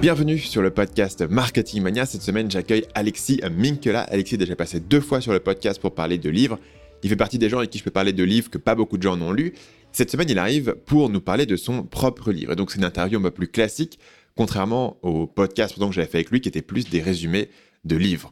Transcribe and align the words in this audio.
Bienvenue 0.00 0.38
sur 0.38 0.60
le 0.60 0.70
podcast 0.70 1.22
Marketing 1.22 1.82
Mania. 1.82 2.04
Cette 2.04 2.22
semaine, 2.22 2.50
j'accueille 2.50 2.84
Alexis 2.94 3.40
Minkela. 3.50 4.02
Alexis 4.02 4.34
est 4.34 4.38
déjà 4.38 4.54
passé 4.54 4.78
deux 4.78 5.00
fois 5.00 5.22
sur 5.22 5.32
le 5.32 5.40
podcast 5.40 5.80
pour 5.80 5.94
parler 5.94 6.18
de 6.18 6.28
livres. 6.28 6.58
Il 7.02 7.08
fait 7.08 7.16
partie 7.16 7.38
des 7.38 7.48
gens 7.48 7.58
avec 7.58 7.70
qui 7.70 7.78
je 7.78 7.84
peux 7.84 7.90
parler 7.90 8.12
de 8.12 8.22
livres 8.22 8.50
que 8.50 8.58
pas 8.58 8.74
beaucoup 8.74 8.98
de 8.98 9.02
gens 9.02 9.16
n'ont 9.16 9.32
lus. 9.32 9.54
Cette 9.92 10.10
semaine, 10.10 10.28
il 10.28 10.38
arrive 10.38 10.76
pour 10.84 11.08
nous 11.08 11.22
parler 11.22 11.46
de 11.46 11.56
son 11.56 11.82
propre 11.82 12.30
livre. 12.30 12.52
Et 12.52 12.56
donc, 12.56 12.70
c'est 12.70 12.78
une 12.78 12.84
interview 12.84 13.18
un 13.18 13.22
peu 13.22 13.30
plus 13.30 13.48
classique, 13.48 13.98
contrairement 14.36 14.98
au 15.02 15.26
podcast 15.26 15.74
que 15.74 15.92
j'avais 15.92 16.06
fait 16.06 16.18
avec 16.18 16.30
lui, 16.30 16.42
qui 16.42 16.48
était 16.50 16.62
plus 16.62 16.88
des 16.88 17.00
résumés 17.00 17.48
de 17.84 17.96
livres. 17.96 18.30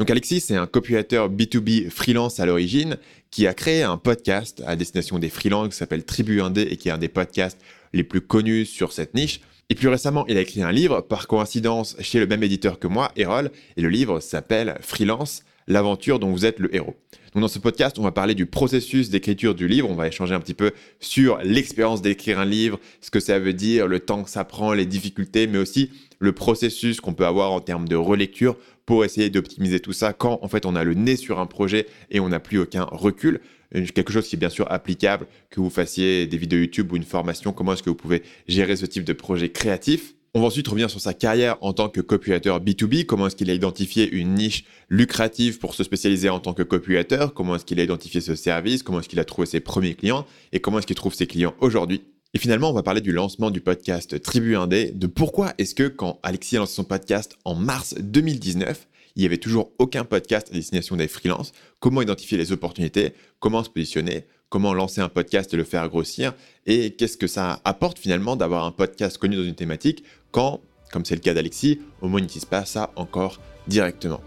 Donc 0.00 0.08
Alexis, 0.08 0.40
c'est 0.40 0.56
un 0.56 0.66
copywriter 0.66 1.26
B2B 1.28 1.90
freelance 1.90 2.40
à 2.40 2.46
l'origine 2.46 2.96
qui 3.30 3.46
a 3.46 3.52
créé 3.52 3.82
un 3.82 3.98
podcast 3.98 4.62
à 4.66 4.74
destination 4.74 5.18
des 5.18 5.28
freelances 5.28 5.68
qui 5.68 5.76
s'appelle 5.76 6.04
Tribu 6.04 6.40
Indé 6.40 6.62
et 6.62 6.78
qui 6.78 6.88
est 6.88 6.90
un 6.90 6.96
des 6.96 7.08
podcasts 7.08 7.60
les 7.92 8.02
plus 8.02 8.22
connus 8.22 8.64
sur 8.64 8.94
cette 8.94 9.12
niche. 9.12 9.42
Et 9.70 9.76
plus 9.76 9.86
récemment, 9.86 10.26
il 10.26 10.36
a 10.36 10.40
écrit 10.40 10.64
un 10.64 10.72
livre, 10.72 11.00
par 11.00 11.28
coïncidence, 11.28 11.96
chez 12.00 12.18
le 12.18 12.26
même 12.26 12.42
éditeur 12.42 12.80
que 12.80 12.88
moi, 12.88 13.12
Erol, 13.14 13.52
et 13.76 13.80
le 13.80 13.88
livre 13.88 14.18
s'appelle 14.18 14.76
Freelance, 14.80 15.44
l'aventure 15.68 16.18
dont 16.18 16.32
vous 16.32 16.44
êtes 16.44 16.58
le 16.58 16.74
héros. 16.74 16.96
Donc 17.32 17.42
dans 17.42 17.48
ce 17.48 17.60
podcast, 17.60 17.96
on 18.00 18.02
va 18.02 18.10
parler 18.10 18.34
du 18.34 18.46
processus 18.46 19.10
d'écriture 19.10 19.54
du 19.54 19.68
livre, 19.68 19.88
on 19.88 19.94
va 19.94 20.08
échanger 20.08 20.34
un 20.34 20.40
petit 20.40 20.54
peu 20.54 20.72
sur 20.98 21.38
l'expérience 21.44 22.02
d'écrire 22.02 22.40
un 22.40 22.44
livre, 22.44 22.80
ce 23.00 23.12
que 23.12 23.20
ça 23.20 23.38
veut 23.38 23.52
dire, 23.52 23.86
le 23.86 24.00
temps 24.00 24.24
que 24.24 24.30
ça 24.30 24.44
prend, 24.44 24.72
les 24.72 24.86
difficultés, 24.86 25.46
mais 25.46 25.58
aussi 25.58 25.92
le 26.18 26.32
processus 26.32 27.00
qu'on 27.00 27.14
peut 27.14 27.26
avoir 27.26 27.52
en 27.52 27.60
termes 27.60 27.86
de 27.86 27.94
relecture 27.94 28.56
pour 28.86 29.04
essayer 29.04 29.30
d'optimiser 29.30 29.78
tout 29.78 29.92
ça 29.92 30.12
quand 30.12 30.40
en 30.42 30.48
fait 30.48 30.66
on 30.66 30.74
a 30.74 30.82
le 30.82 30.94
nez 30.94 31.14
sur 31.14 31.38
un 31.38 31.46
projet 31.46 31.86
et 32.10 32.18
on 32.18 32.30
n'a 32.30 32.40
plus 32.40 32.58
aucun 32.58 32.88
recul. 32.90 33.40
Quelque 33.72 34.12
chose 34.12 34.26
qui 34.26 34.36
est 34.36 34.38
bien 34.38 34.48
sûr 34.48 34.70
applicable, 34.70 35.26
que 35.50 35.60
vous 35.60 35.70
fassiez 35.70 36.26
des 36.26 36.36
vidéos 36.36 36.60
YouTube 36.60 36.92
ou 36.92 36.96
une 36.96 37.04
formation, 37.04 37.52
comment 37.52 37.74
est-ce 37.74 37.82
que 37.82 37.90
vous 37.90 37.96
pouvez 37.96 38.22
gérer 38.48 38.76
ce 38.76 38.86
type 38.86 39.04
de 39.04 39.12
projet 39.12 39.48
créatif? 39.50 40.14
On 40.32 40.40
va 40.40 40.46
ensuite 40.46 40.68
revenir 40.68 40.88
sur 40.88 41.00
sa 41.00 41.12
carrière 41.12 41.56
en 41.60 41.72
tant 41.72 41.88
que 41.88 42.00
copywriter 42.00 42.50
B2B, 42.50 43.04
comment 43.04 43.26
est-ce 43.26 43.34
qu'il 43.34 43.50
a 43.50 43.54
identifié 43.54 44.08
une 44.08 44.34
niche 44.34 44.64
lucrative 44.88 45.58
pour 45.58 45.74
se 45.74 45.82
spécialiser 45.82 46.28
en 46.30 46.38
tant 46.38 46.52
que 46.52 46.62
copywriter, 46.62 47.26
comment 47.34 47.56
est-ce 47.56 47.64
qu'il 47.64 47.80
a 47.80 47.82
identifié 47.82 48.20
ce 48.20 48.36
service, 48.36 48.84
comment 48.84 49.00
est-ce 49.00 49.08
qu'il 49.08 49.18
a 49.18 49.24
trouvé 49.24 49.46
ses 49.46 49.58
premiers 49.58 49.94
clients? 49.94 50.24
Et 50.52 50.60
comment 50.60 50.78
est-ce 50.78 50.86
qu'il 50.86 50.94
trouve 50.94 51.14
ses 51.14 51.26
clients 51.26 51.54
aujourd'hui? 51.60 52.02
Et 52.32 52.38
finalement, 52.38 52.70
on 52.70 52.72
va 52.72 52.84
parler 52.84 53.00
du 53.00 53.10
lancement 53.10 53.50
du 53.50 53.60
podcast 53.60 54.22
Tribu 54.22 54.54
Indé, 54.54 54.92
de 54.92 55.08
pourquoi 55.08 55.52
est-ce 55.58 55.74
que 55.74 55.88
quand 55.88 56.20
Alexis 56.22 56.58
a 56.58 56.66
son 56.66 56.84
podcast 56.84 57.36
en 57.44 57.56
mars 57.56 57.96
2019, 57.98 58.86
il 59.20 59.24
n'y 59.24 59.26
avait 59.26 59.36
toujours 59.36 59.70
aucun 59.78 60.04
podcast 60.04 60.48
à 60.50 60.54
destination 60.54 60.96
des 60.96 61.06
freelances, 61.06 61.52
comment 61.78 62.00
identifier 62.00 62.38
les 62.38 62.52
opportunités, 62.52 63.12
comment 63.38 63.62
se 63.62 63.68
positionner, 63.68 64.24
comment 64.48 64.72
lancer 64.72 65.02
un 65.02 65.10
podcast 65.10 65.52
et 65.52 65.58
le 65.58 65.64
faire 65.64 65.86
grossir, 65.90 66.32
et 66.64 66.92
qu'est-ce 66.92 67.18
que 67.18 67.26
ça 67.26 67.60
apporte 67.66 67.98
finalement 67.98 68.34
d'avoir 68.34 68.64
un 68.64 68.72
podcast 68.72 69.18
connu 69.18 69.36
dans 69.36 69.44
une 69.44 69.54
thématique 69.54 70.04
quand, 70.30 70.62
comme 70.90 71.04
c'est 71.04 71.16
le 71.16 71.20
cas 71.20 71.34
d'Alexis, 71.34 71.82
on 72.00 72.06
ne 72.06 72.12
monétise 72.12 72.46
pas 72.46 72.64
ça 72.64 72.92
encore 72.96 73.42
directement? 73.68 74.22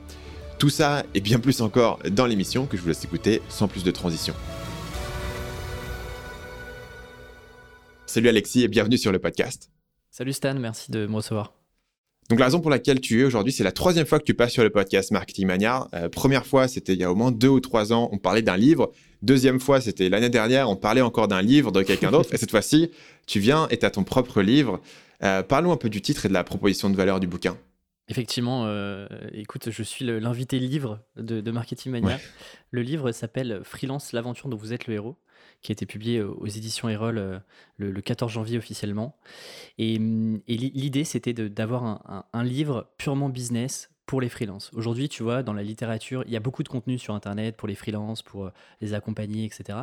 Tout 0.59 0.69
ça 0.69 1.03
et 1.15 1.21
bien 1.21 1.39
plus 1.39 1.61
encore 1.61 1.97
dans 2.11 2.27
l'émission 2.27 2.67
que 2.67 2.77
je 2.77 2.83
vous 2.83 2.89
laisse 2.89 3.03
écouter 3.03 3.41
sans 3.49 3.67
plus 3.67 3.83
de 3.83 3.89
transition. 3.89 4.35
Salut 8.05 8.29
Alexis 8.29 8.61
et 8.61 8.67
bienvenue 8.67 8.99
sur 8.99 9.11
le 9.11 9.17
podcast. 9.17 9.71
Salut 10.11 10.33
Stan, 10.33 10.53
merci 10.53 10.91
de 10.91 11.07
me 11.07 11.15
recevoir. 11.15 11.62
Donc 12.29 12.39
la 12.39 12.45
raison 12.45 12.61
pour 12.61 12.71
laquelle 12.71 13.01
tu 13.01 13.21
es 13.21 13.23
aujourd'hui, 13.23 13.51
c'est 13.51 13.63
la 13.63 13.71
troisième 13.71 14.05
fois 14.05 14.19
que 14.19 14.23
tu 14.23 14.33
passes 14.33 14.53
sur 14.53 14.63
le 14.63 14.69
podcast 14.69 15.11
Marketing 15.11 15.47
Mania. 15.47 15.87
Euh, 15.93 16.09
première 16.09 16.45
fois, 16.45 16.67
c'était 16.67 16.93
il 16.93 16.99
y 16.99 17.03
a 17.03 17.11
au 17.11 17.15
moins 17.15 17.31
deux 17.31 17.49
ou 17.49 17.59
trois 17.59 17.91
ans, 17.91 18.09
on 18.11 18.17
parlait 18.17 18.41
d'un 18.41 18.57
livre. 18.57 18.91
Deuxième 19.21 19.59
fois, 19.59 19.81
c'était 19.81 20.09
l'année 20.09 20.29
dernière, 20.29 20.69
on 20.69 20.75
parlait 20.75 21.01
encore 21.01 21.27
d'un 21.27 21.41
livre 21.41 21.71
de 21.71 21.81
quelqu'un 21.81 22.11
d'autre. 22.11 22.33
et 22.33 22.37
cette 22.37 22.51
fois-ci, 22.51 22.91
tu 23.27 23.39
viens 23.39 23.67
et 23.69 23.77
tu 23.77 23.85
as 23.85 23.91
ton 23.91 24.03
propre 24.03 24.41
livre. 24.41 24.81
Euh, 25.23 25.43
parlons 25.43 25.71
un 25.71 25.77
peu 25.77 25.89
du 25.89 26.01
titre 26.01 26.25
et 26.25 26.29
de 26.29 26.33
la 26.33 26.43
proposition 26.43 26.89
de 26.89 26.95
valeur 26.95 27.19
du 27.19 27.27
bouquin. 27.27 27.57
Effectivement, 28.09 28.65
euh, 28.65 29.07
écoute, 29.31 29.69
je 29.71 29.83
suis 29.83 30.03
l'invité 30.05 30.59
livre 30.59 30.99
de, 31.15 31.49
Marketing 31.51 31.91
Mania. 31.91 32.19
Le 32.71 32.81
livre 32.81 33.11
s'appelle 33.11 33.61
Freelance, 33.63 34.11
l'aventure 34.11 34.49
dont 34.49 34.57
vous 34.57 34.73
êtes 34.73 34.87
le 34.87 34.95
héros 34.95 35.15
qui 35.63 35.71
a 35.71 35.73
été 35.73 35.85
publié 35.85 36.21
aux 36.21 36.45
éditions 36.45 36.89
Erol 36.89 37.17
euh, 37.17 37.39
le, 37.77 38.01
14 38.01 38.31
janvier 38.31 38.57
officiellement. 38.57 39.15
Et, 39.77 39.97
hum, 39.97 40.41
l'idée, 40.47 41.05
c'était 41.05 41.33
d'avoir 41.33 42.25
un, 42.33 42.43
livre 42.43 42.89
purement 42.97 43.29
business 43.29 43.89
pour 44.05 44.19
les 44.19 44.29
freelances. 44.29 44.69
Aujourd'hui, 44.73 45.07
tu 45.07 45.23
vois, 45.23 45.41
dans 45.43 45.53
la 45.53 45.63
littérature, 45.63 46.23
il 46.27 46.33
y 46.33 46.35
a 46.35 46.41
beaucoup 46.41 46.61
de 46.63 46.67
contenu 46.67 46.99
sur 46.99 47.15
Internet 47.15 47.55
pour 47.55 47.69
les 47.69 47.75
freelances, 47.75 48.21
pour 48.21 48.45
euh, 48.45 48.51
les 48.81 48.93
accompagner, 48.93 49.45
etc. 49.45 49.79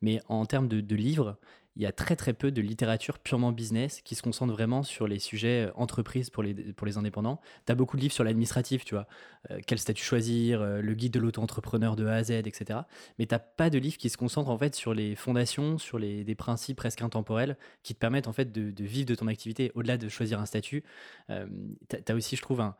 Mais 0.00 0.20
en 0.28 0.46
termes 0.46 0.68
de 0.68 0.96
livres, 0.96 1.36
il 1.76 1.82
y 1.82 1.86
a 1.86 1.92
très 1.92 2.14
très 2.14 2.32
peu 2.32 2.52
de 2.52 2.60
littérature 2.60 3.18
purement 3.18 3.50
business 3.50 4.00
qui 4.02 4.14
se 4.14 4.22
concentre 4.22 4.52
vraiment 4.52 4.82
sur 4.82 5.08
les 5.08 5.18
sujets 5.18 5.66
euh, 5.66 5.72
entreprises 5.74 6.30
pour 6.30 6.42
les, 6.42 6.54
pour 6.54 6.86
les 6.86 6.98
indépendants. 6.98 7.40
Tu 7.66 7.72
as 7.72 7.74
beaucoup 7.74 7.96
de 7.96 8.02
livres 8.02 8.14
sur 8.14 8.22
l'administratif, 8.22 8.84
tu 8.84 8.94
vois, 8.94 9.08
euh, 9.50 9.58
quel 9.66 9.78
statut 9.78 10.04
choisir, 10.04 10.60
euh, 10.60 10.80
le 10.80 10.94
guide 10.94 11.12
de 11.12 11.18
l'auto-entrepreneur 11.18 11.96
de 11.96 12.06
A 12.06 12.14
à 12.14 12.22
Z, 12.22 12.30
etc. 12.30 12.80
Mais 13.18 13.26
tu 13.26 13.34
pas 13.56 13.70
de 13.70 13.78
livres 13.78 13.96
qui 13.96 14.08
se 14.08 14.16
concentrent 14.16 14.50
en 14.50 14.58
fait 14.58 14.74
sur 14.74 14.94
les 14.94 15.16
fondations, 15.16 15.78
sur 15.78 15.98
les, 15.98 16.22
des 16.22 16.34
principes 16.36 16.76
presque 16.76 17.02
intemporels 17.02 17.56
qui 17.82 17.94
te 17.94 17.98
permettent 17.98 18.28
en 18.28 18.32
fait 18.32 18.52
de, 18.52 18.84
vivre 18.84 19.06
de 19.06 19.14
ton 19.14 19.26
activité 19.26 19.72
au-delà 19.74 19.96
de 19.96 20.08
choisir 20.08 20.40
un 20.40 20.46
statut. 20.46 20.84
tu 21.28 22.12
as, 22.12 22.14
aussi, 22.14 22.36
je 22.36 22.42
trouve, 22.42 22.60
un, 22.60 22.76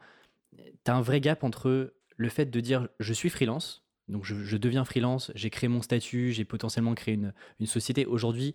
un 0.87 1.01
vrai 1.01 1.21
gap 1.21 1.43
entre 1.43 1.95
le 2.17 2.29
fait 2.29 2.47
de 2.47 2.61
dire 2.61 2.89
je 3.01 3.13
suis 3.13 3.31
freelance, 3.31 3.85
donc 4.09 4.25
je, 4.25 4.57
deviens 4.57 4.85
freelance, 4.85 5.33
j'ai 5.35 5.51
créé 5.51 5.69
mon 5.69 5.81
statut, 5.81 6.33
j'ai 6.33 6.45
potentiellement 6.45 6.95
créé 6.95 7.15
une, 7.15 7.33
une 7.59 7.67
société. 7.67 8.05
Aujourd'hui, 8.05 8.55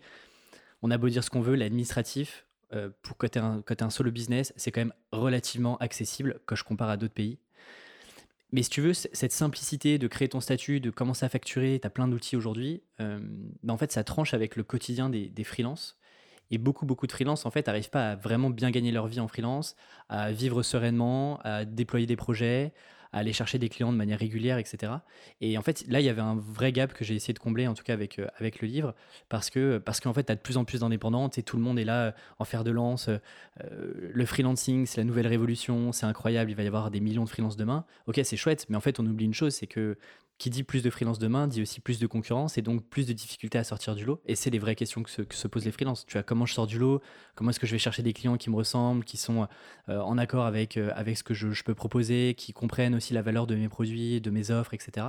on 0.81 0.91
a 0.91 0.97
beau 0.97 1.09
dire 1.09 1.23
ce 1.23 1.29
qu'on 1.29 1.41
veut, 1.41 1.56
l'administratif, 1.56 2.45
euh, 2.73 2.90
pour 3.01 3.17
quand 3.17 3.29
tu 3.29 3.40
es, 3.40 3.84
un 3.84 3.90
solo 3.90 4.12
business, 4.12 4.53
c'est 4.56 4.72
quand 4.72 4.81
même 4.81 4.94
relativement 5.12 5.78
accessible 5.78 6.40
quand 6.45 6.56
je 6.56 6.63
compare 6.63 6.90
à 6.90 6.97
d'autres 6.97 7.13
pays. 7.13 7.40
Mais 8.51 8.63
si 8.63 8.69
tu 8.69 8.81
veux, 8.81 8.94
cette 8.94 9.31
simplicité 9.31 10.00
de 10.00 10.07
créer 10.07 10.29
ton 10.29 10.41
statut, 10.41 10.79
de 10.79 10.90
commencer 10.90 11.25
à 11.25 11.29
facturer, 11.29 11.79
tu 11.79 11.85
as 11.85 11.90
plein 11.90 12.07
d'outils 12.07 12.35
aujourd'hui, 12.35 12.81
euh, 13.00 13.19
bah, 13.63 13.73
en 13.73 13.78
fait, 13.78 13.91
ça 13.91 14.03
tranche 14.03 14.34
avec 14.34 14.56
le 14.56 14.63
quotidien 14.63 15.09
des, 15.09 15.29
des 15.29 15.44
freelances. 15.44 15.97
Et 16.51 16.57
beaucoup, 16.57 16.88
beaucoup 16.88 17.06
de 17.06 17.11
freelances, 17.11 17.46
en 17.46 17.51
fait, 17.51 17.67
n'arrivent 17.67 17.91
pas 17.91 18.11
à 18.11 18.16
vraiment 18.16 18.50
bien 18.50 18.72
gagner 18.72 18.91
leur 18.91 19.06
vie 19.06 19.19
en 19.19 19.28
freelance, 19.28 19.75
à 20.09 20.31
vivre 20.31 20.63
sereinement, 20.63 21.40
à 21.44 21.63
déployer 21.63 22.07
des 22.07 22.16
projets, 22.16 22.73
à 23.12 23.20
aller 23.20 23.34
chercher 23.34 23.58
des 23.58 23.70
clients 23.70 23.92
de 23.92 23.97
manière 23.97 24.20
régulière, 24.20 24.58
etc. 24.58 24.94
Et 25.42 25.58
en 25.58 25.62
fait, 25.62 25.84
là, 25.88 26.00
il 26.00 26.06
y 26.06 26.09
avait 26.09 26.22
un 26.22 26.36
vrai 26.36 26.72
gap 26.72 26.94
que 26.94 27.03
j'ai 27.03 27.16
essayé 27.16 27.34
de 27.34 27.40
combler, 27.40 27.68
en 27.68 27.74
tout 27.74 27.84
cas 27.84 27.94
avec, 27.94 28.20
euh, 28.20 28.28
avec 28.38 28.62
le 28.62 28.68
livre, 28.68 28.94
parce 29.30 29.50
que 29.50 29.78
parce 29.78 30.00
qu'en 30.00 30.14
fait, 30.14 30.24
tu 30.24 30.31
as 30.31 30.36
de 30.36 30.42
plus 30.42 30.58
en 30.58 30.66
plus 30.66 30.81
d'indépendants, 30.81 31.30
et 31.30 31.44
tout 31.44 31.58
le 31.58 31.64
monde 31.64 31.80
est 31.80 31.86
là 31.86 32.06
euh, 32.06 32.12
en 32.38 32.46
fer 32.46 32.64
de 32.64 32.72
lance. 32.72 33.09
Euh, 33.09 33.20
le 34.14 34.25
freelancing, 34.25 34.86
c'est 34.86 34.97
la 34.97 35.06
nouvelle 35.06 35.28
révolution, 35.28 35.92
c'est 35.92 36.06
incroyable, 36.06 36.52
il 36.52 36.56
va 36.56 36.64
y 36.64 36.68
avoir 36.68 36.92
des 36.92 37.00
millions 37.00 37.24
de 37.24 37.30
freelances 37.30 37.58
demain. 37.58 37.86
Ok, 38.08 38.20
c'est 38.24 38.38
chouette, 38.38 38.66
mais 38.70 38.78
en 38.78 38.81
fait, 38.81 39.00
on 39.00 39.06
oublie 39.06 39.26
une 39.26 39.34
chose, 39.34 39.53
c'est 39.53 39.68
que 39.68 39.97
qui 40.40 40.50
dit 40.50 40.64
plus 40.64 40.82
de 40.82 40.90
freelance 40.90 41.20
demain 41.20 41.48
dit 41.48 41.62
aussi 41.62 41.82
plus 41.82 42.00
de 42.00 42.08
concurrence 42.08 42.58
et 42.58 42.62
donc 42.62 42.84
plus 42.86 43.06
de 43.06 43.14
difficultés 43.14 43.58
à 43.58 43.66
sortir 43.66 43.94
du 43.94 44.06
lot. 44.06 44.22
Et 44.26 44.36
c'est 44.36 44.50
les 44.50 44.58
vraies 44.58 44.76
questions 44.76 45.04
que 45.04 45.10
se, 45.12 45.48
posent 45.48 45.66
les 45.66 45.72
freelances. 45.72 46.06
Tu 46.06 46.14
vois, 46.14 46.24
comment 46.24 46.46
je 46.46 46.54
sors 46.54 46.66
du 46.66 46.80
lot? 46.80 47.02
Comment 47.36 47.52
est-ce 47.52 47.60
que 47.60 47.68
je 47.68 47.74
vais 47.74 47.80
chercher 47.80 48.04
des 48.04 48.14
clients 48.14 48.38
qui 48.38 48.50
me 48.50 48.56
ressemblent, 48.56 49.04
qui 49.04 49.18
sont 49.18 49.48
euh, 49.90 50.00
en 50.00 50.18
accord 50.18 50.46
avec, 50.46 50.78
euh, 50.78 50.92
ce 51.14 51.24
que 51.24 51.34
je, 51.34 51.64
peux 51.64 51.76
proposer, 51.76 52.36
qui 52.38 52.54
comprennent 52.54 52.96
aussi 52.96 53.14
la 53.14 53.22
valeur 53.22 53.48
de 53.48 53.56
mes 53.56 53.68
produits, 53.68 54.22
de 54.22 54.30
mes 54.32 54.50
offres, 54.50 54.74
etc. 54.74 55.08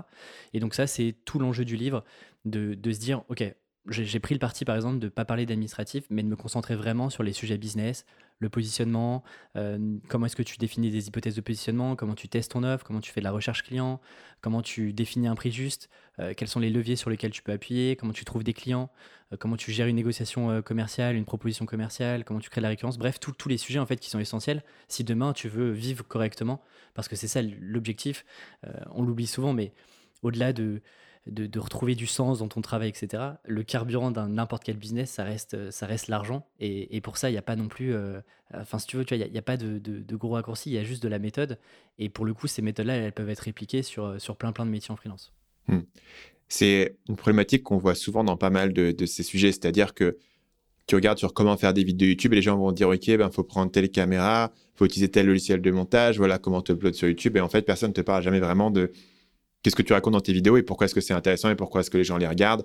Et 0.53 0.59
donc 0.59 0.75
ça, 0.75 0.89
c'est 0.89 1.15
tout 1.25 1.39
l'enjeu 1.39 1.65
du 1.65 1.77
livre, 1.77 2.05
de, 2.45 2.75
de 2.75 2.93
se 2.93 2.99
dire, 2.99 3.23
OK, 3.29 3.45
j'ai 3.89 4.21
pris 4.21 4.35
le 4.35 4.39
parti, 4.39 4.65
par 4.65 4.77
exemple, 4.77 4.99
de 4.99 5.07
ne 5.07 5.11
pas 5.11 5.25
parler 5.25 5.47
d'administratif, 5.47 6.05
mais 6.11 6.23
de 6.23 6.29
me 6.29 6.37
concentrer 6.37 6.77
vraiment 6.77 7.09
sur 7.09 7.23
les 7.23 7.33
sujets 7.33 7.57
business, 7.57 8.05
le 8.39 8.49
positionnement, 8.49 9.23
euh, 9.57 9.99
comment 10.09 10.27
est-ce 10.27 10.37
que 10.37 10.43
tu 10.43 10.57
définis 10.59 10.91
des 10.91 11.09
hypothèses 11.09 11.35
de 11.35 11.41
positionnement, 11.41 11.97
comment 11.97 12.15
tu 12.15 12.29
testes 12.29 12.53
ton 12.53 12.63
offre, 12.63 12.85
comment 12.85 13.01
tu 13.01 13.13
fais 13.13 13.21
de 13.21 13.25
la 13.25 13.31
recherche 13.31 13.63
client, 13.63 14.01
comment 14.41 14.63
tu 14.63 14.93
définis 14.93 15.29
un 15.29 15.35
prix 15.35 15.51
juste, 15.51 15.89
euh, 16.19 16.35
quels 16.35 16.49
sont 16.49 16.61
les 16.61 16.71
leviers 16.71 16.97
sur 16.97 17.11
lesquels 17.11 17.31
tu 17.31 17.43
peux 17.43 17.53
appuyer, 17.53 17.97
comment 17.97 18.13
tu 18.13 18.25
trouves 18.25 18.45
des 18.45 18.55
clients, 18.55 18.91
euh, 19.33 19.37
comment 19.39 19.57
tu 19.57 19.73
gères 19.73 19.87
une 19.87 19.97
négociation 19.97 20.63
commerciale, 20.63 21.17
une 21.17 21.27
proposition 21.27 21.67
commerciale, 21.67 22.25
comment 22.25 22.41
tu 22.41 22.51
crées 22.51 22.61
de 22.61 22.65
la 22.65 22.71
récurrence, 22.71 22.99
bref, 22.99 23.19
tous 23.21 23.49
les 23.49 23.59
sujets 23.59 23.79
en 23.79 23.87
fait 23.87 23.97
qui 23.97 24.11
sont 24.11 24.19
essentiels 24.19 24.63
si 24.89 25.05
demain 25.05 25.33
tu 25.33 25.49
veux 25.49 25.71
vivre 25.71 26.07
correctement, 26.07 26.63
parce 26.95 27.09
que 27.09 27.17
c'est 27.17 27.29
ça 27.29 27.41
l'objectif, 27.43 28.25
on 28.91 29.03
l'oublie 29.03 29.27
souvent, 29.27 29.53
mais 29.53 29.73
au-delà 30.23 30.53
de 30.53 30.83
de, 31.27 31.59
retrouver 31.59 31.95
du 31.95 32.07
sens 32.07 32.39
dans 32.39 32.49
ton 32.49 32.61
travail, 32.61 32.89
etc. 32.89 33.23
Le 33.45 33.63
carburant 33.63 34.11
d'un 34.11 34.29
n'importe 34.29 34.65
quel 34.65 34.77
business, 34.77 35.11
ça 35.11 35.25
reste, 35.25 35.71
ça 35.71 35.87
reste 35.87 36.09
l'argent. 36.09 36.47
Et, 36.59 37.01
pour 37.01 37.17
ça, 37.17 37.29
il 37.29 37.33
n'y 37.33 37.39
a 37.39 37.43
pas 37.43 37.57
non 37.57 37.69
plus. 37.69 37.95
Euh, 37.95 38.21
enfin, 38.55 38.79
si 38.79 38.87
tu 38.87 38.97
veux, 38.97 39.05
il 39.11 39.31
n'y 39.31 39.39
a, 39.39 39.43
pas 39.43 39.57
de, 39.57 40.17
gros 40.17 40.31
raccourcis, 40.31 40.71
il 40.71 40.75
y 40.75 40.79
a 40.79 40.85
juste 40.85 41.03
de 41.03 41.09
la 41.09 41.19
méthode. 41.19 41.59
Et 41.99 42.09
pour 42.09 42.25
le 42.25 42.35
coup, 42.35 42.47
ces 42.47 42.63
méthodes-là, 42.63 42.95
elles 42.97 43.13
peuvent 43.13 43.31
être 43.31 43.41
répliquées 43.41 43.83
sur, 43.83 44.21
sur 44.21 44.37
plein, 44.37 44.53
plein 44.53 44.67
de 44.67 44.71
métiers 44.71 44.93
en 44.93 44.97
freelance. 44.97 45.33
Hmm. 45.69 45.81
C'est 46.49 46.97
une 47.09 47.17
problématique 47.17 47.63
qu'on 47.63 47.79
voit 47.79 47.95
souvent 47.95 48.25
dans 48.25 48.37
pas 48.37 48.51
mal 48.51 48.73
de, 48.73 49.07
ces 49.07 49.23
sujets. 49.23 49.53
C'est-à-dire 49.53 49.95
que 49.95 50.19
tu 50.87 50.97
regardes 50.97 51.19
sur 51.19 51.33
comment 51.33 51.57
faire 51.57 51.73
des 51.73 51.85
vidéos 51.85 52.09
YouTube 52.09 52.33
et 52.33 52.37
les 52.37 52.43
gens 52.43 52.59
vont 52.59 52.73
dire 52.73 52.89
OK, 52.89 53.07
ben 53.07 53.31
faut 53.31 53.45
prendre 53.45 53.71
telle 53.71 53.89
caméra, 53.91 54.53
faut 54.75 54.85
utiliser 54.85 55.09
tel 55.09 55.27
logiciel 55.27 55.63
de 55.63 55.71
montage, 55.71 56.19
voilà 56.19 56.39
comment 56.39 56.61
tu 56.61 56.73
uploads 56.73 56.95
sur 56.95 57.07
YouTube. 57.07 57.37
Et 57.37 57.41
en 57.41 57.49
fait, 57.49 57.63
personne 57.63 57.91
ne 57.91 57.95
te 57.95 58.01
parle 58.01 58.25
jamais 58.25 58.41
vraiment 58.41 58.73
de 58.73 58.91
qu'est-ce 59.63 59.77
que 59.77 59.83
tu 59.83 59.93
racontes 59.93 60.13
dans 60.15 60.21
tes 60.21 60.33
vidéos 60.33 60.57
et 60.57 60.63
pourquoi 60.63 60.87
est-ce 60.87 60.95
que 60.95 61.01
c'est 61.01 61.15
intéressant 61.15 61.51
et 61.51 61.57
pourquoi 61.57 61.81
est-ce 61.81 61.91
que 61.91 61.99
les 61.99 62.05
gens 62.05 62.17
les 62.17 62.27
regardent. 62.27 62.65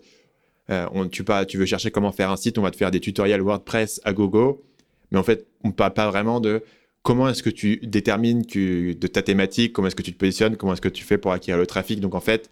Euh, 0.69 0.87
tu, 1.11 1.23
pas, 1.23 1.45
tu 1.45 1.57
veux 1.57 1.65
chercher 1.65 1.91
comment 1.91 2.11
faire 2.11 2.31
un 2.31 2.37
site, 2.37 2.57
on 2.57 2.61
va 2.61 2.71
te 2.71 2.77
faire 2.77 2.91
des 2.91 2.99
tutoriels 2.99 3.41
WordPress 3.41 4.01
à 4.03 4.13
gogo, 4.13 4.63
mais 5.11 5.19
en 5.19 5.23
fait, 5.23 5.47
on 5.63 5.69
ne 5.69 5.73
parle 5.73 5.93
pas 5.93 6.09
vraiment 6.09 6.39
de 6.39 6.63
comment 7.03 7.29
est-ce 7.29 7.43
que 7.43 7.51
tu 7.51 7.77
détermines 7.83 8.45
que, 8.45 8.93
de 8.93 9.07
ta 9.07 9.21
thématique, 9.21 9.73
comment 9.73 9.87
est-ce 9.87 9.95
que 9.95 10.01
tu 10.01 10.11
te 10.11 10.17
positionnes, 10.17 10.57
comment 10.57 10.73
est-ce 10.73 10.81
que 10.81 10.89
tu 10.89 11.03
fais 11.03 11.19
pour 11.19 11.31
acquérir 11.31 11.59
le 11.59 11.67
trafic. 11.67 11.99
Donc 11.99 12.15
en 12.15 12.19
fait, 12.19 12.49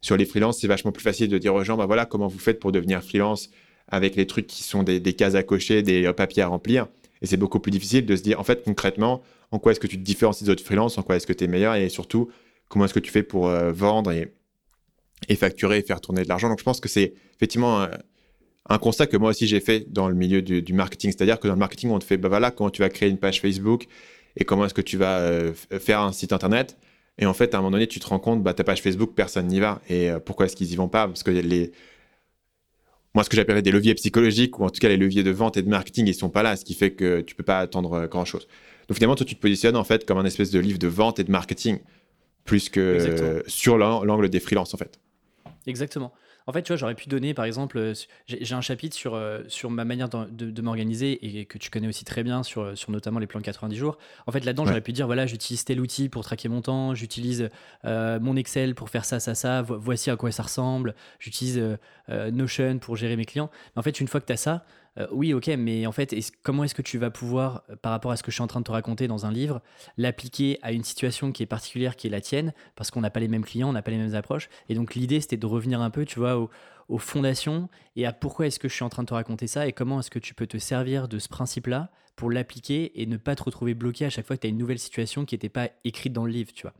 sur 0.00 0.16
les 0.16 0.24
freelances, 0.24 0.60
c'est 0.60 0.66
vachement 0.66 0.92
plus 0.92 1.04
facile 1.04 1.28
de 1.28 1.38
dire 1.38 1.54
aux 1.54 1.62
gens, 1.62 1.76
bah 1.76 1.86
voilà, 1.86 2.04
comment 2.04 2.26
vous 2.26 2.38
faites 2.38 2.58
pour 2.58 2.72
devenir 2.72 3.02
freelance 3.02 3.50
avec 3.88 4.16
les 4.16 4.26
trucs 4.26 4.48
qui 4.48 4.64
sont 4.64 4.82
des, 4.82 5.00
cases 5.14 5.36
à 5.36 5.44
cocher, 5.44 5.82
des 5.82 6.12
papiers 6.12 6.42
à 6.42 6.48
remplir. 6.48 6.88
Et 7.22 7.26
c'est 7.26 7.36
beaucoup 7.36 7.60
plus 7.60 7.70
difficile 7.70 8.04
de 8.04 8.16
se 8.16 8.22
dire, 8.22 8.40
en 8.40 8.44
fait, 8.44 8.64
concrètement, 8.64 9.22
en 9.52 9.58
quoi 9.58 9.72
est-ce 9.72 9.80
que 9.80 9.86
tu 9.86 9.96
te 9.96 10.02
différencies 10.02 10.44
des 10.44 10.50
autres 10.50 10.64
freelances, 10.64 10.98
en 10.98 11.02
quoi 11.02 11.16
est-ce 11.16 11.26
que 11.26 11.32
tu 11.32 11.44
es 11.44 11.46
meilleur, 11.46 11.76
et 11.76 11.88
surtout, 11.88 12.28
comment 12.68 12.84
est-ce 12.84 12.94
que 12.94 13.00
tu 13.00 13.10
fais 13.10 13.22
pour 13.22 13.48
euh, 13.48 13.72
vendre 13.72 14.12
et, 14.12 14.32
facturer 15.36 15.78
et 15.78 15.82
faire 15.82 16.00
tourner 16.00 16.22
de 16.22 16.28
l'argent. 16.28 16.48
Donc 16.48 16.58
je 16.58 16.64
pense 16.64 16.80
que 16.80 16.88
c'est 16.88 17.14
effectivement 17.34 17.82
euh, 17.82 17.88
un 18.68 18.78
constat 18.78 19.06
que 19.06 19.16
moi 19.16 19.30
aussi 19.30 19.46
j'ai 19.46 19.60
fait 19.60 19.92
dans 19.92 20.08
le 20.08 20.14
milieu 20.14 20.42
du, 20.42 20.72
marketing. 20.72 21.10
C'est-à-dire 21.10 21.40
que 21.40 21.48
dans 21.48 21.54
le 21.54 21.60
marketing, 21.60 21.90
on 21.90 21.98
te 21.98 22.04
fait, 22.04 22.16
bah 22.16 22.28
voilà, 22.28 22.50
comment 22.50 22.70
tu 22.70 22.82
vas 22.82 22.88
créer 22.88 23.08
une 23.08 23.18
page 23.18 23.40
Facebook 23.40 23.86
et 24.36 24.44
comment 24.44 24.66
est-ce 24.66 24.74
que 24.74 24.82
tu 24.82 24.96
vas 24.96 25.18
euh, 25.18 25.52
faire 25.80 26.00
un 26.00 26.12
site 26.12 26.32
internet. 26.32 26.76
Et 27.18 27.24
en 27.24 27.32
fait, 27.32 27.54
à 27.54 27.58
un 27.58 27.60
moment 27.62 27.70
donné, 27.70 27.86
tu 27.86 27.98
te 27.98 28.06
rends 28.06 28.18
compte, 28.18 28.42
bah, 28.42 28.52
ta 28.52 28.62
page 28.62 28.82
Facebook, 28.82 29.14
personne 29.14 29.46
n'y 29.46 29.58
va. 29.58 29.80
Et 29.88 30.10
pourquoi 30.26 30.46
est-ce 30.46 30.54
qu'ils 30.54 30.70
y 30.70 30.76
vont 30.76 30.88
pas? 30.88 31.06
Parce 31.06 31.22
que 31.22 31.30
les, 31.30 31.72
moi, 33.16 33.24
ce 33.24 33.30
que 33.30 33.36
j'appellerais 33.36 33.62
des 33.62 33.70
leviers 33.70 33.94
psychologiques, 33.94 34.58
ou 34.58 34.64
en 34.64 34.68
tout 34.68 34.78
cas 34.78 34.88
les 34.88 34.98
leviers 34.98 35.22
de 35.22 35.30
vente 35.30 35.56
et 35.56 35.62
de 35.62 35.70
marketing, 35.70 36.06
ils 36.06 36.12
sont 36.12 36.28
pas 36.28 36.42
là, 36.42 36.54
ce 36.54 36.66
qui 36.66 36.74
fait 36.74 36.90
que 36.90 37.22
tu 37.22 37.34
peux 37.34 37.42
pas 37.42 37.60
attendre 37.60 37.94
euh, 37.94 38.06
grand-chose. 38.06 38.46
Donc 38.88 38.96
finalement, 38.96 39.14
toi, 39.14 39.24
tu 39.24 39.34
te 39.34 39.40
positionnes 39.40 39.74
en 39.74 39.84
fait 39.84 40.04
comme 40.04 40.18
un 40.18 40.26
espèce 40.26 40.50
de 40.50 40.58
livre 40.58 40.78
de 40.78 40.86
vente 40.86 41.18
et 41.18 41.24
de 41.24 41.30
marketing, 41.30 41.78
plus 42.46 42.68
que 42.68 43.42
sur 43.46 43.76
l'angle 43.76 44.28
des 44.28 44.40
freelances 44.40 44.72
en 44.72 44.78
fait. 44.78 44.98
Exactement. 45.66 46.12
En 46.48 46.52
fait, 46.52 46.62
tu 46.62 46.68
vois, 46.68 46.76
j'aurais 46.76 46.94
pu 46.94 47.08
donner, 47.08 47.34
par 47.34 47.44
exemple, 47.44 47.76
euh, 47.76 47.92
j'ai 48.28 48.54
un 48.54 48.60
chapitre 48.60 48.94
sur, 48.94 49.14
euh, 49.14 49.42
sur 49.48 49.68
ma 49.68 49.84
manière 49.84 50.08
de, 50.08 50.62
m'organiser 50.62 51.38
et 51.38 51.44
que 51.44 51.58
tu 51.58 51.70
connais 51.70 51.88
aussi 51.88 52.04
très 52.04 52.22
bien 52.22 52.44
sur, 52.44 52.62
euh, 52.62 52.74
sur 52.76 52.92
notamment 52.92 53.18
les 53.18 53.26
plans 53.26 53.40
de 53.40 53.44
90 53.44 53.76
jours. 53.76 53.98
En 54.28 54.32
fait, 54.32 54.44
là-dedans, 54.44 54.64
j'aurais 54.64 54.80
pu 54.80 54.92
dire, 54.92 55.06
voilà, 55.06 55.26
j'utilise 55.26 55.64
tel 55.64 55.80
outil 55.80 56.08
pour 56.08 56.22
traquer 56.22 56.48
mon 56.48 56.62
temps, 56.62 56.94
j'utilise 56.94 57.50
mon 57.84 58.36
Excel 58.36 58.74
pour 58.74 58.90
faire 58.90 59.04
ça, 59.04 59.18
ça, 59.18 59.34
ça, 59.34 59.62
voici 59.62 60.10
à 60.10 60.16
quoi 60.16 60.30
ça 60.30 60.44
ressemble, 60.44 60.94
j'utilise 61.18 61.60
Notion 62.08 62.78
pour 62.78 62.96
gérer 62.96 63.16
mes 63.16 63.24
clients. 63.24 63.50
Mais 63.74 63.80
en 63.80 63.82
fait, 63.82 64.00
une 64.00 64.08
fois 64.08 64.20
que 64.20 64.26
tu 64.26 64.32
as 64.32 64.36
ça, 64.36 64.64
euh, 64.98 65.06
oui, 65.10 65.34
ok, 65.34 65.48
mais 65.58 65.86
en 65.86 65.92
fait, 65.92 66.14
comment 66.42 66.64
est-ce 66.64 66.74
que 66.74 66.82
tu 66.82 66.98
vas 66.98 67.10
pouvoir, 67.10 67.62
euh, 67.70 67.76
par 67.76 67.92
rapport 67.92 68.10
à 68.10 68.16
ce 68.16 68.22
que 68.22 68.30
je 68.30 68.36
suis 68.36 68.42
en 68.42 68.46
train 68.46 68.60
de 68.60 68.64
te 68.64 68.72
raconter 68.72 69.08
dans 69.08 69.26
un 69.26 69.32
livre, 69.32 69.60
l'appliquer 69.96 70.58
à 70.62 70.72
une 70.72 70.84
situation 70.84 71.32
qui 71.32 71.42
est 71.42 71.46
particulière, 71.46 71.96
qui 71.96 72.06
est 72.06 72.10
la 72.10 72.20
tienne, 72.20 72.52
parce 72.74 72.90
qu'on 72.90 73.00
n'a 73.00 73.10
pas 73.10 73.20
les 73.20 73.28
mêmes 73.28 73.44
clients, 73.44 73.68
on 73.68 73.72
n'a 73.72 73.82
pas 73.82 73.90
les 73.90 73.98
mêmes 73.98 74.14
approches. 74.14 74.48
Et 74.68 74.74
donc 74.74 74.94
l'idée, 74.94 75.20
c'était 75.20 75.36
de 75.36 75.46
revenir 75.46 75.80
un 75.80 75.90
peu, 75.90 76.04
tu 76.04 76.18
vois, 76.18 76.48
aux 76.88 76.98
fondations 76.98 77.68
et 77.96 78.06
à 78.06 78.12
pourquoi 78.12 78.46
est-ce 78.46 78.58
que 78.58 78.68
je 78.68 78.74
suis 78.74 78.84
en 78.84 78.88
train 78.88 79.02
de 79.02 79.08
te 79.08 79.14
raconter 79.14 79.46
ça 79.46 79.66
et 79.66 79.72
comment 79.72 80.00
est-ce 80.00 80.10
que 80.10 80.18
tu 80.18 80.34
peux 80.34 80.46
te 80.46 80.58
servir 80.58 81.08
de 81.08 81.18
ce 81.18 81.28
principe-là 81.28 81.90
pour 82.14 82.30
l'appliquer 82.30 83.00
et 83.00 83.06
ne 83.06 83.18
pas 83.18 83.36
te 83.36 83.42
retrouver 83.42 83.74
bloqué 83.74 84.06
à 84.06 84.10
chaque 84.10 84.26
fois 84.26 84.36
que 84.36 84.40
tu 84.42 84.46
as 84.46 84.50
une 84.50 84.58
nouvelle 84.58 84.78
situation 84.78 85.24
qui 85.24 85.34
n'était 85.34 85.50
pas 85.50 85.68
écrite 85.84 86.12
dans 86.12 86.24
le 86.24 86.32
livre, 86.32 86.52
tu 86.54 86.62
vois. 86.62 86.72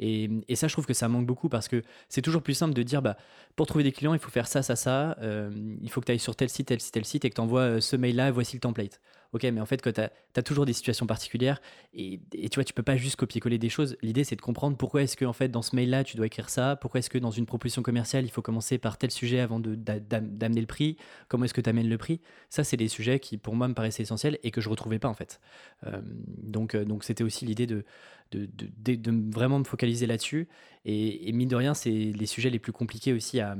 Et, 0.00 0.28
ça, 0.54 0.68
je 0.68 0.72
trouve 0.72 0.86
que 0.86 0.94
ça 0.94 1.08
manque 1.08 1.26
beaucoup 1.26 1.48
parce 1.48 1.68
que 1.68 1.82
c'est 2.08 2.22
toujours 2.22 2.42
plus 2.42 2.54
simple 2.54 2.74
de 2.74 2.82
dire, 2.82 3.02
bah, 3.02 3.16
pour 3.56 3.66
trouver 3.66 3.84
des 3.84 3.92
clients, 3.92 4.14
il 4.14 4.20
faut 4.20 4.30
faire 4.30 4.46
ça, 4.46 4.62
ça, 4.62 4.76
ça, 4.76 5.16
euh, 5.20 5.50
il 5.82 5.90
faut 5.90 6.00
que 6.00 6.06
tu 6.06 6.12
ailles 6.12 6.18
sur 6.18 6.36
tel 6.36 6.48
site, 6.48 6.68
tel 6.68 6.80
site, 6.80 6.94
tel 6.94 7.04
site 7.04 7.24
et 7.24 7.30
que 7.30 7.34
tu 7.34 7.40
envoies 7.40 7.60
euh, 7.60 7.80
ce 7.80 7.96
mail-là, 7.96 8.30
voici 8.30 8.56
le 8.56 8.60
template. 8.60 9.00
Ok, 9.34 9.42
mais 9.42 9.60
en 9.60 9.66
fait, 9.66 9.82
tu 9.82 10.00
as, 10.00 10.42
toujours 10.42 10.64
des 10.64 10.72
situations 10.72 11.06
particulières 11.06 11.60
et, 11.92 12.18
tu 12.32 12.54
vois, 12.54 12.64
tu 12.64 12.72
peux 12.72 12.82
pas 12.82 12.96
juste 12.96 13.16
copier-coller 13.16 13.58
des 13.58 13.68
choses. 13.68 13.98
L'idée, 14.00 14.24
c'est 14.24 14.36
de 14.36 14.40
comprendre 14.40 14.78
pourquoi 14.78 15.02
est-ce 15.02 15.18
que, 15.18 15.26
en 15.26 15.34
fait, 15.34 15.48
dans 15.48 15.60
ce 15.60 15.76
mail-là, 15.76 16.02
tu 16.02 16.16
dois 16.16 16.24
écrire 16.24 16.48
ça, 16.48 16.76
pourquoi 16.76 17.00
est-ce 17.00 17.10
que 17.10 17.18
dans 17.18 17.30
une 17.30 17.44
proposition 17.44 17.82
commerciale, 17.82 18.24
il 18.24 18.30
faut 18.30 18.40
commencer 18.40 18.78
par 18.78 18.96
tel 18.96 19.10
sujet 19.10 19.40
avant 19.40 19.60
d'amener 19.60 20.60
le 20.62 20.66
prix, 20.66 20.96
comment 21.28 21.44
est-ce 21.44 21.52
que 21.52 21.60
tu 21.60 21.68
amènes 21.68 21.90
le 21.90 21.98
prix. 21.98 22.22
Ça, 22.48 22.64
c'est 22.64 22.78
des 22.78 22.88
sujets 22.88 23.20
qui, 23.20 23.36
pour 23.36 23.54
moi, 23.54 23.68
me 23.68 23.74
paraissaient 23.74 24.02
essentiels 24.02 24.38
et 24.42 24.50
que 24.50 24.62
je 24.62 24.70
retrouvais 24.70 24.98
pas, 24.98 25.08
en 25.08 25.14
fait. 25.14 25.40
Euh, 25.86 26.00
donc 26.02 26.74
c'était 27.02 27.24
aussi 27.24 27.44
l'idée 27.44 27.66
de, 27.66 27.84
de, 28.30 28.48
de, 28.52 29.32
vraiment 29.32 29.58
me 29.58 29.64
focaliser 29.64 30.06
là-dessus. 30.06 30.48
Et, 30.84 31.32
mine 31.32 31.48
de 31.48 31.56
rien, 31.56 31.74
c'est 31.74 31.90
les 31.90 32.26
sujets 32.26 32.50
les 32.50 32.58
plus 32.58 32.72
compliqués 32.72 33.12
aussi 33.12 33.40
à, 33.40 33.56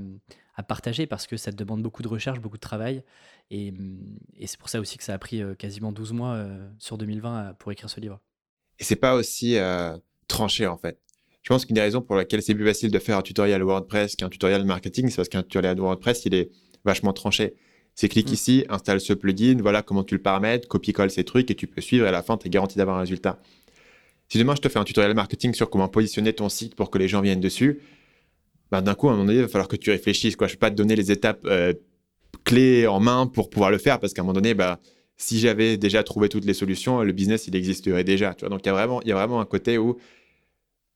à, 0.57 0.63
partager 0.63 1.07
parce 1.07 1.27
que 1.27 1.37
ça 1.37 1.51
te 1.51 1.57
demande 1.57 1.83
beaucoup 1.83 2.03
de 2.03 2.09
recherche, 2.09 2.41
beaucoup 2.41 2.57
de 2.57 2.63
travail. 2.63 3.03
Et, 3.51 3.73
et 4.37 4.47
c'est 4.47 4.59
pour 4.59 4.69
ça 4.69 4.81
aussi 4.81 4.99
que 4.99 5.05
ça 5.05 5.15
a 5.15 5.19
pris 5.19 5.43
euh, 5.43 5.55
quasiment 5.55 5.93
12 5.93 6.13
mois 6.13 6.35
euh, 6.35 6.69
sur 6.79 6.99
2020 6.99 7.55
pour 7.59 7.73
écrire 7.73 7.89
ce 7.89 8.01
livre. 8.01 8.21
Et 8.79 8.85
c'est 8.85 8.97
pas 8.97 9.15
aussi 9.15 9.57
euh, 9.57 9.97
tranché 10.27 10.67
en 10.67 10.77
fait. 10.77 10.99
Je 11.43 11.49
pense 11.49 11.65
qu'une 11.65 11.75
des 11.75 11.81
raisons 11.81 12.03
pour 12.03 12.17
laquelle 12.17 12.43
c'est 12.43 12.55
plus 12.55 12.67
facile 12.67 12.91
de 12.91 12.99
faire 12.99 13.17
un 13.17 13.23
tutoriel 13.23 13.63
WordPress 13.63 14.17
qu'un 14.17 14.29
tutoriel 14.29 14.65
marketing, 14.65 15.09
c'est 15.09 15.17
parce 15.17 15.29
qu'un 15.29 15.43
tutoriel 15.43 15.79
WordPress, 15.81 16.27
il 16.27 16.35
est 16.35 16.51
vachement 16.85 17.13
tranché. 17.13 17.55
C'est 17.95 18.09
clique 18.09 18.31
mmh. 18.31 18.35
ici, 18.35 18.65
installe 18.69 19.01
ce 19.01 19.13
plugin, 19.13 19.57
voilà 19.61 19.83
comment 19.83 20.05
tu 20.05 20.15
le 20.15 20.23
paramètres, 20.23 20.69
copie-colle 20.69 21.11
ces 21.11 21.25
trucs 21.25 21.51
et 21.51 21.55
tu 21.55 21.67
peux 21.67 21.81
suivre 21.81 22.05
et 22.05 22.09
à 22.09 22.13
la 22.13 22.23
fin, 22.23 22.37
tu 22.37 22.47
es 22.47 22.51
garanti 22.51 22.77
d'avoir 22.79 22.99
un 22.99 23.01
résultat. 23.01 23.41
Si 24.29 24.39
demain 24.39 24.55
je 24.55 24.61
te 24.61 24.69
fais 24.69 24.79
un 24.79 24.85
tutoriel 24.85 25.15
marketing 25.15 25.55
sur 25.55 25.71
comment 25.71 25.89
positionner 25.89 26.33
ton 26.33 26.49
site 26.49 26.75
pour 26.75 26.91
que 26.91 26.99
les 26.99 27.09
gens 27.09 27.21
viennent 27.21 27.41
dessus, 27.41 27.81
bah, 28.71 28.83
d'un 28.83 28.95
coup, 28.95 29.09
à 29.09 29.13
un 29.13 29.15
moment 29.15 29.27
donné, 29.27 29.39
il 29.39 29.43
va 29.43 29.49
falloir 29.49 29.69
que 29.69 29.77
tu 29.77 29.91
réfléchisses. 29.91 30.37
Quoi. 30.37 30.47
Je 30.47 30.53
ne 30.53 30.57
vais 30.57 30.61
pas 30.61 30.71
te 30.71 30.77
donner 30.77 30.95
les 30.95 31.11
étapes 31.11 31.41
euh, 31.47 31.73
clés 32.45 32.87
en 32.87 33.01
main 33.01 33.27
pour 33.27 33.49
pouvoir 33.51 33.71
le 33.71 33.79
faire 33.79 33.99
parce 33.99 34.13
qu'à 34.13 34.23
un 34.23 34.25
moment 34.25 34.35
donné, 34.35 34.55
bah, 34.55 34.81
si 35.17 35.39
j'avais 35.39 35.77
déjà 35.77 36.03
trouvé 36.03 36.29
toutes 36.29 36.45
les 36.45 36.55
solutions, 36.55 37.03
le 37.03 37.13
business, 37.13 37.47
il 37.49 37.57
existerait 37.57 38.05
déjà. 38.05 38.35
Tu 38.35 38.41
vois 38.41 38.51
Donc, 38.51 38.61
il 38.65 38.67
y, 38.67 38.71
a 38.71 38.75
vraiment, 38.75 39.01
il 39.03 39.09
y 39.09 39.13
a 39.13 39.15
vraiment 39.15 39.41
un 39.41 39.47
côté 39.47 39.79
où 39.79 39.99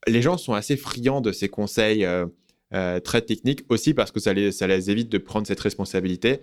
les 0.06 0.20
gens 0.20 0.36
sont 0.36 0.52
assez 0.52 0.76
friands 0.76 1.20
de 1.20 1.32
ces 1.32 1.48
conseils 1.48 2.04
euh, 2.04 2.26
euh, 2.74 3.00
très 3.00 3.22
techniques 3.22 3.64
aussi 3.68 3.94
parce 3.94 4.10
que 4.10 4.20
ça 4.20 4.32
les, 4.32 4.52
ça 4.52 4.66
les 4.66 4.90
évite 4.90 5.08
de 5.08 5.18
prendre 5.18 5.46
cette 5.46 5.60
responsabilité. 5.60 6.40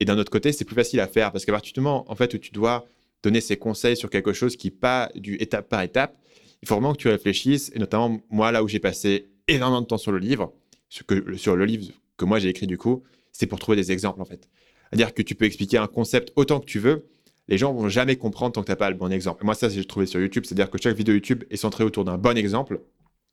Et 0.00 0.04
d'un 0.04 0.18
autre 0.18 0.30
côté, 0.30 0.52
c'est 0.52 0.64
plus 0.64 0.74
facile 0.74 1.00
à 1.00 1.06
faire 1.06 1.30
parce 1.30 1.44
qu'à 1.44 1.52
partir 1.52 1.72
du 1.72 1.80
moment 1.80 2.04
en 2.10 2.16
fait, 2.16 2.34
où 2.34 2.38
tu 2.38 2.50
dois 2.50 2.86
donner 3.22 3.40
ces 3.40 3.56
conseils 3.56 3.96
sur 3.96 4.10
quelque 4.10 4.32
chose 4.32 4.56
qui 4.56 4.70
pas 4.70 5.10
du 5.14 5.36
étape 5.36 5.68
par 5.68 5.82
étape, 5.82 6.16
il 6.62 6.68
faut 6.68 6.74
vraiment 6.74 6.92
que 6.92 6.98
tu 6.98 7.08
réfléchisses. 7.08 7.70
Et 7.74 7.78
notamment, 7.78 8.20
moi, 8.30 8.52
là 8.52 8.62
où 8.62 8.68
j'ai 8.68 8.78
passé 8.80 9.30
énormément 9.48 9.82
de 9.82 9.86
temps 9.86 9.98
sur 9.98 10.12
le 10.12 10.18
livre, 10.18 10.52
sur, 10.88 11.06
que, 11.06 11.36
sur 11.36 11.56
le 11.56 11.64
livre 11.64 11.92
que 12.16 12.24
moi 12.24 12.38
j'ai 12.38 12.48
écrit 12.48 12.66
du 12.66 12.78
coup, 12.78 13.02
c'est 13.32 13.46
pour 13.46 13.58
trouver 13.58 13.76
des 13.76 13.90
exemples 13.92 14.20
en 14.20 14.24
fait. 14.24 14.48
C'est-à-dire 14.90 15.14
que 15.14 15.22
tu 15.22 15.34
peux 15.34 15.44
expliquer 15.44 15.78
un 15.78 15.86
concept 15.86 16.32
autant 16.36 16.60
que 16.60 16.66
tu 16.66 16.78
veux, 16.78 17.08
les 17.48 17.58
gens 17.58 17.72
vont 17.72 17.88
jamais 17.88 18.16
comprendre 18.16 18.52
tant 18.52 18.60
que 18.60 18.66
tu 18.66 18.72
n'as 18.72 18.76
pas 18.76 18.90
le 18.90 18.96
bon 18.96 19.10
exemple. 19.10 19.44
moi, 19.44 19.54
ça, 19.54 19.68
j'ai 19.68 19.84
trouvé 19.84 20.06
sur 20.06 20.20
YouTube, 20.20 20.44
c'est-à-dire 20.46 20.70
que 20.70 20.78
chaque 20.80 20.96
vidéo 20.96 21.14
YouTube 21.14 21.44
est 21.50 21.56
centrée 21.56 21.84
autour 21.84 22.04
d'un 22.04 22.18
bon 22.18 22.36
exemple 22.36 22.80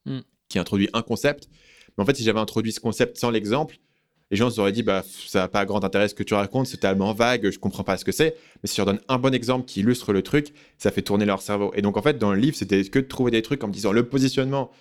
hmm. 0.05 0.19
qui 0.47 0.57
introduit 0.57 0.89
un 0.93 1.01
concept. 1.01 1.49
Mais 1.97 2.03
en 2.03 2.05
fait, 2.05 2.15
si 2.15 2.23
j'avais 2.23 2.39
introduit 2.39 2.71
ce 2.71 2.79
concept 2.79 3.17
sans 3.17 3.29
l'exemple, 3.29 3.77
les 4.31 4.37
gens 4.37 4.49
auraient 4.57 4.71
dit 4.71 4.83
bah 4.83 5.03
ça 5.27 5.39
n'a 5.39 5.47
pas 5.47 5.65
grand 5.65 5.83
intérêt 5.83 6.07
ce 6.07 6.15
que 6.15 6.23
tu 6.23 6.33
racontes, 6.33 6.67
c'est 6.67 6.77
tellement 6.77 7.13
vague, 7.13 7.49
je 7.49 7.59
comprends 7.59 7.83
pas 7.83 7.97
ce 7.97 8.05
que 8.05 8.11
c'est. 8.11 8.35
Mais 8.61 8.67
si 8.67 8.75
je 8.75 8.81
leur 8.81 8.85
donne 8.85 9.01
un 9.07 9.17
bon 9.17 9.33
exemple 9.33 9.65
qui 9.65 9.79
illustre 9.79 10.13
le 10.13 10.21
truc, 10.21 10.53
ça 10.77 10.91
fait 10.91 11.01
tourner 11.01 11.25
leur 11.25 11.41
cerveau. 11.41 11.71
Et 11.75 11.81
donc 11.81 11.97
en 11.97 12.01
fait 12.01 12.17
dans 12.17 12.31
le 12.31 12.39
livre 12.39 12.55
c'était 12.55 12.83
que 12.83 12.99
de 12.99 13.05
trouver 13.05 13.31
des 13.31 13.41
trucs 13.41 13.63
en 13.63 13.67
me 13.67 13.73
disant 13.73 13.91
le 13.91 14.07
positionnement, 14.07 14.71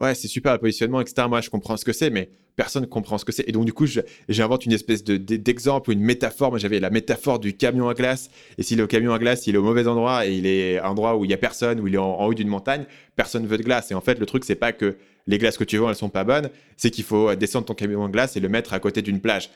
ouais 0.00 0.14
c'est 0.14 0.28
super 0.28 0.52
le 0.52 0.58
positionnement 0.58 1.00
etc. 1.00 1.26
Moi 1.28 1.40
je 1.40 1.50
comprends 1.50 1.76
ce 1.76 1.84
que 1.84 1.92
c'est, 1.92 2.10
mais 2.10 2.30
personne 2.56 2.82
ne 2.82 2.86
comprend 2.86 3.18
ce 3.18 3.24
que 3.24 3.32
c'est. 3.32 3.48
Et 3.48 3.52
donc 3.52 3.64
du 3.64 3.72
coup 3.72 3.86
j'invente 4.28 4.66
une 4.66 4.72
espèce 4.72 5.04
de 5.04 5.16
d'exemple 5.16 5.90
ou 5.90 5.92
une 5.92 6.00
métaphore. 6.00 6.50
Moi 6.50 6.58
j'avais 6.58 6.80
la 6.80 6.90
métaphore 6.90 7.38
du 7.38 7.56
camion 7.56 7.88
à 7.88 7.94
glace. 7.94 8.30
Et 8.58 8.62
si 8.62 8.76
le 8.76 8.86
camion 8.86 9.12
à 9.12 9.18
glace 9.18 9.46
il 9.46 9.54
est 9.54 9.58
au 9.58 9.62
mauvais 9.62 9.86
endroit 9.86 10.26
et 10.26 10.34
il 10.34 10.46
est 10.46 10.78
un 10.78 10.88
endroit 10.88 11.16
où 11.16 11.24
il 11.24 11.30
y 11.30 11.34
a 11.34 11.38
personne, 11.38 11.80
où 11.80 11.88
il 11.88 11.94
est 11.94 11.98
en, 11.98 12.24
haut 12.24 12.34
d'une 12.34 12.48
montagne, 12.48 12.84
personne 13.16 13.46
veut 13.46 13.58
de 13.58 13.62
glace. 13.62 13.90
Et 13.90 13.94
en 13.94 14.00
fait 14.00 14.18
le 14.18 14.26
truc 14.26 14.44
c'est 14.44 14.54
pas 14.54 14.72
que 14.72 14.96
les 15.26 15.38
glaces 15.38 15.58
que 15.58 15.64
tu 15.64 15.76
vends, 15.76 15.90
elles 15.90 15.96
sont 15.96 16.08
pas 16.08 16.24
bonnes, 16.24 16.48
c'est 16.76 16.90
qu'il 16.90 17.04
faut 17.04 17.34
descendre 17.34 17.66
ton 17.66 17.74
camion 17.74 18.02
en 18.02 18.08
glace 18.08 18.36
et 18.36 18.40
le 18.40 18.48
mettre 18.48 18.72
à 18.72 18.80
côté 18.80 19.02
d'une 19.02 19.20
plage. 19.20 19.50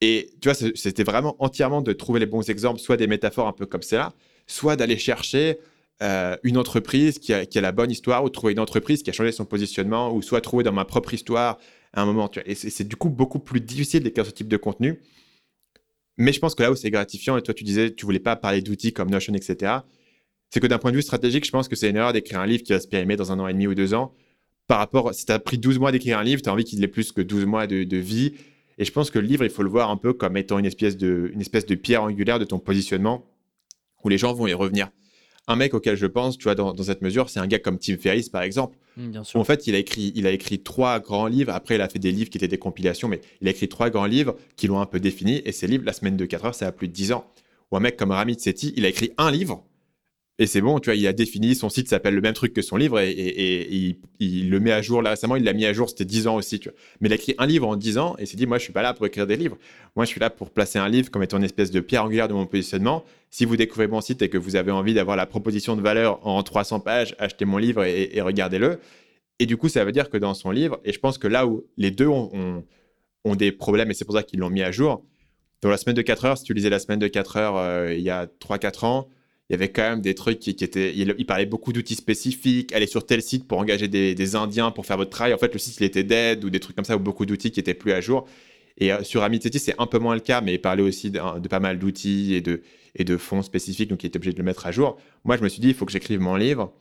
Et 0.00 0.30
tu 0.40 0.48
vois, 0.48 0.54
c'était 0.54 1.04
vraiment 1.04 1.36
entièrement 1.38 1.82
de 1.82 1.92
trouver 1.92 2.20
les 2.20 2.26
bons 2.26 2.48
exemples, 2.48 2.80
soit 2.80 2.96
des 2.96 3.06
métaphores 3.06 3.46
un 3.46 3.52
peu 3.52 3.66
comme 3.66 3.82
celle-là, 3.82 4.14
soit 4.46 4.76
d'aller 4.76 4.96
chercher 4.96 5.58
euh, 6.02 6.36
une 6.42 6.56
entreprise 6.56 7.18
qui 7.18 7.32
a, 7.32 7.46
la 7.54 7.72
bonne 7.72 7.90
histoire, 7.90 8.24
ou 8.24 8.28
trouver 8.28 8.52
une 8.52 8.60
entreprise 8.60 9.02
qui 9.02 9.10
a 9.10 9.12
changé 9.12 9.32
son 9.32 9.44
positionnement, 9.44 10.14
ou 10.14 10.22
soit 10.22 10.40
trouver 10.40 10.64
dans 10.64 10.72
ma 10.72 10.84
propre 10.84 11.14
histoire 11.14 11.58
à 11.92 12.02
un 12.02 12.06
moment. 12.06 12.30
Et 12.46 12.54
c'est 12.54 12.86
du 12.86 12.96
coup 12.96 13.10
beaucoup 13.10 13.38
plus 13.38 13.60
difficile 13.60 14.02
d'écrire 14.02 14.26
ce 14.26 14.30
type 14.30 14.48
de 14.48 14.56
contenu. 14.56 15.00
Mais 16.16 16.32
je 16.32 16.40
pense 16.40 16.54
que 16.54 16.62
là 16.62 16.70
où 16.70 16.76
c'est 16.76 16.90
gratifiant, 16.90 17.36
et 17.36 17.42
toi 17.42 17.54
tu 17.54 17.64
disais, 17.64 17.94
tu 17.94 18.04
voulais 18.04 18.20
pas 18.20 18.36
parler 18.36 18.62
d'outils 18.62 18.92
comme 18.92 19.10
Notion, 19.10 19.34
etc., 19.34 19.78
c'est 20.50 20.60
que 20.60 20.66
d'un 20.66 20.78
point 20.78 20.90
de 20.90 20.96
vue 20.96 21.02
stratégique, 21.02 21.46
je 21.46 21.50
pense 21.50 21.68
que 21.68 21.76
c'est 21.76 21.88
une 21.88 21.96
erreur 21.96 22.12
d'écrire 22.12 22.40
un 22.40 22.46
livre 22.46 22.64
qui 22.64 22.72
va 22.72 22.80
se 22.80 22.88
périmer 22.88 23.16
dans 23.16 23.30
un 23.30 23.38
an 23.38 23.46
et 23.46 23.52
demi 23.52 23.68
ou 23.68 23.74
deux 23.74 23.94
ans, 23.94 24.12
par 24.70 24.78
rapport, 24.78 25.12
si 25.12 25.26
tu 25.26 25.32
as 25.32 25.40
pris 25.40 25.58
12 25.58 25.80
mois 25.80 25.90
d'écrire 25.90 26.16
un 26.16 26.22
livre, 26.22 26.42
tu 26.42 26.48
as 26.48 26.52
envie 26.52 26.62
qu'il 26.62 26.82
ait 26.84 26.86
plus 26.86 27.10
que 27.10 27.20
12 27.20 27.44
mois 27.44 27.66
de, 27.66 27.96
vie. 27.96 28.34
Et 28.78 28.84
je 28.84 28.92
pense 28.92 29.10
que 29.10 29.18
le 29.18 29.26
livre, 29.26 29.42
il 29.42 29.50
faut 29.50 29.64
le 29.64 29.68
voir 29.68 29.90
un 29.90 29.96
peu 29.96 30.12
comme 30.12 30.36
étant 30.36 30.60
une 30.60 30.64
espèce 30.64 30.96
de, 30.96 31.28
une 31.34 31.40
espèce 31.40 31.66
de 31.66 31.74
pierre 31.74 32.04
angulaire 32.04 32.38
de 32.38 32.44
ton 32.44 32.60
positionnement 32.60 33.26
où 34.04 34.08
les 34.08 34.16
gens 34.16 34.32
vont 34.32 34.46
y 34.46 34.54
revenir. 34.54 34.88
Un 35.48 35.56
mec 35.56 35.74
auquel 35.74 35.96
je 35.96 36.06
pense, 36.06 36.38
tu 36.38 36.44
vois, 36.44 36.54
dans, 36.54 36.76
cette 36.82 37.02
mesure, 37.02 37.28
c'est 37.28 37.40
un 37.40 37.46
gars 37.46 37.58
comme 37.58 37.78
Tim 37.78 37.96
Ferriss, 37.96 38.28
par 38.28 38.42
exemple. 38.42 38.76
Mmh, 38.96 39.08
bien 39.10 39.24
sûr. 39.24 39.40
en 39.40 39.44
fait, 39.44 39.66
il 39.66 39.74
a, 39.74 39.78
écrit, 39.78 40.12
il 40.14 40.26
a 40.26 40.30
écrit 40.30 40.60
trois 40.60 41.00
grands 41.00 41.26
livres. 41.26 41.52
Après, 41.52 41.74
il 41.74 41.80
a 41.80 41.88
fait 41.88 41.98
des 41.98 42.12
livres 42.12 42.30
qui 42.30 42.38
étaient 42.38 42.48
des 42.48 42.58
compilations, 42.58 43.08
mais 43.08 43.20
il 43.40 43.48
a 43.48 43.50
écrit 43.50 43.68
trois 43.68 43.90
grands 43.90 44.06
livres 44.06 44.36
qui 44.56 44.68
l'ont 44.68 44.80
un 44.80 44.86
peu 44.86 45.00
défini. 45.00 45.42
Et 45.44 45.52
ces 45.52 45.66
livres, 45.66 45.84
La 45.84 45.92
semaine 45.92 46.16
de 46.16 46.24
4 46.24 46.44
heures, 46.44 46.54
ça 46.54 46.66
a 46.66 46.72
plus 46.72 46.88
de 46.88 46.92
10 46.92 47.12
ans. 47.12 47.24
Ou 47.72 47.76
un 47.76 47.80
mec 47.80 47.96
comme 47.96 48.10
Ramit 48.10 48.38
Sethi, 48.38 48.72
il 48.76 48.84
a 48.84 48.88
écrit 48.88 49.12
un 49.16 49.30
livre 49.30 49.64
Et 50.40 50.46
c'est 50.46 50.62
bon, 50.62 50.78
tu 50.78 50.88
vois, 50.88 50.94
il 50.94 51.06
a 51.06 51.12
défini, 51.12 51.54
son 51.54 51.68
site 51.68 51.88
s'appelle 51.88 52.14
le 52.14 52.22
même 52.22 52.32
truc 52.32 52.54
que 52.54 52.62
son 52.62 52.78
livre 52.78 52.98
et, 52.98 53.98
il, 54.20 54.48
le 54.48 54.58
met 54.58 54.72
à 54.72 54.80
jour 54.80 55.02
là 55.02 55.10
récemment, 55.10 55.36
il 55.36 55.44
l'a 55.44 55.52
mis 55.52 55.66
à 55.66 55.74
jour, 55.74 55.90
c'était 55.90 56.06
10 56.06 56.28
ans 56.28 56.36
aussi, 56.36 56.58
tu 56.58 56.70
vois. 56.70 56.78
Mais 57.00 57.10
il 57.10 57.12
a 57.12 57.16
écrit 57.16 57.34
un 57.36 57.44
livre 57.44 57.68
en 57.68 57.76
10 57.76 57.98
ans 57.98 58.16
et 58.18 58.24
s'est 58.24 58.38
dit, 58.38 58.46
moi 58.46 58.56
je 58.56 58.62
suis 58.64 58.72
pas 58.72 58.80
là 58.80 58.94
pour 58.94 59.04
écrire 59.04 59.26
des 59.26 59.36
livres. 59.36 59.58
Moi 59.96 60.06
je 60.06 60.10
suis 60.10 60.18
là 60.18 60.30
pour 60.30 60.48
placer 60.50 60.78
un 60.78 60.88
livre 60.88 61.10
comme 61.10 61.22
étant 61.22 61.36
une 61.36 61.44
espèce 61.44 61.70
de 61.70 61.80
pierre 61.80 62.04
angulaire 62.04 62.26
de 62.26 62.32
mon 62.32 62.46
positionnement. 62.46 63.04
Si 63.28 63.44
vous 63.44 63.58
découvrez 63.58 63.86
mon 63.86 64.00
site 64.00 64.22
et 64.22 64.30
que 64.30 64.38
vous 64.38 64.56
avez 64.56 64.70
envie 64.70 64.94
d'avoir 64.94 65.14
la 65.14 65.26
proposition 65.26 65.76
de 65.76 65.82
valeur 65.82 66.26
en 66.26 66.42
300 66.42 66.80
pages, 66.80 67.14
achetez 67.18 67.44
mon 67.44 67.58
livre 67.58 67.84
et, 67.84 68.18
regardez-le. 68.22 68.80
Et 69.40 69.44
du 69.44 69.58
coup, 69.58 69.68
ça 69.68 69.84
veut 69.84 69.92
dire 69.92 70.08
que 70.08 70.16
dans 70.16 70.32
son 70.32 70.52
livre, 70.52 70.80
et 70.86 70.94
je 70.94 71.00
pense 71.00 71.18
que 71.18 71.28
là 71.28 71.46
où 71.46 71.66
les 71.76 71.90
deux 71.90 72.08
ont, 72.08 72.64
ont, 73.24 73.36
des 73.36 73.52
problèmes 73.52 73.90
et 73.90 73.94
c'est 73.94 74.06
pour 74.06 74.14
ça 74.14 74.22
qu'ils 74.22 74.40
l'ont 74.40 74.48
mis 74.48 74.62
à 74.62 74.70
jour, 74.70 75.04
dans 75.60 75.68
la 75.68 75.76
semaine 75.76 75.96
de 75.96 76.02
4 76.02 76.24
heures, 76.24 76.38
si 76.38 76.44
tu 76.44 76.54
lisais 76.54 76.70
la 76.70 76.78
semaine 76.78 76.98
de 76.98 77.08
4 77.08 77.36
heures 77.36 77.56
euh, 77.58 77.92
il 77.92 78.00
y 78.00 78.08
a 78.08 78.24
3-4 78.24 78.86
ans, 78.86 79.08
il 79.50 79.54
y 79.54 79.56
avait 79.56 79.68
quand 79.68 79.82
même 79.82 80.00
des 80.00 80.14
trucs 80.14 80.38
qui, 80.38 80.50
étaient. 80.50 80.94
Il, 80.94 81.26
parlait 81.26 81.44
beaucoup 81.44 81.72
d'outils 81.72 81.96
spécifiques. 81.96 82.72
Aller 82.72 82.86
sur 82.86 83.04
tel 83.04 83.20
site 83.20 83.48
pour 83.48 83.58
engager 83.58 83.88
des, 83.88 84.36
Indiens 84.36 84.70
pour 84.70 84.86
faire 84.86 84.96
votre 84.96 85.10
travail. 85.10 85.34
En 85.34 85.38
fait, 85.38 85.52
le 85.52 85.58
site, 85.58 85.78
il 85.80 85.84
était 85.84 86.04
dead 86.04 86.44
ou 86.44 86.50
des 86.50 86.60
trucs 86.60 86.76
comme 86.76 86.84
ça, 86.84 86.94
ou 86.94 87.00
beaucoup 87.00 87.26
d'outils 87.26 87.50
qui 87.50 87.58
étaient 87.58 87.74
plus 87.74 87.90
à 87.90 88.00
jour. 88.00 88.28
Et 88.78 88.92
euh, 88.92 89.02
sur 89.02 89.24
Amiteti, 89.24 89.58
c'est 89.58 89.74
un 89.78 89.88
peu 89.88 89.98
moins 89.98 90.14
le 90.14 90.20
cas, 90.20 90.40
mais 90.40 90.54
il 90.54 90.60
parlait 90.60 90.84
aussi 90.84 91.10
de, 91.10 91.18
pas 91.48 91.58
mal 91.58 91.80
d'outils 91.80 92.34
et 92.34 92.40
de, 92.40 92.62
et 92.94 93.02
de 93.02 93.16
fonds 93.16 93.42
spécifiques, 93.42 93.90
donc 93.90 94.04
il 94.04 94.06
était 94.06 94.18
obligé 94.18 94.32
de 94.32 94.38
le 94.38 94.44
mettre 94.44 94.66
à 94.66 94.70
jour. 94.70 94.98
Moi, 95.24 95.36
je 95.36 95.42
me 95.42 95.48
suis 95.48 95.60
dit, 95.60 95.68
il 95.68 95.74
faut 95.74 95.84
que 95.84 95.92
j'écrive 95.92 96.20
mon 96.20 96.36
livre. 96.36 96.72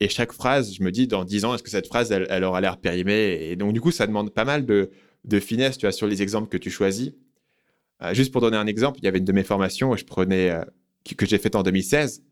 Et 0.00 0.08
chaque 0.08 0.32
phrase, 0.32 0.74
je 0.74 0.82
me 0.82 0.90
dis, 0.90 1.06
dans 1.06 1.24
10 1.24 1.44
ans, 1.44 1.54
est-ce 1.54 1.62
que 1.62 1.70
cette 1.70 1.86
phrase, 1.86 2.10
elle, 2.10 2.42
aura 2.42 2.60
l'air 2.60 2.76
périmée? 2.78 3.38
Et 3.40 3.54
donc, 3.54 3.72
du 3.72 3.80
coup, 3.80 3.92
ça 3.92 4.08
demande 4.08 4.30
pas 4.30 4.44
mal 4.44 4.66
de, 4.66 4.90
de 5.24 5.38
finesse, 5.38 5.78
tu 5.78 5.86
vois, 5.86 5.92
sur 5.92 6.08
les 6.08 6.22
exemples 6.22 6.48
que 6.48 6.56
tu 6.58 6.70
choisis. 6.70 7.12
Euh, 8.02 8.14
juste 8.14 8.32
pour 8.32 8.40
donner 8.40 8.56
un 8.56 8.66
exemple, 8.66 8.98
il 9.00 9.04
y 9.04 9.08
avait 9.08 9.18
une 9.18 9.24
de 9.24 9.32
mes 9.32 9.44
formations 9.44 9.90
où 9.90 9.96
je 9.96 10.04
prenais, 10.04 10.50
euh, 10.50 10.64
que 11.04 11.26
j'ai 11.26 11.38
faite 11.38 11.56
en 11.56 11.62
2016 11.62 12.22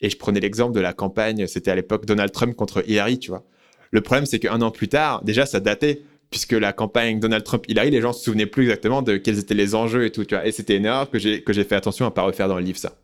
et 0.00 0.10
je 0.10 0.16
prenais 0.16 0.40
l'exemple 0.40 0.74
de 0.74 0.80
la 0.80 0.92
campagne, 0.92 1.46
c'était 1.46 1.70
à 1.70 1.74
l'époque 1.74 2.06
Donald 2.06 2.32
Trump 2.32 2.54
contre 2.56 2.88
Hillary, 2.88 3.18
tu 3.18 3.30
vois. 3.30 3.44
Le 3.90 4.00
problème, 4.00 4.26
c'est 4.26 4.38
qu'un 4.38 4.60
an 4.60 4.70
plus 4.70 4.88
tard, 4.88 5.22
déjà, 5.24 5.46
ça 5.46 5.60
datait, 5.60 6.02
puisque 6.30 6.52
la 6.52 6.72
campagne 6.72 7.20
Donald 7.20 7.44
Trump-Hillary, 7.44 7.90
les 7.90 8.00
gens 8.00 8.12
se 8.12 8.24
souvenaient 8.24 8.46
plus 8.46 8.64
exactement 8.64 9.02
de 9.02 9.16
quels 9.16 9.38
étaient 9.38 9.54
les 9.54 9.74
enjeux 9.74 10.04
et 10.04 10.10
tout, 10.10 10.24
tu 10.24 10.34
vois. 10.34 10.46
Et 10.46 10.52
c'était 10.52 10.76
une 10.76 10.84
erreur 10.84 11.08
que 11.10 11.18
j'ai 11.18 11.64
fait 11.64 11.76
attention 11.76 12.06
à 12.06 12.10
pas 12.10 12.22
refaire 12.22 12.48
dans 12.48 12.58
le 12.58 12.64
livre, 12.64 12.78
ça. 12.78 12.98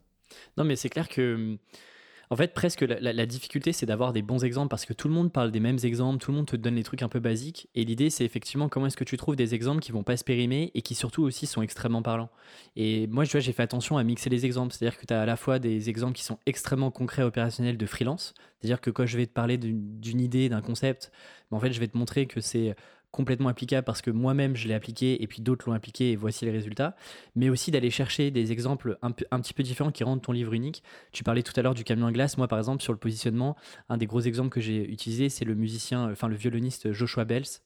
Non, 0.57 0.65
mais 0.65 0.75
c'est 0.75 0.89
clair 0.89 1.09
que 1.09 1.57
en 2.33 2.37
fait, 2.37 2.55
presque 2.55 2.83
la, 2.83 3.27
difficulté, 3.27 3.73
c'est 3.73 3.87
d'avoir 3.87 4.13
des 4.13 4.23
bons 4.23 4.45
exemples 4.45 4.69
parce 4.69 4.87
que 4.87 4.93
tout 4.93 5.09
le 5.09 5.15
monde 5.15 5.33
parle 5.33 5.51
des 5.51 5.59
mêmes 5.59 5.79
exemples, 5.83 6.23
tout 6.23 6.31
le 6.31 6.37
monde 6.37 6.47
te 6.47 6.55
donne 6.55 6.77
les 6.77 6.85
trucs 6.85 7.03
un 7.03 7.09
peu 7.09 7.19
basiques. 7.19 7.69
Et 7.75 7.85
l'idée, 7.85 8.09
c'est 8.09 8.25
effectivement 8.25 8.69
comment 8.69 8.87
est-ce 8.87 8.97
que 8.97 9.03
tu 9.03 9.17
trouves 9.17 9.35
des 9.35 9.53
exemples 9.53 9.81
qui 9.81 9.91
vont 9.91 10.05
pas 10.05 10.17
se 10.17 10.23
périmer 10.23 10.71
et 10.75 10.83
qui 10.83 10.95
surtout 10.95 11.25
aussi 11.25 11.47
sont 11.47 11.61
extrêmement 11.61 12.03
parlants. 12.03 12.31
Et 12.77 13.09
moi, 13.09 13.25
je 13.25 13.33
vois, 13.33 13.41
j'ai 13.41 13.53
fait 13.53 13.65
attention 13.65 13.99
à 13.99 14.05
mixer 14.05 14.31
les 14.31 14.47
exemples. 14.47 14.73
C'est-à-dire 14.73 14.97
que 14.97 15.07
tu 15.07 15.13
as 15.13 15.23
à 15.23 15.27
la 15.27 15.35
fois 15.35 15.59
des 15.59 15.91
exemples 15.91 16.13
qui 16.13 16.23
sont 16.23 16.39
extrêmement 16.47 16.93
concrets, 16.93 17.25
opérationnels 17.25 17.77
de 17.77 17.87
freelance. 17.87 18.33
C'est-à-dire 18.61 18.81
que 18.81 18.91
quand 18.91 19.07
je 19.07 19.17
vais 19.17 19.27
te 19.27 19.33
parler 19.33 19.59
d'une 19.59 20.21
idée, 20.21 20.49
d'un 20.49 20.63
concept, 20.63 21.11
ben, 21.51 21.57
en 21.57 21.61
fait, 21.61 21.73
je 21.73 21.81
vais 21.81 21.89
te 21.89 21.99
montrer 21.99 22.27
que 22.27 22.41
c'est 22.41 22.77
complètement 23.11 23.49
applicable 23.49 23.85
parce 23.85 24.03
que 24.03 24.11
moi-même 24.11 24.57
je 24.57 24.69
l'ai 24.69 24.75
appliqué 24.75 25.23
et 25.23 25.27
puis 25.27 25.43
d'autres 25.43 25.69
l'ont 25.69 25.75
appliqué 25.75 26.13
et 26.13 26.17
voici 26.17 26.45
les 26.45 26.51
résultats, 26.51 26.95
mais 27.35 27.49
aussi 27.49 27.71
d'aller 27.71 27.91
chercher 27.91 28.31
des 28.31 28.53
exemples 28.53 28.99
un, 29.03 29.11
petit 29.11 29.55
peu 29.55 29.63
différents 29.63 29.91
qui 29.91 30.05
rendent 30.05 30.23
ton 30.23 30.33
livre 30.33 30.53
unique. 30.53 30.83
Tu 31.13 31.25
parlais 31.25 31.43
tout 31.43 31.53
à 31.57 31.63
l'heure 31.63 31.75
du 31.75 31.85
camion 31.85 32.07
à 32.07 32.13
glace, 32.13 32.39
moi 32.39 32.49
par 32.49 32.59
exemple 32.59 32.83
sur 32.83 32.93
le 32.93 32.99
positionnement, 32.99 33.57
un 33.89 33.97
des 33.97 34.07
gros 34.07 34.21
exemples 34.21 34.51
que 34.51 34.61
j'ai 34.61 34.91
utilisé 34.91 35.29
c'est 35.29 35.45
le 35.45 35.55
musicien, 35.55 36.11
enfin 36.11 36.29
le 36.29 36.37
violoniste 36.37 36.93
Joshua 36.93 37.25
Bells, 37.25 37.61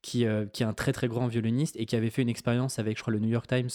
qui, 0.00 0.26
euh, 0.26 0.46
qui 0.46 0.62
est 0.62 0.66
un 0.66 0.72
très 0.72 0.92
très 0.92 1.08
grand 1.08 1.26
violoniste 1.26 1.76
et 1.76 1.86
qui 1.86 1.96
avait 1.96 2.10
fait 2.10 2.22
une 2.22 2.28
expérience 2.28 2.78
avec 2.78 2.96
je 2.96 3.02
crois 3.02 3.12
le 3.12 3.20
New 3.20 3.28
York 3.28 3.46
Times 3.46 3.68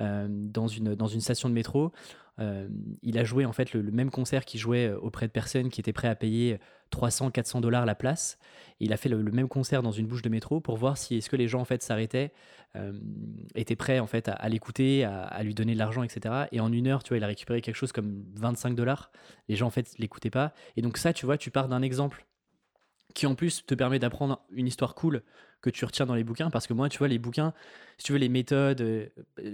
euh, 0.00 0.26
dans, 0.28 0.66
une, 0.66 1.20
station 1.20 1.48
de 1.48 1.54
métro. 1.54 1.92
Euh, 2.38 2.66
il 3.02 3.18
a 3.18 3.24
joué 3.24 3.44
en 3.44 3.52
fait 3.52 3.74
le, 3.74 3.82
même 3.82 4.10
concert 4.10 4.44
qu'il 4.44 4.58
jouait 4.58 4.90
auprès 4.90 5.26
de 5.26 5.32
personnes 5.32 5.68
qui 5.68 5.80
étaient 5.80 5.92
prêts 5.92 6.08
à 6.08 6.14
payer 6.14 6.58
300, 6.92 7.32
400 7.32 7.60
dollars 7.60 7.84
la 7.86 7.96
place. 7.96 8.38
il 8.78 8.92
a 8.92 8.96
fait 8.96 9.08
le, 9.08 9.16
même 9.18 9.48
concert 9.48 9.82
dans 9.82 9.90
une 9.90 10.06
bouche 10.06 10.22
de 10.22 10.28
métro 10.28 10.60
pour 10.60 10.76
voir 10.76 10.96
si 10.96 11.16
est-ce 11.16 11.28
que 11.28 11.36
les 11.36 11.48
gens 11.48 11.60
en 11.60 11.64
fait 11.64 11.82
s'arrêtaient, 11.82 12.32
euh, 12.76 12.92
étaient 13.56 13.76
prêts 13.76 13.98
en 13.98 14.06
fait 14.06 14.28
à, 14.28 14.48
l'écouter, 14.48 15.04
à, 15.04 15.42
lui 15.42 15.54
donner 15.54 15.74
de 15.74 15.78
l'argent, 15.78 16.04
etc. 16.04 16.46
Et 16.52 16.60
en 16.60 16.72
une 16.72 16.86
heure, 16.86 17.02
tu 17.02 17.08
vois, 17.08 17.16
il 17.16 17.24
a 17.24 17.26
récupéré 17.26 17.60
quelque 17.60 17.76
chose 17.76 17.92
comme 17.92 18.24
25 18.36 18.74
dollars. 18.76 19.10
Les 19.48 19.56
gens 19.56 19.66
en 19.66 19.70
fait 19.70 19.94
l'écoutaient 19.98 20.30
pas. 20.30 20.52
Et 20.76 20.82
donc 20.82 20.96
ça, 20.98 21.12
tu 21.12 21.26
vois, 21.26 21.38
tu 21.38 21.50
pars 21.50 21.68
d'un 21.68 21.82
exemple 21.82 22.24
qui 23.14 23.26
en 23.26 23.34
plus 23.34 23.64
te 23.66 23.74
permet 23.74 23.98
d'apprendre 23.98 24.40
une 24.50 24.66
histoire 24.66 24.94
cool 24.94 25.22
que 25.62 25.70
tu 25.70 25.84
retiens 25.84 26.06
dans 26.06 26.14
les 26.14 26.24
bouquins. 26.24 26.50
Parce 26.50 26.66
que 26.66 26.74
moi, 26.74 26.88
tu 26.88 26.98
vois, 26.98 27.08
les 27.08 27.18
bouquins, 27.18 27.54
si 27.96 28.06
tu 28.06 28.12
veux, 28.12 28.18
les 28.18 28.28
méthodes, 28.28 28.80
euh, 28.80 29.06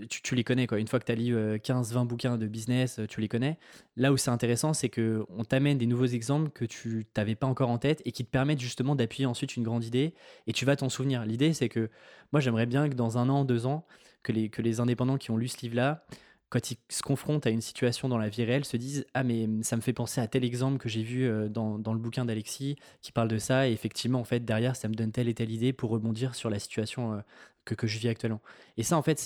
tu, 0.09 0.35
les 0.35 0.43
connais. 0.43 0.67
Quoi. 0.67 0.79
Une 0.79 0.89
fois 0.89 0.99
que 0.99 1.05
tu 1.05 1.13
as 1.13 1.15
lu 1.15 1.37
15-20 1.37 2.07
bouquins 2.07 2.39
de 2.39 2.47
business, 2.47 2.99
euh, 2.99 3.07
tu 3.07 3.21
les 3.21 3.29
connais. 3.29 3.59
Là 3.97 4.11
où 4.11 4.17
c'est 4.17 4.31
intéressant, 4.31 4.73
c'est 4.73 4.89
qu'on 4.89 5.45
t'amène 5.45 5.77
des 5.77 5.87
nouveaux 5.87 6.07
exemples 6.07 6.51
que 6.51 6.65
tu 6.65 7.07
n'avais 7.17 7.35
pas 7.35 7.47
encore 7.47 7.69
en 7.69 7.79
tête 7.79 8.01
et 8.07 8.13
qui 8.13 8.25
te 8.25 8.31
permettent 8.31 8.61
justement 8.61 8.97
d'appuyer 8.97 9.27
ensuite 9.27 9.57
une 9.57 9.63
grande 9.63 9.85
idée 9.85 10.15
et 10.47 10.53
tu 10.53 10.65
vas 10.65 10.77
t'en 10.77 10.89
souvenir. 10.89 11.25
L'idée, 11.27 11.53
c'est 11.53 11.69
que 11.69 11.91
moi, 12.33 12.41
j'aimerais 12.41 12.67
bien 12.67 12.89
que 12.89 12.95
dans 12.95 13.19
un 13.19 13.29
an, 13.29 13.45
deux 13.45 13.67
ans, 13.67 13.85
que 14.23 14.33
les, 14.33 14.49
que 14.49 14.63
les 14.63 14.81
indépendants 14.81 15.19
qui 15.19 15.31
ont 15.31 15.37
lu 15.37 15.49
ce 15.49 15.61
livre-là, 15.61 16.05
quand 16.51 16.71
ils 16.71 16.79
se 16.89 17.03
confrontent 17.03 17.47
à 17.47 17.51
une 17.51 17.61
situation 17.61 18.09
dans 18.09 18.17
la 18.17 18.29
vie 18.29 18.45
réelle, 18.45 18.65
se 18.65 18.77
disent 18.77 19.07
Ah, 19.15 19.23
mais 19.23 19.47
ça 19.63 19.77
me 19.77 19.83
fait 19.83 19.93
penser 19.93 20.21
à 20.21 20.27
tel 20.27 20.45
exemple 20.45 20.79
que 20.79 20.89
j'ai 20.89 21.03
vu 21.03 21.25
euh, 21.25 21.49
dans, 21.49 21.79
dans, 21.79 21.93
le 21.93 21.99
bouquin 21.99 22.25
d'Alexis 22.25 22.77
qui 23.03 23.13
parle 23.13 23.29
de 23.29 23.39
ça. 23.39 23.69
Et 23.69 23.73
effectivement, 23.73 24.21
en 24.21 24.25
fait, 24.25 24.41
derrière, 24.41 24.75
ça 24.75 24.89
me 24.89 24.95
donne 24.95 25.13
telle 25.13 25.29
et 25.29 25.35
telle 25.35 25.51
idée 25.51 25.73
pour 25.73 25.91
rebondir 25.91 26.35
sur 26.35 26.49
la 26.49 26.59
situation 26.59 27.15
euh, 27.15 27.21
que, 27.67 27.75
que, 27.75 27.87
je 27.87 27.99
vis 27.99 28.09
actuellement. 28.09 28.41
Et 28.79 28.83
ça, 28.83 28.97
en 28.97 29.03
fait, 29.03 29.19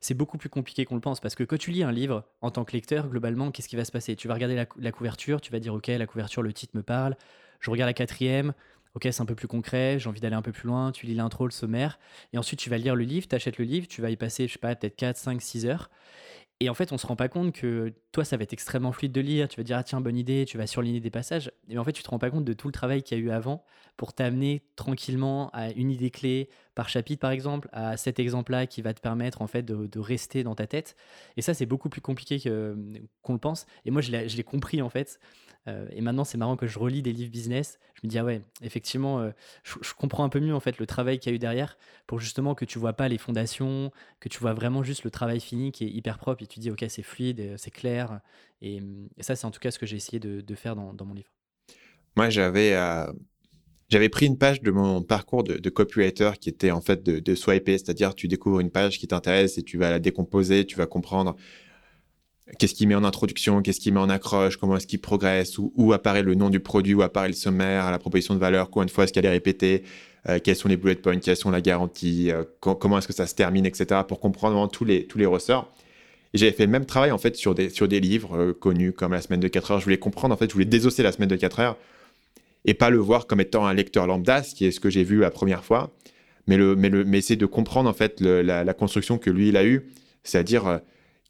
c'est 0.00 0.14
beaucoup 0.14 0.38
plus 0.38 0.48
compliqué 0.48 0.84
qu'on 0.84 0.94
le 0.94 1.00
pense 1.00 1.20
parce 1.20 1.34
que 1.34 1.42
quand 1.42 1.58
tu 1.58 1.72
lis 1.72 1.82
un 1.82 1.92
livre 1.92 2.24
en 2.42 2.50
tant 2.52 2.64
que 2.64 2.72
lecteur, 2.72 3.08
globalement, 3.08 3.50
qu'est-ce 3.50 3.68
qui 3.68 3.76
va 3.76 3.84
se 3.84 3.92
passer? 3.92 4.14
Tu 4.14 4.28
vas 4.28 4.34
regarder 4.34 4.64
la, 4.76 4.92
couverture, 4.92 5.40
tu 5.40 5.50
vas 5.50 5.58
dire 5.58 5.74
Ok, 5.74 5.88
la 5.88 6.06
couverture, 6.06 6.42
le 6.42 6.52
titre 6.52 6.76
me 6.76 6.82
parle. 6.82 7.16
Je 7.60 7.70
regarde 7.70 7.88
la 7.88 7.94
quatrième. 7.94 8.54
Ok, 8.94 9.06
c'est 9.10 9.20
un 9.20 9.26
peu 9.26 9.34
plus 9.34 9.48
concret, 9.48 9.98
j'ai 9.98 10.08
envie 10.08 10.20
d'aller 10.20 10.34
un 10.34 10.42
peu 10.42 10.50
plus 10.50 10.66
loin, 10.66 10.92
tu 10.92 11.06
lis 11.06 11.14
l'intro, 11.14 11.44
le 11.44 11.52
sommaire, 11.52 11.98
et 12.32 12.38
ensuite 12.38 12.58
tu 12.58 12.70
vas 12.70 12.78
lire 12.78 12.96
le 12.96 13.04
livre, 13.04 13.28
tu 13.28 13.36
achètes 13.36 13.58
le 13.58 13.64
livre, 13.64 13.86
tu 13.86 14.00
vas 14.00 14.10
y 14.10 14.16
passer, 14.16 14.48
je 14.48 14.54
sais 14.54 14.58
pas, 14.58 14.74
peut-être 14.74 14.96
4, 14.96 15.16
5, 15.16 15.42
6 15.42 15.66
heures, 15.66 15.90
et 16.60 16.68
en 16.68 16.74
fait, 16.74 16.90
on 16.92 16.98
se 16.98 17.06
rend 17.06 17.14
pas 17.14 17.28
compte 17.28 17.52
que 17.52 17.94
toi, 18.10 18.24
ça 18.24 18.36
va 18.36 18.42
être 18.42 18.52
extrêmement 18.52 18.90
fluide 18.90 19.12
de 19.12 19.20
lire. 19.20 19.48
Tu 19.48 19.58
vas 19.58 19.62
dire, 19.62 19.76
ah 19.76 19.84
tiens, 19.84 20.00
bonne 20.00 20.16
idée, 20.16 20.44
tu 20.44 20.58
vas 20.58 20.66
surligner 20.66 20.98
des 20.98 21.10
passages. 21.10 21.52
Et 21.68 21.78
en 21.78 21.84
fait, 21.84 21.92
tu 21.92 22.02
te 22.02 22.10
rends 22.10 22.18
pas 22.18 22.30
compte 22.30 22.44
de 22.44 22.52
tout 22.52 22.66
le 22.66 22.72
travail 22.72 23.04
qu'il 23.04 23.16
y 23.16 23.20
a 23.20 23.24
eu 23.24 23.30
avant 23.30 23.64
pour 23.96 24.12
t'amener 24.12 24.62
tranquillement 24.74 25.50
à 25.50 25.70
une 25.70 25.92
idée 25.92 26.10
clé 26.10 26.48
par 26.74 26.88
chapitre, 26.88 27.20
par 27.20 27.30
exemple, 27.30 27.68
à 27.72 27.96
cet 27.96 28.18
exemple-là 28.18 28.66
qui 28.66 28.82
va 28.82 28.92
te 28.92 29.00
permettre 29.00 29.40
en 29.40 29.46
fait 29.46 29.62
de, 29.62 29.98
rester 30.00 30.42
dans 30.42 30.56
ta 30.56 30.66
tête. 30.66 30.96
Et 31.36 31.42
ça, 31.42 31.54
c'est 31.54 31.66
beaucoup 31.66 31.88
plus 31.88 32.00
compliqué 32.00 32.40
qu'on 32.40 33.32
le 33.32 33.38
pense. 33.38 33.66
Et 33.84 33.92
moi, 33.92 34.02
je 34.02 34.10
l'ai 34.10 34.44
compris 34.44 34.82
en 34.82 34.88
fait. 34.88 35.20
Euh, 35.66 35.86
et 35.90 36.00
maintenant, 36.00 36.24
c'est 36.24 36.38
marrant 36.38 36.56
que 36.56 36.66
je 36.66 36.78
relis 36.78 37.02
des 37.02 37.12
livres 37.12 37.30
business. 37.30 37.78
Je 37.94 38.06
me 38.06 38.10
dis, 38.10 38.18
ah 38.18 38.24
ouais, 38.24 38.42
effectivement, 38.62 39.20
euh, 39.20 39.30
je, 39.64 39.92
comprends 39.94 40.24
un 40.24 40.28
peu 40.28 40.40
mieux 40.40 40.54
en 40.54 40.60
fait 40.60 40.78
le 40.78 40.86
travail 40.86 41.18
qu'il 41.18 41.30
y 41.30 41.34
a 41.34 41.36
eu 41.36 41.38
derrière 41.38 41.76
pour 42.06 42.20
justement 42.20 42.54
que 42.54 42.64
tu 42.64 42.78
vois 42.78 42.92
pas 42.92 43.08
les 43.08 43.18
fondations, 43.18 43.90
que 44.20 44.28
tu 44.28 44.38
vois 44.38 44.54
vraiment 44.54 44.82
juste 44.82 45.04
le 45.04 45.10
travail 45.10 45.40
fini 45.40 45.72
qui 45.72 45.84
est 45.84 45.90
hyper 45.90 46.18
propre 46.18 46.42
et 46.42 46.46
tu 46.46 46.60
dis, 46.60 46.70
ok, 46.70 46.84
c'est 46.88 47.02
fluide, 47.02 47.40
euh, 47.40 47.54
c'est 47.56 47.70
clair. 47.70 48.20
Et, 48.62 48.80
ça, 49.20 49.36
c'est 49.36 49.46
en 49.46 49.50
tout 49.50 49.60
cas 49.60 49.70
ce 49.70 49.78
que 49.78 49.86
j'ai 49.86 49.96
essayé 49.96 50.18
de, 50.18 50.54
faire 50.54 50.74
dans, 50.74 51.04
mon 51.04 51.14
livre. 51.14 51.30
Moi, 52.16 52.30
j'avais. 52.30 52.76
J'avais 53.88 54.10
pris 54.10 54.26
une 54.26 54.36
page 54.36 54.60
de 54.60 54.70
mon 54.70 55.02
parcours 55.02 55.44
de, 55.44 55.70
copywriter 55.70 56.32
qui 56.38 56.50
était 56.50 56.70
en 56.70 56.82
fait 56.82 57.02
de, 57.02 57.20
de 57.20 57.34
swiper, 57.34 57.78
c'est-à-dire 57.78 58.14
tu 58.14 58.28
découvres 58.28 58.60
une 58.60 58.70
page 58.70 58.98
qui 58.98 59.06
t'intéresse 59.06 59.56
et 59.56 59.62
tu 59.62 59.78
vas 59.78 59.90
la 59.90 59.98
décomposer, 59.98 60.66
tu 60.66 60.76
vas 60.76 60.86
comprendre 60.86 61.36
qu'est-ce 62.58 62.74
qu'il 62.74 62.88
met 62.88 62.94
en 62.94 63.04
introduction, 63.04 63.60
qu'est-ce 63.62 63.80
qu'il 63.80 63.92
met 63.92 64.00
en 64.00 64.08
accroche, 64.08 64.56
comment 64.56 64.76
est-ce 64.76 64.86
qu'il 64.86 65.00
progresse, 65.00 65.58
où, 65.58 65.92
apparaît 65.92 66.22
le 66.22 66.34
nom 66.34 66.50
du 66.50 66.60
produit, 66.60 66.94
où 66.94 67.02
apparaît 67.02 67.28
le 67.28 67.34
sommaire, 67.34 67.90
la 67.90 67.98
proposition 67.98 68.34
de 68.34 68.40
valeur, 68.40 68.70
combien 68.70 68.86
de 68.86 68.90
fois 68.90 69.04
est-ce 69.04 69.12
qu'elle 69.12 69.26
est 69.26 69.30
répétée, 69.30 69.82
euh, 70.28 70.38
quels 70.42 70.56
sont 70.56 70.68
les 70.68 70.76
bullet 70.76 70.94
points, 70.94 71.18
quelles 71.18 71.36
sont 71.36 71.50
la 71.50 71.60
garantie, 71.60 72.30
euh, 72.30 72.44
comment 72.60 72.98
est-ce 72.98 73.06
que 73.06 73.12
ça 73.12 73.26
se 73.26 73.34
termine, 73.34 73.66
etc., 73.66 74.00
pour 74.06 74.20
comprendre 74.20 74.54
vraiment 74.54 74.68
tous 74.68 74.84
les, 74.84 75.06
tous 75.06 75.18
les 75.18 75.26
ressorts. 75.26 75.72
J'avais 76.34 76.52
fait 76.52 76.66
le 76.66 76.72
même 76.72 76.84
travail 76.84 77.10
en 77.10 77.18
fait 77.18 77.36
sur 77.36 77.54
des, 77.54 77.70
sur 77.70 77.88
des 77.88 78.00
livres 78.00 78.36
euh, 78.36 78.52
connus 78.52 78.92
comme 78.92 79.12
La 79.12 79.22
semaine 79.22 79.40
de 79.40 79.48
4 79.48 79.70
heures. 79.70 79.78
Je 79.80 79.84
voulais 79.84 79.98
comprendre, 79.98 80.34
en 80.34 80.36
fait, 80.36 80.48
je 80.48 80.52
voulais 80.52 80.66
désosser 80.66 81.02
La 81.02 81.12
semaine 81.12 81.28
de 81.28 81.36
4 81.36 81.60
heures 81.60 81.76
et 82.64 82.74
pas 82.74 82.90
le 82.90 82.98
voir 82.98 83.26
comme 83.26 83.40
étant 83.40 83.66
un 83.66 83.72
lecteur 83.72 84.06
lambda, 84.06 84.42
ce 84.42 84.54
qui 84.54 84.66
est 84.66 84.72
ce 84.72 84.80
que 84.80 84.90
j'ai 84.90 85.04
vu 85.04 85.20
la 85.20 85.30
première 85.30 85.64
fois, 85.64 85.90
mais, 86.46 86.56
le, 86.56 86.76
mais, 86.76 86.88
le, 86.88 87.04
mais 87.04 87.18
essayer 87.18 87.36
de 87.36 87.46
comprendre 87.46 87.88
en 87.88 87.94
fait 87.94 88.20
la, 88.20 88.64
la, 88.64 88.74
construction 88.74 89.16
que 89.16 89.30
lui, 89.30 89.48
il 89.48 89.56
a 89.56 89.64
eue, 89.64 89.88
c'est-à-dire 90.24 90.80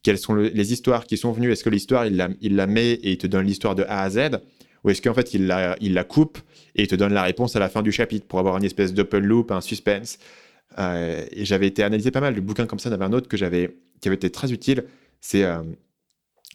quelles 0.02 0.18
sont 0.18 0.34
les 0.34 0.72
histoires 0.72 1.06
qui 1.06 1.16
sont 1.16 1.32
venues 1.32 1.50
Est-ce 1.52 1.64
que 1.64 1.70
l'histoire, 1.70 2.06
il 2.06 2.16
la, 2.16 2.28
il 2.40 2.56
la 2.56 2.66
met 2.66 2.92
et 2.92 3.12
il 3.12 3.18
te 3.18 3.26
donne 3.26 3.46
l'histoire 3.46 3.74
de 3.74 3.84
A 3.84 4.02
à 4.02 4.10
Z 4.10 4.38
Ou 4.84 4.90
est-ce 4.90 5.02
qu'en 5.02 5.14
fait, 5.14 5.34
il 5.34 5.46
la, 5.46 5.76
il 5.80 5.94
la 5.94 6.04
coupe 6.04 6.38
et 6.76 6.82
il 6.82 6.88
te 6.88 6.94
donne 6.94 7.12
la 7.12 7.22
réponse 7.22 7.56
à 7.56 7.58
la 7.58 7.68
fin 7.68 7.82
du 7.82 7.92
chapitre 7.92 8.26
pour 8.26 8.38
avoir 8.38 8.56
une 8.56 8.64
espèce 8.64 8.94
d'open 8.94 9.24
loop, 9.24 9.50
un 9.50 9.60
suspense? 9.60 10.18
Euh, 10.78 11.24
Et 11.32 11.44
j'avais 11.44 11.66
été 11.66 11.82
analysé 11.82 12.10
pas 12.10 12.20
mal 12.20 12.34
de 12.34 12.40
bouquins 12.40 12.66
comme 12.66 12.78
ça. 12.78 12.88
Il 12.88 12.92
y 12.92 12.94
avait 12.94 13.04
un 13.04 13.12
autre 13.12 13.28
que 13.28 13.36
j'avais, 13.36 13.76
qui 14.00 14.08
avait 14.08 14.16
été 14.16 14.30
très 14.30 14.52
utile. 14.52 14.84
C'est 15.20 15.42
euh, 15.44 15.62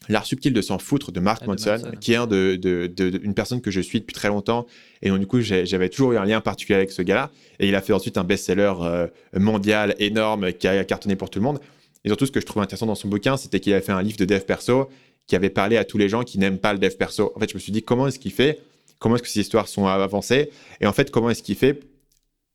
L'art 0.10 0.26
subtil 0.26 0.52
de 0.52 0.62
s'en 0.62 0.80
foutre 0.80 1.12
de 1.12 1.20
Mark 1.20 1.44
ah, 1.44 1.48
Manson, 1.48 1.82
qui 2.02 2.14
est 2.14 2.18
un 2.18 2.28
de, 2.28 2.56
de, 2.56 2.88
de, 2.88 3.22
une 3.24 3.34
personne 3.34 3.62
que 3.62 3.72
je 3.72 3.80
suis 3.80 4.02
depuis 4.02 4.14
très 4.14 4.28
longtemps. 4.28 4.66
Et 5.02 5.10
donc, 5.10 5.20
du 5.20 5.28
coup, 5.28 5.40
j'avais 5.40 5.88
toujours 5.88 6.12
eu 6.12 6.18
un 6.18 6.26
lien 6.26 6.42
particulier 6.42 6.76
avec 6.76 6.92
ce 6.92 7.02
gars-là. 7.02 7.32
Et 7.60 7.70
il 7.70 7.76
a 7.76 7.82
fait 7.82 7.94
ensuite 7.94 8.18
un 8.18 8.26
best-seller 8.26 8.74
euh, 8.82 9.08
mondial 9.34 9.96
énorme 10.00 10.52
qui 10.54 10.68
a 10.68 10.84
cartonné 10.84 11.16
pour 11.16 11.30
tout 11.30 11.40
le 11.40 11.44
monde. 11.44 11.60
Et 12.04 12.10
surtout, 12.10 12.26
ce 12.26 12.32
que 12.32 12.40
je 12.40 12.46
trouvais 12.46 12.64
intéressant 12.64 12.86
dans 12.86 12.96
son 12.96 13.08
bouquin, 13.08 13.38
c'était 13.38 13.60
qu'il 13.60 13.74
avait 13.74 13.82
fait 13.82 13.92
un 13.92 14.02
livre 14.02 14.18
de 14.18 14.26
dev 14.26 14.42
perso 14.42 14.90
qui 15.28 15.36
avait 15.36 15.50
parlé 15.50 15.78
à 15.78 15.86
tous 15.86 15.98
les 15.98 16.10
gens 16.10 16.24
qui 16.24 16.38
n'aiment 16.38 16.60
pas 16.60 16.74
le 16.74 16.80
dev 16.80 16.96
perso. 16.96 17.32
En 17.36 17.40
fait, 17.40 17.50
je 17.50 17.56
me 17.56 17.60
suis 17.60 17.72
dit, 17.72 17.84
comment 17.84 18.08
est-ce 18.08 18.20
qu'il 18.20 18.34
fait? 18.34 18.60
Comment 19.00 19.16
est-ce 19.16 19.24
que 19.24 19.30
ces 19.30 19.40
histoires 19.40 19.68
sont 19.68 19.88
avancées? 19.88 20.50
Et 20.82 20.88
en 20.88 20.94
fait, 20.94 21.12
comment 21.12 21.30
est-ce 21.30 21.44
qu'il 21.44 21.56
fait? 21.56 21.80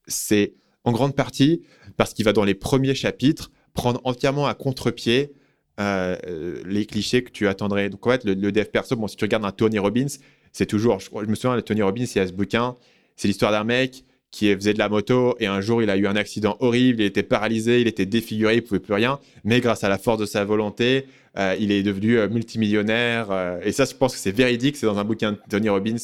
C'est 0.07 0.55
en 0.85 0.93
grande 0.93 1.15
partie 1.15 1.63
parce 1.97 2.15
qu'il 2.15 2.25
va 2.25 2.33
dans 2.33 2.45
les 2.45 2.55
premiers 2.55 2.95
chapitres 2.95 3.51
prendre 3.75 4.01
entièrement 4.05 4.47
à 4.47 4.55
contre-pied 4.55 5.33
euh, 5.81 6.17
les 6.65 6.87
clichés 6.87 7.23
que 7.23 7.31
tu 7.31 7.47
attendrais. 7.49 7.89
Donc 7.91 8.07
en 8.07 8.11
fait, 8.11 8.25
le, 8.25 8.35
dev 8.35 8.65
perso, 8.65 8.97
bon, 8.97 9.07
si 9.07 9.17
tu 9.17 9.25
regardes 9.25 9.45
un 9.45 9.53
Tony 9.53 9.79
Robbins, 9.79 10.09
c'est 10.53 10.67
toujours, 10.67 10.99
je, 10.99 11.09
je, 11.13 11.27
me 11.27 11.35
souviens 11.35 11.57
de 11.57 11.61
Tony 11.61 11.83
Robbins, 11.83 12.05
il 12.05 12.19
y 12.19 12.21
a 12.21 12.27
ce 12.27 12.33
bouquin, 12.33 12.77
c'est 13.17 13.29
l'histoire 13.29 13.53
d'un 13.53 13.65
mec 13.65 14.05
qui 14.31 14.55
faisait 14.55 14.75
de 14.75 14.79
la 14.79 14.89
moto 14.89 15.35
et 15.41 15.47
un 15.47 15.61
jour 15.61 15.83
il 15.83 15.91
a 15.91 15.97
eu 15.97 16.07
un 16.07 16.17
accident 16.17 16.57
horrible, 16.61 17.01
il 17.01 17.07
était 17.07 17.23
paralysé, 17.23 17.81
il 17.81 17.89
était 17.89 18.07
défiguré, 18.07 18.57
il 18.57 18.63
pouvait 18.63 18.81
plus 18.81 18.95
rien, 18.95 19.19
mais 19.45 19.61
grâce 19.61 19.85
à 19.85 19.89
la 19.89 19.99
force 19.99 20.19
de 20.19 20.27
sa 20.27 20.45
volonté, 20.45 21.07
euh, 21.39 21.55
il 21.59 21.71
est 21.71 21.83
devenu 21.83 22.19
euh, 22.19 22.29
multimillionnaire. 22.29 23.31
Euh, 23.31 23.61
et 23.63 23.73
ça, 23.73 23.85
je 23.85 23.95
pense 23.95 24.15
que 24.15 24.19
c'est 24.19 24.33
véridique, 24.33 24.77
c'est 24.77 24.87
dans 24.87 24.99
un 24.99 25.05
bouquin 25.05 25.33
de 25.33 25.39
Tony 25.49 25.69
Robbins, 25.69 25.97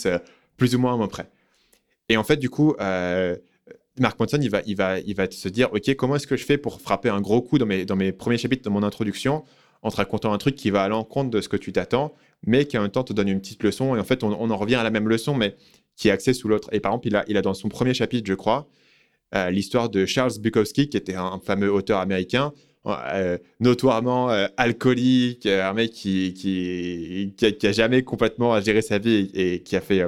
plus 0.56 0.74
ou 0.74 0.78
moins 0.78 0.94
à 0.94 0.98
peu 0.98 1.08
près. 1.08 1.26
Et 2.08 2.16
en 2.16 2.24
fait, 2.24 2.36
du 2.36 2.50
coup, 2.50 2.74
Mark 3.98 4.18
Manson, 4.18 4.38
il 4.40 4.50
va, 4.50 4.60
il, 4.66 4.76
va, 4.76 4.98
il 5.00 5.14
va 5.14 5.30
se 5.30 5.48
dire, 5.48 5.72
OK, 5.72 5.94
comment 5.96 6.16
est-ce 6.16 6.26
que 6.26 6.36
je 6.36 6.44
fais 6.44 6.58
pour 6.58 6.80
frapper 6.80 7.08
un 7.08 7.20
gros 7.20 7.40
coup 7.40 7.58
dans 7.58 7.66
mes, 7.66 7.84
dans 7.84 7.96
mes 7.96 8.12
premiers 8.12 8.38
chapitres 8.38 8.62
de 8.62 8.70
mon 8.70 8.82
introduction 8.82 9.44
en 9.82 9.90
te 9.90 9.96
racontant 9.96 10.32
un 10.32 10.38
truc 10.38 10.54
qui 10.54 10.70
va 10.70 10.82
à 10.82 10.88
l'encontre 10.88 11.30
de 11.30 11.40
ce 11.40 11.48
que 11.48 11.58
tu 11.58 11.72
t'attends, 11.72 12.14
mais 12.46 12.64
qui 12.64 12.78
en 12.78 12.82
même 12.82 12.90
temps 12.90 13.04
te 13.04 13.12
donne 13.12 13.28
une 13.28 13.40
petite 13.40 13.62
leçon. 13.62 13.94
Et 13.96 14.00
en 14.00 14.04
fait, 14.04 14.22
on 14.22 14.50
en 14.50 14.56
revient 14.56 14.76
à 14.76 14.82
la 14.82 14.90
même 14.90 15.08
leçon, 15.08 15.34
mais 15.34 15.56
qui 15.96 16.08
est 16.08 16.10
axé 16.10 16.32
sous 16.32 16.48
l'autre. 16.48 16.68
Et 16.72 16.80
par 16.80 16.92
exemple, 16.92 17.08
il 17.08 17.16
a, 17.36 17.38
a 17.38 17.42
dans 17.42 17.54
son 17.54 17.68
premier 17.68 17.94
chapitre, 17.94 18.26
je 18.26 18.34
crois, 18.34 18.68
euh, 19.34 19.50
l'histoire 19.50 19.88
de 19.88 20.06
Charles 20.06 20.38
Bukowski, 20.38 20.88
qui 20.88 20.96
était 20.96 21.16
un, 21.16 21.40
fameux 21.44 21.72
auteur 21.72 21.98
américain, 21.98 22.52
euh, 22.86 23.38
notoirement 23.58 24.30
euh, 24.30 24.46
alcoolique, 24.56 25.46
un 25.46 25.72
mec 25.72 25.90
qui, 25.90 26.34
qui, 26.34 27.34
qui, 27.36 27.66
a, 27.66 27.72
jamais 27.72 28.02
complètement 28.02 28.60
géré 28.60 28.82
sa 28.82 28.98
vie 28.98 29.30
et, 29.34 29.62
qui 29.62 29.74
a 29.74 29.80
fait, 29.80 30.04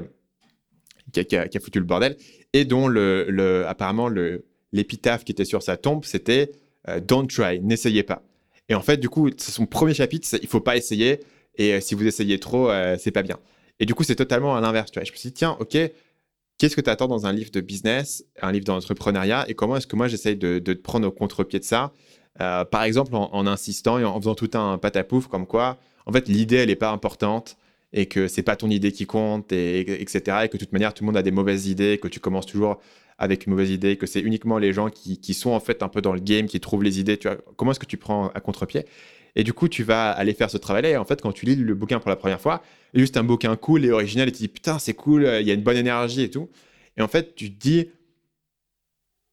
qui 1.12 1.36
a, 1.36 1.60
foutu 1.60 1.80
le 1.80 1.84
bordel, 1.84 2.16
et 2.52 2.64
dont 2.64 2.86
le, 2.86 3.26
le 3.28 3.66
apparemment 3.66 4.08
l'épitaphe 4.72 5.24
qui 5.24 5.32
était 5.32 5.44
sur 5.44 5.62
sa 5.62 5.76
tombe, 5.76 6.04
c'était 6.04 6.52
Don't 7.08 7.26
try, 7.26 7.58
n'essayez 7.60 8.04
pas. 8.04 8.22
Et 8.68 8.74
en 8.74 8.82
fait, 8.82 8.98
du 8.98 9.08
coup, 9.08 9.28
c'est 9.36 9.50
son 9.50 9.66
premier 9.66 9.94
chapitre, 9.94 10.28
il 10.40 10.48
faut 10.48 10.60
pas 10.60 10.76
essayer, 10.76 11.20
et 11.56 11.80
si 11.80 11.96
vous 11.96 12.06
essayez 12.06 12.38
trop, 12.38 12.70
c'est 12.98 13.10
pas 13.10 13.22
bien. 13.22 13.38
Et 13.80 13.86
du 13.86 13.94
coup, 13.94 14.04
c'est 14.04 14.16
totalement 14.16 14.56
à 14.56 14.60
l'inverse. 14.60 14.90
Je 14.94 15.00
me 15.00 15.04
suis 15.04 15.28
dit, 15.28 15.32
tiens, 15.32 15.56
OK, 15.60 15.76
qu'est-ce 16.58 16.76
que 16.76 16.80
tu 16.80 16.90
attends 16.90 17.08
dans 17.08 17.26
un 17.26 17.32
livre 17.32 17.50
de 17.50 17.60
business, 17.60 18.24
un 18.40 18.52
livre 18.52 18.64
d'entrepreneuriat, 18.64 19.44
et 19.48 19.54
comment 19.54 19.76
est-ce 19.76 19.86
que 19.86 19.96
moi, 19.96 20.08
j'essaye 20.08 20.36
de, 20.36 20.58
te 20.58 20.72
prendre 20.72 21.06
au 21.06 21.10
contre-pied 21.10 21.58
de 21.58 21.64
ça 21.64 21.92
euh, 22.40 22.64
Par 22.64 22.84
exemple, 22.84 23.14
en, 23.14 23.46
insistant 23.46 23.98
et 23.98 24.04
en 24.04 24.18
faisant 24.18 24.34
tout 24.34 24.50
un 24.54 24.78
patapouf, 24.78 25.26
comme 25.28 25.46
quoi, 25.46 25.78
en 26.06 26.12
fait, 26.12 26.28
l'idée, 26.28 26.56
elle 26.56 26.68
n'est 26.68 26.76
pas 26.76 26.90
importante, 26.90 27.56
et 27.92 28.06
que 28.06 28.28
c'est 28.28 28.42
pas 28.42 28.56
ton 28.56 28.70
idée 28.70 28.92
qui 28.92 29.06
compte, 29.06 29.52
et, 29.52 30.00
etc. 30.00 30.38
Et 30.44 30.48
que 30.48 30.56
de 30.56 30.64
toute 30.64 30.72
manière, 30.72 30.94
tout 30.94 31.04
le 31.04 31.06
monde 31.06 31.16
a 31.16 31.22
des 31.22 31.30
mauvaises 31.30 31.66
idées, 31.66 31.98
que 31.98 32.08
tu 32.08 32.20
commences 32.20 32.46
toujours 32.46 32.80
avec 33.18 33.46
une 33.46 33.52
mauvaise 33.52 33.70
idée, 33.70 33.96
que 33.96 34.06
c'est 34.06 34.20
uniquement 34.20 34.58
les 34.58 34.74
gens 34.74 34.90
qui, 34.90 35.18
qui, 35.18 35.32
sont 35.32 35.50
en 35.50 35.60
fait 35.60 35.82
un 35.82 35.88
peu 35.88 36.02
dans 36.02 36.12
le 36.12 36.20
game, 36.20 36.46
qui 36.46 36.60
trouvent 36.60 36.82
les 36.82 37.00
idées. 37.00 37.16
Tu 37.16 37.28
vois, 37.28 37.38
comment 37.56 37.70
est-ce 37.70 37.80
que 37.80 37.86
tu 37.86 37.96
prends 37.96 38.28
à 38.28 38.40
contre-pied? 38.40 38.84
Et 39.36 39.44
du 39.44 39.52
coup, 39.52 39.68
tu 39.68 39.84
vas 39.84 40.10
aller 40.10 40.34
faire 40.34 40.50
ce 40.50 40.56
travail-là. 40.56 40.88
Et 40.88 40.96
en 40.96 41.04
fait, 41.04 41.20
quand 41.20 41.32
tu 41.32 41.46
lis 41.46 41.54
le 41.54 41.74
bouquin 41.74 42.00
pour 42.00 42.10
la 42.10 42.16
première 42.16 42.40
fois, 42.40 42.62
juste 42.94 43.16
un 43.16 43.22
bouquin 43.22 43.54
cool 43.54 43.84
et 43.84 43.90
original, 43.92 44.28
et 44.28 44.32
tu 44.32 44.38
te 44.38 44.42
dis 44.42 44.48
putain, 44.48 44.78
c'est 44.78 44.94
cool, 44.94 45.28
il 45.40 45.46
y 45.46 45.50
a 45.50 45.54
une 45.54 45.62
bonne 45.62 45.76
énergie 45.76 46.22
et 46.22 46.30
tout. 46.30 46.48
Et 46.96 47.02
en 47.02 47.08
fait, 47.08 47.34
tu 47.34 47.52
te 47.52 47.58
dis, 47.58 47.90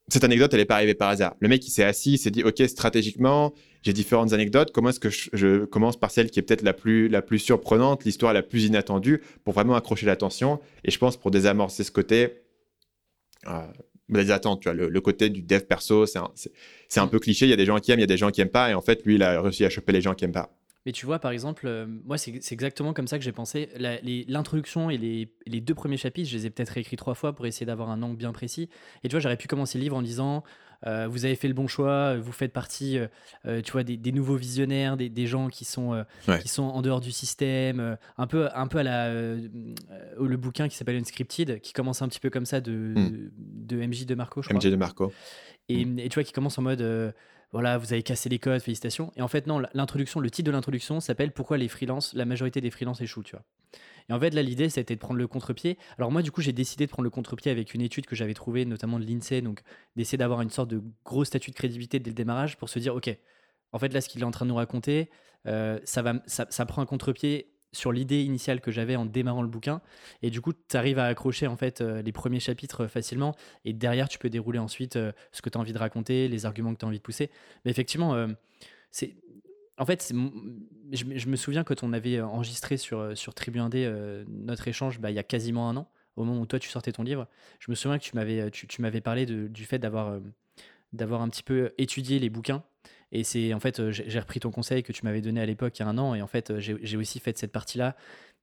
cette 0.09 0.23
anecdote, 0.23 0.53
elle 0.53 0.59
n'est 0.59 0.65
pas 0.65 0.75
arrivée 0.75 0.93
par 0.93 1.09
hasard. 1.09 1.35
Le 1.39 1.47
mec, 1.47 1.65
il 1.65 1.71
s'est 1.71 1.83
assis, 1.83 2.13
il 2.13 2.17
s'est 2.17 2.31
dit, 2.31 2.43
OK, 2.43 2.61
stratégiquement, 2.67 3.53
j'ai 3.83 3.93
différentes 3.93 4.33
anecdotes. 4.33 4.71
Comment 4.71 4.89
est-ce 4.89 4.99
que 4.99 5.09
je, 5.09 5.65
commence 5.65 5.97
par 5.97 6.11
celle 6.11 6.29
qui 6.29 6.39
est 6.39 6.43
peut-être 6.43 6.61
la 6.61 6.73
plus, 6.73 7.07
la 7.07 7.21
plus 7.21 7.39
surprenante, 7.39 8.03
l'histoire 8.03 8.33
la 8.33 8.43
plus 8.43 8.65
inattendue, 8.65 9.21
pour 9.43 9.53
vraiment 9.53 9.75
accrocher 9.75 10.05
l'attention 10.05 10.59
Et 10.83 10.91
je 10.91 10.97
pense 10.97 11.15
pour 11.15 11.31
désamorcer 11.31 11.83
ce 11.83 11.91
côté, 11.91 12.41
euh, 13.47 13.61
les 14.09 14.31
attentes, 14.31 14.61
tu 14.61 14.69
vois, 14.69 14.73
le, 14.73 15.01
côté 15.01 15.29
du 15.29 15.41
dev 15.41 15.61
perso, 15.61 16.05
c'est 16.05 16.19
c'est 16.93 16.99
un 16.99 17.07
peu 17.07 17.19
cliché. 17.19 17.47
Il 17.47 17.49
y 17.49 17.53
a 17.53 17.57
des 17.57 17.65
gens 17.65 17.79
qui 17.79 17.91
aiment, 17.91 17.99
il 17.99 18.03
y 18.03 18.05
a 18.05 18.07
des 18.07 18.17
gens 18.17 18.29
qui 18.29 18.41
aiment 18.41 18.49
pas. 18.49 18.69
Et 18.69 18.73
en 18.75 18.81
fait, 18.81 19.03
lui, 19.03 19.15
il 19.15 19.23
a 19.23 19.41
réussi 19.41 19.65
à 19.65 19.69
choper 19.69 19.91
les 19.91 20.01
gens 20.01 20.13
qui 20.13 20.25
aiment 20.25 20.31
pas. 20.31 20.51
Mais 20.85 20.91
tu 20.91 21.05
vois, 21.05 21.17
par 21.17 21.31
exemple, 21.31 21.65
euh, 21.65 21.87
moi, 21.87 22.17
c'est 22.17 22.51
exactement 22.51 22.93
comme 22.93 23.07
ça 23.07 23.17
que 23.17 23.23
j'ai 23.23 23.31
pensé. 23.31 23.69
L'introduction 24.27 24.89
et 24.89 24.97
les, 24.97 25.33
les, 25.47 25.61
deux 25.61 25.73
premiers 25.73 25.97
chapitres, 25.97 26.29
je 26.29 26.35
les 26.35 26.45
ai 26.45 26.49
peut-être 26.49 26.69
réécrits 26.69 26.97
trois 26.97 27.15
fois 27.15 27.33
pour 27.33 27.45
essayer 27.47 27.65
d'avoir 27.65 27.89
un 27.89 28.03
angle 28.03 28.17
bien 28.17 28.33
précis. 28.33 28.69
Et 29.03 29.07
tu 29.07 29.13
vois, 29.13 29.21
j'aurais 29.21 29.37
pu 29.37 29.47
commencer 29.47 29.77
le 29.77 29.83
livre 29.83 29.95
en 29.95 30.01
disant 30.01 30.43
euh, 30.85 31.07
Vous 31.09 31.23
avez 31.23 31.35
fait 31.35 31.47
le 31.47 31.53
bon 31.53 31.67
choix, 31.67 32.17
vous 32.17 32.33
faites 32.33 32.51
partie, 32.51 32.99
euh, 33.45 33.61
tu 33.61 33.71
vois, 33.71 33.83
des, 33.83 34.11
nouveaux 34.11 34.35
visionnaires, 34.35 34.97
des, 34.97 35.07
des 35.09 35.25
gens 35.25 35.47
qui 35.47 35.63
sont, 35.63 36.05
qui 36.41 36.49
sont 36.49 36.63
en 36.63 36.81
dehors 36.81 36.99
du 36.99 37.11
système, 37.11 37.97
un, 38.17 38.27
peu, 38.27 38.49
un 38.53 38.67
peu 38.67 38.79
à 38.79 38.83
la. 38.83 39.09
le 39.13 40.37
bouquin 40.37 40.67
qui 40.67 40.75
s'appelle 40.75 40.97
Unscripted, 40.97 41.61
qui 41.61 41.71
commence 41.71 42.01
un 42.01 42.09
petit 42.09 42.19
peu 42.19 42.29
comme 42.29 42.45
ça 42.45 42.59
de, 42.59 42.73
hmm. 42.73 43.31
de, 43.37 43.77
MJ 43.77 44.05
de 44.05 44.15
Marco, 44.15 44.41
je 44.41 44.49
crois. 44.49 44.59
MJ 44.59 44.69
de 44.69 44.75
Marco. 44.75 45.13
Et, 45.69 45.81
et, 45.81 46.09
tu 46.09 46.15
vois, 46.15 46.23
qui 46.23 46.33
commence 46.33 46.57
en 46.57 46.61
mode 46.61 47.13
voilà, 47.53 47.77
vous 47.77 47.93
avez 47.93 48.01
cassé 48.01 48.29
les 48.29 48.39
codes, 48.39 48.61
félicitations. 48.61 49.11
Et 49.15 49.21
en 49.21 49.27
fait, 49.27 49.45
non, 49.45 49.61
l'introduction, 49.75 50.19
le 50.19 50.31
titre 50.31 50.47
de 50.47 50.51
l'introduction 50.51 50.99
s'appelle 50.99 51.31
Pourquoi 51.31 51.59
les 51.59 51.67
freelances, 51.67 52.13
la 52.15 52.25
majorité 52.25 52.61
des 52.61 52.71
freelances 52.71 52.99
échouent, 52.99 53.21
tu 53.21 53.35
vois. 53.35 53.45
Et 54.09 54.13
en 54.13 54.19
fait, 54.19 54.31
là, 54.31 54.41
l'idée, 54.41 54.69
c'était 54.69 54.95
de 54.95 54.99
prendre 54.99 55.19
le 55.19 55.27
contre-pied. 55.27 55.77
Alors, 55.99 56.11
moi, 56.11 56.23
du 56.23 56.31
coup, 56.31 56.41
j'ai 56.41 56.51
décidé 56.51 56.87
de 56.87 56.91
prendre 56.91 57.03
le 57.03 57.11
contre-pied 57.11 57.51
avec 57.51 57.75
une 57.75 57.81
étude 57.81 58.07
que 58.07 58.15
j'avais 58.15 58.33
trouvée, 58.33 58.65
notamment 58.65 58.99
de 58.99 59.05
l'INSEE, 59.05 59.41
donc 59.41 59.61
d'essayer 59.95 60.17
d'avoir 60.17 60.41
une 60.41 60.49
sorte 60.49 60.71
de 60.71 60.81
gros 61.05 61.25
statut 61.25 61.51
de 61.51 61.55
crédibilité 61.55 61.99
dès 61.99 62.09
le 62.09 62.15
démarrage 62.15 62.57
pour 62.57 62.69
se 62.69 62.79
dire, 62.79 62.95
OK, 62.95 63.15
en 63.71 63.77
fait, 63.77 63.93
là, 63.93 64.01
ce 64.01 64.09
qu'il 64.09 64.21
est 64.21 64.25
en 64.25 64.31
train 64.31 64.45
de 64.45 64.49
nous 64.49 64.55
raconter, 64.55 65.11
euh, 65.45 65.79
ça, 65.83 66.01
va, 66.01 66.15
ça, 66.25 66.47
ça 66.49 66.65
prend 66.65 66.81
un 66.81 66.87
contre-pied 66.87 67.52
sur 67.73 67.91
l'idée 67.91 68.23
initiale 68.23 68.61
que 68.61 68.71
j'avais 68.71 68.95
en 68.95 69.05
démarrant 69.05 69.41
le 69.41 69.47
bouquin. 69.49 69.81
Et 70.21 70.29
du 70.29 70.39
coup, 70.39 70.53
tu 70.53 70.77
arrives 70.77 70.99
à 70.99 71.05
accrocher 71.05 71.47
en 71.47 71.57
fait 71.57 71.81
euh, 71.81 72.01
les 72.01 72.11
premiers 72.11 72.39
chapitres 72.39 72.85
euh, 72.85 72.87
facilement. 72.87 73.35
Et 73.65 73.73
derrière, 73.73 74.07
tu 74.07 74.19
peux 74.19 74.29
dérouler 74.29 74.59
ensuite 74.59 74.95
euh, 74.95 75.11
ce 75.31 75.41
que 75.41 75.49
tu 75.49 75.57
as 75.57 75.61
envie 75.61 75.73
de 75.73 75.77
raconter, 75.77 76.27
les 76.27 76.45
arguments 76.45 76.73
que 76.73 76.79
tu 76.79 76.85
as 76.85 76.87
envie 76.87 76.99
de 76.99 77.03
pousser. 77.03 77.29
Mais 77.65 77.71
effectivement, 77.71 78.27
c'est. 78.91 79.15
En 79.79 79.85
fait, 79.85 80.13
je, 80.91 81.05
me 81.05 81.35
souviens 81.35 81.63
quand 81.63 81.81
on 81.81 81.93
avait 81.93 82.21
enregistré 82.21 82.77
sur, 82.77 83.17
sur 83.17 83.33
Tribu 83.33 83.59
Indé 83.59 83.91
notre 84.27 84.67
échange 84.67 84.99
bah, 84.99 85.09
il 85.09 85.15
y 85.15 85.19
a 85.19 85.23
quasiment 85.23 85.67
un 85.67 85.77
an, 85.77 85.89
au 86.15 86.23
moment 86.23 86.41
où 86.41 86.45
toi 86.45 86.59
tu 86.59 86.69
sortais 86.69 86.91
ton 86.91 87.01
livre. 87.01 87.27
Je 87.59 87.71
me 87.71 87.75
souviens 87.75 87.97
que 87.97 88.03
tu 88.03 88.15
m'avais, 88.15 88.51
tu, 88.51 88.67
parlé 89.01 89.25
du 89.25 89.65
fait 89.65 89.79
d'avoir, 89.79 90.19
d'avoir 90.93 91.21
un 91.21 91.29
petit 91.29 91.41
peu 91.41 91.73
étudié 91.79 92.19
les 92.19 92.29
bouquins 92.29 92.63
et 93.13 93.23
c'est 93.23 93.53
en 93.53 93.59
fait, 93.59 93.79
euh, 93.79 93.91
j'ai 93.91 94.19
repris 94.19 94.39
ton 94.39 94.49
conseil 94.49 94.81
que 94.81 94.91
tu 94.91 95.05
m'avais 95.05 95.21
donné 95.21 95.39
à 95.39 95.45
l'époque 95.45 95.77
il 95.77 95.83
y 95.83 95.85
a 95.85 95.87
un 95.87 95.97
an, 95.99 96.15
et 96.15 96.21
en 96.21 96.27
fait, 96.27 96.49
euh, 96.49 96.59
j'ai 96.59 96.97
aussi 96.97 97.19
fait 97.19 97.37
cette 97.37 97.51
partie-là 97.51 97.95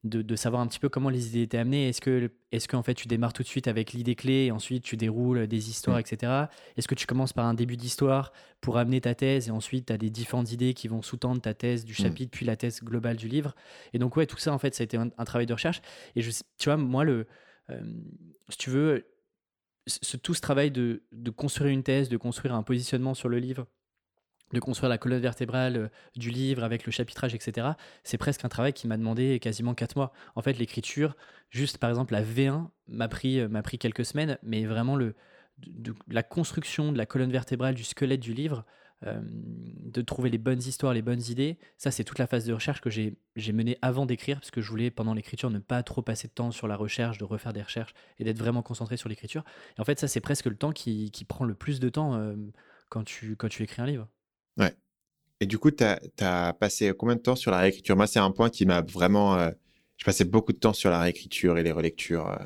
de, 0.05 0.37
savoir 0.37 0.63
un 0.63 0.67
petit 0.67 0.79
peu 0.79 0.89
comment 0.89 1.11
les 1.11 1.29
idées 1.29 1.43
étaient 1.43 1.59
amenées. 1.59 1.89
Est-ce 1.89 2.01
que, 2.01 2.31
est-ce 2.53 2.69
qu'en 2.69 2.83
fait, 2.83 2.95
tu 2.95 3.07
démarres 3.07 3.35
tout 3.35 3.43
de 3.43 3.49
suite 3.49 3.69
avec 3.69 3.93
l'idée 3.93 4.15
clé 4.15 4.47
et 4.47 4.53
ensuite 4.53 4.83
tu 4.83 4.97
déroules 4.97 5.47
des 5.47 5.69
histoires, 5.69 5.99
mm. 5.99 6.01
etc. 6.01 6.33
Est-ce 6.77 6.89
que 6.89 6.95
tu 6.95 7.07
commences 7.07 7.35
par 7.35 7.45
un 7.45 7.53
début 7.53 7.77
d'histoire 7.77 8.33
pour 8.61 8.79
amener 8.79 9.01
ta 9.01 9.15
thèse 9.15 9.49
et 9.49 9.51
ensuite 9.51 9.87
tu 9.87 9.93
as 9.93 9.99
des 9.99 10.09
différentes 10.09 10.53
idées 10.53 10.73
qui 10.73 10.89
vont 10.89 11.03
sous-tendre 11.03 11.43
ta 11.43 11.53
thèse 11.53 11.85
du 11.85 11.93
mm. 11.93 11.97
chapitre 11.97 12.31
puis 12.31 12.47
la 12.47 12.57
thèse 12.57 12.81
globale 12.83 13.17
du 13.17 13.29
livre? 13.29 13.55
Et 13.93 13.99
donc 13.99 14.17
ouais, 14.17 14.27
tout 14.27 14.39
ça 14.39 14.53
en 14.55 14.59
fait, 14.59 14.75
ça 14.75 14.83
a 14.83 14.85
été 14.85 14.97
un, 14.97 15.25
travail 15.25 15.47
de 15.47 15.53
recherche. 15.53 15.83
Et 16.15 16.23
je, 16.23 16.31
tu 16.31 16.67
vois, 16.67 16.77
moi 16.77 17.05
le, 17.05 17.27
euh, 17.71 17.81
si 18.49 18.57
tu 18.57 18.71
veux, 18.71 19.05
tout 20.23 20.35
ce 20.35 20.41
travail 20.41 20.71
de, 20.71 21.03
de 21.11 21.31
construire 21.31 21.73
une 21.73 21.83
thèse, 21.83 22.09
de 22.09 22.17
construire 22.17 22.55
un 22.55 22.63
positionnement 22.63 23.15
sur 23.15 23.29
le 23.29 23.39
livre 23.39 23.67
de 24.53 24.61
construire 24.61 24.89
la 24.89 24.99
colonne 24.99 25.21
vertébrale 25.21 25.77
euh, 25.77 25.89
du 26.17 26.31
livre 26.31 26.65
avec 26.65 26.87
le 26.87 26.93
chapitrage, 26.93 27.35
etc. 27.35 27.69
C'est 28.05 28.19
presque 28.19 28.45
un 28.45 28.49
travail 28.49 28.73
qui 28.73 28.87
m'a 28.87 28.97
demandé 28.97 29.39
quasiment 29.41 29.75
4 29.75 29.97
mois. 29.97 30.13
En 30.35 30.43
fait, 30.43 30.59
l'écriture, 30.59 31.17
juste 31.51 31.79
par 31.79 31.91
exemple 31.91 32.13
la 32.13 32.23
V1 32.23 32.69
m'a 32.89 33.09
pris, 33.09 33.41
euh, 33.41 33.63
pris 33.63 33.79
quelques 33.79 34.05
semaines, 34.05 34.39
mais 34.43 34.65
vraiment 34.65 34.97
le, 34.97 35.15
la 36.09 36.23
construction 36.23 36.93
de 36.93 36.99
la 36.99 37.07
colonne 37.07 37.31
vertébrale, 37.31 37.75
du 37.75 37.85
squelette 37.85 38.21
du 38.21 38.35
livre, 38.35 38.65
euh, 39.07 39.21
de 39.23 40.03
trouver 40.03 40.29
les 40.29 40.39
bonnes 40.39 40.59
histoires, 40.59 40.93
les 40.93 41.01
bonnes 41.01 41.23
idées, 41.23 41.59
ça 41.79 41.91
c'est 41.91 42.05
toute 42.05 42.19
la 42.19 42.27
phase 42.27 42.45
de 42.45 42.53
recherche 42.53 42.83
que 42.83 42.91
j'ai 42.91 43.17
menée 43.53 43.79
avant 43.81 44.05
d'écrire, 44.05 44.41
parce 44.41 44.51
que 44.51 44.61
je 44.61 44.69
voulais 44.69 44.91
pendant 44.91 45.15
l'écriture 45.15 45.49
ne 45.49 45.59
pas 45.59 45.83
trop 45.83 46.03
passer 46.03 46.29
de 46.29 46.33
temps 46.35 46.51
sur 46.51 46.69
la 46.69 46.77
recherche, 46.77 47.17
de 47.17 47.25
refaire 47.25 47.55
des 47.55 47.63
recherches 47.63 47.95
et 48.19 48.25
d'être 48.25 48.39
vraiment 48.39 48.63
concentré 48.63 48.99
sur 48.99 49.09
l'écriture. 49.09 49.43
Et 49.79 49.81
en 49.81 49.85
fait, 49.85 49.99
ça 49.99 50.07
c'est 50.07 50.21
presque 50.21 50.47
le 50.47 50.57
temps 50.57 50.73
qui, 50.73 51.11
qui, 51.13 51.25
prend 51.25 51.47
le 51.47 51.55
plus 51.55 51.81
de 51.81 51.89
temps 51.89 52.35
quand, 52.91 53.05
tu, 53.05 53.37
quand 53.37 53.49
tu 53.49 53.63
écris 53.63 53.81
un 53.81 53.87
livre. 53.87 54.07
Ouais. 54.61 54.75
Et 55.41 55.47
du 55.47 55.59
coup, 55.59 55.71
tu 55.71 55.85
as, 55.85 56.53
passé 56.53 56.93
combien 56.97 57.17
de 57.17 57.21
temps 57.21 57.37
sur 57.37 57.51
la 57.51 57.59
réécriture? 57.59 57.97
Moi, 57.97 58.07
c'est 58.07 58.19
un 58.19 58.31
point 58.31 58.51
qui 58.51 58.67
m'a 58.67 58.83
vraiment. 58.83 59.37
Euh, 59.37 59.51
je 59.97 60.05
passais 60.05 60.25
beaucoup 60.25 60.53
de 60.53 60.59
temps 60.59 60.73
sur 60.73 60.91
la 60.91 61.01
réécriture 61.01 61.59
et 61.59 61.63
les 61.63 61.73
relectures 61.73 62.29
euh, 62.29 62.37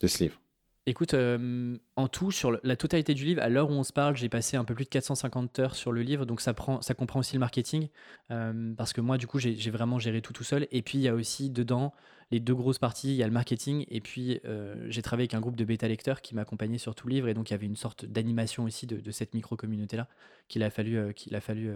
de 0.00 0.06
ce 0.06 0.24
livre. 0.24 0.41
Écoute, 0.86 1.14
euh, 1.14 1.76
en 1.94 2.08
tout, 2.08 2.32
sur 2.32 2.58
la 2.64 2.76
totalité 2.76 3.14
du 3.14 3.24
livre, 3.24 3.40
à 3.40 3.48
l'heure 3.48 3.70
où 3.70 3.74
on 3.74 3.84
se 3.84 3.92
parle, 3.92 4.16
j'ai 4.16 4.28
passé 4.28 4.56
un 4.56 4.64
peu 4.64 4.74
plus 4.74 4.84
de 4.84 4.90
450 4.90 5.58
heures 5.60 5.76
sur 5.76 5.92
le 5.92 6.02
livre, 6.02 6.26
donc 6.26 6.40
ça, 6.40 6.54
prend, 6.54 6.82
ça 6.82 6.94
comprend 6.94 7.20
aussi 7.20 7.34
le 7.34 7.40
marketing, 7.40 7.88
parce 8.28 8.92
que 8.92 9.00
moi, 9.00 9.16
du 9.16 9.28
coup, 9.28 9.38
j'ai 9.38 9.70
vraiment 9.70 10.00
géré 10.00 10.22
tout 10.22 10.32
tout 10.32 10.42
seul. 10.42 10.66
Et 10.72 10.82
puis, 10.82 10.98
il 10.98 11.02
y 11.02 11.08
a 11.08 11.14
aussi 11.14 11.50
dedans 11.50 11.92
les 12.32 12.40
deux 12.40 12.54
grosses 12.54 12.78
parties, 12.78 13.10
il 13.10 13.16
y 13.16 13.22
a 13.22 13.26
le 13.26 13.32
marketing 13.32 13.84
et 13.88 14.00
puis 14.00 14.40
euh, 14.46 14.74
j'ai 14.88 15.02
travaillé 15.02 15.24
avec 15.24 15.34
un 15.34 15.40
groupe 15.40 15.54
de 15.54 15.66
bêta 15.66 15.86
lecteurs 15.86 16.22
qui 16.22 16.34
m'accompagnait 16.34 16.78
sur 16.78 16.94
tout 16.94 17.06
le 17.06 17.14
livre 17.14 17.28
et 17.28 17.34
donc 17.34 17.50
il 17.50 17.52
y 17.52 17.54
avait 17.54 17.66
une 17.66 17.76
sorte 17.76 18.06
d'animation 18.06 18.64
aussi 18.64 18.86
de, 18.86 19.10
cette 19.10 19.34
micro-communauté-là 19.34 20.08
qu'il 20.48 20.62
a 20.62 20.70
fallu, 20.70 20.96
euh, 20.96 21.12
qu'il 21.12 21.34
a 21.36 21.42
fallu 21.42 21.70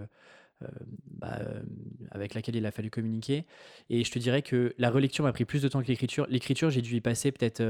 bah, 1.11 1.39
avec 2.11 2.35
laquelle 2.35 2.57
il 2.57 2.67
a 2.67 2.71
fallu 2.71 2.91
communiquer. 2.91 3.47
Et 3.91 4.05
je 4.05 4.11
te 4.11 4.19
dirais 4.19 4.43
que 4.43 4.75
la 4.79 4.91
relecture 4.91 5.25
m'a 5.25 5.33
pris 5.33 5.45
plus 5.45 5.63
de 5.63 5.69
temps 5.69 5.83
que 5.83 5.89
l'écriture. 5.89 6.27
L'écriture, 6.29 6.71
j'ai 6.71 6.83
dû 6.83 6.97
y 6.97 7.01
passer 7.01 7.33
peut-être 7.33 7.63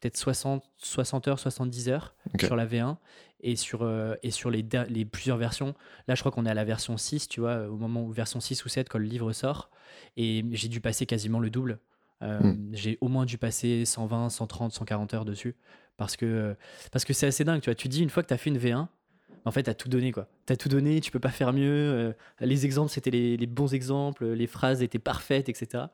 peut-être 0.00 0.16
60, 0.16 0.62
60 0.76 1.28
heures, 1.28 1.38
70 1.38 1.88
heures 1.88 2.14
sur 2.38 2.54
la 2.54 2.66
V1 2.66 2.96
et 3.40 3.56
sur, 3.56 3.88
et 4.22 4.30
sur 4.30 4.50
les, 4.50 4.64
les 4.88 5.04
plusieurs 5.04 5.38
versions. 5.38 5.74
Là, 6.06 6.14
je 6.14 6.20
crois 6.20 6.32
qu'on 6.32 6.46
est 6.46 6.50
à 6.50 6.54
la 6.54 6.64
version 6.64 6.96
6, 6.96 7.28
tu 7.28 7.40
vois, 7.40 7.68
au 7.68 7.76
moment 7.76 8.02
où 8.02 8.12
version 8.12 8.40
6 8.40 8.64
ou 8.64 8.68
7, 8.68 8.88
quand 8.88 8.98
le 8.98 9.06
livre 9.06 9.32
sort. 9.32 9.70
Et 10.16 10.44
j'ai 10.52 10.68
dû 10.68 10.80
passer 10.80 11.06
quasiment 11.06 11.38
le 11.38 11.50
double. 11.50 11.78
Hmm. 12.20 12.70
J'ai 12.72 12.98
au 13.00 13.08
moins 13.08 13.26
dû 13.26 13.38
passer 13.38 13.84
120, 13.84 14.30
130, 14.30 14.72
140 14.72 15.14
heures 15.14 15.24
dessus. 15.24 15.54
Parce 15.96 16.16
que 16.16 16.56
parce 16.92 17.04
que 17.04 17.12
c'est 17.12 17.26
assez 17.26 17.44
dingue, 17.44 17.60
tu 17.60 17.70
vois. 17.70 17.74
Tu 17.74 17.88
dis, 17.88 18.02
une 18.02 18.10
fois 18.10 18.22
que 18.22 18.28
tu 18.28 18.34
as 18.34 18.36
fait 18.36 18.50
une 18.50 18.58
V1, 18.58 18.88
en 19.46 19.52
fait, 19.52 19.62
tu 19.62 19.70
as 19.70 19.74
tout 19.74 19.88
donné, 19.88 20.10
quoi. 20.10 20.26
Tu 20.46 20.52
as 20.52 20.56
tout 20.56 20.68
donné, 20.68 21.00
tu 21.00 21.12
peux 21.12 21.20
pas 21.20 21.30
faire 21.30 21.52
mieux. 21.52 21.70
Euh, 21.70 22.12
les 22.40 22.66
exemples, 22.66 22.90
c'était 22.90 23.12
les, 23.12 23.46
bons 23.46 23.72
exemples, 23.74 24.26
les 24.26 24.48
phrases 24.48 24.82
étaient 24.82 24.98
parfaites, 24.98 25.48
etc. 25.48 25.84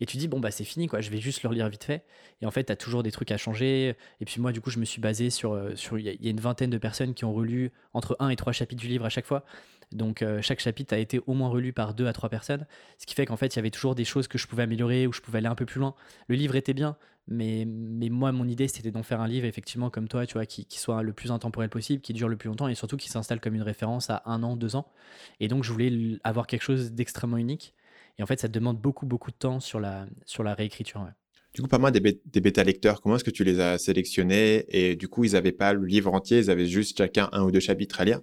Et 0.00 0.06
tu 0.06 0.16
dis, 0.16 0.26
bon, 0.26 0.40
bah, 0.40 0.50
c'est 0.50 0.64
fini, 0.64 0.86
quoi. 0.86 1.02
Je 1.02 1.10
vais 1.10 1.18
juste 1.18 1.42
le 1.42 1.50
relire 1.50 1.68
vite 1.68 1.84
fait. 1.84 2.02
Et 2.40 2.46
en 2.46 2.50
fait, 2.50 2.64
tu 2.64 2.72
as 2.72 2.76
toujours 2.76 3.02
des 3.02 3.12
trucs 3.12 3.30
à 3.30 3.36
changer. 3.36 3.94
Et 4.20 4.24
puis, 4.24 4.40
moi, 4.40 4.52
du 4.52 4.62
coup, 4.62 4.70
je 4.70 4.78
me 4.78 4.86
suis 4.86 5.02
basé 5.02 5.28
sur. 5.28 5.52
Euh, 5.52 5.76
sur 5.76 5.98
Il 5.98 6.06
y, 6.06 6.26
a 6.26 6.30
une 6.30 6.40
vingtaine 6.40 6.70
de 6.70 6.78
personnes 6.78 7.12
qui 7.12 7.26
ont 7.26 7.34
relu 7.34 7.72
entre 7.92 8.16
un 8.20 8.30
et 8.30 8.36
trois 8.36 8.54
chapitres 8.54 8.80
du 8.80 8.88
livre 8.88 9.04
à 9.04 9.10
chaque 9.10 9.26
fois. 9.26 9.44
Donc, 9.92 10.22
euh, 10.22 10.40
chaque 10.40 10.60
chapitre 10.60 10.94
a 10.94 10.98
été 10.98 11.20
au 11.26 11.34
moins 11.34 11.50
relu 11.50 11.74
par 11.74 11.92
deux 11.92 12.06
à 12.06 12.14
trois 12.14 12.30
personnes. 12.30 12.66
Ce 12.98 13.04
qui 13.04 13.14
fait 13.14 13.26
qu'en 13.26 13.36
fait, 13.36 13.54
il 13.54 13.56
y 13.56 13.58
avait 13.58 13.70
toujours 13.70 13.94
des 13.94 14.06
choses 14.06 14.28
que 14.28 14.38
je 14.38 14.46
pouvais 14.46 14.62
améliorer 14.62 15.06
ou 15.06 15.12
je 15.12 15.20
pouvais 15.20 15.38
aller 15.38 15.46
un 15.46 15.54
peu 15.54 15.66
plus 15.66 15.78
loin. 15.78 15.94
Le 16.28 16.36
livre 16.36 16.56
était 16.56 16.72
bien, 16.72 16.96
mais, 17.26 17.64
mais 17.66 18.10
moi, 18.10 18.32
mon 18.32 18.46
idée, 18.46 18.68
c'était 18.68 18.90
d'en 18.90 19.02
faire 19.02 19.20
un 19.20 19.28
livre, 19.28 19.46
effectivement, 19.46 19.88
comme 19.88 20.08
toi, 20.08 20.26
tu 20.26 20.34
vois, 20.34 20.44
qui, 20.44 20.66
qui, 20.66 20.78
soit 20.78 21.02
le 21.02 21.12
plus 21.12 21.30
intemporel 21.30 21.70
possible, 21.70 22.02
qui 22.02 22.12
dure 22.12 22.28
le 22.28 22.36
plus 22.36 22.48
longtemps 22.48 22.68
et 22.68 22.74
surtout 22.74 22.96
qui 22.96 23.08
s'installe 23.08 23.40
comme 23.40 23.54
une 23.54 23.62
référence 23.62 24.10
à 24.10 24.22
un 24.26 24.42
an, 24.42 24.56
deux 24.56 24.76
ans. 24.76 24.92
Et 25.40 25.48
donc, 25.48 25.64
je 25.64 25.72
voulais 25.72 26.18
avoir 26.22 26.46
quelque 26.46 26.62
chose 26.62 26.92
d'extrêmement 26.92 27.38
unique. 27.38 27.74
Et 28.18 28.22
en 28.22 28.26
fait, 28.26 28.40
ça 28.40 28.48
demande 28.48 28.78
beaucoup, 28.78 29.06
beaucoup 29.06 29.30
de 29.30 29.36
temps 29.36 29.58
sur 29.58 29.80
la, 29.80 30.06
sur 30.26 30.42
la 30.42 30.54
réécriture. 30.54 31.06
Du 31.54 31.62
coup, 31.62 31.68
pas 31.68 31.78
mal 31.78 31.92
des, 31.92 32.20
des 32.24 32.40
bêta-lecteurs, 32.40 33.00
comment 33.00 33.16
est-ce 33.16 33.24
que 33.24 33.30
tu 33.30 33.44
les 33.44 33.58
as 33.58 33.78
sélectionnés? 33.78 34.66
Et 34.68 34.94
du 34.94 35.08
coup, 35.08 35.24
ils 35.24 35.32
n'avaient 35.32 35.52
pas 35.52 35.72
le 35.72 35.84
livre 35.86 36.12
entier, 36.12 36.38
ils 36.38 36.50
avaient 36.50 36.66
juste 36.66 36.98
chacun 36.98 37.28
un 37.32 37.42
ou 37.42 37.50
deux 37.50 37.60
chapitres 37.60 38.00
à 38.00 38.04
lire? 38.04 38.20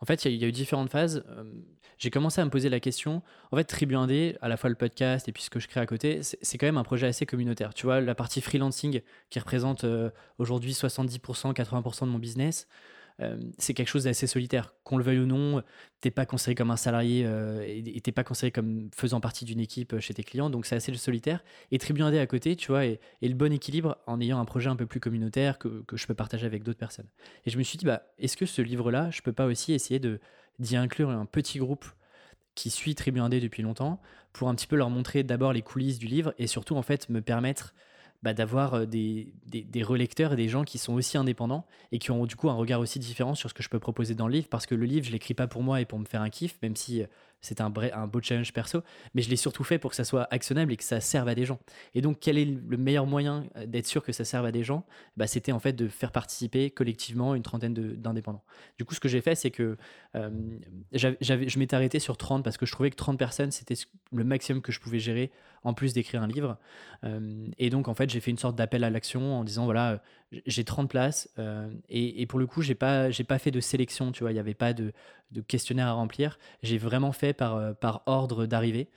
En 0.00 0.06
fait, 0.06 0.24
il 0.24 0.36
y, 0.36 0.44
a 0.44 0.48
eu 0.48 0.52
différentes 0.52 0.90
phases 0.90 1.24
j'ai 1.98 2.10
commencé 2.10 2.40
à 2.40 2.44
me 2.44 2.50
poser 2.50 2.68
la 2.68 2.80
question. 2.80 3.22
En 3.50 3.56
fait, 3.56 3.64
Tribu 3.64 3.96
Indé, 3.96 4.36
à 4.40 4.48
la 4.48 4.56
fois 4.56 4.70
le 4.70 4.76
podcast 4.76 5.28
et 5.28 5.32
puis 5.32 5.42
ce 5.42 5.50
que 5.50 5.60
je 5.60 5.68
crée 5.68 5.80
à 5.80 5.86
côté, 5.86 6.20
c'est 6.22 6.58
quand 6.58 6.66
même 6.66 6.78
un 6.78 6.84
projet 6.84 7.06
assez 7.06 7.26
communautaire. 7.26 7.74
Tu 7.74 7.86
vois, 7.86 8.00
la 8.00 8.14
partie 8.14 8.40
freelancing 8.40 9.00
qui 9.30 9.38
représente 9.38 9.84
euh, 9.84 10.10
aujourd'hui 10.38 10.72
70%, 10.72 11.52
80% 11.52 12.00
de 12.02 12.10
mon 12.10 12.18
business, 12.18 12.68
euh, 13.20 13.36
c'est 13.58 13.74
quelque 13.74 13.88
chose 13.88 14.04
d'assez 14.04 14.28
solitaire. 14.28 14.74
Qu'on 14.84 14.96
le 14.96 15.02
veuille 15.02 15.18
ou 15.18 15.26
non, 15.26 15.62
t'es 16.00 16.12
pas 16.12 16.24
considéré 16.24 16.54
comme 16.54 16.70
un 16.70 16.76
salarié 16.76 17.24
euh, 17.26 17.64
et 17.66 18.00
t'es 18.00 18.12
pas 18.12 18.22
considéré 18.22 18.52
comme 18.52 18.90
faisant 18.94 19.20
partie 19.20 19.44
d'une 19.44 19.58
équipe 19.58 19.98
chez 19.98 20.14
tes 20.14 20.22
clients, 20.22 20.50
donc 20.50 20.66
c'est 20.66 20.76
assez 20.76 20.94
solitaire. 20.94 21.42
Et 21.72 21.78
Tribu 21.78 22.02
Indé 22.02 22.20
à 22.20 22.26
côté, 22.28 22.54
tu 22.54 22.68
vois, 22.68 22.86
et, 22.86 23.00
le 23.20 23.34
bon 23.34 23.52
équilibre 23.52 23.98
en 24.06 24.20
ayant 24.20 24.38
un 24.38 24.44
projet 24.44 24.70
un 24.70 24.76
peu 24.76 24.86
plus 24.86 25.00
communautaire 25.00 25.58
que, 25.58 25.82
que 25.82 25.96
je 25.96 26.06
peux 26.06 26.14
partager 26.14 26.46
avec 26.46 26.62
d'autres 26.62 26.78
personnes. 26.78 27.08
Et 27.44 27.50
je 27.50 27.58
me 27.58 27.64
suis 27.64 27.76
dit, 27.76 27.86
bah, 27.86 28.04
est-ce 28.18 28.36
que 28.36 28.46
ce 28.46 28.62
livre-là, 28.62 29.10
je 29.10 29.20
peux 29.20 29.32
pas 29.32 29.46
aussi 29.46 29.72
essayer 29.72 29.98
de 29.98 30.20
d'y 30.58 30.76
inclure 30.76 31.10
un 31.10 31.26
petit 31.26 31.58
groupe 31.58 31.86
qui 32.54 32.70
suit 32.70 32.94
Tribu 32.94 33.20
Indé 33.20 33.40
depuis 33.40 33.62
longtemps 33.62 34.00
pour 34.32 34.48
un 34.48 34.54
petit 34.54 34.66
peu 34.66 34.76
leur 34.76 34.90
montrer 34.90 35.22
d'abord 35.22 35.52
les 35.52 35.62
coulisses 35.62 35.98
du 35.98 36.06
livre 36.06 36.34
et 36.38 36.46
surtout 36.46 36.76
en 36.76 36.82
fait 36.82 37.08
me 37.08 37.20
permettre 37.20 37.74
bah, 38.22 38.34
d'avoir 38.34 38.74
euh, 38.74 38.84
des, 38.84 39.32
des, 39.46 39.82
relecteurs 39.84 40.32
et 40.32 40.36
des 40.36 40.48
gens 40.48 40.64
qui 40.64 40.76
sont 40.78 40.94
aussi 40.94 41.16
indépendants 41.16 41.64
et 41.92 42.00
qui 42.00 42.10
ont 42.10 42.26
du 42.26 42.34
coup 42.34 42.50
un 42.50 42.54
regard 42.54 42.80
aussi 42.80 42.98
différent 42.98 43.36
sur 43.36 43.48
ce 43.48 43.54
que 43.54 43.62
je 43.62 43.68
peux 43.68 43.78
proposer 43.78 44.16
dans 44.16 44.26
le 44.26 44.32
livre 44.32 44.48
parce 44.48 44.66
que 44.66 44.74
le 44.74 44.86
livre 44.86 45.06
je 45.06 45.12
l'écris 45.12 45.34
pas 45.34 45.46
pour 45.46 45.62
moi 45.62 45.80
et 45.80 45.84
pour 45.84 46.00
me 46.00 46.04
faire 46.04 46.22
un 46.22 46.30
kiff 46.30 46.58
même 46.60 46.74
si 46.74 47.04
c'est 47.40 47.60
un, 47.60 47.72
un 47.92 48.06
beau 48.06 48.20
challenge 48.20 48.52
perso, 48.52 48.82
mais 49.14 49.22
je 49.22 49.30
l'ai 49.30 49.36
surtout 49.36 49.64
fait 49.64 49.78
pour 49.78 49.90
que 49.90 49.96
ça 49.96 50.04
soit 50.04 50.26
actionnable 50.30 50.72
et 50.72 50.76
que 50.76 50.84
ça 50.84 51.00
serve 51.00 51.28
à 51.28 51.34
des 51.34 51.44
gens. 51.44 51.58
Et 51.94 52.00
donc, 52.00 52.18
quel 52.20 52.38
est 52.38 52.44
le 52.44 52.76
meilleur 52.76 53.06
moyen 53.06 53.46
euh, 53.56 53.66
d'être 53.66 53.86
sûr 53.86 54.02
que 54.02 54.12
ça 54.12 54.24
serve 54.24 54.46
à 54.46 54.52
des 54.52 54.64
gens? 54.64 54.84
Bah, 55.16 55.26
C'était 55.26 55.52
en 55.52 55.58
fait 55.58 55.72
de 55.72 55.88
faire 55.88 56.12
participer 56.12 56.70
collectivement 56.70 57.34
une 57.34 57.42
trentaine 57.42 57.74
d'indépendants. 57.74 58.44
Du 58.78 58.84
coup, 58.84 58.94
ce 58.94 59.00
que 59.00 59.08
j'ai 59.08 59.20
fait, 59.20 59.34
c'est 59.34 59.50
que 59.50 59.76
euh, 60.16 60.30
je 60.92 61.58
m'étais 61.58 61.76
arrêté 61.76 61.98
sur 61.98 62.16
30 62.16 62.42
parce 62.42 62.56
que 62.56 62.66
je 62.66 62.72
trouvais 62.72 62.90
que 62.90 62.96
30 62.96 63.18
personnes, 63.18 63.50
c'était 63.50 63.74
le 64.12 64.24
maximum 64.24 64.62
que 64.62 64.72
je 64.72 64.80
pouvais 64.80 64.98
gérer 64.98 65.30
en 65.64 65.74
plus 65.74 65.92
d'écrire 65.92 66.22
un 66.22 66.28
livre. 66.28 66.58
Euh, 67.04 67.46
et 67.58 67.70
donc, 67.70 67.88
en 67.88 67.94
fait, 67.94 68.10
j'ai 68.10 68.20
fait 68.20 68.30
une 68.30 68.38
sorte 68.38 68.56
d'appel 68.56 68.84
à 68.84 68.90
l'action 68.90 69.38
en 69.38 69.44
disant 69.44 69.64
voilà, 69.64 70.02
j'ai 70.46 70.64
30 70.64 70.90
places 70.90 71.28
et, 71.88 72.22
et, 72.22 72.26
pour 72.26 72.38
le 72.38 72.46
coup, 72.46 72.62
j'ai 72.62 72.74
pas, 72.74 73.08
pas 73.26 73.38
fait 73.38 73.50
de 73.50 73.60
sélection, 73.60 74.12
tu 74.12 74.24
vois, 74.24 74.30
il 74.30 74.34
n'y 74.34 74.40
avait 74.40 74.54
pas 74.54 74.72
de, 74.72 74.92
de 75.30 75.40
questionnaire 75.40 75.88
à 75.88 75.92
remplir. 75.92 76.38
J'ai 76.62 76.78
vraiment 76.78 77.12
fait 77.12 77.32
par, 77.32 77.56
euh, 77.56 77.72
par 77.72 78.02
ordre 78.06 78.46
d'arrivée. 78.46 78.88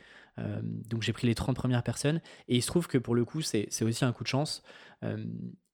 Euh, 0.42 0.60
donc 0.64 1.02
j'ai 1.02 1.14
pris 1.14 1.28
les 1.28 1.36
30 1.36 1.56
premières 1.56 1.84
personnes 1.84 2.22
et 2.48 2.58
il 2.58 2.62
se 2.62 2.68
trouve 2.68 2.88
que 2.88 2.98
pour 2.98 3.16
le 3.16 3.26
coup 3.26 3.42
c'est 3.42 3.68
aussi 3.82 4.06
un 4.06 4.12
coup 4.12 4.24
de 4.24 4.30
chance. 4.30 4.64
Euh, 5.04 5.24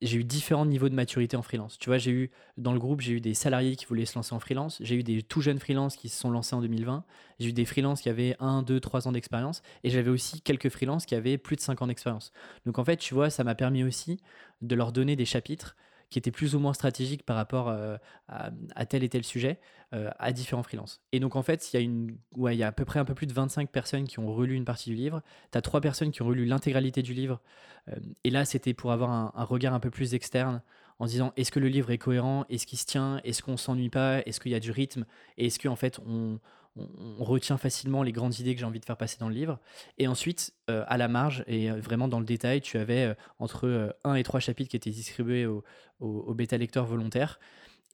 j'ai 0.02 0.18
eu 0.18 0.24
différents 0.24 0.66
niveaux 0.66 0.90
de 0.90 0.94
maturité 0.94 1.36
en 1.36 1.42
freelance. 1.42 1.78
Tu 1.78 1.90
vois, 1.90 1.98
j'ai 1.98 2.12
eu 2.12 2.32
dans 2.56 2.72
le 2.72 2.80
groupe, 2.80 3.02
j'ai 3.02 3.14
eu 3.14 3.22
des 3.22 3.34
salariés 3.34 3.76
qui 3.76 3.86
voulaient 3.86 4.06
se 4.06 4.16
lancer 4.16 4.34
en 4.34 4.40
freelance, 4.40 4.78
j'ai 4.82 4.96
eu 4.96 5.04
des 5.04 5.22
tout 5.22 5.42
jeunes 5.42 5.60
freelances 5.60 5.96
qui 5.96 6.08
se 6.08 6.20
sont 6.20 6.30
lancés 6.30 6.56
en 6.56 6.62
2020, 6.62 7.04
j'ai 7.40 7.50
eu 7.50 7.54
des 7.54 7.66
freelances 7.66 8.02
qui 8.02 8.10
avaient 8.10 8.36
1, 8.40 8.62
2, 8.62 8.80
3 8.80 9.08
ans 9.08 9.12
d'expérience 9.12 9.62
et 9.84 9.90
j'avais 9.90 10.10
aussi 10.10 10.42
quelques 10.42 10.70
freelances 10.70 11.06
qui 11.06 11.16
avaient 11.16 11.38
plus 11.38 11.56
de 11.56 11.62
5 11.62 11.82
ans 11.82 11.88
d'expérience. 11.88 12.32
Donc 12.66 12.80
en 12.80 12.86
fait, 12.86 12.98
tu 12.98 13.14
vois, 13.14 13.30
ça 13.30 13.44
m'a 13.44 13.56
permis 13.56 13.84
aussi 13.84 14.20
de 14.62 14.76
leur 14.76 14.92
donner 14.92 15.16
des 15.16 15.26
chapitres 15.26 15.76
qui 16.10 16.20
étaient 16.20 16.32
plus 16.32 16.56
ou 16.56 16.60
moins 16.60 16.74
stratégiques 16.74 17.24
par 17.24 17.36
rapport 17.36 17.70
euh, 17.70 17.98
à, 18.28 18.86
tel 18.86 19.04
et 19.04 19.10
tel 19.10 19.24
sujet 19.24 19.60
euh, 19.94 20.10
à 20.20 20.32
différents 20.32 20.64
freelances. 20.64 21.02
Et 21.12 21.20
donc 21.20 21.36
en 21.36 21.44
fait, 21.44 21.74
il 21.74 22.18
y, 22.38 22.64
a 22.64 22.68
à 22.68 22.72
peu 22.72 22.86
près 22.86 23.00
un 23.00 23.06
peu 23.06 23.14
plus 23.14 23.28
de 23.28 23.34
25 23.34 23.70
personnes 23.70 24.08
qui 24.08 24.20
ont 24.20 24.32
relu 24.34 24.56
une 24.56 24.66
partie 24.66 24.90
du 24.90 24.96
livre. 24.96 25.22
Tu 25.52 25.58
as 25.58 25.62
trois 25.62 25.82
personnes 25.82 26.12
qui 26.12 26.22
ont 26.22 26.28
relu 26.28 26.46
l'intégralité 26.46 27.02
du 27.02 27.14
livre. 27.14 27.42
Euh, 27.90 27.96
et 28.24 28.30
là, 28.30 28.46
c'était 28.46 28.74
pour 28.74 28.92
avoir 28.92 29.12
un, 29.12 29.32
un, 29.36 29.44
regard 29.44 29.74
un 29.74 29.80
peu 29.80 29.90
plus 29.90 30.14
externe 30.14 30.62
en 31.00 31.06
disant 31.06 31.34
est-ce 31.36 31.52
que 31.52 31.60
le 31.60 31.68
livre 31.68 31.92
est 31.92 31.98
cohérent, 31.98 32.46
est-ce 32.50 32.66
qu'il 32.66 32.80
se 32.80 32.86
tient, 32.86 33.22
est-ce 33.24 33.44
qu'on 33.44 33.58
s'ennuie 33.58 33.90
pas, 33.90 34.22
est-ce 34.26 34.40
qu'il 34.40 34.52
y 34.52 34.56
a 34.56 34.60
du 34.60 34.72
rythme, 34.72 35.06
et 35.38 35.48
est-ce 35.48 35.60
qu'en 35.60 35.76
fait 35.76 36.00
on, 36.06 36.40
on, 37.20 37.24
retient 37.24 37.58
facilement 37.58 38.04
les 38.04 38.12
grandes 38.12 38.40
idées 38.40 38.54
que 38.54 38.60
j'ai 38.60 38.66
envie 38.66 38.80
de 38.80 38.86
faire 38.86 38.98
passer 38.98 39.18
dans 39.20 39.30
le 39.30 39.36
livre. 39.36 39.60
Et 39.98 40.08
ensuite, 40.08 40.54
euh, 40.70 40.84
à 40.88 40.98
la 40.98 41.08
marge 41.08 41.44
et 41.48 41.70
euh, 41.70 41.80
vraiment 41.80 42.08
dans 42.08 42.20
le 42.20 42.26
détail, 42.26 42.62
tu 42.62 42.78
avais 42.78 43.06
euh, 43.06 43.14
entre 43.40 43.96
un 44.04 44.16
et 44.16 44.24
trois 44.24 44.40
chapitres 44.40 44.70
qui 44.70 44.78
étaient 44.78 44.90
distribués 44.90 45.46
aux 46.00 46.34
bêta 46.34 46.58
lecteurs 46.58 46.86
volontaires. 46.86 47.40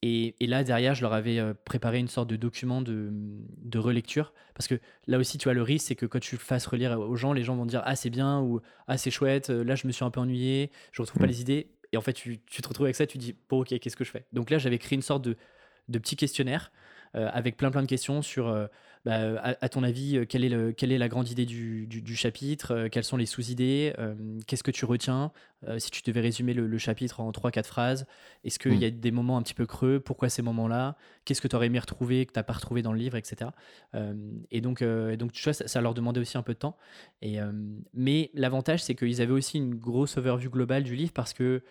Et, 0.05 0.35
là, 0.41 0.65
derrière, 0.65 0.95
je 0.95 1.01
leur 1.01 1.13
avais 1.13 1.39
préparé 1.63 1.97
une 1.97 2.09
sorte 2.09 2.29
de 2.29 2.35
document 2.35 2.81
de, 2.81 3.09
de, 3.13 3.79
relecture. 3.79 4.33
Parce 4.53 4.67
que 4.67 4.75
là 5.07 5.17
aussi, 5.17 5.37
tu 5.37 5.45
vois, 5.45 5.53
le 5.53 5.61
risque, 5.61 5.87
c'est 5.87 5.95
que 5.95 6.05
quand 6.05 6.19
tu 6.19 6.35
fasses 6.35 6.65
relire 6.65 6.99
aux 6.99 7.15
gens, 7.15 7.31
les 7.31 7.41
gens 7.43 7.55
vont 7.55 7.65
dire 7.65 7.81
Ah, 7.85 7.95
c'est 7.95 8.09
bien 8.09 8.41
ou 8.41 8.59
Ah, 8.87 8.97
c'est 8.97 9.11
chouette, 9.11 9.47
là, 9.49 9.75
je 9.75 9.87
me 9.87 9.93
suis 9.93 10.03
un 10.03 10.09
peu 10.09 10.19
ennuyé, 10.19 10.71
je 10.91 11.01
retrouve 11.01 11.21
pas 11.21 11.25
mmh. 11.25 11.29
les 11.29 11.41
idées. 11.41 11.71
Et 11.93 11.97
en 11.97 12.01
fait, 12.01 12.11
tu, 12.11 12.41
tu, 12.41 12.61
te 12.61 12.67
retrouves 12.67 12.87
avec 12.87 12.97
ça, 12.97 13.07
tu 13.07 13.17
dis 13.17 13.33
Bon, 13.47 13.61
ok, 13.61 13.79
qu'est-ce 13.79 13.95
que 13.95 14.03
je 14.03 14.11
fais? 14.11 14.25
Donc 14.33 14.49
là, 14.49 14.57
j'avais 14.57 14.77
créé 14.77 14.97
une 14.97 15.01
sorte 15.01 15.23
de, 15.23 15.37
de 15.87 15.99
petit 15.99 16.17
questionnaire 16.17 16.73
avec 17.13 17.57
plein 17.57 17.71
plein 17.71 17.81
de 17.81 17.87
questions 17.87 18.21
sur, 18.21 18.47
euh, 18.47 18.67
bah, 19.05 19.55
à, 19.59 19.69
ton 19.69 19.83
avis, 19.83 20.17
euh, 20.17 20.25
quelle 20.25 20.45
est, 20.45 20.49
le, 20.49 20.71
quelle 20.71 20.91
est 20.91 20.97
la 20.97 21.09
grande 21.09 21.29
idée 21.29 21.45
du, 21.45 21.87
du, 21.87 22.15
chapitre, 22.15 22.87
quelles 22.89 23.03
sont 23.03 23.17
les 23.17 23.25
sous-idées, 23.25 23.93
qu'est-ce 24.47 24.63
que 24.63 24.71
tu 24.71 24.85
retiens, 24.85 25.31
si 25.77 25.91
tu 25.91 26.01
devais 26.03 26.21
résumer 26.21 26.53
le, 26.53 26.77
chapitre 26.77 27.19
en 27.19 27.31
3-4 27.31 27.65
phrases, 27.65 28.05
est-ce 28.43 28.59
qu'il 28.59 28.81
y 28.81 28.85
a 28.85 28.89
mm. 28.89 28.99
des 28.99 29.11
moments 29.11 29.37
un 29.37 29.41
petit 29.41 29.53
peu 29.53 29.65
creux, 29.65 29.99
pourquoi 29.99 30.29
ces 30.29 30.41
moments-là, 30.41 30.95
qu'est-ce 31.25 31.41
que 31.41 31.47
tu 31.47 31.55
aurais 31.55 31.67
aimé 31.67 31.79
retrouver, 31.79 32.25
que 32.25 32.33
tu 32.33 32.39
n'as 32.39 32.43
pas 32.43 32.53
retrouvé 32.53 32.81
dans 32.81 32.93
le 32.93 32.99
livre, 32.99 33.17
etc. 33.17 33.51
et 34.51 34.61
donc, 34.61 34.83
donc 34.83 35.31
tu 35.33 35.43
vois, 35.43 35.53
ça, 35.53 35.67
ça, 35.67 35.81
leur 35.81 35.93
demandait 35.93 36.19
aussi 36.19 36.37
un 36.37 36.43
peu 36.43 36.53
de 36.53 36.59
temps. 36.59 36.77
Et, 37.21 37.39
mais 37.93 38.31
l'avantage, 38.33 38.83
c'est 38.83 38.95
qu'ils 38.95 39.21
avaient 39.21 39.31
aussi 39.33 39.57
une 39.57 39.75
grosse 39.75 40.17
overview 40.17 40.49
globale 40.49 40.83
du 40.83 40.95
livre 40.95 41.13
parce 41.13 41.33
que 41.33 41.63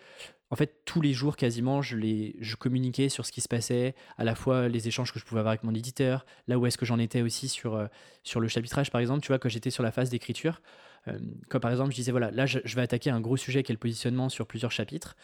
en 0.53 0.55
fait, 0.55 0.85
tous 0.85 1.01
les 1.01 1.13
jours, 1.13 1.35
quasiment, 1.35 1.81
je, 1.81 1.97
les, 1.97 2.35
je 2.39 2.55
communiquais 2.55 3.09
sur 3.09 3.25
ce 3.25 3.31
qui 3.31 3.41
se 3.41 3.47
passait, 3.47 3.95
à 4.19 4.23
la 4.23 4.35
fois 4.35 4.67
les 4.67 4.87
échanges 4.87 5.11
que 5.11 5.17
je 5.17 5.25
pouvais 5.25 5.39
avoir 5.39 5.53
avec 5.53 5.63
mon 5.63 5.73
éditeur, 5.73 6.27
là 6.47 6.59
où 6.59 6.67
est-ce 6.67 6.77
que 6.77 6.85
j'en 6.85 6.99
étais 6.99 7.22
aussi 7.23 7.47
sur, 7.47 7.75
euh, 7.75 7.87
sur 8.23 8.39
le 8.39 8.47
chapitrage, 8.47 8.91
par 8.91 9.01
exemple, 9.01 9.21
tu 9.21 9.29
vois, 9.29 9.39
quand 9.39 9.49
j'étais 9.49 9.71
sur 9.71 9.83
la 9.83 9.91
phase 9.91 10.09
d'écriture, 10.09 10.61
euh, 11.07 11.17
quand 11.49 11.59
par 11.59 11.71
exemple, 11.71 11.91
je 11.91 11.95
disais, 11.95 12.11
voilà, 12.11 12.31
là, 12.31 12.45
je, 12.45 12.59
vais 12.75 12.81
attaquer 12.81 13.09
un 13.09 13.21
gros 13.21 13.37
sujet 13.37 13.63
qui 13.63 13.71
est 13.71 13.75
le 13.75 13.79
positionnement 13.79 14.29
sur 14.29 14.47
plusieurs 14.47 14.71
chapitres, 14.71 15.15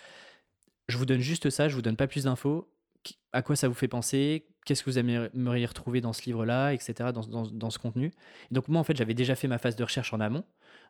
je 0.88 0.98
vous 0.98 1.06
donne 1.06 1.22
juste 1.22 1.50
ça, 1.50 1.70
je 1.70 1.76
vous 1.76 1.82
donne 1.82 1.96
pas 1.96 2.08
plus 2.08 2.24
d'infos, 2.24 2.72
à 3.32 3.42
quoi 3.42 3.56
ça 3.56 3.68
vous 3.68 3.74
fait 3.74 3.88
penser, 3.88 4.48
qu'est-ce 4.66 4.84
que 4.84 4.90
vous 4.90 5.00
aimeriez 5.00 5.66
retrouver 5.66 6.02
dans 6.02 6.14
ce 6.14 6.24
livre-là, 6.24 6.74
etc., 6.74 7.12
dans, 7.14 7.22
dans, 7.22 7.46
dans, 7.46 7.70
ce 7.70 7.80
contenu? 7.80 8.12
donc 8.52 8.68
moi, 8.68 8.82
en 8.82 8.84
fait, 8.84 8.98
j'avais 8.98 9.14
déjà 9.14 9.36
fait 9.36 9.48
ma 9.48 9.58
phase 9.58 9.76
de 9.76 9.84
recherche 9.84 10.14
en 10.14 10.20
amont, 10.20 10.44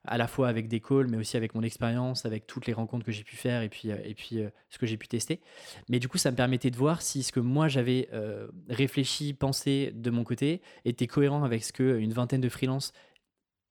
à 0.05 0.17
la 0.17 0.27
fois 0.27 0.47
avec 0.47 0.67
des 0.67 0.79
calls, 0.79 1.07
mais 1.07 1.17
aussi 1.17 1.37
avec 1.37 1.55
mon 1.55 1.61
expérience, 1.61 2.25
avec 2.25 2.47
toutes 2.47 2.67
les 2.67 2.73
rencontres 2.73 3.05
que 3.05 3.11
j'ai 3.11 3.23
pu 3.23 3.35
faire 3.35 3.61
et 3.61 3.69
puis, 3.69 3.91
euh, 3.91 3.97
et 4.03 4.13
puis 4.13 4.39
euh, 4.39 4.49
ce 4.69 4.77
que 4.77 4.85
j'ai 4.85 4.97
pu 4.97 5.07
tester. 5.07 5.41
Mais 5.89 5.99
du 5.99 6.07
coup, 6.07 6.17
ça 6.17 6.31
me 6.31 6.35
permettait 6.35 6.71
de 6.71 6.77
voir 6.77 7.01
si 7.01 7.23
ce 7.23 7.31
que 7.31 7.39
moi 7.39 7.67
j'avais 7.67 8.09
euh, 8.13 8.47
réfléchi, 8.69 9.33
pensé 9.33 9.91
de 9.93 10.09
mon 10.09 10.23
côté 10.23 10.61
était 10.85 11.07
cohérent 11.07 11.43
avec 11.43 11.63
ce 11.63 11.73
qu'une 11.73 12.13
vingtaine 12.13 12.41
de 12.41 12.49
freelances 12.49 12.93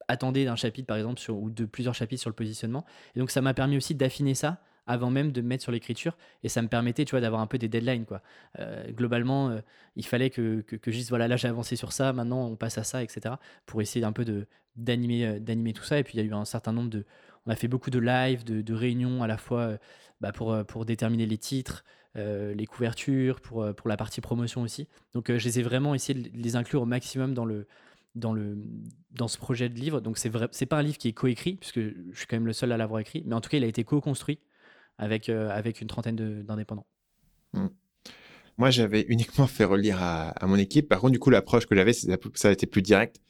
attendaient 0.09 0.45
d'un 0.45 0.57
chapitre, 0.57 0.87
par 0.87 0.97
exemple, 0.97 1.21
sur, 1.21 1.37
ou 1.37 1.51
de 1.51 1.65
plusieurs 1.65 1.95
chapitres 1.95 2.21
sur 2.21 2.31
le 2.31 2.37
positionnement. 2.37 2.85
Et 3.15 3.21
donc, 3.21 3.31
ça 3.31 3.43
m'a 3.43 3.53
permis 3.53 3.77
aussi 3.77 3.95
d'affiner 3.95 4.35
ça 4.35 4.63
avant 4.89 5.11
même 5.11 5.31
de 5.31 5.41
me 5.41 5.47
mettre 5.47 5.63
sur 5.63 5.71
l'écriture. 5.71 6.17
Et 6.43 6.49
ça 6.49 6.63
me 6.63 6.69
permettait, 6.69 7.05
tu 7.05 7.13
vois, 7.13 7.21
d'avoir 7.21 7.41
un 7.41 7.47
peu 7.47 7.59
des 7.59 7.69
deadlines, 7.69 8.07
quoi. 8.07 8.23
Euh, 8.59 8.91
globalement, 8.91 9.51
euh, 9.51 9.61
il 9.95 10.05
fallait 10.05 10.31
que, 10.31 10.63
que, 10.63 10.91
je 10.91 10.97
dise, 10.97 11.09
voilà, 11.11 11.29
là 11.29 11.37
j'ai 11.37 11.47
avancé 11.47 11.77
sur 11.77 11.93
ça, 11.93 12.13
maintenant 12.13 12.47
on 12.47 12.57
passe 12.57 12.79
à 12.79 12.85
ça, 12.85 13.03
etc. 13.03 13.37
Pour 13.67 13.83
essayer 13.83 14.05
un 14.05 14.13
peu 14.13 14.25
de, 14.25 14.47
d'animer, 14.77 15.39
d'animer 15.39 15.73
tout 15.73 15.85
ça. 15.85 15.99
Et 15.99 16.05
puis 16.05 16.15
il 16.19 16.25
y 16.25 16.27
a 16.27 16.27
eu 16.27 16.33
un 16.35 16.45
certain 16.45 16.73
nombre 16.73 16.91
de... 16.91 17.05
On 17.47 17.51
a 17.51 17.57
fait 17.57 17.69
beaucoup 17.69 17.91
de 17.91 17.99
lives, 17.99 18.45
de, 18.45 18.63
de 18.63 18.75
réunions 18.75 19.23
à 19.23 19.27
la 19.27 19.39
fois 19.39 19.79
bah, 20.21 20.33
pour, 20.33 20.57
pour 20.67 20.85
déterminer 20.85 21.27
les 21.27 21.39
titres, 21.39 21.85
les 22.15 22.67
couvertures, 22.67 23.41
pour, 23.41 23.75
pour 23.75 23.89
la 23.89 23.97
partie 23.97 24.21
promotion 24.21 24.63
aussi. 24.63 24.89
Donc 25.15 25.29
je 25.29 25.45
les 25.45 25.61
ai 25.61 25.63
vraiment 25.63 25.95
essayé 25.95 26.21
de 26.21 26.29
les 26.35 26.57
inclure 26.57 26.83
au 26.83 26.87
maximum 26.87 27.33
dans 27.33 27.45
le, 27.45 27.67
dans, 28.15 28.33
le, 28.33 28.59
dans 29.13 29.29
ce 29.29 29.39
projet 29.39 29.69
de 29.69 29.79
livre. 29.79 30.01
Donc, 30.01 30.19
c'est 30.19 30.29
vrai, 30.29 30.49
c'est 30.51 30.67
pas 30.67 30.79
un 30.79 30.83
livre 30.83 30.99
qui 30.99 31.09
est 31.09 31.13
coécrit, 31.13 31.55
puisque 31.55 31.81
je 31.81 32.15
suis 32.15 32.27
quand 32.27 32.37
même 32.37 32.47
le 32.47 32.53
seul 32.53 32.73
à 32.73 32.77
l'avoir 32.77 33.01
écrit, 33.01 33.23
mais 33.27 33.35
en 33.35 33.41
tout 33.41 33.49
cas, 33.49 33.57
il 33.57 33.65
a 33.65 33.67
été 33.67 33.85
co-construit 33.85 34.39
avec, 34.99 35.29
euh, 35.29 35.51
avec 35.51 35.81
une 35.81 35.87
trentaine 35.87 36.43
d'indépendants. 36.43 36.87
Hmm. 37.53 37.69
Moi, 38.59 38.71
j'avais 38.71 39.03
uniquement 39.09 39.47
fait 39.47 39.65
relire 39.65 40.03
à, 40.03 40.35
mon 40.47 40.57
équipe. 40.57 40.89
Par 40.89 41.01
contre, 41.01 41.13
du 41.13 41.19
coup, 41.19 41.31
l'approche 41.31 41.67
que 41.67 41.77
j'avais, 41.77 41.93
ça 41.93 42.49
a 42.49 42.51
été 42.51 42.67
plus 42.67 42.83
direct. 42.83 43.21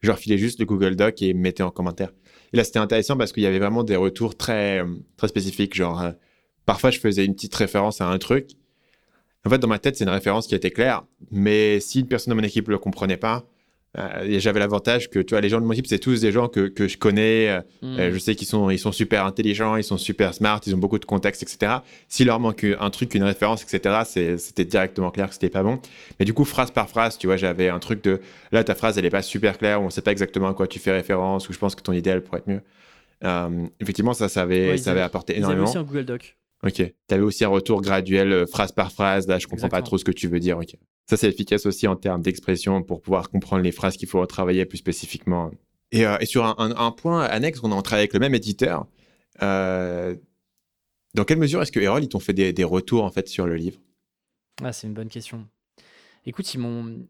Je 0.00 0.08
leur 0.08 0.18
juste 0.18 0.60
le 0.60 0.66
Google 0.66 0.94
Doc 0.94 1.22
et 1.22 1.34
mettais 1.34 1.64
en 1.64 1.70
commentaire. 1.70 2.12
Et 2.52 2.56
là, 2.56 2.62
c'était 2.62 2.78
intéressant 2.78 3.16
parce 3.16 3.32
qu'il 3.32 3.42
y 3.42 3.46
avait 3.46 3.58
vraiment 3.58 3.82
des 3.82 3.96
retours 3.96 4.36
très, 4.36 4.84
très 5.16 5.26
spécifiques. 5.26 5.74
Genre, 5.74 6.00
euh, 6.00 6.12
parfois, 6.64 6.90
je 6.90 7.00
faisais 7.00 7.24
une 7.24 7.34
petite 7.34 7.54
référence 7.54 8.00
à 8.00 8.08
un 8.08 8.18
truc. 8.18 8.50
En 9.44 9.50
fait, 9.50 9.58
dans 9.58 9.68
ma 9.68 9.80
tête, 9.80 9.96
c'est 9.96 10.04
une 10.04 10.10
référence 10.10 10.46
qui 10.46 10.54
était 10.54 10.70
claire. 10.70 11.04
Mais 11.32 11.80
si 11.80 12.00
une 12.00 12.08
personne 12.08 12.32
de 12.32 12.36
mon 12.36 12.44
équipe 12.44 12.68
ne 12.68 12.72
le 12.72 12.78
comprenait 12.78 13.16
pas, 13.16 13.48
euh, 13.98 14.38
j'avais 14.38 14.60
l'avantage 14.60 15.08
que 15.08 15.18
tu 15.18 15.34
vois 15.34 15.40
les 15.40 15.48
gens 15.48 15.60
de 15.60 15.64
mon 15.64 15.72
équipe 15.72 15.86
c'est 15.86 15.98
tous 15.98 16.20
des 16.20 16.32
gens 16.32 16.48
que, 16.48 16.68
que 16.68 16.86
je 16.86 16.98
connais 16.98 17.48
euh, 17.48 17.60
mm. 17.82 17.98
euh, 17.98 18.12
je 18.12 18.18
sais 18.18 18.34
qu'ils 18.34 18.46
sont 18.46 18.68
ils 18.68 18.78
sont 18.78 18.92
super 18.92 19.24
intelligents 19.24 19.76
ils 19.76 19.84
sont 19.84 19.96
super 19.96 20.34
smart 20.34 20.60
ils 20.66 20.74
ont 20.74 20.78
beaucoup 20.78 20.98
de 20.98 21.04
contexte 21.04 21.42
etc 21.42 21.78
s'il 22.08 22.26
leur 22.26 22.38
manque 22.38 22.66
un 22.78 22.90
truc 22.90 23.14
une 23.14 23.22
référence 23.22 23.62
etc 23.62 24.36
c'était 24.36 24.64
directement 24.64 25.10
clair 25.10 25.28
que 25.28 25.34
c'était 25.34 25.48
pas 25.48 25.62
bon 25.62 25.80
mais 26.18 26.26
du 26.26 26.34
coup 26.34 26.44
phrase 26.44 26.70
par 26.70 26.88
phrase 26.90 27.16
tu 27.16 27.26
vois 27.26 27.36
j'avais 27.36 27.68
un 27.68 27.78
truc 27.78 28.04
de 28.04 28.20
là 28.52 28.64
ta 28.64 28.74
phrase 28.74 28.98
elle 28.98 29.04
est 29.06 29.10
pas 29.10 29.22
super 29.22 29.56
claire 29.56 29.80
on 29.80 29.88
sait 29.88 30.02
pas 30.02 30.12
exactement 30.12 30.48
à 30.48 30.54
quoi 30.54 30.66
tu 30.66 30.78
fais 30.78 30.92
référence 30.92 31.48
ou 31.48 31.52
je 31.52 31.58
pense 31.58 31.74
que 31.74 31.82
ton 31.82 31.92
idéal 31.92 32.22
pourrait 32.22 32.42
être 32.46 32.48
mieux 32.48 32.62
effectivement 33.80 34.12
ça 34.12 34.28
ça 34.28 34.42
avait 34.42 34.76
ça 34.76 34.90
avait 34.90 35.00
apporté 35.00 35.38
énormément 35.38 35.64
aussi 35.64 35.78
un 35.78 35.82
Google 35.82 36.04
Doc 36.04 36.36
Ok. 36.62 36.74
Tu 36.74 37.14
avais 37.14 37.22
aussi 37.22 37.44
un 37.44 37.48
retour 37.48 37.82
graduel, 37.82 38.46
phrase 38.46 38.72
par 38.72 38.90
phrase. 38.90 39.28
Là, 39.28 39.38
je 39.38 39.46
comprends 39.46 39.68
pas 39.68 39.82
trop 39.82 39.98
ce 39.98 40.04
que 40.04 40.10
tu 40.10 40.26
veux 40.26 40.40
dire. 40.40 40.56
Ok. 40.56 40.74
Ça, 41.08 41.16
c'est 41.16 41.28
efficace 41.28 41.66
aussi 41.66 41.86
en 41.86 41.94
termes 41.94 42.22
d'expression 42.22 42.82
pour 42.82 43.00
pouvoir 43.00 43.30
comprendre 43.30 43.62
les 43.62 43.72
phrases 43.72 43.96
qu'il 43.96 44.08
faut 44.08 44.20
retravailler 44.20 44.64
plus 44.64 44.78
spécifiquement. 44.78 45.52
Et, 45.92 46.04
euh, 46.04 46.18
sur 46.24 46.44
un, 46.44 46.90
point 46.90 47.22
annexe, 47.22 47.60
on 47.62 47.76
a 47.76 47.82
travaillé 47.82 48.02
avec 48.02 48.14
le 48.14 48.20
même 48.20 48.34
éditeur. 48.34 48.86
Euh, 49.42 50.16
dans 51.14 51.24
quelle 51.24 51.38
mesure 51.38 51.62
est-ce 51.62 51.70
que 51.70 51.80
Erol, 51.80 52.02
ils 52.02 52.08
t'ont 52.08 52.18
fait 52.18 52.32
des, 52.32 52.64
retours 52.64 53.04
en 53.04 53.10
fait 53.10 53.28
sur 53.28 53.46
le 53.46 53.54
livre? 53.54 53.78
Ah, 54.62 54.72
C'est 54.72 54.88
une 54.88 54.94
bonne 54.94 55.08
question. 55.08 55.46
Écoute, 56.24 56.52
ils 56.54 56.58
m'ont 56.58 57.06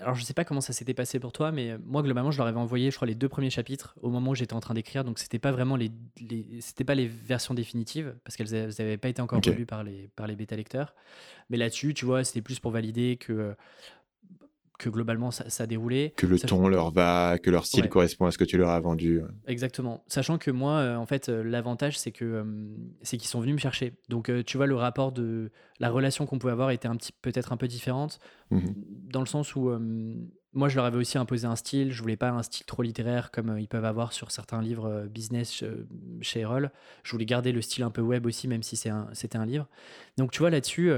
alors, 0.00 0.14
je 0.14 0.24
sais 0.24 0.34
pas 0.34 0.44
comment 0.44 0.62
ça 0.62 0.72
s'était 0.72 0.94
passé 0.94 1.20
pour 1.20 1.32
toi, 1.32 1.52
mais 1.52 1.76
moi, 1.84 2.02
globalement, 2.02 2.30
je 2.30 2.38
leur 2.38 2.46
avais 2.46 2.58
envoyé, 2.58 2.90
je 2.90 2.96
crois, 2.96 3.06
les 3.06 3.14
deux 3.14 3.28
premiers 3.28 3.50
chapitres 3.50 3.94
au 4.00 4.08
moment 4.08 4.30
où 4.30 4.34
j'étais 4.34 4.54
en 4.54 4.60
train 4.60 4.74
d'écrire. 4.74 5.04
Donc, 5.04 5.18
c'était 5.18 5.38
pas 5.38 5.52
vraiment 5.52 5.76
les, 5.76 5.90
c'était 6.60 6.84
pas 6.84 6.94
les 6.94 7.06
versions 7.06 7.52
définitives 7.52 8.16
parce 8.24 8.36
qu'elles 8.36 8.70
n'avaient 8.78 8.96
pas 8.96 9.08
été 9.08 9.20
encore 9.20 9.38
okay. 9.38 9.64
par 9.66 9.84
les, 9.84 10.08
par 10.16 10.26
les 10.26 10.36
bêta 10.36 10.56
lecteurs. 10.56 10.94
Mais 11.50 11.58
là-dessus, 11.58 11.92
tu 11.92 12.06
vois, 12.06 12.24
c'était 12.24 12.40
plus 12.40 12.60
pour 12.60 12.70
valider 12.70 13.16
que 13.16 13.54
que 14.78 14.88
globalement 14.88 15.30
ça, 15.30 15.48
ça, 15.50 15.64
a 15.64 15.66
déroulé. 15.66 16.12
Que 16.16 16.26
le 16.26 16.38
ton 16.38 16.68
leur 16.68 16.90
va, 16.90 17.38
que 17.38 17.50
leur 17.50 17.64
style 17.64 17.88
correspond 17.88 18.26
à 18.26 18.30
ce 18.30 18.38
que 18.38 18.44
tu 18.44 18.56
leur 18.56 18.70
as 18.70 18.80
vendu. 18.80 19.22
Exactement. 19.46 20.04
Sachant 20.08 20.38
que 20.38 20.50
moi, 20.50 20.78
euh, 20.78 20.96
en 20.96 21.06
fait, 21.06 21.28
euh, 21.28 21.42
l'avantage, 21.42 21.98
c'est 21.98 22.12
que 22.12 22.24
euh, 22.24 22.44
c'est 23.02 23.16
qu'ils 23.16 23.28
sont 23.28 23.40
venus 23.40 23.54
me 23.54 23.60
chercher. 23.60 23.94
Donc, 24.08 24.30
tu 24.44 24.56
vois, 24.56 24.66
le 24.66 24.74
rapport 24.74 25.12
de 25.12 25.50
la 25.78 25.90
relation 25.90 26.26
qu'on 26.26 26.38
pouvait 26.38 26.52
avoir 26.52 26.70
était 26.70 26.88
un 26.88 26.96
petit, 26.96 27.12
peut-être 27.12 27.52
un 27.52 27.56
peu 27.56 27.68
différente, 27.68 28.18
mmh 28.50 28.60
dans 29.14 29.20
le 29.20 29.26
sens 29.26 29.54
où 29.54 29.70
moi, 30.54 30.68
je 30.68 30.74
leur 30.74 30.84
avais 30.86 30.96
aussi 30.96 31.18
imposé 31.18 31.46
un 31.46 31.54
style. 31.54 31.92
Je 31.92 32.02
voulais 32.02 32.16
pas 32.16 32.30
un 32.30 32.42
style 32.42 32.66
trop 32.66 32.82
littéraire 32.82 33.30
comme 33.30 33.56
ils 33.58 33.68
peuvent 33.68 33.84
avoir 33.84 34.12
sur 34.12 34.32
certains 34.32 34.60
livres 34.60 35.06
business 35.08 35.62
chez 36.20 36.40
Erol. 36.40 36.72
Je 37.04 37.12
voulais 37.12 37.26
garder 37.26 37.52
le 37.52 37.62
style 37.62 37.84
un 37.84 37.90
peu 37.90 38.00
web 38.00 38.26
aussi, 38.26 38.48
même 38.48 38.64
si 38.64 38.74
c'était 38.74 38.90
un, 39.36 39.40
un 39.40 39.46
livre. 39.46 39.68
Donc, 40.16 40.32
tu 40.32 40.40
vois, 40.40 40.50
là-dessus 40.50 40.92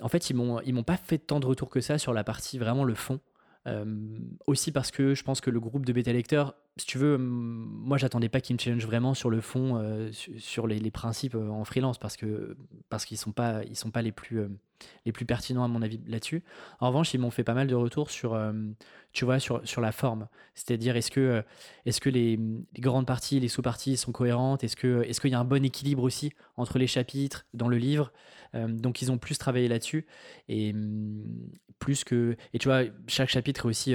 en 0.00 0.08
fait, 0.08 0.30
ils 0.30 0.34
m'ont, 0.36 0.82
pas 0.82 0.96
fait 0.96 1.18
tant 1.18 1.40
de 1.40 1.46
retours 1.46 1.70
que 1.70 1.80
ça 1.80 1.98
sur 1.98 2.12
la 2.12 2.24
partie 2.24 2.58
vraiment 2.58 2.84
le 2.84 2.94
fond. 2.94 3.20
Euh, 3.66 3.84
aussi 4.46 4.70
parce 4.70 4.92
que 4.92 5.14
je 5.14 5.24
pense 5.24 5.40
que 5.40 5.50
le 5.50 5.58
groupe 5.58 5.84
de 5.84 5.92
bêta 5.92 6.12
lecteurs, 6.12 6.54
si 6.78 6.86
tu 6.86 6.98
veux, 6.98 7.16
moi 7.16 7.96
j'attendais 7.96 8.28
pas 8.28 8.42
qu'ils 8.42 8.54
me 8.54 8.60
challenge 8.60 8.84
vraiment 8.84 9.14
sur 9.14 9.30
le 9.30 9.40
fond, 9.40 9.78
euh, 9.78 10.10
sur 10.12 10.66
les, 10.66 10.90
principes 10.90 11.34
euh, 11.34 11.48
en 11.48 11.64
freelance 11.64 11.98
parce 11.98 12.18
que 12.18 12.56
parce 12.90 13.06
qu'ils 13.06 13.16
sont 13.16 13.32
pas 13.32 13.64
ils 13.64 13.76
sont 13.76 13.90
pas 13.90 14.02
les 14.02 14.12
plus 14.12 14.46
les 15.06 15.12
plus 15.12 15.24
pertinents 15.24 15.64
à 15.64 15.68
mon 15.68 15.80
avis 15.80 16.00
là-dessus. 16.06 16.42
En 16.80 16.88
revanche, 16.88 17.14
ils 17.14 17.18
m'ont 17.18 17.30
fait 17.30 17.44
pas 17.44 17.54
mal 17.54 17.66
de 17.66 17.74
retours 17.74 18.10
sur 18.10 18.38
tu 19.12 19.24
vois 19.24 19.38
sur, 19.38 19.66
sur 19.66 19.80
la 19.80 19.90
forme, 19.90 20.28
c'est-à-dire 20.54 20.96
est-ce 20.96 21.10
que 21.10 21.42
est-ce 21.86 21.98
que 21.98 22.10
les, 22.10 22.38
grandes 22.78 23.06
parties, 23.06 23.40
les 23.40 23.48
sous-parties 23.48 23.96
sont 23.96 24.12
cohérentes, 24.12 24.62
est-ce 24.62 24.76
que 24.76 25.02
est-ce 25.04 25.22
qu'il 25.22 25.30
y 25.30 25.34
a 25.34 25.40
un 25.40 25.44
bon 25.44 25.64
équilibre 25.64 26.02
aussi 26.02 26.32
entre 26.58 26.78
les 26.78 26.86
chapitres 26.86 27.46
dans 27.54 27.68
le 27.68 27.78
livre? 27.78 28.12
donc 28.54 29.02
ils 29.02 29.12
ont 29.12 29.18
plus 29.18 29.36
travaillé 29.36 29.68
là-dessus 29.68 30.06
et 30.48 30.74
plus 31.78 32.04
que 32.04 32.36
et 32.54 32.58
tu 32.58 32.68
vois 32.68 32.84
chaque 33.06 33.28
chapitre 33.28 33.66
est 33.66 33.68
aussi 33.68 33.94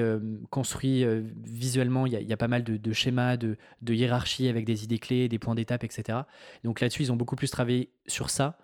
construit 0.49 1.03
visuellement. 1.43 2.05
Il 2.05 2.13
y, 2.13 2.23
y, 2.23 2.33
a, 2.33 2.37
pas 2.37 2.47
mal 2.47 2.63
de, 2.63 2.70
de 2.77 2.93
schémas, 2.93 3.37
de, 3.37 3.57
hiérarchie 3.87 4.47
avec 4.47 4.65
des 4.65 4.83
idées 4.83 4.99
clés, 4.99 5.27
des 5.27 5.39
points 5.39 5.55
d'étape, 5.55 5.83
etc. 5.83 6.19
Donc 6.63 6.79
là-dessus, 6.79 7.03
ils 7.03 7.11
ont 7.11 7.15
beaucoup 7.15 7.35
plus 7.35 7.49
travaillé 7.49 7.91
sur 8.07 8.29
ça 8.29 8.57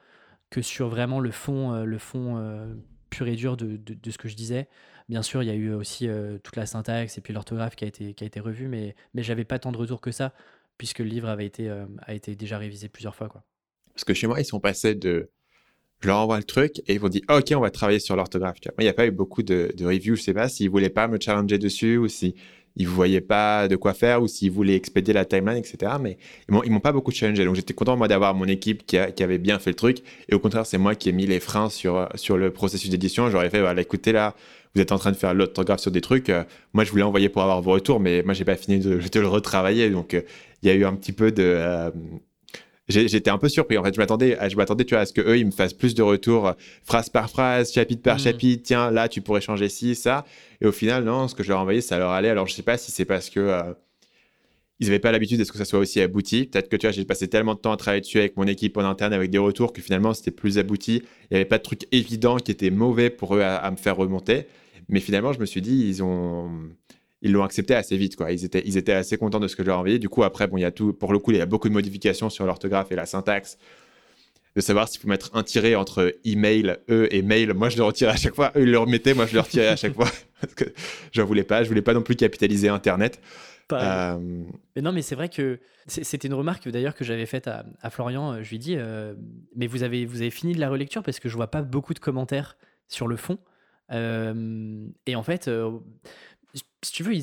que 0.50 0.62
sur 0.62 0.88
vraiment 0.90 1.20
le 1.20 1.32
fond, 1.32 1.74
euh, 1.74 1.84
le 1.84 1.98
fond 1.98 2.38
euh, 2.38 2.74
pur 3.10 3.28
et 3.28 3.36
dur 3.36 3.58
de, 3.58 3.80
ce 4.10 4.18
que 4.18 4.30
je 4.30 4.36
disais. 4.36 4.68
Bien 5.10 5.22
sûr, 5.22 5.44
il 5.44 5.48
y 5.48 5.52
a 5.52 5.56
eu 5.56 5.74
aussi 5.74 6.08
euh, 6.08 6.38
toute 6.44 6.56
la 6.56 6.66
syntaxe 6.66 7.18
et 7.18 7.22
puis 7.22 7.34
l'orthographe 7.34 7.76
qui 7.76 7.86
a 7.86 7.88
été, 7.88 8.40
revue, 8.40 8.68
mais, 8.68 8.96
mais 9.14 9.24
j'avais 9.24 9.46
pas 9.46 9.60
tant 9.60 9.72
de 9.72 9.78
retours 9.78 10.02
que 10.02 10.12
ça, 10.12 10.34
puisque 10.78 11.00
le 11.00 11.06
livre 11.06 11.30
avait 11.30 11.46
été, 11.46 11.70
a 11.70 12.14
été 12.14 12.36
déjà 12.36 12.58
révisé 12.58 12.90
plusieurs 12.90 13.16
fois. 13.16 13.30
Quoi. 13.30 13.44
Parce 13.94 14.04
que 14.04 14.14
chez 14.14 14.28
moi, 14.28 14.40
ils 14.40 14.46
sont 14.46 14.60
passés 14.60 14.96
de 14.96 15.30
je 16.02 16.08
leur 16.08 16.18
envoie 16.18 16.38
le 16.38 16.44
truc 16.44 16.80
et 16.88 16.94
ils 16.94 17.00
vont 17.00 17.10
dire 17.10 17.22
ok 17.30 17.54
on 17.56 17.60
va 17.60 17.72
travailler 17.72 18.00
sur 18.00 18.16
l'orthographe 18.16 18.58
il 18.78 18.84
n'y 18.84 18.88
a 18.88 18.94
pas 18.94 19.08
eu 19.08 19.12
beaucoup 19.12 19.42
de, 19.42 19.74
de 19.76 19.86
reviews 19.86 20.16
je 20.16 20.22
sais 20.22 20.34
pas 20.34 20.48
s'ils 20.48 20.70
voulaient 20.70 20.90
pas 20.90 21.08
me 21.08 21.18
challenger 21.20 21.58
dessus 21.58 21.98
ou 21.98 22.08
si 22.08 22.36
ils 22.78 22.86
ne 22.86 22.92
voyaient 22.92 23.22
pas 23.22 23.68
de 23.68 23.76
quoi 23.76 23.94
faire 23.94 24.22
ou 24.22 24.28
s'ils 24.28 24.52
voulaient 24.52 24.76
expédier 24.76 25.14
la 25.14 25.26
timeline, 25.26 25.58
etc. 25.58 25.94
Mais 26.00 26.18
ils 26.48 26.72
m'ont, 26.72 26.80
pas 26.80 26.92
beaucoup 26.92 27.12
challengé. 27.12 27.44
Donc 27.44 27.56
j'étais 27.56 27.74
content, 27.74 27.98
moi, 27.98 28.08
d'avoir 28.08 28.36
mon 28.36 28.46
équipe 28.46 28.86
qui, 28.86 28.98
avait 28.98 29.40
bien 29.40 29.60
fait 29.60 29.72
le 29.72 29.76
truc. 29.76 29.98
Et 30.30 30.36
au 30.36 30.40
contraire, 30.40 30.66
c'est 30.66 30.78
moi 30.78 30.96
qui 30.96 31.10
ai 31.10 31.12
mis 31.12 31.26
les 31.26 31.40
freins 31.40 31.70
sur, 31.70 32.08
sur 32.16 32.38
le 32.38 32.52
processus 32.52 32.90
d'édition. 32.90 33.30
J'aurais 33.30 33.50
fait, 33.50 33.60
voilà, 33.60 33.82
écoutez, 33.82 34.12
là, 34.12 34.36
vous 34.76 34.82
êtes 34.82 34.92
en 34.92 35.00
train 35.00 35.12
de 35.12 35.16
faire 35.18 35.34
l'orthographe 35.34 35.80
sur 35.80 35.92
des 35.92 36.02
trucs. 36.02 36.30
Euh, 36.30 36.44
moi, 36.74 36.84
je 36.84 36.92
voulais 36.92 37.04
envoyer 37.04 37.30
pour 37.30 37.42
avoir 37.42 37.62
vos 37.62 37.72
retours, 37.72 38.00
mais 38.00 38.22
moi, 38.22 38.36
j'ai 38.36 38.46
pas 38.46 38.56
fini 38.56 38.80
de, 38.80 39.00
de 39.12 39.20
le 39.20 39.28
retravailler. 39.28 39.90
Donc, 39.90 40.14
euh, 40.14 40.22
il 40.62 40.70
y 40.70 40.72
a 40.72 40.76
eu 40.76 40.86
un 40.86 40.94
petit 40.94 41.14
peu 41.14 41.32
de, 41.32 41.44
euh, 41.44 41.90
j'étais 42.88 43.30
un 43.30 43.38
peu 43.38 43.50
surpris. 43.50 43.78
En 43.78 43.84
fait, 43.84 43.94
je 43.94 44.00
m'attendais, 44.00 44.38
je 44.50 44.56
m'attendais, 44.56 44.86
tu 44.86 44.94
vois, 44.94 45.02
à 45.02 45.06
ce 45.06 45.14
que 45.14 45.22
eux, 45.22 45.38
ils 45.38 45.46
me 45.46 45.52
fassent 45.52 45.74
plus 45.74 45.94
de 45.96 46.02
retours, 46.02 46.54
phrase 46.84 47.10
par 47.10 47.30
phrase, 47.30 47.72
chapitre 47.74 48.02
par 48.02 48.16
mm. 48.16 48.20
chapitre. 48.20 48.64
Tiens, 48.64 48.92
là, 48.92 49.10
tu 49.10 49.22
pourrais 49.22 49.42
changer 49.42 49.70
ci, 49.70 49.96
ça. 49.96 50.26
Et 50.62 50.66
au 50.66 50.72
final, 50.72 51.04
non, 51.04 51.28
ce 51.28 51.36
que 51.36 51.44
je 51.44 51.50
leur 51.50 51.60
ai 51.60 51.62
envoyé, 51.62 51.82
ça 51.82 51.98
leur 51.98 52.12
allait. 52.12 52.30
Alors, 52.30 52.48
je 52.48 52.54
sais 52.54 52.64
pas 52.64 52.78
si 52.78 52.92
c'est 52.92 53.06
parce 53.06 53.30
que 53.30 53.40
euh, 53.40 53.74
ils 54.80 54.88
n'avaient 54.88 55.00
pas 55.00 55.12
l'habitude 55.12 55.40
de 55.40 55.44
ce 55.44 55.52
que 55.52 55.58
ça 55.58 55.66
soit 55.66 55.80
aussi 55.80 56.00
abouti? 56.02 56.46
Peut-être 56.46 56.70
que 56.70 56.76
tu 56.76 56.86
vois, 56.86 56.92
j'ai 56.92 57.04
passé 57.04 57.28
tellement 57.28 57.56
de 57.56 57.60
temps 57.60 57.72
à 57.72 57.78
travailler 57.78 58.02
dessus 58.02 58.20
avec 58.20 58.38
mon 58.38 58.46
équipe 58.46 58.78
en 58.78 58.86
interne, 58.86 59.14
avec 59.14 59.32
des 59.32 59.38
retours, 59.38 59.74
que 59.74 59.82
finalement, 59.82 60.14
c'était 60.14 60.32
plus 60.32 60.58
abouti. 60.58 61.04
Il 61.24 61.34
n'y 61.34 61.38
avait 61.38 61.46
pas 61.46 61.58
de 61.58 61.64
trucs 61.64 61.88
évidents 61.92 62.38
qui 62.38 62.52
étaient 62.52 62.70
mauvais 62.70 63.10
pour 63.10 63.36
eux 63.36 63.42
à, 63.42 63.56
à 63.56 63.72
me 63.72 63.78
faire 63.78 63.98
remonter. 63.98 64.48
Mais 64.90 65.00
finalement, 65.00 65.34
je 65.34 65.40
me 65.40 65.46
suis 65.46 65.62
dit, 65.62 65.88
ils 65.88 66.04
ont 66.04 66.50
ils 67.22 67.32
l'ont 67.32 67.44
accepté 67.44 67.74
assez 67.74 67.98
vite. 67.98 68.16
Quoi. 68.16 68.32
Ils, 68.32 68.46
étaient, 68.46 68.64
ils 68.66 68.78
étaient 68.78 68.94
assez 68.94 69.18
contents 69.18 69.40
de 69.40 69.48
ce 69.48 69.56
que 69.56 69.64
je 69.64 69.68
leur 69.68 69.80
envoyé. 69.80 70.00
Du 70.00 70.10
coup, 70.10 70.24
après, 70.24 70.48
bon, 70.48 70.58
il 70.58 70.62
y 70.62 70.66
a 70.66 70.72
tout, 70.72 70.94
pour 70.94 71.14
le 71.14 71.20
coup, 71.20 71.32
il 71.32 71.38
y 71.38 71.42
a 71.42 71.46
beaucoup 71.46 71.70
de 71.70 71.74
modifications 71.74 72.30
sur 72.30 72.46
l'orthographe 72.46 72.92
et 72.92 72.96
la 72.96 73.06
syntaxe. 73.06 73.58
De 74.56 74.62
savoir 74.62 74.88
s'il 74.88 75.02
faut 75.02 75.08
mettre 75.08 75.30
un 75.36 75.44
tiré 75.44 75.76
entre 75.76 76.16
email, 76.26 76.78
eux 76.90 77.14
et 77.14 77.22
mail. 77.22 77.54
Moi, 77.54 77.70
je 77.70 77.78
le 77.78 77.84
retirais 77.84 78.14
à 78.14 78.16
chaque 78.16 78.34
fois. 78.34 78.52
Eux, 78.56 78.64
ils 78.64 78.72
le 78.72 78.80
remettaient. 78.80 79.14
Moi, 79.14 79.28
je 79.28 79.36
le 79.36 79.42
retirais 79.42 79.68
à 79.68 79.76
chaque 79.76 79.94
fois. 79.94 80.10
Parce 80.42 80.56
que 80.56 80.66
je 81.12 81.22
voulais 81.22 81.44
pas. 81.44 81.64
Je 81.64 81.70
voulais 81.70 81.84
pas 81.84 81.94
non 81.94 82.02
plus 82.02 82.16
capitaliser 82.16 82.68
Internet. 82.68 83.20
Euh, 83.74 84.44
mais 84.76 84.82
non, 84.82 84.92
mais 84.92 85.02
c'est 85.02 85.16
vrai 85.16 85.30
que 85.30 85.60
c'était 85.88 86.28
une 86.28 86.34
remarque 86.34 86.68
d'ailleurs 86.70 86.96
que 86.96 87.04
j'avais 87.04 87.26
faite 87.26 87.48
à, 87.48 87.90
Florian. 87.90 88.42
Je 88.42 88.50
lui 88.50 88.56
ai 88.56 88.60
dit, 88.60 88.76
euh, 88.78 89.14
mais 89.56 89.68
vous 89.68 89.84
avez, 89.84 90.06
vous 90.06 90.22
avez 90.22 90.30
fini 90.30 90.54
de 90.54 90.60
la 90.60 90.70
relecture 90.70 91.04
parce 91.04 91.20
que 91.20 91.30
je 91.30 91.36
vois 91.36 91.52
pas 91.52 91.62
beaucoup 91.62 91.94
de 91.94 92.00
commentaires 92.00 92.58
sur 92.88 93.08
le 93.08 93.18
fond. 93.18 93.38
Euh, 93.92 94.88
et 95.06 95.16
en 95.16 95.24
fait, 95.24 95.50
si 96.88 96.94
tu 96.94 97.04
veux, 97.04 97.14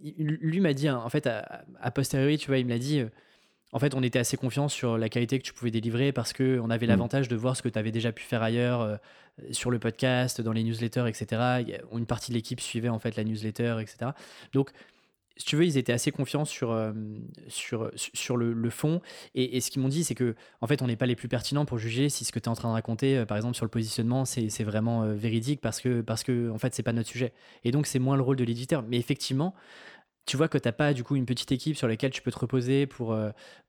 lui 0.00 0.60
m'a 0.60 0.72
dit, 0.72 0.88
hein, 0.88 1.00
en 1.04 1.08
fait, 1.08 1.26
à, 1.26 1.90
posteriori, 1.90 2.38
tu 2.38 2.46
vois, 2.46 2.58
il 2.58 2.66
me 2.66 2.70
l'a 2.70 2.78
dit, 2.78 3.00
euh, 3.00 3.08
en 3.72 3.78
fait, 3.78 3.94
on 3.94 4.02
était 4.02 4.18
assez 4.18 4.36
confiant 4.36 4.68
sur 4.68 4.96
la 4.96 5.08
qualité 5.08 5.38
que 5.38 5.44
tu 5.44 5.52
pouvais 5.52 5.70
délivrer 5.70 6.12
parce 6.12 6.32
qu'on 6.32 6.70
avait 6.70 6.86
mmh. 6.86 6.88
l'avantage 6.88 7.28
de 7.28 7.36
voir 7.36 7.56
ce 7.56 7.62
que 7.62 7.68
tu 7.68 7.78
avais 7.78 7.90
déjà 7.90 8.12
pu 8.12 8.22
faire 8.22 8.42
ailleurs 8.42 8.80
euh, 8.80 8.96
sur 9.50 9.70
le 9.70 9.78
podcast, 9.78 10.40
dans 10.40 10.52
les 10.52 10.62
newsletters, 10.62 11.06
etc. 11.08 11.64
Une 11.92 12.06
partie 12.06 12.30
de 12.30 12.36
l'équipe 12.36 12.60
suivait 12.60 12.88
en 12.88 12.98
fait 12.98 13.16
la 13.16 13.24
newsletter, 13.24 13.76
etc. 13.80 14.12
Donc, 14.52 14.70
si 15.36 15.44
tu 15.44 15.56
veux, 15.56 15.64
ils 15.64 15.76
étaient 15.76 15.92
assez 15.92 16.10
confiants 16.10 16.44
sur, 16.44 16.76
sur, 17.48 17.90
sur 17.94 18.36
le, 18.36 18.70
fond. 18.70 19.00
Et, 19.34 19.60
ce 19.60 19.70
qu'ils 19.70 19.82
m'ont 19.82 19.88
dit, 19.88 20.04
c'est 20.04 20.14
que 20.14 20.34
en 20.60 20.66
fait, 20.66 20.82
on 20.82 20.86
n'est 20.86 20.96
pas 20.96 21.06
les 21.06 21.16
plus 21.16 21.28
pertinents 21.28 21.66
pour 21.66 21.78
juger 21.78 22.08
si 22.08 22.24
ce 22.24 22.32
que 22.32 22.38
tu 22.38 22.44
es 22.44 22.48
en 22.48 22.54
train 22.54 22.68
de 22.68 22.74
raconter, 22.74 23.18
euh, 23.18 23.26
par 23.26 23.36
exemple, 23.36 23.54
sur 23.54 23.64
le 23.64 23.70
positionnement, 23.70 24.24
c'est 24.24 24.64
vraiment 24.64 25.06
véridique 25.12 25.60
parce 25.60 25.80
que, 25.80 26.00
parce 26.00 26.22
que 26.22 26.50
en 26.50 26.58
fait, 26.58 26.74
c'est 26.74 26.82
pas 26.82 26.92
notre 26.92 27.08
sujet. 27.08 27.32
Et 27.64 27.70
donc, 27.70 27.86
c'est 27.86 27.98
moins 27.98 28.16
le 28.16 28.22
rôle 28.22 28.36
de 28.36 28.44
l'éditeur. 28.44 28.82
Mais 28.82 28.96
effectivement, 28.96 29.54
tu 30.24 30.36
vois 30.36 30.48
que 30.48 30.58
tu 30.58 30.66
n'as 30.66 30.72
pas 30.72 30.92
du 30.92 31.04
coup 31.04 31.16
une 31.16 31.26
petite 31.26 31.52
équipe 31.52 31.76
sur 31.76 31.86
laquelle 31.86 32.10
tu 32.10 32.22
peux 32.22 32.32
te 32.32 32.38
reposer 32.38 32.86
pour, 32.86 33.16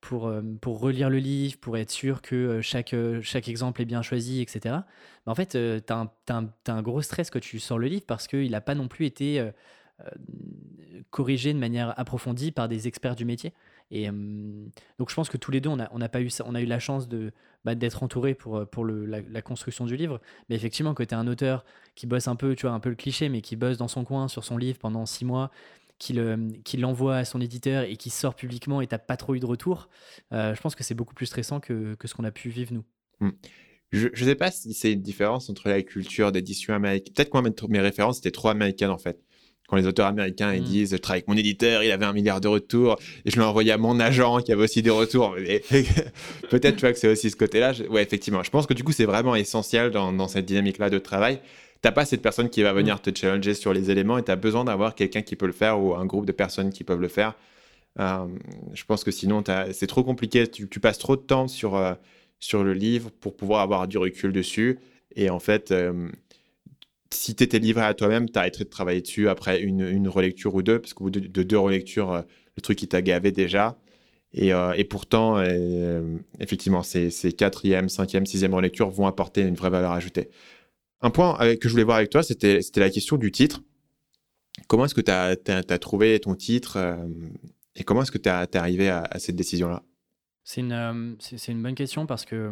pour, 0.01 0.32
pour 0.62 0.80
relire 0.80 1.10
le 1.10 1.19
livre, 1.19 1.58
pour 1.60 1.77
être 1.77 1.91
sûr 1.91 2.21
que 2.21 2.62
chaque, 2.62 2.95
chaque 3.21 3.47
exemple 3.47 3.82
est 3.82 3.86
bien 3.86 4.01
choisi, 4.01 4.41
etc. 4.41 4.75
Mais 5.25 5.32
en 5.32 5.36
fait, 5.36 5.49
tu 5.49 5.93
as, 5.93 6.43
un 6.67 6.82
gros 6.82 7.01
stress 7.01 7.30
quand 7.30 7.39
tu 7.39 7.60
sors 7.60 7.77
le 7.77 7.88
livre 7.88 8.06
parce 8.08 8.27
qu'il 8.27 8.49
n'a 8.49 8.62
pas 8.62 8.73
non 8.73 8.88
plus 8.88 9.06
été 9.06 9.51
corrigé 11.10 11.54
de 11.54 11.60
manière 11.60 11.98
approfondie 12.00 12.52
par 12.52 12.68
des 12.68 12.88
experts 12.88 13.16
du 13.16 13.26
métier. 13.26 13.54
Et 13.90 14.08
donc 14.08 15.10
je 15.10 15.16
pense 15.16 15.30
que 15.30 15.38
tous 15.38 15.52
les 15.52 15.62
deux, 15.62 15.70
on 15.70 15.80
a, 15.80 16.10
pas 16.10 16.22
eu 16.22 16.30
ça, 16.30 16.44
on 16.46 16.56
a 16.56 16.62
eu 16.62 16.66
la 16.66 16.80
chance 16.80 17.08
de 17.08 17.32
bah, 17.64 17.74
d'être 17.74 18.04
entourés 18.04 18.34
pour, 18.34 18.68
pour 18.70 18.84
le, 18.84 19.06
la, 19.06 19.42
construction 19.42 19.86
du 19.86 19.96
livre. 19.96 20.20
Mais 20.50 20.56
effectivement, 20.56 20.94
quand 20.94 21.06
tu 21.06 21.14
es 21.14 21.18
un 21.18 21.28
auteur 21.28 21.66
qui 21.96 22.06
bosse 22.06 22.28
un 22.28 22.36
peu, 22.36 22.56
tu 22.56 22.66
vois, 22.66 22.76
un 22.76 22.80
peu 22.80 22.90
le 22.90 22.96
cliché, 22.96 23.30
mais 23.30 23.42
qui 23.42 23.56
bosse 23.56 23.78
dans 23.78 23.88
son 23.88 24.04
coin 24.04 24.28
sur 24.28 24.44
son 24.44 24.58
livre 24.58 24.78
pendant 24.78 25.06
six 25.06 25.26
mois, 25.26 25.52
qui 25.98 26.78
l'envoie 26.78 27.18
à 27.18 27.26
son 27.26 27.42
éditeur 27.42 27.84
et 27.84 27.98
qui 27.98 28.10
sort 28.10 28.36
publiquement 28.36 28.82
et 28.82 28.88
t'as 28.88 29.00
pas 29.00 29.18
trop 29.18 29.36
eu 29.36 29.40
de 29.40 29.46
retour, 29.46 29.90
euh, 30.32 30.54
je 30.54 30.62
pense 30.62 30.76
que 30.76 30.84
c'est 30.84 30.94
beaucoup 30.94 31.16
plus 31.16 31.26
stressant 31.26 31.60
que, 31.60 31.96
que 31.96 32.08
ce 32.08 32.14
qu'on 32.14 32.24
a 32.24 32.32
pu 32.32 32.50
vivre 32.50 32.74
nous. 32.74 32.84
Mmh. 33.20 33.32
Je 33.92 34.08
ne 34.10 34.16
sais 34.16 34.36
pas 34.36 34.52
si 34.52 34.74
c'est 34.74 34.92
une 34.92 35.02
différence 35.02 35.50
entre 35.50 35.70
la 35.70 35.82
culture 35.82 36.34
d'édition 36.34 36.74
américaine. 36.74 37.14
Peut-être 37.14 37.30
que 37.32 37.68
mes 37.68 37.80
références 37.80 38.20
étaient 38.20 38.32
trop 38.32 38.50
américaines 38.50 38.90
en 38.90 38.98
fait 38.98 39.18
quand 39.67 39.75
les 39.75 39.86
auteurs 39.86 40.08
américains 40.08 40.53
ils 40.53 40.62
mm. 40.62 40.65
disent 40.65 40.91
je 40.91 40.97
travaille 40.97 41.19
avec 41.19 41.27
mon 41.27 41.38
éditeur, 41.38 41.84
il 41.84 41.91
avait 41.91 42.06
un 42.06 42.13
milliard 42.13 42.41
de 42.41 42.47
retours 42.47 42.97
et 43.25 43.30
je 43.30 43.36
l'ai 43.36 43.43
envoyé 43.43 43.71
à 43.71 43.77
mon 43.77 43.99
agent 43.99 44.39
qui 44.39 44.51
avait 44.51 44.63
aussi 44.63 44.82
des 44.82 44.89
retours. 44.89 45.36
Peut-être 46.49 46.75
tu 46.75 46.82
vois 46.82 46.93
que 46.93 46.99
c'est 46.99 47.10
aussi 47.10 47.30
ce 47.30 47.36
côté-là. 47.36 47.73
Ouais, 47.89 48.01
effectivement. 48.01 48.43
Je 48.43 48.49
pense 48.49 48.65
que 48.65 48.73
du 48.73 48.84
coup 48.84 48.93
c'est 48.93 49.06
vraiment 49.06 49.36
essentiel 49.36 49.91
dans, 49.91 50.27
cette 50.27 50.45
dynamique-là 50.45 50.89
de 50.89 50.97
travail. 50.97 51.39
T'as 51.82 51.91
pas 51.91 52.06
cette 52.06 52.21
personne 52.23 52.49
qui 52.49 52.63
va 52.63 52.73
venir 52.73 52.95
mm. 52.95 52.99
te 52.99 53.19
challenger 53.19 53.53
sur 53.53 53.73
les 53.73 53.91
éléments 53.91 54.17
et 54.17 54.23
tu 54.23 54.32
as 54.32 54.36
besoin 54.36 54.63
d'avoir 54.63 54.95
quelqu'un 54.95 55.21
qui 55.21 55.36
peut 55.36 55.47
le 55.47 55.53
faire 55.53 55.80
ou 55.80 55.95
un 55.95 56.06
groupe 56.06 56.25
de 56.25 56.32
personnes 56.32 56.71
qui 56.71 56.84
peuvent 56.84 57.01
le 57.01 57.10
faire. 57.10 57.36
Euh, 57.99 58.27
je 58.73 58.84
pense 58.86 59.03
que 59.03 59.12
sinon 59.12 59.43
c'est 59.71 59.88
trop 59.88 60.03
compliqué. 60.03 60.47
Tu, 60.47 60.80
passes 60.80 60.99
trop 60.99 61.15
de 61.15 61.21
temps 61.21 61.47
sur, 61.47 61.75
euh, 61.75 61.93
sur 62.39 62.63
le 62.63 62.73
livre 62.73 63.10
pour 63.19 63.36
pouvoir 63.36 63.62
avoir 63.62 63.88
du 63.88 63.97
recul 63.97 64.32
dessus. 64.32 64.80
Et 65.15 65.30
en 65.30 65.39
fait, 65.39 65.71
euh, 65.71 66.10
si 67.12 67.36
tu 67.36 67.43
étais 67.43 67.60
livré 67.60 67.84
à 67.84 67.93
toi-même, 67.93 68.30
tu 68.30 68.38
arrêterais 68.38 68.65
de 68.65 68.70
travailler 68.70 69.02
dessus 69.02 69.30
après 69.30 69.62
une, 69.62 70.08
relecture 70.08 70.56
ou 70.56 70.62
deux, 70.62 70.80
parce 70.80 70.93
que 70.93 71.10
de, 71.10 71.20
de 71.20 71.43
deux 71.43 71.58
relectures, 71.58 72.12
euh, 72.12 72.22
le 72.56 72.62
truc 72.62 72.78
qui 72.78 72.88
t'a 72.88 73.02
gavé 73.02 73.32
déjà. 73.32 73.78
Et, 74.34 74.54
euh, 74.54 74.74
pourtant, 74.89 75.38
euh, 75.38 76.17
effectivement, 76.39 76.84
ces, 76.84 77.10
ces 77.10 77.32
quatrième, 77.32 77.89
cinquième, 77.89 78.26
sixième 78.26 78.54
relectures 78.54 78.89
vont 78.89 79.08
apporter 79.08 79.41
une 79.41 79.56
vraie 79.56 79.70
valeur 79.70 79.91
ajoutée. 79.91 80.30
Un 81.02 81.12
point 81.12 81.38
que 81.56 81.67
je 81.67 81.70
voulais 81.70 81.84
voir 81.84 81.98
avec 81.98 82.10
toi, 82.10 82.24
c'était 82.24 82.60
la 82.76 82.89
question 82.89 83.17
du 83.17 83.32
titre. 83.32 83.62
Comment 84.67 84.86
est-ce 84.86 84.96
que 84.96 85.02
tu 85.02 85.12
as, 85.12 85.78
trouvé 85.78 86.20
ton 86.20 86.34
titre 86.34 86.98
et 87.76 87.84
comment 87.84 88.02
est-ce 88.02 88.12
que 88.12 88.17
tu 88.17 88.30
es 88.30 88.58
arrivé 88.58 88.89
à, 88.89 89.08
cette 89.20 89.36
décision-là? 89.36 89.84
C'est 90.43 90.62
une, 90.62 91.17
bonne 91.62 91.76
question 91.76 92.08
parce 92.08 92.26
que 92.26 92.52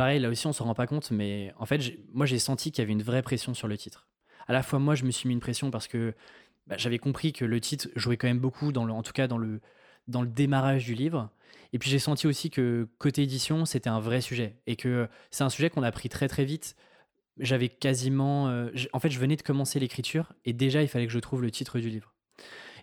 Pareil, 0.00 0.18
là 0.18 0.30
aussi, 0.30 0.46
on 0.46 0.54
s'en 0.54 0.64
rend 0.64 0.72
pas 0.72 0.86
compte, 0.86 1.10
mais 1.10 1.52
en 1.58 1.66
fait, 1.66 1.78
moi, 2.14 2.24
j'ai 2.24 2.38
senti 2.38 2.72
qu'il 2.72 2.80
y 2.80 2.84
avait 2.84 2.92
une 2.94 3.02
vraie 3.02 3.20
pression 3.20 3.52
sur 3.52 3.68
le 3.68 3.76
titre. 3.76 4.08
À 4.48 4.54
la 4.54 4.62
fois, 4.62 4.78
moi, 4.78 4.94
je 4.94 5.04
me 5.04 5.10
suis 5.10 5.28
mis 5.28 5.34
une 5.34 5.40
pression 5.40 5.70
parce 5.70 5.88
que 5.88 6.14
bah, 6.66 6.76
j'avais 6.78 6.98
compris 6.98 7.34
que 7.34 7.44
le 7.44 7.60
titre 7.60 7.88
jouait 7.96 8.16
quand 8.16 8.26
même 8.26 8.38
beaucoup, 8.38 8.72
dans 8.72 8.86
le, 8.86 8.94
en 8.94 9.02
tout 9.02 9.12
cas 9.12 9.28
dans 9.28 9.36
le, 9.36 9.60
dans 10.08 10.22
le 10.22 10.28
démarrage 10.28 10.86
du 10.86 10.94
livre. 10.94 11.28
Et 11.74 11.78
puis, 11.78 11.90
j'ai 11.90 11.98
senti 11.98 12.26
aussi 12.26 12.48
que 12.48 12.88
côté 12.96 13.24
édition, 13.24 13.66
c'était 13.66 13.90
un 13.90 14.00
vrai 14.00 14.22
sujet 14.22 14.56
et 14.66 14.74
que 14.74 15.06
c'est 15.30 15.44
un 15.44 15.50
sujet 15.50 15.68
qu'on 15.68 15.82
a 15.82 15.92
pris 15.92 16.08
très 16.08 16.28
très 16.28 16.46
vite. 16.46 16.76
J'avais 17.38 17.68
quasiment. 17.68 18.48
Euh, 18.48 18.70
en 18.94 19.00
fait, 19.00 19.10
je 19.10 19.18
venais 19.18 19.36
de 19.36 19.42
commencer 19.42 19.78
l'écriture 19.80 20.32
et 20.46 20.54
déjà, 20.54 20.80
il 20.80 20.88
fallait 20.88 21.08
que 21.08 21.12
je 21.12 21.18
trouve 21.18 21.42
le 21.42 21.50
titre 21.50 21.78
du 21.78 21.90
livre. 21.90 22.14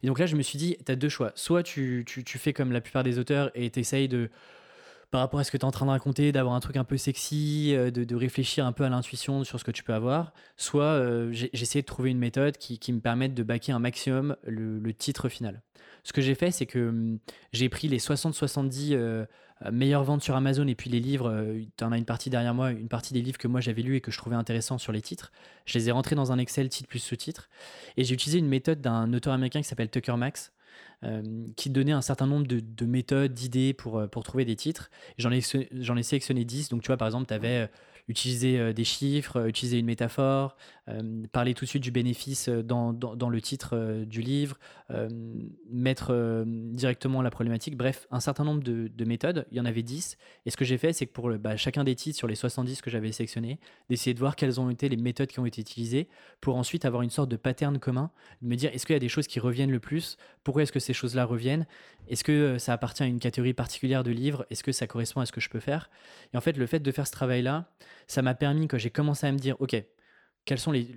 Et 0.03 0.08
donc 0.08 0.19
là, 0.19 0.27
je 0.27 0.36
me 0.36 0.43
suis 0.43 0.60
dit, 0.60 0.77
tu 0.86 0.91
as 0.91 0.95
deux 0.95 1.10
choix. 1.10 1.32
Soit 1.34 1.63
tu, 1.63 2.03
tu, 2.06 2.23
tu 2.23 2.38
fais 2.38 2.53
comme 2.53 2.71
la 2.71 2.80
plupart 2.80 3.01
des 3.01 3.17
auteurs 3.17 3.49
et 3.56 3.71
tu 3.71 3.80
essayes 3.80 4.08
de 4.08 4.30
par 5.10 5.22
rapport 5.22 5.39
à 5.39 5.43
ce 5.43 5.52
que 5.52 5.58
tu 5.58 5.62
es 5.62 5.65
en 5.65 5.72
train 5.72 5.86
de 5.86 5.91
raconter, 5.91 6.32
d'avoir 6.32 6.56
un 6.56 6.60
truc 6.60 6.76
un 6.76 6.84
peu 6.84 6.98
sexy, 6.98 7.74
euh, 7.74 7.91
de, 7.91 8.15
réfléchir 8.15 8.65
un 8.65 8.74
peu 8.74 8.84
à 8.84 8.89
l'intuition 8.89 9.43
sur 9.43 9.60
ce 9.60 9.63
que 9.63 9.72
tu 9.72 9.84
peux 9.84 9.93
avoir, 9.93 10.34
soit 10.58 10.84
euh, 10.84 11.32
j'essaie 11.32 11.82
de 11.82 11.86
trouver 11.86 12.12
une 12.12 12.17
méthode 12.17 12.58
qui, 12.58 12.91
me 12.91 13.00
permette 13.00 13.34
de 13.34 13.43
baquer 13.43 13.72
un 13.72 13.80
maximum 13.80 14.36
le, 14.43 14.93
titre 14.93 15.30
final. 15.30 15.62
Ce 16.04 16.13
que 16.13 16.22
j'ai 16.22 16.36
fait, 16.36 16.52
c'est 16.52 16.65
que 16.65 16.89
hum, 16.89 17.20
j'ai 17.54 17.70
pris 17.70 17.88
les 17.88 18.00
60-70 18.00 18.93
euh, 18.93 19.26
meilleures 19.72 20.04
ventes 20.04 20.24
sur 20.24 20.36
Amazon 20.36 20.67
et 20.67 20.76
puis 20.76 20.89
les 20.89 21.00
livres, 21.00 21.46
tu 21.78 21.84
en 21.84 21.91
as 21.91 21.98
une 21.98 22.06
partie 22.06 22.30
derrière 22.30 22.54
moi, 22.54 22.72
une 22.72 22.89
partie 22.89 23.13
des 23.13 23.22
livres 23.22 23.38
que 23.38 23.48
moi 23.48 23.60
j'avais 23.60 23.82
lus 23.82 23.96
et 23.96 24.02
que 24.02 24.12
je 24.12 24.17
trouvais 24.17 24.36
intéressants 24.36 24.78
sur 24.78 24.91
les 24.91 25.02
titres. 25.02 25.32
Je 25.65 25.78
les 25.78 25.89
ai 25.89 25.91
rentrés 25.91 26.15
dans 26.15 26.32
un 26.32 26.38
Excel 26.38 26.70
titre 26.70 26.88
plus 26.88 27.00
sous-titre. 27.00 27.50
Et 27.96 28.04
j'ai 28.04 28.13
utilisé 28.13 28.39
une 28.39 28.48
méthode 28.48 28.82
d'un 28.82 29.12
auteur 29.13 29.34
américain 29.34 29.62
qui 29.62 29.67
s'appelle 29.67 29.89
Tucker 29.89 30.15
Max, 30.15 30.52
euh, 30.52 30.57
qui 31.55 31.69
donnait 31.69 31.91
un 31.91 32.01
certain 32.01 32.25
nombre 32.25 32.47
de, 32.47 32.86
méthodes, 32.86 33.33
d'idées 33.33 33.73
pour, 33.73 33.99
euh, 33.99 34.07
pour 34.07 34.23
trouver 34.23 34.45
des 34.45 34.55
titres. 34.55 34.89
J'en 35.17 35.31
ai, 35.31 35.41
j'en 35.71 35.95
ai 35.95 36.03
sélectionné 36.03 36.43
10. 36.43 36.69
Donc, 36.69 36.81
tu 36.81 36.88
vois, 36.88 36.97
par 36.97 37.07
exemple, 37.07 37.27
tu 37.27 37.33
avais 37.33 37.65
euh, 37.65 37.67
utiliser 38.07 38.60
euh, 38.60 38.73
des 38.73 38.83
chiffres, 38.83 39.38
euh, 39.38 39.47
utiliser 39.47 39.79
une 39.79 39.86
métaphore, 39.86 40.55
euh, 40.55 40.76
parler 41.32 41.54
tout 41.54 41.65
de 41.65 41.69
suite 41.69 41.84
du 41.84 41.91
bénéfice 41.91 42.50
dans, 42.50 42.93
dans, 42.93 43.30
le 43.30 43.41
titre 43.41 44.04
du 44.06 44.21
livre, 44.21 44.58
mettre 45.69 46.45
directement 46.45 47.21
la 47.21 47.30
problématique. 47.30 47.76
Bref, 47.76 48.08
un 48.12 48.19
certain 48.19 48.43
nombre 48.43 48.63
de, 48.63 48.88
de, 48.88 49.06
méthodes. 49.06 49.45
Il 49.52 49.58
y 49.58 49.60
en 49.60 49.65
avait 49.65 49.84
10. 49.84 50.17
Et 50.45 50.52
ce 50.52 50.58
que 50.58 50.65
j'ai 50.65 50.78
fait, 50.78 50.93
c'est 50.93 51.06
que 51.06 51.12
pour 51.12 51.30
le, 51.30 51.38
bah, 51.38 51.58
chacun 51.58 51.84
des 51.84 51.95
titres 51.95 52.17
sur 52.17 52.28
les 52.28 52.36
70 52.36 52.82
que 52.82 52.89
j'avais 52.89 53.12
sélectionnés, 53.12 53.60
d'essayer 53.89 54.13
de 54.13 54.19
voir 54.19 54.36
quelles 54.36 54.60
ont 54.60 54.69
été 54.69 54.89
les 54.89 54.97
méthodes 54.97 55.30
qui 55.30 55.39
ont 55.39 55.45
été 55.45 55.62
utilisées 55.62 56.08
pour 56.41 56.56
ensuite 56.56 56.86
avoir 56.86 57.02
une 57.02 57.10
sorte 57.10 57.30
de 57.30 57.36
pattern 57.36 57.80
commun, 57.80 58.12
de 58.41 58.47
me 58.47 58.56
dire 58.56 58.71
est-ce 58.73 58.86
qu'il 58.86 58.93
y 58.93 58.97
a 58.97 59.00
des 59.00 59.10
choses 59.10 59.28
qui 59.28 59.39
reviennent 59.39 59.71
le 59.71 59.80
plus? 59.80 60.17
Pourquoi 60.43 60.63
est-ce 60.63 60.71
que 60.71 60.80
ces 60.80 60.93
choses-là 60.93 61.26
reviennent? 61.26 61.65
Est-ce 62.08 62.23
que 62.23 62.58
ça 62.58 62.73
appartient 62.73 63.04
à 63.04 63.08
une 63.08 63.19
catégorie 63.19 63.54
particulière 63.54 64.04
de 64.04 64.12
livres? 64.12 64.45
Est-ce 64.50 64.63
que 64.63 64.71
ça 64.71 64.88
correspond 64.88 65.21
à 65.21 65.26
ce 65.26 65.32
que 65.32 65.41
je 65.41 65.50
peux 65.50 65.60
faire? 65.60 65.89
Et 66.34 66.38
en 66.38 66.41
fait, 66.41 66.58
le 66.58 66.65
fait 66.65 66.80
de 66.80 66.91
faire 66.91 67.08
ce 67.08 67.12
travail-là, 67.12 67.69
ça 68.08 68.21
m'a 68.21 68.36
permis, 68.36 68.67
quand 68.67 68.78
j'ai 68.78 68.89
commencé 68.89 69.28
à 69.28 69.32
me 69.32 69.38
dire, 69.38 69.56
OK, 69.60 69.76
quels 70.47 70.60
sont 70.60 70.71
les, 70.71 70.88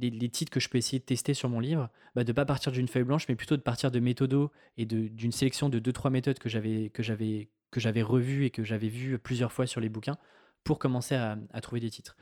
les, 0.00 0.28
titres 0.28 0.50
que 0.50 0.60
je 0.60 0.68
peux 0.68 0.76
essayer 0.76 0.98
de 0.98 1.04
tester 1.04 1.32
sur 1.32 1.48
mon 1.48 1.60
livre, 1.60 1.88
bah 2.14 2.24
de 2.24 2.30
ne 2.30 2.34
pas 2.34 2.44
partir 2.44 2.72
d'une 2.72 2.88
feuille 2.88 3.04
blanche, 3.04 3.26
mais 3.28 3.36
plutôt 3.36 3.56
de 3.56 3.62
partir 3.62 3.90
de 3.90 4.00
méthodos 4.00 4.50
et 4.76 4.86
d'une 4.86 5.32
sélection 5.32 5.68
de 5.68 5.78
2-3 5.78 6.10
méthodes 6.10 6.38
que 6.38 6.48
j'avais 6.48 8.02
revues 8.02 8.44
et 8.44 8.50
que 8.50 8.64
j'avais 8.64 8.88
vues 8.88 9.18
plusieurs 9.18 9.52
fois 9.52 9.66
sur 9.66 9.80
les 9.80 9.88
bouquins 9.88 10.18
pour 10.64 10.80
commencer 10.80 11.14
à, 11.14 11.38
trouver 11.62 11.80
des 11.80 11.90
titres. 11.90 12.16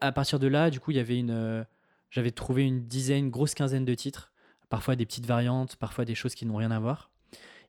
À 0.00 0.12
partir 0.12 0.38
de 0.38 0.46
là, 0.46 0.70
du 0.70 0.80
coup, 0.80 0.92
il 0.92 0.96
y 0.96 1.00
avait 1.00 1.18
une, 1.18 1.32
euh, 1.32 1.64
j'avais 2.10 2.30
trouvé 2.30 2.62
une 2.62 2.86
dizaine, 2.86 3.28
grosse 3.28 3.54
quinzaine 3.54 3.84
de 3.84 3.94
titres, 3.94 4.32
parfois 4.68 4.96
des 4.96 5.04
petites 5.04 5.26
variantes, 5.26 5.76
parfois 5.76 6.04
des 6.04 6.14
choses 6.14 6.34
qui 6.34 6.46
n'ont 6.46 6.56
rien 6.56 6.70
à 6.70 6.78
voir. 6.78 7.10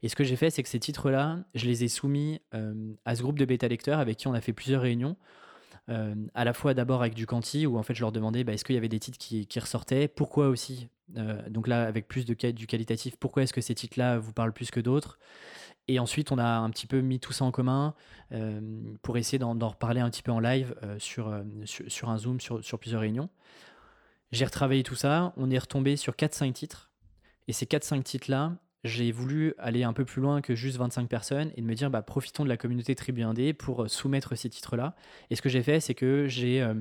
Et 0.01 0.07
ce 0.07 0.15
que 0.15 0.23
j'ai 0.23 0.37
fait, 0.37 0.49
c'est 0.49 0.63
que 0.63 0.69
ces 0.69 0.79
titres-là, 0.79 1.43
je 1.55 1.65
les 1.65 1.83
ai 1.83 1.87
soumis 1.89 2.39
euh, 2.53 2.93
à 3.03 3.15
ce 3.15 3.23
groupe 3.23 3.37
de 3.37 3.43
bêta 3.43 3.67
lecteurs 3.67 3.99
avec 3.99 4.17
qui 4.17 4.27
on 4.27 4.33
a 4.33 4.39
fait 4.39 4.53
plusieurs 4.53 4.81
réunions 4.81 5.17
euh, 5.89 6.13
à 6.33 6.43
la 6.43 6.53
fois 6.53 6.73
d'abord 6.73 7.01
avec 7.01 7.13
du 7.13 7.25
quanti, 7.25 7.65
où 7.65 7.77
en 7.77 7.83
fait 7.83 7.95
je 7.95 8.01
leur 8.01 8.11
demandais 8.11 8.43
bah, 8.43 8.53
est-ce 8.53 8.63
qu'il 8.63 8.75
y 8.75 8.77
avait 8.77 8.89
des 8.89 8.99
titres 8.99 9.17
qui, 9.17 9.47
ressortaient, 9.59 10.07
pourquoi 10.07 10.47
aussi, 10.47 10.89
euh, 11.17 11.41
donc 11.49 11.67
là 11.67 11.85
avec 11.85 12.07
plus 12.07 12.25
de 12.25 12.33
du 12.51 12.67
qualitatif, 12.67 13.15
pourquoi 13.17 13.43
est-ce 13.43 13.53
que 13.53 13.61
ces 13.61 13.75
titres-là 13.75 14.19
vous 14.19 14.33
parlent 14.33 14.53
plus 14.53 14.71
que 14.71 14.79
d'autres? 14.79 15.17
Et 15.87 15.97
ensuite, 15.97 16.31
on 16.31 16.37
a 16.37 16.57
un 16.59 16.69
petit 16.69 16.85
peu 16.85 17.01
mis 17.01 17.19
tout 17.19 17.33
ça 17.33 17.45
en 17.45 17.51
commun 17.51 17.95
euh, 18.31 18.61
pour 19.01 19.17
essayer 19.17 19.39
d'en 19.39 19.55
reparler 19.67 20.01
un 20.01 20.09
petit 20.11 20.21
peu 20.21 20.31
en 20.31 20.39
live 20.39 20.75
sur, 20.99 21.33
sur, 21.65 22.09
un 22.09 22.17
Zoom, 22.19 22.39
sur, 22.39 22.63
sur 22.63 22.77
plusieurs 22.77 23.01
réunions. 23.01 23.29
J'ai 24.31 24.45
retravaillé 24.45 24.83
tout 24.83 24.93
ça. 24.93 25.33
On 25.35 25.49
est 25.49 25.57
retombé 25.57 25.95
sur 25.95 26.13
4-5 26.13 26.53
titres. 26.53 26.91
Et 27.47 27.53
ces 27.53 27.65
4-5 27.65 28.03
titres-là, 28.03 28.53
j'ai 28.83 29.11
voulu 29.11 29.53
aller 29.57 29.83
un 29.83 29.93
peu 29.93 30.05
plus 30.05 30.21
loin 30.21 30.41
que 30.41 30.55
juste 30.55 30.77
25 30.77 31.07
personnes 31.09 31.51
et 31.55 31.61
de 31.61 31.65
me 31.65 31.73
dire 31.73 31.89
bah, 31.89 32.01
profitons 32.01 32.43
de 32.43 32.49
la 32.49 32.57
communauté 32.57 32.95
Tribu 32.95 33.23
Indé 33.23 33.53
pour 33.53 33.83
euh, 33.83 33.87
soumettre 33.87 34.35
ces 34.35 34.49
titres-là. 34.49 34.95
Et 35.29 35.35
ce 35.35 35.41
que 35.41 35.49
j'ai 35.49 35.63
fait, 35.63 35.79
c'est 35.79 35.95
que 35.95 36.27
j'ai 36.27 36.61
euh, 36.61 36.75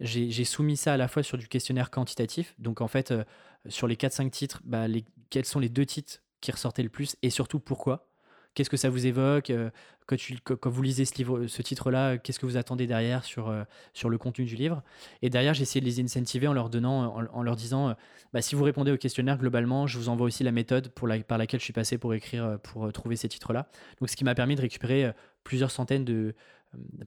j'ai 0.00 0.44
soumis 0.44 0.76
ça 0.76 0.94
à 0.94 0.96
la 0.96 1.08
fois 1.08 1.22
sur 1.22 1.38
du 1.38 1.48
questionnaire 1.48 1.90
quantitatif. 1.90 2.54
Donc 2.58 2.80
en 2.80 2.88
fait, 2.88 3.10
euh, 3.10 3.24
sur 3.68 3.86
les 3.86 3.96
4-5 3.96 4.30
titres, 4.30 4.60
bah, 4.64 4.88
les, 4.88 5.04
quels 5.30 5.44
sont 5.44 5.60
les 5.60 5.68
deux 5.68 5.86
titres 5.86 6.22
qui 6.40 6.52
ressortaient 6.52 6.82
le 6.82 6.88
plus 6.88 7.16
et 7.22 7.30
surtout 7.30 7.60
pourquoi 7.60 8.09
Qu'est-ce 8.54 8.70
que 8.70 8.76
ça 8.76 8.90
vous 8.90 9.06
évoque 9.06 9.50
euh, 9.50 9.70
quand, 10.06 10.16
tu, 10.16 10.38
quand, 10.40 10.68
vous 10.68 10.82
lisez 10.82 11.04
ce, 11.04 11.14
ce 11.46 11.62
titre-là, 11.62 12.18
qu'est-ce 12.18 12.40
que 12.40 12.46
vous 12.46 12.56
attendez 12.56 12.88
derrière 12.88 13.24
sur, 13.24 13.48
euh, 13.48 13.62
sur 13.94 14.10
le 14.10 14.18
contenu 14.18 14.44
du 14.44 14.56
livre 14.56 14.82
Et 15.22 15.30
derrière, 15.30 15.54
j'ai 15.54 15.62
essayé 15.62 15.80
de 15.80 15.86
les 15.86 16.00
incentiver 16.00 16.48
en 16.48 16.52
leur, 16.52 16.68
donnant, 16.68 17.14
en, 17.32 17.42
leur 17.42 17.54
disant, 17.54 17.90
euh, 17.90 17.94
bah, 18.32 18.42
si 18.42 18.56
vous 18.56 18.64
répondez 18.64 18.90
au 18.90 18.96
questionnaire, 18.96 19.38
globalement, 19.38 19.86
je 19.86 19.98
vous 19.98 20.08
envoie 20.08 20.26
aussi 20.26 20.42
la 20.42 20.52
méthode 20.52 20.88
pour 20.88 21.06
la, 21.06 21.20
par 21.20 21.38
laquelle 21.38 21.60
je 21.60 21.64
suis 21.64 21.72
passé 21.72 21.96
pour 21.96 22.12
écrire, 22.12 22.58
pour 22.62 22.92
trouver 22.92 23.14
ces 23.14 23.28
titres-là. 23.28 23.68
Donc, 24.00 24.10
ce 24.10 24.16
qui 24.16 24.24
m'a 24.24 24.34
permis 24.34 24.56
de 24.56 24.62
récupérer 24.62 25.12
plusieurs 25.44 25.70
centaines 25.70 26.04
de 26.04 26.34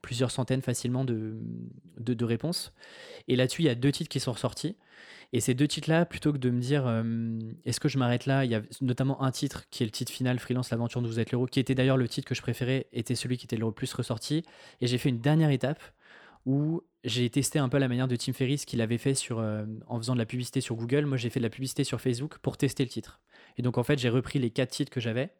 plusieurs 0.02 0.32
centaines 0.32 0.62
facilement 0.62 1.06
de, 1.06 1.38
de 1.98 2.26
réponses. 2.26 2.74
Et 3.28 3.38
là-dessus, 3.38 3.62
il 3.62 3.66
y 3.66 3.70
a 3.70 3.76
deux 3.76 3.92
titres 3.92 4.10
qui 4.10 4.20
sont 4.20 4.34
ressortis. 4.34 4.76
Et 5.34 5.40
ces 5.40 5.56
deux 5.56 5.68
titres-là, 5.68 6.06
plutôt 6.06 6.32
que 6.32 6.38
de 6.38 6.52
me 6.52 6.62
dire 6.62 6.88
est-ce 7.66 7.80
que 7.80 7.90
je 7.90 7.98
m'arrête 7.98 8.28
là, 8.28 8.46
il 8.46 8.52
y 8.52 8.56
a 8.56 8.62
notamment 8.82 9.22
un 9.24 9.32
titre 9.32 9.64
qui 9.72 9.82
est 9.84 9.86
le 9.86 9.92
titre 9.92 10.12
final, 10.12 10.38
Freelance, 10.40 10.70
l'aventure 10.70 11.02
dont 11.02 11.08
vous 11.10 11.20
êtes 11.20 11.32
l'héros, 11.32 11.48
qui 11.48 11.60
était 11.60 11.74
d'ailleurs 11.74 11.98
le 11.98 12.08
titre 12.08 12.28
que 12.28 12.36
je 12.36 12.42
préférais, 12.42 12.86
était 12.94 13.16
celui 13.16 13.38
qui 13.38 13.46
était 13.46 13.58
le 13.58 13.72
plus 13.72 13.92
ressorti. 13.94 14.44
Et 14.80 14.88
j'ai 14.88 15.00
fait 15.00 15.10
une 15.10 15.20
dernière 15.20 15.50
étape 15.50 15.82
où 16.46 16.84
j'ai 17.04 17.30
testé 17.30 17.58
un 17.58 17.68
peu 17.68 17.80
la 17.80 17.88
manière 17.88 18.08
de 18.08 18.16
Tim 18.16 18.34
Ferriss 18.34 18.66
qu'il 18.66 18.80
avait 18.80 19.00
fait 19.00 19.16
sur, 19.16 19.44
en 19.88 19.98
faisant 19.98 20.14
de 20.14 20.20
la 20.20 20.26
publicité 20.26 20.62
sur 20.62 20.76
Google. 20.76 21.06
Moi, 21.06 21.18
j'ai 21.18 21.32
fait 21.32 21.40
de 21.40 21.46
la 21.46 21.50
publicité 21.50 21.84
sur 21.84 22.00
Facebook 22.00 22.38
pour 22.40 22.56
tester 22.56 22.84
le 22.84 22.90
titre. 22.90 23.20
Et 23.58 23.64
donc, 23.64 23.80
en 23.80 23.84
fait, 23.84 23.98
j'ai 23.98 24.10
repris 24.10 24.38
les 24.38 24.52
quatre 24.52 24.70
titres 24.70 24.92
que 24.92 25.00
j'avais 25.00 25.32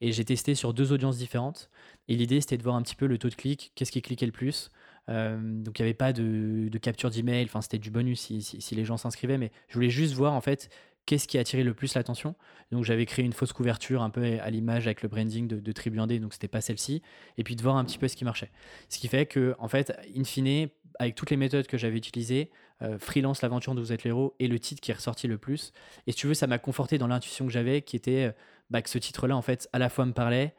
et 0.00 0.10
j'ai 0.10 0.24
testé 0.24 0.54
sur 0.54 0.74
deux 0.74 0.92
audiences 0.92 1.18
différentes. 1.18 1.70
Et 2.08 2.16
l'idée, 2.16 2.40
c'était 2.40 2.56
de 2.56 2.62
voir 2.62 2.74
un 2.74 2.82
petit 2.82 2.96
peu 2.96 3.06
le 3.06 3.18
taux 3.18 3.28
de 3.28 3.34
clic, 3.34 3.72
qu'est-ce 3.74 3.92
qui 3.92 4.02
cliquait 4.02 4.26
le 4.26 4.32
plus. 4.32 4.70
Euh, 5.08 5.38
donc 5.40 5.78
il 5.78 5.82
n'y 5.82 5.86
avait 5.88 5.94
pas 5.94 6.12
de, 6.12 6.68
capture 6.78 7.10
d'email, 7.10 7.44
enfin 7.44 7.60
c'était 7.62 7.78
du 7.78 7.90
bonus 7.90 8.20
si, 8.20 8.74
les 8.74 8.84
gens 8.84 8.96
s'inscrivaient, 8.96 9.38
mais 9.38 9.50
je 9.68 9.74
voulais 9.74 9.90
juste 9.90 10.14
voir 10.14 10.34
en 10.34 10.40
fait 10.40 10.68
qu'est-ce 11.06 11.26
qui 11.26 11.38
a 11.38 11.40
attiré 11.40 11.62
le 11.62 11.74
plus 11.74 11.94
l'attention. 11.94 12.34
Donc 12.70 12.84
j'avais 12.84 13.06
créé 13.06 13.24
une 13.24 13.32
fausse 13.32 13.52
couverture 13.52 14.02
un 14.02 14.10
peu 14.10 14.38
à 14.40 14.50
l'image 14.50 14.86
avec 14.86 15.02
le 15.02 15.08
branding 15.08 15.48
de, 15.48 15.58
de 15.58 15.72
Tribu 15.72 15.98
1D, 15.98 16.20
donc 16.20 16.34
c'était 16.34 16.48
pas 16.48 16.60
celle-ci, 16.60 17.02
et 17.38 17.44
puis 17.44 17.56
de 17.56 17.62
voir 17.62 17.76
un 17.76 17.84
petit 17.84 17.98
peu 17.98 18.08
ce 18.08 18.16
qui 18.16 18.24
marchait. 18.24 18.50
Ce 18.90 18.98
qui 18.98 19.08
fait 19.08 19.24
que, 19.24 19.54
en 19.58 19.68
fait, 19.68 19.98
in 20.14 20.24
fine, 20.24 20.68
avec 20.98 21.14
toutes 21.14 21.30
les 21.30 21.36
méthodes 21.36 21.66
que 21.66 21.78
j'avais 21.78 21.96
utilisées, 21.96 22.50
euh, 22.82 22.98
Freelance, 22.98 23.42
l'aventure 23.42 23.74
dont 23.74 23.80
vous 23.80 23.92
êtes 23.92 24.04
l'héros, 24.04 24.34
est 24.38 24.46
le 24.46 24.58
titre 24.58 24.80
qui 24.80 24.90
est 24.90 24.94
ressorti 24.94 25.26
le 25.26 25.38
plus. 25.38 25.72
Et 26.06 26.12
si 26.12 26.18
tu 26.18 26.26
veux, 26.26 26.34
ça 26.34 26.46
m'a 26.46 26.58
conforté 26.58 26.98
dans 26.98 27.06
l'intuition 27.06 27.46
que 27.46 27.52
j'avais, 27.52 27.82
qui 27.82 27.96
était 27.96 28.26
euh, 28.26 28.32
bah, 28.70 28.82
que 28.82 28.90
ce 28.90 28.98
titre-là, 28.98 29.36
en 29.36 29.42
fait, 29.42 29.68
à 29.72 29.78
la 29.78 29.88
fois 29.88 30.06
me 30.06 30.12
parlait, 30.12 30.54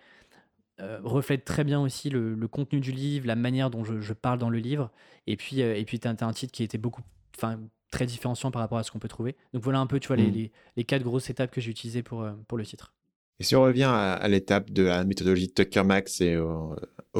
euh, 0.82 1.00
reflète 1.04 1.44
très 1.44 1.64
bien 1.64 1.82
aussi 1.82 2.10
le, 2.10 2.36
contenu 2.48 2.80
du 2.80 2.92
livre, 2.92 3.28
la 3.28 3.36
manière 3.36 3.70
dont 3.70 3.84
je, 3.84 4.14
parle 4.14 4.40
dans 4.40 4.50
le 4.50 4.60
livre. 4.60 4.92
Et 5.28 5.36
puis, 5.36 5.62
euh, 5.62 5.76
et 5.76 5.84
puis 5.84 6.00
tu 6.00 6.08
as, 6.08 6.16
un 6.22 6.34
titre 6.34 6.54
qui 6.54 6.64
était 6.64 6.78
beaucoup, 6.78 7.02
enfin, 7.36 7.60
très 7.92 8.06
différenciant 8.06 8.50
par 8.50 8.62
rapport 8.62 8.78
à 8.78 8.84
ce 8.84 8.92
qu'on 8.92 9.00
peut 9.00 9.10
trouver. 9.10 9.36
Donc 9.54 9.64
voilà 9.64 9.80
un 9.80 9.88
peu, 9.88 10.00
tu 10.00 10.08
vois, 10.08 10.16
les, 10.16 10.30
mm. 10.30 10.50
les, 10.78 10.84
quatre 10.86 11.04
grosses 11.04 11.30
étapes 11.30 11.52
que 11.52 11.60
j'ai 11.60 11.72
utilisées 11.72 12.02
pour, 12.02 12.24
euh, 12.24 12.32
pour 12.48 12.58
le 12.58 12.66
titre. 12.66 12.94
Et 13.42 13.44
si 13.44 13.56
on 13.56 13.62
revient 13.62 13.90
à, 13.90 14.26
l'étape 14.28 14.70
de 14.70 14.84
la 14.84 15.04
méthodologie 15.04 15.48
de 15.48 15.54
Tucker 15.54 15.84
Max 15.84 16.20
et 16.20 16.36
au, 16.38 16.76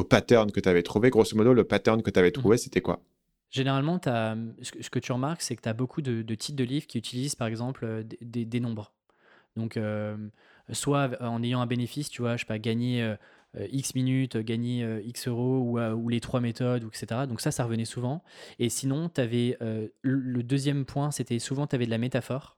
pattern 0.10 0.52
que 0.52 0.60
tu 0.60 0.68
avais 0.68 0.84
trouvé, 0.84 1.10
grosso 1.10 1.36
modo, 1.36 1.54
le 1.54 1.64
pattern 1.64 2.02
que 2.02 2.10
tu 2.10 2.20
avais 2.20 2.32
trouvé, 2.32 2.56
mm. 2.56 2.60
c'était 2.60 2.82
quoi? 2.82 3.02
Généralement, 3.52 4.00
as, 4.06 4.36
ce 4.62 4.90
que 4.90 5.00
tu 5.00 5.12
remarques, 5.12 5.42
c'est 5.42 5.56
que 5.56 5.62
tu 5.62 5.70
as 5.70 5.74
beaucoup 5.74 6.02
de, 6.02 6.22
titres 6.36 6.58
de 6.58 6.64
livres 6.64 6.88
qui 6.88 6.98
utilisent, 6.98 7.36
par 7.36 7.48
exemple, 7.48 8.06
des, 8.22 8.46
des, 8.46 8.60
nombres. 8.60 8.92
Donc, 9.56 9.80
soit 10.74 11.12
en 11.22 11.42
ayant 11.44 11.62
un 11.62 11.66
bénéfice, 11.66 12.10
tu 12.10 12.22
vois, 12.22 12.36
je 12.36 12.42
sais 12.42 12.48
pas, 12.48 12.60
gagner 12.60 13.02
euh, 13.02 13.16
X 13.58 13.96
minutes, 13.96 14.38
gagner 14.38 14.84
euh, 14.84 15.02
X 15.04 15.28
euros 15.28 15.60
ou, 15.60 15.80
euh, 15.80 15.94
ou, 15.94 16.10
les 16.10 16.20
trois 16.20 16.40
méthodes, 16.40 16.84
etc. 16.84 17.22
Donc 17.28 17.42
ça, 17.42 17.52
ça 17.52 17.64
revenait 17.64 17.86
souvent. 17.86 18.24
Et 18.60 18.70
sinon, 18.70 19.10
avais 19.18 19.58
le 20.02 20.44
deuxième 20.44 20.86
point, 20.86 21.12
c'était 21.12 21.40
souvent 21.40 21.68
tu 21.68 21.76
avais 21.76 21.86
de 21.86 21.90
la 21.90 21.98
métaphore 21.98 22.58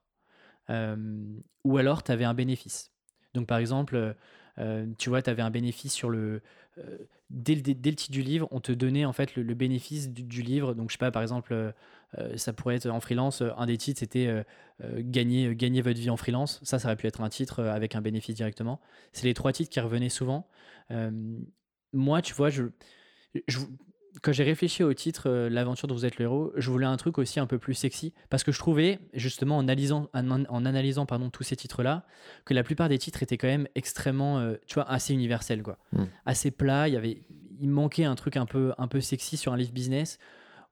ou 1.63 1.77
alors 1.77 2.03
tu 2.03 2.11
avais 2.11 2.23
un 2.23 2.33
bénéfice. 2.33 2.91
Donc 3.33 3.47
par 3.47 3.57
exemple, 3.57 4.15
tu 4.97 5.09
vois, 5.09 5.21
tu 5.21 5.29
avais 5.29 5.41
un 5.41 5.51
bénéfice 5.51 5.93
sur 5.93 6.09
le. 6.09 6.41
Dès 7.29 7.55
le, 7.55 7.61
dès, 7.61 7.89
le, 7.89 7.95
titre 7.95 8.11
du 8.11 8.21
livre, 8.21 8.47
on 8.51 8.59
te 8.59 8.71
donnait 8.71 9.05
en 9.05 9.13
fait 9.13 9.35
le, 9.35 9.53
bénéfice 9.53 10.09
du, 10.09 10.41
livre. 10.41 10.73
Donc, 10.73 10.89
je 10.89 10.93
sais 10.93 10.99
pas, 10.99 11.11
par 11.11 11.21
exemple, 11.21 11.73
ça 12.35 12.53
pourrait 12.53 12.75
être 12.75 12.89
en 12.89 12.99
freelance, 12.99 13.41
un 13.41 13.65
des 13.65 13.77
titres 13.77 13.99
c'était 13.99 14.43
gagner, 14.81 15.55
gagner 15.55 15.81
votre 15.81 15.99
vie 15.99 16.09
en 16.09 16.17
freelance. 16.17 16.59
Ça, 16.63 16.79
ça 16.79 16.87
aurait 16.87 16.95
pu 16.95 17.07
être 17.07 17.21
un 17.21 17.29
titre 17.29 17.63
avec 17.63 17.95
un 17.95 18.01
bénéfice 18.01 18.35
directement. 18.35 18.79
C'est 19.13 19.25
les 19.25 19.33
trois 19.33 19.53
titres 19.53 19.69
qui 19.69 19.79
revenaient 19.79 20.09
souvent. 20.09 20.47
moi, 21.93 22.21
tu 22.21 22.33
vois, 22.33 22.49
je, 22.49 22.63
quand 24.21 24.31
j'ai 24.31 24.43
réfléchi 24.43 24.83
au 24.83 24.93
titre 24.93 25.29
L'aventure 25.49 25.87
dont 25.87 25.95
vous 25.95 26.05
êtes 26.05 26.17
le 26.17 26.25
héros, 26.25 26.53
je 26.55 26.69
voulais 26.69 26.85
un 26.85 26.97
truc 26.97 27.17
aussi 27.17 27.39
un 27.39 27.47
peu 27.47 27.57
plus 27.57 27.73
sexy 27.73 28.13
parce 28.29 28.43
que 28.43 28.51
je 28.51 28.59
trouvais, 28.59 28.99
justement, 29.13 29.57
en 29.57 29.61
analysant, 29.61 30.09
en, 30.13 30.65
analysant 30.65 31.05
pardon, 31.05 31.29
tous 31.29 31.43
ces 31.43 31.55
titres-là, 31.55 32.05
que 32.45 32.53
la 32.53 32.63
plupart 32.63 32.89
des 32.89 32.97
titres 32.97 33.23
étaient 33.23 33.37
quand 33.37 33.47
même 33.47 33.67
extrêmement, 33.75 34.53
tu 34.67 34.75
vois, 34.75 34.89
assez 34.89 35.13
universels, 35.13 35.63
quoi. 35.63 35.77
Mmh. 35.93 36.03
Assez 36.25 36.51
plat. 36.51 36.87
Il 36.87 36.93
y 36.93 36.97
avait, 36.97 37.23
il 37.59 37.69
manquait 37.69 38.05
un 38.05 38.15
truc 38.15 38.37
un 38.37 38.45
peu, 38.45 38.73
un 38.77 38.87
peu 38.87 39.01
sexy 39.01 39.37
sur 39.37 39.53
un 39.53 39.57
livre 39.57 39.73
business 39.73 40.19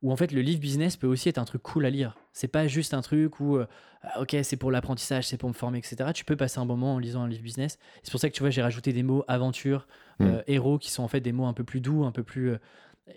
où 0.02 0.12
en 0.12 0.16
fait 0.16 0.32
le 0.32 0.42
livre 0.42 0.60
business 0.60 0.98
peut 0.98 1.08
aussi 1.08 1.30
être 1.30 1.38
un 1.38 1.46
truc 1.46 1.62
cool 1.62 1.86
à 1.86 1.90
lire. 1.90 2.16
C'est 2.32 2.48
pas 2.48 2.68
juste 2.68 2.94
un 2.94 3.02
truc 3.02 3.40
où, 3.40 3.58
euh, 3.58 3.68
ah, 4.02 4.22
ok, 4.22 4.36
c'est 4.44 4.56
pour 4.56 4.72
l'apprentissage, 4.72 5.28
c'est 5.28 5.38
pour 5.38 5.50
me 5.50 5.54
former, 5.54 5.78
etc. 5.78 6.12
Tu 6.14 6.24
peux 6.24 6.38
passer 6.38 6.60
un 6.60 6.66
moment 6.66 6.96
en 6.96 7.00
lisant 7.00 7.24
un 7.24 7.28
livre 7.28 7.44
business. 7.44 7.78
C'est 8.04 8.12
pour 8.12 8.20
ça 8.20 8.30
que 8.30 8.36
tu 8.36 8.42
vois, 8.42 8.50
j'ai 8.50 8.62
rajouté 8.62 8.94
des 8.94 9.04
mots 9.04 9.26
aventure, 9.28 9.88
hmm. 10.20 10.26
euh, 10.26 10.42
héros, 10.48 10.78
qui 10.78 10.90
sont 10.92 11.04
en 11.04 11.10
fait 11.10 11.20
des 11.20 11.34
mots 11.34 11.46
un 11.46 11.54
peu 11.54 11.64
plus 11.64 11.82
doux, 11.82 12.06
un 12.06 12.12
peu 12.12 12.24
plus. 12.24 12.52
Euh, 12.52 12.58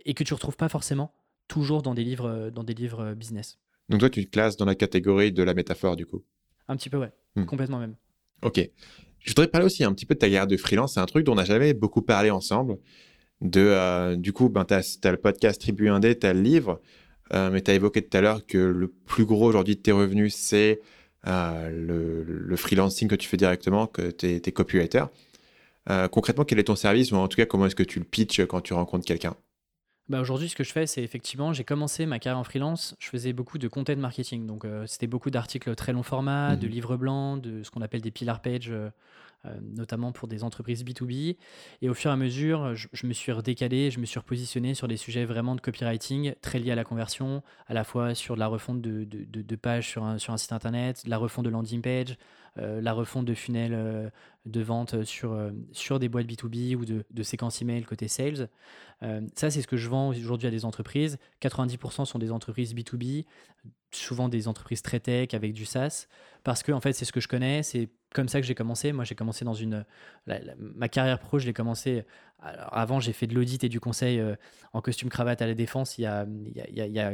et 0.04 0.14
que 0.14 0.24
tu 0.24 0.34
retrouves 0.34 0.56
pas 0.56 0.68
forcément 0.68 1.12
toujours 1.48 1.82
dans 1.82 1.94
des 1.94 2.04
livres, 2.04 2.50
dans 2.50 2.64
des 2.64 2.74
livres 2.74 3.14
business. 3.14 3.58
Donc 3.88 4.00
toi, 4.00 4.10
tu 4.10 4.24
te 4.24 4.30
classes 4.30 4.56
dans 4.56 4.64
la 4.64 4.74
catégorie 4.74 5.32
de 5.32 5.42
la 5.42 5.54
métaphore, 5.54 5.96
du 5.96 6.06
coup 6.06 6.22
Un 6.68 6.76
petit 6.76 6.88
peu, 6.88 6.98
ouais. 6.98 7.12
Hmm. 7.36 7.44
Complètement 7.44 7.78
même. 7.78 7.96
Ok. 8.42 8.60
Je 9.20 9.30
voudrais 9.30 9.48
parler 9.48 9.66
aussi 9.66 9.84
un 9.84 9.92
petit 9.92 10.06
peu 10.06 10.14
de 10.14 10.18
ta 10.18 10.28
guerre 10.28 10.46
de 10.46 10.56
freelance. 10.56 10.94
C'est 10.94 11.00
un 11.00 11.06
truc 11.06 11.24
dont 11.24 11.32
on 11.32 11.36
n'a 11.36 11.44
jamais 11.44 11.74
beaucoup 11.74 12.02
parlé 12.02 12.30
ensemble 12.30 12.78
de, 13.40 13.60
euh, 13.60 14.16
du 14.16 14.32
coup, 14.32 14.48
ben, 14.48 14.64
tu 14.64 14.74
as, 14.74 15.10
le 15.10 15.16
podcast 15.16 15.60
Tribu 15.60 15.88
1D, 15.88 16.18
tu 16.18 16.26
as 16.26 16.32
le 16.32 16.40
livre, 16.40 16.80
euh, 17.34 17.50
mais 17.50 17.60
tu 17.60 17.70
as 17.70 17.74
évoqué 17.74 18.02
tout 18.02 18.16
à 18.16 18.20
l'heure 18.20 18.46
que 18.46 18.58
le 18.58 18.88
plus 18.88 19.24
gros 19.24 19.46
aujourd'hui 19.46 19.76
de 19.76 19.80
tes 19.80 19.92
revenus, 19.92 20.34
c'est 20.34 20.80
euh, 21.26 21.70
le, 21.70 22.56
freelancing 22.56 23.08
que 23.08 23.14
tu 23.14 23.28
fais 23.28 23.36
directement, 23.36 23.86
que 23.86 24.10
tu 24.10 24.26
es, 24.26 24.52
copywriter. 24.52 25.04
concrètement, 26.10 26.44
quel 26.44 26.58
est 26.58 26.64
ton 26.64 26.76
service 26.76 27.12
ou 27.12 27.16
en 27.16 27.28
tout 27.28 27.36
cas, 27.36 27.46
comment 27.46 27.66
est-ce 27.66 27.76
que 27.76 27.82
tu 27.82 27.98
le 27.98 28.04
pitches 28.04 28.44
quand 28.46 28.60
tu 28.60 28.74
rencontres 28.74 29.04
quelqu'un? 29.04 29.34
Bah 30.08 30.20
aujourd'hui, 30.20 30.48
ce 30.48 30.56
que 30.56 30.64
je 30.64 30.72
fais, 30.72 30.86
c'est 30.86 31.02
effectivement, 31.02 31.52
j'ai 31.52 31.64
commencé 31.64 32.06
ma 32.06 32.18
carrière 32.18 32.38
en 32.38 32.44
freelance, 32.44 32.96
je 32.98 33.08
faisais 33.08 33.32
beaucoup 33.32 33.58
de 33.58 33.68
content 33.68 33.96
marketing. 33.96 34.46
Donc, 34.46 34.64
c'était 34.86 35.06
beaucoup 35.06 35.30
d'articles 35.30 35.74
très 35.74 35.92
long 35.92 36.02
format, 36.02 36.56
de 36.56 36.66
mmh 36.66 36.70
livres 36.70 36.96
blancs, 36.96 37.40
de 37.40 37.62
ce 37.62 37.70
qu'on 37.70 37.82
appelle 37.82 38.00
des 38.00 38.10
pillar 38.10 38.42
pages 38.42 38.70
euh, 38.70 38.90
notamment 39.60 40.12
pour 40.12 40.28
des 40.28 40.44
entreprises 40.44 40.84
B2B. 40.84 41.36
Et 41.80 41.88
au 41.88 41.94
fur 41.94 42.10
et 42.10 42.14
à 42.14 42.16
mesure, 42.16 42.74
je, 42.74 43.06
me 43.06 43.12
suis 43.12 43.32
redécalé, 43.32 43.90
je 43.90 43.98
me 43.98 44.06
suis 44.06 44.18
repositionné 44.18 44.74
sur 44.74 44.88
des 44.88 44.96
sujets 44.96 45.24
vraiment 45.24 45.54
de 45.54 45.60
copywriting 45.60 46.34
très 46.40 46.58
liés 46.58 46.70
à 46.70 46.74
la 46.74 46.84
conversion, 46.84 47.42
à 47.66 47.74
la 47.74 47.84
fois 47.84 48.14
sur 48.14 48.34
de 48.34 48.40
la 48.40 48.46
refonte 48.46 48.80
de, 48.80 49.04
de, 49.04 49.56
pages 49.56 49.88
sur 49.88 50.04
un, 50.04 50.18
sur 50.18 50.32
un, 50.32 50.36
site 50.36 50.52
internet, 50.52 51.02
la 51.06 51.18
refonte 51.18 51.44
de 51.44 51.50
landing 51.50 51.82
page, 51.82 52.16
euh, 52.58 52.80
la 52.80 52.92
refonte 52.92 53.24
de 53.24 53.34
funnels 53.34 53.74
euh, 53.74 54.10
de 54.46 54.60
vente 54.60 55.04
sur, 55.04 55.36
sur 55.72 55.98
des 55.98 56.08
boîtes 56.08 56.26
B2B 56.26 56.76
ou 56.76 56.84
de, 56.84 57.04
de 57.10 57.22
séquences 57.22 57.62
email 57.62 57.84
côté 57.84 58.08
sales. 58.08 58.48
ça, 59.34 59.50
c'est 59.50 59.62
ce 59.62 59.66
que 59.66 59.76
je 59.76 59.88
vends 59.88 60.08
aujourd'hui 60.08 60.48
à 60.48 60.50
des 60.50 60.64
entreprises. 60.64 61.18
90% 61.40 62.04
sont 62.04 62.18
des 62.18 62.30
entreprises 62.30 62.74
B2B, 62.74 63.24
souvent 63.92 64.28
des 64.28 64.48
entreprises 64.48 64.82
très 64.82 65.00
tech 65.00 65.34
avec 65.34 65.52
du 65.52 65.64
SaaS, 65.64 66.06
parce 66.44 66.62
que 66.62 66.72
en 66.72 66.80
fait, 66.80 66.92
c'est 66.92 67.04
ce 67.04 67.12
que 67.12 67.20
je 67.20 67.28
connais, 67.28 67.62
c'est 67.62 67.88
comme 68.12 68.28
ça 68.28 68.40
que 68.40 68.46
j'ai 68.46 68.54
commencé. 68.54 68.92
Moi, 68.92 69.04
j'ai 69.04 69.14
commencé 69.14 69.44
dans 69.44 69.54
une. 69.54 69.84
ma 70.58 70.88
carrière 70.88 71.18
pro, 71.18 71.38
je 71.38 71.46
l'ai 71.46 71.52
commencé. 71.52 72.04
avant, 72.40 73.00
j'ai 73.00 73.12
fait 73.12 73.26
de 73.26 73.34
l'audit 73.34 73.62
et 73.64 73.68
du 73.68 73.80
conseil 73.80 74.20
euh, 74.20 74.34
en 74.72 74.80
costume 74.80 75.08
cravate 75.08 75.42
à 75.42 75.46
la 75.46 75.54
défense 75.54 75.98
il 75.98 76.02
y 76.02 76.06
a, 76.06 76.26
il 76.26 76.74
y 76.74 77.00
a, 77.00 77.12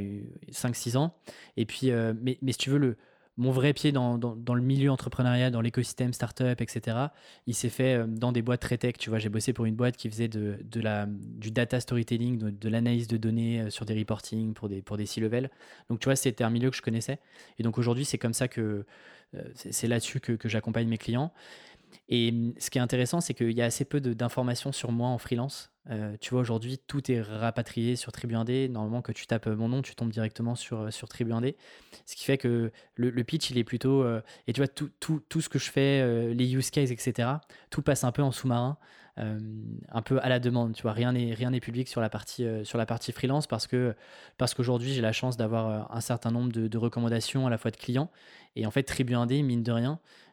5-6 0.50 0.96
ans. 0.96 1.14
Et 1.56 1.66
puis, 1.66 1.90
euh, 1.90 2.14
mais, 2.20 2.38
mais, 2.42 2.52
si 2.52 2.58
tu 2.58 2.70
veux, 2.70 2.78
le, 2.78 2.96
mon 3.38 3.50
vrai 3.50 3.72
pied 3.72 3.92
dans, 3.92 4.18
le 4.18 4.60
milieu 4.60 4.90
entrepreneuriat, 4.90 5.50
dans 5.50 5.62
l'écosystème 5.62 6.12
startup, 6.12 6.60
etc., 6.60 6.98
il 7.46 7.54
s'est 7.54 7.70
fait 7.70 7.94
euh, 7.94 8.06
dans 8.06 8.32
des 8.32 8.42
boîtes 8.42 8.60
très 8.60 8.76
tech. 8.76 8.94
Tu 8.98 9.08
vois, 9.08 9.18
j'ai 9.18 9.30
bossé 9.30 9.54
pour 9.54 9.64
une 9.64 9.76
boîte 9.76 9.96
qui 9.96 10.10
faisait 10.10 10.28
de, 10.28 10.58
la, 10.74 11.06
du 11.08 11.50
data 11.50 11.80
storytelling, 11.80 12.38
de, 12.38 12.68
l'analyse 12.68 13.08
de 13.08 13.16
données 13.16 13.70
sur 13.70 13.86
des 13.86 13.98
reporting 13.98 14.52
pour 14.52 14.68
des, 14.68 14.82
pour 14.82 14.98
C-level. 14.98 15.50
Donc, 15.88 16.00
tu 16.00 16.04
vois, 16.04 16.16
c'était 16.16 16.44
un 16.44 16.50
milieu 16.50 16.68
que 16.70 16.76
je 16.76 16.82
connaissais. 16.82 17.18
Et 17.58 17.62
donc, 17.62 17.78
aujourd'hui, 17.78 18.04
c'est 18.04 18.18
comme 18.18 18.34
ça 18.34 18.48
que 18.48 18.84
euh, 19.34 19.42
c'est 19.54 19.88
là-dessus 19.88 20.20
que, 20.20 20.36
j'accompagne 20.48 20.88
mes 20.88 20.98
clients. 20.98 21.32
Et 22.08 22.30
hum, 22.30 22.54
ce 22.58 22.70
qui 22.70 22.78
est 22.78 22.80
intéressant, 22.80 23.20
c'est 23.20 23.34
qu'il 23.34 23.52
y 23.52 23.62
a 23.62 23.66
assez 23.66 23.84
peu 23.84 24.00
d'informations 24.00 24.72
sur 24.72 24.92
moi 24.92 25.08
en 25.08 25.18
freelance. 25.18 25.70
Euh, 25.90 26.16
tu 26.20 26.30
vois, 26.30 26.40
aujourd'hui, 26.40 26.78
tout 26.78 27.10
est 27.10 27.20
rapatrié 27.20 27.96
sur 27.96 28.12
Tribu 28.12 28.34
1D. 28.34 28.68
Normalement, 28.70 29.02
que 29.02 29.12
tu 29.12 29.26
tapes 29.26 29.46
mon 29.46 29.68
nom, 29.68 29.82
tu 29.82 29.94
tombes 29.94 30.10
directement 30.10 30.54
sur, 30.54 30.80
euh, 30.80 30.90
sur 30.90 31.08
Tribu 31.08 31.32
1D. 31.32 31.56
Ce 32.04 32.16
qui 32.16 32.24
fait 32.24 32.38
que 32.38 32.70
le, 32.94 33.24
pitch, 33.24 33.50
il 33.50 33.58
est 33.58 33.64
plutôt. 33.64 34.04
et 34.46 34.52
tu 34.52 34.60
vois, 34.60 34.68
tout, 34.68 34.90
tout, 35.00 35.22
tout, 35.28 35.40
ce 35.40 35.48
que 35.48 35.58
je 35.58 35.70
fais, 35.70 36.34
les 36.34 36.54
use 36.54 36.70
cases, 36.70 36.90
etc., 36.90 37.28
tout 37.70 37.82
passe 37.82 38.04
un 38.04 38.12
peu 38.12 38.22
en 38.22 38.32
sous-marin. 38.32 38.76
un 39.16 40.02
peu 40.02 40.20
à 40.22 40.28
la 40.28 40.38
demande, 40.40 40.74
tu 40.74 40.82
vois, 40.82 40.92
rien 40.92 41.12
n'est 41.12 41.34
rien 41.34 41.50
n'est 41.50 41.60
public 41.60 41.88
sur 41.88 42.00
la 42.00 42.08
partie 42.08 42.46
sur 42.64 42.78
la 42.78 42.86
partie 42.86 43.12
freelance 43.12 43.46
parce 43.46 43.66
que 43.66 43.94
parce 44.36 44.54
qu'aujourd'hui 44.54 44.92
j'ai 44.92 45.02
la 45.02 45.12
chance 45.12 45.36
d'avoir 45.36 45.92
un 45.94 46.00
certain 46.00 46.30
nombre 46.30 46.52
de, 46.52 46.68
de, 46.68 46.78
recommandations 46.78 47.46
à 47.46 47.50
la 47.50 47.58
fois 47.58 47.70
de 47.70 47.76
clients 47.76 48.10
et 48.58 48.66
en 48.66 48.72
fait, 48.72 48.82
Tribu 48.82 49.14
1D, 49.14 49.44
mine 49.44 49.62
de 49.62 49.70
rien, 49.70 49.92
euh, 49.92 50.27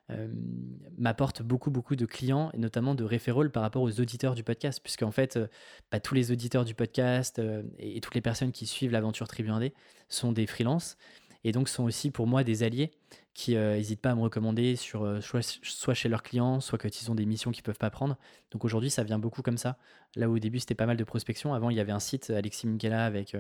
m'apporte 0.97 1.41
beaucoup, 1.41 1.71
beaucoup 1.71 1.95
de 1.95 2.05
clients 2.05 2.51
et 2.53 2.57
notamment 2.57 2.95
de 2.95 3.03
référents 3.03 3.49
par 3.49 3.63
rapport 3.63 3.81
aux 3.81 3.99
auditeurs 3.99 4.35
du 4.35 4.43
podcast, 4.43 4.79
puisque 4.81 5.03
en 5.03 5.11
fait, 5.11 5.37
euh, 5.37 5.47
bah, 5.91 5.99
tous 5.99 6.13
les 6.13 6.31
auditeurs 6.31 6.63
du 6.63 6.75
podcast 6.75 7.41
et, 7.79 7.99
toutes 8.01 8.15
les 8.15 8.21
personnes 8.21 8.51
qui 8.51 8.65
suivent 8.65 8.91
l'aventure 8.91 9.27
Tribu 9.27 9.49
1D 9.49 9.73
sont 10.09 10.31
des 10.31 10.45
freelances 10.45 10.97
et 11.43 11.51
donc 11.51 11.69
sont 11.69 11.83
aussi 11.83 12.11
pour 12.11 12.27
moi 12.27 12.43
des 12.43 12.63
alliés 12.63 12.91
qui 13.33 13.55
n'hésitent 13.55 14.01
pas 14.01 14.11
à 14.11 14.15
me 14.15 14.21
recommander 14.21 14.75
sur, 14.77 15.19
soit, 15.21 15.93
chez 15.93 16.07
leurs 16.07 16.23
clients, 16.23 16.61
soit 16.61 16.77
quand 16.79 17.01
ils 17.01 17.11
ont 17.11 17.15
des 17.15 17.25
missions 17.25 17.51
qu'ils 17.51 17.63
ne 17.63 17.65
peuvent 17.65 17.77
pas 17.77 17.89
prendre. 17.89 18.17
Donc 18.51 18.63
aujourd'hui, 18.63 18.89
ça 18.89 19.03
vient 19.03 19.19
beaucoup 19.19 19.41
comme 19.41 19.57
ça. 19.57 19.77
Là 20.15 20.29
où 20.29 20.35
au 20.35 20.39
début, 20.39 20.59
c'était 20.59 20.75
pas 20.75 20.85
mal 20.85 20.95
de 20.95 21.03
prospection. 21.03 21.53
Avant, 21.53 21.69
il 21.69 21.75
y 21.75 21.81
avait 21.81 21.91
un 21.91 21.99
site, 21.99 22.29
Alexis 22.29 22.65
Minkela, 22.65 23.05
avec 23.05 23.35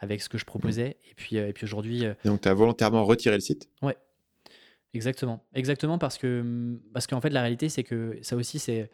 avec 0.00 0.20
ce 0.20 0.28
que 0.28 0.36
je 0.36 0.44
proposais. 0.44 0.98
Et 1.10 1.14
puis, 1.14 1.36
et 1.36 1.52
puis 1.54 1.64
aujourd'hui. 1.64 2.04
Donc, 2.24 2.42
tu 2.42 2.48
as 2.48 2.54
volontairement 2.54 3.04
retiré 3.04 3.36
le 3.36 3.40
site? 3.40 3.70
Ouais. 3.80 3.96
Exactement. 4.94 5.44
Exactement 5.54 5.98
parce 5.98 6.18
que 6.18 6.78
parce 6.92 7.06
qu'en 7.06 7.20
fait 7.20 7.30
la 7.30 7.42
réalité 7.42 7.68
c'est 7.68 7.84
que 7.84 8.18
ça 8.22 8.36
aussi 8.36 8.58
c'est 8.58 8.90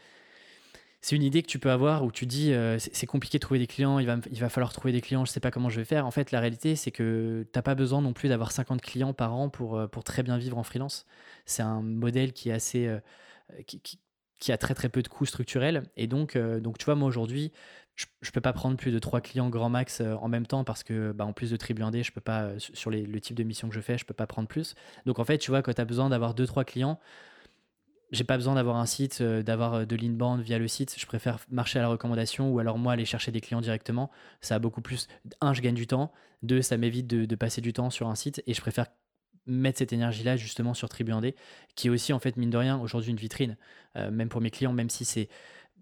c'est 1.01 1.15
une 1.15 1.23
idée 1.23 1.43
que 1.43 1.47
tu 1.49 1.59
peux 1.59 1.71
avoir 1.71 2.05
où 2.05 2.11
tu 2.11 2.27
dis 2.27 2.53
euh, 2.53 2.79
c'est 2.79 3.07
compliqué 3.07 3.39
de 3.39 3.41
trouver 3.41 3.61
des 3.61 3.67
clients, 3.67 3.99
il 3.99 4.07
va, 4.07 4.17
il 4.31 4.41
va 4.41 4.49
falloir 4.49 4.73
trouver 4.73 4.93
des 4.93 5.01
clients, 5.01 5.25
je 5.25 5.31
sais 5.31 5.41
pas 5.41 5.51
comment 5.51 5.69
je 5.69 5.79
vais 5.79 5.85
faire. 5.85 6.07
En 6.07 6.11
fait, 6.11 6.33
la 6.33 6.41
réalité, 6.41 6.75
c'est 6.75 6.91
que 6.91 7.47
tu 7.53 7.57
n'as 7.57 7.63
pas 7.63 7.77
besoin 7.77 8.03
non 8.03 8.13
plus 8.13 8.29
d'avoir 8.29 8.51
50 8.51 8.81
clients 8.83 9.13
par 9.13 9.35
an 9.35 9.49
pour, 9.49 9.77
euh, 9.79 9.87
pour 9.87 10.03
très 10.03 10.23
bien 10.25 10.39
vivre 10.39 10.59
en 10.59 10.65
freelance. 10.65 11.07
C'est 11.47 11.63
un 11.63 11.83
modèle 11.83 12.33
qui 12.33 12.51
est 12.51 12.53
assez. 12.53 12.87
Euh, 12.89 12.99
qui, 13.67 13.81
qui, 14.41 14.53
a 14.53 14.59
très 14.59 14.75
très 14.75 14.89
peu 14.89 15.03
de 15.03 15.09
coûts 15.09 15.27
structurels. 15.27 15.85
Et 15.97 16.07
donc, 16.07 16.37
donc 16.37 16.79
tu 16.79 16.85
vois, 16.85 16.95
moi 16.95 17.09
aujourd'hui, 17.09 17.53
je 18.21 18.29
ne 18.29 18.33
peux 18.33 18.41
pas 18.41 18.53
prendre 18.53 18.77
plus 18.77 18.93
de 18.93 18.99
3 18.99 19.21
clients 19.21 19.49
grand 19.49 19.69
max 19.69 20.01
en 20.01 20.29
même 20.29 20.47
temps 20.47 20.63
parce 20.63 20.85
que, 20.85 21.13
bah, 21.13 21.25
en 21.27 21.33
plus 21.33 21.51
de 21.51 21.57
Tribu 21.57 21.83
1D, 21.83 22.05
je 22.05 22.13
peux 22.13 22.21
pas, 22.21 22.51
sur 22.59 22.91
les, 22.91 23.05
le 23.05 23.21
type 23.21 23.37
de 23.37 23.43
mission 23.43 23.69
que 23.69 23.75
je 23.75 23.81
fais, 23.81 23.99
je 23.99 24.05
peux 24.05 24.15
pas 24.15 24.27
prendre 24.27 24.47
plus. 24.47 24.75
Donc 25.05 25.19
en 25.19 25.25
fait, 25.25 25.39
tu 25.39 25.51
vois, 25.51 25.63
quand 25.63 25.73
tu 25.73 25.81
as 25.81 25.85
besoin 25.85 26.09
d'avoir 26.09 26.35
2-3 26.35 26.65
clients, 26.65 27.01
j'ai 28.11 28.25
pas 28.25 28.37
besoin 28.37 28.55
d'avoir 28.55 28.77
un 28.77 28.87
site, 28.87 29.21
euh, 29.21 29.43
d'avoir 29.43 29.75
euh, 29.75 29.85
de 29.85 29.97
l'inbound 29.97 30.41
via 30.41 30.59
le 30.59 30.69
site. 30.69 30.95
Je 30.99 31.07
préfère 31.07 31.39
marcher 31.51 31.79
à 31.79 31.83
la 31.83 31.89
recommandation 31.89 32.51
ou 32.51 32.59
alors 32.59 32.79
moi 32.79 32.93
aller 32.93 33.05
chercher 33.05 33.33
des 33.33 33.41
clients 33.41 33.61
directement. 33.61 34.11
Ça 34.41 34.55
a 34.55 34.59
beaucoup 34.59 34.81
plus. 34.81 35.09
Un, 35.41 35.53
je 35.53 35.61
gagne 35.61 35.75
du 35.75 35.87
temps. 35.87 36.13
Deux, 36.43 36.63
ça 36.63 36.77
m'évite 36.77 37.07
de, 37.07 37.35
passer 37.37 37.61
du 37.61 37.73
temps 37.73 37.91
sur 37.91 38.09
un 38.09 38.15
site 38.15 38.43
et 38.47 38.55
je 38.55 38.61
préfère 38.61 38.87
mettre 39.47 39.79
cette 39.79 39.93
énergie-là 39.93 40.37
justement 40.37 40.75
sur 40.75 40.89
Tribu 40.89 41.13
qui 41.75 41.87
est 41.87 41.91
aussi 41.91 42.13
en 42.13 42.19
fait 42.19 42.37
mine 42.37 42.51
de 42.51 42.59
rien 42.59 42.79
aujourd'hui 42.79 43.11
une 43.11 43.17
vitrine, 43.17 43.57
euh, 43.97 44.11
même 44.11 44.29
pour 44.29 44.41
mes 44.41 44.51
clients, 44.51 44.73
même 44.73 44.91
si 44.91 45.05
c'est 45.05 45.29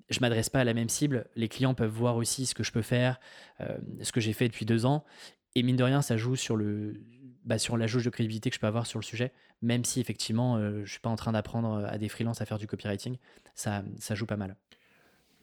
je 0.08 0.20
m'adresse 0.20 0.50
pas 0.50 0.60
à 0.60 0.64
la 0.64 0.74
même 0.74 0.88
cible, 0.88 1.26
les 1.36 1.48
clients 1.48 1.74
peuvent 1.74 1.90
voir 1.90 2.16
aussi 2.16 2.46
ce 2.46 2.54
que 2.54 2.62
je 2.62 2.72
peux 2.72 2.82
faire, 2.82 3.18
ce 4.02 4.12
que 4.12 4.20
j'ai 4.20 4.32
fait 4.32 4.48
depuis 4.48 4.64
deux 4.64 4.86
ans, 4.86 5.04
et 5.54 5.62
mine 5.62 5.76
de 5.76 5.82
rien, 5.82 6.02
ça 6.02 6.16
joue 6.16 6.36
sur 6.36 6.56
le, 6.56 7.00
bah, 7.44 7.58
sur 7.58 7.76
la 7.76 7.86
jauge 7.86 8.04
de 8.04 8.10
crédibilité 8.10 8.50
que 8.50 8.56
je 8.56 8.60
peux 8.60 8.66
avoir 8.66 8.86
sur 8.86 8.98
le 8.98 9.04
sujet 9.04 9.32
même 9.62 9.84
si 9.84 10.00
effectivement, 10.00 10.56
euh, 10.56 10.70
je 10.76 10.80
ne 10.80 10.86
suis 10.86 11.00
pas 11.00 11.10
en 11.10 11.16
train 11.16 11.32
d'apprendre 11.32 11.74
euh, 11.74 11.86
à 11.88 11.98
des 11.98 12.08
freelances 12.08 12.40
à 12.40 12.46
faire 12.46 12.58
du 12.58 12.66
copywriting, 12.66 13.16
ça, 13.54 13.82
ça 13.98 14.14
joue 14.14 14.26
pas 14.26 14.36
mal. 14.36 14.56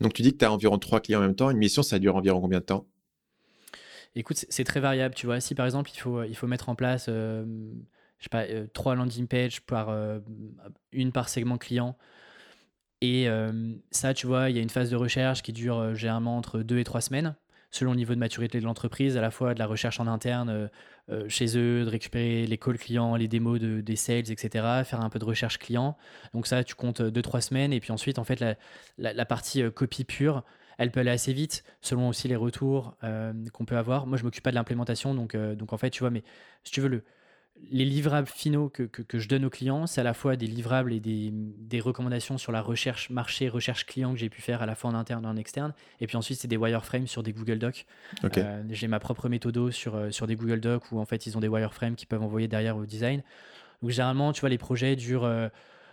Donc 0.02 0.14
tu 0.14 0.22
dis 0.22 0.34
que 0.34 0.38
tu 0.38 0.46
as 0.46 0.52
environ 0.52 0.78
trois 0.78 1.00
clients 1.00 1.20
en 1.20 1.24
même 1.24 1.36
temps. 1.36 1.50
Une 1.50 1.58
mission, 1.58 1.84
ça 1.84 2.00
dure 2.00 2.16
environ 2.16 2.42
combien 2.42 2.60
de 2.60 2.66
temps? 2.66 2.86
Écoute, 4.16 4.46
c'est 4.50 4.64
très 4.64 4.80
variable. 4.80 5.16
Tu 5.16 5.26
vois, 5.26 5.40
si 5.40 5.56
par 5.56 5.66
exemple, 5.66 5.90
il 5.94 6.00
faut, 6.00 6.24
il 6.24 6.36
faut 6.36 6.48
mettre 6.48 6.70
en 6.70 6.76
place, 6.76 7.08
euh, 7.10 7.46
je 8.20 8.24
sais 8.24 8.30
pas, 8.30 8.46
trois 8.74 8.96
landing 8.96 9.28
pages 9.28 9.62
par 9.62 9.96
une 10.92 11.12
par 11.12 11.30
segment 11.30 11.58
client. 11.58 11.98
Et 13.06 13.28
ça, 13.92 14.14
tu 14.14 14.28
vois, 14.28 14.50
il 14.50 14.56
y 14.56 14.60
a 14.60 14.62
une 14.62 14.70
phase 14.70 14.90
de 14.90 14.96
recherche 14.96 15.42
qui 15.42 15.52
dure 15.52 15.94
généralement 15.94 16.38
entre 16.38 16.60
deux 16.60 16.80
et 16.80 16.86
trois 16.86 17.02
semaines 17.02 17.36
selon 17.74 17.92
le 17.92 17.98
niveau 17.98 18.14
de 18.14 18.20
maturité 18.20 18.60
de 18.60 18.66
l'entreprise, 18.66 19.18
à 19.18 19.22
la 19.22 19.32
fois 19.32 19.56
de 19.56 19.60
la 19.60 19.66
recherche 19.66 20.00
en 20.00 20.06
interne 20.06 20.50
euh, 20.50 20.68
euh, 21.10 21.28
chez 21.28 21.58
eux, 21.58 21.84
de 21.84 21.90
récupérer 21.90 22.46
les 22.46 22.58
calls 22.58 22.78
clients, 22.78 23.16
les 23.16 23.28
démos 23.28 23.60
de, 23.60 23.82
des 23.82 23.96
sales, 23.96 24.32
etc., 24.32 24.84
faire 24.86 25.02
un 25.02 25.10
peu 25.10 25.18
de 25.18 25.26
recherche 25.26 25.58
client. 25.58 25.98
Donc 26.36 26.46
ça, 26.46 26.64
tu 26.64 26.76
comptes 26.76 27.02
2-3 27.02 27.42
semaines. 27.42 27.74
Et 27.74 27.80
puis 27.80 27.92
ensuite, 27.92 28.20
en 28.20 28.24
fait, 28.24 28.40
la, 28.40 28.56
la, 28.98 29.26
partie 29.26 29.64
euh, 29.64 29.72
copie 29.72 30.04
pure, 30.06 30.44
elle 30.78 30.92
peut 30.92 31.00
aller 31.00 31.10
assez 31.10 31.34
vite, 31.34 31.64
selon 31.82 32.10
aussi 32.10 32.28
les 32.28 32.36
retours 32.36 32.96
qu'on 33.54 33.66
peut 33.66 33.78
avoir. 33.78 34.08
Moi, 34.08 34.18
je 34.18 34.24
m'occupe 34.24 34.44
pas 34.44 34.50
de 34.50 34.56
l'implémentation, 34.56 35.14
donc, 35.14 35.36
donc 35.36 35.72
en 35.72 35.78
fait, 35.78 35.92
tu 35.92 36.00
vois, 36.00 36.10
mais 36.10 36.24
si 36.64 36.72
tu 36.72 36.82
veux, 36.82 36.88
le, 36.88 37.04
les 37.72 37.86
livrables 37.86 38.28
finaux 38.28 38.70
que, 38.70 38.84
que, 38.84 39.18
je 39.20 39.28
donne 39.28 39.46
aux 39.46 39.50
clients, 39.50 39.88
c'est 39.88 40.02
à 40.02 40.04
la 40.04 40.14
fois 40.14 40.36
des 40.36 40.48
livrables 40.48 40.94
et 40.94 41.00
des, 41.00 41.32
des, 41.32 41.80
recommandations 41.80 42.38
sur 42.38 42.52
la 42.52 42.62
recherche 42.62 43.10
marché, 43.10 43.50
recherche 43.50 43.86
client 43.86 44.14
que 44.14 44.20
j'ai 44.20 44.30
pu 44.30 44.42
faire 44.42 44.62
à 44.62 44.66
la 44.66 44.76
fois 44.76 44.90
en 44.90 44.94
interne 44.94 45.24
et 45.24 45.28
en 45.28 45.36
externe. 45.36 45.74
Et 46.00 46.08
puis 46.08 46.18
ensuite, 46.18 46.40
c'est 46.40 46.48
des 46.48 46.58
wireframes 46.58 47.08
sur 47.08 47.24
des 47.24 47.34
Google 47.34 47.60
Docs. 47.60 47.86
Euh, 48.24 48.64
j'ai 48.70 48.88
ma 48.88 49.00
propre 49.00 49.30
méthode 49.30 49.72
sur, 49.72 49.96
euh, 49.96 50.12
sur 50.12 50.28
des 50.28 50.36
Google 50.36 50.60
Docs 50.60 50.92
où 50.92 51.00
en 51.00 51.06
fait, 51.06 51.26
ils 51.26 51.38
ont 51.38 51.40
des 51.40 51.48
wireframes 51.48 51.96
qui 51.96 52.06
peuvent 52.06 52.22
envoyer 52.22 52.48
derrière 52.48 52.78
au 52.78 52.86
design. 52.86 53.24
Donc 53.82 53.92
généralement, 53.92 54.34
tu 54.34 54.42
vois, 54.42 54.50
les 54.50 54.58
projets 54.58 54.96
durent, 54.96 55.26
euh, 55.26 55.48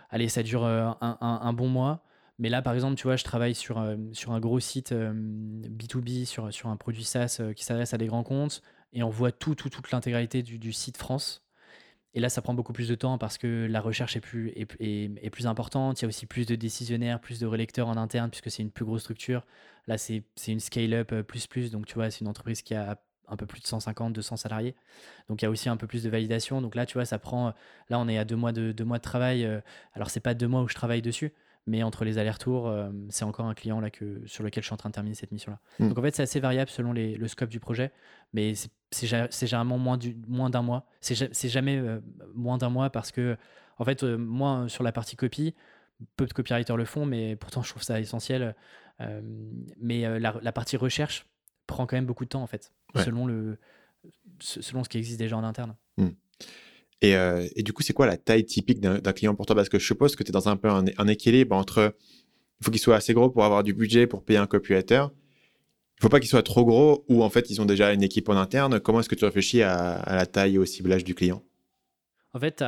allez, 0.09 0.29
ça 0.29 0.43
dure 0.43 0.65
un, 0.65 0.97
un, 1.01 1.53
bon 1.53 1.67
mois. 1.67 2.03
Mais 2.39 2.49
là, 2.49 2.61
par 2.61 2.73
exemple, 2.73 2.95
tu 2.95 3.03
vois, 3.03 3.15
je 3.15 3.23
travaille 3.23 3.55
sur, 3.55 3.83
sur 4.13 4.31
un 4.31 4.39
gros 4.39 4.59
site 4.59 4.93
B2B, 4.93 6.25
sur, 6.25 6.51
sur 6.53 6.69
un 6.69 6.77
produit 6.77 7.03
SaaS 7.03 7.41
qui 7.55 7.63
s'adresse 7.63 7.93
à 7.93 7.97
des 7.97 8.07
grands 8.07 8.23
comptes. 8.23 8.61
Et 8.93 9.03
on 9.03 9.09
voit 9.09 9.31
tout, 9.31 9.55
tout 9.55 9.69
toute 9.69 9.91
l'intégralité 9.91 10.43
du, 10.43 10.57
du, 10.57 10.73
site 10.73 10.97
France. 10.97 11.43
Et 12.13 12.19
là, 12.19 12.29
ça 12.29 12.41
prend 12.41 12.53
beaucoup 12.53 12.73
plus 12.73 12.89
de 12.89 12.95
temps 12.95 13.17
parce 13.17 13.37
que 13.37 13.67
la 13.69 13.79
recherche 13.79 14.17
est 14.17 14.21
plus, 14.21 14.49
est, 14.49 14.67
est, 14.79 15.29
plus 15.29 15.47
importante. 15.47 16.01
Il 16.01 16.03
y 16.03 16.05
a 16.05 16.07
aussi 16.09 16.25
plus 16.25 16.45
de 16.45 16.55
décisionnaires, 16.55 17.21
plus 17.21 17.39
de 17.39 17.45
relecteurs 17.45 17.87
en 17.87 17.95
interne 17.95 18.29
puisque 18.29 18.51
c'est 18.51 18.63
une 18.63 18.71
plus 18.71 18.83
grosse 18.83 19.01
structure. 19.01 19.45
Là, 19.87 19.97
c'est 19.97 20.23
une 20.47 20.59
scale-up 20.59 21.13
euh, 21.13 21.23
plus 21.23 21.47
plus. 21.47 21.71
Donc, 21.71 21.85
tu 21.85 21.95
vois, 21.95 22.11
c'est 22.11 22.19
une 22.21 22.27
entreprise 22.27 22.61
qui 22.61 22.75
a 22.75 22.99
un 23.29 23.37
peu 23.37 23.45
plus 23.45 23.61
de 23.61 23.67
150, 23.67 24.11
200 24.11 24.35
salariés. 24.35 24.75
Donc, 25.29 25.41
il 25.41 25.45
y 25.45 25.47
a 25.47 25.49
aussi 25.49 25.69
un 25.69 25.77
peu 25.77 25.87
plus 25.87 26.03
de 26.03 26.09
validation. 26.09 26.61
Donc 26.61 26.75
là, 26.75 26.85
tu 26.85 26.95
vois, 26.95 27.05
ça 27.05 27.17
prend. 27.17 27.53
Là, 27.89 27.97
on 27.99 28.09
est 28.09 28.17
à 28.17 28.25
deux 28.25 28.35
mois 28.35 28.51
de, 28.51 28.73
deux 28.73 28.83
mois 28.83 28.97
de 28.97 29.03
travail. 29.03 29.45
Euh, 29.45 29.61
alors, 29.93 30.09
c'est 30.09 30.19
pas 30.19 30.33
deux 30.33 30.47
mois 30.47 30.61
où 30.63 30.67
je 30.67 30.75
travaille 30.75 31.01
dessus. 31.01 31.33
Mais 31.67 31.83
entre 31.83 32.05
les 32.05 32.17
allers-retours, 32.17 32.67
euh, 32.67 32.89
c'est 33.09 33.23
encore 33.23 33.45
un 33.45 33.53
client 33.53 33.79
là 33.79 33.91
que, 33.91 34.21
sur 34.25 34.43
lequel 34.43 34.63
je 34.63 34.67
suis 34.67 34.73
en 34.73 34.77
train 34.77 34.89
de 34.89 34.93
terminer 34.93 35.15
cette 35.15 35.31
mission-là. 35.31 35.59
Hmm. 35.79 35.89
Donc 35.89 35.97
en 35.97 36.01
fait, 36.01 36.15
c'est 36.15 36.23
assez 36.23 36.39
variable 36.39 36.71
selon 36.71 36.91
les, 36.91 37.15
le 37.15 37.27
scope 37.27 37.49
du 37.49 37.59
projet, 37.59 37.91
mais 38.33 38.53
c'est 38.89 39.07
généralement 39.47 39.77
moins 39.77 39.97
d'un 39.97 40.13
moins 40.27 40.49
mois. 40.61 40.85
C'est 41.01 41.49
jamais 41.49 41.77
euh, 41.77 41.99
moins 42.33 42.57
d'un 42.57 42.69
mois 42.69 42.89
parce 42.89 43.11
que, 43.11 43.37
en 43.77 43.85
fait, 43.85 44.03
euh, 44.03 44.17
moi, 44.17 44.65
sur 44.69 44.83
la 44.83 44.91
partie 44.91 45.15
copie, 45.15 45.53
peu 46.15 46.25
de 46.25 46.33
copywriters 46.33 46.77
le 46.77 46.85
font, 46.85 47.05
mais 47.05 47.35
pourtant, 47.35 47.61
je 47.61 47.69
trouve 47.69 47.83
ça 47.83 47.99
essentiel. 47.99 48.55
mais 49.79 50.19
la, 50.19 50.51
partie 50.51 50.77
recherche 50.77 51.27
prend 51.67 51.85
quand 51.85 51.95
même 51.95 52.07
beaucoup 52.07 52.25
de 52.25 52.29
temps, 52.29 52.41
en 52.41 52.47
fait, 52.47 52.71
selon, 52.95 53.27
le, 53.27 53.59
selon 54.39 54.83
ce 54.83 54.89
qui 54.89 54.97
existe 54.97 55.19
déjà 55.19 55.37
en 55.37 55.43
interne. 55.43 55.75
Euh, 57.03 57.47
et, 57.55 57.63
du 57.63 57.73
coup, 57.73 57.81
c'est 57.81 57.93
quoi 57.93 58.05
la 58.05 58.17
taille 58.17 58.45
typique 58.45 58.79
d'un 58.79 59.13
client 59.13 59.35
pour 59.35 59.45
toi? 59.45 59.55
Parce 59.55 59.69
que 59.69 59.79
je 59.79 59.85
suppose 59.85 60.15
que 60.15 60.23
tu 60.23 60.29
es 60.29 60.31
dans 60.31 60.49
un 60.49 60.55
peu 60.55 60.69
un, 60.69 61.07
équilibre 61.07 61.55
entre 61.55 61.95
il 62.59 62.65
faut 62.65 62.71
qu'il 62.71 62.79
soit 62.79 62.95
assez 62.95 63.13
gros 63.13 63.29
pour 63.29 63.43
avoir 63.43 63.63
du 63.63 63.73
budget 63.73 64.05
pour 64.05 64.23
payer 64.23 64.37
un 64.37 64.45
copywriter. 64.45 65.05
Il 65.97 66.01
faut 66.01 66.09
pas 66.09 66.19
qu'il 66.19 66.29
soit 66.29 66.43
trop 66.43 66.63
gros 66.63 67.05
ou 67.09 67.23
en 67.23 67.29
fait 67.29 67.49
ils 67.49 67.59
ont 67.59 67.65
déjà 67.65 67.91
une 67.91 68.03
équipe 68.03 68.29
en 68.29 68.37
interne. 68.37 68.79
Comment 68.79 68.99
est-ce 68.99 69.09
que 69.09 69.15
tu 69.15 69.25
réfléchis 69.25 69.63
à, 69.63 70.03
la 70.07 70.25
taille 70.27 70.55
et 70.55 70.57
au 70.59 70.65
ciblage 70.65 71.03
du 71.03 71.15
client? 71.15 71.43
En 72.33 72.39
fait, 72.39 72.63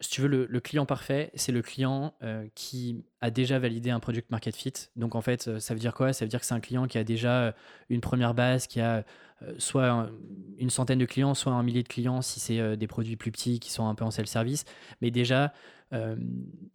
si 0.00 0.10
tu 0.10 0.20
veux, 0.22 0.28
le, 0.28 0.60
client 0.60 0.86
parfait, 0.86 1.30
c'est 1.34 1.52
le 1.52 1.62
client 1.62 2.14
euh, 2.22 2.46
qui 2.54 3.04
a 3.20 3.30
déjà 3.30 3.58
validé 3.58 3.90
un 3.90 4.00
product 4.00 4.30
market 4.30 4.56
fit. 4.56 4.72
Donc 4.96 5.14
en 5.14 5.20
fait, 5.20 5.58
ça 5.58 5.74
veut 5.74 5.80
dire 5.80 5.94
quoi? 5.94 6.12
Ça 6.12 6.24
veut 6.24 6.28
dire 6.28 6.40
que 6.40 6.46
c'est 6.46 6.54
un 6.54 6.60
client 6.60 6.86
qui 6.86 6.98
a 6.98 7.04
déjà 7.04 7.42
euh, 7.42 7.52
une 7.90 8.00
première 8.00 8.34
base, 8.34 8.66
qui 8.66 8.80
a 8.80 9.04
euh, 9.42 9.54
soit 9.58 10.10
une 10.58 10.70
centaine 10.70 10.98
de 10.98 11.06
clients, 11.06 11.34
soit 11.34 11.52
un 11.52 11.62
millier 11.62 11.82
de 11.82 11.88
clients 11.88 12.20
si 12.20 12.40
c'est 12.40 12.60
euh, 12.60 12.76
des 12.76 12.86
produits 12.86 13.16
plus 13.16 13.32
petits 13.32 13.58
qui 13.58 13.72
sont 13.72 13.86
un 13.86 13.94
peu 13.94 14.04
en 14.04 14.10
self-service. 14.10 14.64
Mais 15.00 15.10
déjà, 15.10 15.52
euh, 15.92 16.16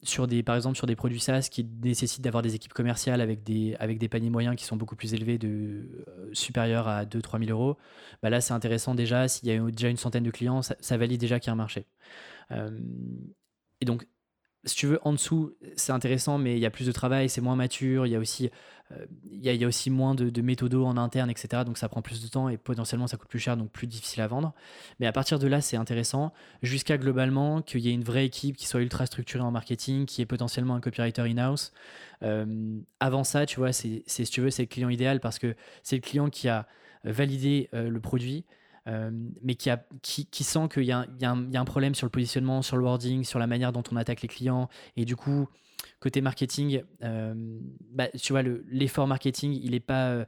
sur 0.04 0.28
des, 0.28 0.42
par 0.42 0.56
exemple 0.56 0.76
sur 0.76 0.88
des 0.88 0.96
produits 0.96 1.20
SaaS 1.20 1.48
qui 1.52 1.66
nécessitent 1.84 2.24
d'avoir 2.24 2.42
des 2.42 2.56
équipes 2.56 2.74
commerciales 2.74 3.22
avec 3.22 3.44
des, 3.44 3.76
avec 3.80 4.00
des 4.00 4.10
paniers 4.10 4.32
moyens 4.32 4.56
qui 4.56 4.66
sont 4.66 4.78
beaucoup 4.78 4.96
plus 4.96 5.14
élevés, 5.14 5.38
de, 5.38 6.06
supérieurs 6.34 6.88
à 6.88 7.06
2-3 7.06 7.46
000 7.46 7.52
euros, 7.58 7.78
bah 8.24 8.30
là 8.30 8.42
c'est 8.42 8.54
intéressant 8.54 8.96
déjà, 8.96 9.28
s'il 9.28 9.48
y 9.48 9.52
a 9.52 9.60
déjà 9.72 9.90
une 9.90 9.98
centaine 9.98 10.24
de 10.24 10.32
clients, 10.32 10.62
ça 10.62 10.98
valide 10.98 11.22
déjà 11.22 11.40
qu'il 11.40 11.48
y 11.48 11.52
a 11.52 11.54
un 11.54 11.58
marché. 11.58 11.86
Et 12.52 13.86
donc 13.86 14.06
si 14.66 14.76
tu 14.76 14.88
veux, 14.88 15.00
en 15.04 15.14
dessous, 15.14 15.54
c'est 15.76 15.92
intéressant, 15.92 16.38
mais 16.38 16.56
il 16.56 16.60
y 16.60 16.66
a 16.66 16.72
plus 16.72 16.88
de 16.88 16.92
travail, 16.92 17.30
c'est 17.30 17.42
moins 17.42 17.56
mature, 17.56 18.08
il 18.08 18.12
y 18.12 18.16
a 18.16 18.20
aussi, 18.20 18.50
euh, 18.92 19.06
il, 19.32 19.46
y 19.46 19.64
a, 19.64 19.68
aussi 19.68 19.92
moins 19.92 20.16
de, 20.16 20.42
méthodos 20.42 20.86
en 20.86 20.98
interne, 20.98 21.30
etc. 21.30 21.64
Donc 21.66 21.78
ça 21.78 21.88
prend 21.88 22.02
plus 22.02 22.22
de 22.24 22.28
temps 22.28 22.50
et 22.50 22.58
potentiellement 22.58 23.08
ça 23.08 23.18
coûte 23.18 23.30
plus 23.30 23.40
cher, 23.40 23.58
donc 23.58 23.72
plus 23.72 23.88
difficile 23.88 24.22
à 24.22 24.28
vendre. 24.28 24.54
Mais 25.00 25.06
à 25.06 25.12
partir 25.12 25.38
de 25.38 25.48
là, 25.48 25.62
c'est 25.62 25.78
intéressant, 25.78 26.34
jusqu'à 26.64 26.98
globalement 26.98 27.62
qu'il 27.62 27.82
y 27.82 27.90
ait 27.90 27.94
une 27.94 28.04
vraie 28.04 28.26
équipe 28.26 28.58
qui 28.58 28.66
soit 28.66 28.82
ultra 28.82 29.06
structurée 29.06 29.44
en 29.44 29.52
marketing, 29.52 30.06
qui 30.06 30.22
est 30.22 30.26
potentiellement 30.26 30.76
un 30.76 30.82
copywriter 30.82 31.22
in-house. 31.22 31.72
Euh, 32.24 32.80
avant 33.00 33.24
ça, 33.24 33.46
tu 33.46 33.58
vois, 33.58 33.72
c'est, 33.72 34.04
si 34.08 34.24
tu 34.26 34.42
veux, 34.42 34.50
c'est 34.50 34.64
le 34.64 34.68
client 34.68 34.90
idéal 34.90 35.20
parce 35.20 35.38
que 35.38 35.56
c'est 35.84 35.96
le 35.96 36.02
client 36.02 36.30
qui 36.30 36.50
a 36.50 36.68
validé 37.04 37.70
euh, 37.76 37.88
le 37.90 38.00
produit, 38.00 38.46
euh, 38.46 38.65
mais 38.86 39.56
qui, 39.56 39.70
a, 39.70 39.84
qui, 40.02 40.26
qui 40.28 40.44
sent 40.44 40.68
qu'il 40.72 40.84
y, 40.84 40.88
y, 40.88 40.90
y, 40.90 41.26
a 41.26 41.32
un 41.32 41.66
problème 41.66 41.96
sur 41.96 42.06
le 42.06 42.12
positionnement, 42.12 42.62
sur 42.62 42.78
le 42.78 42.84
wording, 42.84 43.24
sur 43.24 43.40
la 43.40 43.48
manière 43.48 43.72
dont 43.72 43.84
on 43.92 43.96
attaque 43.96 44.22
les 44.22 44.28
clients. 44.28 44.70
Et 44.96 45.06
du 45.06 45.16
coup, 45.16 45.48
côté 46.00 46.22
marketing, 46.22 46.84
euh, 47.04 47.34
bah, 47.92 48.08
tu 48.10 48.34
vois, 48.34 48.44
l'effort 48.44 49.08
marketing, 49.08 49.60
il 49.62 49.74
est 49.74 49.80
pas. 49.80 50.10
Euh, 50.10 50.26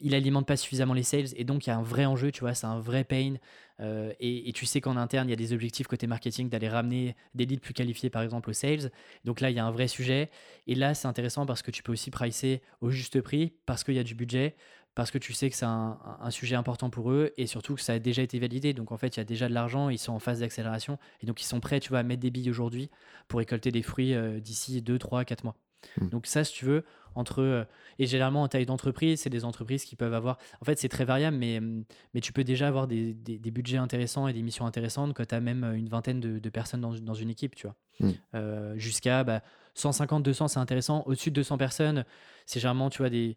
il 0.00 0.14
alimente 0.14 0.46
pas 0.46 0.58
suffisamment 0.58 0.92
les 0.92 1.02
sales 1.02 1.28
et 1.34 1.44
donc 1.44 1.66
il 1.66 1.70
y 1.70 1.72
a 1.72 1.78
un 1.78 1.82
vrai 1.82 2.04
enjeu, 2.04 2.30
tu 2.30 2.40
vois, 2.40 2.52
c'est 2.52 2.66
un 2.66 2.78
vrai 2.78 3.04
pain. 3.04 3.36
et, 3.80 4.48
et, 4.48 4.52
tu 4.52 4.66
sais 4.66 4.82
qu'en 4.82 4.98
interne, 4.98 5.28
il 5.28 5.30
y 5.30 5.32
a 5.32 5.36
des 5.36 5.54
objectifs 5.54 5.86
côté 5.86 6.06
marketing 6.06 6.50
d'aller 6.50 6.68
ramener 6.68 7.16
des 7.34 7.46
leads 7.46 7.62
plus 7.62 7.72
qualifiés, 7.72 8.10
par 8.10 8.20
exemple, 8.20 8.50
aux 8.50 8.52
sales. 8.52 8.90
Donc 9.24 9.40
là, 9.40 9.48
il 9.48 9.56
y 9.56 9.58
a 9.58 9.64
un 9.64 9.70
vrai 9.70 9.88
sujet. 9.88 10.30
Et 10.66 10.74
là, 10.74 10.92
c'est 10.92 11.08
intéressant 11.08 11.46
parce 11.46 11.62
que 11.62 11.70
tu 11.70 11.82
peux 11.82 11.92
aussi 11.92 12.10
pricer 12.10 12.60
au 12.82 12.90
juste 12.90 13.18
prix, 13.22 13.54
parce 13.64 13.82
qu'il 13.82 13.94
y 13.94 13.98
a 13.98 14.02
du 14.02 14.14
budget, 14.14 14.56
parce 14.94 15.10
que 15.10 15.18
tu 15.18 15.32
sais 15.32 15.50
que 15.50 15.56
c'est 15.56 15.66
un, 15.66 15.98
sujet 16.30 16.54
important 16.54 16.88
pour 16.88 17.10
eux 17.10 17.32
et 17.36 17.46
surtout 17.46 17.74
que 17.74 17.80
ça 17.80 17.94
a 17.94 17.98
déjà 17.98 18.22
été 18.22 18.38
validé. 18.38 18.72
Donc 18.72 18.92
en 18.92 18.96
fait, 18.96 19.16
il 19.16 19.20
y 19.20 19.20
a 19.20 19.24
déjà 19.24 19.48
de 19.48 19.54
l'argent, 19.54 19.88
ils 19.88 19.98
sont 19.98 20.12
en 20.12 20.18
phase 20.18 20.40
d'accélération 20.40 20.98
et 21.20 21.26
donc 21.26 21.40
ils 21.40 21.46
sont 21.46 21.60
prêts, 21.60 21.80
tu 21.80 21.88
vois, 21.88 21.98
à 21.98 22.02
mettre 22.02 22.20
des 22.20 22.30
billes 22.30 22.50
aujourd'hui 22.50 22.90
pour 23.26 23.38
récolter 23.38 23.72
des 23.72 23.82
fruits 23.82 24.14
euh, 24.14 24.40
d'ici 24.40 24.82
2, 24.82 24.98
3, 24.98 25.24
4 25.24 25.44
mois. 25.44 25.56
Hmm. 26.00 26.08
Donc 26.08 26.26
ça, 26.26 26.44
si 26.44 26.52
tu 26.52 26.64
veux, 26.64 26.84
entre 27.16 27.42
euh, 27.42 27.64
et 27.98 28.06
généralement 28.06 28.42
en 28.42 28.48
taille 28.48 28.66
d'entreprise, 28.66 29.20
c'est 29.20 29.30
des 29.30 29.44
entreprises 29.44 29.84
qui 29.84 29.96
peuvent 29.96 30.14
avoir. 30.14 30.38
En 30.60 30.64
fait, 30.64 30.78
c'est 30.78 30.88
très 30.88 31.04
variable, 31.04 31.36
mais, 31.36 31.60
mais 31.60 32.20
tu 32.20 32.32
peux 32.32 32.44
déjà 32.44 32.68
avoir 32.68 32.86
des, 32.86 33.14
des, 33.14 33.50
budgets 33.50 33.78
intéressants 33.78 34.28
et 34.28 34.32
des 34.32 34.42
missions 34.42 34.64
intéressantes 34.64 35.12
quand 35.14 35.26
tu 35.26 35.34
as 35.34 35.40
même 35.40 35.64
une 35.74 35.88
vingtaine 35.88 36.20
de, 36.20 36.50
personnes 36.50 36.80
dans, 36.80 36.94
dans, 36.94 37.14
une 37.14 37.30
équipe, 37.30 37.56
tu 37.56 37.66
vois. 37.66 37.76
Hmm. 38.00 38.76
Jusqu'à 38.76 39.24
bah, 39.24 39.42
150, 39.74 40.22
200, 40.22 40.48
c'est 40.48 40.60
intéressant. 40.60 41.02
Au-dessus 41.06 41.30
de 41.30 41.36
200 41.36 41.58
personnes, 41.58 42.04
c'est 42.46 42.60
généralement, 42.60 42.90
tu 42.90 42.98
vois, 42.98 43.10
des, 43.10 43.36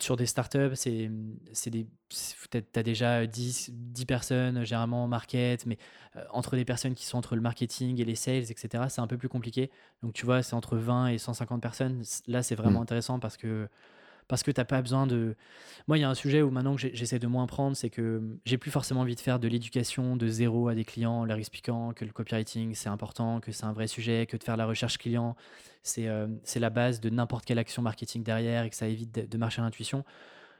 sur 0.00 0.16
des 0.16 0.26
startups, 0.26 0.74
c'est, 0.74 1.10
c'est 1.52 1.70
des, 1.70 1.86
tu 2.08 2.58
as 2.76 2.82
déjà 2.82 3.26
10, 3.26 3.70
10 3.72 4.06
personnes, 4.06 4.64
généralement 4.64 5.04
en 5.04 5.08
market, 5.08 5.66
mais 5.66 5.78
euh, 6.16 6.24
entre 6.30 6.56
des 6.56 6.64
personnes 6.64 6.94
qui 6.94 7.06
sont 7.06 7.18
entre 7.18 7.34
le 7.34 7.40
marketing 7.40 8.00
et 8.00 8.04
les 8.04 8.14
sales, 8.14 8.50
etc., 8.50 8.84
c'est 8.88 9.00
un 9.00 9.06
peu 9.06 9.16
plus 9.16 9.28
compliqué. 9.28 9.70
Donc, 10.02 10.12
tu 10.12 10.24
vois, 10.26 10.42
c'est 10.42 10.54
entre 10.54 10.76
20 10.76 11.08
et 11.08 11.18
150 11.18 11.60
personnes. 11.62 12.02
Là, 12.26 12.42
c'est 12.42 12.54
vraiment 12.54 12.80
mmh. 12.80 12.82
intéressant 12.82 13.18
parce 13.18 13.36
que 13.36 13.68
parce 14.28 14.42
que 14.42 14.50
tu 14.50 14.60
n'as 14.60 14.66
pas 14.66 14.82
besoin 14.82 15.06
de... 15.06 15.34
Moi, 15.88 15.96
il 15.96 16.02
y 16.02 16.04
a 16.04 16.10
un 16.10 16.14
sujet 16.14 16.42
où 16.42 16.50
maintenant 16.50 16.76
que 16.76 16.82
j'essaie 16.92 17.18
de 17.18 17.26
moins 17.26 17.46
prendre, 17.46 17.74
c'est 17.74 17.88
que 17.88 18.22
j'ai 18.44 18.58
plus 18.58 18.70
forcément 18.70 19.00
envie 19.00 19.14
de 19.14 19.20
faire 19.20 19.40
de 19.40 19.48
l'éducation 19.48 20.16
de 20.16 20.28
zéro 20.28 20.68
à 20.68 20.74
des 20.74 20.84
clients, 20.84 21.24
leur 21.24 21.38
expliquant 21.38 21.92
que 21.94 22.04
le 22.04 22.12
copywriting, 22.12 22.74
c'est 22.74 22.90
important, 22.90 23.40
que 23.40 23.52
c'est 23.52 23.64
un 23.64 23.72
vrai 23.72 23.86
sujet, 23.86 24.26
que 24.26 24.36
de 24.36 24.44
faire 24.44 24.58
la 24.58 24.66
recherche 24.66 24.98
client, 24.98 25.34
c'est 25.82 26.08
euh, 26.08 26.26
la 26.56 26.70
base 26.70 27.00
de 27.00 27.08
n'importe 27.08 27.46
quelle 27.46 27.58
action 27.58 27.80
marketing 27.80 28.22
derrière 28.22 28.64
et 28.64 28.70
que 28.70 28.76
ça 28.76 28.86
évite 28.86 29.30
de, 29.30 29.38
marcher 29.38 29.62
à 29.62 29.64
l'intuition. 29.64 30.04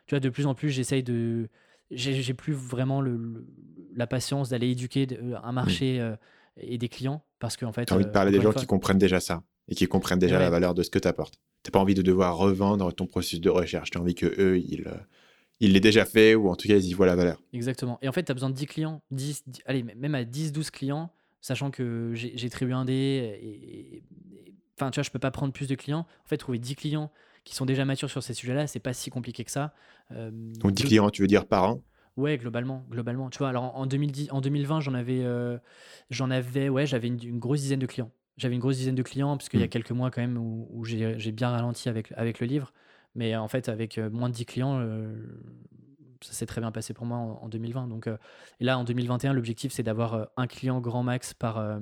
Tu 0.06 0.14
vois, 0.14 0.20
de 0.20 0.30
plus 0.30 0.46
en 0.46 0.54
plus, 0.54 0.70
j'essaye 0.70 1.02
de... 1.02 1.48
J'ai 1.90 2.34
plus 2.34 2.52
vraiment 2.52 3.00
le, 3.00 3.46
la 3.94 4.06
patience 4.06 4.48
d'aller 4.50 4.70
éduquer 4.70 5.06
un 5.42 5.52
marché 5.52 6.00
euh, 6.00 6.16
et 6.58 6.78
des 6.78 6.88
clients 6.88 7.22
parce 7.38 7.56
qu'en 7.56 7.72
fait... 7.72 7.84
Tu 7.84 7.92
as 7.92 7.96
envie 7.96 8.04
de 8.04 8.10
euh, 8.10 8.12
parler 8.12 8.30
des 8.30 8.40
gens 8.40 8.52
qui 8.52 8.66
comprennent 8.66 8.98
déjà 8.98 9.20
ça 9.20 9.42
et 9.68 9.74
qui 9.74 9.86
comprennent 9.86 10.18
déjà 10.18 10.38
la 10.38 10.50
valeur 10.50 10.74
de 10.74 10.82
ce 10.82 10.90
que 10.90 10.98
tu 10.98 11.08
apportes. 11.08 11.34
Tu 11.62 11.68
n'as 11.68 11.72
pas 11.72 11.80
envie 11.80 11.94
de 11.94 12.02
devoir 12.02 12.36
revendre 12.36 12.92
ton 12.92 13.06
processus 13.06 13.40
de 13.40 13.50
recherche. 13.50 13.90
Tu 13.90 13.98
as 13.98 14.00
envie 14.00 14.14
que 14.14 14.26
eux, 14.26 14.58
ils, 14.58 14.84
euh, 14.86 14.94
ils 15.60 15.72
l'aient 15.72 15.80
déjà 15.80 16.04
fait 16.04 16.34
ou 16.34 16.48
en 16.48 16.56
tout 16.56 16.68
cas, 16.68 16.76
ils 16.76 16.86
y 16.86 16.94
voient 16.94 17.06
la 17.06 17.16
valeur. 17.16 17.42
Exactement. 17.52 17.98
Et 18.00 18.08
en 18.08 18.12
fait, 18.12 18.24
tu 18.24 18.32
as 18.32 18.34
besoin 18.34 18.50
de 18.50 18.54
10 18.54 18.66
clients, 18.66 19.02
10, 19.10 19.44
allez, 19.66 19.82
même 19.82 20.14
à 20.14 20.24
10, 20.24 20.52
12 20.52 20.70
clients, 20.70 21.12
sachant 21.40 21.70
que 21.70 22.12
j'ai 22.14 22.50
tribu 22.50 22.72
un 22.72 22.86
et, 22.88 24.02
enfin, 24.76 24.90
tu 24.90 24.96
vois, 24.96 25.02
je 25.02 25.10
peux 25.10 25.18
pas 25.18 25.30
prendre 25.30 25.52
plus 25.52 25.68
de 25.68 25.74
clients. 25.74 26.06
En 26.24 26.28
fait, 26.28 26.36
trouver 26.36 26.58
10 26.58 26.76
clients 26.76 27.10
qui 27.44 27.54
sont 27.54 27.66
déjà 27.66 27.84
matures 27.84 28.10
sur 28.10 28.22
ces 28.22 28.34
sujets-là, 28.34 28.66
c'est 28.66 28.80
pas 28.80 28.92
si 28.92 29.10
compliqué 29.10 29.44
que 29.44 29.50
ça. 29.50 29.72
Euh, 30.12 30.30
Donc 30.60 30.72
10 30.72 30.84
clients, 30.84 31.10
tu 31.10 31.22
veux 31.22 31.28
dire 31.28 31.46
par 31.46 31.64
an? 31.64 31.82
Ouais, 32.16 32.36
globalement, 32.36 32.84
globalement. 32.90 33.30
Tu 33.30 33.38
vois, 33.38 33.48
alors 33.48 33.76
en, 33.76 33.86
2010, 33.86 34.28
en 34.32 34.40
2020, 34.40 34.80
j'en 34.80 34.94
avais, 34.94 35.22
euh, 35.22 35.56
j'en 36.10 36.30
avais, 36.30 36.68
ouais, 36.68 36.84
j'avais 36.84 37.06
une, 37.06 37.38
grosse 37.38 37.60
dizaine 37.60 37.78
de 37.78 37.86
clients 37.86 38.10
j'avais 38.38 38.54
une 38.54 38.60
grosse 38.60 38.76
dizaine 38.76 38.94
de 38.94 39.02
clients, 39.02 39.36
parce 39.36 39.48
qu'il 39.48 39.60
y 39.60 39.62
a 39.62 39.66
mm. 39.66 39.70
quelques 39.70 39.90
mois 39.90 40.10
quand 40.10 40.20
même 40.20 40.38
où, 40.38 40.84
j'ai 40.84 41.32
bien 41.32 41.50
ralenti 41.50 41.88
avec, 41.88 42.12
avec 42.16 42.40
le 42.40 42.46
livre. 42.46 42.72
Mais 43.14 43.36
en 43.36 43.48
fait, 43.48 43.68
avec 43.68 43.98
euh, 43.98 44.08
moins 44.10 44.28
de 44.28 44.34
10 44.34 44.46
clients, 44.46 44.78
euh, 44.80 45.16
ça 46.22 46.32
s'est 46.32 46.46
très 46.46 46.60
bien 46.60 46.70
passé 46.70 46.94
pour 46.94 47.04
moi 47.04 47.18
en, 47.18 47.48
2020. 47.48 47.88
Donc, 47.88 48.06
euh, 48.06 48.16
et 48.60 48.64
là, 48.64 48.78
en 48.78 48.84
2021, 48.84 49.32
l'objectif, 49.32 49.72
c'est 49.72 49.82
d'avoir 49.82 50.28
un 50.36 50.46
client 50.46 50.80
grand 50.80 51.02
max 51.02 51.34
par, 51.34 51.80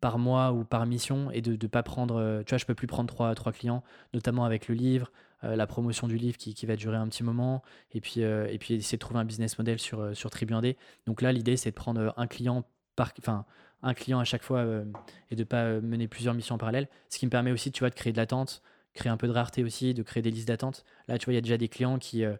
par 0.00 0.18
mois 0.18 0.52
ou 0.52 0.64
par 0.64 0.86
mission 0.86 1.30
et 1.30 1.42
de 1.42 1.52
ne 1.52 1.68
pas 1.68 1.82
prendre. 1.82 2.42
tu 2.46 2.50
vois, 2.50 2.58
je 2.58 2.64
peux 2.64 2.74
plus 2.74 2.86
prendre 2.86 3.08
trois, 3.08 3.34
trois 3.34 3.52
clients, 3.52 3.82
notamment 4.14 4.44
avec 4.44 4.68
le 4.68 4.74
livre, 4.74 5.12
la 5.42 5.66
promotion 5.66 6.08
du 6.08 6.16
livre 6.16 6.36
qui, 6.36 6.54
qui, 6.54 6.66
va 6.66 6.76
durer 6.76 6.96
un 6.96 7.08
petit 7.08 7.22
moment, 7.22 7.62
et 7.92 8.00
puis, 8.00 8.20
et 8.20 8.58
puis 8.58 8.74
essayer 8.74 8.96
de 8.96 9.00
trouver 9.00 9.20
un 9.20 9.24
business 9.24 9.58
model 9.58 9.78
sur, 9.78 10.16
sur 10.16 10.30
Tribu 10.30 10.54
Donc 11.06 11.22
là, 11.22 11.32
l'idée, 11.32 11.56
c'est 11.56 11.70
de 11.70 11.76
prendre 11.76 12.12
un 12.16 12.26
client 12.26 12.64
par. 12.96 13.12
Enfin, 13.18 13.46
un 13.82 13.94
client 13.94 14.18
à 14.18 14.24
chaque 14.24 14.42
fois 14.42 14.58
euh, 14.58 14.84
et 15.30 15.36
de 15.36 15.44
pas 15.44 15.64
euh, 15.64 15.80
mener 15.80 16.08
plusieurs 16.08 16.34
missions 16.34 16.56
en 16.56 16.58
parallèle. 16.58 16.88
Ce 17.08 17.18
qui 17.18 17.26
me 17.26 17.30
permet 17.30 17.52
aussi, 17.52 17.70
tu 17.70 17.80
vois, 17.80 17.90
de 17.90 17.94
créer 17.94 18.12
de 18.12 18.16
l'attente, 18.16 18.62
créer 18.94 19.10
un 19.10 19.16
peu 19.16 19.26
de 19.26 19.32
rareté 19.32 19.62
aussi, 19.62 19.94
de 19.94 20.02
créer 20.02 20.22
des 20.22 20.30
listes 20.30 20.48
d'attente. 20.48 20.84
Là, 21.06 21.18
tu 21.18 21.26
vois, 21.26 21.34
il 21.34 21.36
y 21.36 21.38
a 21.38 21.42
déjà 21.42 21.56
des 21.56 21.68
clients 21.68 21.98
qui, 21.98 22.24
euh, 22.24 22.36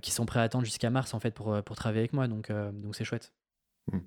qui 0.00 0.10
sont 0.10 0.26
prêts 0.26 0.40
à 0.40 0.42
attendre 0.42 0.64
jusqu'à 0.64 0.90
mars 0.90 1.12
en 1.14 1.20
fait 1.20 1.34
pour, 1.34 1.62
pour 1.62 1.76
travailler 1.76 2.00
avec 2.00 2.12
moi, 2.12 2.28
donc 2.28 2.50
donc 2.50 2.94
c'est 2.96 3.04
chouette. 3.04 3.32
Hmm. 3.92 4.00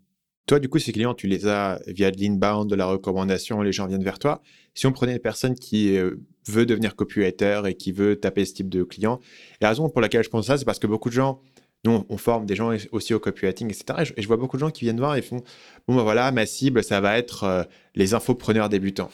Toi, 0.47 0.59
du 0.59 0.67
coup, 0.67 0.79
ces 0.79 0.91
clients, 0.91 1.13
tu 1.13 1.27
les 1.27 1.45
as 1.45 1.79
via 1.85 2.09
de 2.09 2.19
l'inbound, 2.19 2.67
de 2.67 2.75
la 2.75 2.87
recommandation, 2.87 3.61
les 3.61 3.71
gens 3.71 3.85
viennent 3.85 4.03
vers 4.03 4.17
toi. 4.17 4.41
Si 4.73 4.87
on 4.87 4.91
prenait 4.91 5.13
une 5.13 5.19
personne 5.19 5.53
qui 5.53 5.95
veut 6.47 6.65
devenir 6.65 6.95
copywriter 6.95 7.61
et 7.67 7.75
qui 7.75 7.91
veut 7.91 8.19
taper 8.19 8.45
ce 8.45 8.55
type 8.55 8.69
de 8.69 8.81
client, 8.83 9.19
la 9.61 9.69
raison 9.69 9.89
pour 9.89 10.01
laquelle 10.01 10.23
je 10.23 10.29
pense 10.29 10.47
ça, 10.47 10.57
c'est 10.57 10.65
parce 10.65 10.79
que 10.79 10.87
beaucoup 10.87 11.09
de 11.09 11.13
gens 11.13 11.39
nous, 11.85 12.05
on 12.09 12.17
forme 12.17 12.45
des 12.45 12.55
gens 12.55 12.71
aussi 12.91 13.13
au 13.13 13.19
copywriting, 13.19 13.69
etc. 13.69 14.11
Et 14.17 14.21
je, 14.21 14.27
vois 14.27 14.35
beaucoup 14.35 14.57
de 14.57 14.59
gens 14.59 14.69
qui 14.69 14.83
viennent 14.83 14.99
voir 14.99 15.15
et 15.15 15.21
font 15.21 15.41
Bon, 15.87 15.95
ben 15.95 16.03
voilà, 16.03 16.31
ma 16.31 16.45
cible, 16.45 16.83
ça 16.83 16.99
va 16.99 17.17
être 17.17 17.43
euh, 17.43 17.63
les 17.95 18.13
infopreneurs 18.13 18.67
débutants. 18.67 19.09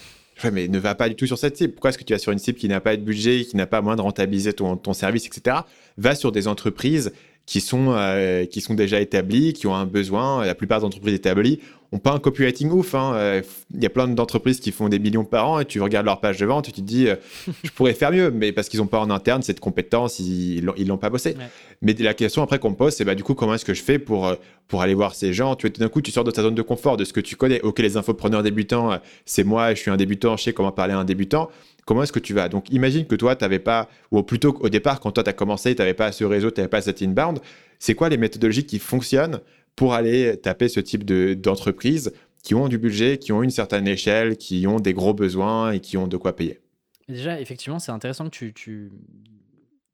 mais 0.51 0.68
ne 0.68 0.80
va 0.80 0.95
pas 0.95 1.07
du 1.07 1.16
tout 1.16 1.28
sur 1.28 1.38
cette 1.38 1.57
cible. 1.57 1.74
Pourquoi 1.74 1.91
est-ce 1.91 1.99
que 1.99 2.03
tu 2.03 2.13
vas 2.13 2.20
sur 2.20 2.32
une 2.32 2.39
cible 2.39 2.57
qui 2.57 2.68
n'a 2.68 2.80
pas 2.80 2.97
de 2.97 3.03
budget, 3.03 3.45
qui 3.45 3.55
n'a 3.55 3.68
pas 3.68 3.82
moins 3.82 3.95
de 3.95 4.01
rentabiliser 4.01 4.53
ton, 4.53 4.93
service, 4.93 5.28
etc. 5.28 5.57
Va 5.97 6.16
sur 6.16 6.32
des 6.32 6.47
entreprises 6.47 7.13
qui 7.45 7.61
sont, 7.61 7.91
euh, 7.91 8.45
qui 8.45 8.61
sont 8.61 8.74
déjà 8.74 8.99
établies, 8.99 9.53
qui 9.53 9.68
ont 9.68 9.76
un 9.76 9.86
besoin. 9.86 10.43
La 10.43 10.55
plupart 10.55 10.80
des 10.80 10.86
entreprises 10.86 11.13
établies 11.13 11.59
pas 11.97 12.11
un 12.11 12.19
copywriting 12.19 12.71
ouf. 12.71 12.95
Hein. 12.95 13.13
Euh, 13.15 13.41
il 13.73 13.81
y 13.81 13.85
a 13.85 13.89
plein 13.89 14.07
d'entreprises 14.07 14.59
qui 14.59 14.71
font 14.71 14.89
des 14.89 14.99
millions 14.99 15.25
par 15.25 15.49
an 15.49 15.59
et 15.59 15.65
tu 15.65 15.81
regardes 15.81 16.05
leur 16.05 16.19
page 16.19 16.37
de 16.37 16.45
vente 16.45 16.69
et 16.69 16.71
tu 16.71 16.81
te 16.81 16.85
dis, 16.85 17.07
euh, 17.07 17.15
je 17.63 17.69
pourrais 17.71 17.93
faire 17.93 18.11
mieux, 18.11 18.31
mais 18.31 18.51
parce 18.51 18.69
qu'ils 18.69 18.79
n'ont 18.79 18.87
pas 18.87 18.99
en 18.99 19.09
interne 19.09 19.41
cette 19.41 19.59
compétence, 19.59 20.19
ils 20.19 20.63
ne 20.63 20.85
l'ont 20.85 20.97
pas 20.97 21.09
bossé. 21.09 21.35
Mais 21.81 21.93
la 21.93 22.13
question 22.13 22.41
après 22.41 22.59
qu'on 22.59 22.73
pose, 22.73 22.93
c'est 22.93 23.05
bah, 23.05 23.15
du 23.15 23.23
coup, 23.23 23.33
comment 23.33 23.53
est-ce 23.55 23.65
que 23.65 23.73
je 23.73 23.83
fais 23.83 23.99
pour, 23.99 24.33
pour 24.67 24.81
aller 24.81 24.93
voir 24.93 25.15
ces 25.15 25.33
gens? 25.33 25.55
Tu 25.55 25.69
d'un 25.69 25.89
coup, 25.89 26.01
tu 26.01 26.11
sors 26.11 26.23
de 26.23 26.31
ta 26.31 26.41
zone 26.41 26.55
de 26.55 26.61
confort, 26.61 26.97
de 26.97 27.03
ce 27.03 27.13
que 27.13 27.19
tu 27.19 27.35
connais. 27.35 27.61
Ok, 27.61 27.79
les 27.79 27.97
infopreneurs 27.97 28.43
débutants, 28.43 28.99
c'est 29.25 29.43
moi, 29.43 29.73
je 29.73 29.79
suis 29.79 29.91
un 29.91 29.97
débutant, 29.97 30.37
je 30.37 30.43
sais 30.43 30.53
comment 30.53 30.71
parler 30.71 30.93
à 30.93 30.99
un 30.99 31.05
débutant 31.05 31.49
comment 31.85 32.03
est-ce 32.03 32.11
que 32.11 32.19
tu 32.19 32.33
vas? 32.33 32.49
Donc, 32.49 32.71
imagine 32.71 33.05
que 33.05 33.15
toi, 33.15 33.35
tu 33.35 33.43
n'avais 33.43 33.59
pas, 33.59 33.87
ou 34.11 34.21
plutôt 34.23 34.57
au 34.59 34.69
départ, 34.69 34.99
quand 34.99 35.11
toi, 35.11 35.23
tu 35.23 35.29
as 35.29 35.33
commencé, 35.33 35.75
tu 35.75 35.81
n'avais 35.81 35.93
pas 35.93 36.11
ce 36.11 36.23
réseau, 36.23 36.51
tu 36.51 36.59
n'avais 36.59 36.69
pas 36.69 36.81
cet 36.81 37.01
inbound. 37.01 37.39
C'est 37.79 37.95
quoi 37.95 38.09
les 38.09 38.17
méthodologies 38.17 38.65
qui 38.65 38.79
fonctionnent 38.79 39.39
pour 39.76 39.93
aller 39.93 40.38
taper 40.38 40.69
ce 40.69 40.80
type 40.80 41.03
d'entreprise 41.05 42.13
qui 42.43 42.53
ont 42.55 42.67
du 42.67 42.78
budget, 42.78 43.17
qui 43.17 43.32
ont 43.32 43.43
une 43.43 43.49
certaine 43.49 43.88
échelle, 43.88 44.38
qui 44.38 44.67
ont 44.67 44.80
des 44.80 44.93
gros 44.93 45.13
besoins 45.13 45.71
et 45.71 45.80
qui 45.80 45.97
ont 45.97 46.07
de 46.07 46.17
quoi 46.17 46.36
payer 46.36 46.61
Déjà, 47.09 47.39
effectivement, 47.39 47.80
c'est 47.80 47.91
intéressant 47.91 48.26
que 48.26 48.30
tu, 48.30 48.53
tu, 48.53 48.91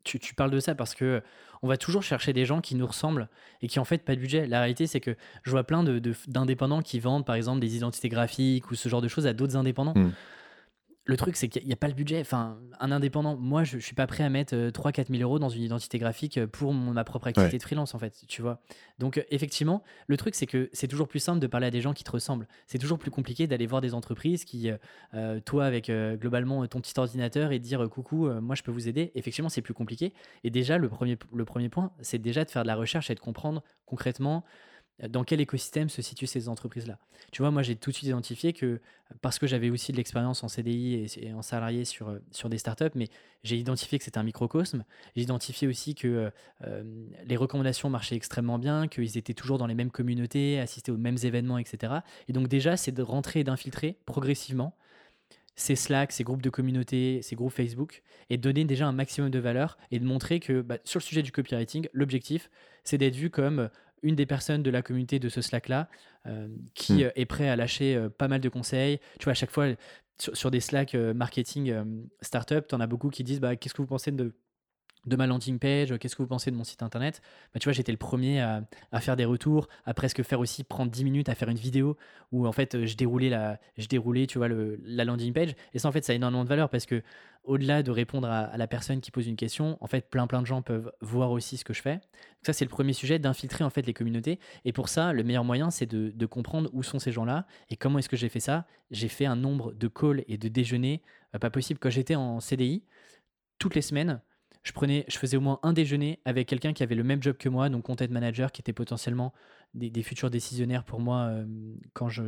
tu, 0.04 0.34
parles 0.34 0.52
de 0.52 0.60
ça 0.60 0.76
parce 0.76 0.94
que 0.94 1.22
on 1.62 1.68
va 1.68 1.78
toujours 1.78 2.04
chercher 2.04 2.34
des 2.34 2.46
gens 2.46 2.62
qui 2.62 2.76
nous 2.76 2.88
ressemblent 2.88 3.30
et 3.62 3.68
qui 3.68 3.80
en 3.80 3.86
fait 3.86 4.00
pas 4.00 4.16
de 4.16 4.20
budget. 4.20 4.48
La 4.48 4.60
réalité, 4.60 4.88
c'est 4.88 5.00
que 5.00 5.16
je 5.44 5.52
vois 5.52 5.64
plein 5.64 5.84
d'indépendants 6.28 6.80
de, 6.80 6.84
qui 6.84 7.00
vendent 7.00 7.26
par 7.26 7.36
exemple 7.36 7.60
des 7.60 7.76
identités 7.76 8.10
graphiques 8.10 8.72
ou 8.72 8.76
ce 8.76 8.90
genre 8.90 9.02
de 9.02 9.08
choses 9.08 9.28
à 9.28 9.34
d'autres 9.34 9.56
indépendants. 9.56 9.94
Hmm 9.96 10.12
le 11.06 11.18
truc, 11.18 11.36
c'est 11.36 11.47
qu'il 11.47 11.66
n'y 11.66 11.74
a, 11.74 11.78
pas 11.78 11.88
le 11.88 11.95
budget. 11.95 12.22
Enfin, 12.22 12.60
un 12.80 12.91
indépendant, 12.91 13.36
moi, 13.36 13.64
je 13.64 13.78
ne 13.78 13.82
suis 13.82 13.95
pas 13.95 14.06
prêt 14.06 14.24
à 14.24 14.30
mettre 14.30 14.56
3-4 14.56 15.08
000 15.12 15.24
euros 15.24 15.39
dans 15.39 15.49
une 15.49 15.64
identité 15.64 15.97
graphique 15.97 16.38
euh, 16.38 16.45
pour 16.45 16.74
ma 16.74 17.04
propre 17.04 17.28
activité 17.28 17.58
de 17.58 17.64
freelance, 17.64 17.95
en 17.95 17.99
fait. 17.99 18.24
Tu 18.28 18.43
vois 18.43 18.62
Donc, 18.99 19.18
euh, 19.18 19.24
effectivement, 19.32 19.84
le 20.06 20.16
truc, 20.16 20.36
c'est 20.36 20.45
que 20.45 20.70
c'est 20.74 20.88
toujours 20.88 21.08
plus 21.08 21.20
simple 21.20 21.39
de 21.39 21.47
parler 21.47 21.68
à 21.68 21.72
des 21.72 21.82
gens 21.82 21.93
qui 21.93 22.04
te 22.04 22.12
ressemblent. 22.12 22.47
C'est 22.68 22.78
toujours 22.78 22.99
plus 22.99 23.10
compliqué 23.10 23.47
d'aller 23.47 23.66
voir 23.66 23.82
des 23.82 23.95
entreprises 23.95 24.45
qui, 24.45 24.70
euh, 25.16 25.39
toi, 25.39 25.66
avec 25.66 25.91
globalement 25.91 26.68
ton 26.68 26.80
petit 26.80 26.93
ordinateur 26.97 27.52
et 27.52 27.58
dire 27.58 27.89
coucou, 27.89 28.30
moi, 28.39 28.56
je 28.56 28.62
peux 28.62 28.72
vous 28.72 28.88
aider. 28.88 29.12
Effectivement, 29.16 29.49
c'est 29.49 29.62
plus 29.62 29.74
compliqué. 29.74 30.14
Et 30.43 30.52
déjà, 30.52 30.78
le 30.78 30.88
premier, 30.88 31.18
le 31.34 31.45
premier 31.45 31.70
point, 31.70 31.91
c'est 32.02 32.20
déjà 32.20 32.45
de 32.45 32.52
faire 32.52 32.62
de 32.62 32.68
la 32.68 32.76
recherche 32.76 33.10
et 33.10 33.16
de 33.16 33.20
comprendre 33.20 33.64
concrètement 33.86 34.45
dans 35.10 35.24
quel 35.24 35.42
écosystème 35.42 35.89
se 35.89 36.02
situent 36.02 36.28
ces 36.28 36.48
entreprises-là? 36.48 37.00
Tu 37.32 37.42
vois, 37.42 37.52
moi, 37.52 37.64
j'ai 37.64 37.76
tout 37.76 37.89
de 37.89 37.96
suite 37.96 38.10
identifié 38.10 38.54
que, 38.54 38.82
parce 39.22 39.39
que 39.39 39.48
j'avais 39.48 39.70
aussi 39.70 39.92
de 39.92 39.98
l'expérience 39.98 40.44
en 40.44 40.48
CDI 40.48 41.08
et, 41.18 41.34
en 41.34 41.42
salarié 41.42 41.86
sur, 41.86 42.10
euh, 42.10 42.20
sur 42.32 42.50
des 42.50 42.58
startups, 42.58 42.92
mais 42.96 43.10
j'ai 43.44 43.58
identifié 43.58 43.98
que 43.98 44.04
c'était 44.04 44.20
un 44.20 44.24
microcosme. 44.24 44.84
J'ai 45.16 45.24
identifié 45.24 45.68
aussi 45.68 45.96
que 45.96 46.08
euh, 46.08 46.30
euh, 46.66 46.84
les 47.26 47.38
recommandations 47.38 47.89
marchaient 47.89 48.16
extrêmement 48.16 48.60
bien, 48.60 48.88
qu'ils 48.88 49.18
étaient 49.18 49.34
toujours 49.34 49.58
dans 49.58 49.68
les 49.68 49.76
mêmes 49.76 49.92
communautés, 49.92 50.60
assistaient 50.60 50.92
aux 50.92 50.98
mêmes 50.98 51.18
événements, 51.24 51.58
etc. 51.58 51.94
Et 52.28 52.34
donc, 52.34 52.48
déjà, 52.48 52.78
c'est 52.78 52.92
de 52.92 53.02
rentrer 53.02 53.39
et 53.39 53.44
d'infiltrer 53.44 53.98
progressivement 54.06 54.76
ces 55.56 55.76
Slack, 55.76 56.12
ces 56.12 56.24
groupes 56.24 56.42
de 56.42 56.50
communauté, 56.50 57.22
ces 57.22 57.36
groupes 57.36 57.52
Facebook, 57.52 58.04
et 58.30 58.38
donner 58.38 58.66
déjà 58.66 58.88
un 58.88 58.94
maximum 58.94 59.30
de 59.30 59.39
valeur 59.39 59.78
et 59.92 60.00
de 60.00 60.06
montrer 60.06 60.39
que 60.39 60.62
bah, 60.62 60.78
sur 60.84 61.00
le 61.00 61.04
sujet 61.04 61.22
du 61.22 61.32
copywriting, 61.32 61.88
l'objectif, 61.94 62.50
c'est 62.84 62.98
d'être 62.98 63.16
vu 63.16 63.30
comme 63.30 63.70
une 64.04 64.16
des 64.16 64.26
personnes 64.26 64.64
de 64.64 64.72
la 64.72 64.82
communauté 64.82 65.20
de 65.20 65.30
ce 65.30 65.41
Slack-là 65.41 65.88
euh, 66.28 66.47
qui 66.74 66.93
hmm. 66.93 67.04
euh, 67.04 67.12
est 67.16 67.26
prêt 67.26 67.49
à 67.49 67.56
lâcher 67.56 67.95
euh, 67.95 68.10
pas 68.10 68.28
mal 68.28 68.41
de 68.41 68.49
conseils. 68.49 68.99
Tu 69.20 69.26
vois, 69.26 69.32
à 69.32 69.36
chaque 69.36 69.52
fois, 69.52 69.68
sur, 70.18 70.52
des 70.52 70.60
Slack 70.60 70.93
marketing 70.93 71.74
startup, 72.22 72.68
tu 72.68 72.76
en 72.76 72.80
as 72.80 72.88
beaucoup 72.88 73.10
qui 73.10 73.24
disent 73.24 73.39
bah, 73.39 73.56
Qu'est-ce 73.56 73.74
que 73.74 73.82
vous 73.82 73.88
pensez 73.88 74.12
de, 74.12 74.36
de 75.06 75.16
ma 75.16 75.28
landing 75.28 75.58
page, 75.60 75.97
qu'est-ce 75.97 76.16
que 76.16 76.22
vous 76.22 76.28
pensez 76.28 76.52
de 76.52 76.56
mon 76.56 76.64
site 76.64 76.84
internet? 76.84 77.22
Bah, 77.54 77.60
Tu 77.60 77.66
vois, 77.66 77.74
j'étais 77.74 77.91
le 77.91 77.97
premier 77.97 78.41
à, 78.41 78.64
faire 78.99 79.16
des 79.16 79.26
retours, 79.26 79.68
à 79.86 79.93
presque 79.93 80.24
faire 80.24 80.39
aussi 80.39 80.64
prendre 80.64 80.91
10 80.91 81.04
minutes 81.04 81.30
à 81.30 81.36
faire 81.36 81.49
une 81.49 81.58
vidéo 81.58 81.97
où 82.32 82.47
en 82.47 82.52
fait 82.52 82.86
je 82.86 82.95
déroulais 82.95 83.30
la, 83.30 83.60
je 83.78 83.88
déroulais, 83.88 84.28
tu 84.28 84.38
vois, 84.38 84.47
le, 84.47 84.80
la 84.84 85.06
landing 85.06 85.34
page. 85.34 85.56
Et 85.74 85.80
ça, 85.80 85.88
en 85.88 85.91
fait, 85.91 86.04
ça 86.04 86.14
a 86.14 86.16
énormément 86.16 86.43
de 86.43 86.49
valeur 86.49 86.70
parce 86.70 86.86
que 86.86 87.02
au-delà 87.43 87.82
de 87.82 87.89
répondre 87.89 88.28
à, 88.28 88.56
la 88.56 88.68
personne 88.68 89.02
qui 89.02 89.10
pose 89.10 89.28
une 89.28 89.36
question, 89.36 89.78
en 89.82 89.88
fait, 89.88 90.10
plein 90.10 90.28
plein 90.28 90.41
de 90.41 90.47
gens 90.47 90.62
peuvent 90.62 90.91
voir 91.02 91.32
aussi 91.32 91.58
ce 91.58 91.66
que 91.66 91.74
je 91.74 91.82
fais. 91.82 91.99
ça, 92.43 92.54
c'est 92.54 92.66
le 92.66 92.70
premier 92.70 92.93
sujet, 92.93 93.18
d'infiltrer 93.18 93.64
en 93.64 93.70
fait 93.70 93.86
les 93.86 93.93
communautés. 93.93 94.39
Et 94.66 94.74
pour 94.74 94.89
ça, 94.89 95.14
le 95.14 95.24
meilleur 95.24 95.43
moyen, 95.43 95.72
c'est 95.72 95.88
de, 95.88 96.26
comprendre 96.28 96.70
où 96.72 96.84
sont 96.84 96.99
ces 96.99 97.12
gens-là 97.12 97.45
et 97.70 97.76
comment 97.76 97.99
est-ce 97.99 98.08
que 98.08 98.16
j'ai 98.16 98.30
fait 98.30 98.39
ça. 98.39 98.66
J'ai 98.91 99.10
fait 99.10 99.26
un 99.26 99.36
nombre 99.36 99.74
de 99.74 99.88
calls 99.88 100.24
et 100.28 100.38
de 100.38 100.47
déjeuners 100.47 101.02
pas 101.39 101.49
possible. 101.49 101.80
Quand 101.80 101.89
j'étais 101.89 102.16
en 102.16 102.39
CDI, 102.39 102.84
toutes 103.58 103.76
les 103.76 103.82
semaines, 103.82 104.22
je 104.64 104.72
prenais, 104.74 105.05
je 105.07 105.18
faisais 105.18 105.38
au 105.38 105.41
moins 105.41 105.59
un 105.64 105.74
déjeuner 105.74 106.20
avec 106.26 106.47
quelqu'un 106.47 106.74
qui 106.74 106.84
avait 106.84 106.95
le 106.95 107.03
même 107.03 107.22
job 107.22 107.36
que 107.38 107.49
moi, 107.49 107.70
donc 107.70 107.84
content 107.84 108.05
manager, 108.09 108.51
qui 108.51 108.62
était 108.62 108.74
potentiellement 108.74 109.34
des, 109.74 110.03
futurs 110.03 110.30
décisionnaires 110.30 110.84
pour 110.84 110.99
moi 110.99 111.30
euh, 111.30 111.45
quand 111.93 112.09
je, 112.09 112.24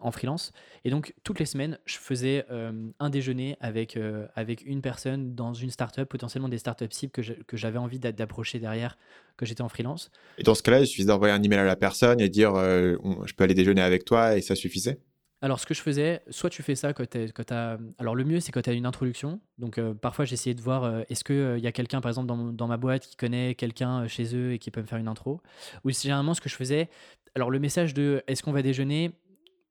en 0.00 0.10
freelance. 0.10 0.52
Et 0.84 0.90
donc, 0.90 1.14
toutes 1.22 1.38
les 1.38 1.44
semaines, 1.44 1.78
je 1.84 1.98
faisais 1.98 2.46
euh, 2.50 2.90
un 2.98 3.10
déjeuner 3.10 3.56
avec, 3.60 3.96
euh, 3.96 4.26
avec 4.34 4.64
une 4.64 4.80
personne 4.80 5.34
dans 5.34 5.52
une 5.52 5.70
startup, 5.70 6.08
potentiellement 6.08 6.48
des 6.48 6.58
startups 6.58 6.86
cibles 6.90 7.12
que 7.12 7.56
j'avais 7.56 7.78
envie 7.78 7.98
d'approcher 7.98 8.58
derrière, 8.58 8.96
que 9.36 9.44
j'étais 9.44 9.62
en 9.62 9.68
freelance. 9.68 10.10
Et 10.38 10.42
dans 10.44 10.54
ce 10.54 10.62
cas-là, 10.62 10.80
il 10.80 10.86
suffisait 10.86 11.08
d'envoyer 11.08 11.34
un 11.34 11.42
email 11.42 11.58
à 11.58 11.64
la 11.64 11.76
personne 11.76 12.20
et 12.20 12.28
dire 12.28 12.54
je 12.54 13.34
peux 13.34 13.44
aller 13.44 13.54
déjeuner 13.54 13.82
avec 13.82 14.04
toi 14.04 14.36
et 14.36 14.40
ça 14.40 14.54
suffisait? 14.54 14.98
Alors, 15.42 15.58
ce 15.58 15.66
que 15.66 15.74
je 15.74 15.82
faisais, 15.82 16.22
soit 16.30 16.50
tu 16.50 16.62
fais 16.62 16.76
ça 16.76 16.92
quand 16.92 17.04
tu 17.10 17.52
as. 17.52 17.78
Alors, 17.98 18.14
le 18.14 18.22
mieux, 18.22 18.38
c'est 18.38 18.52
quand 18.52 18.62
tu 18.62 18.70
as 18.70 18.74
une 18.74 18.86
introduction. 18.86 19.40
Donc, 19.58 19.76
euh, 19.76 19.92
parfois, 19.92 20.24
j'essayais 20.24 20.54
de 20.54 20.60
voir 20.60 20.84
euh, 20.84 21.02
est-ce 21.10 21.24
qu'il 21.24 21.58
il 21.58 21.64
y 21.64 21.66
a 21.66 21.72
quelqu'un, 21.72 22.00
par 22.00 22.10
exemple, 22.10 22.28
dans, 22.54 22.66
ma 22.68 22.76
boîte 22.76 23.08
qui 23.08 23.16
connaît 23.16 23.56
quelqu'un 23.56 24.04
euh, 24.04 24.08
chez 24.08 24.36
eux 24.36 24.52
et 24.52 24.60
qui 24.60 24.70
peut 24.70 24.80
me 24.80 24.86
faire 24.86 24.98
une 24.98 25.08
intro? 25.08 25.40
Ou 25.84 25.90
généralement, 25.90 26.34
ce 26.34 26.40
que 26.40 26.48
je 26.48 26.54
faisais. 26.54 26.88
Alors, 27.34 27.50
le 27.50 27.58
message 27.58 27.92
de 27.92 28.22
est-ce 28.28 28.44
qu'on 28.44 28.52
va 28.52 28.62
déjeuner? 28.62 29.10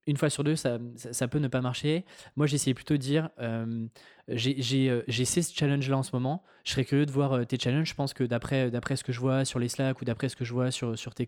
Une 0.07 0.17
fois 0.17 0.29
sur 0.29 0.43
deux, 0.43 0.57
ça, 0.57 0.77
ça, 0.97 1.27
peut 1.29 1.39
ne 1.39 1.47
pas 1.47 1.61
marcher. 1.61 2.03
Moi, 2.35 2.47
j'essayais 2.47 2.73
plutôt 2.73 2.95
de 2.95 2.99
dire 2.99 3.29
euh, 3.39 3.85
j'ai 4.35 5.25
ces 5.25 5.41
challenges-là 5.41 5.97
en 5.97 6.03
ce 6.03 6.11
moment. 6.13 6.43
Je 6.63 6.71
serais 6.71 6.85
curieux 6.85 7.05
de 7.05 7.11
voir 7.11 7.33
euh, 7.33 7.43
tes 7.43 7.57
challenges. 7.57 7.89
Je 7.89 7.95
pense 7.95 8.13
que 8.13 8.23
d'après 8.23 8.69
ce 8.95 9.03
que 9.03 9.11
je 9.11 9.19
vois 9.19 9.45
sur 9.45 9.59
les 9.59 9.67
Slack 9.67 10.01
ou 10.01 10.05
d'après 10.05 10.29
ce 10.29 10.35
que 10.35 10.45
je 10.45 10.53
vois 10.53 10.71
sur, 10.71 10.97
sur 10.97 11.15
tes 11.15 11.25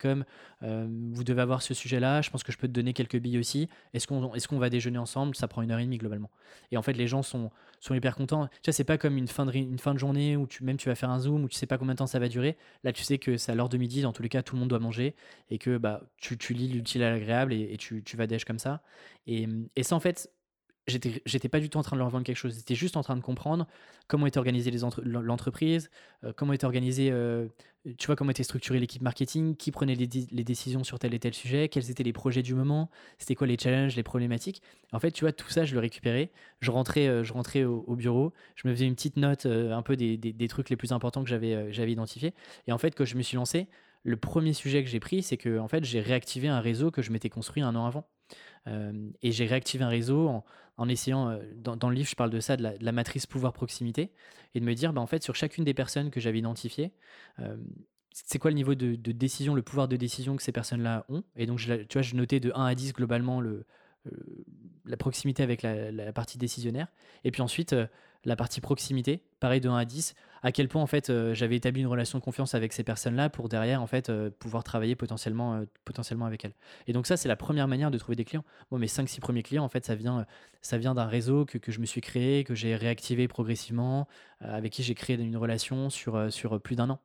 euh, 0.63 0.87
vous 1.11 1.23
devez 1.23 1.41
avoir 1.41 1.61
ce 1.61 1.73
sujet-là. 1.73 2.21
Je 2.21 2.29
pense 2.29 2.43
que 2.43 2.51
je 2.51 2.57
peux 2.57 2.67
te 2.67 2.73
donner 2.73 2.93
quelques 2.93 3.17
billes 3.17 3.39
aussi. 3.39 3.69
Est-ce 3.93 4.07
qu'on 4.07 4.33
est 4.33 4.53
va 4.53 4.69
déjeuner 4.69 4.97
ensemble? 4.97 5.35
Ça 5.35 5.47
prend 5.47 5.61
une 5.61 5.71
heure 5.71 5.79
et 5.79 5.85
demie 5.85 5.97
globalement. 5.97 6.29
Et 6.71 6.77
en 6.77 6.81
fait, 6.81 6.93
les 6.93 7.07
gens 7.07 7.23
sont, 7.23 7.51
sont 7.79 7.95
hyper 7.95 8.15
contents. 8.15 8.47
Tu 8.61 8.69
vois, 8.69 8.73
c'est 8.73 8.83
pas 8.83 8.97
comme 8.97 9.17
une 9.17 9.27
fin, 9.27 9.45
de, 9.45 9.53
une 9.53 9.79
fin 9.79 9.93
de 9.93 9.99
journée 9.99 10.35
où 10.35 10.45
tu, 10.45 10.63
même 10.63 10.77
tu 10.77 10.89
vas 10.89 10.95
faire 10.95 11.09
un 11.09 11.19
Zoom 11.19 11.45
où 11.45 11.49
tu 11.49 11.55
sais 11.55 11.65
pas 11.65 11.77
combien 11.77 11.93
de 11.93 11.99
temps 11.99 12.07
ça 12.07 12.19
va 12.19 12.27
durer. 12.27 12.57
Là, 12.83 12.91
tu 12.91 13.03
sais 13.03 13.17
que 13.17 13.37
c'est 13.37 13.51
à 13.51 13.55
l'heure 13.55 13.69
de 13.69 13.77
midi. 13.77 14.01
Dans 14.01 14.13
tous 14.13 14.23
les 14.23 14.29
cas, 14.29 14.43
tout 14.43 14.55
le 14.55 14.59
monde 14.59 14.69
doit 14.69 14.79
manger 14.79 15.15
et 15.49 15.57
que 15.57 15.77
bah, 15.77 16.01
tu, 16.17 16.37
tu 16.37 16.53
lis 16.53 16.67
l'utile 16.67 17.03
à 17.03 17.11
l'agréable 17.11 17.53
et, 17.53 17.77
tu, 17.77 18.03
tu 18.03 18.17
vas 18.17 18.27
déj 18.27 18.45
comme 18.45 18.59
ça. 18.59 18.81
Et, 19.25 19.47
et 19.75 19.83
ça, 19.83 19.95
en 19.95 19.99
fait, 19.99 20.29
j'étais 20.87 21.49
pas 21.49 21.59
du 21.59 21.69
tout 21.69 21.77
en 21.77 21.81
train 21.81 21.95
de 21.95 21.99
leur 21.99 22.09
vendre 22.09 22.25
quelque 22.25 22.37
chose. 22.37 22.55
J'étais 22.55 22.75
juste 22.75 22.97
en 22.97 23.03
train 23.03 23.15
de 23.15 23.21
comprendre 23.21 23.67
comment 24.07 24.25
était 24.27 24.37
organisée 24.37 24.71
l'entreprise, 25.03 25.89
euh, 26.23 26.33
comment 26.35 26.51
était 26.51 26.65
organisée, 26.65 27.09
euh, 27.11 27.47
tu 27.97 28.07
vois, 28.07 28.15
comment 28.15 28.31
était 28.31 28.43
structurée 28.43 28.79
l'équipe 28.79 29.01
marketing, 29.01 29.55
qui 29.55 29.71
prenait 29.71 29.95
les, 29.95 30.07
décisions 30.07 30.83
sur 30.83 30.99
tel 30.99 31.13
et 31.13 31.19
tel 31.19 31.33
sujet, 31.33 31.69
quels 31.69 31.89
étaient 31.89 32.03
les 32.03 32.13
projets 32.13 32.41
du 32.41 32.53
moment, 32.53 32.89
c'était 33.17 33.35
quoi 33.35 33.47
les 33.47 33.57
challenges, 33.57 33.95
les 33.95 34.03
problématiques. 34.03 34.61
En 34.91 34.99
fait, 34.99 35.11
tu 35.11 35.23
vois, 35.23 35.31
tout 35.31 35.49
ça, 35.49 35.63
je 35.63 35.73
le 35.73 35.79
récupérais. 35.79 36.31
Je 36.59 36.71
rentrais, 36.71 37.07
euh, 37.07 37.23
je 37.23 37.31
rentrais 37.31 37.63
au, 37.63 37.95
bureau, 37.95 38.33
je 38.55 38.67
me 38.67 38.73
faisais 38.73 38.85
une 38.85 38.95
petite 38.95 39.17
note, 39.17 39.45
un 39.45 39.81
peu 39.81 39.95
des, 39.95 40.17
des, 40.17 40.47
trucs 40.47 40.69
les 40.69 40.75
plus 40.75 40.91
importants 40.91 41.23
que 41.23 41.29
j'avais 41.29 41.71
j'avais 41.71 41.93
identifiés. 41.93 42.33
Et 42.67 42.73
en 42.73 42.77
fait, 42.77 42.93
quand 42.95 43.05
je 43.05 43.15
me 43.15 43.21
suis 43.21 43.35
lancé, 43.35 43.67
le 44.03 44.17
premier 44.17 44.53
sujet 44.53 44.83
que 44.83 44.89
j'ai 44.89 44.99
pris, 44.99 45.23
c'est 45.23 45.37
que 45.37 45.59
en 45.59 45.67
fait, 45.67 45.85
j'ai 45.85 46.01
réactivé 46.01 46.49
un 46.49 46.59
réseau 46.59 46.91
que 46.91 47.01
je 47.01 47.11
m'étais 47.11 47.29
construit 47.29 47.63
un 47.63 47.75
an 47.75 47.85
avant. 47.85 48.05
Et 48.67 49.31
j'ai 49.31 49.45
réactivé 49.45 49.83
un 49.83 49.89
réseau 49.89 50.43
en, 50.77 50.89
essayant, 50.89 51.37
dans, 51.55 51.89
le 51.89 51.95
livre, 51.95 52.09
je 52.09 52.15
parle 52.15 52.29
de 52.29 52.39
ça, 52.39 52.55
de 52.55 52.63
la, 52.79 52.91
matrice 52.91 53.25
pouvoir-proximité, 53.25 54.11
et 54.55 54.59
de 54.59 54.65
me 54.65 54.73
dire, 54.73 54.93
bah, 54.93 55.01
en 55.01 55.07
fait, 55.07 55.21
sur 55.21 55.35
chacune 55.35 55.63
des 55.63 55.73
personnes 55.73 56.09
que 56.11 56.19
j'avais 56.19 56.39
identifiées, 56.39 56.93
c'est 58.13 58.39
quoi 58.39 58.51
le 58.51 58.55
niveau 58.55 58.75
de, 58.75 58.95
décision, 59.11 59.55
le 59.55 59.61
pouvoir 59.61 59.87
de 59.87 59.97
décision 59.97 60.35
que 60.35 60.43
ces 60.43 60.51
personnes-là 60.51 61.05
ont? 61.09 61.23
Et 61.35 61.45
donc, 61.45 61.59
tu 61.59 61.93
vois, 61.93 62.01
je 62.01 62.15
notais 62.15 62.39
de 62.39 62.51
1 62.55 62.65
à 62.65 62.75
10 62.75 62.93
globalement 62.93 63.41
le, 63.41 63.65
la 64.85 64.97
proximité 64.97 65.43
avec 65.43 65.61
la, 65.61 66.13
partie 66.13 66.37
décisionnaire. 66.37 66.87
Et 67.23 67.31
puis 67.31 67.41
ensuite, 67.41 67.75
la 68.25 68.35
partie 68.35 68.61
proximité, 68.61 69.21
pareil 69.39 69.59
de 69.59 69.69
1 69.69 69.75
à 69.75 69.85
10, 69.85 70.15
à 70.43 70.51
quel 70.51 70.67
point 70.67 70.81
en 70.81 70.87
fait 70.87 71.09
euh, 71.09 71.33
j'avais 71.33 71.55
établi 71.55 71.81
une 71.81 71.87
relation 71.87 72.19
de 72.19 72.23
confiance 72.23 72.53
avec 72.53 72.73
ces 72.73 72.83
personnes-là 72.83 73.29
pour 73.29 73.49
derrière 73.49 73.81
en 73.81 73.87
fait 73.87 74.09
euh, 74.09 74.29
pouvoir 74.29 74.63
travailler 74.63 74.95
potentiellement, 74.95 75.55
euh, 75.55 75.65
potentiellement 75.85 76.25
avec 76.25 76.43
elles. 76.45 76.53
Et 76.87 76.93
donc 76.93 77.07
ça 77.07 77.17
c'est 77.17 77.27
la 77.27 77.35
première 77.35 77.67
manière 77.67 77.91
de 77.91 77.97
trouver 77.97 78.15
des 78.15 78.25
clients. 78.25 78.43
Moi 78.71 78.79
mes 78.79 78.87
5-6 78.87 79.19
premiers 79.19 79.43
clients 79.43 79.63
en 79.63 79.69
fait 79.69 79.85
ça 79.85 79.95
vient, 79.95 80.25
ça 80.61 80.77
vient 80.77 80.93
d'un 80.93 81.05
réseau 81.05 81.45
que, 81.45 81.57
que, 81.57 81.71
je 81.71 81.79
me 81.79 81.85
suis 81.85 82.01
créé, 82.01 82.43
que 82.43 82.55
j'ai 82.55 82.75
réactivé 82.75 83.27
progressivement, 83.27 84.07
avec 84.39 84.73
qui 84.73 84.83
j'ai 84.83 84.95
créé 84.95 85.15
une 85.17 85.37
relation 85.37 85.89
sur, 85.89 86.31
sur 86.31 86.61
plus 86.61 86.75
d'un 86.75 86.89
an. 86.89 86.99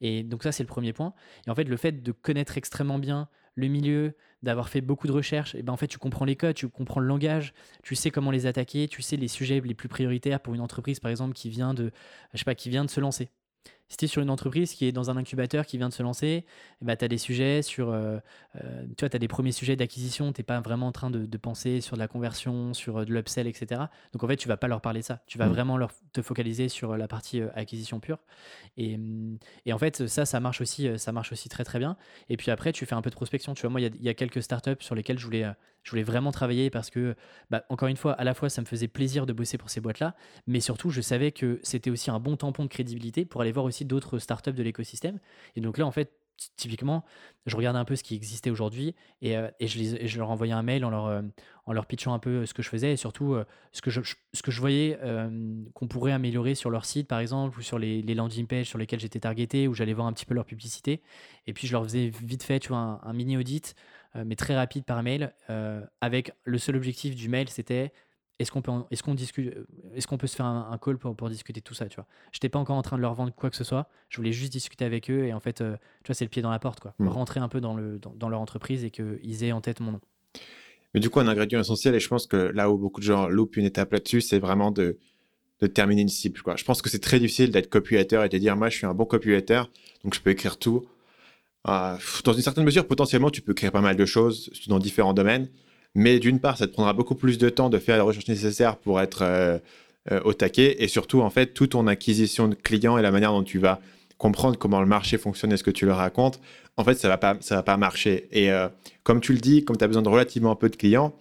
Et 0.00 0.22
donc 0.22 0.42
ça 0.42 0.52
c'est 0.52 0.62
le 0.62 0.68
premier 0.68 0.92
point. 0.92 1.12
Et 1.46 1.50
en 1.50 1.54
fait 1.54 1.64
le 1.64 1.76
fait 1.76 2.02
de 2.02 2.12
connaître 2.12 2.56
extrêmement 2.56 2.98
bien 2.98 3.28
le 3.56 3.68
milieu, 3.68 4.14
d'avoir 4.42 4.68
fait 4.68 4.80
beaucoup 4.80 5.06
de 5.06 5.12
recherches, 5.12 5.54
et 5.54 5.62
ben 5.62 5.72
en 5.72 5.76
fait 5.76 5.88
tu 5.88 5.98
comprends 5.98 6.24
les 6.24 6.36
codes, 6.36 6.54
tu 6.54 6.68
comprends 6.68 7.00
le 7.00 7.06
langage, 7.06 7.52
tu 7.82 7.94
sais 7.96 8.10
comment 8.10 8.30
les 8.30 8.46
attaquer, 8.46 8.86
tu 8.86 9.02
sais 9.02 9.16
les 9.16 9.28
sujets 9.28 9.60
les 9.60 9.74
plus 9.74 9.88
prioritaires 9.88 10.40
pour 10.40 10.54
une 10.54 10.60
entreprise 10.60 11.00
par 11.00 11.10
exemple 11.10 11.34
qui 11.34 11.50
vient 11.50 11.74
de 11.74 11.90
je 12.32 12.38
sais 12.38 12.44
pas 12.44 12.54
qui 12.54 12.70
vient 12.70 12.84
de 12.84 12.90
se 12.90 13.00
lancer 13.00 13.30
si 13.88 13.96
tu 13.96 14.04
es 14.06 14.08
sur 14.08 14.22
une 14.22 14.30
entreprise 14.30 14.72
qui 14.72 14.86
est 14.86 14.92
dans 14.92 15.10
un 15.10 15.16
incubateur 15.16 15.64
qui 15.64 15.78
vient 15.78 15.88
de 15.88 15.94
se 15.94 16.02
lancer, 16.02 16.44
eh 16.82 16.84
ben, 16.84 16.96
tu 16.96 17.04
as 17.04 17.08
des 17.08 17.18
sujets 17.18 17.62
sur. 17.62 17.90
Euh, 17.90 18.18
euh, 18.56 18.82
tu 18.96 19.02
vois, 19.02 19.08
tu 19.08 19.16
as 19.16 19.18
des 19.18 19.28
premiers 19.28 19.52
sujets 19.52 19.76
d'acquisition, 19.76 20.32
tu 20.32 20.40
n'es 20.40 20.44
pas 20.44 20.60
vraiment 20.60 20.88
en 20.88 20.92
train 20.92 21.10
de, 21.10 21.36
penser 21.36 21.80
sur 21.80 21.96
de 21.96 22.00
la 22.00 22.08
conversion, 22.08 22.74
sur 22.74 22.98
euh, 22.98 23.04
de 23.04 23.12
l'upsell, 23.12 23.46
etc. 23.46 23.82
Donc 24.12 24.24
en 24.24 24.28
fait, 24.28 24.36
tu 24.36 24.48
vas 24.48 24.56
pas 24.56 24.68
leur 24.68 24.80
parler 24.80 25.00
de 25.00 25.04
ça. 25.04 25.22
Tu 25.26 25.38
vas 25.38 25.46
mmh. 25.46 25.52
vraiment 25.52 25.76
leur, 25.76 25.92
te 26.12 26.22
focaliser 26.22 26.68
sur 26.68 26.96
la 26.96 27.06
partie 27.06 27.42
acquisition 27.54 28.00
pure. 28.00 28.18
Et, 28.76 28.98
et, 29.66 29.72
en 29.72 29.78
fait, 29.78 30.06
ça, 30.08 30.26
ça 30.26 30.40
marche, 30.40 30.60
aussi, 30.60 30.88
ça 30.98 31.12
marche 31.12 31.32
aussi 31.32 31.48
très 31.48 31.64
très 31.64 31.78
bien. 31.78 31.96
Et 32.28 32.36
puis 32.36 32.50
après, 32.50 32.72
tu 32.72 32.86
fais 32.86 32.94
un 32.94 33.02
peu 33.02 33.10
de 33.10 33.14
prospection. 33.14 33.54
Tu 33.54 33.62
vois, 33.62 33.70
moi, 33.70 33.80
il 33.80 33.94
y, 33.96 34.06
y, 34.06 34.08
a 34.08 34.14
quelques 34.14 34.42
startups 34.42 34.80
sur 34.80 34.94
lesquelles 34.94 35.18
je 35.18 35.24
voulais, 35.24 35.46
je 35.86 35.90
voulais 35.90 36.02
vraiment 36.02 36.32
travailler 36.32 36.68
parce 36.68 36.90
que, 36.90 37.14
bah, 37.50 37.64
encore 37.68 37.86
une 37.86 37.96
fois, 37.96 38.12
à 38.12 38.24
la 38.24 38.34
fois, 38.34 38.48
ça 38.48 38.60
me 38.60 38.66
faisait 38.66 38.88
plaisir 38.88 39.24
de 39.24 39.32
bosser 39.32 39.56
pour 39.56 39.70
ces 39.70 39.80
boîtes-là, 39.80 40.16
mais 40.48 40.58
surtout, 40.58 40.90
je 40.90 41.00
savais 41.00 41.30
que 41.30 41.60
c'était 41.62 41.90
aussi 41.90 42.10
un 42.10 42.18
bon 42.18 42.36
tampon 42.36 42.64
de 42.64 42.68
crédibilité 42.68 43.24
pour 43.24 43.40
aller 43.40 43.52
voir 43.52 43.64
aussi 43.64 43.75
d'autres 43.84 44.18
startups 44.18 44.52
de 44.52 44.62
l'écosystème. 44.62 45.18
Et 45.54 45.60
donc 45.60 45.78
là, 45.78 45.86
en 45.86 45.90
fait, 45.90 46.12
typiquement, 46.56 47.04
je 47.46 47.56
regardais 47.56 47.78
un 47.78 47.84
peu 47.84 47.96
ce 47.96 48.02
qui 48.02 48.14
existait 48.14 48.50
aujourd'hui 48.50 48.94
et, 49.22 49.36
euh, 49.36 49.48
et, 49.58 49.66
je 49.68 50.18
leur 50.18 50.30
envoyais 50.30 50.52
un 50.52 50.62
mail 50.62 50.84
en 50.84 50.90
leur, 50.90 51.06
euh, 51.06 51.22
en 51.64 51.72
leur 51.72 51.86
pitchant 51.86 52.12
un 52.12 52.18
peu 52.18 52.46
ce 52.46 52.54
que 52.54 52.62
je 52.62 52.68
faisais 52.68 52.92
et 52.92 52.96
surtout 52.96 53.34
euh, 53.34 53.44
ce, 53.72 53.80
que 53.80 53.90
je, 53.90 54.00
ce 54.32 54.42
que 54.42 54.50
je 54.50 54.60
voyais 54.60 54.98
qu'on 55.74 55.88
pourrait 55.88 56.12
améliorer 56.12 56.54
sur 56.54 56.70
leur 56.70 56.84
site, 56.84 57.08
par 57.08 57.20
exemple, 57.20 57.58
ou 57.58 57.62
sur 57.62 57.78
les, 57.78 58.02
landing 58.02 58.46
pages 58.46 58.66
sur 58.66 58.78
lesquels 58.78 59.00
j'étais 59.00 59.20
targeté, 59.20 59.68
où 59.68 59.74
j'allais 59.74 59.92
voir 59.92 60.06
un 60.06 60.12
petit 60.12 60.26
peu 60.26 60.34
leur 60.34 60.44
publicité. 60.44 61.02
Et 61.46 61.52
puis, 61.52 61.66
je 61.66 61.72
leur 61.72 61.84
faisais 61.84 62.10
vite 62.22 62.42
fait, 62.42 62.60
tu 62.60 62.68
vois, 62.68 63.00
un, 63.02 63.12
mini 63.12 63.36
audit 63.36 63.74
euh, 64.16 64.24
mais 64.26 64.36
très 64.36 64.54
rapide 64.54 64.84
par 64.84 65.02
mail, 65.02 65.34
euh, 65.50 65.84
avec 66.00 66.32
le 66.44 66.58
seul 66.58 66.76
objectif 66.76 67.14
du 67.14 67.28
mail, 67.28 67.48
c'était 67.48 67.92
est-ce 68.38 68.50
qu'on 68.50 68.62
peut, 68.62 68.72
est-ce 68.90 69.02
qu'on 69.02 69.14
discute, 69.14 69.54
euh, 69.54 69.66
est-ce 69.94 70.06
qu'on 70.06 70.18
peut 70.18 70.26
se 70.26 70.36
faire 70.36 70.46
un, 70.46 70.78
call 70.82 70.98
pour, 70.98 71.16
pour, 71.16 71.28
discuter 71.30 71.60
de 71.60 71.64
tout 71.64 71.74
ça, 71.74 71.86
tu 71.86 71.96
vois. 71.96 72.06
J'étais 72.32 72.48
pas 72.48 72.58
encore 72.58 72.76
en 72.76 72.82
train 72.82 72.96
de 72.96 73.02
leur 73.02 73.14
vendre 73.14 73.32
quoi 73.34 73.50
que 73.50 73.56
ce 73.56 73.64
soit. 73.64 73.88
Je 74.08 74.16
voulais 74.18 74.32
juste 74.32 74.52
discuter 74.52 74.84
avec 74.84 75.10
eux 75.10 75.24
et 75.24 75.32
en 75.32 75.40
fait, 75.40 75.58
tu 75.58 75.64
vois, 76.06 76.14
c'est 76.14 76.24
le 76.24 76.28
pied 76.28 76.42
dans 76.42 76.50
la 76.50 76.58
porte, 76.58 76.80
quoi. 76.80 76.94
Mm. 76.98 77.08
Rentrer 77.08 77.40
un 77.40 77.48
peu 77.48 77.60
dans 77.60 77.74
le, 77.74 77.98
dans, 77.98 78.28
leur 78.28 78.40
entreprise 78.40 78.84
et 78.84 78.90
qu'ils 78.90 79.44
aient 79.44 79.52
en 79.52 79.60
tête 79.60 79.80
mon 79.80 79.92
nom. 79.92 80.00
Mais 80.94 81.00
du 81.00 81.10
coup, 81.10 81.20
un 81.20 81.28
ingrédient 81.28 81.60
essentiel, 81.60 81.94
et 81.94 82.00
je 82.00 82.08
pense 82.08 82.26
que 82.26 82.36
là 82.36 82.70
où 82.70 82.78
beaucoup 82.78 83.00
de 83.00 83.06
gens 83.06 83.28
loupent 83.28 83.56
une 83.56 83.64
étape 83.64 83.92
là-dessus, 83.92 84.20
c'est 84.20 84.38
vraiment 84.38 84.70
de, 84.70 84.98
de 85.60 85.66
terminer 85.66 86.02
une 86.02 86.08
cible. 86.08 86.40
Quoi. 86.42 86.56
Je 86.56 86.64
pense 86.64 86.82
que 86.82 86.90
c'est 86.90 87.00
très 87.00 87.18
difficile 87.18 87.50
d'être 87.50 87.68
copywriter 87.68 88.22
et 88.24 88.28
de 88.28 88.38
dire, 88.38 88.56
moi, 88.56 88.68
je 88.68 88.76
suis 88.76 88.86
un 88.86 88.94
bon 88.94 89.04
copywriter, 89.04 89.62
donc 90.04 90.14
je 90.14 90.20
peux 90.20 90.30
écrire 90.30 90.58
tout. 90.58 90.86
Euh, 91.68 91.96
dans 92.24 92.32
une 92.32 92.42
certaine 92.42 92.64
mesure, 92.64 92.86
potentiellement, 92.86 93.30
tu 93.30 93.42
peux 93.42 93.54
créer 93.54 93.70
pas 93.70 93.80
mal 93.80 93.96
de 93.96 94.04
choses 94.04 94.50
dans 94.68 94.78
différents 94.78 95.14
domaines. 95.14 95.48
Mais 95.96 96.18
d'une 96.18 96.40
part, 96.40 96.58
ça 96.58 96.66
te 96.66 96.72
prendra 96.72 96.92
beaucoup 96.92 97.14
plus 97.14 97.38
de 97.38 97.48
temps 97.48 97.70
de 97.70 97.78
faire 97.78 97.96
la 97.96 98.02
recherche 98.02 98.28
nécessaire 98.28 98.76
pour 98.76 99.00
être 99.00 99.22
euh, 99.22 99.58
euh, 100.12 100.20
au 100.24 100.34
taquet. 100.34 100.76
Et 100.78 100.88
surtout, 100.88 101.22
en 101.22 101.30
fait, 101.30 101.54
toute 101.54 101.70
ton 101.70 101.86
acquisition 101.86 102.48
de 102.48 102.54
clients 102.54 102.98
et 102.98 103.02
la 103.02 103.10
manière 103.10 103.32
dont 103.32 103.42
tu 103.42 103.58
vas 103.58 103.80
comprendre 104.18 104.58
comment 104.58 104.80
le 104.80 104.86
marché 104.86 105.16
fonctionne 105.16 105.52
et 105.52 105.56
ce 105.56 105.62
que 105.62 105.70
tu 105.70 105.86
leur 105.86 105.96
racontes, 105.96 106.38
en 106.76 106.84
fait, 106.84 106.94
ça 106.94 107.08
va 107.08 107.16
pas, 107.16 107.38
va 107.48 107.62
pas 107.62 107.76
marcher. 107.78 108.28
Et 108.30 108.50
comme 109.04 109.20
tu 109.20 109.32
le 109.32 109.38
dis, 109.38 109.64
comme 109.64 109.76
tu 109.76 109.84
as 109.84 109.86
besoin 109.86 110.02
de 110.02 110.08
relativement 110.08 110.54
peu 110.54 110.68
de 110.68 110.76
clients, 110.76 111.14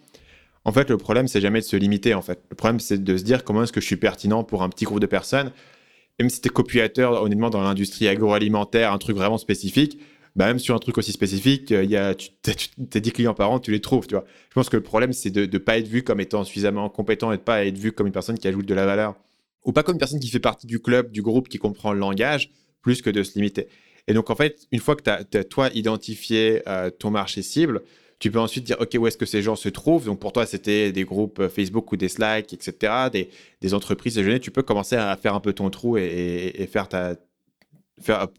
en 0.65 0.71
fait, 0.71 0.89
le 0.89 0.97
problème, 0.97 1.27
c'est 1.27 1.41
jamais 1.41 1.59
de 1.59 1.65
se 1.65 1.75
limiter. 1.77 2.13
En 2.13 2.21
fait, 2.21 2.41
le 2.49 2.55
problème, 2.55 2.79
c'est 2.79 3.01
de 3.01 3.17
se 3.17 3.23
dire 3.23 3.43
comment 3.43 3.63
est-ce 3.63 3.71
que 3.71 3.79
je 3.79 3.85
suis 3.85 3.95
pertinent 3.95 4.43
pour 4.43 4.63
un 4.63 4.69
petit 4.69 4.83
groupe 4.83 4.99
de 4.99 5.05
personnes. 5.05 5.51
Même 6.19 6.29
si 6.29 6.41
tu 6.41 6.47
es 6.47 6.51
copulateur, 6.51 7.21
honnêtement, 7.21 7.49
dans 7.49 7.61
l'industrie 7.61 8.07
agroalimentaire, 8.07 8.91
un 8.91 8.97
truc 8.97 9.15
vraiment 9.15 9.37
spécifique, 9.37 9.99
bah, 10.35 10.47
même 10.47 10.59
sur 10.59 10.75
un 10.75 10.79
truc 10.79 10.97
aussi 10.97 11.11
spécifique, 11.11 11.71
il 11.71 11.89
y 11.89 11.95
a, 11.95 12.13
tu 12.13 12.29
as 12.43 12.99
10 12.99 13.11
clients 13.11 13.33
par 13.33 13.51
an, 13.51 13.59
tu 13.59 13.71
les 13.71 13.79
trouves, 13.79 14.05
tu 14.07 14.15
vois. 14.15 14.25
Je 14.49 14.53
pense 14.53 14.69
que 14.69 14.75
le 14.75 14.83
problème, 14.83 15.13
c'est 15.13 15.29
de 15.29 15.45
ne 15.45 15.57
pas 15.57 15.77
être 15.77 15.87
vu 15.87 16.03
comme 16.03 16.19
étant 16.19 16.43
suffisamment 16.43 16.89
compétent 16.89 17.31
et 17.31 17.37
de 17.37 17.41
pas 17.41 17.65
être 17.65 17.77
vu 17.77 17.93
comme 17.93 18.07
une 18.07 18.13
personne 18.13 18.37
qui 18.37 18.47
ajoute 18.47 18.65
de 18.65 18.73
la 18.73 18.85
valeur. 18.85 19.15
Ou 19.63 19.71
pas 19.71 19.81
comme 19.81 19.95
une 19.95 19.99
personne 19.99 20.19
qui 20.19 20.29
fait 20.29 20.39
partie 20.39 20.67
du 20.67 20.79
club, 20.79 21.11
du 21.11 21.21
groupe, 21.21 21.47
qui 21.47 21.57
comprend 21.57 21.93
le 21.93 21.99
langage, 21.99 22.51
plus 22.81 23.01
que 23.01 23.09
de 23.09 23.23
se 23.23 23.35
limiter. 23.35 23.67
Et 24.07 24.13
donc, 24.13 24.29
en 24.29 24.35
fait, 24.35 24.67
une 24.71 24.79
fois 24.79 24.95
que 24.95 25.03
tu 25.03 25.37
as, 25.37 25.43
toi 25.43 25.69
identifié 25.73 26.61
euh, 26.67 26.89
ton 26.91 27.11
marché 27.11 27.41
cible, 27.41 27.81
tu 28.19 28.29
peux 28.29 28.39
ensuite 28.39 28.63
dire, 28.63 28.77
OK, 28.79 28.95
où 28.99 29.07
est-ce 29.07 29.17
que 29.17 29.25
ces 29.25 29.41
gens 29.41 29.55
se 29.55 29.69
trouvent? 29.69 30.05
Donc, 30.05 30.19
pour 30.19 30.31
toi, 30.31 30.45
c'était 30.45 30.91
des 30.91 31.03
groupes 31.03 31.39
euh, 31.39 31.49
Facebook 31.49 31.91
ou 31.91 31.97
des 31.97 32.09
Slack, 32.09 32.53
etc., 32.53 32.93
des, 33.11 33.29
des 33.61 33.73
entreprises 33.73 34.15
déjeuner. 34.15 34.39
Tu 34.39 34.51
peux 34.51 34.63
commencer 34.63 34.95
à 34.95 35.15
faire 35.17 35.33
un 35.33 35.39
peu 35.39 35.53
ton 35.53 35.69
trou 35.69 35.97
et, 35.97 36.69
faire 36.71 36.87
ta, 36.87 37.15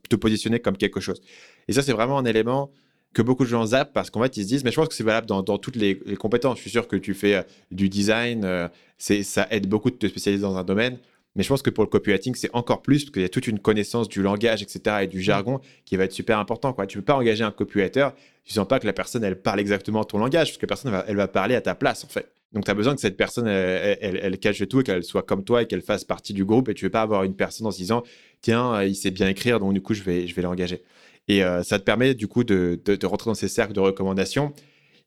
te 0.09 0.17
positionner 0.17 0.61
comme 0.61 0.77
quelque 0.77 1.01
chose. 1.01 1.21
Et 1.69 1.73
ça, 1.73 1.83
c'est 1.83 1.93
vraiment 1.93 2.19
un 2.19 2.25
élément 2.25 2.71
que 3.13 3.23
beaucoup 3.23 3.45
de 3.45 3.49
gens 3.49 3.65
zappent 3.67 3.93
parce 3.93 4.11
qu'en 4.11 4.23
fait, 4.23 4.37
ils 4.37 4.43
se 4.43 4.49
disent, 4.49 4.65
mais 4.65 4.71
je 4.71 4.77
pense 4.77 4.89
que 4.89 4.95
c'est 4.95 5.05
valable 5.05 5.27
dans, 5.27 5.43
toutes 5.59 5.77
les, 5.77 5.97
compétences. 6.17 6.59
Je 6.59 6.63
suis 6.63 6.71
sûr 6.71 6.87
que 6.87 6.97
tu 6.97 7.15
fais 7.15 7.37
euh, 7.37 7.43
du 7.71 7.89
design, 7.89 8.45
euh, 8.45 8.69
ça 8.99 9.47
aide 9.51 9.69
beaucoup 9.69 9.91
de 9.91 9.97
te 9.97 10.07
spécialiser 10.07 10.43
dans 10.43 10.57
un 10.57 10.65
domaine. 10.65 10.99
Mais 11.35 11.43
je 11.43 11.49
pense 11.49 11.63
que 11.63 11.71
pour 11.71 11.85
le 11.85 11.91
copywriting, 11.91 12.35
c'est 12.35 12.51
encore 12.55 12.81
plus 12.81 13.05
parce 13.05 13.13
qu'il 13.13 13.23
y 13.23 13.27
a 13.27 13.29
toute 13.29 13.47
une 13.47 13.59
connaissance 13.59 14.09
du 14.09 14.23
langage, 14.23 14.63
etc. 14.63 14.97
et 15.03 15.07
du 15.07 15.21
jargon 15.21 15.61
qui 15.85 15.97
va 15.97 16.05
être 16.05 16.13
super 16.13 16.39
important. 16.39 16.73
Tu 16.73 16.97
ne 16.97 17.03
peux 17.03 17.05
pas 17.05 17.15
engager 17.15 17.45
un 17.45 17.51
copywriter, 17.51 18.09
tu 18.45 18.53
ne 18.53 18.55
sens 18.55 18.67
pas 18.67 18.81
que 18.81 18.87
la 18.87 18.95
personne, 18.95 19.23
elle 19.23 19.41
parle 19.41 19.61
exactement 19.61 20.03
ton 20.05 20.19
langage, 20.19 20.49
parce 20.49 20.57
que 20.57 20.65
la 20.65 20.69
personne, 20.69 21.03
elle 21.07 21.17
va, 21.17 21.29
parler 21.29 21.55
à 21.55 21.61
ta 21.61 21.75
place, 21.75 22.05
en 22.05 22.09
fait. 22.09 22.33
Donc, 22.53 22.65
tu 22.65 22.71
as 22.71 22.75
besoin 22.75 22.95
que 22.95 23.03
cette 23.03 23.19
personne, 23.19 23.49
elle, 23.49 24.39
cache 24.39 24.67
tout 24.67 24.81
et 24.81 24.83
qu'elle 24.83 25.05
soit 25.05 25.25
comme 25.25 25.45
toi 25.45 25.63
et 25.63 25.67
qu'elle 25.67 25.83
fasse 25.83 26.05
partie 26.05 26.33
du 26.33 26.47
groupe. 26.47 26.71
Et 26.71 26.75
tu 26.75 26.85
ne 26.85 26.87
veux 26.87 26.93
pas 26.93 27.03
avoir 27.03 27.25
une 27.25 27.35
personne 27.35 27.67
en 27.67 27.71
se 27.71 27.77
disant, 27.77 28.03
tiens, 28.41 28.75
euh, 28.75 28.87
il 28.87 28.95
sait 28.95 29.11
bien 29.11 29.29
écrire, 29.29 29.61
donc 29.61 29.75
du 29.75 29.83
coup, 29.83 29.93
je 29.93 30.03
vais, 30.03 30.27
je 30.27 30.35
vais 30.35 30.43
l'engager. 30.43 30.83
Et 31.29 31.43
euh, 31.43 31.63
ça 31.63 31.79
te 31.79 31.85
permet, 31.85 32.15
du 32.15 32.29
coup, 32.29 32.45
de, 32.45 32.81
de 32.85 33.07
rentrer 33.07 33.31
dans 33.31 33.35
ces 33.35 33.49
cercles 33.49 33.73
de 33.73 33.81
recommandations 33.81 34.53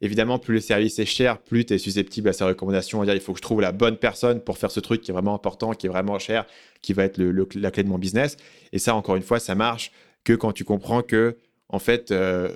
Évidemment, 0.02 0.40
plus 0.40 0.54
le 0.54 0.62
service 0.62 0.98
est 1.00 1.06
cher, 1.06 1.40
plus 1.40 1.66
tu 1.66 1.74
es 1.74 1.78
susceptible 1.78 2.30
à 2.30 2.34
sa 2.34 2.46
recommandation. 2.46 3.04
Dire, 3.04 3.16
il 3.16 3.20
faut 3.20 3.34
que 3.34 3.40
je 3.40 3.42
trouve 3.42 3.60
la 3.60 3.74
bonne 3.74 3.98
personne 3.98 4.40
pour 4.40 4.58
faire 4.58 4.72
ce 4.72 4.80
truc 4.80 5.02
qui 5.02 5.12
est 5.12 5.14
vraiment 5.14 5.36
important, 5.36 5.74
qui 5.74 5.88
est 5.88 5.90
vraiment 5.90 6.18
cher, 6.20 6.46
qui 6.82 6.94
va 6.94 7.04
être 7.04 7.18
la 7.18 7.72
clé 7.72 7.84
de 7.84 7.90
mon 7.90 7.98
business. 7.98 8.38
Et 8.72 8.80
ça, 8.80 8.96
encore 8.96 9.18
une 9.18 9.24
fois, 9.24 9.40
ça 9.40 9.56
marche 9.56 9.92
que 10.24 10.32
quand 10.32 10.54
tu 10.54 10.64
comprends 10.64 11.02
que, 11.02 11.36
en 11.68 11.80
fait, 11.80 12.12
euh, 12.12 12.50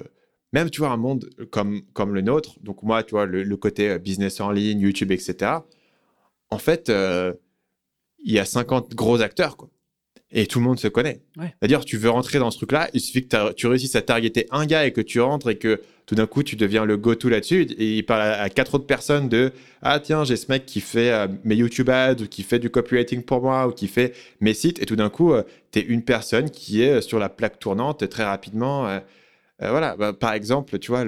même, 0.54 0.70
tu 0.70 0.80
vois, 0.80 0.92
un 0.92 0.98
monde 0.98 1.30
comme, 1.52 1.82
comme 1.92 2.14
le 2.14 2.22
nôtre, 2.22 2.56
donc 2.62 2.82
moi, 2.82 3.04
tu 3.04 3.12
vois, 3.12 3.26
le, 3.26 3.58
côté 3.58 3.90
euh, 3.90 3.98
business 3.98 4.40
en 4.40 4.52
ligne, 4.52 4.80
YouTube, 4.80 5.12
etc., 5.12 5.52
en 6.50 6.60
fait, 6.60 6.90
il 6.90 8.32
y 8.32 8.40
a 8.40 8.46
50 8.46 8.94
gros 8.94 9.22
acteurs, 9.22 9.58
quoi 9.58 9.70
et 10.34 10.48
tout 10.48 10.60
le 10.60 10.66
monde 10.66 10.80
se 10.80 10.88
connaît. 10.88 11.22
C'est-à-dire, 11.38 11.86
tu 11.86 11.98
veux 11.98 12.10
rentrer 12.10 12.40
dans 12.40 12.50
ce 12.50 12.58
truc-là, 12.58 12.90
il 12.94 13.00
suffit 13.00 13.28
que 13.28 13.54
tu 13.54 13.68
réussisses 13.68 13.96
à 13.96 14.02
targeter 14.02 14.48
un 14.52 14.66
gars 14.66 14.86
et 14.86 14.92
que 14.92 15.02
tu 15.02 15.22
rentres 15.22 15.50
et 15.50 15.58
que 15.58 15.82
tout 16.06 16.16
d'un 16.16 16.26
coup, 16.26 16.44
tu 16.44 16.56
deviens 16.56 16.86
le 16.86 16.98
go-to 16.98 17.30
là-dessus. 17.30 17.62
Et 17.78 17.98
il 17.98 18.06
parle 18.06 18.22
à, 18.24 18.50
quatre 18.50 18.76
autres 18.76 18.88
personnes 18.88 19.30
de 19.30 19.54
Ah, 19.82 20.00
tiens, 20.00 20.24
j'ai 20.24 20.36
ce 20.36 20.52
mec 20.52 20.66
qui 20.66 20.82
fait 20.82 21.12
euh, 21.12 21.28
mes 21.44 21.56
YouTube 21.56 21.90
ads 21.90 22.24
ou 22.24 22.28
qui 22.28 22.44
fait 22.44 22.60
du 22.60 22.70
copywriting 22.70 23.22
pour 23.22 23.42
moi 23.42 23.68
ou 23.68 23.72
qui 23.72 23.88
fait 23.88 24.14
mes 24.42 24.54
sites. 24.54 24.82
Et 24.82 24.86
tout 24.86 24.96
d'un 24.96 25.10
coup, 25.10 25.34
euh, 25.34 25.44
tu 25.72 25.80
es 25.80 25.82
une 25.84 26.04
personne 26.04 26.50
qui 26.50 26.82
est 26.82 27.02
sur 27.02 27.20
la 27.20 27.30
plaque 27.30 27.60
tournante 27.60 28.10
très 28.10 28.24
rapidement. 28.24 28.88
Euh, 28.88 29.00
voilà, 29.60 29.96
bah, 29.96 30.14
par 30.14 30.34
exemple, 30.34 30.78
tu 30.80 30.92
vois, 30.92 31.06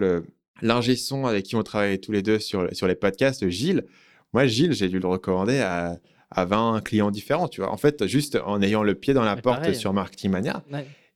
l'ingé 0.61 0.95
son 0.95 1.25
avec 1.25 1.45
qui 1.45 1.55
on 1.55 1.63
travaille 1.63 1.99
tous 1.99 2.11
les 2.11 2.21
deux 2.21 2.39
sur, 2.39 2.69
sur 2.73 2.87
les 2.87 2.95
podcasts, 2.95 3.49
Gilles. 3.49 3.83
Moi, 4.33 4.45
Gilles, 4.45 4.73
j'ai 4.73 4.87
dû 4.87 4.99
le 4.99 5.07
recommander 5.07 5.59
à 5.59 5.97
à 6.31 6.45
20 6.45 6.81
clients 6.83 7.11
différents, 7.11 7.47
tu 7.47 7.61
vois. 7.61 7.71
En 7.71 7.77
fait, 7.77 8.05
juste 8.07 8.37
en 8.45 8.61
ayant 8.61 8.83
le 8.83 8.95
pied 8.95 9.13
dans 9.13 9.23
la 9.23 9.35
porte 9.35 9.73
sur 9.73 9.93
Marketing 9.93 10.31
Mania, 10.31 10.63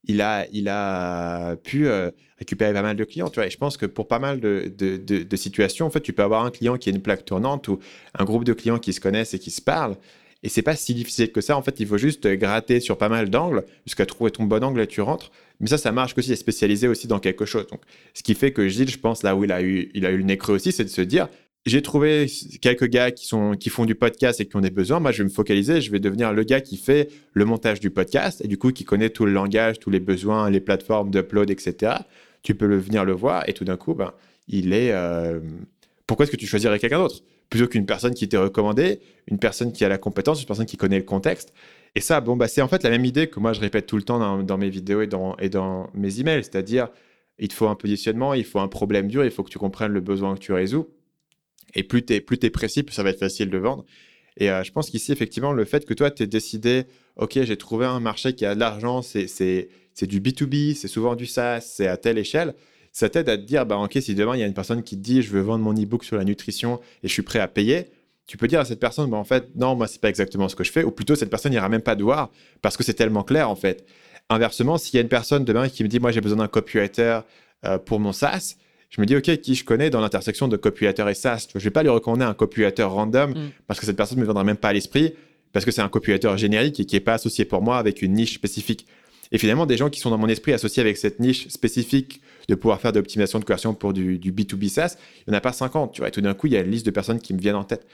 il, 0.06 0.22
a, 0.22 0.48
il 0.52 0.70
a 0.70 1.56
pu 1.58 1.88
euh, 1.88 2.10
récupérer 2.38 2.74
pas 2.74 2.82
mal 2.82 2.96
de 2.96 3.04
clients, 3.04 3.30
tu 3.30 3.36
vois. 3.36 3.48
Et 3.48 3.50
je 3.50 3.58
pense 3.58 3.78
que 3.78 3.86
pour 3.86 4.08
pas 4.08 4.20
mal 4.20 4.40
de, 4.40 4.72
de, 4.78 5.36
situations, 5.36 5.86
en 5.86 5.90
fait, 5.90 6.02
tu 6.02 6.14
peux 6.14 6.24
avoir 6.24 6.46
un 6.46 6.52
client 6.52 6.78
qui 6.78 6.90
est 6.90 6.94
une 6.94 7.02
plaque 7.02 7.26
tournante 7.26 7.68
ou 7.68 7.80
un 8.18 8.24
groupe 8.24 8.44
de 8.44 8.54
clients 8.54 8.80
qui 8.80 8.94
se 8.94 9.02
connaissent 9.02 9.34
et 9.34 9.40
qui 9.40 9.52
se 9.52 9.62
parlent. 9.62 9.96
Et 10.42 10.48
c'est 10.48 10.62
pas 10.62 10.76
si 10.76 10.94
difficile 10.94 11.34
que 11.34 11.42
ça. 11.42 11.58
En 11.58 11.62
fait, 11.62 11.82
il 11.82 11.88
faut 11.88 11.98
juste 11.98 12.26
gratter 12.26 12.80
sur 12.80 12.98
pas 12.98 13.10
mal 13.10 13.30
d'angles 13.30 13.66
jusqu'à 13.86 14.06
trouver 14.06 14.32
ton 14.32 14.46
bon 14.46 14.64
angle 14.64 14.80
et 14.80 14.88
tu 14.88 15.02
rentres. 15.02 15.32
Mais 15.60 15.68
ça, 15.68 15.78
ça 15.78 15.92
marche 15.92 16.16
que 16.16 16.22
si 16.22 16.32
est 16.32 16.38
spécialisé 16.38 16.88
aussi 16.88 17.08
dans 17.08 17.20
quelque 17.20 17.44
chose. 17.44 17.68
Donc, 17.68 17.82
ce 18.14 18.24
qui 18.24 18.36
fait 18.36 18.54
que 18.54 18.66
Gilles, 18.70 18.90
je 18.90 18.98
pense, 18.98 19.24
là 19.24 19.36
où 19.36 19.44
il 19.44 19.52
a 19.52 19.62
eu, 19.62 19.92
il 19.94 20.06
a 20.06 20.12
eu 20.12 20.18
le 20.18 20.24
nez 20.24 20.38
creux 20.38 20.56
aussi, 20.56 20.72
c'est 20.72 20.86
de 20.86 20.90
se 20.90 21.02
dire 21.02 21.28
j'ai 21.66 21.82
trouvé 21.82 22.28
quelques 22.62 22.88
gars 22.88 23.12
qui, 23.12 23.28
font 23.28 23.86
du 23.86 23.96
podcast 23.96 24.40
et 24.40 24.46
qui 24.46 24.56
ont 24.56 24.62
des 24.62 24.70
besoins. 24.70 25.00
Moi, 25.00 25.12
je 25.12 25.20
vais 25.20 25.30
me 25.30 25.34
focaliser. 25.34 25.82
Je 25.82 25.92
vais 25.92 26.00
devenir 26.00 26.34
le 26.34 26.44
gars 26.44 26.62
qui 26.62 26.78
fait 26.78 27.10
le 27.34 27.46
montage 27.46 27.80
du 27.80 27.90
podcast 27.90 28.42
et 28.44 28.48
du 28.48 28.58
coup, 28.58 28.72
qui 28.72 28.86
connaît 28.86 29.10
tout 29.10 29.26
le 29.26 29.34
langage, 29.34 29.80
tous 29.80 29.90
les 29.90 30.00
besoins, 30.00 30.50
les 30.50 30.62
plateformes 30.62 31.12
d'upload, 31.12 31.50
etc. 31.50 31.94
Tu 32.44 32.56
peux 32.56 32.74
venir 32.76 33.04
le 33.06 33.14
voir 33.14 33.48
et 33.48 33.54
tout 33.54 33.66
d'un 33.66 33.78
coup, 33.78 33.94
ben, 33.94 34.14
il 34.48 34.74
est. 34.74 34.92
Euh, 34.92 35.40
pourquoi 36.08 36.24
est-ce 36.24 36.32
que 36.32 36.38
tu 36.38 36.48
choisirais 36.48 36.80
quelqu'un 36.80 37.00
d'autre? 37.00 37.22
Plutôt 37.50 37.68
qu'une 37.68 37.86
personne 37.86 38.14
qui 38.14 38.30
t'est 38.30 38.38
recommandée, 38.38 39.00
une 39.28 39.38
personne 39.38 39.72
qui 39.72 39.84
a 39.84 39.90
la 39.90 39.98
compétence, 39.98 40.42
une 40.42 40.48
personne 40.48 40.66
qui 40.66 40.78
connaît 40.78 40.98
le 40.98 41.04
contexte 41.04 41.54
Et 41.96 42.00
ça, 42.00 42.22
bon, 42.22 42.38
bah, 42.38 42.48
c'est 42.48 42.62
en 42.62 42.68
fait 42.68 42.84
la 42.84 42.90
même 42.90 43.06
idée 43.06 43.28
que 43.28 43.40
moi 43.40 43.54
je 43.54 43.60
répète 43.60 43.86
tout 43.86 43.98
le 43.98 44.04
temps 44.04 44.20
dans, 44.20 44.44
dans 44.44 44.58
mes 44.58 44.70
vidéos 44.70 45.02
et 45.02 45.08
dans, 45.08 45.36
et 45.38 45.50
dans 45.50 45.90
mes 45.94 46.20
emails, 46.20 46.44
c'est-à-dire 46.44 46.90
il 47.40 47.48
te 47.48 47.54
faut 47.54 47.68
un 47.68 47.76
positionnement, 47.76 48.34
il 48.34 48.44
faut 48.44 48.60
un 48.60 48.68
problème 48.68 49.08
dur, 49.08 49.26
il 49.26 49.32
faut 49.32 49.44
que 49.44 49.50
tu 49.50 49.58
comprennes 49.58 49.92
le 49.92 50.02
besoin 50.02 50.36
que 50.36 50.40
tu 50.40 50.54
résous. 50.54 50.88
Et 51.76 51.84
plus 51.84 52.06
tu 52.06 52.14
es, 52.14 52.22
plus 52.22 52.38
es 52.42 52.50
précis, 52.50 52.84
plus 52.84 52.94
ça 52.94 53.04
va 53.04 53.10
être 53.10 53.20
facile 53.20 53.50
de 53.50 53.58
vendre. 53.58 53.86
Et 54.38 54.50
euh, 54.50 54.64
je 54.64 54.72
pense 54.72 54.90
qu'ici, 54.90 55.12
effectivement, 55.12 55.52
le 55.52 55.66
fait 55.66 55.86
que 55.86 55.94
toi, 55.94 56.12
tu 56.12 56.24
aies 56.24 56.28
décidé, 56.28 56.86
OK, 57.18 57.40
j'ai 57.42 57.58
trouvé 57.58 57.86
un 57.86 58.00
marché 58.00 58.34
qui 58.34 58.46
a 58.46 58.56
de 58.56 58.60
l'argent, 58.60 59.02
c'est 59.02 59.68
du 60.02 60.22
B2B, 60.22 60.76
c'est 60.76 60.88
souvent 60.88 61.16
du 61.16 61.26
SaaS, 61.26 61.62
c'est 61.62 61.88
à 61.88 61.98
telle 61.98 62.18
échelle, 62.18 62.54
ça 62.92 63.10
t'aide 63.10 63.30
à 63.30 63.38
te 63.38 63.44
dire, 63.44 63.66
bah, 63.66 63.78
OK, 63.78 63.98
si 64.00 64.16
demain, 64.16 64.36
il 64.36 64.40
y 64.40 64.44
a 64.44 64.48
une 64.48 64.54
personne 64.54 64.82
qui 64.82 64.96
te 64.96 65.02
dit, 65.02 65.22
je 65.22 65.32
veux 65.32 65.42
vendre 65.42 65.64
mon 65.64 65.74
e-book 65.74 66.04
sur 66.04 66.16
la 66.16 66.24
nutrition 66.24 66.80
et 67.04 67.08
je 67.08 67.14
suis 67.14 67.22
prêt 67.22 67.40
à 67.40 67.48
payer, 67.48 67.88
tu 68.26 68.38
peux 68.38 68.48
dire 68.48 68.60
à 68.60 68.66
cette 68.66 68.80
personne, 68.80 69.10
bah, 69.10 69.18
en 69.18 69.24
fait, 69.24 69.56
non, 69.56 69.76
moi, 69.76 69.88
c'est 69.88 70.00
pas 70.00 70.10
exactement 70.10 70.48
ce 70.48 70.56
que 70.56 70.64
je 70.64 70.72
fais, 70.72 70.84
ou 70.84 70.92
plutôt, 70.92 71.16
cette 71.16 71.30
personne 71.30 71.52
n'ira 71.52 71.68
même 71.68 71.82
pas 71.82 71.96
te 71.96 72.02
voir 72.02 72.32
parce 72.62 72.78
que 72.78 72.84
c'est 72.84 72.94
tellement 72.94 73.24
clair, 73.24 73.50
en 73.50 73.56
fait. 73.56 73.86
Inversement, 74.30 74.78
s'il 74.78 74.96
y 74.96 74.98
a 75.00 75.02
une 75.02 75.10
personne 75.10 75.44
demain 75.44 75.68
qui 75.68 75.84
me 75.84 75.90
dit, 75.90 76.00
moi, 76.00 76.12
j'ai 76.12 76.22
besoin 76.22 76.38
d'un 76.38 76.48
copywriter 76.48 77.22
euh, 77.66 77.78
pour 77.78 78.00
mon 78.00 78.14
SaaS, 78.14 78.56
je 78.90 79.02
me 79.02 79.06
dis, 79.06 79.16
OK, 79.16 79.38
qui 79.38 79.56
je 79.56 79.64
connais 79.64 79.90
dans 79.90 80.02
l'intersection 80.02 80.48
de 80.48 80.58
copywriter 80.58 81.06
et 81.08 81.14
SaaS 81.14 81.48
Je 81.54 81.60
ne 81.60 81.64
vais 81.64 81.70
pas 81.70 81.84
lui 81.84 81.90
recommander 81.90 82.26
un 82.26 82.34
copywriter 82.34 82.84
random 82.84 83.32
mm. 83.32 83.50
parce 83.68 83.80
que 83.80 83.86
cette 83.86 83.96
personne 83.96 84.18
ne 84.18 84.22
me 84.22 84.26
viendra 84.26 84.44
même 84.44 84.58
pas 84.58 84.70
à 84.70 84.74
l'esprit 84.74 85.14
parce 85.54 85.66
que 85.66 85.72
c'est 85.72 85.82
un 85.82 85.90
copywriter 85.90 86.38
générique 86.38 86.80
et 86.80 86.86
qui 86.86 86.96
n'est 86.96 87.02
pas 87.02 87.14
associé 87.14 87.46
pour 87.46 87.62
moi 87.62 87.78
avec 87.78 88.02
une 88.02 88.14
niche 88.14 88.36
spécifique. 88.36 88.88
Et 89.32 89.38
finalement, 89.38 89.68
des 89.68 89.78
gens 89.78 89.90
qui 89.90 90.00
sont 90.00 90.10
dans 90.10 90.18
mon 90.18 90.28
esprit 90.28 90.54
associés 90.54 90.82
avec 90.82 90.98
cette 90.98 91.20
niche 91.20 91.48
spécifique 91.50 92.22
de 92.48 92.56
pouvoir 92.56 92.82
faire 92.82 92.92
de 92.92 92.98
l'optimisation 92.98 93.40
de 93.40 93.46
conversion 93.46 93.76
pour 93.76 93.94
du, 93.94 94.18
B2B 94.18 94.70
SaaS, 94.70 94.98
il 95.20 95.30
n'y 95.30 95.36
en 95.36 95.38
a 95.38 95.42
pas 95.42 95.54
50. 95.54 95.94
Tu 95.94 96.02
vois, 96.02 96.08
et 96.08 96.12
tout 96.12 96.22
d'un 96.22 96.34
coup, 96.34 96.48
il 96.48 96.54
y 96.54 96.58
a 96.58 96.62
une 96.62 96.72
liste 96.72 96.86
de 96.86 96.92
personnes 96.92 97.20
qui 97.20 97.36
me 97.36 97.40
viennent 97.40 97.56
en 97.56 97.64
tête. 97.64 97.86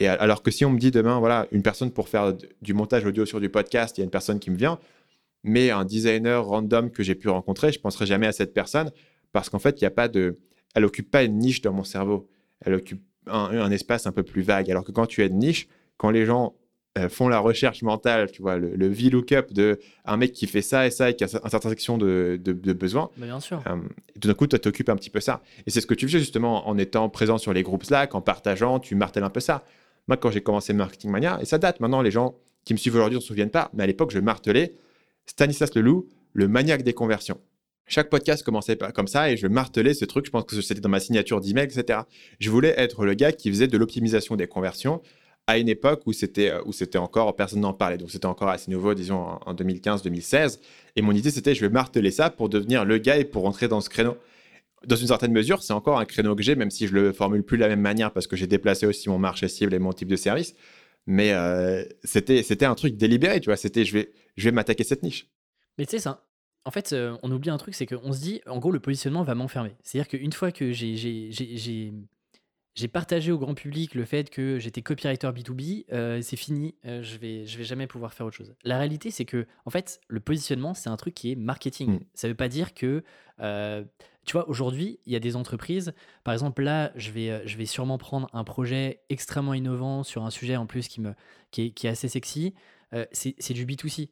Et 0.00 0.08
alors 0.08 0.42
que 0.42 0.50
si 0.50 0.64
on 0.64 0.70
me 0.70 0.78
dit 0.78 0.90
demain, 0.90 1.18
voilà, 1.18 1.46
une 1.52 1.62
personne 1.62 1.90
pour 1.90 2.08
faire 2.08 2.32
du 2.62 2.72
montage 2.72 3.04
audio 3.04 3.26
sur 3.26 3.40
du 3.40 3.50
podcast, 3.50 3.98
il 3.98 4.00
y 4.00 4.02
a 4.02 4.04
une 4.04 4.10
personne 4.10 4.38
qui 4.38 4.50
me 4.50 4.56
vient, 4.56 4.78
mais 5.44 5.70
un 5.70 5.84
designer 5.84 6.44
random 6.44 6.90
que 6.90 7.02
j'ai 7.02 7.14
pu 7.14 7.28
rencontrer, 7.28 7.72
je 7.72 7.78
ne 7.78 7.82
penserai 7.82 8.06
jamais 8.06 8.26
à 8.26 8.32
cette 8.32 8.54
personne 8.54 8.90
parce 9.32 9.50
qu'en 9.50 9.58
fait, 9.58 9.80
il 9.80 9.84
n'y 9.84 9.88
a 9.88 9.92
pas 9.92 10.08
de, 10.08 10.38
elle 10.74 10.84
occupe 10.84 11.10
pas 11.10 11.22
une 11.22 11.38
niche 11.38 11.60
dans 11.62 11.72
mon 11.72 11.84
cerveau. 11.84 12.28
Elle 12.60 12.74
occupe 12.74 13.02
un, 13.26 13.70
espace 13.70 14.06
un 14.06 14.12
peu 14.12 14.22
plus 14.22 14.42
vague. 14.42 14.70
Alors 14.70 14.84
que 14.84 14.92
quand 14.92 15.06
tu 15.06 15.22
es 15.22 15.28
de 15.28 15.34
niche, 15.34 15.68
quand 15.96 16.10
les 16.10 16.24
gens 16.24 16.54
euh, 16.96 17.08
font 17.08 17.28
la 17.28 17.38
recherche 17.38 17.82
mentale, 17.82 18.30
tu 18.30 18.42
vois, 18.42 18.56
le, 18.56 18.74
le 18.74 18.88
VLOOKUP 18.88 19.52
de 19.52 19.78
un 20.04 20.16
mec 20.16 20.32
qui 20.32 20.46
fait 20.46 20.62
ça 20.62 20.86
et 20.86 20.90
ça 20.90 21.10
et 21.10 21.14
qui 21.14 21.24
a 21.24 21.26
une 21.26 21.50
certaine 21.50 21.70
section 21.70 21.98
de, 21.98 22.40
de, 22.42 22.72
besoins. 22.72 23.10
Bah, 23.16 23.26
bien 23.26 23.40
sûr. 23.40 23.62
Euh, 23.66 23.76
tout 24.20 24.28
d'un 24.28 24.34
coup, 24.34 24.46
tu 24.46 24.58
t'occupes 24.58 24.88
un 24.88 24.96
petit 24.96 25.10
peu 25.10 25.20
ça. 25.20 25.42
Et 25.66 25.70
c'est 25.70 25.80
ce 25.80 25.86
que 25.86 25.94
tu 25.94 26.08
fais 26.08 26.18
justement 26.18 26.68
en 26.68 26.78
étant 26.78 27.08
présent 27.08 27.38
sur 27.38 27.52
les 27.52 27.62
groupes 27.62 27.84
Slack, 27.84 28.14
en 28.14 28.20
partageant, 28.20 28.80
tu 28.80 28.94
martèles 28.94 29.24
un 29.24 29.30
peu 29.30 29.40
ça. 29.40 29.64
Moi, 30.08 30.16
quand 30.16 30.30
j'ai 30.30 30.40
commencé 30.40 30.72
Marketing 30.72 31.10
Mania, 31.10 31.38
et 31.40 31.44
ça 31.44 31.58
date 31.58 31.80
maintenant, 31.80 32.00
les 32.02 32.10
gens 32.10 32.36
qui 32.64 32.72
me 32.72 32.78
suivent 32.78 32.94
aujourd'hui 32.96 33.16
ne 33.16 33.20
se 33.20 33.26
souviennent 33.26 33.50
pas, 33.50 33.70
mais 33.74 33.82
à 33.82 33.86
l'époque, 33.86 34.10
je 34.10 34.18
martelais 34.18 34.74
Stanislas 35.26 35.74
Leloup, 35.74 36.08
le 36.32 36.48
maniaque 36.48 36.82
des 36.82 36.94
conversions. 36.94 37.40
Chaque 37.88 38.10
podcast 38.10 38.42
commençait 38.44 38.76
comme 38.94 39.08
ça 39.08 39.30
et 39.30 39.36
je 39.38 39.46
martelais 39.46 39.94
ce 39.94 40.04
truc. 40.04 40.26
Je 40.26 40.30
pense 40.30 40.44
que 40.44 40.60
c'était 40.60 40.82
dans 40.82 40.90
ma 40.90 41.00
signature 41.00 41.40
d'email, 41.40 41.64
etc. 41.64 42.00
Je 42.38 42.50
voulais 42.50 42.74
être 42.76 43.06
le 43.06 43.14
gars 43.14 43.32
qui 43.32 43.48
faisait 43.48 43.66
de 43.66 43.78
l'optimisation 43.78 44.36
des 44.36 44.46
conversions 44.46 45.00
à 45.46 45.56
une 45.56 45.70
époque 45.70 46.02
où 46.04 46.12
c'était 46.12 46.52
où 46.66 46.72
c'était 46.74 46.98
encore 46.98 47.34
personne 47.34 47.60
n'en 47.60 47.72
parlait. 47.72 47.96
Donc 47.96 48.10
c'était 48.10 48.26
encore 48.26 48.48
assez 48.50 48.70
nouveau, 48.70 48.92
disons 48.92 49.16
en 49.18 49.54
2015-2016. 49.54 50.60
Et 50.96 51.02
mon 51.02 51.12
idée 51.12 51.30
c'était 51.30 51.54
je 51.54 51.62
vais 51.62 51.70
marteler 51.70 52.10
ça 52.10 52.28
pour 52.28 52.50
devenir 52.50 52.84
le 52.84 52.98
gars 52.98 53.16
et 53.16 53.24
pour 53.24 53.42
rentrer 53.44 53.66
dans 53.66 53.80
ce 53.80 53.88
créneau. 53.88 54.18
Dans 54.86 54.94
une 54.94 55.08
certaine 55.08 55.32
mesure, 55.32 55.62
c'est 55.62 55.72
encore 55.72 55.98
un 55.98 56.04
créneau 56.04 56.36
que 56.36 56.42
j'ai, 56.42 56.54
même 56.54 56.70
si 56.70 56.86
je 56.86 56.92
le 56.92 57.12
formule 57.12 57.42
plus 57.42 57.56
de 57.56 57.62
la 57.62 57.68
même 57.68 57.80
manière 57.80 58.12
parce 58.12 58.26
que 58.26 58.36
j'ai 58.36 58.46
déplacé 58.46 58.86
aussi 58.86 59.08
mon 59.08 59.18
marché 59.18 59.48
cible 59.48 59.72
et 59.72 59.78
mon 59.78 59.94
type 59.94 60.08
de 60.08 60.16
service. 60.16 60.54
Mais 61.06 61.32
euh, 61.32 61.82
c'était 62.04 62.42
c'était 62.42 62.66
un 62.66 62.74
truc 62.74 62.98
délibéré, 62.98 63.40
tu 63.40 63.46
vois. 63.46 63.56
C'était 63.56 63.86
je 63.86 63.94
vais 63.94 64.12
je 64.36 64.44
vais 64.44 64.52
m'attaquer 64.52 64.84
cette 64.84 65.02
niche. 65.02 65.30
Mais 65.78 65.86
tu 65.86 65.98
sais, 65.98 66.10
en 66.68 66.70
fait, 66.70 66.92
euh, 66.92 67.16
on 67.22 67.32
oublie 67.32 67.48
un 67.48 67.56
truc, 67.56 67.74
c'est 67.74 67.86
qu'on 67.86 68.12
se 68.12 68.20
dit, 68.20 68.42
en 68.46 68.58
gros, 68.58 68.70
le 68.70 68.78
positionnement 68.78 69.22
va 69.22 69.34
m'enfermer. 69.34 69.74
C'est-à-dire 69.82 70.06
qu'une 70.06 70.34
fois 70.34 70.52
que 70.52 70.70
j'ai 70.70 71.94
partagé 72.92 73.32
au 73.32 73.38
grand 73.38 73.54
public 73.54 73.94
le 73.94 74.04
fait 74.04 74.28
que 74.28 74.58
j'étais 74.58 74.82
copywriter 74.82 75.28
B2B, 75.28 75.86
euh, 75.94 76.20
c'est 76.20 76.36
fini, 76.36 76.74
euh, 76.84 77.02
je 77.02 77.16
vais, 77.16 77.46
je 77.46 77.56
vais 77.56 77.64
jamais 77.64 77.86
pouvoir 77.86 78.12
faire 78.12 78.26
autre 78.26 78.36
chose. 78.36 78.54
La 78.64 78.76
réalité, 78.76 79.10
c'est 79.10 79.24
que, 79.24 79.46
en 79.64 79.70
fait, 79.70 79.98
le 80.08 80.20
positionnement, 80.20 80.74
c'est 80.74 80.90
un 80.90 80.98
truc 80.98 81.14
qui 81.14 81.32
est 81.32 81.36
marketing. 81.36 81.92
Mm. 81.92 82.00
Ça 82.12 82.28
veut 82.28 82.34
pas 82.34 82.48
dire 82.48 82.74
que, 82.74 83.02
tu 84.26 84.32
vois, 84.34 84.46
aujourd'hui, 84.46 85.00
il 85.06 85.14
y 85.14 85.16
a 85.16 85.20
des 85.20 85.36
entreprises, 85.36 85.94
par 86.22 86.34
exemple, 86.34 86.62
là, 86.62 86.92
je 86.96 87.12
vais, 87.12 87.48
je 87.48 87.56
vais 87.56 87.64
sûrement 87.64 87.96
prendre 87.96 88.28
un 88.34 88.44
projet 88.44 89.00
extrêmement 89.08 89.54
innovant 89.54 90.02
sur 90.02 90.26
un 90.26 90.30
sujet 90.30 90.56
en 90.56 90.66
plus 90.66 90.86
qui, 90.86 91.00
me, 91.00 91.14
qui, 91.50 91.62
est, 91.62 91.70
qui 91.70 91.86
est 91.86 91.90
assez 91.90 92.08
sexy. 92.08 92.52
c'est 93.12 93.54
du 93.54 93.64
B2C. 93.64 94.10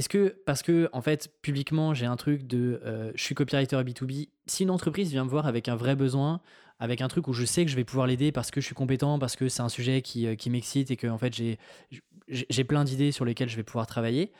Est-ce 0.00 0.08
que, 0.08 0.34
parce 0.46 0.62
que, 0.62 0.88
en 0.94 1.02
fait, 1.02 1.30
publiquement, 1.42 1.92
j'ai 1.92 2.06
un 2.06 2.16
truc 2.16 2.46
de 2.46 2.80
euh, 2.86 3.12
je 3.14 3.22
suis 3.22 3.34
copywriter 3.34 3.76
B2B, 3.76 4.30
si 4.46 4.62
une 4.62 4.70
entreprise 4.70 5.10
vient 5.10 5.24
me 5.24 5.28
voir 5.28 5.46
avec 5.46 5.68
un 5.68 5.76
vrai 5.76 5.94
besoin, 5.94 6.40
avec 6.78 7.02
un 7.02 7.08
truc 7.08 7.28
où 7.28 7.34
je 7.34 7.44
sais 7.44 7.66
que 7.66 7.70
je 7.70 7.76
vais 7.76 7.84
pouvoir 7.84 8.06
l'aider 8.06 8.32
parce 8.32 8.50
que 8.50 8.62
je 8.62 8.64
suis 8.64 8.74
compétent, 8.74 9.18
parce 9.18 9.36
que 9.36 9.50
c'est 9.50 9.60
un 9.60 9.68
sujet 9.68 10.00
qui, 10.00 10.26
euh, 10.26 10.36
qui 10.36 10.48
m'excite 10.48 10.90
et 10.90 10.96
que, 10.96 11.06
en 11.06 11.18
fait, 11.18 11.34
j'ai 11.34 12.64
plein 12.64 12.84
d'idées 12.84 13.12
sur 13.12 13.26
lesquelles 13.26 13.50
je 13.50 13.56
vais 13.56 13.62
pouvoir 13.62 13.86
travailler, 13.86 14.32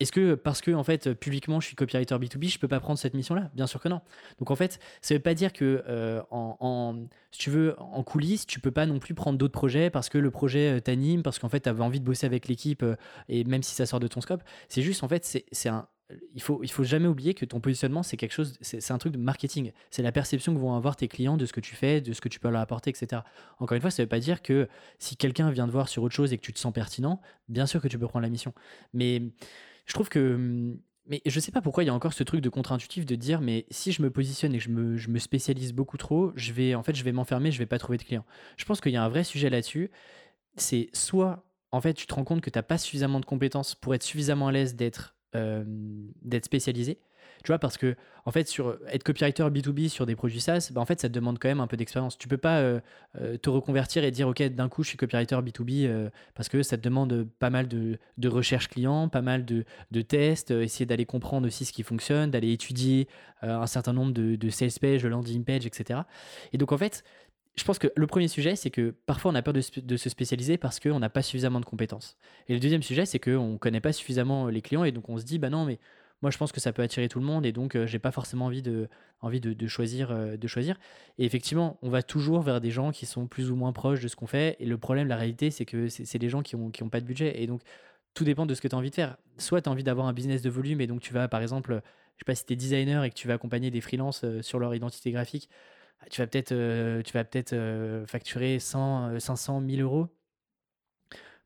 est-ce 0.00 0.12
que 0.12 0.34
parce 0.34 0.60
que 0.60 0.70
en 0.72 0.82
fait 0.82 1.12
publiquement 1.12 1.60
je 1.60 1.66
suis 1.66 1.76
copywriter 1.76 2.14
B2B, 2.14 2.50
je 2.50 2.58
peux 2.58 2.68
pas 2.68 2.80
prendre 2.80 2.98
cette 2.98 3.14
mission-là? 3.14 3.50
Bien 3.54 3.66
sûr 3.66 3.80
que 3.80 3.88
non. 3.88 4.00
Donc 4.38 4.50
en 4.50 4.56
fait, 4.56 4.80
ça 5.02 5.14
veut 5.14 5.20
pas 5.20 5.34
dire 5.34 5.52
que 5.52 5.84
euh, 5.86 6.22
si 7.30 7.38
tu 7.38 7.50
veux 7.50 7.74
en 7.78 8.02
coulisses, 8.02 8.46
tu 8.46 8.60
peux 8.60 8.70
pas 8.70 8.86
non 8.86 8.98
plus 8.98 9.14
prendre 9.14 9.38
d'autres 9.38 9.52
projets 9.52 9.90
parce 9.90 10.08
que 10.08 10.18
le 10.18 10.30
projet 10.30 10.78
euh, 10.78 10.80
t'anime, 10.80 11.22
parce 11.22 11.38
qu'en 11.38 11.48
fait 11.48 11.60
tu 11.60 11.68
avais 11.68 11.82
envie 11.82 12.00
de 12.00 12.04
bosser 12.04 12.26
avec 12.26 12.48
l'équipe 12.48 12.82
euh, 12.82 12.96
et 13.28 13.44
même 13.44 13.62
si 13.62 13.74
ça 13.74 13.86
sort 13.86 14.00
de 14.00 14.08
ton 14.08 14.20
scope, 14.20 14.42
c'est 14.68 14.82
juste 14.82 15.04
en 15.04 15.08
fait 15.08 15.44
c'est 15.52 15.68
un 15.68 15.86
il 16.34 16.42
faut, 16.42 16.62
il 16.62 16.70
faut 16.70 16.84
jamais 16.84 17.06
oublier 17.06 17.34
que 17.34 17.44
ton 17.44 17.60
positionnement, 17.60 18.02
c'est 18.02 18.16
quelque 18.16 18.32
chose, 18.32 18.56
c'est 18.60 18.90
un 18.90 18.98
truc 18.98 19.12
de 19.12 19.18
marketing. 19.18 19.72
C'est 19.90 20.02
la 20.02 20.12
perception 20.12 20.54
que 20.54 20.58
vont 20.58 20.74
avoir 20.74 20.96
tes 20.96 21.08
clients 21.08 21.36
de 21.36 21.46
ce 21.46 21.52
que 21.52 21.60
tu 21.60 21.74
fais, 21.74 22.00
de 22.00 22.12
ce 22.12 22.20
que 22.20 22.28
tu 22.28 22.40
peux 22.40 22.48
leur 22.48 22.60
apporter, 22.60 22.90
etc. 22.90 23.22
Encore 23.58 23.76
une 23.76 23.80
fois, 23.80 23.90
ça 23.90 24.02
ne 24.02 24.04
veut 24.04 24.08
pas 24.08 24.18
dire 24.18 24.42
que 24.42 24.68
si 24.98 25.16
quelqu'un 25.16 25.50
vient 25.50 25.66
te 25.66 25.72
voir 25.72 25.88
sur 25.88 26.02
autre 26.02 26.14
chose 26.14 26.32
et 26.32 26.38
que 26.38 26.42
tu 26.42 26.52
te 26.52 26.58
sens 26.58 26.72
pertinent, 26.72 27.20
bien 27.48 27.66
sûr 27.66 27.80
que 27.80 27.88
tu 27.88 27.98
peux 27.98 28.08
prendre 28.08 28.22
la 28.22 28.30
mission. 28.30 28.52
Mais 28.92 29.22
je 29.86 29.92
trouve 29.92 30.08
que. 30.08 30.76
Mais 31.06 31.22
je 31.26 31.40
sais 31.40 31.50
pas 31.50 31.60
pourquoi 31.60 31.82
il 31.82 31.88
y 31.88 31.90
a 31.90 31.94
encore 31.94 32.12
ce 32.12 32.22
truc 32.22 32.40
de 32.40 32.48
contre-intuitif 32.48 33.04
de 33.04 33.16
dire 33.16 33.40
mais 33.40 33.66
si 33.70 33.90
je 33.90 34.00
me 34.00 34.10
positionne 34.10 34.54
et 34.54 34.58
que 34.58 34.64
je 34.64 35.08
me, 35.08 35.18
spécialise 35.18 35.72
beaucoup 35.72 35.96
trop, 35.96 36.32
je 36.36 36.52
vais 36.52 36.74
en 36.76 36.84
fait 36.84 36.94
je 36.94 37.02
vais 37.02 37.10
m'enfermer, 37.10 37.50
je 37.50 37.58
vais 37.58 37.66
pas 37.66 37.78
trouver 37.78 37.98
de 37.98 38.04
clients. 38.04 38.24
Je 38.56 38.64
pense 38.64 38.80
qu'il 38.80 38.92
y 38.92 38.96
a 38.96 39.02
un 39.02 39.08
vrai 39.08 39.24
sujet 39.24 39.50
là-dessus. 39.50 39.90
C'est 40.56 40.88
soit 40.92 41.44
en 41.72 41.80
fait 41.80 41.94
tu 41.94 42.06
te 42.06 42.14
rends 42.14 42.24
compte 42.24 42.42
que 42.42 42.50
tu 42.50 42.58
n'as 42.58 42.62
pas 42.62 42.78
suffisamment 42.78 43.18
de 43.18 43.24
compétences 43.24 43.74
pour 43.74 43.94
être 43.94 44.04
suffisamment 44.04 44.48
à 44.48 44.52
l'aise 44.52 44.76
d'être 44.76 45.16
euh, 45.34 45.64
d'être 46.22 46.44
spécialisé. 46.44 47.00
Tu 47.42 47.48
vois, 47.48 47.58
parce 47.58 47.76
que 47.76 47.96
en 48.24 48.30
fait, 48.30 48.48
sur 48.48 48.78
être 48.88 49.02
copywriter 49.02 49.44
B2B 49.44 49.88
sur 49.88 50.06
des 50.06 50.14
produits 50.14 50.40
SaaS, 50.40 50.70
bah, 50.72 50.80
en 50.80 50.84
fait, 50.84 51.00
ça 51.00 51.08
demande 51.08 51.38
quand 51.38 51.48
même 51.48 51.60
un 51.60 51.66
peu 51.66 51.76
d'expérience. 51.76 52.18
Tu 52.18 52.28
peux 52.28 52.36
pas 52.36 52.58
euh, 52.58 52.80
euh, 53.20 53.36
te 53.36 53.48
reconvertir 53.48 54.04
et 54.04 54.10
dire, 54.10 54.28
OK, 54.28 54.42
d'un 54.42 54.68
coup, 54.68 54.82
je 54.82 54.88
suis 54.88 54.98
copywriter 54.98 55.36
B2B 55.36 56.10
parce 56.34 56.48
que 56.48 56.62
ça 56.62 56.76
te 56.76 56.82
demande 56.82 57.26
pas 57.38 57.50
mal 57.50 57.68
de, 57.68 57.98
de 58.18 58.28
recherche 58.28 58.68
client, 58.68 59.08
pas 59.08 59.22
mal 59.22 59.44
de, 59.44 59.64
de 59.90 60.02
tests, 60.02 60.50
essayer 60.50 60.86
d'aller 60.86 61.06
comprendre 61.06 61.46
aussi 61.46 61.64
ce 61.64 61.72
qui 61.72 61.82
fonctionne, 61.82 62.30
d'aller 62.30 62.52
étudier 62.52 63.08
un 63.42 63.66
certain 63.66 63.92
nombre 63.92 64.12
de, 64.12 64.36
de 64.36 64.50
sales 64.50 64.70
pages, 64.80 65.02
de 65.02 65.08
landing 65.08 65.44
page, 65.44 65.66
etc. 65.66 66.00
Et 66.52 66.58
donc, 66.58 66.72
en 66.72 66.78
fait, 66.78 67.04
je 67.56 67.64
pense 67.64 67.78
que 67.78 67.88
le 67.94 68.06
premier 68.06 68.28
sujet, 68.28 68.56
c'est 68.56 68.70
que 68.70 68.94
parfois 69.06 69.32
on 69.32 69.34
a 69.34 69.42
peur 69.42 69.52
de, 69.52 69.96
se 69.96 70.08
spécialiser 70.08 70.56
parce 70.56 70.80
qu'on 70.80 70.98
n'a 70.98 71.10
pas 71.10 71.22
suffisamment 71.22 71.60
de 71.60 71.64
compétences. 71.64 72.16
Et 72.48 72.54
le 72.54 72.60
deuxième 72.60 72.82
sujet, 72.82 73.06
c'est 73.06 73.18
qu'on 73.18 73.52
ne 73.52 73.58
connaît 73.58 73.80
pas 73.80 73.92
suffisamment 73.92 74.46
les 74.46 74.62
clients 74.62 74.84
et 74.84 74.92
donc 74.92 75.08
on 75.08 75.18
se 75.18 75.24
dit, 75.24 75.38
bah 75.38 75.50
non, 75.50 75.64
mais 75.64 75.78
moi 76.22 76.30
je 76.30 76.38
pense 76.38 76.52
que 76.52 76.60
ça 76.60 76.72
peut 76.72 76.82
attirer 76.82 77.08
tout 77.08 77.18
le 77.18 77.24
monde 77.24 77.46
et 77.46 77.52
donc 77.52 77.76
euh, 77.76 77.86
j'ai 77.86 77.98
pas 77.98 78.10
forcément 78.10 78.46
envie 78.46 78.62
de, 78.62 78.88
envie 79.20 79.40
de, 79.40 79.66
choisir, 79.66 80.10
euh, 80.10 80.36
de 80.36 80.46
choisir. 80.46 80.78
Et 81.18 81.24
effectivement, 81.24 81.78
on 81.82 81.90
va 81.90 82.02
toujours 82.02 82.42
vers 82.42 82.60
des 82.60 82.70
gens 82.70 82.92
qui 82.92 83.06
sont 83.06 83.26
plus 83.26 83.50
ou 83.50 83.56
moins 83.56 83.72
proches 83.72 84.00
de 84.00 84.08
ce 84.08 84.16
qu'on 84.16 84.26
fait. 84.26 84.56
Et 84.60 84.66
le 84.66 84.78
problème, 84.78 85.08
la 85.08 85.16
réalité, 85.16 85.50
c'est 85.50 85.64
que 85.66 85.88
c'est 85.88 86.18
des 86.18 86.28
gens 86.28 86.42
qui 86.42 86.56
n'ont 86.56 86.70
qui 86.70 86.82
ont 86.82 86.88
pas 86.88 87.00
de 87.00 87.06
budget. 87.06 87.42
Et 87.42 87.46
donc, 87.46 87.62
tout 88.14 88.24
dépend 88.24 88.46
de 88.46 88.54
ce 88.54 88.60
que 88.60 88.68
tu 88.68 88.74
as 88.74 88.78
envie 88.78 88.90
de 88.90 88.94
faire. 88.94 89.16
Soit 89.38 89.62
tu 89.62 89.68
as 89.68 89.72
envie 89.72 89.84
d'avoir 89.84 90.06
un 90.06 90.12
business 90.12 90.42
de 90.42 90.50
volume 90.50 90.80
et 90.80 90.86
donc 90.86 91.00
tu 91.00 91.12
vas, 91.12 91.28
par 91.28 91.42
exemple, 91.42 91.80
je 92.16 92.20
sais 92.20 92.24
pas 92.26 92.34
si 92.34 92.44
tu 92.46 92.52
es 92.54 92.56
designer 92.56 93.04
et 93.04 93.10
que 93.10 93.14
tu 93.14 93.28
vas 93.28 93.34
accompagner 93.34 93.70
des 93.70 93.80
freelances 93.80 94.24
euh, 94.24 94.42
sur 94.42 94.58
leur 94.58 94.74
identité 94.74 95.10
graphique 95.12 95.48
tu 96.08 96.20
vas 96.20 96.26
peut-être 96.26 97.02
tu 97.02 97.12
vas 97.12 97.24
peut-être 97.24 97.52
euh, 97.52 98.06
facturer 98.06 98.58
100, 98.58 99.20
500, 99.20 99.60
1000 99.60 99.82
euros. 99.82 100.08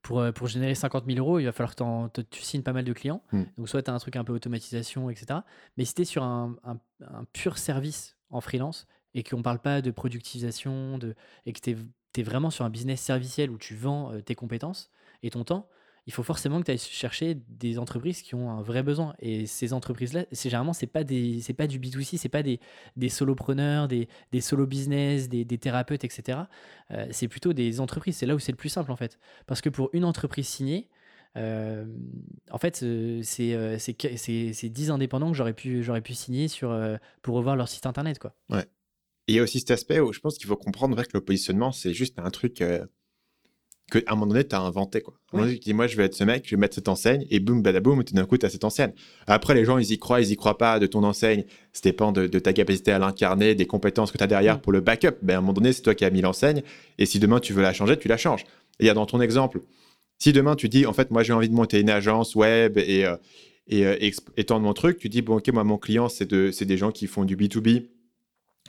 Pour, 0.05 0.21
euh, 0.21 0.33
pour 0.33 0.49
générer 0.49 0.75
50 0.75 1.07
000 1.07 1.19
euros, 1.19 1.39
il 1.39 1.47
va 1.47 1.53
falloir 1.53 1.75
que 1.75 2.21
tu 2.21 2.43
signes 2.43 2.63
pas 2.63 2.75
mal 2.75 2.85
de 2.85 2.93
clients. 2.93 3.23
Hmm. 3.33 3.45
Donc, 3.57 3.69
soit 3.69 3.83
tu 3.83 3.91
as 3.91 3.95
un 3.95 3.99
truc 3.99 4.17
un 4.17 4.23
peu 4.23 4.35
automatisation, 4.35 5.09
etc. 5.09 5.41
Mais 5.77 5.87
si 5.87 5.95
tu 5.95 6.03
es 6.03 6.05
sur 6.05 6.23
un, 6.23 6.57
un, 6.63 7.25
pur 7.33 7.57
service 7.57 8.17
en 8.29 8.43
freelance 8.43 8.87
et 9.15 9.23
qu'on 9.25 9.39
ne 9.39 9.43
parle 9.43 9.61
pas 9.61 9.81
de 9.81 9.91
productisation 9.91 10.99
de, 10.99 11.15
et 11.47 11.55
que 11.55 11.61
tu 11.61 11.71
es, 11.71 11.77
es, 12.19 12.23
vraiment 12.23 12.51
sur 12.51 12.67
un 12.67 12.71
business 12.71 13.01
serviciel 13.01 13.51
où 13.51 13.57
tu 13.57 13.75
vends 13.75 14.13
tes 14.21 14.35
compétences 14.35 14.91
et 15.23 15.31
ton 15.31 15.43
temps, 15.43 15.69
il 16.07 16.13
faut 16.13 16.23
forcément 16.23 16.61
que 16.61 16.67
tu 16.67 16.71
ailles 16.71 16.79
chercher 16.79 17.37
des 17.49 17.79
entreprises 17.79 18.21
qui 18.21 18.35
ont 18.35 18.51
un 18.51 18.61
vrai 18.61 18.83
besoin. 18.83 19.15
Et 19.21 19.47
ces 19.47 19.73
entreprises-là, 19.73 20.27
c'est 20.33 20.51
généralement, 20.51 20.75
c'est 20.75 20.87
pas 20.87 21.01
pas 21.01 21.67
du 21.67 21.79
B2C, 21.79 22.19
c'est 22.19 22.29
pas 22.29 22.43
des, 22.43 22.61
des 22.97 23.09
solopreneurs, 23.09 23.89
des, 23.89 24.09
des 24.31 24.41
solo 24.43 24.67
business, 24.67 25.29
des, 25.29 25.45
des 25.45 25.59
thérapeutes, 25.59 26.05
etc. 26.05 26.41
Euh, 26.91 27.07
c'est 27.11 27.29
plutôt 27.29 27.55
des 27.55 27.81
entreprises. 27.81 28.17
C'est 28.17 28.27
là 28.27 28.35
où 28.35 28.39
c'est 28.39 28.53
le 28.53 28.57
plus 28.57 28.69
simple, 28.69 28.93
en 28.93 28.97
fait. 28.97 29.19
Parce 29.47 29.63
que 29.63 29.71
pour 29.71 29.89
une 29.95 30.05
entreprise 30.05 30.47
signée, 30.47 30.91
euh, 31.37 31.87
en 32.51 32.59
fait, 32.59 32.83
euh, 32.83 33.21
c'est, 33.23 33.79
c'est, 33.79 34.53
c'est 34.53 34.69
10 34.69 34.91
indépendants 34.91 35.31
que 35.31 35.37
j'aurais 35.37 35.55
pu, 35.55 35.83
j'aurais 35.83 36.03
pu 36.03 36.13
signer 36.13 36.49
sur, 36.49 36.79
pour 37.23 37.37
revoir 37.37 37.57
leur 37.57 37.69
site 37.69 37.87
internet. 37.87 38.19
Quoi. 38.19 38.35
Ouais. 38.51 38.67
Il 39.27 39.35
y 39.35 39.39
a 39.39 39.43
aussi 39.43 39.59
cet 39.59 39.71
aspect 39.71 40.01
où 40.01 40.13
je 40.13 40.21
pense 40.21 40.37
qu'il 40.37 40.49
faut 40.49 40.57
comprendre 40.57 41.03
que 41.03 41.09
le 41.15 41.23
positionnement, 41.23 41.73
c'est 41.73 41.95
juste 41.95 42.19
un 42.19 42.31
truc 42.31 42.63
qu'à 43.91 44.01
un 44.07 44.15
moment 44.15 44.27
donné, 44.27 44.45
tu 44.45 44.55
as 44.55 44.61
inventé. 44.61 45.01
Quoi. 45.01 45.15
À 45.15 45.37
un 45.37 45.39
moment 45.39 45.47
donné, 45.47 45.59
tu 45.59 45.65
dis, 45.67 45.75
moi, 45.75 45.87
je 45.87 45.97
vais 45.97 46.05
être 46.05 46.15
ce 46.15 46.25
mec, 46.25 46.45
je 46.47 46.55
vais 46.55 46.61
mettre 46.61 46.75
cette 46.75 46.89
enseigne, 46.89 47.27
et 47.31 47.41
boum, 47.41 47.63
badaboum, 47.63 48.03
tout 48.05 48.15
d'un 48.15 48.25
coup, 48.25 48.39
tu 48.39 48.47
as 48.47 48.51
cette 48.51 48.65
enseigne. 48.65 48.93
Après, 49.27 49.55
les 49.55 49.65
gens, 49.65 49.79
ils 49.79 49.91
y 49.93 49.99
croient, 49.99 50.21
ils 50.21 50.31
y 50.31 50.37
croient 50.37 50.59
pas 50.59 50.79
de 50.79 50.87
ton 50.87 51.03
enseigne. 51.05 51.45
Ça 51.73 51.81
dépend 51.85 52.13
de, 52.13 52.27
ta 52.27 52.53
capacité 52.53 52.93
à 52.93 52.99
l'incarner, 52.99 53.55
des 53.55 53.67
compétences 53.67 54.11
que 54.11 54.19
tu 54.19 54.25
as 54.25 54.27
derrière 54.27 54.57
mm. 54.57 54.61
pour 54.61 54.73
le 54.73 54.81
backup. 54.81 55.17
Ben, 55.23 55.35
à 55.35 55.39
un 55.39 55.41
moment 55.41 55.53
donné, 55.53 55.73
c'est 55.73 55.83
toi 55.83 55.95
qui 55.95 56.05
as 56.05 56.11
mis 56.11 56.23
l'enseigne, 56.23 56.63
et 56.99 57.07
si 57.07 57.19
demain, 57.19 57.41
tu 57.41 57.53
veux 57.53 57.63
la 57.63 57.73
changer, 57.73 57.99
tu 57.99 58.09
la 58.09 58.17
changes. 58.17 58.43
Et 58.81 58.85
il 58.85 58.87
y 58.87 58.91
a 58.91 58.95
dans 58.95 59.07
ton 59.07 59.21
exemple, 59.21 59.61
si 60.19 60.33
demain, 60.33 60.57
tu 60.57 60.69
dis, 60.69 60.87
en 60.87 60.93
fait, 60.93 61.11
moi, 61.11 61.23
j'ai 61.23 61.33
envie 61.33 61.49
de 61.49 61.55
monter 61.55 61.81
une 61.81 61.91
agence 61.91 62.35
web 62.35 62.79
et, 62.79 63.05
euh, 63.05 63.17
et, 63.67 63.85
euh, 63.87 63.97
étendre 64.37 64.63
mon 64.63 64.73
truc, 64.73 64.99
tu 64.99 65.09
dis, 65.09 65.23
bon, 65.23 65.37
ok, 65.37 65.49
moi, 65.49 65.65
mon 65.65 65.79
client, 65.79 66.09
c'est 66.09 66.27
de, 66.27 66.51
des 66.65 66.77
gens 66.77 66.93
qui 66.93 67.07
font 67.07 67.25
du 67.25 67.37
B2B. 67.37 67.87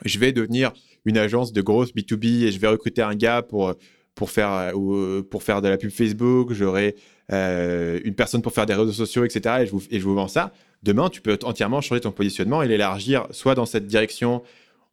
Je 0.04 0.20
vais 0.20 0.34
devenir 0.34 0.74
une 1.06 1.18
agence 1.18 1.54
de 1.54 1.62
grosse 1.62 1.94
B2B 1.94 2.44
et 2.44 2.52
je 2.52 2.60
vais 2.60 2.68
recruter 2.68 3.02
un 3.02 3.16
gars 3.16 3.42
pour 3.42 3.74
pour 4.16 4.32
faire, 4.32 4.52
euh, 4.52 4.72
euh, 4.76 5.22
pour 5.22 5.44
faire 5.44 5.62
de 5.62 5.68
la 5.68 5.78
pub 5.78 5.92
Facebook, 5.92 6.54
j'aurai 6.54 6.96
euh, 7.32 8.00
une 8.06 8.16
personne 8.16 8.42
pour 8.42 8.54
faire 8.54 8.66
des 8.66 8.74
réseaux 8.74 8.94
sociaux, 8.94 9.26
etc. 9.26 9.58
Et 9.62 9.66
je, 9.66 9.72
vous, 9.72 9.84
et 9.92 10.00
je 10.00 10.06
vous 10.06 10.16
vends 10.16 10.30
ça. 10.30 10.52
Demain, 10.84 11.10
tu 11.10 11.22
peux 11.22 11.38
entièrement 11.44 11.82
changer 11.82 12.02
ton 12.02 12.12
positionnement 12.12 12.64
et 12.64 12.68
l'élargir 12.68 13.28
soit 13.32 13.56
dans 13.56 13.66
cette 13.66 13.88
direction 13.88 14.44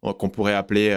qu'on 0.01 0.29
pourrait 0.29 0.55
appeler 0.55 0.89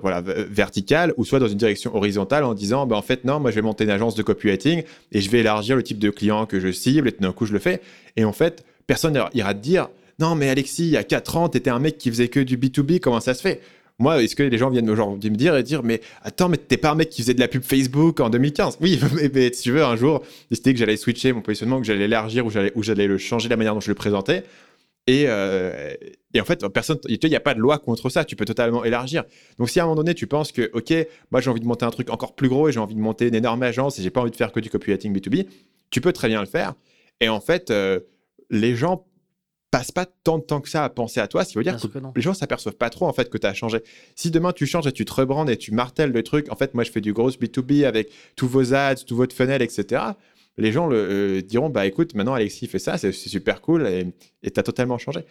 voilà, 0.00 0.22
verticale, 0.22 1.12
ou 1.18 1.26
soit 1.26 1.40
dans 1.40 1.46
une 1.46 1.58
direction 1.58 1.94
horizontale 1.94 2.42
en 2.44 2.54
disant, 2.54 2.86
ben, 2.86 2.96
en 2.96 3.02
fait, 3.02 3.24
non, 3.24 3.40
moi, 3.40 3.50
je 3.50 3.56
vais 3.56 3.62
monter 3.62 3.84
une 3.84 3.90
agence 3.90 4.14
de 4.14 4.22
copywriting 4.22 4.82
et 5.12 5.20
je 5.20 5.30
vais 5.30 5.40
élargir 5.40 5.76
le 5.76 5.82
type 5.82 5.98
de 5.98 6.08
client 6.08 6.46
que 6.46 6.58
je 6.58 6.72
cible 6.72 7.08
et 7.08 7.12
tout 7.12 7.22
d'un 7.22 7.32
coup, 7.32 7.44
je 7.44 7.52
le 7.52 7.58
fais. 7.58 7.82
Et 8.16 8.24
en 8.24 8.32
fait, 8.32 8.64
personne 8.86 9.22
ira 9.34 9.52
te 9.52 9.60
dire, 9.60 9.88
non, 10.18 10.34
mais 10.36 10.48
Alexis, 10.48 10.84
il 10.84 10.90
y 10.92 10.96
a 10.96 11.04
4 11.04 11.36
ans, 11.36 11.48
tu 11.50 11.58
étais 11.58 11.70
un 11.70 11.80
mec 11.80 11.98
qui 11.98 12.08
faisait 12.08 12.28
que 12.28 12.40
du 12.40 12.56
B2B, 12.56 12.98
comment 12.98 13.20
ça 13.20 13.34
se 13.34 13.42
fait? 13.42 13.60
Moi, 13.98 14.22
est-ce 14.22 14.34
que 14.34 14.42
les 14.42 14.58
gens 14.58 14.70
viennent 14.70 14.90
aujourd'hui 14.90 15.30
me 15.30 15.36
dire 15.36 15.56
et 15.56 15.62
dire, 15.62 15.82
mais 15.84 16.00
attends, 16.22 16.48
mais 16.48 16.56
t'es 16.56 16.76
pas 16.76 16.90
un 16.90 16.94
mec 16.96 17.10
qui 17.10 17.22
faisait 17.22 17.34
de 17.34 17.40
la 17.40 17.46
pub 17.46 17.62
Facebook 17.62 18.18
en 18.20 18.28
2015 18.28 18.78
Oui, 18.80 18.98
mais, 19.34 19.52
si 19.52 19.62
tu 19.62 19.72
veux, 19.72 19.84
un 19.84 19.96
jour, 19.96 20.22
décidé 20.50 20.72
que 20.72 20.78
j'allais 20.80 20.96
switcher 20.96 21.32
mon 21.32 21.42
positionnement, 21.42 21.78
que 21.80 21.86
j'allais 21.86 22.04
élargir 22.04 22.44
ou 22.44 22.50
j'allais, 22.50 22.72
ou 22.74 22.82
j'allais 22.82 23.06
le 23.06 23.18
changer 23.18 23.48
la 23.48 23.56
manière 23.56 23.74
dont 23.74 23.80
je 23.80 23.90
le 23.90 23.94
présentais. 23.94 24.42
Et, 25.06 25.24
euh, 25.28 25.94
et 26.32 26.40
en 26.40 26.44
fait, 26.44 26.66
personne, 26.68 26.98
il 27.08 27.18
n'y 27.22 27.36
a 27.36 27.40
pas 27.40 27.54
de 27.54 27.60
loi 27.60 27.78
contre 27.78 28.08
ça. 28.08 28.24
Tu 28.24 28.36
peux 28.36 28.46
totalement 28.46 28.84
élargir. 28.84 29.24
Donc, 29.58 29.70
si 29.70 29.78
à 29.78 29.84
un 29.84 29.86
moment 29.86 29.96
donné, 29.96 30.14
tu 30.14 30.26
penses 30.26 30.50
que, 30.50 30.70
OK, 30.72 30.92
moi, 31.30 31.40
j'ai 31.40 31.50
envie 31.50 31.60
de 31.60 31.66
monter 31.66 31.84
un 31.84 31.90
truc 31.90 32.10
encore 32.10 32.34
plus 32.34 32.48
gros 32.48 32.68
et 32.68 32.72
j'ai 32.72 32.80
envie 32.80 32.94
de 32.94 33.00
monter 33.00 33.28
une 33.28 33.34
énorme 33.34 33.62
agence 33.62 33.98
et 33.98 34.02
j'ai 34.02 34.10
pas 34.10 34.22
envie 34.22 34.30
de 34.30 34.36
faire 34.36 34.50
que 34.50 34.60
du 34.60 34.70
copywriting 34.70 35.14
B2B, 35.16 35.46
tu 35.90 36.00
peux 36.00 36.12
très 36.12 36.28
bien 36.28 36.40
le 36.40 36.46
faire. 36.46 36.74
Et 37.20 37.28
en 37.28 37.40
fait, 37.40 37.70
euh, 37.70 38.00
les 38.50 38.74
gens 38.74 39.06
passe 39.74 39.90
pas 39.90 40.06
tant 40.06 40.38
de 40.38 40.44
temps 40.44 40.60
que 40.60 40.68
ça 40.68 40.84
à 40.84 40.88
penser 40.88 41.18
à 41.18 41.26
toi, 41.26 41.44
ce 41.44 41.50
qui 41.50 41.58
veut 41.58 41.64
dire 41.64 41.76
que, 41.76 41.88
les 42.14 42.22
gens 42.22 42.32
s'aperçoivent 42.32 42.76
pas 42.76 42.90
trop 42.90 43.06
en 43.06 43.12
fait 43.12 43.28
que 43.28 43.38
tu 43.38 43.46
as 43.46 43.54
changé. 43.54 43.82
Si 44.14 44.30
demain 44.30 44.52
tu 44.52 44.66
changes 44.66 44.86
et 44.86 44.92
tu 44.92 45.04
te 45.04 45.12
rebrandes 45.12 45.50
et 45.50 45.56
tu 45.56 45.72
martèles 45.72 46.12
le 46.12 46.22
truc, 46.22 46.46
en 46.52 46.54
fait 46.54 46.74
moi 46.74 46.84
je 46.84 46.92
fais 46.92 47.00
du 47.00 47.12
gros 47.12 47.30
B2B 47.30 47.84
avec 47.84 48.08
tous 48.36 48.46
vos 48.46 48.72
ads, 48.72 48.94
tout 49.04 49.16
votre 49.16 49.34
funnel, 49.34 49.62
etc. 49.62 50.02
Les 50.58 50.70
gens 50.70 50.86
le, 50.86 50.96
euh, 50.96 51.42
diront 51.42 51.70
bah 51.70 51.86
écoute 51.86 52.14
maintenant 52.14 52.34
Alexis 52.34 52.68
fait 52.68 52.78
ça, 52.78 52.98
c'est 52.98 53.10
super 53.10 53.60
cool 53.60 53.88
et 53.88 54.50
tu 54.50 54.60
as 54.60 54.62
totalement 54.62 54.96
changé. 54.96 55.24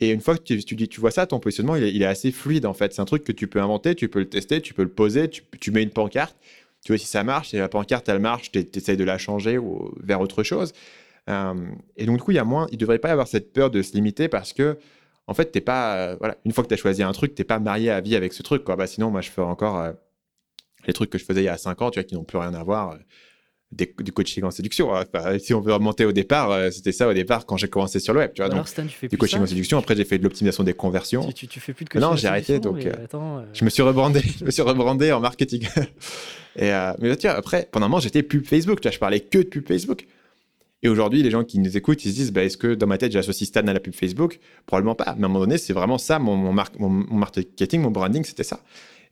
Et 0.00 0.10
une 0.10 0.20
fois 0.20 0.36
que 0.36 0.42
tu, 0.42 0.62
tu, 0.62 0.76
tu 0.76 1.00
vois 1.00 1.10
ça, 1.10 1.26
ton 1.26 1.40
positionnement 1.40 1.76
il 1.76 2.02
est, 2.02 2.04
assez 2.04 2.32
fluide 2.32 2.66
en 2.66 2.74
fait. 2.74 2.92
C'est 2.92 3.00
un 3.00 3.06
truc 3.06 3.24
que 3.24 3.32
tu 3.32 3.46
peux 3.46 3.62
inventer, 3.62 3.94
tu 3.94 4.10
peux 4.10 4.18
le 4.18 4.28
tester, 4.28 4.60
tu 4.60 4.74
peux 4.74 4.82
le 4.82 4.90
poser, 4.90 5.30
tu, 5.30 5.42
tu 5.58 5.70
mets 5.70 5.82
une 5.82 5.88
pancarte, 5.88 6.36
tu 6.84 6.92
vois 6.92 6.98
si 6.98 7.06
ça 7.06 7.24
marche, 7.24 7.48
si 7.48 7.56
la 7.56 7.70
pancarte 7.70 8.06
elle 8.10 8.18
marche, 8.18 8.52
tu 8.52 8.58
essayes 8.74 8.98
de 8.98 9.04
la 9.04 9.16
changer 9.16 9.56
ou 9.56 9.94
vers 10.02 10.20
autre 10.20 10.42
chose. 10.42 10.74
Euh, 11.28 11.54
et 11.96 12.06
donc, 12.06 12.16
du 12.16 12.22
coup, 12.22 12.30
il 12.30 12.36
y 12.36 12.40
a 12.40 12.44
moins, 12.44 12.66
il 12.70 12.78
devrait 12.78 12.98
pas 12.98 13.08
y 13.08 13.12
avoir 13.12 13.28
cette 13.28 13.52
peur 13.52 13.70
de 13.70 13.82
se 13.82 13.92
limiter 13.92 14.28
parce 14.28 14.52
que, 14.52 14.78
en 15.26 15.34
fait, 15.34 15.46
t'es 15.46 15.60
pas, 15.60 15.96
euh, 15.96 16.16
voilà, 16.18 16.36
une 16.44 16.52
fois 16.52 16.62
que 16.62 16.68
tu 16.68 16.74
as 16.74 16.78
choisi 16.78 17.02
un 17.02 17.12
truc, 17.12 17.34
t'es 17.34 17.44
pas 17.44 17.58
marié 17.58 17.90
à 17.90 18.00
vie 18.00 18.14
avec 18.16 18.32
ce 18.32 18.42
truc, 18.42 18.64
quoi. 18.64 18.76
Bah, 18.76 18.86
sinon, 18.86 19.10
moi, 19.10 19.20
je 19.20 19.30
fais 19.30 19.42
encore 19.42 19.78
euh, 19.80 19.92
les 20.86 20.92
trucs 20.92 21.10
que 21.10 21.18
je 21.18 21.24
faisais 21.24 21.42
il 21.42 21.46
y 21.46 21.48
a 21.48 21.58
5 21.58 21.82
ans, 21.82 21.90
tu 21.90 21.98
vois, 21.98 22.04
qui 22.04 22.14
n'ont 22.14 22.24
plus 22.24 22.38
rien 22.38 22.54
à 22.54 22.62
voir. 22.62 22.96
Des, 23.72 23.92
du 23.98 24.12
coaching 24.12 24.44
en 24.44 24.52
séduction. 24.52 24.94
Hein. 24.94 25.04
si 25.40 25.52
on 25.52 25.60
veut 25.60 25.74
remonter 25.74 26.04
au 26.04 26.12
départ, 26.12 26.72
c'était 26.72 26.92
ça 26.92 27.08
au 27.08 27.12
départ 27.12 27.44
quand 27.46 27.56
j'ai 27.56 27.66
commencé 27.66 27.98
sur 27.98 28.14
le 28.14 28.20
web. 28.20 28.30
Tu 28.32 28.40
vois, 28.40 28.48
donc, 28.48 28.64
tu 28.64 28.88
fais 28.88 29.08
du 29.08 29.18
coaching 29.18 29.40
en 29.40 29.46
séduction. 29.46 29.76
Après, 29.78 29.96
j'ai 29.96 30.04
fait 30.04 30.18
de 30.18 30.22
l'optimisation 30.22 30.62
des 30.62 30.72
conversions. 30.72 31.32
Tu, 31.32 31.48
tu, 31.48 31.58
fais 31.58 31.72
plus 31.72 31.84
de 31.84 31.90
coaching 31.90 32.08
Non, 32.08 32.14
j'ai 32.14 32.28
arrêté. 32.28 32.60
Donc, 32.60 32.78
je 33.52 33.64
me 33.64 33.70
suis 33.70 33.82
rebrandé. 33.82 34.20
je 34.38 34.44
me 34.44 34.52
suis 34.52 34.62
rebrandé 34.62 35.10
en 35.10 35.18
marketing. 35.18 35.66
et, 36.56 36.70
mais 37.00 37.16
tu 37.16 37.26
vois, 37.26 37.36
après, 37.36 37.68
pendant 37.72 37.86
un 37.86 37.88
moment, 37.88 38.00
j'étais 38.00 38.22
pub 38.22 38.46
Facebook. 38.46 38.80
Tu 38.80 38.86
vois, 38.86 38.92
je 38.92 39.00
parlais 39.00 39.18
que 39.18 39.38
de 39.38 39.48
pub 39.48 39.66
Facebook. 39.66 40.06
Et 40.86 40.88
aujourd'hui, 40.88 41.20
les 41.24 41.32
gens 41.32 41.42
qui 41.42 41.58
nous 41.58 41.76
écoutent, 41.76 42.04
ils 42.04 42.12
se 42.12 42.14
disent 42.14 42.32
bah, 42.32 42.44
est-ce 42.44 42.56
que 42.56 42.72
dans 42.76 42.86
ma 42.86 42.96
tête, 42.96 43.10
j'associe 43.10 43.48
Stan 43.48 43.66
à 43.66 43.72
la 43.72 43.80
pub 43.80 43.92
Facebook? 43.92 44.38
Probablement 44.66 44.94
pas. 44.94 45.16
Mais 45.18 45.24
à 45.24 45.26
un 45.26 45.28
moment 45.28 45.40
donné, 45.40 45.58
c'est 45.58 45.72
vraiment 45.72 45.98
ça, 45.98 46.20
mon, 46.20 46.36
mon, 46.36 46.54
mon, 46.78 46.88
marketing, 47.16 47.80
mon 47.80 47.90
branding, 47.90 48.22
c'était 48.22 48.44
ça. 48.44 48.60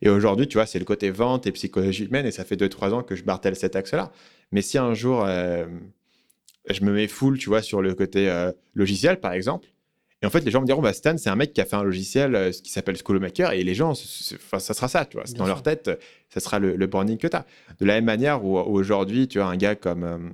Et 0.01 0.07
aujourd'hui, 0.07 0.47
tu 0.47 0.57
vois, 0.57 0.67
c'est 0.67 0.79
le 0.79 0.85
côté 0.85 1.09
vente 1.09 1.47
et 1.47 1.51
psychologie 1.51 2.05
humaine. 2.05 2.25
Et 2.25 2.31
ça 2.31 2.45
fait 2.45 2.55
2-3 2.55 2.93
ans 2.93 3.03
que 3.03 3.17
je 3.17 3.25
martèle 3.25 3.57
cet 3.57 3.75
axe-là. 3.75 4.13
Mais 4.53 4.61
si 4.61 4.77
un 4.77 4.93
jour, 4.93 5.25
euh, 5.25 5.65
je 6.69 6.81
me 6.85 6.93
mets 6.93 7.09
full, 7.09 7.37
tu 7.37 7.49
vois, 7.49 7.61
sur 7.61 7.81
le 7.81 7.93
côté 7.93 8.29
euh, 8.29 8.53
logiciel, 8.73 9.19
par 9.19 9.33
exemple. 9.33 9.67
Et 10.21 10.25
en 10.25 10.29
fait, 10.29 10.45
les 10.45 10.51
gens 10.51 10.61
me 10.61 10.65
diront, 10.65 10.81
bah, 10.81 10.93
Stan, 10.93 11.17
c'est 11.17 11.29
un 11.29 11.35
mec 11.35 11.51
qui 11.51 11.59
a 11.59 11.65
fait 11.65 11.75
un 11.75 11.83
logiciel 11.83 12.35
euh, 12.35 12.51
qui 12.51 12.71
s'appelle 12.71 12.95
Schoolomaker, 12.95 13.51
et 13.51 13.65
les 13.65 13.75
gens, 13.75 13.95
ça 13.95 14.59
sera 14.59 14.87
ça, 14.87 15.03
tu 15.03 15.17
vois. 15.17 15.25
Dans 15.35 15.45
leur 15.45 15.61
tête, 15.61 15.91
ça 16.29 16.39
sera 16.39 16.57
le, 16.57 16.77
le 16.77 16.87
branding 16.87 17.17
que 17.17 17.27
tu 17.27 17.35
as. 17.35 17.45
De 17.81 17.85
la 17.85 17.95
même 17.95 18.05
manière 18.05 18.45
où, 18.45 18.57
aujourd'hui, 18.57 19.27
tu 19.27 19.39
vois, 19.39 19.47
un 19.47 19.57
gars 19.57 19.75
comme. 19.75 20.31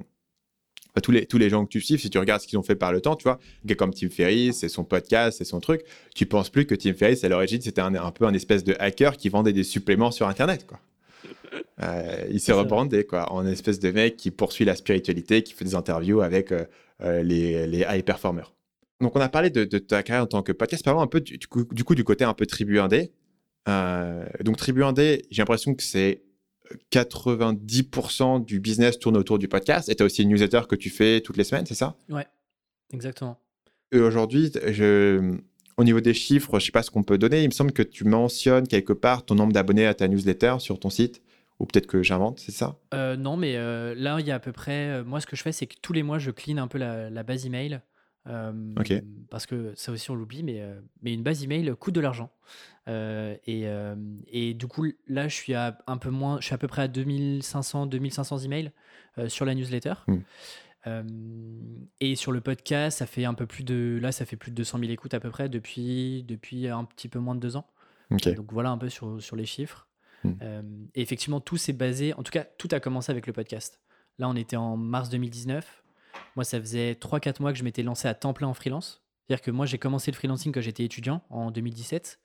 Euh, 0.98 1.02
tous, 1.02 1.12
les, 1.12 1.26
tous 1.26 1.38
les 1.38 1.50
gens 1.50 1.64
que 1.66 1.70
tu 1.70 1.82
suives, 1.82 2.00
si 2.00 2.10
tu 2.10 2.18
regardes 2.18 2.42
ce 2.42 2.48
qu'ils 2.48 2.60
ont 2.60 2.64
fait 2.64 2.76
par 2.76 2.92
le 2.92 3.02
temps, 3.02 3.16
tu 3.16 3.24
vois, 3.24 3.40
comme 3.78 3.94
Tim 3.94 4.10
Ferriss, 4.10 4.60
c'est 4.60 4.70
son 4.70 4.84
podcast, 4.84 5.38
c'est 5.38 5.46
son 5.46 5.60
truc, 5.60 5.84
tu 6.16 6.26
penses 6.26 6.50
plus 6.50 6.66
que 6.66 6.76
Tim 6.76 6.94
Ferriss, 6.94 7.24
à 7.24 7.30
l'origine, 7.30 7.62
c'était 7.62 7.82
un, 7.82 7.96
un, 7.96 8.12
peu 8.12 8.26
un 8.26 8.34
espèce 8.34 8.64
de 8.64 8.76
hacker 8.80 9.18
qui 9.18 9.30
vendait 9.30 9.54
des 9.54 9.64
suppléments 9.64 10.12
sur 10.12 10.28
Internet, 10.28 10.66
quoi. 10.68 10.80
Euh, 11.82 12.26
il 12.30 12.40
s'est 12.40 12.54
rebrandé 12.54 13.06
quoi, 13.06 13.32
en 13.32 13.46
espèce 13.46 13.80
de 13.80 13.92
mec 13.92 14.18
qui 14.18 14.32
poursuit 14.32 14.66
la 14.66 14.76
spiritualité, 14.76 15.44
qui 15.44 15.54
fait 15.54 15.66
des 15.66 15.76
interviews 15.76 16.22
avec 16.22 16.52
euh, 16.52 16.66
euh, 17.02 17.24
les, 17.24 17.68
les, 17.68 17.86
high 17.90 18.04
performers. 18.04 18.54
Donc, 19.00 19.16
on 19.16 19.22
a 19.22 19.30
parlé 19.30 19.50
de, 19.50 19.66
ta 19.80 20.04
carrière 20.04 20.24
en 20.24 20.28
tant 20.28 20.44
que 20.44 20.52
podcast. 20.52 20.86
Parlons 20.86 21.02
un 21.02 21.08
peu 21.08 21.22
du, 21.22 21.40
coup, 21.48 21.66
du, 21.72 21.84
coup, 21.84 21.96
du 21.96 22.04
côté 22.04 22.24
un 22.24 22.36
peu 22.36 22.46
tribu 22.46 22.80
indé. 22.80 23.12
donc, 23.66 24.58
tribu 24.58 24.84
indé, 24.84 25.24
j'ai 25.32 25.42
l'impression 25.42 25.74
que 25.74 25.82
c'est 25.84 26.22
90% 26.92 28.44
du 28.46 28.60
business 28.60 29.00
tourne 29.00 29.18
autour 29.18 29.40
du 29.40 29.48
podcast. 29.48 29.90
Et 29.90 29.96
tu 29.96 30.04
as 30.04 30.06
aussi 30.06 30.24
une 30.24 30.30
newsletter 30.30 30.62
que 30.70 30.76
tu 30.76 30.90
fais 30.90 31.22
toutes 31.22 31.38
les 31.38 31.44
semaines, 31.44 31.66
c'est 31.66 31.76
ça? 31.76 31.96
Ouais, 32.10 32.28
exactement. 32.94 33.40
Et 33.92 34.00
aujourd'hui, 34.00 34.52
je, 34.68 35.38
au 35.78 35.84
niveau 35.84 36.00
des 36.00 36.14
chiffres, 36.14 36.60
je 36.60 36.66
sais 36.66 36.72
pas 36.72 36.84
ce 36.84 36.92
qu'on 36.92 37.04
peut 37.04 37.18
donner. 37.18 37.44
Il 37.44 37.48
me 37.48 37.54
semble 37.54 37.72
que 37.72 37.84
tu 37.84 38.04
mentionnes 38.04 38.68
quelque 38.68 38.94
part 38.94 39.26
ton 39.26 39.36
nombre 39.36 39.54
d'abonnés 39.54 39.86
à 39.86 39.94
ta 39.94 40.08
newsletter 40.08 40.56
sur 40.60 40.80
ton 40.80 40.90
site. 40.90 41.22
Ou 41.60 41.66
peut-être 41.66 41.86
que 41.86 42.02
j'invente, 42.02 42.40
c'est 42.40 42.52
ça? 42.52 42.76
Euh, 42.94 43.16
Non, 43.16 43.38
mais 43.38 43.56
euh, 43.56 43.94
là, 43.96 44.20
il 44.20 44.26
y 44.26 44.32
a 44.32 44.36
à 44.36 44.40
peu 44.40 44.52
près. 44.52 44.90
Euh, 44.90 45.04
moi, 45.04 45.22
ce 45.22 45.28
que 45.28 45.36
je 45.36 45.44
fais, 45.44 45.52
c'est 45.52 45.68
que 45.68 45.76
tous 45.80 45.94
les 45.94 46.02
mois, 46.02 46.18
je 46.18 46.32
clean 46.32 46.58
un 46.58 46.68
peu 46.68 46.80
la, 46.80 47.24
base 47.24 47.46
email. 47.46 47.82
Parce 49.30 49.46
que 49.46 49.74
ça 49.76 49.92
aussi, 49.92 50.12
on 50.12 50.16
l'oublie, 50.16 50.44
mais, 50.44 50.64
mais 51.02 51.14
une 51.14 51.24
base 51.24 51.44
email 51.44 51.74
coûte 51.80 51.96
de 51.96 52.02
l'argent. 52.02 52.32
et, 52.88 53.68
et, 54.28 54.54
du 54.54 54.68
coup, 54.68 54.86
là, 55.08 55.28
je 55.28 55.36
suis 55.36 55.54
à 55.54 55.78
un 55.88 55.98
peu 55.98 56.10
moins. 56.10 56.40
Je 56.40 56.46
suis 56.46 56.56
à 56.56 56.58
peu 56.58 56.68
près 56.68 56.84
à 56.84 56.88
2500, 56.88 57.88
2500 57.88 58.40
emails 58.40 58.72
sur 59.28 59.46
la 59.46 59.56
newsletter. 59.56 59.94
Hmm. 60.08 61.84
et 62.00 62.16
sur 62.16 62.32
le 62.32 62.42
podcast, 62.42 63.00
ça 63.00 63.06
fait 63.06 63.26
un 63.26 63.34
peu 63.34 63.46
plus 63.46 63.64
de. 63.64 64.00
Là, 64.02 64.12
ça 64.12 64.26
fait 64.26 64.38
plus 64.38 64.52
de 64.52 64.56
200 64.56 64.80
000 64.80 64.92
écoutes 64.92 65.14
à 65.14 65.20
peu 65.20 65.30
près 65.30 65.50
depuis, 65.50 66.24
depuis 66.28 66.68
un 66.68 66.84
petit 66.86 67.08
peu 67.08 67.20
moins 67.20 67.36
de 67.36 67.40
deux 67.40 67.56
ans. 67.56 67.68
Donc 68.34 68.52
voilà 68.52 68.70
un 68.70 68.78
peu 68.78 68.90
sur, 68.90 69.22
sur 69.22 69.36
les 69.36 69.46
chiffres. 69.46 69.88
Euh, 70.42 70.62
et 70.94 71.02
effectivement, 71.02 71.40
tout 71.40 71.58
s'est 71.58 71.74
basé, 71.74 72.14
en 72.14 72.24
tout 72.24 72.32
cas, 72.32 72.44
tout 72.44 72.68
a 72.72 72.80
commencé 72.80 73.12
avec 73.12 73.28
le 73.28 73.34
podcast. 73.34 73.80
Là, 74.20 74.30
on 74.30 74.36
était 74.36 74.56
en 74.56 74.78
mars 74.78 75.10
2019. 75.10 75.81
Moi, 76.36 76.44
ça 76.44 76.60
faisait 76.60 76.94
3-4 76.94 77.42
mois 77.42 77.52
que 77.52 77.58
je 77.58 77.64
m'étais 77.64 77.84
lancé 77.84 78.08
à 78.08 78.14
temps 78.14 78.34
plein 78.34 78.48
en 78.48 78.54
freelance. 78.54 79.02
C'est-à-dire 79.28 79.44
que 79.44 79.52
moi, 79.52 79.66
j'ai 79.66 79.78
commencé 79.78 80.12
le 80.12 80.16
freelancing 80.16 80.52
quand 80.52 80.62
j'étais 80.62 80.84
étudiant 80.84 81.22
en 81.30 81.52
2017. 81.52 82.20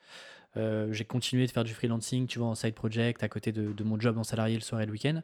Euh, 0.57 0.93
j'ai 0.93 1.05
continué 1.05 1.47
de 1.47 1.51
faire 1.51 1.65
du 1.65 1.75
freelancing, 1.75 2.27
tu 2.27 2.39
vois, 2.39 2.49
en 2.49 2.55
side 2.55 2.75
project, 2.75 3.23
à 3.23 3.29
côté 3.29 3.53
de, 3.53 3.85
mon 3.85 4.01
job 4.01 4.17
en 4.19 4.25
salarié 4.25 4.55
le 4.55 4.63
soir 4.63 4.81
et 4.81 4.87
le 4.87 4.93
week-end. 4.93 5.23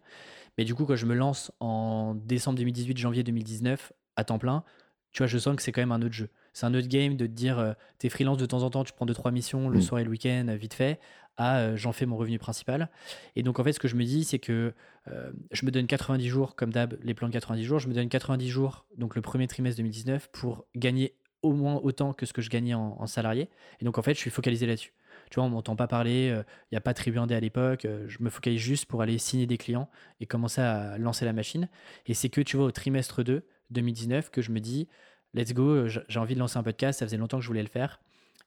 Mais 0.58 0.64
du 0.64 0.74
coup, 0.74 0.84
quand 0.84 0.96
je 0.96 1.06
me 1.06 1.14
lance 1.14 1.50
en 1.60 2.14
décembre 2.14 2.58
2018, 2.58 2.98
janvier 2.98 3.22
2019, 3.22 3.92
à 4.16 4.24
temps 4.24 4.38
plein, 4.38 4.64
tu 5.12 5.18
vois, 5.18 5.26
je 5.26 5.38
sens 5.38 5.56
que 5.56 5.62
c'est 5.62 5.72
quand 5.72 5.80
même 5.80 5.92
un 5.92 6.02
autre 6.02 6.14
jeu. 6.14 6.28
C'est 6.52 6.66
un 6.66 6.74
autre 6.74 6.88
game 6.88 7.16
de 7.16 7.26
te 7.26 7.32
dire, 7.32 7.58
euh, 7.58 7.72
t'es 7.98 8.08
freelance 8.08 8.38
de 8.38 8.46
temps 8.46 8.62
en 8.62 8.70
temps, 8.70 8.84
tu 8.84 8.92
prends 8.92 9.06
2-3 9.06 9.32
missions 9.32 9.68
le 9.68 9.78
hmm. 9.78 9.82
soir 9.82 10.00
et 10.00 10.04
le 10.04 10.10
week-end, 10.10 10.46
vite 10.58 10.74
fait, 10.74 11.00
à 11.36 11.76
j'en 11.76 11.92
fais 11.92 12.06
mon 12.06 12.16
revenu 12.16 12.38
principal. 12.38 12.90
Et 13.36 13.42
donc, 13.42 13.58
en 13.58 13.64
fait, 13.64 13.72
ce 13.72 13.80
que 13.80 13.88
je 13.88 13.96
me 13.96 14.04
dis, 14.04 14.24
c'est 14.24 14.38
que 14.38 14.74
je 15.06 15.66
me 15.66 15.70
donne 15.70 15.86
90 15.86 16.28
jours, 16.28 16.54
comme 16.54 16.72
d'hab, 16.72 16.96
les 17.02 17.14
plans 17.14 17.28
de 17.28 17.32
90 17.32 17.64
jours, 17.64 17.78
je 17.78 17.88
me 17.88 17.94
donne 17.94 18.08
90 18.08 18.48
jours, 18.48 18.86
donc 18.98 19.16
le 19.16 19.22
premier 19.22 19.46
trimestre 19.46 19.78
2019, 19.78 20.28
pour 20.30 20.66
gagner 20.76 21.16
au 21.40 21.52
moins 21.54 21.76
autant 21.82 22.12
que 22.12 22.26
ce 22.26 22.32
que 22.32 22.42
je 22.42 22.50
gagnais 22.50 22.74
en, 22.74 23.06
salarié. 23.06 23.48
Et 23.80 23.84
donc, 23.84 23.98
en 23.98 24.02
fait, 24.02 24.14
je 24.14 24.20
suis 24.20 24.30
focalisé 24.30 24.66
là-dessus. 24.66 24.92
Tu 25.30 25.36
vois, 25.36 25.44
on 25.44 25.48
m'entend 25.48 25.74
pas 25.74 25.88
parler, 25.88 26.26
il 26.26 26.72
n'y 26.72 26.78
a 26.78 26.82
pas 26.82 26.92
de 26.92 26.98
tribu 26.98 27.18
à 27.18 27.40
l'époque, 27.40 27.86
je 28.06 28.18
me 28.20 28.28
focalise 28.28 28.60
juste 28.60 28.84
pour 28.84 29.00
aller 29.00 29.16
signer 29.16 29.46
des 29.46 29.56
clients 29.56 29.88
et 30.20 30.26
commencer 30.26 30.60
à 30.60 30.98
lancer 30.98 31.24
la 31.24 31.32
machine. 31.32 31.70
Et 32.06 32.12
c'est 32.12 32.28
que, 32.28 32.42
tu 32.42 32.58
vois, 32.58 32.66
au 32.66 32.70
trimestre 32.70 33.24
2, 33.24 33.42
2019, 33.70 34.30
que 34.30 34.42
je 34.42 34.52
me 34.52 34.60
dis, 34.60 34.88
let's 35.34 35.52
go, 35.52 35.86
j'ai 35.86 36.18
envie 36.18 36.34
de 36.34 36.40
lancer 36.40 36.58
un 36.58 36.62
podcast, 36.62 36.98
ça 36.98 37.06
faisait 37.06 37.16
longtemps 37.16 37.38
que 37.38 37.42
je 37.42 37.48
voulais 37.48 37.62
le 37.62 37.68
faire. 37.68 38.00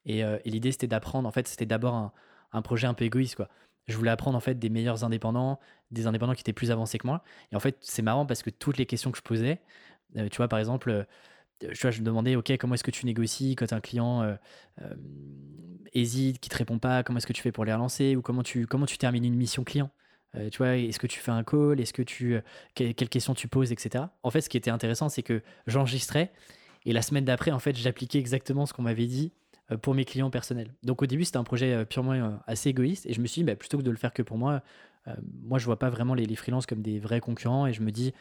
Et, 0.05 0.19
et 0.19 0.49
l'idée, 0.49 0.71
c'était 0.71 0.88
d'apprendre, 0.88 1.27
en 1.27 1.31
fait, 1.31 1.47
c'était 1.47 1.65
d'abord 1.65 2.11
un, 2.51 2.61
projet 2.61 2.86
un 2.88 2.93
peu 2.93 3.05
égoïste, 3.05 3.36
quoi. 3.36 3.49
Je 3.88 3.95
voulais 3.97 4.11
apprendre 4.11 4.36
en 4.36 4.41
fait 4.41 4.57
des 4.57 4.69
meilleurs 4.69 5.03
indépendants, 5.03 5.59
des 5.91 6.07
indépendants 6.07 6.33
qui 6.33 6.41
étaient 6.41 6.53
plus 6.53 6.71
avancés 6.71 6.97
que 6.97 7.05
moi. 7.05 7.23
Et 7.51 7.55
en 7.55 7.59
fait, 7.59 7.77
c'est 7.81 8.01
marrant 8.01 8.25
parce 8.25 8.41
que 8.41 8.49
toutes 8.49 8.77
les 8.77 8.88
questions 8.88 9.11
que 9.11 9.17
je 9.17 9.23
posais, 9.23 9.59
euh, 10.17 10.29
tu 10.29 10.38
vois, 10.38 10.47
par 10.47 10.59
exemple, 10.59 10.89
euh, 10.89 11.03
tu 11.59 11.81
vois, 11.81 11.91
je 11.91 11.99
me 12.01 12.05
demandais, 12.05 12.36
ok, 12.36 12.57
comment 12.57 12.75
est-ce 12.75 12.83
que 12.83 12.91
tu 12.91 13.05
négocies 13.05 13.55
quand 13.55 13.71
un 13.73 13.79
client 13.79 14.23
euh, 14.23 14.36
hésite, 15.93 16.39
qui 16.39 16.49
te 16.49 16.57
répond 16.57 16.79
pas, 16.79 17.03
comment 17.03 17.17
est-ce 17.17 17.27
que 17.27 17.33
tu 17.33 17.41
fais 17.41 17.51
pour 17.51 17.65
les 17.65 17.73
relancer, 17.73 18.15
ou 18.15 18.21
comment 18.21 18.43
tu, 18.43 18.67
comment 18.67 18.86
tu 18.86 18.97
termines 18.97 19.25
une 19.25 19.36
mission 19.36 19.63
client? 19.63 19.89
Tu 20.51 20.57
vois, 20.57 20.75
est-ce 20.75 20.99
que 20.99 21.07
tu 21.07 21.21
fais 21.21 21.31
un 21.31 21.45
call? 21.45 21.79
Est-ce 21.79 21.93
que 21.93 22.01
tu 22.01 22.38
quelles 22.73 22.93
questions 22.93 23.33
tu 23.33 23.47
poses, 23.47 23.71
etc. 23.71 24.03
En 24.21 24.31
fait, 24.31 24.41
ce 24.41 24.49
qui 24.49 24.57
était 24.57 24.69
intéressant, 24.69 25.07
c'est 25.07 25.23
que 25.23 25.41
j'enregistrais 25.65 26.33
et 26.86 26.93
la 26.93 27.01
semaine 27.01 27.25
d'après, 27.25 27.51
en 27.51 27.59
fait, 27.59 27.75
j'appliquais 27.75 28.19
exactement 28.19 28.65
ce 28.65 28.73
qu'on 28.73 28.83
m'avait 28.83 29.07
dit 29.07 29.31
euh, 29.71 29.77
pour 29.77 29.95
mes 29.95 30.05
clients 30.05 30.29
personnels. 30.29 30.73
Donc 30.83 31.01
au 31.01 31.05
début, 31.05 31.25
c'était 31.25 31.38
un 31.38 31.43
projet 31.43 31.73
euh, 31.73 31.86
purement 31.86 32.13
euh, 32.13 32.31
assez 32.47 32.69
égoïste 32.69 33.05
et 33.07 33.13
je 33.13 33.21
me 33.21 33.27
suis 33.27 33.41
dit, 33.41 33.45
bah, 33.45 33.55
plutôt 33.55 33.77
que 33.77 33.83
de 33.83 33.91
le 33.91 33.97
faire 33.97 34.13
que 34.13 34.21
pour 34.21 34.38
moi, 34.38 34.61
moi 35.43 35.59
je 35.59 35.65
vois 35.65 35.77
pas 35.77 35.91
vraiment 35.91 36.15
les, 36.15 36.25
les 36.25 36.36
freelances 36.36 36.65
comme 36.65 36.81
des 36.81 36.99
vrais 36.99 37.19
concurrents 37.19 37.67
et 37.67 37.73
je 37.73 37.81
me 37.81 37.91
dis, 37.91 38.13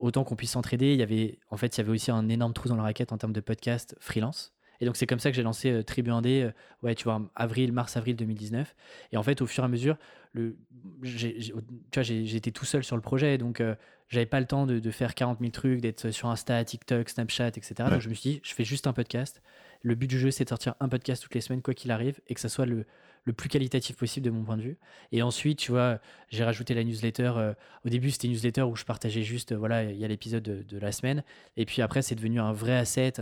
autant 0.00 0.24
qu'on 0.24 0.36
puisse 0.36 0.52
s'entraider. 0.52 0.92
Il 0.92 0.98
y 0.98 1.02
avait, 1.02 1.38
en 1.50 1.56
fait, 1.56 1.76
il 1.76 1.80
y 1.80 1.80
avait 1.82 1.92
aussi 1.92 2.10
un 2.10 2.28
énorme 2.28 2.52
trou 2.52 2.68
dans 2.68 2.76
la 2.76 2.82
raquette 2.82 3.12
en 3.12 3.18
termes 3.18 3.32
de 3.32 3.40
podcast 3.40 3.96
freelance. 4.00 4.53
Et 4.80 4.86
donc 4.86 4.96
c'est 4.96 5.06
comme 5.06 5.18
ça 5.18 5.30
que 5.30 5.36
j'ai 5.36 5.42
lancé 5.42 5.82
Tribu 5.84 6.10
Indé, 6.10 6.50
ouais, 6.82 6.94
tu 6.94 7.04
vois, 7.04 7.22
avril, 7.36 7.72
mars-avril 7.72 8.16
2019. 8.16 8.74
Et 9.12 9.16
en 9.16 9.22
fait, 9.22 9.40
au 9.40 9.46
fur 9.46 9.64
et 9.64 9.66
à 9.66 9.68
mesure, 9.68 9.96
le, 10.32 10.56
tu 11.02 11.52
vois, 11.94 12.02
j'étais 12.02 12.50
tout 12.50 12.64
seul 12.64 12.82
sur 12.82 12.96
le 12.96 13.02
projet, 13.02 13.38
donc 13.38 13.62
j'avais 14.08 14.26
pas 14.26 14.40
le 14.40 14.46
temps 14.46 14.66
de, 14.66 14.78
de, 14.78 14.90
faire 14.90 15.14
40 15.14 15.40
000 15.40 15.50
trucs, 15.50 15.80
d'être 15.80 16.10
sur 16.10 16.28
Insta, 16.28 16.64
TikTok, 16.64 17.08
Snapchat, 17.08 17.48
etc. 17.48 17.74
Donc 17.90 18.00
je 18.00 18.08
me 18.08 18.14
suis 18.14 18.30
dit, 18.30 18.40
je 18.42 18.54
fais 18.54 18.64
juste 18.64 18.86
un 18.86 18.92
podcast. 18.92 19.42
Le 19.82 19.94
but 19.94 20.08
du 20.08 20.18
jeu, 20.18 20.30
c'est 20.30 20.44
de 20.44 20.48
sortir 20.48 20.74
un 20.80 20.88
podcast 20.88 21.22
toutes 21.22 21.34
les 21.34 21.40
semaines, 21.40 21.62
quoi 21.62 21.74
qu'il 21.74 21.90
arrive, 21.90 22.20
et 22.28 22.34
que 22.34 22.40
ça 22.40 22.48
soit 22.48 22.64
le, 22.66 22.86
le, 23.24 23.32
plus 23.32 23.48
qualitatif 23.48 23.96
possible 23.96 24.24
de 24.24 24.30
mon 24.30 24.44
point 24.44 24.56
de 24.56 24.62
vue. 24.62 24.78
Et 25.12 25.22
ensuite, 25.22 25.58
tu 25.58 25.72
vois, 25.72 26.00
j'ai 26.30 26.44
rajouté 26.44 26.74
la 26.74 26.84
newsletter. 26.84 27.32
Euh, 27.36 27.54
au 27.84 27.88
début, 27.88 28.10
c'était 28.10 28.28
une 28.28 28.32
newsletter 28.32 28.62
où 28.62 28.76
je 28.76 28.84
partageais 28.84 29.22
juste, 29.22 29.52
euh, 29.52 29.58
voilà, 29.58 29.84
il 29.84 29.98
y 29.98 30.04
a 30.04 30.08
l'épisode 30.08 30.42
de, 30.42 30.78
la 30.78 30.92
semaine. 30.92 31.22
Et 31.56 31.66
puis 31.66 31.82
après, 31.82 32.02
c'est 32.02 32.14
devenu 32.14 32.40
un 32.40 32.52
vrai 32.52 32.76
asset, 32.76 33.14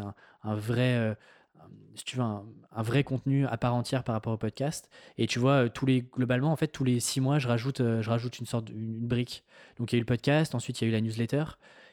un, 0.43 0.55
vrai. 0.55 1.17
Euh, 1.63 1.67
si 1.95 2.05
tu 2.05 2.17
veux, 2.17 2.23
un, 2.23 2.45
vrai 2.83 3.05
contenu 3.05 3.47
à 3.47 3.57
part 3.57 3.75
entière 3.75 4.05
par 4.05 4.15
rapport 4.15 4.33
au 4.33 4.39
podcast. 4.39 4.91
Et 5.19 5.27
tu 5.27 5.39
vois, 5.39 5.69
tous 5.69 5.87
les, 5.87 6.03
globalement, 6.03 6.53
en 6.53 6.57
fait, 6.57 6.69
tous 6.69 6.85
les 6.85 7.01
six 7.01 7.21
mois, 7.21 7.39
je 7.39 7.49
rajoute, 7.49 7.79
je 7.79 8.09
rajoute 8.09 8.39
une 8.39 8.47
sorte 8.47 8.71
une, 8.71 9.07
brique. 9.07 9.45
Donc, 9.79 9.93
il 9.93 9.97
y 9.97 9.99
a 9.99 9.99
eu 9.99 10.01
le 10.01 10.07
podcast, 10.07 10.55
ensuite, 10.55 10.81
il 10.81 10.85
y 10.85 10.87
a 10.87 10.89
eu 10.89 10.93
la 10.93 11.01
newsletter, 11.01 11.45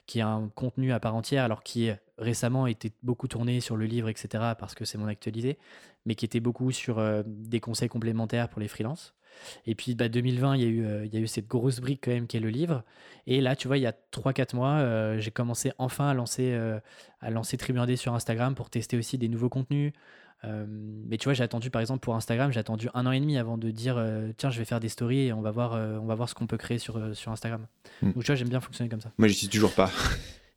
qui 0.06 0.20
est 0.20 0.24
un 0.24 0.50
contenu 0.56 0.94
à 0.94 1.00
part 1.00 1.16
entière, 1.16 1.44
alors 1.44 1.64
qui 1.64 1.92
récemment 2.18 2.68
était 2.68 2.92
beaucoup 3.04 3.28
tourné 3.28 3.60
sur 3.60 3.78
le 3.78 3.86
livre, 3.86 4.10
etc., 4.10 4.54
parce 4.58 4.74
que 4.74 4.86
c'est 4.86 4.98
mon 4.98 5.08
actualité, 5.08 5.58
mais 6.06 6.16
qui 6.16 6.26
était 6.26 6.40
beaucoup 6.40 6.72
sur 6.72 7.00
euh, 7.00 7.24
des 7.26 7.60
conseils 7.60 7.90
complémentaires 7.90 8.50
pour 8.50 8.62
les 8.62 8.68
freelances. 8.68 9.14
Et 9.66 9.76
puis 9.76 9.96
bah, 9.96 10.10
2020, 10.10 10.56
il 10.56 10.62
y, 10.62 10.66
a 10.66 10.68
eu, 10.68 10.86
euh, 10.86 11.06
il 11.06 11.14
y 11.14 11.18
a 11.18 11.20
eu 11.20 11.28
cette 11.28 11.48
grosse 11.48 11.80
brique 11.80 12.02
quand 12.04 12.12
même 12.12 12.28
qui 12.28 12.38
est 12.38 12.42
le 12.42 12.50
livre. 12.50 12.84
Et 13.28 13.42
là, 13.42 13.56
tu 13.56 13.68
vois, 13.68 13.78
il 13.78 13.82
y 13.82 13.88
a 13.88 13.94
3-4 14.12 14.56
mois, 14.56 14.72
euh, 14.78 15.20
j'ai 15.20 15.32
commencé 15.32 15.72
enfin 15.78 16.10
à 16.10 16.14
lancer, 16.14 16.58
à 17.22 17.30
lancer 17.30 17.58
Tribu 17.58 17.80
sur 17.98 18.14
Instagram 18.14 18.56
pour 18.56 18.70
tester 18.70 18.98
aussi 18.98 19.18
des 19.18 19.28
nouveaux 19.28 19.50
contenus. 19.50 19.94
mais 20.44 21.18
tu 21.18 21.26
vois, 21.26 21.34
j'ai 21.34 21.44
attendu, 21.44 21.70
par 21.70 21.82
exemple, 21.82 22.00
pour 22.00 22.16
Instagram, 22.16 22.52
j'ai 22.52 22.60
attendu 22.60 22.90
un 22.94 23.06
an 23.06 23.12
et 23.12 23.20
demi 23.20 23.38
avant 23.38 23.58
de 23.58 23.70
dire 23.72 24.04
tiens, 24.38 24.50
je 24.50 24.60
vais 24.60 24.66
faire 24.66 24.80
des 24.80 24.90
stories 24.90 25.28
et 25.28 25.34
on 25.34 25.42
va 25.42 25.52
voir, 25.52 25.74
on 25.74 26.06
va 26.06 26.16
voir 26.16 26.28
ce 26.30 26.36
qu'on 26.36 26.48
peut 26.48 26.58
créer 26.58 26.80
sur, 26.80 27.16
sur 27.16 27.32
Instagram. 27.32 27.68
Hmm. 28.02 28.14
Donc, 28.14 28.24
tu 28.24 28.28
vois, 28.28 28.36
j'aime 28.36 28.50
bien 28.50 28.62
fonctionner 28.62 28.90
comme 28.90 29.02
ça. 29.02 29.12
Moi, 29.18 29.28
j'y 29.28 29.36
suis 29.36 29.50
toujours 29.50 29.74
pas. 29.74 29.92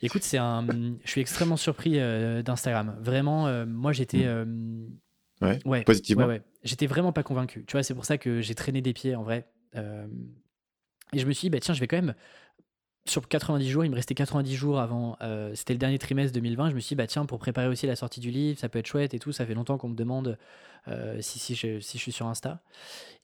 Écoute, 0.02 0.24
c'est 0.24 0.38
un. 0.38 0.66
je 1.04 1.10
suis 1.10 1.20
extrêmement 1.20 1.56
surpris 1.56 1.94
euh, 1.96 2.42
d'Instagram. 2.42 2.96
Vraiment, 3.00 3.46
euh, 3.46 3.64
moi 3.66 3.92
j'étais. 3.92 4.26
Hmm. 4.26 4.88
Euh, 5.42 5.58
ouais, 5.64 5.82
positivement. 5.82 6.26
Ouais, 6.26 6.42
J'étais 6.62 6.86
vraiment 6.86 7.12
pas 7.12 7.22
convaincu. 7.22 7.64
Tu 7.66 7.72
vois, 7.72 7.82
c'est 7.82 7.94
pour 7.94 8.04
ça 8.04 8.18
que 8.18 8.40
j'ai 8.40 8.54
traîné 8.54 8.80
des 8.80 8.92
pieds 8.92 9.14
en 9.14 9.22
vrai. 9.22 9.48
et 9.74 11.18
je 11.18 11.26
me 11.26 11.32
suis 11.32 11.46
dit, 11.46 11.50
bah, 11.50 11.60
tiens, 11.60 11.74
je 11.74 11.80
vais 11.80 11.86
quand 11.86 11.96
même 11.96 12.14
sur 13.04 13.26
90 13.26 13.68
jours, 13.68 13.84
il 13.84 13.90
me 13.90 13.96
restait 13.96 14.14
90 14.14 14.54
jours 14.54 14.78
avant, 14.78 15.16
euh, 15.22 15.52
c'était 15.56 15.72
le 15.72 15.78
dernier 15.78 15.98
trimestre 15.98 16.32
2020, 16.34 16.70
je 16.70 16.74
me 16.76 16.80
suis 16.80 16.90
dit, 16.90 16.94
bah 16.94 17.08
tiens, 17.08 17.26
pour 17.26 17.38
préparer 17.38 17.66
aussi 17.66 17.86
la 17.86 17.96
sortie 17.96 18.20
du 18.20 18.30
livre, 18.30 18.58
ça 18.60 18.68
peut 18.68 18.78
être 18.78 18.86
chouette 18.86 19.12
et 19.12 19.18
tout, 19.18 19.32
ça 19.32 19.44
fait 19.44 19.54
longtemps 19.54 19.76
qu'on 19.76 19.88
me 19.88 19.96
demande 19.96 20.38
euh, 20.86 21.16
si, 21.20 21.40
si, 21.40 21.56
je, 21.56 21.80
si 21.80 21.98
je 21.98 22.02
suis 22.02 22.12
sur 22.12 22.26
Insta. 22.26 22.60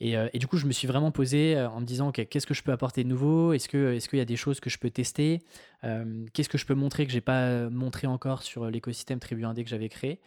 Et, 0.00 0.16
euh, 0.16 0.28
et, 0.32 0.40
du 0.40 0.48
coup, 0.48 0.56
je 0.56 0.66
me 0.66 0.72
suis 0.72 0.88
vraiment 0.88 1.12
posé 1.12 1.60
en 1.60 1.80
me 1.80 1.86
disant, 1.86 2.10
qu'est-ce 2.10 2.46
que 2.46 2.54
je 2.54 2.62
peux 2.64 2.72
apporter 2.72 3.04
de 3.04 3.08
nouveau? 3.08 3.52
Est-ce 3.52 3.68
qu'il 3.68 3.78
est 3.80 4.16
y 4.16 4.20
a 4.20 4.24
des 4.24 4.36
choses 4.36 4.58
que 4.58 4.68
je 4.68 4.78
peux 4.78 4.90
tester? 4.90 5.42
Qu'est-ce 5.82 6.48
que 6.48 6.58
je 6.58 6.66
peux 6.66 6.74
montrer 6.74 7.06
que 7.06 7.12
j'ai 7.12 7.20
pas 7.20 7.70
montré 7.70 8.08
encore 8.08 8.42
sur 8.42 8.68
l'écosystème 8.70 9.20
Tribu 9.20 9.44
Indé 9.44 9.62
que 9.62 9.70
j'avais 9.70 9.88
créé? 9.88 10.20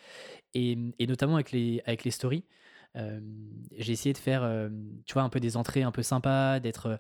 Et, 0.53 0.77
et, 0.97 1.07
notamment 1.07 1.35
avec 1.35 1.51
les, 1.51 1.81
avec 1.85 2.05
les 2.05 2.11
stories. 2.11 2.45
j'ai 2.95 3.91
essayé 3.91 4.13
de 4.13 4.17
faire, 4.17 4.49
tu 5.05 5.13
vois, 5.13 5.23
un 5.23 5.29
peu 5.29 5.41
des 5.41 5.57
entrées 5.57 5.83
un 5.83 5.91
peu 5.91 6.03
sympas, 6.03 6.61
d'être 6.61 6.99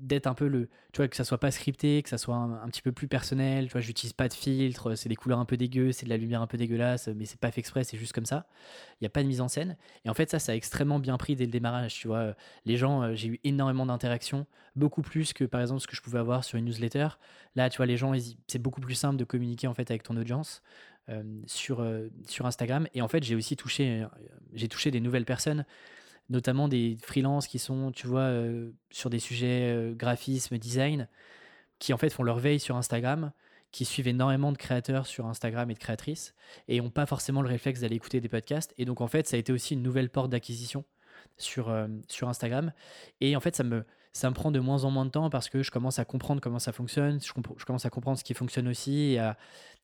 d'être 0.00 0.26
un 0.26 0.34
peu 0.34 0.48
le 0.48 0.68
tu 0.92 0.98
vois 0.98 1.08
que 1.08 1.16
ça 1.16 1.24
soit 1.24 1.38
pas 1.38 1.50
scripté 1.50 2.02
que 2.02 2.08
ça 2.08 2.18
soit 2.18 2.36
un, 2.36 2.68
petit 2.68 2.82
peu 2.82 2.92
plus 2.92 3.08
personnel 3.08 3.66
tu 3.66 3.72
vois 3.72 3.80
j'utilise 3.80 4.12
pas 4.12 4.28
de 4.28 4.32
filtre 4.34 4.94
c'est 4.94 5.08
des 5.08 5.16
couleurs 5.16 5.38
un 5.38 5.44
peu 5.44 5.56
dégueu 5.56 5.92
c'est 5.92 6.04
de 6.04 6.10
la 6.10 6.16
lumière 6.16 6.40
un 6.42 6.46
peu 6.46 6.56
dégueulasse 6.56 7.08
mais 7.08 7.24
c'est 7.24 7.40
pas 7.40 7.50
fait 7.50 7.60
exprès 7.60 7.84
c'est 7.84 7.96
juste 7.96 8.12
comme 8.12 8.26
ça. 8.26 8.46
Il 9.00 9.04
y 9.04 9.06
a 9.06 9.10
pas 9.10 9.22
de 9.22 9.28
mise 9.28 9.40
en 9.40 9.48
scène. 9.48 9.76
Et 10.04 10.10
en 10.10 10.14
fait 10.14 10.30
ça 10.30 10.38
ça 10.38 10.52
a 10.52 10.54
extrêmement 10.54 10.98
bien 10.98 11.16
pris 11.16 11.36
dès 11.36 11.44
le 11.44 11.50
démarrage 11.50 11.94
tu 11.94 12.08
vois 12.08 12.34
les 12.64 12.76
gens 12.76 13.02
euh, 13.02 13.14
j'ai 13.14 13.28
eu 13.28 13.40
énormément 13.44 13.86
d'interactions 13.86 14.46
beaucoup 14.76 15.02
plus 15.02 15.32
que 15.32 15.44
par 15.44 15.60
exemple 15.60 15.80
ce 15.80 15.86
que 15.86 15.96
je 15.96 16.02
pouvais 16.02 16.18
avoir 16.18 16.44
sur 16.44 16.58
une 16.58 16.66
newsletter. 16.66 17.08
Là 17.56 17.70
tu 17.70 17.78
vois 17.78 17.86
les 17.86 17.96
gens 17.96 18.12
c'est 18.46 18.62
beaucoup 18.62 18.80
plus 18.80 18.94
simple 18.94 19.16
de 19.16 19.24
communiquer 19.24 19.66
en 19.66 19.74
fait 19.74 19.90
avec 19.90 20.02
ton 20.02 20.16
audience 20.16 20.62
euh, 21.08 21.22
sur, 21.46 21.80
euh, 21.80 22.08
sur 22.26 22.46
Instagram. 22.46 22.86
Et 22.94 23.02
en 23.02 23.08
fait 23.08 23.22
j'ai 23.22 23.34
aussi 23.34 23.56
touché 23.56 24.06
j'ai 24.54 24.68
touché 24.68 24.90
des 24.90 25.00
nouvelles 25.00 25.24
personnes 25.24 25.64
notamment 26.28 26.68
des 26.68 26.96
freelances 27.02 27.46
qui 27.46 27.58
sont, 27.58 27.92
tu 27.92 28.06
vois, 28.06 28.30
sur 28.90 29.10
des 29.10 29.18
sujets 29.18 29.92
graphisme, 29.94 30.58
design, 30.58 31.08
qui 31.78 31.92
en 31.92 31.96
fait 31.96 32.10
font 32.10 32.22
leur 32.22 32.38
veille 32.38 32.60
sur 32.60 32.76
Instagram, 32.76 33.32
qui 33.72 33.84
suivent 33.84 34.08
énormément 34.08 34.52
de 34.52 34.58
créateurs 34.58 35.06
sur 35.06 35.26
Instagram 35.26 35.70
et 35.70 35.74
de 35.74 35.78
créatrices, 35.78 36.34
et 36.68 36.80
n'ont 36.80 36.90
pas 36.90 37.06
forcément 37.06 37.42
le 37.42 37.48
réflexe 37.48 37.80
d'aller 37.80 37.96
écouter 37.96 38.20
des 38.20 38.28
podcasts. 38.28 38.74
Et 38.78 38.84
donc 38.84 39.00
en 39.00 39.08
fait, 39.08 39.26
ça 39.26 39.36
a 39.36 39.38
été 39.38 39.52
aussi 39.52 39.74
une 39.74 39.82
nouvelle 39.82 40.10
porte 40.10 40.30
d'acquisition 40.30 40.84
sur, 41.36 41.74
sur 42.08 42.28
Instagram. 42.28 42.72
Et 43.20 43.36
en 43.36 43.40
fait, 43.40 43.56
ça 43.56 43.64
me, 43.64 43.84
ça 44.18 44.28
me 44.30 44.34
prend 44.34 44.50
de 44.50 44.58
moins 44.58 44.82
en 44.82 44.90
moins 44.90 45.04
de 45.04 45.10
temps 45.10 45.30
parce 45.30 45.48
que 45.48 45.62
je 45.62 45.70
commence 45.70 46.00
à 46.00 46.04
comprendre 46.04 46.40
comment 46.40 46.58
ça 46.58 46.72
fonctionne, 46.72 47.20
je, 47.20 47.32
commence 47.64 47.86
à 47.86 47.90
comprendre 47.90 48.18
ce 48.18 48.24
qui 48.24 48.34
fonctionne 48.34 48.66
aussi 48.66 49.12
et 49.12 49.20
à, 49.20 49.36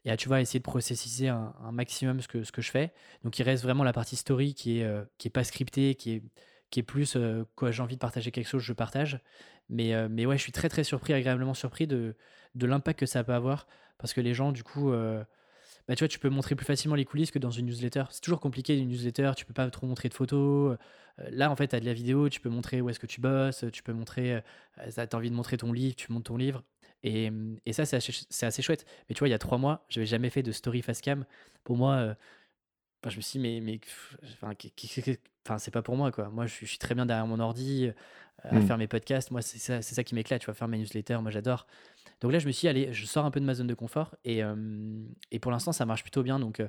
et 0.05 0.11
à 0.11 0.17
tu 0.17 0.27
vois, 0.27 0.41
essayer 0.41 0.59
de 0.59 0.65
processiser 0.65 1.29
un, 1.29 1.55
maximum 1.71 2.21
ce 2.21 2.27
que, 2.27 2.43
ce 2.43 2.51
que 2.51 2.61
je 2.61 2.71
fais. 2.73 2.93
Donc 3.23 3.39
il 3.39 3.45
reste 3.45 3.63
vraiment 3.63 3.85
la 3.85 3.93
partie 3.93 4.17
story 4.17 4.55
qui 4.55 4.81
est, 4.81 4.85
euh, 4.85 5.05
qui 5.19 5.29
est 5.29 5.31
pas 5.31 5.45
scriptée, 5.45 5.95
qui 5.95 6.15
est, 6.15 6.23
qui 6.71 6.81
est 6.81 6.83
plus 6.83 7.15
euh, 7.15 7.45
quoi 7.55 7.71
j'ai 7.71 7.81
envie 7.81 7.95
de 7.95 8.01
partager 8.01 8.33
quelque 8.33 8.49
chose, 8.49 8.63
je 8.63 8.73
partage. 8.73 9.21
Mais, 9.69 9.95
euh, 9.95 10.09
mais 10.11 10.27
ouais, 10.27 10.37
je 10.37 10.43
suis 10.43 10.53
très 10.53 10.69
très 10.69 10.83
surpris, 10.83 11.13
agréablement 11.13 11.55
surpris 11.55 11.87
de, 11.87 12.17
de 12.57 12.67
l'impact 12.67 12.99
que 12.99 13.07
ça 13.07 13.23
peut 13.23 13.35
avoir 13.35 13.69
parce 13.99 14.13
que 14.13 14.21
les 14.21 14.35
gens, 14.35 14.51
du 14.51 14.65
coup, 14.65 14.93
bah, 15.89 15.95
tu 15.95 16.01
vois, 16.01 16.09
tu 16.09 16.19
peux 16.19 16.31
montrer 16.31 16.55
plus 16.55 16.65
facilement 16.65 16.95
les 16.97 17.05
coulisses 17.05 17.31
que 17.31 17.39
dans 17.39 17.51
une 17.51 17.67
newsletter. 17.67 18.05
C'est 18.11 18.21
toujours 18.23 18.41
compliqué 18.41 18.79
une 18.79 18.89
newsletter, 18.89 19.33
tu 19.37 19.45
peux 19.45 19.53
pas 19.53 19.69
trop 19.71 19.87
montrer 19.87 20.09
de 20.09 20.15
photos. 20.15 20.79
Euh, 21.21 21.29
là, 21.31 21.51
en 21.51 21.57
fait, 21.57 21.69
tu 21.69 21.77
as 21.77 21.81
de 21.81 21.85
la 21.85 21.93
vidéo, 21.93 22.29
tu 22.29 22.41
peux 22.41 22.49
montrer 22.49 22.81
où 22.81 22.89
est-ce 22.91 22.99
que 22.99 23.07
tu 23.07 23.21
bosses, 23.21 23.65
tu 23.73 23.83
peux 23.83 23.93
montrer, 23.93 24.37
euh, 24.37 24.41
tu 24.87 25.01
as 25.01 25.17
envie 25.17 25.31
de 25.31 25.35
montrer 25.35 25.57
ton 25.59 25.73
livre, 25.73 25.95
tu 25.97 26.11
montes 26.13 26.25
ton 26.25 26.37
livre. 26.37 26.63
Et, 27.03 27.31
et 27.67 27.73
ça, 27.75 27.85
c'est 27.85 27.97
assez, 27.97 28.27
assez, 28.43 28.63
chouette. 28.63 28.87
Mais 29.09 29.15
tu 29.15 29.19
vois, 29.19 29.29
il 29.29 29.33
y 29.33 29.35
a 29.35 29.39
trois 29.39 29.59
mois, 29.59 29.85
je 29.91 30.01
n'avais 30.01 30.07
jamais 30.07 30.31
fait 30.31 30.43
de 30.43 30.53
story 30.53 30.81
face 30.83 31.03
cam. 31.03 31.27
Pour 31.65 31.77
moi, 31.77 31.95
euh, 31.97 32.15
je 33.07 33.17
me 33.17 33.21
suis 33.21 33.39
dit, 33.39 33.43
mais, 33.43 33.61
mais 33.61 33.81
enfin, 34.43 34.55
c'est 35.59 35.71
pas 35.71 35.83
pour 35.83 35.97
moi, 35.97 36.13
quoi. 36.13 36.29
Moi, 36.29 36.47
je 36.47 36.65
suis, 36.65 36.79
très 36.79 36.95
bien 36.95 37.07
derrière 37.07 37.27
mon 37.27 37.41
ordi, 37.41 37.91
à 38.43 38.55
mmh. 38.55 38.63
faire 38.63 38.79
mes 38.79 38.87
podcasts. 38.87 39.31
Moi, 39.31 39.43
c'est 39.43 39.59
ça, 39.59 39.83
ça 39.83 40.05
qui 40.05 40.15
m'éclate, 40.15 40.41
tu 40.41 40.47
vois, 40.47 40.55
faire 40.55 40.69
mes 40.69 40.79
newsletters, 40.79 41.19
moi, 41.19 41.31
j'adore. 41.31 41.67
Donc 42.21 42.33
là, 42.33 42.39
je 42.39 42.47
me 42.47 42.53
suis 42.53 42.63
dit, 42.63 42.69
allez, 42.69 42.93
je 42.93 43.07
sors 43.07 43.25
un 43.25 43.31
peu 43.31 43.41
de 43.41 43.45
ma 43.45 43.55
zone 43.55 43.67
de 43.67 43.75
confort. 43.75 44.15
Et, 44.25 44.43
et 45.31 45.39
pour 45.39 45.51
l'instant, 45.53 45.73
ça 45.73 45.85
marche 45.85 46.03
plutôt 46.03 46.23
bien. 46.23 46.39
Donc, 46.39 46.63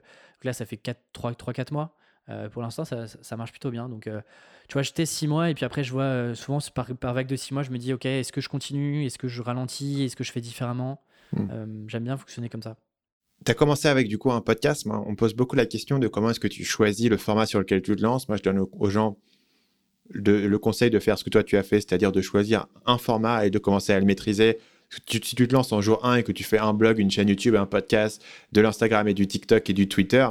là, 0.44 0.54
ça 0.54 0.66
fait 0.66 0.80
3-4 1.14 1.74
mois. 1.74 1.96
pour 2.52 2.62
l'instant, 2.62 2.86
ça, 2.86 3.08
ça, 3.08 3.38
marche 3.38 3.52
plutôt 3.52 3.72
bien. 3.72 3.88
Donc, 3.88 4.10
tu 4.68 4.74
vois, 4.74 4.82
j'étais 4.82 5.06
6 5.06 5.28
mois. 5.28 5.50
Et 5.50 5.54
puis 5.54 5.66
après, 5.66 5.84
je 5.84 5.92
vois 5.92 6.36
souvent 6.36 6.60
par, 6.74 6.88
par, 6.96 7.14
vague 7.14 7.28
de 7.28 7.36
6 7.36 7.54
mois, 7.54 7.64
je 7.64 7.72
me 7.72 7.78
dis, 7.78 7.94
OK, 7.94 8.06
est-ce 8.06 8.32
que 8.32 8.42
je 8.42 8.50
continue? 8.50 9.06
Est-ce 9.06 9.18
que 9.18 9.28
je 9.28 9.42
ralentis? 9.42 10.04
Est-ce 10.04 10.16
que 10.16 10.24
je 10.24 10.32
fais 10.32 10.42
différemment? 10.42 11.02
Mmh. 11.34 11.88
J'aime 11.88 12.04
bien 12.04 12.18
fonctionner 12.18 12.50
comme 12.50 12.64
ça. 12.64 12.76
Tu 13.44 13.52
as 13.52 13.56
commencé 13.56 13.88
avec 13.88 14.08
du 14.08 14.18
coup 14.18 14.32
un 14.32 14.42
podcast. 14.42 14.88
on 14.88 15.16
pose 15.16 15.34
beaucoup 15.34 15.56
la 15.56 15.66
question 15.66 16.00
de 16.00 16.08
comment 16.08 16.30
est-ce 16.30 16.40
que 16.40 16.48
tu 16.48 16.64
choisis 16.64 17.10
le 17.10 17.18
format 17.18 17.46
sur 17.46 17.60
lequel 17.60 17.82
tu 17.82 17.96
te 17.96 18.02
lances. 18.02 18.28
Moi, 18.28 18.38
je 18.38 18.44
donne 18.44 18.60
aux 18.60 18.90
gens 18.90 19.18
le 20.12 20.58
conseil 20.58 20.90
de 20.90 21.00
faire 21.00 21.18
ce 21.18 21.24
que 21.24 21.30
toi 21.30 21.44
tu 21.44 21.58
as 21.58 21.64
fait, 21.64 21.82
c'est-à-dire 21.82 22.12
de 22.12 22.22
choisir 22.22 22.68
un 22.86 22.98
format 22.98 23.46
et 23.46 23.50
de 23.50 23.58
commencer 23.60 23.92
à 23.92 24.00
le 24.00 24.06
maîtriser 24.06 24.60
si 24.90 25.20
tu 25.20 25.48
te 25.48 25.54
lances 25.54 25.72
en 25.72 25.82
jour 25.82 26.06
1 26.06 26.18
et 26.18 26.24
que 26.24 26.32
tu 26.32 26.44
fais 26.44 26.58
un 26.58 26.74
blog, 26.74 27.00
une 27.00 27.12
chaîne 27.12 27.28
YouTube, 27.28 27.56
un 27.56 27.66
podcast, 27.66 28.24
de 28.52 28.62
l'Instagram 28.62 29.08
et 29.08 29.14
du 29.14 29.28
TikTok 29.28 29.70
et 29.70 29.74
du 29.74 29.88
Twitter, 29.88 30.28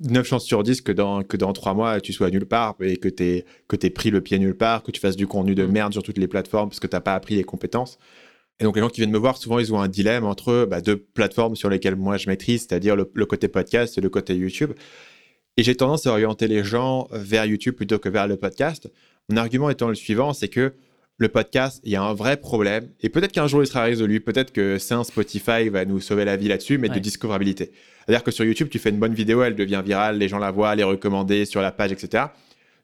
9 0.00 0.26
chances 0.26 0.44
sur 0.44 0.62
10 0.62 0.80
que 0.80 0.92
dans, 0.92 1.22
que 1.22 1.36
dans 1.36 1.52
3 1.52 1.74
mois, 1.74 2.00
tu 2.00 2.12
sois 2.12 2.30
nulle 2.30 2.46
part 2.46 2.76
et 2.80 2.96
que 2.96 3.08
tu 3.08 3.24
aies, 3.24 3.44
que 3.68 3.76
pris 3.88 4.10
le 4.10 4.20
pied 4.20 4.38
nulle 4.38 4.56
part, 4.56 4.82
que 4.82 4.90
tu 4.90 5.00
fasses 5.00 5.16
du 5.16 5.26
contenu 5.26 5.54
de 5.54 5.64
mm. 5.64 5.72
merde 5.72 5.92
sur 5.92 6.02
toutes 6.02 6.18
les 6.18 6.28
plateformes 6.28 6.70
parce 6.70 6.80
que 6.80 6.86
tu 6.86 6.96
n'as 6.96 7.00
pas 7.00 7.14
appris 7.14 7.36
les 7.36 7.44
compétences. 7.44 7.98
Et 8.60 8.64
donc, 8.64 8.76
les 8.76 8.82
gens 8.82 8.88
qui 8.88 9.00
viennent 9.00 9.10
me 9.10 9.18
voir, 9.18 9.38
souvent, 9.38 9.58
ils 9.58 9.72
ont 9.72 9.80
un 9.80 9.88
dilemme 9.88 10.24
entre 10.24 10.66
bah, 10.70 10.80
deux 10.80 10.96
plateformes 10.98 11.56
sur 11.56 11.70
lesquelles 11.70 11.96
moi 11.96 12.18
je 12.18 12.28
maîtrise, 12.28 12.66
c'est-à-dire 12.68 12.94
le, 12.94 13.10
le, 13.12 13.26
côté 13.26 13.48
podcast 13.48 13.96
et 13.96 14.02
le 14.02 14.10
côté 14.10 14.34
YouTube. 14.36 14.72
Et 15.56 15.62
j'ai 15.62 15.74
tendance 15.74 16.06
à 16.06 16.10
orienter 16.10 16.46
les 16.46 16.62
gens 16.62 17.08
vers 17.10 17.46
YouTube 17.46 17.74
plutôt 17.74 17.98
que 17.98 18.08
vers 18.08 18.26
le 18.26 18.36
podcast. 18.36 18.90
Mon 19.30 19.36
argument 19.36 19.70
étant 19.70 19.88
le 19.88 19.94
suivant, 19.94 20.32
c'est 20.32 20.48
que 20.48 20.74
le 21.20 21.28
podcast, 21.28 21.82
il 21.84 21.92
y 21.92 21.96
a 21.96 22.02
un 22.02 22.14
vrai 22.14 22.38
problème. 22.38 22.88
Et 23.00 23.10
peut-être 23.10 23.32
qu'un 23.32 23.46
jour 23.46 23.62
il 23.62 23.66
sera 23.66 23.82
résolu. 23.82 24.20
Peut-être 24.20 24.52
que 24.52 24.78
c'est 24.78 24.94
un 24.94 25.04
Spotify 25.04 25.68
va 25.68 25.84
nous 25.84 26.00
sauver 26.00 26.24
la 26.24 26.36
vie 26.36 26.48
là-dessus, 26.48 26.78
mais 26.78 26.88
de 26.88 26.98
discoverabilité. 26.98 27.72
C'est-à-dire 28.06 28.24
que 28.24 28.30
sur 28.30 28.44
YouTube, 28.44 28.68
tu 28.70 28.78
fais 28.78 28.88
une 28.88 28.98
bonne 28.98 29.12
vidéo, 29.12 29.42
elle 29.42 29.54
devient 29.54 29.82
virale, 29.84 30.16
les 30.16 30.28
gens 30.28 30.38
la 30.38 30.50
voient, 30.50 30.74
les 30.74 30.82
recommander 30.82 31.44
sur 31.44 31.60
la 31.60 31.72
page, 31.72 31.92
etc. 31.92 32.24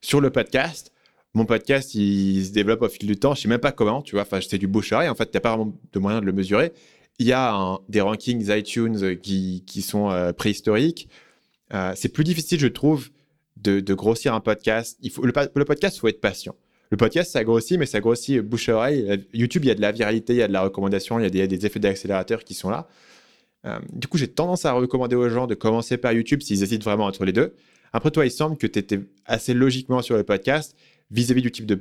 Sur 0.03 0.20
le 0.20 0.28
podcast, 0.28 0.93
mon 1.36 1.44
podcast, 1.44 1.94
il 1.94 2.46
se 2.46 2.52
développe 2.52 2.80
au 2.80 2.88
fil 2.88 3.06
du 3.06 3.16
temps. 3.16 3.34
Je 3.34 3.42
sais 3.42 3.48
même 3.48 3.60
pas 3.60 3.70
comment, 3.70 4.00
tu 4.00 4.14
vois. 4.14 4.22
Enfin, 4.22 4.40
c'est 4.40 4.56
du 4.56 4.66
bouche 4.66 4.92
En 4.92 5.14
fait, 5.14 5.30
tu 5.30 5.36
n'as 5.36 5.40
pas 5.40 5.54
vraiment 5.54 5.78
de 5.92 5.98
moyen 5.98 6.20
de 6.20 6.24
le 6.24 6.32
mesurer. 6.32 6.72
Il 7.18 7.26
y 7.26 7.32
a 7.32 7.78
des 7.90 8.00
rankings 8.00 8.50
iTunes 8.50 9.18
qui, 9.18 9.82
sont 9.82 10.10
euh, 10.10 10.32
préhistoriques. 10.32 11.08
Euh, 11.74 11.92
c'est 11.94 12.08
plus 12.08 12.24
difficile, 12.24 12.58
je 12.58 12.68
trouve, 12.68 13.10
de, 13.58 13.80
grossir 13.92 14.32
un 14.32 14.40
podcast. 14.40 14.98
Le, 15.02 15.64
podcast, 15.64 15.96
il 15.96 16.00
faut 16.00 16.08
être 16.08 16.22
patient 16.22 16.54
le 16.88 16.96
podcast, 16.96 17.32
ça 17.32 17.42
grossit, 17.42 17.78
mais 17.78 17.86
ça 17.86 17.98
grossit 17.98 18.40
bouche-oreille. 18.40 19.26
YouTube, 19.34 19.64
il 19.64 19.68
y 19.68 19.70
a 19.72 19.74
de 19.74 19.80
la 19.80 19.90
viralité, 19.90 20.34
il 20.34 20.38
y 20.38 20.42
a 20.42 20.48
de 20.48 20.52
la 20.52 20.62
recommandation, 20.62 21.18
il 21.18 21.36
y 21.36 21.40
a 21.40 21.46
des, 21.48 21.66
effets 21.66 21.80
d'accélérateur 21.80 22.44
qui 22.44 22.54
sont 22.54 22.70
là. 22.70 22.86
Euh, 23.66 23.78
du 23.92 24.06
coup, 24.06 24.18
j'ai 24.18 24.28
tendance 24.28 24.64
à 24.64 24.72
recommander 24.72 25.16
aux 25.16 25.28
gens 25.28 25.48
de 25.48 25.56
commencer 25.56 25.96
par 25.96 26.12
YouTube 26.12 26.42
s'ils 26.42 26.62
hésitent 26.62 26.84
vraiment 26.84 27.06
entre 27.06 27.24
les 27.24 27.32
deux. 27.32 27.56
Après, 27.92 28.12
toi, 28.12 28.24
il 28.24 28.30
semble 28.30 28.56
que 28.56 28.68
tu 28.68 28.78
étais 28.78 29.00
assez 29.24 29.52
logiquement 29.52 30.00
sur 30.00 30.16
le 30.16 30.22
podcast 30.22 30.76
vis-à-vis 31.11 31.43
du 31.43 31.51
type 31.51 31.66
de, 31.66 31.74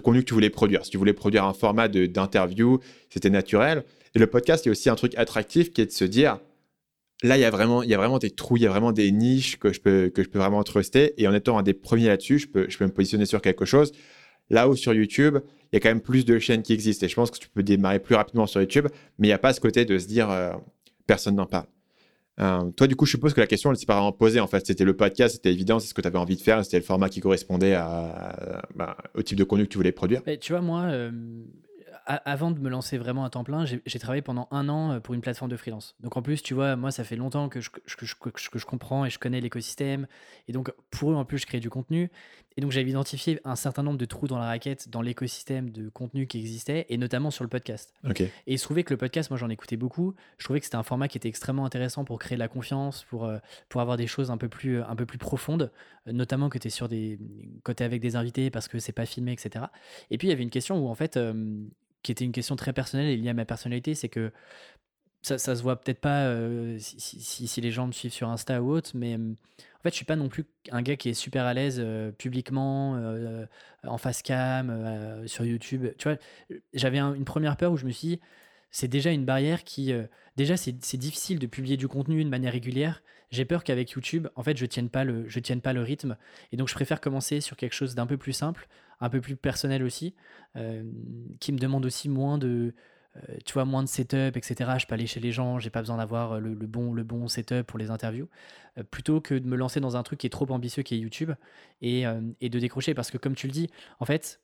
contenu 0.00 0.20
que 0.20 0.26
tu 0.26 0.34
voulais 0.34 0.50
produire. 0.50 0.84
Si 0.84 0.90
tu 0.90 0.98
voulais 0.98 1.12
produire 1.12 1.44
un 1.44 1.52
format 1.52 1.88
d'interview, 1.88 2.80
c'était 3.10 3.30
naturel. 3.30 3.84
Et 4.14 4.18
le 4.18 4.26
podcast, 4.26 4.64
il 4.64 4.68
y 4.68 4.70
a 4.70 4.72
aussi 4.72 4.90
un 4.90 4.94
truc 4.94 5.16
attractif 5.16 5.72
qui 5.72 5.80
est 5.80 5.86
de 5.86 5.92
se 5.92 6.04
dire, 6.04 6.38
là, 7.22 7.36
il 7.36 7.40
y 7.40 7.44
a 7.44 7.50
vraiment, 7.50 7.82
il 7.82 7.90
y 7.90 7.94
a 7.94 7.98
vraiment 7.98 8.18
des 8.18 8.30
trous, 8.30 8.56
il 8.56 8.64
y 8.64 8.66
a 8.66 8.70
vraiment 8.70 8.92
des 8.92 9.10
niches 9.12 9.58
que 9.58 9.72
je 9.72 9.80
peux, 9.80 10.10
que 10.10 10.22
je 10.22 10.28
peux 10.28 10.38
vraiment 10.38 10.62
truster. 10.64 11.14
Et 11.22 11.28
en 11.28 11.34
étant 11.34 11.58
un 11.58 11.62
des 11.62 11.74
premiers 11.74 12.08
là-dessus, 12.08 12.40
je 12.40 12.48
peux, 12.48 12.66
je 12.68 12.76
peux 12.76 12.84
me 12.84 12.92
positionner 12.92 13.26
sur 13.26 13.40
quelque 13.40 13.64
chose. 13.64 13.92
Là 14.50 14.68
où 14.68 14.76
sur 14.76 14.92
YouTube, 14.92 15.38
il 15.72 15.76
y 15.76 15.78
a 15.78 15.80
quand 15.80 15.88
même 15.88 16.02
plus 16.02 16.24
de 16.24 16.38
chaînes 16.38 16.62
qui 16.62 16.72
existent. 16.72 17.06
Et 17.06 17.08
je 17.08 17.14
pense 17.14 17.30
que 17.30 17.38
tu 17.38 17.48
peux 17.48 17.62
démarrer 17.62 18.00
plus 18.00 18.16
rapidement 18.16 18.46
sur 18.46 18.60
YouTube, 18.60 18.88
mais 19.18 19.28
il 19.28 19.30
n'y 19.30 19.34
a 19.34 19.38
pas 19.38 19.52
ce 19.52 19.60
côté 19.60 19.84
de 19.84 19.96
se 19.98 20.06
dire 20.06 20.28
euh, 20.30 20.52
personne 21.06 21.36
n'en 21.36 21.46
parle. 21.46 21.66
Euh, 22.40 22.70
toi, 22.72 22.86
du 22.86 22.96
coup, 22.96 23.04
je 23.04 23.12
suppose 23.12 23.34
que 23.34 23.40
la 23.40 23.46
question, 23.46 23.70
elle 23.70 23.76
s'est 23.76 23.86
pas 23.86 23.94
vraiment 23.94 24.12
posée. 24.12 24.40
En 24.40 24.46
fait, 24.46 24.66
c'était 24.66 24.84
le 24.84 24.96
podcast, 24.96 25.36
c'était 25.36 25.52
évident, 25.52 25.78
c'est 25.78 25.88
ce 25.88 25.94
que 25.94 26.00
tu 26.00 26.08
avais 26.08 26.18
envie 26.18 26.36
de 26.36 26.42
faire, 26.42 26.64
c'était 26.64 26.78
le 26.78 26.84
format 26.84 27.08
qui 27.08 27.20
correspondait 27.20 27.74
à, 27.74 28.62
bah, 28.74 28.96
au 29.14 29.22
type 29.22 29.38
de 29.38 29.44
contenu 29.44 29.64
que 29.64 29.70
tu 29.70 29.78
voulais 29.78 29.92
produire. 29.92 30.22
Tu 30.40 30.52
vois, 30.52 30.62
moi, 30.62 30.82
euh, 30.84 31.10
avant 32.06 32.50
de 32.50 32.58
me 32.58 32.68
lancer 32.68 32.98
vraiment 32.98 33.24
à 33.24 33.30
temps 33.30 33.44
plein, 33.44 33.64
j'ai 33.64 33.98
travaillé 33.98 34.22
pendant 34.22 34.48
un 34.50 34.68
an 34.68 34.92
euh, 34.92 35.00
pour 35.00 35.14
une 35.14 35.20
plateforme 35.20 35.50
de 35.50 35.56
freelance. 35.56 35.94
Donc 36.00 36.16
en 36.16 36.22
plus, 36.22 36.42
tu 36.42 36.54
vois, 36.54 36.74
moi, 36.76 36.90
ça 36.90 37.04
fait 37.04 37.16
longtemps 37.16 37.48
que 37.48 37.60
je, 37.60 37.70
que 37.70 38.06
je, 38.06 38.14
que 38.16 38.58
je 38.58 38.66
comprends 38.66 39.04
et 39.04 39.10
je 39.10 39.18
connais 39.18 39.40
l'écosystème. 39.40 40.06
Et 40.48 40.52
donc, 40.52 40.72
pour 40.90 41.12
eux, 41.12 41.14
en 41.14 41.24
plus, 41.24 41.38
je 41.38 41.46
crée 41.46 41.60
du 41.60 41.70
contenu. 41.70 42.10
Et 42.56 42.60
donc, 42.60 42.70
j'avais 42.70 42.90
identifié 42.90 43.40
un 43.44 43.56
certain 43.56 43.82
nombre 43.82 43.98
de 43.98 44.04
trous 44.04 44.26
dans 44.26 44.38
la 44.38 44.46
raquette 44.46 44.88
dans 44.88 45.02
l'écosystème 45.02 45.70
de 45.70 45.88
contenu 45.88 46.26
qui 46.26 46.38
existait, 46.38 46.86
et 46.88 46.96
notamment 46.96 47.30
sur 47.30 47.44
le 47.44 47.48
podcast. 47.48 47.92
Et 48.18 48.30
il 48.46 48.58
se 48.58 48.64
trouvait 48.64 48.84
que 48.84 48.92
le 48.92 48.98
podcast, 48.98 49.30
moi, 49.30 49.38
j'en 49.38 49.48
écoutais 49.48 49.76
beaucoup. 49.76 50.14
Je 50.38 50.44
trouvais 50.44 50.60
que 50.60 50.66
c'était 50.66 50.76
un 50.76 50.82
format 50.82 51.08
qui 51.08 51.18
était 51.18 51.28
extrêmement 51.28 51.64
intéressant 51.64 52.04
pour 52.04 52.18
créer 52.18 52.36
de 52.36 52.40
la 52.40 52.48
confiance, 52.48 53.04
pour, 53.04 53.24
euh, 53.24 53.38
pour 53.68 53.80
avoir 53.80 53.96
des 53.96 54.06
choses 54.06 54.30
un 54.30 54.36
peu 54.36 54.48
plus, 54.48 54.82
un 54.82 54.96
peu 54.96 55.06
plus 55.06 55.18
profondes, 55.18 55.70
euh, 56.06 56.12
notamment 56.12 56.48
que 56.48 56.58
tu 56.58 56.68
es 56.68 56.70
sur 56.70 56.88
des 56.88 57.18
côtés 57.64 57.84
avec 57.84 58.00
des 58.00 58.16
invités 58.16 58.50
parce 58.50 58.68
que 58.68 58.78
c'est 58.78 58.92
pas 58.92 59.06
filmé, 59.06 59.32
etc. 59.32 59.66
Et 60.10 60.18
puis, 60.18 60.28
il 60.28 60.30
y 60.30 60.34
avait 60.34 60.42
une 60.42 60.50
question 60.50 60.78
où, 60.78 60.88
en 60.88 60.94
fait, 60.94 61.18
qui 62.02 62.12
était 62.12 62.24
une 62.24 62.32
question 62.32 62.56
très 62.56 62.72
personnelle 62.72 63.08
et 63.08 63.16
liée 63.16 63.30
à 63.30 63.34
ma 63.34 63.44
personnalité, 63.44 63.94
c'est 63.94 64.08
que 64.08 64.32
ça, 65.22 65.38
ça 65.38 65.54
se 65.54 65.62
voit 65.62 65.80
peut-être 65.80 66.00
pas 66.00 66.24
euh, 66.24 66.76
si, 66.78 67.20
si, 67.20 67.60
les 67.60 67.70
gens 67.70 67.86
me 67.86 67.92
suivent 67.92 68.12
sur 68.12 68.28
Insta 68.28 68.60
ou 68.60 68.72
autre, 68.72 68.90
mais 68.94 69.18
en 69.82 69.84
fait, 69.84 69.90
je 69.90 69.96
suis 69.96 70.04
pas 70.04 70.14
non 70.14 70.28
plus 70.28 70.44
un 70.70 70.80
gars 70.80 70.94
qui 70.94 71.08
est 71.08 71.14
super 71.14 71.44
à 71.44 71.54
l'aise 71.54 71.80
euh, 71.82 72.12
publiquement, 72.12 72.94
euh, 72.94 73.46
en 73.82 73.98
face 73.98 74.22
cam, 74.22 75.26
sur 75.26 75.44
YouTube. 75.44 75.88
Tu 75.98 76.08
vois, 76.08 76.18
j'avais 76.72 76.98
une 76.98 77.24
première 77.24 77.56
peur 77.56 77.72
où 77.72 77.76
je 77.76 77.84
me 77.84 77.90
suis 77.90 78.08
dit, 78.08 78.20
c'est 78.70 78.86
déjà 78.86 79.10
une 79.10 79.24
barrière 79.24 79.64
qui, 79.64 79.92
déjà, 80.36 80.56
c'est 80.56 80.96
difficile 80.96 81.40
de 81.40 81.46
publier 81.48 81.76
du 81.76 81.88
contenu 81.88 82.22
de 82.22 82.28
manière 82.28 82.52
régulière. 82.52 83.02
J'ai 83.32 83.44
peur 83.44 83.64
qu'avec 83.64 83.90
YouTube, 83.90 84.28
en 84.36 84.42
fait, 84.42 84.56
je 84.56 84.66
tienne 84.66 84.88
pas 84.88 85.04
le, 85.04 85.28
je 85.28 85.40
tienne 85.40 85.60
pas 85.62 85.72
le 85.72 85.82
rythme, 85.82 86.16
et 86.52 86.56
donc 86.56 86.68
je 86.68 86.74
préfère 86.74 87.00
commencer 87.00 87.40
sur 87.40 87.56
quelque 87.56 87.72
chose 87.72 87.94
d'un 87.94 88.06
peu 88.06 88.18
plus 88.18 88.34
simple, 88.34 88.68
un 89.00 89.08
peu 89.08 89.20
plus 89.20 89.36
personnel 89.36 89.82
aussi, 89.82 90.14
euh, 90.56 90.84
qui 91.40 91.52
me 91.52 91.58
demande 91.58 91.84
aussi 91.84 92.08
moins 92.08 92.38
de, 92.38 92.74
euh, 93.16 93.36
tu 93.44 93.52
vois, 93.52 93.64
moins 93.64 93.82
de 93.82 93.88
setup, 93.88 94.36
etc. 94.36 94.70
Je 94.78 94.86
peux 94.86 94.94
aller 94.94 95.06
chez 95.06 95.20
les 95.20 95.32
gens, 95.32 95.58
j'ai 95.58 95.70
pas 95.70 95.80
besoin 95.80 95.98
d'avoir 95.98 96.40
le, 96.40 96.54
bon, 96.54 96.92
le 96.92 97.02
bon 97.02 97.28
setup 97.28 97.62
pour 97.62 97.78
les 97.78 97.90
interviews, 97.90 98.28
euh, 98.78 98.82
plutôt 98.82 99.20
que 99.20 99.34
de 99.34 99.46
me 99.46 99.56
lancer 99.56 99.80
dans 99.80 99.96
un 99.96 100.02
truc 100.02 100.20
qui 100.20 100.26
est 100.26 100.30
trop 100.30 100.50
ambitieux, 100.50 100.82
qui 100.82 100.94
est 100.94 100.98
YouTube, 100.98 101.32
et, 101.80 102.04
et, 102.40 102.48
de 102.48 102.58
décrocher. 102.58 102.94
Parce 102.94 103.10
que 103.10 103.18
comme 103.18 103.34
tu 103.34 103.46
le 103.46 103.52
dis, 103.52 103.68
en 104.00 104.04
fait, 104.04 104.40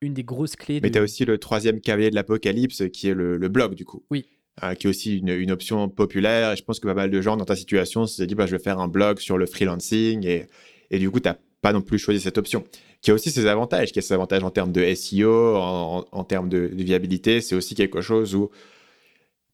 une 0.00 0.14
des 0.14 0.24
grosses 0.24 0.56
clés. 0.56 0.80
Mais 0.82 0.90
tu 0.90 0.98
as 0.98 1.02
aussi 1.02 1.24
le 1.24 1.38
troisième 1.38 1.80
cavalier 1.80 2.10
de 2.10 2.14
l'apocalypse 2.14 2.84
qui 2.92 3.08
est 3.08 3.14
le, 3.14 3.38
blog, 3.48 3.74
du 3.74 3.84
coup. 3.84 4.04
Oui. 4.10 4.26
Euh, 4.62 4.74
qui 4.74 4.86
est 4.86 4.90
aussi 4.90 5.18
une, 5.18 5.50
option 5.50 5.88
populaire. 5.88 6.52
Et 6.52 6.56
je 6.56 6.64
pense 6.64 6.80
que 6.80 6.86
pas 6.86 6.94
mal 6.94 7.10
de 7.10 7.20
gens 7.20 7.36
dans 7.36 7.44
ta 7.44 7.56
situation 7.56 8.06
se 8.06 8.16
sont 8.16 8.24
dit 8.24 8.34
bah, 8.34 8.46
je 8.46 8.56
vais 8.56 8.62
faire 8.62 8.78
un 8.78 8.88
blog 8.88 9.18
sur 9.18 9.38
le 9.38 9.46
freelancing. 9.46 10.26
Et, 10.26 10.46
et 10.90 10.98
du 10.98 11.10
coup, 11.10 11.20
tu 11.20 11.28
n'as 11.28 11.36
pas 11.62 11.72
non 11.72 11.82
plus 11.82 11.98
choisi 11.98 12.20
cette 12.20 12.38
option. 12.38 12.64
Qui 13.02 13.10
a 13.10 13.14
aussi 13.14 13.30
ses 13.30 13.46
avantages, 13.46 13.92
qui 13.92 13.98
a 13.98 14.02
ses 14.02 14.14
avantages 14.14 14.42
en 14.42 14.50
termes 14.50 14.72
de 14.72 14.94
SEO, 14.94 15.56
en, 15.56 16.24
termes 16.24 16.48
de, 16.48 16.70
viabilité. 16.72 17.40
C'est 17.40 17.54
aussi 17.54 17.74
quelque 17.74 18.00
chose 18.00 18.34
où 18.34 18.50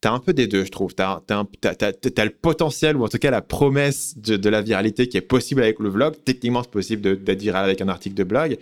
tu 0.00 0.08
as 0.08 0.12
un 0.12 0.18
peu 0.18 0.32
des 0.32 0.46
deux, 0.46 0.64
je 0.64 0.70
trouve. 0.70 0.94
Tu 0.94 1.02
as, 1.02 1.22
le 1.22 2.30
potentiel, 2.30 2.96
ou 2.96 3.04
en 3.04 3.08
tout 3.08 3.18
cas 3.18 3.30
la 3.30 3.42
promesse 3.42 4.18
de, 4.18 4.48
la 4.48 4.62
viralité 4.62 5.08
qui 5.08 5.16
est 5.16 5.22
possible 5.22 5.62
avec 5.62 5.78
le 5.78 5.90
blog. 5.90 6.14
Techniquement, 6.24 6.62
c'est 6.62 6.70
possible 6.70 7.22
d'être 7.22 7.40
viral 7.40 7.64
avec 7.64 7.80
un 7.80 7.88
article 7.88 8.16
de 8.16 8.24
blog. 8.24 8.58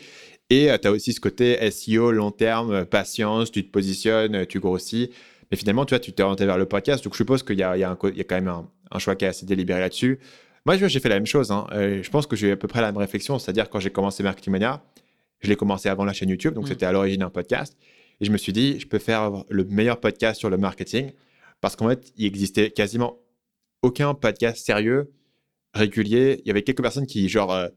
Et 0.51 0.71
euh, 0.71 0.77
tu 0.79 0.89
as 0.89 0.93
aussi 0.93 1.13
ce 1.13 1.21
côté 1.21 1.71
SEO, 1.71 2.13
long 2.13 2.31
terme, 2.31 2.73
euh, 2.73 2.85
patience, 2.85 3.51
tu 3.51 3.65
te 3.65 3.71
positionnes, 3.71 4.35
euh, 4.35 4.45
tu 4.45 4.61
grossis. 4.61 5.11
Mais 5.51 5.57
finalement, 5.57 5.87
tu 5.87 5.95
vois, 5.95 6.01
tu 6.01 6.13
t'es 6.13 6.23
orienté 6.23 6.45
vers 6.45 6.59
le 6.59 6.67
podcast. 6.67 7.03
Donc, 7.03 7.15
je 7.15 7.19
suppose 7.19 7.43
qu'il 7.43 7.57
y, 7.57 7.61
y, 7.61 7.63
a 7.63 7.97
quand 7.97 8.35
même 8.35 8.53
un, 8.91 8.99
choix 8.99 9.17
qui 9.17 9.25
est 9.25 9.29
assez 9.29 9.47
délibéré 9.47 9.81
là-dessus. 9.81 10.21
Moi, 10.67 10.77
j'ai 10.77 11.01
fait 11.01 11.09
la 11.09 11.17
même 11.17 11.27
chose. 11.27 11.51
Hein. 11.51 11.67
je 11.73 12.09
pense 12.09 12.27
que 12.27 12.37
j'ai 12.37 12.53
à 12.53 12.57
peu 12.57 12.69
près 12.69 12.81
la 12.81 12.91
même 12.91 12.99
réflexion. 12.99 13.39
C'est-à-dire, 13.39 13.69
quand 13.69 13.81
j'ai 13.81 13.91
commencé 13.91 14.23
Marketing 14.23 14.53
Mania, 14.53 14.83
je 15.41 15.49
l'ai 15.49 15.57
commencé 15.57 15.89
avant 15.89 16.05
la 16.05 16.13
chaîne 16.13 16.31
YouTube. 16.31 16.55
Donc, 16.55 16.65
mm. 16.65 16.69
c'était 16.69 16.87
à 16.87 16.93
l'origine 16.93 17.23
un 17.23 17.31
podcast. 17.31 17.77
Et 18.21 18.25
je 18.25 18.31
me 18.31 18.39
suis 18.39 18.53
dit, 18.53 18.81
je 18.81 18.87
peux 18.87 18.99
faire 18.99 19.45
le 19.49 19.65
meilleur 19.65 20.01
podcast 20.01 20.39
sur 20.39 20.49
le 20.49 20.57
marketing. 20.57 21.13
Parce 21.61 21.77
qu'en 21.77 21.89
fait, 21.89 22.13
il 22.17 22.27
existait 22.27 22.71
quasiment 22.71 23.19
aucun 23.83 24.15
podcast 24.15 24.65
sérieux, 24.65 25.13
régulier. 25.75 26.41
Il 26.45 26.49
y 26.49 26.51
avait 26.51 26.63
quelques 26.63 26.83
personnes 26.83 27.07
qui, 27.07 27.29
genre, 27.29 27.69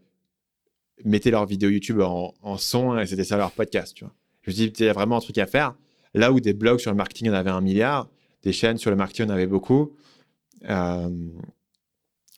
mettaient 1.06 1.32
leurs 1.32 1.46
vidéos 1.46 1.70
YouTube 1.70 2.02
en, 2.02 2.58
son 2.58 2.98
et 2.98 3.06
c'était 3.06 3.24
ça 3.24 3.38
leur 3.38 3.52
podcast. 3.52 3.96
Tu 3.96 4.04
vois. 4.04 4.14
Je 4.42 4.52
me 4.52 4.56
suis 4.56 4.72
dit, 4.72 4.74
il 4.80 4.86
y 4.86 4.90
a 4.90 4.94
vraiment 4.94 5.18
un 5.18 5.22
truc 5.22 5.38
à 5.38 5.46
faire. 5.46 5.76
Là 6.14 6.32
où 6.32 6.40
des 6.40 6.54
blogs 6.54 6.80
sur 6.80 6.92
le 6.92 6.98
marketing, 6.98 7.30
on 7.30 7.34
avait 7.34 7.50
un 7.50 7.62
milliard, 7.62 8.10
des 8.44 8.54
chaînes 8.54 8.78
sur 8.78 8.90
le 8.90 8.96
marketing, 8.96 9.26
on 9.28 9.30
avait 9.30 9.48
beaucoup. 9.48 9.96
Euh, 10.70 11.10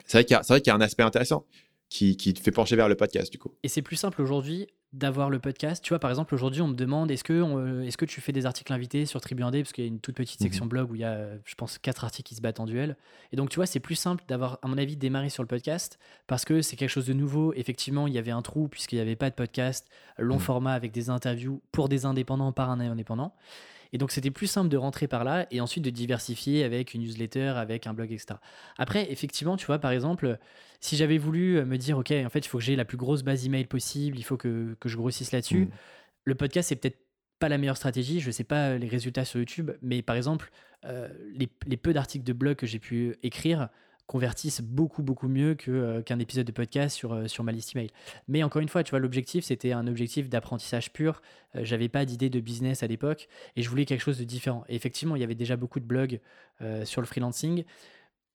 c'est 0.10 0.18
vrai 0.18 0.26
qu'il 0.26 0.36
y, 0.36 0.68
y, 0.68 0.72
a 0.72 0.76
un 0.76 0.82
aspect 0.82 1.04
intéressant 1.04 1.46
qui, 1.88 2.18
qui, 2.18 2.34
te 2.34 2.40
fait 2.40 2.52
pencher 2.52 2.76
vers 2.76 2.90
le 2.90 2.96
podcast, 2.96 3.32
du 3.32 3.38
coup. 3.38 3.54
Et 3.62 3.68
c'est 3.68 3.84
plus 3.84 3.96
simple 3.96 4.24
aujourd'hui 4.24 4.68
d'avoir 4.92 5.30
le 5.30 5.38
podcast. 5.38 5.84
Tu 5.84 5.90
vois, 5.90 6.00
par 6.00 6.10
exemple, 6.10 6.34
aujourd'hui, 6.34 6.64
on 6.64 6.68
me 6.68 6.74
demande 6.74 7.12
est-ce 7.12 7.24
que, 7.24 7.34
euh, 7.34 7.86
est-ce 7.86 7.96
que 7.96 8.06
tu 8.06 8.20
fais 8.20 8.32
des 8.32 8.48
articles 8.48 8.74
invités 8.74 9.06
sur 9.06 9.22
Tribu 9.22 9.44
1D 9.44 9.62
Parce 9.62 9.72
qu'il 9.72 9.84
y 9.84 9.88
a 9.88 9.88
une 9.88 10.00
toute 10.00 10.16
petite 10.16 10.42
section 10.42 10.66
mhm. 10.66 10.70
blog 10.70 10.92
où 10.92 10.96
il 10.96 11.02
y 11.02 11.04
a, 11.04 11.28
je 11.46 11.54
pense, 11.54 11.78
quatre 11.78 12.06
articles 12.06 12.28
qui 12.28 12.34
se 12.34 12.42
battent 12.42 12.60
en 12.60 12.66
duel. 12.66 12.98
Et 13.32 13.36
donc, 13.36 13.52
tu 13.52 13.58
vois, 13.58 13.68
c'est 13.68 13.80
plus 13.80 13.94
simple 13.94 14.24
d'avoir, 14.28 14.58
à 14.64 14.68
mon 14.68 14.80
avis, 14.80 14.98
démarré 14.98 15.30
sur 15.30 15.44
le 15.44 15.48
podcast 15.48 16.00
parce 16.26 16.44
que 16.44 16.64
c'est 16.64 16.76
quelque 16.76 16.90
chose 16.90 17.06
de 17.06 17.14
nouveau. 17.14 17.54
Effectivement, 17.54 18.08
il 18.08 18.14
y 18.16 18.18
avait 18.18 18.32
un 18.32 18.42
trou 18.42 18.68
puisqu'il 18.68 18.96
n'y 18.96 19.02
avait 19.02 19.16
pas 19.16 19.30
de 19.30 19.36
podcast 19.36 19.88
long 20.18 20.36
mhm. 20.36 20.42
format 20.42 20.74
avec 20.74 20.92
des 20.92 21.12
interviews 21.12 21.62
pour 21.72 21.88
des 21.88 22.06
indépendants 22.06 22.52
par 22.52 22.72
un 22.72 22.80
indépendant. 22.80 23.36
Et 23.92 23.98
donc, 23.98 24.12
c'était 24.12 24.32
plus 24.32 24.48
simple 24.48 24.70
de 24.70 24.78
rentrer 24.78 25.08
par 25.08 25.24
là 25.24 25.48
et 25.52 25.62
ensuite 25.62 25.84
de 25.84 25.90
diversifier 25.90 26.64
avec 26.64 26.94
une 26.94 27.02
newsletter, 27.02 27.54
avec 27.56 27.88
un 27.88 27.94
blog, 27.94 28.12
etc. 28.12 28.36
Après, 28.78 29.12
effectivement, 29.12 29.58
tu 29.58 29.66
vois, 29.66 29.80
par 29.80 29.92
exemple, 29.92 30.38
si 30.80 30.96
j'avais 30.96 31.18
voulu 31.18 31.58
euh, 31.58 31.66
me 31.66 31.78
dire, 31.78 31.98
OK, 31.98 32.12
en 32.12 32.30
fait, 32.30 32.40
il 32.40 32.48
faut 32.48 32.60
que 32.60 32.64
j'ai 32.64 32.76
la 32.76 32.86
plus 32.86 32.98
grosse 32.98 33.24
base 33.24 33.46
email 33.46 33.66
possible, 33.66 34.18
il 34.18 34.24
faut 34.24 34.38
que, 34.38 34.76
que 34.80 34.90
je 34.90 34.98
grossisse 34.98 35.32
là-dessus, 35.32 35.66
mm. 35.66 35.70
le 36.26 36.36
podcast, 36.36 36.70
c'est 36.70 36.76
peut-être 36.76 37.00
pas 37.40 37.50
la 37.50 37.58
meilleure 37.58 37.78
stratégie. 37.78 38.20
Je 38.20 38.28
ne 38.28 38.32
sais 38.32 38.44
pas 38.44 38.78
les 38.78 38.88
résultats 38.88 39.26
sur 39.26 39.40
YouTube, 39.40 39.72
mais 39.82 40.02
par 40.02 40.16
exemple, 40.16 40.52
euh, 40.86 41.10
les, 41.34 41.50
les, 41.66 41.78
peu 41.78 41.94
d'articles 41.94 42.26
de 42.26 42.34
blog 42.34 42.56
que 42.56 42.68
j'ai 42.68 42.80
pu 42.80 43.16
écrire, 43.24 43.70
convertissent 44.10 44.62
beaucoup 44.62 45.04
beaucoup 45.04 45.28
mieux 45.28 45.54
que, 45.54 45.70
euh, 45.70 46.02
qu'un 46.02 46.18
épisode 46.18 46.48
de 46.48 46.52
podcast 46.52 46.98
sur, 46.98 47.14
euh, 47.14 47.28
sur 47.28 47.44
ma 47.44 47.52
liste 47.52 47.76
email. 47.76 47.92
Mais 48.28 48.42
encore 48.42 48.60
une 48.60 48.68
fois, 48.68 48.84
tu 48.84 48.90
vois, 48.90 48.98
l'objectif 48.98 49.46
c'était 49.46 49.72
un 49.72 49.86
objectif 49.86 50.30
d'apprentissage 50.30 50.92
pur. 50.92 51.22
Euh, 51.56 51.60
j'avais 51.64 51.90
pas 51.90 52.06
d'idée 52.06 52.32
de 52.32 52.40
business 52.40 52.82
à 52.82 52.88
l'époque 52.88 53.28
et 53.56 53.62
je 53.62 53.70
voulais 53.70 53.86
quelque 53.86 54.02
chose 54.02 54.18
de 54.18 54.24
différent. 54.24 54.64
Et 54.68 54.76
effectivement, 54.76 55.16
il 55.16 55.20
y 55.20 55.24
avait 55.24 55.36
déjà 55.36 55.56
beaucoup 55.56 55.80
de 55.80 55.86
blogs 55.86 56.20
sur 56.84 57.00
le 57.00 57.08
freelancing. 57.08 57.64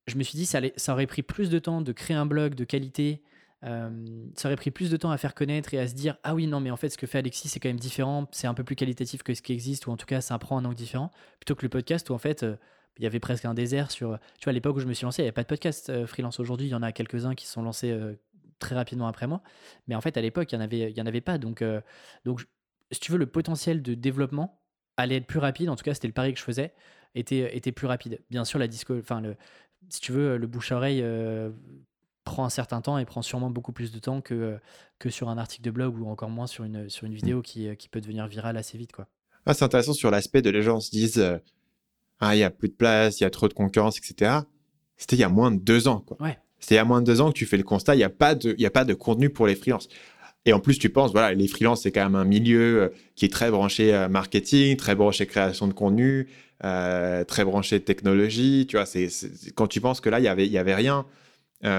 Je 0.07 0.15
me 0.15 0.23
suis 0.23 0.35
dit 0.35 0.47
ça, 0.47 0.59
ça 0.77 0.93
aurait 0.93 1.05
pris 1.05 1.21
plus 1.21 1.51
de 1.51 1.59
temps 1.59 1.81
de 1.81 1.91
créer 1.91 2.17
un 2.17 2.25
blog 2.25 2.55
de 2.55 2.63
qualité. 2.63 3.21
ça 3.61 4.47
aurait 4.47 4.55
pris 4.55 4.71
plus 4.71 4.89
de 4.89 4.97
temps 4.97 5.11
à 5.11 5.17
faire 5.17 5.35
connaître 5.35 5.73
et 5.75 5.79
à 5.79 5.87
se 5.87 5.93
dire 5.93 6.17
ah 6.23 6.33
oui 6.33 6.47
non 6.47 6.59
mais 6.59 6.71
en 6.71 6.77
fait 6.77 6.89
ce 6.89 6.97
que 6.97 7.05
fait 7.05 7.19
Alexis 7.19 7.49
c'est 7.49 7.59
quand 7.59 7.69
même 7.69 7.79
différent 7.79 8.27
c'est 8.31 8.47
un 8.47 8.55
peu 8.55 8.63
plus 8.63 8.75
qualitatif 8.75 9.21
que 9.21 9.33
ce 9.35 9.41
qui 9.41 9.53
existe 9.53 9.85
ou 9.85 9.91
en 9.91 9.97
tout 9.97 10.07
cas 10.07 10.21
ça 10.21 10.37
prend 10.39 10.57
un 10.57 10.65
angle 10.65 10.75
différent 10.75 11.11
plutôt 11.39 11.55
que 11.55 11.63
le 11.63 11.69
podcast 11.69 12.09
où 12.09 12.13
en 12.13 12.17
fait 12.17 12.45
il 12.97 13.03
y 13.03 13.07
avait 13.07 13.19
presque 13.19 13.45
un 13.45 13.53
désert 13.53 13.91
sur. 13.91 14.17
Tu 14.39 14.45
vois, 14.45 14.51
à 14.51 14.53
l'époque 14.53 14.77
où 14.77 14.79
je 14.79 14.87
me 14.87 14.93
suis 14.93 15.05
lancé, 15.05 15.21
il 15.21 15.25
n'y 15.25 15.27
avait 15.27 15.33
pas 15.33 15.43
de 15.43 15.47
podcast 15.47 15.89
euh, 15.89 16.07
freelance. 16.07 16.39
Aujourd'hui, 16.39 16.67
il 16.67 16.71
y 16.71 16.75
en 16.75 16.83
a 16.83 16.91
quelques-uns 16.91 17.35
qui 17.35 17.45
se 17.45 17.53
sont 17.53 17.61
lancés 17.61 17.91
euh, 17.91 18.13
très 18.59 18.75
rapidement 18.75 19.07
après 19.07 19.27
moi. 19.27 19.41
Mais 19.87 19.95
en 19.95 20.01
fait, 20.01 20.17
à 20.17 20.21
l'époque, 20.21 20.51
il 20.51 20.55
n'y 20.57 20.61
en, 20.61 20.65
avait, 20.65 20.91
il 20.91 20.97
y 20.97 21.01
en 21.01 21.05
avait 21.05 21.21
pas. 21.21 21.37
Donc, 21.37 21.61
euh, 21.61 21.81
donc, 22.23 22.45
si 22.91 22.99
tu 22.99 23.11
veux, 23.11 23.17
le 23.17 23.25
potentiel 23.25 23.81
de 23.81 23.93
développement 23.93 24.61
allait 24.97 25.17
être 25.17 25.27
plus 25.27 25.39
rapide. 25.39 25.69
En 25.69 25.75
tout 25.75 25.83
cas, 25.83 25.93
c'était 25.93 26.07
le 26.07 26.13
pari 26.13 26.33
que 26.33 26.39
je 26.39 26.43
faisais, 26.43 26.73
était, 27.15 27.55
était 27.55 27.73
plus 27.73 27.87
rapide. 27.87 28.21
Bien 28.29 28.45
sûr, 28.45 28.59
la 28.59 28.67
disco. 28.67 28.97
Enfin, 28.97 29.19
le, 29.19 29.35
si 29.89 29.99
tu 29.99 30.13
veux, 30.13 30.37
le 30.37 30.47
bouche-à-oreille 30.47 31.03
prend 32.23 32.45
un 32.45 32.49
certain 32.49 32.81
temps 32.81 32.97
et 32.97 33.05
prend 33.05 33.21
sûrement 33.21 33.49
beaucoup 33.49 33.73
plus 33.73 33.91
de 33.91 33.99
temps 33.99 34.21
que, 34.21 34.57
que 34.99 35.09
sur 35.09 35.27
un 35.29 35.37
article 35.37 35.63
de 35.63 35.71
blog 35.71 35.99
ou 35.99 36.07
encore 36.07 36.29
moins 36.29 36.47
sur 36.47 36.63
une, 36.63 36.89
sur 36.89 37.05
une 37.05 37.13
vidéo 37.13 37.41
qui, 37.41 37.75
qui 37.75 37.89
peut 37.89 37.99
devenir 37.99 38.27
virale 38.27 38.55
assez 38.55 38.77
vite. 38.77 38.93
Quoi. 38.93 39.07
Ah, 39.45 39.53
c'est 39.53 39.65
intéressant 39.65 39.93
sur 39.93 40.09
l'aspect 40.09 40.41
de 40.41 40.49
les 40.49 40.61
gens 40.61 40.79
se 40.79 40.89
disent 40.91 41.23
ah, 42.19 42.35
il 42.35 42.39
y 42.39 42.43
a 42.43 42.49
plus 42.49 42.69
de 42.69 42.73
place, 42.73 43.19
il 43.19 43.23
y 43.23 43.25
a 43.25 43.29
trop 43.29 43.47
de 43.47 43.53
concurrence, 43.53 43.97
etc. 43.97 44.39
C'était 44.97 45.15
il 45.15 45.19
y 45.19 45.23
a 45.23 45.29
moins 45.29 45.51
de 45.51 45.59
deux 45.59 45.87
ans, 45.87 45.99
quoi. 45.99 46.17
C'était 46.59 46.75
il 46.75 46.77
y 46.77 46.81
a 46.81 46.85
moins 46.85 47.01
de 47.01 47.05
deux 47.05 47.21
ans 47.21 47.31
que 47.31 47.37
tu 47.37 47.45
fais 47.45 47.57
le 47.57 47.63
constat, 47.63 47.95
il 47.95 47.99
n'y 47.99 48.03
a 48.03 48.09
pas 48.09 48.33
de, 48.33 48.55
il 48.57 48.61
y 48.61 48.65
a 48.65 48.71
pas 48.71 48.85
de 48.85 48.93
contenu 48.93 49.29
pour 49.29 49.45
les 49.45 49.55
freelances. 49.55 49.89
Et 50.45 50.53
en 50.53 50.59
plus, 50.59 50.77
tu 50.77 50.89
penses, 50.89 51.11
voilà, 51.11 51.33
les 51.33 51.47
freelances, 51.47 51.81
c'est 51.81 51.91
quand 51.91 52.03
même 52.03 52.15
un 52.15 52.25
milieu 52.25 52.83
euh, 52.83 52.89
qui 53.15 53.25
est 53.25 53.33
très 53.33 53.49
branché 53.49 53.93
euh, 53.93 54.07
marketing, 54.07 54.77
très 54.77 54.93
branché 54.93 55.25
création 55.25 55.67
de 55.67 55.73
contenu, 55.73 56.27
euh, 56.63 57.23
très 57.23 57.43
branché 57.43 57.79
technologie. 57.79 58.67
Tu 58.69 58.77
vois, 58.77 58.85
c'est, 58.85 59.09
quand 59.55 59.67
tu 59.67 59.81
penses 59.81 60.01
que 60.01 60.09
là, 60.09 60.19
il 60.19 60.23
y 60.23 60.27
avait, 60.27 60.45
il 60.45 60.51
y 60.51 60.57
avait 60.57 60.75
rien 60.75 61.05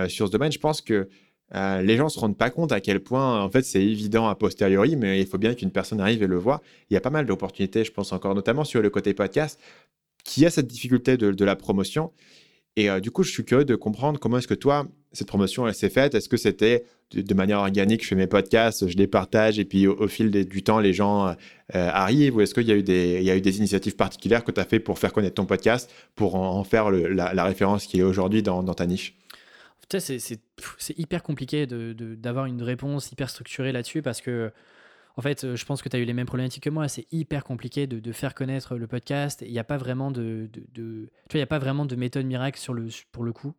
sur 0.08 0.26
ce 0.26 0.32
domaine, 0.32 0.50
je 0.50 0.58
pense 0.58 0.80
que 0.80 1.08
les 1.54 1.96
gens 1.96 2.08
se 2.08 2.18
rendent 2.18 2.36
pas 2.36 2.50
compte 2.50 2.72
à 2.72 2.80
quel 2.80 2.98
point, 2.98 3.40
en 3.40 3.48
fait, 3.48 3.62
c'est 3.62 3.80
évident 3.80 4.26
a 4.26 4.34
posteriori, 4.34 4.96
mais 4.96 5.20
il 5.20 5.28
faut 5.28 5.38
bien 5.38 5.54
qu'une 5.54 5.70
personne 5.70 6.00
arrive 6.00 6.24
et 6.24 6.26
le 6.26 6.36
voit. 6.36 6.60
Il 6.90 6.94
y 6.94 6.96
a 6.96 7.00
pas 7.00 7.10
mal 7.10 7.24
d'opportunités, 7.24 7.84
je 7.84 7.92
pense 7.92 8.12
encore, 8.12 8.34
notamment 8.34 8.64
sur 8.64 8.82
le 8.82 8.90
côté 8.90 9.14
podcast 9.14 9.60
qui 10.26 10.44
a 10.44 10.50
cette 10.50 10.66
difficulté 10.66 11.16
de, 11.16 11.44
la 11.44 11.56
promotion. 11.56 12.12
Et 12.74 12.90
euh, 12.90 13.00
du 13.00 13.10
coup, 13.10 13.22
je 13.22 13.30
suis 13.30 13.44
curieux 13.44 13.64
de 13.64 13.76
comprendre 13.76 14.18
comment 14.18 14.38
est-ce 14.38 14.48
que 14.48 14.54
toi, 14.54 14.86
cette 15.12 15.28
promotion, 15.28 15.66
elle 15.66 15.74
s'est 15.74 15.88
faite. 15.88 16.14
Est-ce 16.14 16.28
que 16.28 16.36
c'était 16.36 16.84
de, 17.12 17.34
manière 17.34 17.60
organique, 17.60 18.02
je 18.02 18.08
fais 18.08 18.16
mes 18.16 18.26
podcasts, 18.26 18.88
je 18.88 18.96
les 18.96 19.06
partage, 19.06 19.58
et 19.58 19.64
puis 19.64 19.86
au, 19.86 20.08
fil 20.08 20.30
du 20.30 20.62
temps, 20.62 20.80
les 20.80 20.92
gens 20.92 21.28
euh, 21.28 21.34
arrivent? 21.70 22.36
Ou 22.36 22.40
est-ce 22.42 22.52
qu'il 22.52 22.66
y, 22.66 22.72
a 22.72 22.74
eu 22.74 22.82
des, 22.82 23.22
y 23.22 23.30
a 23.30 23.36
eu 23.36 23.40
des 23.40 23.56
initiatives 23.58 23.94
particulières 23.94 24.44
que 24.44 24.50
tu 24.50 24.60
as 24.60 24.64
fait 24.64 24.80
pour 24.80 24.98
faire 24.98 25.12
connaître 25.12 25.36
ton 25.36 25.46
podcast, 25.46 25.90
pour 26.16 26.34
en, 26.34 26.64
faire 26.64 26.90
la, 26.90 27.44
référence 27.44 27.86
qu'il 27.86 28.00
est 28.00 28.04
aujourd'hui 28.04 28.42
dans, 28.42 28.62
ta 28.74 28.86
niche? 28.86 29.16
C'est 29.88 30.98
hyper 30.98 31.22
compliqué 31.22 31.66
d'avoir 31.66 32.46
une 32.46 32.62
réponse 32.62 33.12
hyper 33.12 33.30
structurée 33.30 33.70
là-dessus 33.70 34.02
parce 34.02 34.20
que 34.20 34.50
en 35.18 35.22
fait, 35.22 35.44
euh, 35.44 35.56
je 35.56 35.64
pense 35.64 35.80
que 35.80 35.88
tu 35.88 35.97
as 35.97 35.98
eu 35.98 36.05
les 36.05 36.12
mêmes 36.12 36.26
problématiques 36.26 36.64
que 36.64 36.70
moi. 36.70 36.88
C'est 36.88 37.06
hyper 37.10 37.43
compliqué 37.43 37.86
de, 37.86 38.12
faire 38.12 38.34
connaître 38.34 38.76
le 38.76 38.86
podcast. 38.86 39.43
Il 39.47 39.51
n'y 39.51 39.59
a 39.59 39.64
pas 39.64 39.78
vraiment 39.78 40.10
de, 40.10 40.48
tu 40.52 40.80
vois, 40.82 41.09
il 41.34 41.38
y 41.38 41.43
a 41.43 41.47
pas 41.47 41.59
vraiment 41.59 41.86
de 41.86 41.97
méthode 41.97 42.26
miracle 42.26 42.59
sur 42.59 42.74
le, 42.74 42.88
pour 43.12 43.24
le 43.24 43.32
coup. 43.32 43.55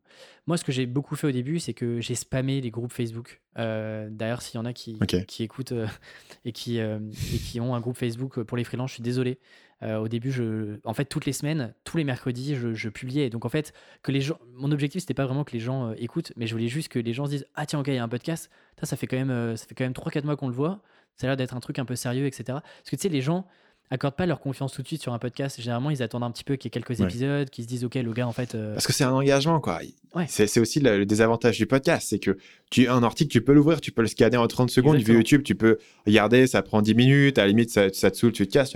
Moi, 0.46 0.58
ce 0.58 0.64
que 0.64 0.72
j'ai 0.72 0.86
beaucoup 0.86 1.16
fait 1.16 1.28
au 1.28 1.32
début, 1.32 1.60
c'est 1.60 1.74
que 1.74 2.00
j'ai 2.00 2.16
spammé 2.16 2.62
les 2.62 2.70
groupes 2.70 2.94
Facebook. 2.94 3.42
Euh, 3.58 4.08
d'ailleurs, 4.12 4.44
s'il 4.44 4.56
y 4.56 4.58
en 4.60 4.66
a 4.66 4.74
qui, 4.74 5.00
qui 5.28 5.44
écoutent 5.44 5.72
euh, 5.72 5.88
et, 6.46 6.52
qui, 6.52 6.78
et 6.78 7.00
qui 7.44 7.60
ont 7.60 7.74
un 7.74 7.80
groupe 7.80 7.98
Facebook 7.98 8.40
pour 8.44 8.56
les 8.56 8.64
freelances, 8.64 8.92
je 8.92 8.96
suis 8.96 9.04
désolé. 9.04 9.40
au 9.82 10.08
début, 10.08 10.32
je, 10.32 10.78
en 10.84 10.94
fait, 10.94 11.06
toutes 11.06 11.26
les 11.26 11.34
semaines, 11.34 11.74
tous 11.84 11.98
les 11.98 12.04
mercredis, 12.04 12.56
je, 12.56 12.90
publiais. 12.90 13.32
Donc, 13.32 13.46
en 13.46 13.50
fait, 13.50 13.74
que 14.04 14.12
les 14.12 14.22
gens, 14.22 14.38
mon 14.54 14.72
objectif, 14.72 15.02
c'était 15.02 15.16
pas 15.16 15.26
vraiment 15.26 15.44
que 15.44 15.54
les 15.54 15.60
gens 15.60 15.92
écoutent, 15.94 16.34
mais 16.36 16.46
je 16.46 16.54
voulais 16.54 16.68
juste 16.68 16.90
que 16.90 17.00
les 17.00 17.14
gens 17.14 17.26
se 17.26 17.32
disent, 17.32 17.48
ah 17.56 17.66
tiens, 17.66 17.80
ok, 17.80 17.88
il 17.88 17.96
y 17.96 17.98
a 17.98 18.04
un 18.04 18.08
podcast. 18.08 18.52
Ça, 18.80 18.86
ça 18.86 18.96
fait 18.96 19.08
quand 19.08 19.18
même, 19.18 19.58
ça 19.58 19.66
fait 19.66 19.74
quand 19.74 19.86
même 19.86 19.94
3-4 19.94 20.24
mois 20.24 20.38
qu'on 20.38 20.50
le 20.50 20.54
voit 20.54 20.84
ça 21.18 21.26
a 21.26 21.30
l'air 21.30 21.38
d'être 21.38 21.56
un 21.56 21.60
truc 21.60 21.80
un 21.80 21.86
peu 21.86 21.96
sérieux, 21.96 22.26
etc. 22.26 22.44
Parce 22.48 22.90
que 22.90 22.96
tu 22.96 23.02
sais, 23.02 23.10
les 23.10 23.22
gens 23.22 23.46
accordent 23.90 24.16
pas 24.16 24.26
leur 24.26 24.40
confiance 24.40 24.74
tout 24.74 24.82
de 24.82 24.88
suite 24.88 25.02
sur 25.02 25.14
un 25.14 25.20
podcast. 25.20 25.60
Généralement, 25.62 25.90
ils 25.90 26.04
attendent 26.04 26.24
un 26.24 26.32
petit 26.32 26.44
peu 26.44 26.56
qu'il 26.56 26.66
y 26.66 26.70
ait 26.70 26.82
quelques 26.82 27.00
épisodes, 27.02 27.50
qu'ils 27.50 27.64
se 27.64 27.70
disent, 27.70 27.86
OK, 27.86 27.96
le 27.96 28.12
gars, 28.14 28.28
en 28.28 28.32
fait. 28.32 28.56
Euh, 28.56 28.74
Parce 28.74 28.88
que 28.88 28.94
c'est 28.94 29.04
un 29.04 29.14
engagement, 29.14 29.60
quoi. 29.60 29.80
C'est 30.28 30.60
aussi 30.60 30.80
le, 30.80 31.06
désavantage 31.06 31.58
du 31.58 31.66
podcast. 31.66 32.08
C'est 32.10 32.20
que 32.20 32.38
tu 32.70 32.88
un 32.88 33.04
article, 33.04 33.32
tu 33.32 33.42
peux 33.42 33.54
l'ouvrir, 33.54 33.82
tu 33.82 33.92
peux 33.92 34.02
le 34.02 34.08
scanner 34.08 34.38
en 34.38 34.48
30 34.48 34.70
secondes. 34.70 34.98
Vu 34.98 35.14
YouTube, 35.14 35.44
tu 35.44 35.56
peux 35.56 35.78
regarder, 36.06 36.48
ça 36.48 36.62
prend 36.62 36.82
10 36.82 36.96
minutes. 36.96 37.38
À 37.38 37.44
la 37.44 37.48
limite, 37.48 37.70
ça, 37.70 37.90
te 37.90 38.18
saoule, 38.18 38.32
tu 38.32 38.48
te 38.48 38.54
casses. 38.54 38.74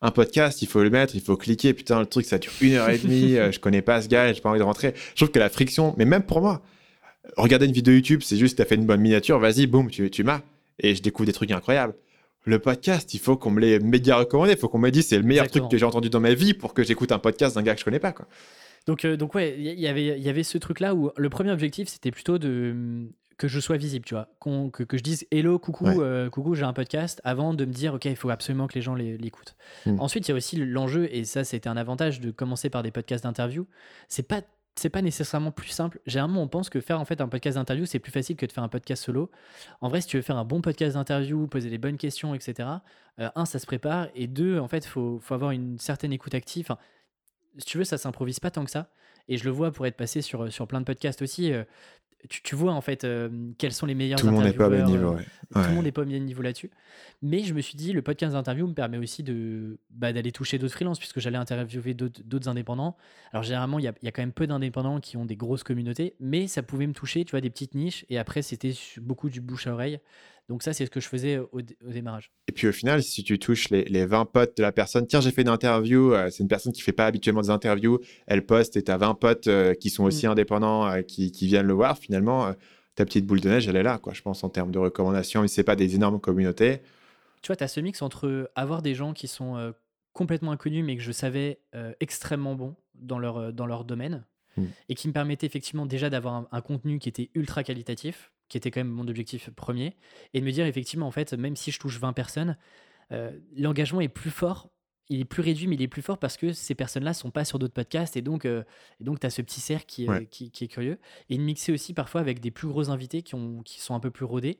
Un 0.00 0.10
podcast, 0.12 0.62
il 0.62 0.68
faut 0.68 0.82
le 0.82 0.90
mettre, 0.90 1.16
il 1.16 1.20
faut 1.20 1.36
cliquer. 1.36 1.74
Putain, 1.74 2.00
le 2.00 2.06
truc, 2.06 2.24
ça 2.24 2.38
dure 2.38 2.52
une 2.60 2.74
heure 2.74 2.88
et 2.88 2.98
demie. 2.98 3.34
Euh, 3.38 3.52
je 3.52 3.60
connais 3.60 3.82
pas 3.82 4.00
ce 4.00 4.08
gars, 4.08 4.32
j'ai 4.32 4.40
pas 4.40 4.50
envie 4.50 4.58
de 4.58 4.64
rentrer. 4.64 4.94
Je 5.10 5.16
trouve 5.16 5.30
que 5.30 5.38
la 5.38 5.48
friction, 5.48 5.94
mais 5.98 6.04
même 6.04 6.22
pour 6.22 6.40
moi, 6.40 6.62
regarder 7.36 7.66
une 7.66 7.72
vidéo 7.72 7.94
YouTube, 7.94 8.20
c'est 8.24 8.36
juste, 8.36 8.56
tu 8.56 8.62
as 8.62 8.64
fait 8.64 8.74
une 8.74 8.86
bonne 8.86 9.00
miniature, 9.00 9.38
vas-y, 9.38 9.66
boum, 9.66 9.90
tu, 9.90 10.10
tu 10.10 10.24
m'as. 10.24 10.40
Et 10.80 10.94
je 10.94 11.02
découvre 11.02 11.26
des 11.26 11.32
trucs 11.32 11.50
incroyables 11.50 11.94
le 12.48 12.58
podcast, 12.58 13.14
il 13.14 13.20
faut 13.20 13.36
qu'on 13.36 13.50
me 13.50 13.60
l'ait 13.60 13.78
méga 13.78 14.16
recommandé. 14.16 14.52
Il 14.52 14.58
faut 14.58 14.68
qu'on 14.68 14.78
me 14.78 14.90
dise 14.90 15.06
c'est 15.06 15.18
le 15.18 15.22
meilleur 15.22 15.48
truc 15.48 15.68
que 15.68 15.76
j'ai 15.76 15.84
entendu 15.84 16.10
dans 16.10 16.20
ma 16.20 16.34
vie 16.34 16.54
pour 16.54 16.74
que 16.74 16.82
j'écoute 16.82 17.12
un 17.12 17.18
podcast 17.18 17.54
d'un 17.54 17.62
gars 17.62 17.74
que 17.74 17.80
je 17.80 17.84
connais 17.84 17.98
pas. 17.98 18.12
Quoi. 18.12 18.26
Donc, 18.86 19.04
euh, 19.04 19.16
donc 19.16 19.34
ouais, 19.34 19.54
il 19.58 19.78
y 19.78 19.86
avait, 19.86 20.18
y 20.18 20.28
avait 20.28 20.42
ce 20.42 20.58
truc-là 20.58 20.94
où 20.94 21.10
le 21.16 21.28
premier 21.28 21.50
objectif, 21.50 21.88
c'était 21.88 22.10
plutôt 22.10 22.38
de 22.38 23.06
que 23.36 23.46
je 23.46 23.60
sois 23.60 23.76
visible, 23.76 24.04
tu 24.04 24.14
vois. 24.14 24.28
que, 24.72 24.82
que, 24.82 24.98
je 24.98 25.02
dise 25.02 25.24
hello, 25.30 25.60
coucou, 25.60 25.86
euh, 25.86 26.28
coucou, 26.28 26.56
j'ai 26.56 26.64
un 26.64 26.72
podcast, 26.72 27.20
avant 27.22 27.54
de 27.54 27.64
me 27.64 27.72
dire, 27.72 27.94
ok, 27.94 28.06
il 28.06 28.16
faut 28.16 28.30
absolument 28.30 28.66
que 28.66 28.74
les 28.74 28.82
gens 28.82 28.96
l'écoutent. 28.96 29.54
Hmm. 29.86 29.94
Ensuite, 30.00 30.26
il 30.26 30.32
y 30.32 30.34
a 30.34 30.36
aussi 30.36 30.56
l'enjeu, 30.56 31.08
et 31.14 31.22
ça, 31.24 31.44
c'était 31.44 31.68
un 31.68 31.76
avantage 31.76 32.18
de 32.18 32.32
commencer 32.32 32.68
par 32.68 32.82
des 32.82 32.90
podcasts 32.90 33.22
d'interview. 33.22 33.68
C'est 34.08 34.26
pas 34.26 34.40
c'est 34.78 34.90
pas 34.90 35.02
nécessairement 35.02 35.50
plus 35.50 35.68
simple. 35.68 36.00
Généralement, 36.06 36.42
on 36.42 36.48
pense 36.48 36.70
que 36.70 36.80
faire 36.80 37.00
en 37.00 37.04
fait 37.04 37.20
un 37.20 37.28
podcast 37.28 37.56
d'interview, 37.56 37.86
c'est 37.86 37.98
plus 37.98 38.12
facile 38.12 38.36
que 38.36 38.46
de 38.46 38.52
faire 38.52 38.64
un 38.64 38.68
podcast 38.68 39.04
solo. 39.04 39.30
En 39.80 39.88
vrai, 39.88 40.00
si 40.00 40.08
tu 40.08 40.16
veux 40.16 40.22
faire 40.22 40.36
un 40.36 40.44
bon 40.44 40.60
podcast 40.60 40.94
d'interview, 40.94 41.46
poser 41.46 41.68
les 41.68 41.78
bonnes 41.78 41.96
questions, 41.96 42.34
etc., 42.34 42.68
euh, 43.18 43.28
un, 43.34 43.44
ça 43.44 43.58
se 43.58 43.66
prépare, 43.66 44.08
et 44.14 44.26
deux, 44.26 44.58
en 44.58 44.68
fait, 44.68 44.78
il 44.78 44.88
faut, 44.88 45.18
faut, 45.20 45.34
avoir 45.34 45.50
une 45.50 45.78
certaine 45.78 46.12
écoute 46.12 46.34
active. 46.34 46.68
Si 47.58 47.66
tu 47.66 47.78
veux, 47.78 47.84
ça 47.84 47.98
s'improvise 47.98 48.40
pas 48.40 48.50
tant 48.50 48.64
que 48.64 48.70
ça. 48.70 48.90
Et 49.28 49.36
je 49.36 49.44
le 49.44 49.50
vois 49.50 49.72
pour 49.72 49.86
être 49.86 49.96
passé 49.96 50.22
sur, 50.22 50.50
sur 50.52 50.66
plein 50.66 50.80
de 50.80 50.86
podcasts 50.86 51.20
aussi. 51.20 51.52
Euh, 51.52 51.64
tu, 52.28 52.56
vois 52.56 52.72
en 52.72 52.80
fait 52.80 53.04
euh, 53.04 53.28
quels 53.58 53.72
sont 53.72 53.86
les 53.86 53.94
meilleurs 53.94 54.18
tout 54.18 54.26
le 54.26 54.32
monde 54.32 54.44
n'est 54.44 54.52
pas 54.52 54.66
au 54.66 54.70
même 54.70 54.86
niveau 54.86 55.14
euh, 55.14 55.22
tout 55.52 55.68
le 55.68 55.74
monde 55.74 55.84
n'est 55.84 55.92
pas 55.92 56.02
au 56.02 56.04
même 56.04 56.24
niveau 56.24 56.42
là-dessus. 56.42 56.70
Mais 57.22 57.42
je 57.42 57.54
me 57.54 57.60
suis 57.60 57.76
dit 57.76 57.92
le 57.92 58.02
podcast 58.02 58.32
d'interview 58.32 58.66
me 58.66 58.74
permet 58.74 58.98
aussi 58.98 59.22
de 59.22 59.78
bah, 59.90 60.12
d'aller 60.12 60.32
toucher 60.32 60.58
d'autres 60.58 60.74
freelances 60.74 60.98
puisque 60.98 61.20
j'allais 61.20 61.38
interviewer 61.38 61.94
d'autres 61.94 62.48
indépendants. 62.48 62.96
Alors 63.32 63.44
généralement 63.44 63.78
il 63.78 63.84
y 63.84 63.88
a, 63.88 63.94
y 64.02 64.08
a, 64.08 64.12
quand 64.12 64.22
même 64.22 64.32
peu 64.32 64.46
d'indépendants 64.46 65.00
qui 65.00 65.16
ont 65.16 65.24
des 65.24 65.36
grosses 65.36 65.62
communautés 65.62 66.14
mais 66.20 66.48
ça 66.48 66.62
pouvait 66.62 66.86
me 66.86 66.92
toucher 66.92 67.24
tu 67.24 67.30
vois 67.30 67.40
des 67.40 67.50
petites 67.50 67.74
niches. 67.74 68.04
Et 68.10 68.18
après 68.18 68.42
c'était 68.42 68.74
beaucoup 68.98 69.30
du 69.30 69.40
bouche 69.40 69.66
à 69.66 69.72
oreille 69.72 70.00
donc 70.48 70.62
ça, 70.62 70.72
c'est 70.72 70.86
ce 70.86 70.90
que 70.90 71.00
je 71.00 71.08
faisais 71.08 71.38
au, 71.38 71.60
démarrage. 71.82 72.32
Et 72.48 72.52
puis 72.52 72.66
au 72.66 72.72
final, 72.72 73.02
si 73.02 73.22
tu 73.22 73.38
touches 73.38 73.68
les, 73.68 73.84
les 73.84 74.06
20 74.06 74.24
potes 74.24 74.56
de 74.56 74.62
la 74.62 74.72
personne, 74.72 75.06
tiens, 75.06 75.20
j'ai 75.20 75.30
fait 75.30 75.42
une 75.42 75.48
interview, 75.48 76.14
euh, 76.14 76.30
c'est 76.30 76.42
une 76.42 76.48
personne 76.48 76.72
qui 76.72 76.80
fait 76.80 76.92
pas 76.92 77.06
habituellement 77.06 77.42
des 77.42 77.50
interviews, 77.50 77.98
elle 78.26 78.46
poste 78.46 78.76
et 78.76 78.82
tu 78.82 78.90
as 78.90 78.96
20 78.96 79.14
potes 79.14 79.46
euh, 79.46 79.74
qui 79.74 79.90
sont 79.90 80.04
aussi 80.04 80.26
mm. 80.26 80.30
indépendants, 80.30 80.86
euh, 80.86 81.02
qui, 81.02 81.32
qui, 81.32 81.46
viennent 81.46 81.66
le 81.66 81.74
voir, 81.74 81.98
finalement, 81.98 82.54
ta 82.94 83.04
petite 83.04 83.26
boule 83.26 83.40
de 83.40 83.48
neige, 83.50 83.68
elle 83.68 83.76
est 83.76 83.82
là, 83.82 83.98
quoi, 83.98 84.14
je 84.14 84.22
pense, 84.22 84.42
en 84.42 84.48
termes 84.48 84.70
de 84.70 84.78
recommandations, 84.78 85.42
mais 85.42 85.48
c'est 85.48 85.64
pas 85.64 85.76
des 85.76 85.94
énormes 85.94 86.18
communautés. 86.18 86.80
Tu 87.42 87.48
vois, 87.48 87.56
tu 87.56 87.64
as 87.64 87.68
ce 87.68 87.80
mix 87.80 88.00
entre 88.00 88.50
avoir 88.56 88.80
des 88.80 88.94
gens 88.94 89.12
qui 89.12 89.28
sont 89.28 89.72
complètement 90.14 90.52
inconnus, 90.52 90.84
mais 90.84 90.96
que 90.96 91.02
je 91.02 91.12
savais 91.12 91.60
extrêmement 92.00 92.54
bons 92.54 92.74
dans 92.94 93.18
leur, 93.18 93.52
dans 93.52 93.66
leur 93.66 93.84
domaine, 93.84 94.24
mm. 94.56 94.64
et 94.88 94.94
qui 94.94 95.08
me 95.08 95.12
permettaient 95.12 95.46
effectivement 95.46 95.84
déjà 95.84 96.08
d'avoir 96.08 96.48
un 96.50 96.60
contenu 96.62 96.98
qui 96.98 97.10
était 97.10 97.30
ultra 97.34 97.62
qualitatif, 97.62 98.32
qui 98.48 98.56
était 98.56 98.70
quand 98.70 98.80
même 98.80 98.88
mon 98.88 99.06
objectif 99.08 99.50
premier, 99.50 99.96
et 100.34 100.40
de 100.40 100.46
me 100.46 100.50
dire 100.50 100.66
effectivement, 100.66 101.06
en 101.06 101.10
fait, 101.10 101.32
même 101.32 101.56
si 101.56 101.70
je 101.70 101.78
touche 101.78 101.98
20 101.98 102.12
personnes, 102.12 102.56
euh, 103.12 103.32
l'engagement 103.56 104.00
est 104.00 104.08
plus 104.08 104.30
fort, 104.30 104.70
il 105.10 105.20
est 105.20 105.24
plus 105.24 105.42
réduit, 105.42 105.66
mais 105.66 105.76
il 105.76 105.82
est 105.82 105.88
plus 105.88 106.02
fort 106.02 106.18
parce 106.18 106.36
que 106.36 106.52
ces 106.52 106.74
personnes-là 106.74 107.14
sont 107.14 107.30
pas 107.30 107.44
sur 107.44 107.58
d'autres 107.58 107.74
podcasts, 107.74 108.16
et 108.16 108.22
donc 108.22 108.44
euh, 108.44 108.64
donc 109.00 109.20
tu 109.20 109.26
as 109.26 109.30
ce 109.30 109.42
petit 109.42 109.60
cercle 109.60 109.86
qui, 109.86 110.08
euh, 110.08 110.24
qui, 110.24 110.50
qui, 110.50 110.64
est 110.64 110.68
curieux, 110.68 110.98
et 111.30 111.38
de 111.38 111.42
mixer 111.42 111.72
aussi 111.72 111.94
parfois 111.94 112.20
avec 112.20 112.40
des 112.40 112.50
plus 112.50 112.68
gros 112.68 112.90
invités 112.90 113.22
qui, 113.22 113.34
ont, 113.34 113.62
qui 113.62 113.80
sont 113.80 113.94
un 113.94 114.00
peu 114.00 114.10
plus 114.10 114.24
rodés, 114.24 114.58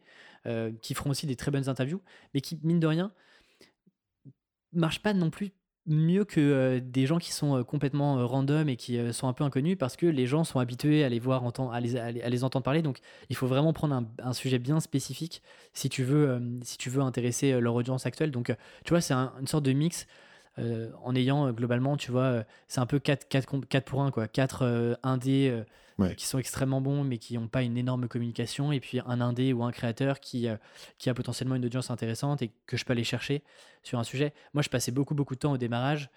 qui 0.81 0.95
feront 0.95 1.11
aussi 1.11 1.27
des 1.27 1.37
très 1.37 1.51
bonnes 1.51 1.69
interviews, 1.69 2.01
mais 2.33 2.41
qui, 2.41 2.59
mine 2.63 2.81
de 2.81 2.87
rien, 2.87 3.13
marchent 4.73 5.03
pas 5.03 5.13
non 5.13 5.29
plus 5.29 5.53
mieux 5.89 6.25
que 6.25 6.41
euh, 6.41 6.81
des 6.81 7.07
gens 7.07 7.19
qui 7.19 7.33
sont 7.33 7.57
euh, 7.57 7.65
complètement 7.65 8.19
euh, 8.19 8.27
random 8.27 8.69
et 8.69 8.77
qui 8.77 8.99
sont 9.13 9.27
un 9.27 9.33
peu 9.33 9.45
inconnus 9.45 9.77
parce 9.79 9.97
que 9.97 10.07
les 10.07 10.27
gens 10.27 10.45
sont 10.45 10.61
habitués 10.61 11.03
à 11.03 11.09
les 11.09 11.19
voir, 11.19 11.43
à 11.73 11.81
les, 11.81 12.45
entendre 12.45 12.63
parler. 12.63 12.83
Donc, 12.83 12.99
il 13.31 13.37
faut 13.37 13.47
vraiment 13.47 13.73
prendre 13.73 14.05
un, 14.23 14.33
sujet 14.33 14.59
bien 14.59 14.79
spécifique 14.81 15.43
si 15.73 15.89
tu 15.89 16.05
veux, 16.05 16.41
si 16.63 16.79
tu 16.79 16.91
veux 16.91 17.03
intéresser 17.03 17.59
leur 17.61 17.75
audience 17.75 18.07
actuelle. 18.07 18.31
Donc, 18.31 18.55
tu 18.85 18.91
vois, 18.91 19.01
c'est 19.01 19.15
une 19.15 19.47
sorte 19.47 19.65
de 19.65 19.73
mix 19.73 20.07
en 21.03 21.15
ayant 21.15 21.51
globalement, 21.53 21.97
tu 21.97 22.11
vois, 22.11 22.45
c'est 22.67 22.81
un 22.81 22.87
peu 22.87 22.99
4, 22.99 23.29
4, 23.29 23.69
4 23.69 23.85
pour 23.85 24.03
1, 24.03 24.11
quoi. 24.11 24.29
4 24.29 24.99
indés 25.03 25.65
qui 26.17 26.27
sont 26.27 26.39
extrêmement 26.39 26.81
bons 26.81 27.05
mais 27.05 27.19
qui 27.19 27.37
n'ont 27.37 27.49
pas 27.49 27.63
une 27.63 27.77
énorme 27.77 28.09
communication, 28.09 28.73
et 28.73 28.81
puis 28.81 29.01
un 29.05 29.21
indé 29.21 29.53
ou 29.53 29.65
un 29.65 29.73
créateur 29.73 30.21
qui, 30.21 30.49
euh, 30.49 30.57
qui 30.99 31.11
a 31.11 31.15
potentiellement 31.15 31.57
une 31.57 31.65
audience 31.65 31.91
intéressante 31.91 32.43
et 32.43 32.53
que 32.67 32.77
je 32.77 32.85
peux 32.85 32.93
aller 32.93 33.05
chercher 33.05 33.43
sur 33.83 33.99
un 33.99 34.05
sujet. 34.05 34.33
Moi, 34.55 34.63
je 34.63 34.69
passais 34.69 34.93
beaucoup, 34.93 35.15
beaucoup 35.15 35.35
de 35.35 35.41
temps 35.41 35.53
au 35.53 35.59
démarrage 35.59 36.11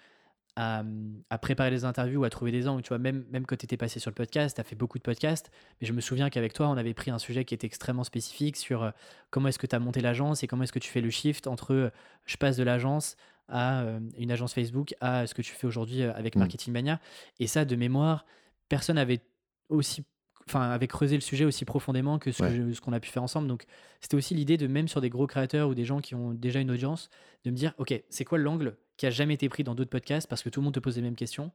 à, 0.54 0.84
à, 1.30 1.38
préparer 1.38 1.70
les 1.70 1.84
interviews, 1.84 2.24
à 2.24 2.30
trouver 2.30 2.52
des 2.52 2.68
angles. 2.68 2.82
Tu 2.82 2.88
vois, 2.88 2.98
même, 2.98 3.24
même 3.30 3.46
quand 3.46 3.56
tu 3.56 3.64
étais 3.64 3.78
passé 3.78 3.98
sur 3.98 4.10
le 4.10 4.14
podcast, 4.14 4.54
tu 4.54 4.60
as 4.60 4.64
fait 4.64 4.76
beaucoup 4.76 4.98
de 4.98 5.02
podcasts, 5.02 5.50
mais 5.80 5.86
je 5.86 5.92
me 5.92 6.00
souviens 6.00 6.28
qu'avec 6.30 6.52
toi, 6.52 6.68
on 6.68 6.76
avait 6.76 6.94
pris 6.94 7.10
un 7.10 7.18
sujet 7.18 7.44
qui 7.44 7.54
était 7.54 7.66
extrêmement 7.66 8.04
spécifique 8.04 8.56
sur 8.56 8.82
euh, 8.82 8.90
comment 9.30 9.48
est-ce 9.48 9.58
que 9.58 9.66
tu 9.66 9.74
as 9.74 9.80
monté 9.80 10.00
l'agence 10.00 10.42
et 10.42 10.46
comment 10.46 10.62
est-ce 10.62 10.72
que 10.72 10.78
tu 10.78 10.90
fais 10.90 11.00
le 11.00 11.10
shift 11.10 11.46
entre 11.46 11.72
euh, 11.72 11.90
je 12.26 12.36
passe 12.36 12.56
de 12.56 12.62
l'agence 12.62 13.16
à 13.52 13.84
une 14.16 14.32
agence 14.32 14.54
Facebook 14.54 14.94
à 15.00 15.26
ce 15.26 15.34
que 15.34 15.42
tu 15.42 15.52
fais 15.52 15.66
aujourd'hui 15.66 16.02
avec 16.02 16.34
mmh. 16.34 16.38
Marketing 16.38 16.72
Mania. 16.72 17.00
Et 17.38 17.46
ça, 17.46 17.64
de 17.64 17.76
mémoire, 17.76 18.26
personne 18.68 18.96
n'avait 18.96 19.20
aussi 19.68 20.04
enfin 20.48 20.70
avait 20.70 20.88
creusé 20.88 21.14
le 21.14 21.20
sujet 21.20 21.44
aussi 21.44 21.64
profondément 21.64 22.18
que 22.18 22.32
ce, 22.32 22.80
qu'on 22.80 22.92
a 22.92 23.00
pu 23.00 23.10
faire 23.10 23.22
ensemble. 23.22 23.48
Donc 23.48 23.64
c'était 24.00 24.16
aussi 24.16 24.34
l'idée 24.34 24.56
de 24.56 24.66
même 24.66 24.88
sur 24.88 25.00
des 25.00 25.10
gros 25.10 25.26
créateurs 25.26 25.68
ou 25.68 25.74
des 25.74 25.84
gens 25.84 26.00
qui 26.00 26.14
ont 26.14 26.32
déjà 26.32 26.60
une 26.60 26.70
audience, 26.70 27.10
de 27.44 27.50
me 27.50 27.56
dire 27.56 27.74
ok 27.78 28.02
c'est 28.08 28.24
quoi 28.24 28.38
l'angle 28.38 28.76
qui 28.96 29.06
a 29.06 29.10
jamais 29.10 29.34
été 29.34 29.48
pris 29.48 29.64
dans 29.64 29.74
d'autres 29.74 29.90
podcasts 29.90 30.28
parce 30.28 30.42
que 30.42 30.48
tout 30.48 30.60
le 30.60 30.64
monde 30.64 30.74
te 30.74 30.80
pose 30.80 30.96
les 30.96 31.02
mêmes 31.02 31.16
questions? 31.16 31.50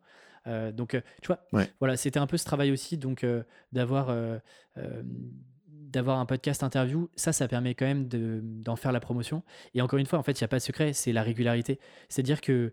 Euh, 0.45 0.72
donc 0.72 0.94
euh, 0.94 1.02
tu 1.22 1.28
vois, 1.28 1.45
voilà 1.80 1.98
c'était 1.98 2.19
un 2.19 2.28
peu 2.28 2.38
ce 2.38 2.45
travail 2.45 2.72
aussi 2.72 2.98
donc 2.98 3.24
euh, 3.24 3.44
d'avoir 3.72 4.15
d'avoir 5.98 6.19
un 6.19 6.26
podcast 6.26 6.64
interview, 6.64 7.10
ça, 7.15 7.34
ça 7.34 7.48
permet 7.48 7.74
quand 7.76 7.86
même 7.86 8.07
d'en 8.07 8.76
faire 8.76 8.91
la 8.91 8.99
promotion. 8.99 9.44
Et 9.74 9.82
encore 9.82 9.99
une 9.99 10.06
fois, 10.06 10.19
en 10.19 10.24
fait, 10.24 10.40
il 10.40 10.44
n'y 10.44 10.45
a 10.45 10.48
pas 10.48 10.57
de 10.57 10.64
secret, 10.64 10.94
c'est 10.94 11.11
la 11.11 11.24
régularité. 11.24 11.80
C'est-à-dire 12.07 12.40
que 12.40 12.72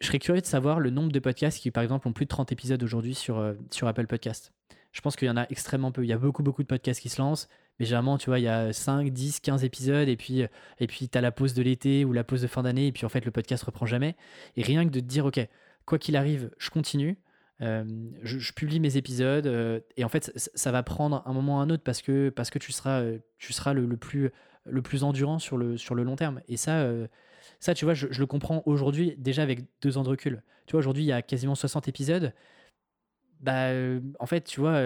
je 0.00 0.06
serais 0.06 0.18
curieux 0.18 0.40
de 0.40 0.46
savoir 0.46 0.80
le 0.80 0.90
nombre 0.90 1.12
de 1.12 1.18
podcasts 1.18 1.58
qui, 1.58 1.70
par 1.70 1.82
exemple, 1.82 2.06
ont 2.06 2.12
plus 2.12 2.26
de 2.26 2.28
30 2.28 2.52
épisodes 2.52 2.82
aujourd'hui 2.82 3.14
sur, 3.14 3.38
euh, 3.38 3.54
sur 3.70 3.88
Apple 3.88 4.06
Podcast. 4.06 4.52
Je 4.92 5.00
pense 5.00 5.16
qu'il 5.16 5.26
y 5.26 5.30
en 5.30 5.36
a 5.36 5.46
extrêmement 5.50 5.90
peu. 5.90 6.04
Il 6.04 6.08
y 6.08 6.12
a 6.12 6.18
beaucoup, 6.18 6.42
beaucoup 6.42 6.62
de 6.62 6.68
podcasts 6.68 7.00
qui 7.00 7.08
se 7.08 7.20
lancent. 7.20 7.48
Mais 7.80 7.86
généralement, 7.86 8.18
tu 8.18 8.26
vois, 8.30 8.38
il 8.38 8.44
y 8.44 8.48
a 8.48 8.72
5, 8.72 9.10
10, 9.10 9.40
15 9.40 9.64
épisodes. 9.64 10.08
Et 10.08 10.16
puis, 10.16 10.42
et 10.78 10.86
puis 10.86 11.08
tu 11.08 11.18
as 11.18 11.20
la 11.20 11.32
pause 11.32 11.54
de 11.54 11.62
l'été 11.62 12.04
ou 12.04 12.12
la 12.12 12.22
pause 12.22 12.42
de 12.42 12.46
fin 12.46 12.62
d'année. 12.62 12.88
Et 12.88 12.92
puis, 12.92 13.04
en 13.04 13.08
fait, 13.08 13.24
le 13.24 13.30
podcast 13.30 13.64
reprend 13.64 13.86
jamais. 13.86 14.14
Et 14.56 14.62
rien 14.62 14.84
que 14.84 14.90
de 14.90 15.00
te 15.00 15.04
dire, 15.04 15.26
OK, 15.26 15.40
quoi 15.84 15.98
qu'il 15.98 16.16
arrive, 16.16 16.50
je 16.58 16.70
continue. 16.70 17.18
Je, 17.60 18.52
publie 18.52 18.80
mes 18.80 18.96
épisodes. 18.96 19.82
Et 19.96 20.04
en 20.04 20.08
fait, 20.08 20.32
ça, 20.54 20.72
va 20.72 20.82
prendre 20.82 21.22
un 21.26 21.32
moment 21.32 21.58
ou 21.58 21.60
un 21.60 21.70
autre 21.70 21.82
parce 21.82 22.02
que, 22.02 22.28
parce 22.30 22.50
que 22.50 22.58
tu 22.58 22.72
seras, 22.72 23.02
tu 23.38 23.52
seras 23.52 23.72
le, 23.72 23.86
le, 23.86 23.96
plus, 23.96 24.30
le 24.64 24.82
plus 24.82 25.04
endurant 25.04 25.38
sur 25.38 25.56
le, 25.56 25.76
sur 25.76 25.94
le 25.94 26.02
long 26.02 26.16
terme. 26.16 26.40
Et 26.48 26.56
ça, 26.56 26.86
ça, 27.60 27.74
tu 27.74 27.84
vois, 27.84 27.94
je, 27.94 28.06
le 28.06 28.26
comprends 28.26 28.62
aujourd'hui 28.66 29.14
déjà 29.18 29.42
avec 29.42 29.60
deux 29.82 29.96
ans 29.98 30.02
de 30.02 30.08
recul. 30.08 30.42
Tu 30.66 30.72
vois, 30.72 30.78
aujourd'hui, 30.78 31.04
il 31.04 31.06
y 31.08 31.12
a 31.12 31.22
quasiment 31.22 31.54
60 31.54 31.88
épisodes. 31.88 32.32
Bah, 33.40 33.70
en 34.18 34.26
fait, 34.26 34.42
tu 34.42 34.60
vois, 34.60 34.80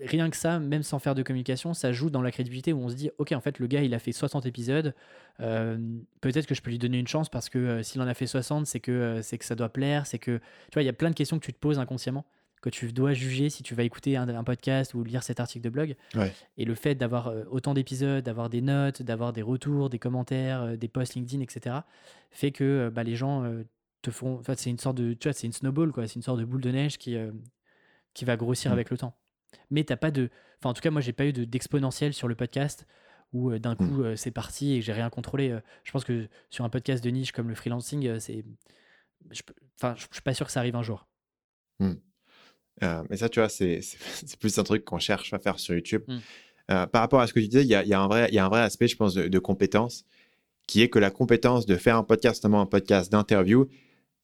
rien 0.00 0.30
que 0.30 0.36
ça, 0.36 0.58
même 0.58 0.82
sans 0.82 0.98
faire 0.98 1.14
de 1.14 1.22
communication, 1.22 1.74
ça 1.74 1.92
joue 1.92 2.10
dans 2.10 2.22
la 2.22 2.30
crédibilité 2.30 2.72
où 2.72 2.78
on 2.78 2.88
se 2.88 2.94
dit, 2.94 3.10
ok, 3.18 3.32
en 3.32 3.40
fait, 3.40 3.58
le 3.58 3.66
gars, 3.66 3.82
il 3.82 3.94
a 3.94 3.98
fait 3.98 4.12
60 4.12 4.46
épisodes. 4.46 4.94
Euh, 5.40 5.78
peut-être 6.20 6.46
que 6.46 6.54
je 6.54 6.62
peux 6.62 6.70
lui 6.70 6.78
donner 6.78 6.98
une 6.98 7.08
chance 7.08 7.28
parce 7.28 7.48
que 7.48 7.82
s'il 7.82 8.00
en 8.00 8.06
a 8.06 8.14
fait 8.14 8.26
60, 8.26 8.66
c'est 8.66 8.80
que, 8.80 9.20
c'est 9.22 9.38
que 9.38 9.44
ça 9.44 9.54
doit 9.54 9.68
plaire. 9.68 10.06
C'est 10.06 10.18
que, 10.18 10.38
tu 10.38 10.74
vois, 10.74 10.82
il 10.82 10.86
y 10.86 10.90
a 10.90 10.94
plein 10.94 11.10
de 11.10 11.14
questions 11.14 11.38
que 11.38 11.44
tu 11.44 11.52
te 11.52 11.58
poses 11.58 11.78
inconsciemment 11.78 12.24
que 12.64 12.70
tu 12.70 12.90
dois 12.94 13.12
juger 13.12 13.50
si 13.50 13.62
tu 13.62 13.74
vas 13.74 13.82
écouter 13.82 14.16
un, 14.16 14.42
podcast 14.42 14.94
ou 14.94 15.04
lire 15.04 15.22
cet 15.22 15.38
article 15.38 15.62
de 15.62 15.68
blog. 15.68 15.96
Et 16.56 16.64
le 16.64 16.74
fait 16.74 16.94
d'avoir 16.94 17.28
euh, 17.28 17.44
autant 17.50 17.74
d'épisodes, 17.74 18.24
d'avoir 18.24 18.48
des 18.48 18.62
notes, 18.62 19.02
d'avoir 19.02 19.34
des 19.34 19.42
retours, 19.42 19.90
des 19.90 19.98
commentaires, 19.98 20.62
euh, 20.62 20.76
des 20.76 20.88
posts 20.88 21.14
LinkedIn, 21.14 21.42
etc., 21.42 21.76
fait 22.30 22.52
que 22.52 22.64
euh, 22.64 22.90
bah, 22.90 23.02
les 23.02 23.16
gens 23.16 23.44
te 24.00 24.10
font. 24.10 24.40
C'est 24.56 24.70
une 24.70 24.78
sorte 24.78 24.96
de. 24.96 25.12
Tu 25.12 25.28
vois, 25.28 25.34
c'est 25.34 25.46
une 25.46 25.52
snowball, 25.52 25.92
quoi. 25.92 26.08
C'est 26.08 26.14
une 26.14 26.22
sorte 26.22 26.40
de 26.40 26.46
boule 26.46 26.62
de 26.62 26.70
neige 26.70 26.96
qui, 26.96 27.18
qui 28.14 28.24
va 28.24 28.36
grossir 28.36 28.70
mm. 28.70 28.74
avec 28.74 28.90
le 28.90 28.96
temps. 28.96 29.14
Mais 29.70 29.84
t'as 29.84 29.96
pas 29.96 30.10
de. 30.10 30.30
Enfin, 30.58 30.70
en 30.70 30.74
tout 30.74 30.82
cas, 30.82 30.90
moi, 30.90 31.00
j'ai 31.00 31.12
pas 31.12 31.26
eu 31.26 31.32
d'exponentiel 31.32 32.14
sur 32.14 32.28
le 32.28 32.34
podcast 32.34 32.86
où 33.32 33.56
d'un 33.58 33.74
mm. 33.74 33.76
coup 33.76 34.04
c'est 34.16 34.30
parti 34.30 34.74
et 34.74 34.82
j'ai 34.82 34.92
rien 34.92 35.10
contrôlé. 35.10 35.58
je 35.82 35.92
pense 35.92 36.04
que 36.04 36.28
sur 36.50 36.64
un 36.64 36.68
podcast 36.68 37.02
de 37.02 37.10
niche 37.10 37.32
comme 37.32 37.48
le 37.48 37.54
freelancing, 37.54 38.18
c'est. 38.20 38.44
Enfin, 39.76 39.94
je 39.96 40.06
suis 40.12 40.22
pas 40.22 40.34
sûr 40.34 40.46
que 40.46 40.52
ça 40.52 40.60
arrive 40.60 40.76
un 40.76 40.82
jour. 40.82 41.06
Mm. 41.80 41.94
Euh, 42.82 43.04
mais 43.08 43.16
ça, 43.16 43.28
tu 43.28 43.40
vois, 43.40 43.48
c'est 43.48 43.80
plus 44.38 44.58
un 44.58 44.64
truc 44.64 44.84
qu'on 44.84 44.98
cherche 44.98 45.32
à 45.32 45.38
faire 45.38 45.58
sur 45.58 45.74
YouTube. 45.74 46.02
Mmh. 46.06 46.18
Euh, 46.70 46.86
par 46.86 47.02
rapport 47.02 47.20
à 47.20 47.26
ce 47.26 47.34
que 47.34 47.40
tu 47.40 47.48
disais, 47.48 47.62
il 47.62 47.68
y 47.68 47.74
a, 47.74 47.84
y 47.84 47.92
a, 47.92 48.00
un 48.00 48.08
vrai, 48.08 48.28
y 48.32 48.38
a 48.38 48.44
un 48.44 48.48
vrai 48.48 48.62
aspect, 48.62 48.88
je 48.88 48.96
pense, 48.96 49.14
de, 49.14 49.28
de, 49.28 49.38
compétence, 49.38 50.06
qui 50.66 50.80
est 50.80 50.88
que 50.88 50.98
la 50.98 51.10
compétence 51.10 51.66
de 51.66 51.76
faire 51.76 51.96
un 51.96 52.04
podcast, 52.04 52.42
notamment 52.42 52.62
un 52.62 52.66
podcast 52.66 53.12
d'interview, 53.12 53.68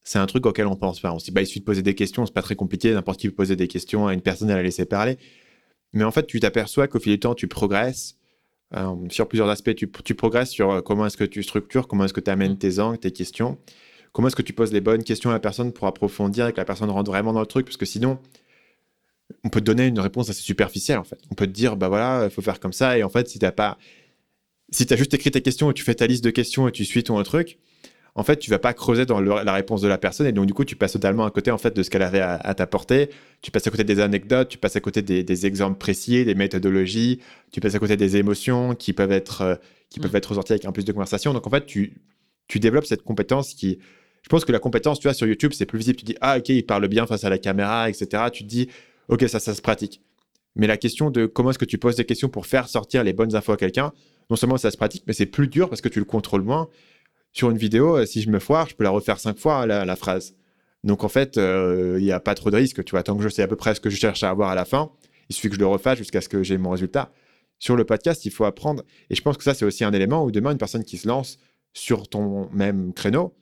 c'est 0.02 0.18
un 0.18 0.26
truc 0.26 0.46
auquel 0.46 0.66
on 0.66 0.76
pense 0.76 1.00
pas. 1.00 1.12
On 1.12 1.18
se 1.18 1.26
dit, 1.26 1.30
bah, 1.30 1.42
il 1.42 1.46
suffit 1.46 1.60
de 1.60 1.64
poser 1.64 1.82
des 1.82 1.94
questions, 1.94 2.26
c'est 2.26 2.34
pas 2.34 2.42
très 2.42 2.56
compliqué, 2.56 2.92
n'importe 2.92 3.20
qui 3.20 3.28
peut 3.28 3.34
poser 3.34 3.56
des 3.56 3.68
questions 3.68 4.06
à 4.06 4.14
une 4.14 4.22
personne 4.22 4.50
et 4.50 4.54
la 4.54 4.62
laisser 4.62 4.84
parler. 4.84 5.18
Mais 5.92 6.04
en 6.04 6.10
fait, 6.10 6.26
tu 6.26 6.40
t'aperçois 6.40 6.88
qu'au 6.88 7.00
fil 7.00 7.12
du 7.12 7.20
temps, 7.20 7.34
tu 7.34 7.48
progresses 7.48 8.16
euh, 8.76 8.94
sur 9.08 9.28
plusieurs 9.28 9.48
aspects. 9.48 9.74
Tu, 9.74 9.90
tu 10.04 10.14
progresses 10.14 10.50
sur 10.50 10.82
comment 10.84 11.06
est-ce 11.06 11.16
que 11.16 11.24
tu 11.24 11.42
structures, 11.42 11.88
comment 11.88 12.04
est-ce 12.04 12.12
que 12.12 12.20
tu 12.20 12.30
amènes 12.30 12.52
mmh. 12.52 12.58
tes 12.58 12.78
angles, 12.78 12.98
tes 12.98 13.10
questions 13.10 13.58
comment 14.12 14.28
est-ce 14.28 14.36
que 14.36 14.42
tu 14.42 14.52
poses 14.52 14.72
les 14.72 14.80
bonnes 14.80 15.04
questions 15.04 15.30
à 15.30 15.32
la 15.32 15.40
personne 15.40 15.72
pour 15.72 15.86
approfondir 15.86 16.48
et 16.48 16.52
que 16.52 16.56
la 16.56 16.64
personne 16.64 16.90
rentre 16.90 17.10
vraiment 17.10 17.32
dans 17.32 17.40
le 17.40 17.46
truc? 17.46 17.66
Parce 17.66 17.76
que 17.76 17.86
sinon, 17.86 18.18
on 19.44 19.48
peut 19.48 19.60
te 19.60 19.64
donner 19.64 19.86
une 19.86 20.00
réponse 20.00 20.30
assez 20.30 20.42
superficielle, 20.42 20.98
en 20.98 21.04
fait. 21.04 21.20
On 21.30 21.34
peut 21.34 21.46
te 21.46 21.52
dire, 21.52 21.76
bah 21.76 21.88
voilà, 21.88 22.24
il 22.24 22.30
faut 22.30 22.42
faire 22.42 22.60
comme 22.60 22.72
ça. 22.72 22.98
Et 22.98 23.02
en 23.02 23.08
fait, 23.08 23.28
si 23.28 23.38
t'as 23.38 23.52
pas. 23.52 23.78
Si 24.72 24.86
tu 24.86 24.94
as 24.94 24.96
juste 24.96 25.12
écrit 25.14 25.32
tes 25.32 25.42
questions 25.42 25.70
et 25.70 25.74
tu 25.74 25.82
fais 25.82 25.96
ta 25.96 26.06
liste 26.06 26.22
de 26.22 26.30
questions 26.30 26.68
et 26.68 26.72
tu 26.72 26.84
suis 26.84 27.02
ton 27.02 27.20
truc, 27.24 27.58
en 28.14 28.22
fait, 28.22 28.38
tu 28.38 28.50
vas 28.50 28.58
pas 28.58 28.72
creuser 28.74 29.06
dans 29.06 29.20
la 29.20 29.52
réponse 29.52 29.80
de 29.80 29.88
la 29.88 29.98
personne 29.98 30.26
et 30.26 30.32
donc 30.32 30.46
du 30.46 30.54
coup, 30.54 30.64
tu 30.64 30.76
passes 30.76 30.92
totalement 30.92 31.24
à 31.24 31.30
côté 31.30 31.50
en 31.50 31.58
fait 31.58 31.74
de 31.74 31.82
ce 31.82 31.90
qu'elle 31.90 32.02
avait 32.02 32.20
à, 32.20 32.54
t'apporter. 32.54 33.10
Tu 33.42 33.50
passes 33.50 33.66
à 33.66 33.70
côté 33.70 33.84
des 33.84 34.00
anecdotes, 34.00 34.48
tu 34.48 34.58
passes 34.58 34.76
à 34.76 34.80
côté 34.80 35.02
des, 35.02 35.46
exemples 35.46 35.78
précis, 35.78 36.24
des 36.24 36.34
méthodologies, 36.34 37.20
tu 37.52 37.60
passes 37.60 37.74
à 37.74 37.78
côté 37.78 37.96
des 37.96 38.16
émotions 38.16 38.74
qui 38.74 38.92
peuvent 38.92 39.12
être 39.12 39.42
euh, 39.42 39.54
qui 39.88 40.00
peuvent 40.00 40.12
mm. 40.12 40.16
être 40.16 40.26
ressorties 40.26 40.52
avec 40.52 40.64
un 40.64 40.72
plus 40.72 40.84
de 40.84 40.92
conversation. 40.92 41.32
Donc 41.32 41.46
en 41.46 41.50
fait, 41.50 41.66
tu 41.66 41.94
tu 42.48 42.58
développes 42.58 42.86
cette 42.86 43.02
compétence 43.02 43.54
qui 43.54 43.78
je 44.22 44.28
pense 44.28 44.44
que 44.44 44.52
la 44.52 44.58
compétence, 44.58 45.00
tu 45.00 45.08
vois, 45.08 45.14
sur 45.14 45.26
YouTube, 45.26 45.52
c'est 45.54 45.66
plus 45.66 45.78
visible. 45.78 45.96
Tu 45.96 46.04
dis, 46.04 46.16
ah, 46.20 46.38
ok, 46.38 46.50
il 46.50 46.66
parle 46.66 46.86
bien 46.88 47.06
face 47.06 47.24
à 47.24 47.30
la 47.30 47.38
caméra, 47.38 47.88
etc. 47.88 48.24
Tu 48.32 48.44
te 48.44 48.48
dis, 48.48 48.68
ok, 49.08 49.26
ça, 49.28 49.40
ça 49.40 49.54
se 49.54 49.62
pratique. 49.62 50.02
Mais 50.56 50.66
la 50.66 50.76
question 50.76 51.10
de 51.10 51.26
comment 51.26 51.50
est-ce 51.50 51.58
que 51.58 51.64
tu 51.64 51.78
poses 51.78 51.96
des 51.96 52.04
questions 52.04 52.28
pour 52.28 52.46
faire 52.46 52.68
sortir 52.68 53.04
les 53.04 53.12
bonnes 53.12 53.34
infos 53.34 53.52
à 53.52 53.56
quelqu'un, 53.56 53.92
non 54.28 54.36
seulement 54.36 54.56
ça 54.56 54.70
se 54.70 54.76
pratique, 54.76 55.04
mais 55.06 55.12
c'est 55.12 55.26
plus 55.26 55.48
dur 55.48 55.68
parce 55.68 55.80
que 55.80 55.88
tu 55.88 55.98
le 55.98 56.04
contrôles 56.04 56.42
moins. 56.42 56.68
Sur 57.32 57.50
une 57.50 57.58
vidéo, 57.58 57.96
euh, 57.96 58.06
si 58.06 58.22
je 58.22 58.30
me 58.30 58.38
foire, 58.38 58.68
je 58.68 58.74
peux 58.74 58.84
la 58.84 58.90
refaire 58.90 59.18
cinq 59.18 59.38
fois, 59.38 59.66
la, 59.66 59.96
phrase. 59.96 60.34
Donc 60.84 61.04
en 61.04 61.08
fait, 61.08 61.38
euh, 61.38 61.96
il 61.98 62.04
n'y 62.04 62.12
a 62.12 62.20
pas 62.20 62.34
trop 62.34 62.50
de 62.50 62.56
risque. 62.56 62.84
Tu 62.84 62.90
vois, 62.90 63.02
tant 63.02 63.16
que 63.16 63.22
je 63.22 63.28
sais 63.28 63.42
à 63.42 63.48
peu 63.48 63.56
près 63.56 63.74
ce 63.74 63.80
que 63.80 63.90
je 63.90 63.96
cherche 63.96 64.22
à 64.22 64.30
avoir 64.30 64.50
à 64.50 64.54
la 64.54 64.64
fin, 64.64 64.90
il 65.28 65.34
suffit 65.34 65.48
que 65.48 65.54
je 65.54 65.60
le 65.60 65.66
refasse 65.66 65.98
jusqu'à 65.98 66.20
ce 66.20 66.28
que 66.28 66.42
j'ai 66.42 66.58
mon 66.58 66.70
résultat. 66.70 67.12
Sur 67.58 67.76
le 67.76 67.84
podcast, 67.84 68.24
il 68.24 68.32
faut 68.32 68.44
apprendre. 68.44 68.82
Et 69.10 69.14
je 69.14 69.22
pense 69.22 69.36
que 69.36 69.44
ça, 69.44 69.54
c'est 69.54 69.64
aussi 69.64 69.84
un 69.84 69.92
élément 69.92 70.24
où 70.24 70.30
demain, 70.30 70.52
une 70.52 70.58
personne 70.58 70.84
qui 70.84 70.96
se 70.96 71.06
lance 71.06 71.38
sur 71.72 72.08
ton 72.08 72.48
même 72.50 72.92
créneau, 72.94 73.36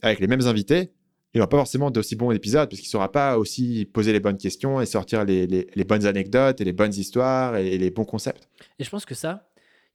avec 0.00 0.20
les 0.20 0.26
mêmes 0.26 0.46
invités, 0.46 0.92
il 1.34 1.38
n'aura 1.38 1.48
pas 1.48 1.58
forcément 1.58 1.90
d'aussi 1.90 2.16
bons 2.16 2.30
épisodes 2.30 2.68
parce 2.68 2.80
qu'il 2.80 2.88
ne 2.88 2.92
saura 2.92 3.12
pas 3.12 3.36
aussi 3.36 3.84
poser 3.92 4.12
les 4.12 4.20
bonnes 4.20 4.38
questions 4.38 4.80
et 4.80 4.86
sortir 4.86 5.24
les, 5.24 5.66
bonnes 5.86 6.06
anecdotes 6.06 6.60
et 6.60 6.64
les 6.64 6.72
bonnes 6.72 6.94
histoires 6.94 7.56
et 7.56 7.76
les 7.76 7.90
bons 7.90 8.06
concepts. 8.06 8.48
Et 8.78 8.84
je 8.84 8.90
pense 8.90 9.04
que 9.04 9.14
ça, 9.14 9.47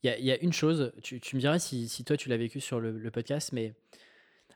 il 0.03 0.25
y, 0.25 0.31
a, 0.31 0.41
une 0.41 0.51
chose, 0.51 0.91
tu, 1.01 1.15
me 1.35 1.39
diras 1.39 1.59
si, 1.59 2.03
toi 2.05 2.17
tu 2.17 2.27
l'as 2.27 2.37
vécu 2.37 2.59
sur 2.59 2.79
le, 2.81 3.09
podcast, 3.09 3.53
mais 3.53 3.73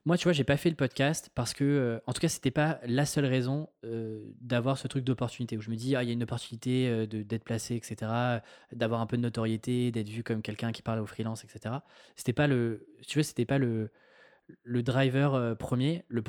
moi, 0.05 0.17
tu 0.17 0.23
vois, 0.23 0.33
j'ai 0.33 0.43
pas 0.43 0.57
fait 0.57 0.69
le 0.69 0.75
podcast 0.75 1.31
parce 1.35 1.53
que, 1.53 1.63
euh, 1.63 1.99
en 2.05 2.13
tout 2.13 2.21
cas, 2.21 2.29
c'était 2.29 2.51
pas 2.51 2.79
la 2.85 3.05
seule 3.05 3.25
raison 3.25 3.67
euh, 3.83 4.23
d'avoir 4.39 4.77
ce 4.77 4.87
truc 4.87 5.03
d'opportunité 5.03 5.57
où 5.57 5.61
je 5.61 5.69
me 5.69 5.75
dis, 5.75 5.95
ah, 5.95 6.03
il 6.03 6.07
y 6.07 6.09
a 6.09 6.13
une 6.13 6.23
opportunité 6.23 6.87
euh, 6.87 7.05
d'être 7.05 7.43
placé, 7.43 7.75
etc., 7.75 8.39
d'avoir 8.71 9.01
un 9.01 9.05
peu 9.05 9.17
de 9.17 9.21
notoriété, 9.21 9.91
d'être 9.91 10.09
vu 10.09 10.23
comme 10.23 10.41
quelqu'un 10.41 10.71
qui 10.71 10.81
parle 10.81 10.99
aux 10.99 11.05
freelance, 11.05 11.43
etc. 11.43 11.75
C'était 12.15 12.33
pas 12.33 12.47
le, 12.47 12.87
tu 13.05 13.19
vois, 13.19 13.23
c'était 13.23 13.45
pas 13.45 13.57
le, 13.57 13.89
le 14.63 14.83
driver 14.83 15.57
premier, 15.57 16.05
le, 16.07 16.23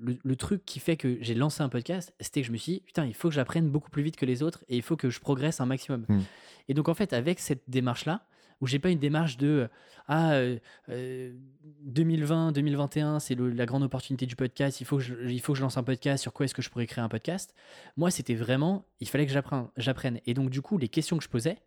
le, 0.00 0.36
truc 0.36 0.64
qui 0.64 0.78
fait 0.78 0.96
que 0.96 1.18
j'ai 1.20 1.34
lancé 1.34 1.62
un 1.62 1.68
podcast, 1.68 2.14
c'était 2.20 2.42
que 2.42 2.46
je 2.46 2.52
me 2.52 2.56
suis 2.56 2.74
dit, 2.74 2.80
putain, 2.86 3.04
il 3.04 3.14
faut 3.14 3.28
que 3.28 3.34
j'apprenne 3.34 3.68
beaucoup 3.68 3.90
plus 3.90 4.04
vite 4.04 4.16
que 4.16 4.26
les 4.26 4.44
autres 4.44 4.64
et 4.68 4.76
il 4.76 4.82
faut 4.82 4.96
que 4.96 5.10
je 5.10 5.18
progresse 5.18 5.60
un 5.60 5.66
maximum. 5.66 6.04
Hmm. 6.08 6.20
Et 6.68 6.74
donc, 6.74 6.88
en 6.88 6.94
fait, 6.94 7.12
avec 7.12 7.40
cette 7.40 7.62
démarche-là, 7.68 8.26
où 8.60 8.66
j'ai 8.66 8.78
pas 8.78 8.90
une 8.90 8.98
démarche 8.98 9.36
de 9.36 9.68
ah 10.06 10.40
2020 10.88 12.48
euh, 12.48 12.52
2021 12.52 13.16
euh, 13.16 13.18
c'est 13.18 13.34
la 13.34 13.66
grande 13.66 13.82
opportunité 13.82 14.24
du 14.24 14.36
podcast 14.36 14.80
il 14.80 14.84
faut 14.84 14.96
que 14.96 15.02
je, 15.02 15.14
il 15.28 15.40
faut 15.40 15.52
que 15.52 15.58
je 15.58 15.62
lance 15.62 15.76
un 15.76 15.82
podcast 15.82 16.22
sur 16.22 16.32
quoi 16.32 16.44
est-ce 16.44 16.54
que 16.54 16.62
je 16.62 16.70
pourrais 16.70 16.86
créer 16.86 17.04
un 17.04 17.08
podcast? 17.08 17.54
Moi 17.96 18.10
c'était 18.10 18.34
vraiment 18.34 18.86
il 19.00 19.08
fallait 19.08 19.26
que 19.26 19.32
j'apprenne 19.76 20.20
et 20.26 20.34
donc 20.34 20.50
du 20.50 20.62
coup 20.62 20.78
les 20.78 20.88
questions 20.88 21.18
que 21.18 21.24
je 21.24 21.28
posais 21.28 21.58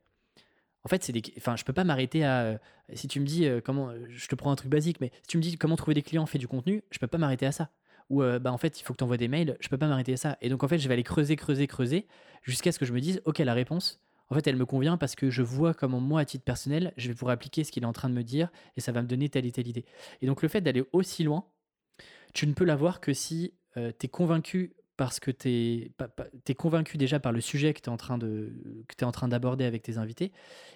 en 0.83 0.89
fait, 0.89 1.03
c'est 1.03 1.13
des... 1.13 1.21
enfin, 1.37 1.55
je 1.55 1.63
peux 1.63 1.73
pas 1.73 1.83
m'arrêter 1.83 2.23
à. 2.23 2.41
Euh, 2.41 2.57
si 2.93 3.07
tu 3.07 3.19
me 3.19 3.25
dis 3.25 3.45
euh, 3.45 3.61
comment. 3.63 3.89
Euh, 3.89 4.05
je 4.09 4.27
te 4.27 4.35
prends 4.35 4.51
un 4.51 4.55
truc 4.55 4.69
basique, 4.69 4.99
mais 4.99 5.11
si 5.21 5.27
tu 5.27 5.37
me 5.37 5.41
dis 5.41 5.57
comment 5.57 5.75
trouver 5.75 5.93
des 5.93 6.01
clients, 6.01 6.25
fait 6.25 6.39
du 6.39 6.47
contenu, 6.47 6.83
je 6.91 6.99
peux 6.99 7.07
pas 7.07 7.17
m'arrêter 7.17 7.45
à 7.45 7.51
ça. 7.51 7.69
Ou 8.09 8.23
bah, 8.41 8.51
en 8.51 8.57
fait, 8.57 8.77
il 8.77 8.83
faut 8.83 8.91
que 8.91 8.97
tu 8.97 9.05
envoies 9.05 9.15
des 9.15 9.29
mails, 9.29 9.55
je 9.61 9.69
peux 9.69 9.77
pas 9.77 9.87
m'arrêter 9.87 10.11
à 10.11 10.17
ça. 10.17 10.37
Et 10.41 10.49
donc, 10.49 10.63
en 10.63 10.67
fait, 10.67 10.77
je 10.79 10.87
vais 10.89 10.95
aller 10.95 11.03
creuser, 11.03 11.37
creuser, 11.37 11.65
creuser, 11.65 12.07
jusqu'à 12.43 12.73
ce 12.73 12.79
que 12.79 12.83
je 12.83 12.91
me 12.91 12.99
dise, 12.99 13.21
OK, 13.23 13.37
la 13.39 13.53
réponse, 13.53 14.01
en 14.31 14.35
fait, 14.35 14.47
elle 14.47 14.55
me 14.55 14.65
convient 14.65 14.97
parce 14.97 15.15
que 15.15 15.29
je 15.29 15.43
vois 15.43 15.73
comment 15.73 15.99
moi, 15.99 16.21
à 16.21 16.25
titre 16.25 16.43
personnel, 16.43 16.93
je 16.97 17.09
vais 17.09 17.13
pouvoir 17.13 17.33
appliquer 17.33 17.63
ce 17.63 17.71
qu'il 17.71 17.83
est 17.83 17.87
en 17.87 17.93
train 17.93 18.09
de 18.09 18.15
me 18.15 18.23
dire 18.23 18.49
et 18.77 18.81
ça 18.81 18.91
va 18.91 19.01
me 19.01 19.07
donner 19.07 19.29
telle 19.29 19.45
et 19.45 19.51
telle 19.51 19.67
idée. 19.67 19.85
Et 20.21 20.25
donc, 20.25 20.41
le 20.41 20.47
fait 20.47 20.61
d'aller 20.61 20.83
aussi 20.93 21.23
loin, 21.23 21.45
tu 22.33 22.47
ne 22.47 22.53
peux 22.53 22.65
l'avoir 22.65 23.01
que 23.01 23.13
si 23.13 23.53
tu 23.75 23.81
es 23.81 24.07
convaincu 24.07 24.73
parce 25.01 25.19
que 25.19 25.31
tu 25.31 26.55
convaincu 26.55 26.97
déjà 26.97 27.19
par 27.19 27.31
le 27.31 27.41
sujet 27.41 27.73
que 27.73 27.81
tu 27.81 27.89
es 27.89 29.03
en 29.03 29.11
train 29.11 29.27
d'aborder 29.27 29.65
avec 29.65 29.81
tes 29.81 29.97
invités 29.97 30.31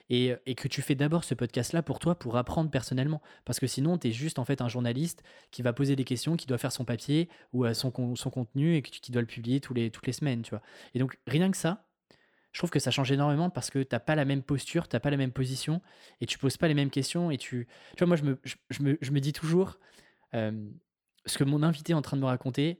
et, 0.10 0.36
que 0.58 0.68
tu 0.68 0.82
fais 0.82 0.96
d'abord 0.96 1.24
ce 1.24 1.36
podcast-là 1.36 1.84
pour 1.84 2.00
toi, 2.00 2.18
pour 2.18 2.36
apprendre 2.36 2.72
personnellement. 2.72 3.22
Parce 3.46 3.60
que 3.60 3.68
sinon, 3.68 4.00
tu 4.00 4.08
es 4.08 4.12
juste 4.12 4.40
en 4.40 4.46
fait 4.46 4.62
un 4.62 4.68
journaliste 4.68 5.22
qui 5.52 5.62
va 5.62 5.74
poser 5.74 5.96
des 5.96 6.06
questions, 6.06 6.38
qui 6.38 6.48
doit 6.48 6.58
faire 6.58 6.72
son 6.72 6.86
papier 6.86 7.30
ou 7.54 7.72
son, 7.76 8.16
son 8.16 8.30
contenu 8.32 8.78
et 8.78 8.82
qui 8.82 9.12
doit 9.12 9.22
le 9.22 9.28
publier 9.28 9.62
les, 9.76 9.92
toutes 9.92 10.08
les 10.08 10.14
semaines. 10.14 10.42
Tu 10.42 10.50
vois. 10.50 10.62
Et 10.96 11.00
donc, 11.00 11.20
rien 11.28 11.52
que 11.52 11.58
ça, 11.58 11.85
je 12.56 12.60
trouve 12.62 12.70
que 12.70 12.80
ça 12.80 12.90
change 12.90 13.12
énormément 13.12 13.50
parce 13.50 13.70
que 13.70 13.80
tu 13.80 13.90
n'as 13.92 14.00
pas 14.00 14.16
la 14.16 14.24
même 14.24 14.42
posture, 14.42 14.88
tu 14.88 14.96
n'as 14.96 15.02
pas 15.02 15.10
la 15.10 15.18
même 15.18 15.34
position 15.34 15.82
et 16.22 16.26
tu 16.26 16.40
poses 16.40 16.56
pas 16.56 16.70
les 16.70 16.74
mêmes 16.74 16.90
questions. 16.90 17.30
Et 17.30 17.38
tu, 17.38 17.68
tu 17.98 18.00
vois, 18.00 18.08
moi, 18.08 18.16
je 18.16 18.24
me, 18.24 18.40
je, 18.46 18.82
me, 18.82 18.98
je 19.02 19.12
me 19.12 19.20
dis 19.20 19.34
toujours 19.34 19.78
euh, 20.36 20.66
ce 21.26 21.38
que 21.38 21.44
mon 21.44 21.64
invité 21.64 21.92
est 21.92 21.96
en 21.96 22.02
train 22.02 22.16
de 22.16 22.22
me 22.22 22.28
raconter 22.28 22.80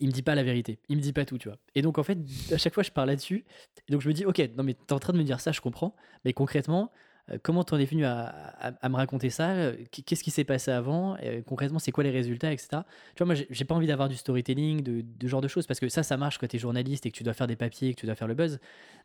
il 0.00 0.08
me 0.08 0.12
dit 0.12 0.22
pas 0.22 0.34
la 0.34 0.42
vérité, 0.42 0.80
il 0.88 0.96
me 0.96 1.00
dit 1.00 1.12
pas 1.12 1.24
tout, 1.24 1.38
tu 1.38 1.48
vois. 1.48 1.56
Et 1.74 1.80
donc 1.80 1.96
en 1.96 2.02
fait, 2.02 2.18
à 2.52 2.58
chaque 2.58 2.74
fois 2.74 2.82
je 2.82 2.90
parle 2.90 3.08
là-dessus, 3.08 3.46
et 3.88 3.92
donc 3.92 4.02
je 4.02 4.08
me 4.08 4.12
dis, 4.12 4.26
ok, 4.26 4.42
non 4.54 4.62
mais 4.62 4.74
t'es 4.74 4.92
en 4.92 4.98
train 4.98 5.14
de 5.14 5.18
me 5.18 5.22
dire 5.22 5.40
ça, 5.40 5.52
je 5.52 5.62
comprends, 5.62 5.96
mais 6.26 6.34
concrètement, 6.34 6.92
comment 7.42 7.64
t'en 7.64 7.78
es 7.78 7.84
venu 7.84 8.04
à, 8.04 8.88
me 8.88 8.96
raconter 8.96 9.30
ça? 9.30 9.50
Euh, 9.50 9.76
Qu'est-ce 9.90 10.22
qui 10.22 10.30
s'est 10.30 10.44
passé 10.44 10.70
avant? 10.70 11.16
Euh, 11.22 11.42
Concrètement, 11.42 11.78
c'est 11.78 11.92
quoi 11.92 12.04
les 12.04 12.10
résultats, 12.10 12.52
etc. 12.52 12.82
Tu 13.14 13.24
vois, 13.24 13.34
moi 13.34 13.44
j'ai 13.50 13.64
pas 13.64 13.74
envie 13.74 13.86
d'avoir 13.86 14.08
du 14.08 14.16
storytelling, 14.16 14.82
de, 14.82 15.02
de, 15.02 15.28
genre 15.28 15.40
de 15.40 15.48
choses, 15.48 15.66
parce 15.66 15.80
que 15.80 15.88
ça, 15.88 16.02
ça 16.02 16.16
marche 16.16 16.38
quand 16.38 16.46
t'es 16.46 16.58
journaliste 16.58 17.06
et 17.06 17.10
que 17.10 17.16
tu 17.16 17.24
dois 17.24 17.34
faire 17.34 17.46
des 17.46 17.56
papiers, 17.56 17.94
que 17.94 18.00
tu 18.00 18.06
dois 18.06 18.14
faire 18.14 18.28
le 18.28 18.34
buzz. 18.34 18.58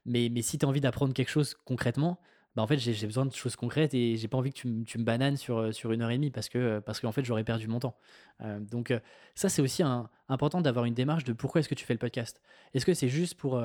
Mais, 0.06 0.30
si 0.42 0.58
t'as 0.58 0.68
envie 0.68 0.82
d'apprendre 0.82 1.14
quelque 1.14 1.30
chose 1.30 1.56
concrètement, 1.66 2.20
bah 2.56 2.62
en 2.62 2.68
fait 2.68 2.78
j'ai 2.78 3.08
besoin 3.08 3.26
de 3.26 3.32
choses 3.32 3.56
concrètes 3.56 3.94
et 3.94 4.18
j'ai 4.18 4.28
pas 4.28 4.38
envie 4.38 4.52
que 4.52 4.60
tu, 4.60 4.68
me 4.68 5.04
bananes 5.04 5.38
sur, 5.38 5.60
euh, 5.60 5.72
une 5.90 6.02
heure 6.02 6.12
et 6.12 6.18
demie 6.18 6.32
parce 6.32 6.50
que 6.50 6.82
qu'en 7.02 7.12
fait 7.14 7.24
j'aurais 7.24 7.46
perdu 7.46 7.70
mon 7.70 7.80
temps. 7.80 7.96
Euh, 8.42 8.60
donc 8.60 8.92
euh, 8.92 9.00
ça 9.36 9.48
c'est 9.48 9.62
aussi 9.62 9.84
important 10.28 10.60
d'avoir 10.60 10.84
une 10.84 10.94
démarche 10.94 11.24
de 11.24 11.32
pourquoi 11.32 11.60
est-ce 11.60 11.70
que 11.70 11.76
tu 11.76 11.86
fais 11.86 11.94
le 11.94 12.00
podcast? 12.00 12.42
Est-ce 12.74 12.86
que 12.86 12.94
c'est 12.94 13.08
juste 13.08 13.36
pour 13.36 13.64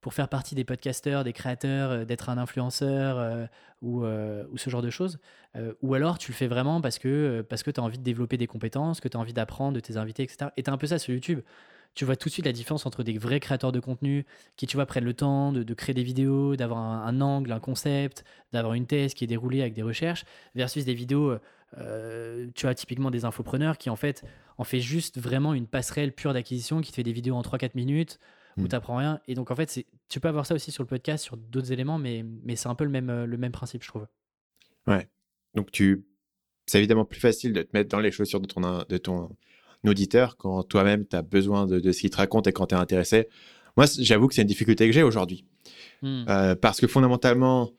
pour 0.00 0.14
faire 0.14 0.28
partie 0.28 0.54
des 0.54 0.64
podcasteurs, 0.64 1.24
des 1.24 1.32
créateurs, 1.32 2.06
d'être 2.06 2.28
un 2.28 2.38
influenceur 2.38 3.48
ou, 3.82 4.04
ou, 4.04 4.56
ce 4.56 4.70
genre 4.70 4.82
de 4.82 4.90
choses 4.90 5.18
Ou 5.82 5.94
alors 5.94 6.18
tu 6.18 6.30
le 6.30 6.36
fais 6.36 6.46
vraiment 6.46 6.80
parce 6.80 6.98
que, 6.98 7.44
parce 7.48 7.62
que 7.62 7.70
tu 7.70 7.80
as 7.80 7.82
envie 7.82 7.98
de 7.98 8.04
développer 8.04 8.36
des 8.36 8.46
compétences, 8.46 9.00
que 9.00 9.08
tu 9.08 9.16
as 9.16 9.20
envie 9.20 9.32
d'apprendre 9.32 9.74
de 9.74 9.80
tes 9.80 9.96
invités, 9.96 10.22
etc. 10.22 10.50
Et 10.56 10.62
tu 10.62 10.70
un 10.70 10.78
peu 10.78 10.86
ça 10.86 10.98
sur 10.98 11.12
YouTube 11.12 11.40
tu 11.98 12.04
vois 12.04 12.14
tout 12.14 12.28
de 12.28 12.32
suite 12.32 12.46
la 12.46 12.52
différence 12.52 12.86
entre 12.86 13.02
des 13.02 13.18
vrais 13.18 13.40
créateurs 13.40 13.72
de 13.72 13.80
contenu 13.80 14.24
qui, 14.56 14.68
tu 14.68 14.76
vois, 14.76 14.86
prennent 14.86 15.04
le 15.04 15.14
temps 15.14 15.52
de, 15.52 15.74
créer 15.74 15.94
des 15.94 16.04
vidéos, 16.04 16.54
d'avoir 16.54 16.78
un, 16.78 17.20
angle, 17.20 17.50
un 17.50 17.58
concept, 17.58 18.24
d'avoir 18.52 18.74
une 18.74 18.86
thèse 18.86 19.14
qui 19.14 19.24
est 19.24 19.26
déroulée 19.26 19.62
avec 19.62 19.74
des 19.74 19.82
recherches, 19.82 20.24
versus 20.54 20.84
des 20.84 20.94
vidéos, 20.94 21.36
euh, 21.76 22.46
tu 22.54 22.66
vois, 22.66 22.74
typiquement 22.76 23.10
des 23.10 23.24
infopreneurs 23.24 23.78
qui, 23.78 23.90
en 23.90 23.96
fait, 23.96 24.24
en 24.58 24.64
fait 24.64 24.78
juste 24.78 25.18
vraiment 25.18 25.54
une 25.54 25.66
passerelle 25.66 26.12
pure 26.12 26.32
d'acquisition 26.32 26.80
qui 26.82 26.92
te 26.92 26.96
fait 26.96 27.02
des 27.02 27.12
vidéos 27.12 27.34
en 27.34 27.42
3-4 27.42 27.70
minutes 27.74 28.20
où 28.58 28.68
tu 28.68 28.74
n'apprends 28.74 28.96
rien. 28.96 29.20
Et 29.28 29.34
donc, 29.34 29.50
en 29.50 29.56
fait, 29.56 29.84
tu 30.08 30.20
peux 30.20 30.28
avoir 30.28 30.46
ça 30.46 30.54
aussi 30.54 30.70
sur 30.70 30.82
le 30.82 30.88
podcast, 30.88 31.24
sur 31.24 31.36
d'autres 31.36 31.72
éléments, 31.72 31.98
mais, 31.98 32.24
mais 32.44 32.56
c'est 32.56 32.68
un 32.68 32.74
peu 32.74 32.84
le 32.84 32.90
même, 32.90 33.24
le 33.24 33.36
même 33.36 33.52
principe, 33.52 33.82
je 33.82 33.88
trouve. 33.88 34.06
Ouais. 34.86 35.08
Donc, 35.54 35.70
tu... 35.70 36.04
c'est 36.66 36.78
évidemment 36.78 37.04
plus 37.04 37.20
facile 37.20 37.52
de 37.52 37.62
te 37.62 37.70
mettre 37.72 37.88
dans 37.88 38.00
les 38.00 38.10
chaussures 38.10 38.40
de 38.40 38.46
ton, 38.46 38.84
de 38.88 38.96
ton 38.98 39.30
auditeur 39.86 40.36
quand 40.36 40.62
toi-même 40.64 41.06
tu 41.06 41.16
as 41.16 41.22
besoin 41.22 41.66
de, 41.66 41.92
ce 41.92 42.00
qu'il 42.00 42.10
te 42.10 42.16
raconte 42.16 42.46
et 42.46 42.52
quand 42.52 42.66
tu 42.66 42.74
es 42.74 42.78
intéressé. 42.78 43.28
Moi, 43.76 43.86
j'avoue 43.98 44.26
que 44.28 44.34
c'est 44.34 44.42
une 44.42 44.48
difficulté 44.48 44.86
que 44.86 44.92
j'ai 44.92 45.02
aujourd'hui. 45.02 45.44
Hmm. 46.02 46.24
Euh, 46.28 46.54
parce 46.56 46.80
que 46.80 46.86
fondamentalement, 46.86 47.70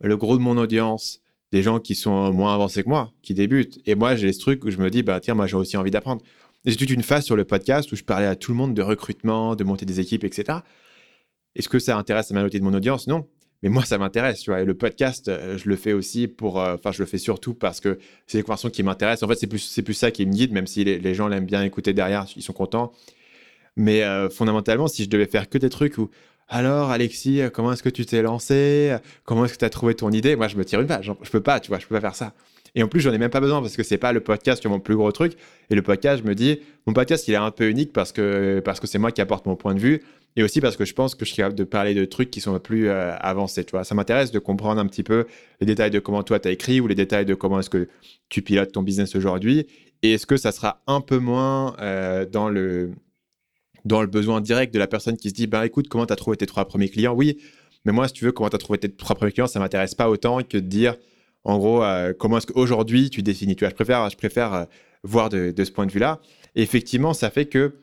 le 0.00 0.16
gros 0.16 0.36
de 0.36 0.42
mon 0.42 0.56
audience, 0.56 1.20
des 1.50 1.62
gens 1.62 1.80
qui 1.80 1.94
sont 1.94 2.32
moins 2.32 2.54
avancés 2.54 2.82
que 2.82 2.88
moi, 2.88 3.12
qui 3.22 3.34
débutent. 3.34 3.80
Et 3.86 3.94
moi, 3.94 4.14
j'ai 4.16 4.32
ce 4.32 4.40
truc 4.40 4.64
où 4.64 4.70
je 4.70 4.78
me 4.78 4.90
dis, 4.90 5.02
bah 5.02 5.18
tiens, 5.20 5.34
moi 5.34 5.46
j'ai 5.46 5.56
aussi 5.56 5.76
envie 5.76 5.90
d'apprendre. 5.90 6.22
J'ai 6.64 6.76
toute 6.76 6.90
une 6.90 7.02
phase 7.02 7.24
sur 7.24 7.36
le 7.36 7.44
podcast 7.44 7.90
où 7.92 7.96
je 7.96 8.02
parlais 8.02 8.26
à 8.26 8.36
tout 8.36 8.50
le 8.50 8.56
monde 8.56 8.74
de 8.74 8.82
recrutement, 8.82 9.54
de 9.54 9.64
monter 9.64 9.86
des 9.86 10.00
équipes, 10.00 10.24
etc. 10.24 10.58
Est-ce 11.54 11.68
que 11.68 11.78
ça 11.78 11.96
intéresse 11.96 12.30
la 12.30 12.34
majorité 12.34 12.58
de 12.58 12.64
mon 12.64 12.74
audience? 12.74 13.06
Non. 13.06 13.26
Mais 13.62 13.68
moi 13.68 13.84
ça 13.84 13.98
m'intéresse 13.98 14.46
et 14.46 14.64
le 14.64 14.74
podcast 14.74 15.26
euh, 15.26 15.58
je 15.58 15.68
le 15.68 15.74
fais 15.74 15.92
aussi 15.92 16.28
pour 16.28 16.60
euh, 16.60 16.74
enfin 16.74 16.92
je 16.92 17.02
le 17.02 17.06
fais 17.06 17.18
surtout 17.18 17.54
parce 17.54 17.80
que 17.80 17.98
c'est 18.28 18.38
des 18.38 18.44
conversations 18.44 18.70
qui 18.70 18.84
m'intéressent. 18.84 19.24
En 19.24 19.28
fait 19.28 19.34
c'est 19.34 19.48
plus 19.48 19.80
plus 19.84 19.94
ça 19.94 20.12
qui 20.12 20.24
me 20.26 20.32
guide 20.32 20.52
même 20.52 20.68
si 20.68 20.84
les, 20.84 21.14
gens 21.14 21.26
l'aiment 21.26 21.44
bien 21.44 21.64
écouter 21.64 21.92
derrière 21.92 22.26
ils 22.36 22.42
sont 22.42 22.52
contents. 22.52 22.92
Mais 23.76 24.04
euh, 24.04 24.30
fondamentalement 24.30 24.86
si 24.86 25.02
je 25.02 25.08
devais 25.08 25.26
faire 25.26 25.48
que 25.48 25.58
des 25.58 25.70
trucs 25.70 25.98
où 25.98 26.08
alors 26.46 26.90
Alexis 26.90 27.40
comment 27.52 27.72
est-ce 27.72 27.82
que 27.82 27.88
tu 27.88 28.06
t'es 28.06 28.22
lancé? 28.22 28.96
Comment 29.24 29.44
est-ce 29.44 29.54
que 29.54 29.58
tu 29.58 29.64
as 29.64 29.70
trouvé 29.70 29.94
ton 29.94 30.12
idée? 30.12 30.36
Moi 30.36 30.46
je 30.46 30.56
me 30.56 30.64
tire 30.64 30.80
une 30.80 30.86
page. 30.86 31.12
Je 31.22 31.30
peux 31.30 31.42
pas 31.42 31.58
tu 31.58 31.68
vois. 31.68 31.80
Je 31.80 31.86
peux 31.88 31.96
pas 31.96 32.00
faire 32.00 32.14
ça 32.14 32.34
et 32.78 32.82
en 32.84 32.86
plus, 32.86 33.00
j'en 33.00 33.12
ai 33.12 33.18
même 33.18 33.28
pas 33.28 33.40
besoin 33.40 33.60
parce 33.60 33.76
que 33.76 33.82
c'est 33.82 33.98
pas 33.98 34.12
le 34.12 34.20
podcast 34.20 34.60
qui 34.60 34.68
est 34.68 34.70
mon 34.70 34.78
plus 34.78 34.94
gros 34.94 35.10
truc. 35.10 35.32
Et 35.68 35.74
le 35.74 35.82
podcast, 35.82 36.22
je 36.22 36.28
me 36.28 36.36
dis, 36.36 36.60
mon 36.86 36.92
podcast, 36.92 37.26
il 37.26 37.34
est 37.34 37.36
un 37.36 37.50
peu 37.50 37.68
unique 37.68 37.92
parce 37.92 38.12
que 38.12 38.62
parce 38.64 38.78
que 38.78 38.86
c'est 38.86 39.00
moi 39.00 39.10
qui 39.10 39.20
apporte 39.20 39.46
mon 39.46 39.56
point 39.56 39.74
de 39.74 39.80
vue 39.80 40.00
et 40.36 40.44
aussi 40.44 40.60
parce 40.60 40.76
que 40.76 40.84
je 40.84 40.94
pense 40.94 41.16
que 41.16 41.24
je 41.24 41.32
suis 41.32 41.38
capable 41.38 41.56
de 41.56 41.64
parler 41.64 41.92
de 41.92 42.04
trucs 42.04 42.30
qui 42.30 42.40
sont 42.40 42.56
plus 42.60 42.88
euh, 42.88 43.16
avancés. 43.18 43.64
Tu 43.64 43.72
vois, 43.72 43.82
ça 43.82 43.96
m'intéresse 43.96 44.30
de 44.30 44.38
comprendre 44.38 44.80
un 44.80 44.86
petit 44.86 45.02
peu 45.02 45.26
les 45.60 45.66
détails 45.66 45.90
de 45.90 45.98
comment 45.98 46.22
toi 46.22 46.38
tu 46.38 46.46
as 46.46 46.52
écrit 46.52 46.80
ou 46.80 46.86
les 46.86 46.94
détails 46.94 47.26
de 47.26 47.34
comment 47.34 47.58
est-ce 47.58 47.68
que 47.68 47.88
tu 48.28 48.42
pilotes 48.42 48.70
ton 48.70 48.82
business 48.82 49.16
aujourd'hui. 49.16 49.66
Et 50.04 50.12
est-ce 50.12 50.26
que 50.26 50.36
ça 50.36 50.52
sera 50.52 50.80
un 50.86 51.00
peu 51.00 51.18
moins 51.18 51.74
euh, 51.80 52.26
dans 52.26 52.48
le 52.48 52.92
dans 53.84 54.02
le 54.02 54.06
besoin 54.06 54.40
direct 54.40 54.72
de 54.72 54.78
la 54.78 54.86
personne 54.86 55.16
qui 55.16 55.30
se 55.30 55.34
dit, 55.34 55.48
bah 55.48 55.66
écoute, 55.66 55.88
comment 55.88 56.06
tu 56.06 56.12
as 56.12 56.16
trouvé 56.16 56.36
tes 56.36 56.46
trois 56.46 56.66
premiers 56.66 56.90
clients? 56.90 57.14
Oui, 57.14 57.38
mais 57.84 57.90
moi, 57.90 58.06
si 58.06 58.14
tu 58.14 58.24
veux, 58.24 58.30
comment 58.30 58.50
tu 58.50 58.56
as 58.56 58.60
trouvé 58.60 58.78
tes 58.78 58.88
trois 58.88 59.16
premiers 59.16 59.32
clients, 59.32 59.48
ça 59.48 59.58
m'intéresse 59.58 59.96
pas 59.96 60.08
autant 60.08 60.42
que 60.44 60.58
de 60.58 60.60
dire, 60.60 60.94
En 61.48 61.56
gros, 61.56 61.82
comment 62.18 62.36
est-ce 62.36 62.46
qu'aujourd'hui 62.46 63.08
tu 63.08 63.22
définis 63.22 63.56
Tu 63.56 63.64
vois, 63.64 63.70
je 63.70 63.74
préfère, 63.74 64.10
je 64.10 64.16
préfère 64.18 64.66
voir 65.02 65.30
de, 65.30 65.54
ce 65.56 65.70
point 65.70 65.86
de 65.86 65.90
vue-là. 65.90 66.20
Effectivement, 66.56 67.14
ça 67.14 67.30
fait 67.30 67.46
que 67.46 67.76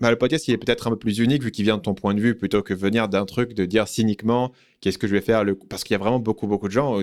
bah, 0.00 0.10
le 0.10 0.16
podcast, 0.16 0.48
il 0.48 0.54
est 0.54 0.56
peut-être 0.56 0.86
un 0.86 0.90
peu 0.90 0.96
plus 0.96 1.18
unique 1.18 1.42
vu 1.42 1.50
qu'il 1.50 1.66
vient 1.66 1.76
de 1.76 1.82
ton 1.82 1.92
point 1.92 2.14
de 2.14 2.20
vue 2.20 2.34
plutôt 2.34 2.62
que 2.62 2.72
venir 2.72 3.08
d'un 3.08 3.26
truc 3.26 3.52
de 3.52 3.66
dire 3.66 3.86
cyniquement 3.86 4.50
qu'est-ce 4.80 4.96
que 4.96 5.06
je 5.06 5.12
vais 5.12 5.20
faire. 5.20 5.44
Parce 5.68 5.84
qu'il 5.84 5.92
y 5.92 5.96
a 5.96 5.98
vraiment 5.98 6.18
beaucoup, 6.18 6.46
beaucoup 6.46 6.68
de 6.68 6.72
gens, 6.72 7.00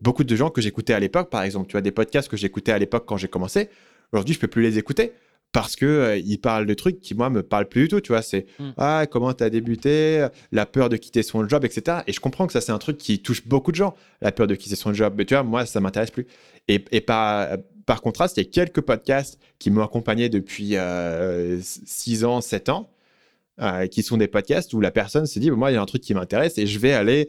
beaucoup 0.00 0.22
de 0.22 0.36
gens 0.36 0.50
que 0.50 0.60
j'écoutais 0.60 0.92
à 0.92 1.00
l'époque, 1.00 1.30
par 1.30 1.42
exemple. 1.42 1.66
Tu 1.66 1.72
vois, 1.72 1.80
des 1.80 1.90
podcasts 1.90 2.28
que 2.28 2.36
j'écoutais 2.36 2.70
à 2.70 2.78
l'époque 2.78 3.04
quand 3.04 3.16
j'ai 3.16 3.26
commencé. 3.26 3.70
Aujourd'hui, 4.12 4.36
je 4.36 4.38
peux 4.38 4.46
plus 4.46 4.62
les 4.62 4.78
écouter 4.78 5.14
parce 5.52 5.76
que 5.76 5.86
euh, 5.86 6.16
ils 6.16 6.38
parlent 6.38 6.66
de 6.66 6.74
trucs 6.74 7.00
qui 7.00 7.14
moi 7.14 7.30
me 7.30 7.42
parlent 7.42 7.68
plus 7.68 7.82
du 7.82 7.88
tout 7.88 8.00
tu 8.00 8.12
vois 8.12 8.22
c'est 8.22 8.46
mm. 8.58 8.70
ah 8.78 9.06
comment 9.10 9.32
tu 9.34 9.44
as 9.44 9.50
débuté 9.50 10.26
la 10.50 10.66
peur 10.66 10.88
de 10.88 10.96
quitter 10.96 11.22
son 11.22 11.46
job 11.48 11.64
etc 11.64 11.98
et 12.06 12.12
je 12.12 12.20
comprends 12.20 12.46
que 12.46 12.52
ça 12.52 12.60
c'est 12.60 12.72
un 12.72 12.78
truc 12.78 12.98
qui 12.98 13.20
touche 13.20 13.46
beaucoup 13.46 13.70
de 13.70 13.76
gens 13.76 13.94
la 14.22 14.32
peur 14.32 14.46
de 14.46 14.54
quitter 14.54 14.76
son 14.76 14.94
job. 14.94 15.14
Mais 15.16 15.24
tu 15.24 15.34
vois 15.34 15.42
moi 15.42 15.66
ça 15.66 15.80
m'intéresse 15.80 16.10
plus. 16.10 16.26
Et, 16.68 16.84
et 16.92 17.00
par, 17.00 17.58
par 17.86 18.00
contraste 18.00 18.36
il 18.36 18.44
y 18.44 18.46
a 18.46 18.50
quelques 18.50 18.80
podcasts 18.80 19.38
qui 19.58 19.70
m'ont 19.70 19.82
accompagné 19.82 20.28
depuis 20.28 20.68
6 20.68 20.76
euh, 20.76 22.26
ans 22.26 22.40
7 22.40 22.68
ans 22.68 22.90
euh, 23.60 23.86
qui 23.88 24.02
sont 24.02 24.16
des 24.16 24.28
podcasts 24.28 24.72
où 24.72 24.80
la 24.80 24.90
personne 24.92 25.26
se 25.26 25.38
dit 25.38 25.50
moi 25.50 25.70
il 25.70 25.74
y 25.74 25.76
a 25.76 25.82
un 25.82 25.86
truc 25.86 26.02
qui 26.02 26.14
m'intéresse 26.14 26.56
et 26.58 26.66
je 26.66 26.78
vais 26.78 26.92
aller 26.92 27.28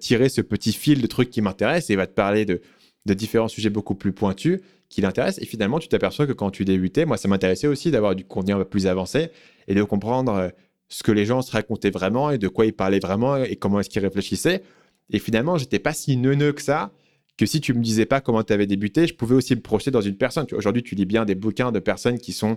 tirer 0.00 0.28
ce 0.28 0.40
petit 0.40 0.72
fil 0.72 1.00
de 1.00 1.06
trucs 1.06 1.30
qui 1.30 1.40
m'intéresse 1.40 1.90
et 1.90 1.94
il 1.94 1.96
va 1.96 2.06
te 2.06 2.14
parler 2.14 2.44
de, 2.44 2.60
de 3.06 3.14
différents 3.14 3.48
sujets 3.48 3.70
beaucoup 3.70 3.94
plus 3.94 4.12
pointus 4.12 4.60
qui 4.88 5.00
l'intéresse. 5.00 5.38
Et 5.38 5.46
finalement, 5.46 5.78
tu 5.78 5.88
t'aperçois 5.88 6.26
que 6.26 6.32
quand 6.32 6.50
tu 6.50 6.64
débutais, 6.64 7.04
moi, 7.04 7.16
ça 7.16 7.28
m'intéressait 7.28 7.66
aussi 7.66 7.90
d'avoir 7.90 8.14
du 8.14 8.24
contenu 8.24 8.54
un 8.54 8.58
peu 8.58 8.64
plus 8.64 8.86
avancé 8.86 9.30
et 9.68 9.74
de 9.74 9.82
comprendre 9.82 10.32
euh, 10.32 10.48
ce 10.88 11.02
que 11.02 11.12
les 11.12 11.24
gens 11.24 11.42
se 11.42 11.52
racontaient 11.52 11.90
vraiment 11.90 12.30
et 12.30 12.38
de 12.38 12.48
quoi 12.48 12.66
ils 12.66 12.72
parlaient 12.72 13.00
vraiment 13.00 13.36
et 13.36 13.56
comment 13.56 13.80
est-ce 13.80 13.90
qu'ils 13.90 14.02
réfléchissaient. 14.02 14.62
Et 15.10 15.18
finalement, 15.18 15.58
j'étais 15.58 15.78
pas 15.78 15.92
si 15.92 16.16
neuneux 16.16 16.52
que 16.52 16.62
ça 16.62 16.92
que 17.36 17.46
si 17.46 17.60
tu 17.60 17.74
me 17.74 17.82
disais 17.82 18.06
pas 18.06 18.20
comment 18.20 18.42
tu 18.42 18.52
avais 18.52 18.66
débuté, 18.66 19.06
je 19.06 19.14
pouvais 19.14 19.34
aussi 19.34 19.54
me 19.54 19.60
projeter 19.60 19.90
dans 19.90 20.00
une 20.00 20.16
personne. 20.16 20.46
Aujourd'hui, 20.52 20.82
tu 20.82 20.94
lis 20.94 21.04
bien 21.04 21.24
des 21.24 21.34
bouquins 21.34 21.70
de 21.70 21.78
personnes 21.78 22.18
qui 22.18 22.32
sont. 22.32 22.56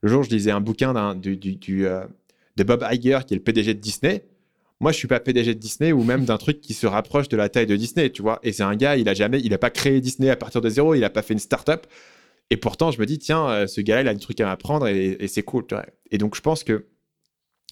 Le 0.00 0.08
jour, 0.08 0.22
je 0.22 0.30
lisais 0.30 0.50
un 0.50 0.60
bouquin 0.60 0.94
euh, 0.96 2.04
de 2.56 2.64
Bob 2.64 2.86
Iger, 2.90 3.20
qui 3.26 3.34
est 3.34 3.36
le 3.36 3.42
PDG 3.42 3.74
de 3.74 3.80
Disney. 3.80 4.24
Moi, 4.80 4.92
je 4.92 4.96
suis 4.96 5.08
pas 5.08 5.18
PDG 5.18 5.54
de 5.54 5.58
Disney 5.58 5.92
ou 5.92 6.04
même 6.04 6.24
d'un 6.24 6.38
truc 6.38 6.60
qui 6.60 6.72
se 6.72 6.86
rapproche 6.86 7.28
de 7.28 7.36
la 7.36 7.48
taille 7.48 7.66
de 7.66 7.74
Disney, 7.74 8.10
tu 8.10 8.22
vois. 8.22 8.38
Et 8.44 8.52
c'est 8.52 8.62
un 8.62 8.76
gars, 8.76 8.96
il 8.96 9.08
a 9.08 9.14
jamais, 9.14 9.40
il 9.42 9.52
a 9.52 9.58
pas 9.58 9.70
créé 9.70 10.00
Disney 10.00 10.30
à 10.30 10.36
partir 10.36 10.60
de 10.60 10.68
zéro, 10.68 10.94
il 10.94 11.02
a 11.02 11.10
pas 11.10 11.22
fait 11.22 11.34
une 11.34 11.40
start-up. 11.40 11.86
Et 12.50 12.56
pourtant, 12.56 12.92
je 12.92 13.00
me 13.00 13.06
dis, 13.06 13.18
tiens, 13.18 13.48
euh, 13.48 13.66
ce 13.66 13.80
gars-là, 13.80 14.02
il 14.02 14.08
a 14.08 14.14
des 14.14 14.20
trucs 14.20 14.40
à 14.40 14.46
m'apprendre 14.46 14.86
et, 14.86 15.26
c'est 15.26 15.42
cool. 15.42 15.66
Tu. 15.66 15.74
Et 16.12 16.18
donc, 16.18 16.36
je 16.36 16.40
pense 16.40 16.62
que 16.62 16.86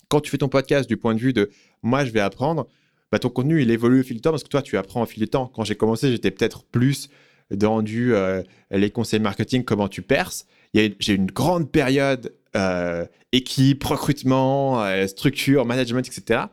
quand 0.09 0.20
tu 0.20 0.31
fais 0.31 0.39
ton 0.39 0.49
podcast 0.49 0.89
du 0.89 0.97
point 0.97 1.15
de 1.15 1.20
vue 1.20 1.33
de 1.33 1.51
moi, 1.83 2.05
je 2.05 2.11
vais 2.11 2.20
apprendre, 2.20 2.66
bah, 3.12 3.20
ton 3.20 3.31
contenu, 3.31 3.62
il 3.62 3.70
évolue 3.70 4.01
au 4.01 4.03
fil 4.03 4.16
du 4.16 4.23
temps 4.23 4.31
parce 4.31 4.43
que 4.43 4.49
toi, 4.49 4.62
tu 4.62 4.77
apprends 4.77 5.03
au 5.03 5.07
fil 5.07 5.23
du 5.23 5.28
temps. 5.28 5.47
Quand 5.47 5.62
j'ai 5.62 5.77
commencé, 5.77 6.11
j'étais 6.11 6.33
peut-être 6.33 6.65
plus 6.65 7.09
dans 7.53 7.83
du 7.83 8.15
euh, 8.15 8.43
les 8.73 8.91
conseils 8.91 9.20
marketing, 9.20 9.65
comment 9.65 9.89
tu 9.89 10.03
perces. 10.03 10.47
J'ai 10.74 11.15
une 11.15 11.27
grande 11.27 11.70
période 11.70 12.35
euh, 12.57 13.07
équipe, 13.31 13.85
recrutement, 13.85 14.85
structure, 15.07 15.65
management, 15.65 16.07
etc. 16.07 16.47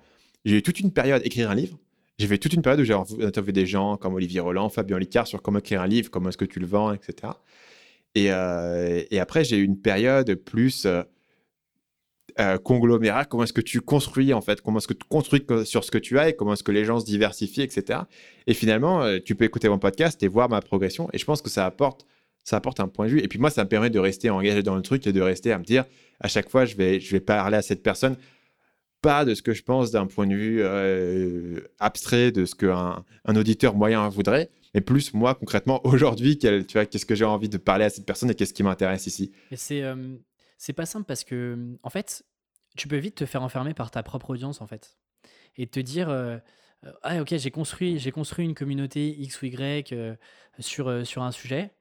J'ai 0.46 0.58
eu 0.58 0.62
toute 0.62 0.80
une 0.80 0.92
période 0.92 1.22
écrire 1.26 1.50
un 1.50 1.56
livre. 1.56 1.78
J'ai 2.20 2.28
fait 2.28 2.38
toute 2.38 2.54
une 2.54 2.62
période 2.62 2.80
où 2.80 2.84
j'ai 2.84 2.94
interviewé 2.94 3.54
des 3.54 3.66
gens 3.66 3.98
comme 3.98 4.14
Olivier 4.14 4.40
Roland, 4.40 4.70
Fabien 4.70 5.00
Licard 5.00 5.28
sur 5.28 5.42
comment 5.42 5.60
écrire 5.60 5.82
un 5.82 5.88
livre, 5.88 6.12
comment 6.12 6.30
est-ce 6.30 6.38
que 6.38 6.46
tu 6.46 6.60
le 6.60 6.68
vends, 6.68 6.94
etc. 6.94 7.34
Et, 8.16 8.32
euh, 8.32 9.04
et 9.10 9.20
après, 9.20 9.44
j'ai 9.44 9.58
eu 9.58 9.64
une 9.64 9.80
période 9.80 10.36
plus 10.36 10.86
euh, 10.86 11.02
euh, 12.40 12.58
conglomérat, 12.60 13.26
comment 13.26 13.44
est-ce 13.44 13.54
que 13.54 13.62
tu 13.62 13.82
construis 13.82 14.34
en 14.34 14.42
fait, 14.42 14.62
comment 14.62 14.78
est-ce 14.78 14.88
que 14.88 14.94
tu 14.94 15.08
construis 15.10 15.44
sur 15.66 15.84
ce 15.84 15.90
que 15.90 15.98
tu 15.98 16.20
as 16.20 16.30
et 16.30 16.36
comment 16.36 16.54
est-ce 16.54 16.64
que 16.64 16.72
les 16.72 16.86
gens 16.86 17.00
se 17.00 17.06
diversifient, 17.06 17.64
etc. 17.64 18.02
Et 18.46 18.54
finalement, 18.54 19.20
tu 19.20 19.34
peux 19.36 19.46
écouter 19.46 19.70
mon 19.70 19.80
podcast 19.80 20.22
et 20.22 20.28
voir 20.28 20.50
ma 20.50 20.62
progression. 20.62 21.10
Et 21.14 21.18
je 21.18 21.26
pense 21.26 21.42
que 21.42 21.50
ça 21.50 21.66
apporte, 21.66 22.06
ça 22.44 22.58
apporte 22.58 22.80
un 22.80 22.88
point 22.88 23.08
de 23.08 23.12
vue. 23.12 23.20
Et 23.22 23.28
puis 23.28 23.40
moi, 23.40 23.50
ça 23.50 23.64
me 23.64 23.70
permet 23.70 23.90
de 23.90 24.00
rester 24.00 24.30
engagé 24.30 24.62
dans 24.62 24.76
le 24.76 24.84
truc 24.84 25.08
et 25.08 25.14
de 25.14 25.22
rester 25.22 25.52
à 25.52 25.58
me 25.58 25.64
dire, 25.64 25.86
à 26.20 26.28
chaque 26.28 26.50
fois, 26.50 26.66
je 26.66 26.76
vais, 26.76 27.00
je 27.00 27.12
vais 27.12 27.20
parler 27.20 27.58
à 27.58 27.64
cette 27.64 27.82
personne 27.82 28.18
pas 29.04 29.26
de 29.26 29.36
ce 29.36 29.42
que 29.44 29.54
je 29.54 29.64
pense 29.64 29.92
d'un 29.92 30.08
point 30.08 30.26
de 30.26 30.34
vue 30.34 30.62
euh, 30.64 31.60
abstrait 31.80 32.32
de 32.32 32.46
ce 32.46 32.56
qu'un 32.56 33.04
un 33.26 33.36
auditeur 33.36 33.76
moyen 33.76 34.08
voudrait, 34.08 34.50
mais 34.74 34.82
plus 34.82 35.14
moi 35.14 35.36
concrètement 35.36 35.82
aujourd'hui, 35.86 36.40
qu'est-ce 36.40 37.06
que 37.06 37.14
j'ai 37.14 37.26
envie 37.26 37.50
de 37.50 37.58
parler 37.58 37.86
à 37.86 37.90
cette 37.90 38.06
personne 38.06 38.32
et 38.32 38.36
qu'est-ce 38.36 38.54
qui 38.54 38.64
m'intéresse 38.64 39.06
ici. 39.06 39.32
Euh, 39.72 40.16
c'est 40.58 40.74
pas 40.74 40.86
simple 40.86 41.06
parce 41.06 41.24
que 41.26 41.78
en 41.84 41.90
fait, 41.90 42.24
tu 42.78 42.88
peux 42.88 42.98
vite 42.98 43.16
te 43.16 43.26
faire 43.26 43.44
enfermer 43.44 43.74
par 43.74 43.92
ta 43.92 44.02
propre 44.02 44.32
audience 44.32 44.62
en 44.62 44.68
fait 44.68 44.98
et 45.58 45.68
te 45.68 45.82
dire 45.82 46.10
euh, 46.10 46.38
ah 47.04 47.22
ok 47.22 47.36
j'ai 47.38 47.52
construit 47.52 48.00
j'ai 48.00 48.12
construit 48.12 48.46
une 48.46 48.56
communauté 48.56 49.10
x 49.20 49.42
ou 49.42 49.46
y 49.46 50.18
sur 50.60 51.06
sur 51.06 51.24
un 51.24 51.32
sujet 51.32 51.72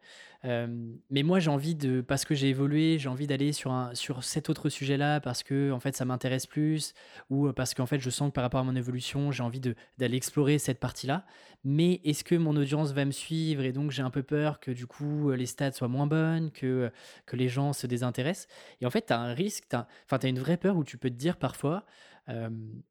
mais 0.44 1.22
moi, 1.22 1.38
j'ai 1.38 1.50
envie 1.50 1.74
de, 1.74 2.00
parce 2.00 2.24
que 2.24 2.34
j'ai 2.34 2.48
évolué, 2.48 2.98
j'ai 2.98 3.08
envie 3.08 3.26
d'aller 3.26 3.52
sur, 3.52 3.90
sur 3.94 4.24
cet 4.24 4.50
autre 4.50 4.68
sujet-là 4.68 5.20
parce 5.20 5.42
que 5.42 5.70
en 5.70 5.78
fait, 5.78 5.94
ça 5.94 6.04
m'intéresse 6.04 6.46
plus 6.46 6.94
ou 7.30 7.52
parce 7.52 7.74
qu'en 7.74 7.86
fait, 7.86 8.00
je 8.00 8.10
sens 8.10 8.30
que 8.30 8.34
par 8.34 8.42
rapport 8.42 8.60
à 8.60 8.64
mon 8.64 8.74
évolution, 8.74 9.30
j'ai 9.30 9.42
envie 9.42 9.60
d'aller 9.60 10.16
explorer 10.16 10.58
cette 10.58 10.80
partie-là. 10.80 11.24
Mais 11.64 12.00
est-ce 12.04 12.24
que 12.24 12.34
mon 12.34 12.56
audience 12.56 12.92
va 12.92 13.04
me 13.04 13.12
suivre 13.12 13.62
et 13.62 13.72
donc 13.72 13.92
j'ai 13.92 14.02
un 14.02 14.10
peu 14.10 14.24
peur 14.24 14.58
que 14.58 14.72
du 14.72 14.86
coup 14.88 15.30
les 15.30 15.46
stats 15.46 15.72
soient 15.72 15.86
moins 15.86 16.08
bonnes, 16.08 16.50
que, 16.50 16.90
que 17.24 17.36
les 17.36 17.48
gens 17.48 17.72
se 17.72 17.86
désintéressent? 17.86 18.48
Et 18.80 18.86
en 18.86 18.90
fait, 18.90 19.06
tu 19.06 19.12
as 19.12 19.20
un 19.20 19.34
risque, 19.34 19.64
tu 19.68 19.76
as, 19.76 20.28
une 20.28 20.40
vraie 20.40 20.56
peur 20.56 20.76
où 20.76 20.82
tu 20.82 20.98
peux 20.98 21.10
te 21.10 21.14
dire 21.14 21.36
parfois, 21.36 21.84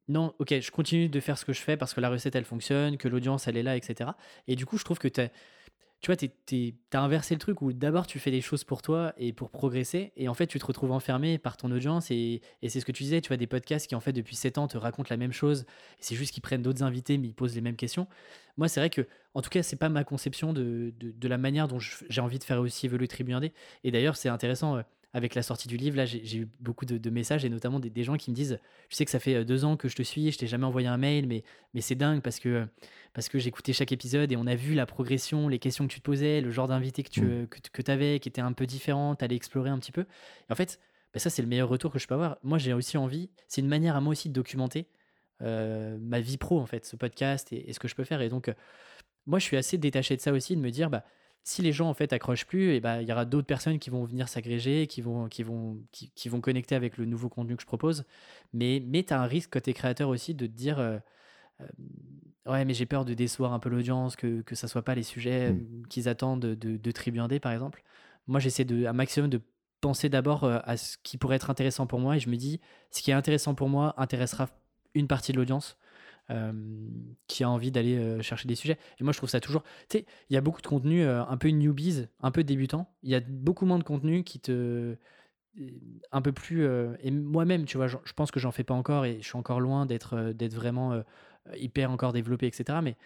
non, 0.08 0.34
ok, 0.38 0.60
je 0.60 0.70
continue 0.70 1.08
de 1.08 1.20
faire 1.20 1.36
ce 1.36 1.44
que 1.44 1.52
je 1.52 1.60
fais 1.60 1.76
parce 1.76 1.94
que 1.94 2.00
la 2.00 2.08
recette 2.08 2.34
elle 2.34 2.44
fonctionne, 2.44 2.96
que 2.96 3.08
l'audience 3.08 3.46
elle 3.48 3.56
est 3.56 3.62
là, 3.62 3.76
etc. 3.76 4.10
Et 4.46 4.56
du 4.56 4.64
coup, 4.66 4.78
je 4.78 4.84
trouve 4.84 4.98
que 4.98 5.08
tu 5.08 5.20
as 5.20 5.28
tu 6.02 6.08
vois, 6.10 6.16
tu 6.16 6.74
as 6.92 7.00
inversé 7.00 7.32
le 7.34 7.38
truc 7.38 7.62
où 7.62 7.72
d'abord 7.72 8.08
tu 8.08 8.18
fais 8.18 8.32
des 8.32 8.40
choses 8.40 8.64
pour 8.64 8.82
toi 8.82 9.14
et 9.16 9.32
pour 9.32 9.50
progresser, 9.50 10.12
et 10.16 10.28
en 10.28 10.34
fait 10.34 10.48
tu 10.48 10.58
te 10.58 10.66
retrouves 10.66 10.90
enfermé 10.90 11.38
par 11.38 11.56
ton 11.56 11.70
audience, 11.70 12.10
et, 12.10 12.42
c'est 12.66 12.80
ce 12.80 12.84
que 12.84 12.90
tu 12.90 13.04
disais, 13.04 13.20
tu 13.20 13.28
vois, 13.28 13.36
des 13.36 13.46
podcasts 13.46 13.86
qui 13.86 13.94
en 13.94 14.00
fait 14.00 14.12
depuis 14.12 14.34
7 14.34 14.58
ans 14.58 14.66
te 14.66 14.76
racontent 14.76 15.08
la 15.10 15.16
même 15.16 15.32
chose, 15.32 15.60
et 16.00 16.02
c'est 16.02 16.16
juste 16.16 16.34
qu'ils 16.34 16.42
prennent 16.42 16.62
d'autres 16.62 16.82
invités 16.82 17.18
mais 17.18 17.28
ils 17.28 17.34
posent 17.34 17.54
les 17.54 17.60
mêmes 17.60 17.76
questions. 17.76 18.08
Moi, 18.56 18.68
c'est 18.68 18.80
vrai 18.80 18.90
que, 18.90 19.06
en 19.34 19.42
tout 19.42 19.48
cas, 19.48 19.62
c'est 19.62 19.76
pas 19.76 19.88
ma 19.88 20.04
conception 20.04 20.52
de, 20.52 20.92
la 21.22 21.38
manière 21.38 21.68
dont 21.68 21.78
j'ai 21.78 22.20
envie 22.20 22.38
de 22.38 22.44
faire 22.44 22.60
aussi 22.60 22.86
évoluer 22.86 23.08
Tribu 23.08 23.32
Et 23.84 23.90
d'ailleurs, 23.90 24.16
c'est 24.16 24.28
intéressant. 24.28 24.76
Euh, 24.76 24.82
avec 25.14 25.34
la 25.34 25.42
sortie 25.42 25.68
du 25.68 25.76
livre, 25.76 25.96
là, 25.96 26.06
j'ai 26.06 26.38
eu 26.38 26.48
beaucoup 26.60 26.86
de, 26.86 27.10
messages 27.10 27.44
et 27.44 27.50
notamment 27.50 27.78
des, 27.78 28.04
gens 28.04 28.16
qui 28.16 28.30
me 28.30 28.34
disent 28.34 28.58
Je 28.88 28.96
sais 28.96 29.04
que 29.04 29.10
ça 29.10 29.20
fait 29.20 29.34
euh, 29.34 29.44
deux 29.44 29.64
ans 29.64 29.76
que 29.76 29.88
je 29.88 29.96
te 29.96 30.02
suis, 30.02 30.32
je 30.32 30.38
t'ai 30.38 30.46
jamais 30.46 30.64
envoyé 30.64 30.88
un 30.88 30.96
mail, 30.96 31.26
mais, 31.26 31.44
mais 31.74 31.82
c'est 31.82 31.94
dingue 31.94 32.22
parce 32.22 32.38
que, 32.38 32.66
parce 33.12 33.28
que 33.28 33.38
j'écoutais 33.38 33.74
chaque 33.74 33.92
épisode 33.92 34.32
et 34.32 34.36
on 34.36 34.46
a 34.46 34.54
vu 34.54 34.74
la 34.74 34.86
progression, 34.86 35.48
les 35.48 35.58
questions 35.58 35.86
que 35.86 35.92
tu 35.92 36.00
te 36.00 36.04
posais, 36.04 36.40
le 36.40 36.50
genre 36.50 36.68
d'invité 36.68 37.02
que 37.02 37.10
tu 37.10 37.22
mmh. 37.22 37.46
que, 37.72 37.90
avais, 37.90 38.20
qui 38.20 38.28
était 38.28 38.40
un 38.40 38.52
peu 38.52 38.64
différent, 38.64 39.14
tu 39.14 39.24
allais 39.24 39.36
explorer 39.36 39.68
un 39.68 39.78
petit 39.78 39.92
peu. 39.92 40.02
Et 40.02 40.52
en 40.52 40.54
fait, 40.54 40.80
bah, 41.12 41.20
ça, 41.20 41.28
c'est 41.28 41.42
le 41.42 41.48
meilleur 41.48 41.68
retour 41.68 41.92
que 41.92 41.98
je 41.98 42.06
peux 42.06 42.14
avoir. 42.14 42.38
Moi, 42.42 42.56
j'ai 42.58 42.72
aussi 42.72 42.96
envie, 42.96 43.30
c'est 43.48 43.60
une 43.60 43.68
manière 43.68 43.96
à 43.96 44.00
moi 44.00 44.12
aussi 44.12 44.28
de 44.28 44.34
documenter 44.34 44.86
euh, 45.42 45.98
ma 46.00 46.20
vie 46.20 46.38
pro, 46.38 46.58
en 46.58 46.66
fait, 46.66 46.86
ce 46.86 46.96
podcast 46.96 47.52
et, 47.52 47.72
ce 47.72 47.78
que 47.78 47.88
je 47.88 47.94
peux 47.94 48.04
faire. 48.04 48.22
Et 48.22 48.30
donc, 48.30 48.48
euh, 48.48 48.54
moi, 49.26 49.38
je 49.38 49.44
suis 49.44 49.56
assez 49.56 49.76
détaché 49.76 50.16
de 50.16 50.22
ça 50.22 50.32
aussi, 50.32 50.56
de 50.56 50.60
me 50.62 50.70
dire, 50.70 50.88
bah, 50.88 51.04
si 51.44 51.62
les 51.62 51.72
gens 51.72 51.88
en 51.88 51.94
fait 51.94 52.12
accrochent 52.12 52.46
plus, 52.46 52.70
et 52.70 52.76
eh 52.76 52.80
ben, 52.80 53.00
il 53.00 53.08
y 53.08 53.12
aura 53.12 53.24
d'autres 53.24 53.46
personnes 53.46 53.78
qui 53.78 53.90
vont 53.90 54.04
venir 54.04 54.28
s'agréger, 54.28 54.86
qui 54.86 55.00
vont, 55.00 55.28
qui, 55.28 55.42
vont, 55.42 55.78
qui, 55.90 56.28
vont 56.28 56.40
connecter 56.40 56.74
avec 56.74 56.96
le 56.96 57.04
nouveau 57.04 57.28
contenu 57.28 57.56
que 57.56 57.62
je 57.62 57.66
propose. 57.66 58.04
Mais, 58.52 58.82
mais 58.86 59.02
tu 59.02 59.12
as 59.12 59.20
un 59.20 59.26
risque 59.26 59.50
côté 59.50 59.72
créateur 59.72 60.08
aussi 60.08 60.34
de 60.34 60.46
te 60.46 60.52
dire 60.52 60.78
euh, 60.78 60.98
euh, 61.60 61.66
Ouais, 62.46 62.64
mais 62.64 62.74
j'ai 62.74 62.86
peur 62.86 63.04
de 63.04 63.14
décevoir 63.14 63.52
un 63.52 63.60
peu 63.60 63.68
l'audience, 63.68 64.16
que, 64.16 64.42
que 64.42 64.56
ça 64.56 64.66
soit 64.66 64.82
pas 64.82 64.96
les 64.96 65.04
sujets 65.04 65.52
mmh. 65.52 65.86
qu'ils 65.88 66.08
attendent 66.08 66.40
de, 66.40 66.54
de, 66.54 66.76
de 66.76 66.90
Tribu 66.90 67.20
par 67.40 67.52
exemple. 67.52 67.84
Moi, 68.26 68.40
j'essaie 68.40 68.64
de, 68.64 68.86
un 68.86 68.92
maximum 68.92 69.30
de 69.30 69.40
penser 69.80 70.08
d'abord 70.08 70.44
euh, 70.44 70.58
à 70.64 70.76
ce 70.76 70.96
qui 71.02 71.18
pourrait 71.18 71.36
être 71.36 71.50
intéressant 71.50 71.86
pour 71.86 71.98
moi 71.98 72.16
et 72.16 72.20
je 72.20 72.30
me 72.30 72.36
dis 72.36 72.60
ce 72.90 73.02
qui 73.02 73.10
est 73.10 73.14
intéressant 73.14 73.54
pour 73.54 73.68
moi 73.68 73.94
intéressera 73.98 74.48
une 74.94 75.08
partie 75.08 75.32
de 75.32 75.36
l'audience 75.36 75.76
qui 77.26 77.44
a 77.44 77.50
envie 77.50 77.70
d'aller 77.70 78.22
chercher 78.22 78.48
des 78.48 78.54
sujets. 78.54 78.78
Et 78.98 79.04
moi, 79.04 79.12
je 79.12 79.18
trouve 79.18 79.28
ça 79.28 79.40
toujours. 79.40 79.62
Tu 79.88 79.98
sais, 79.98 80.06
il 80.30 80.34
y 80.34 80.36
a 80.36 80.40
beaucoup 80.40 80.62
de 80.62 80.66
contenu 80.66 81.04
un 81.04 81.36
peu 81.36 81.48
newbies, 81.48 82.06
un 82.20 82.30
peu 82.30 82.42
débutant. 82.42 82.90
Il 83.02 83.10
y 83.10 83.14
a 83.14 83.20
beaucoup 83.20 83.66
moins 83.66 83.78
de 83.78 83.84
contenu 83.84 84.24
qui 84.24 84.40
te. 84.40 84.96
un 86.10 86.22
peu 86.22 86.32
plus. 86.32 86.66
et 87.00 87.10
moi-même, 87.10 87.66
tu 87.66 87.76
vois, 87.76 87.86
je, 87.86 87.96
pense 88.16 88.30
que 88.30 88.40
j'en 88.40 88.50
fais 88.50 88.64
pas 88.64 88.74
encore 88.74 89.04
et 89.04 89.18
je 89.20 89.26
suis 89.26 89.36
encore 89.36 89.60
loin 89.60 89.84
d'être 89.84 90.32
d'être 90.32 90.54
vraiment 90.54 91.02
hyper 91.54 91.90
encore 91.90 92.12
développé, 92.12 92.46
etc. 92.46 92.78
Mais 92.82 92.96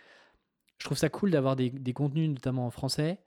je 0.78 0.84
trouve 0.84 0.98
ça 0.98 1.09
cool 1.09 1.30
d'avoir 1.30 1.56
des, 1.56 1.70
des, 1.70 1.93
contenus, 1.93 2.28
notamment 2.28 2.66
en 2.66 2.70
français, 2.70 3.18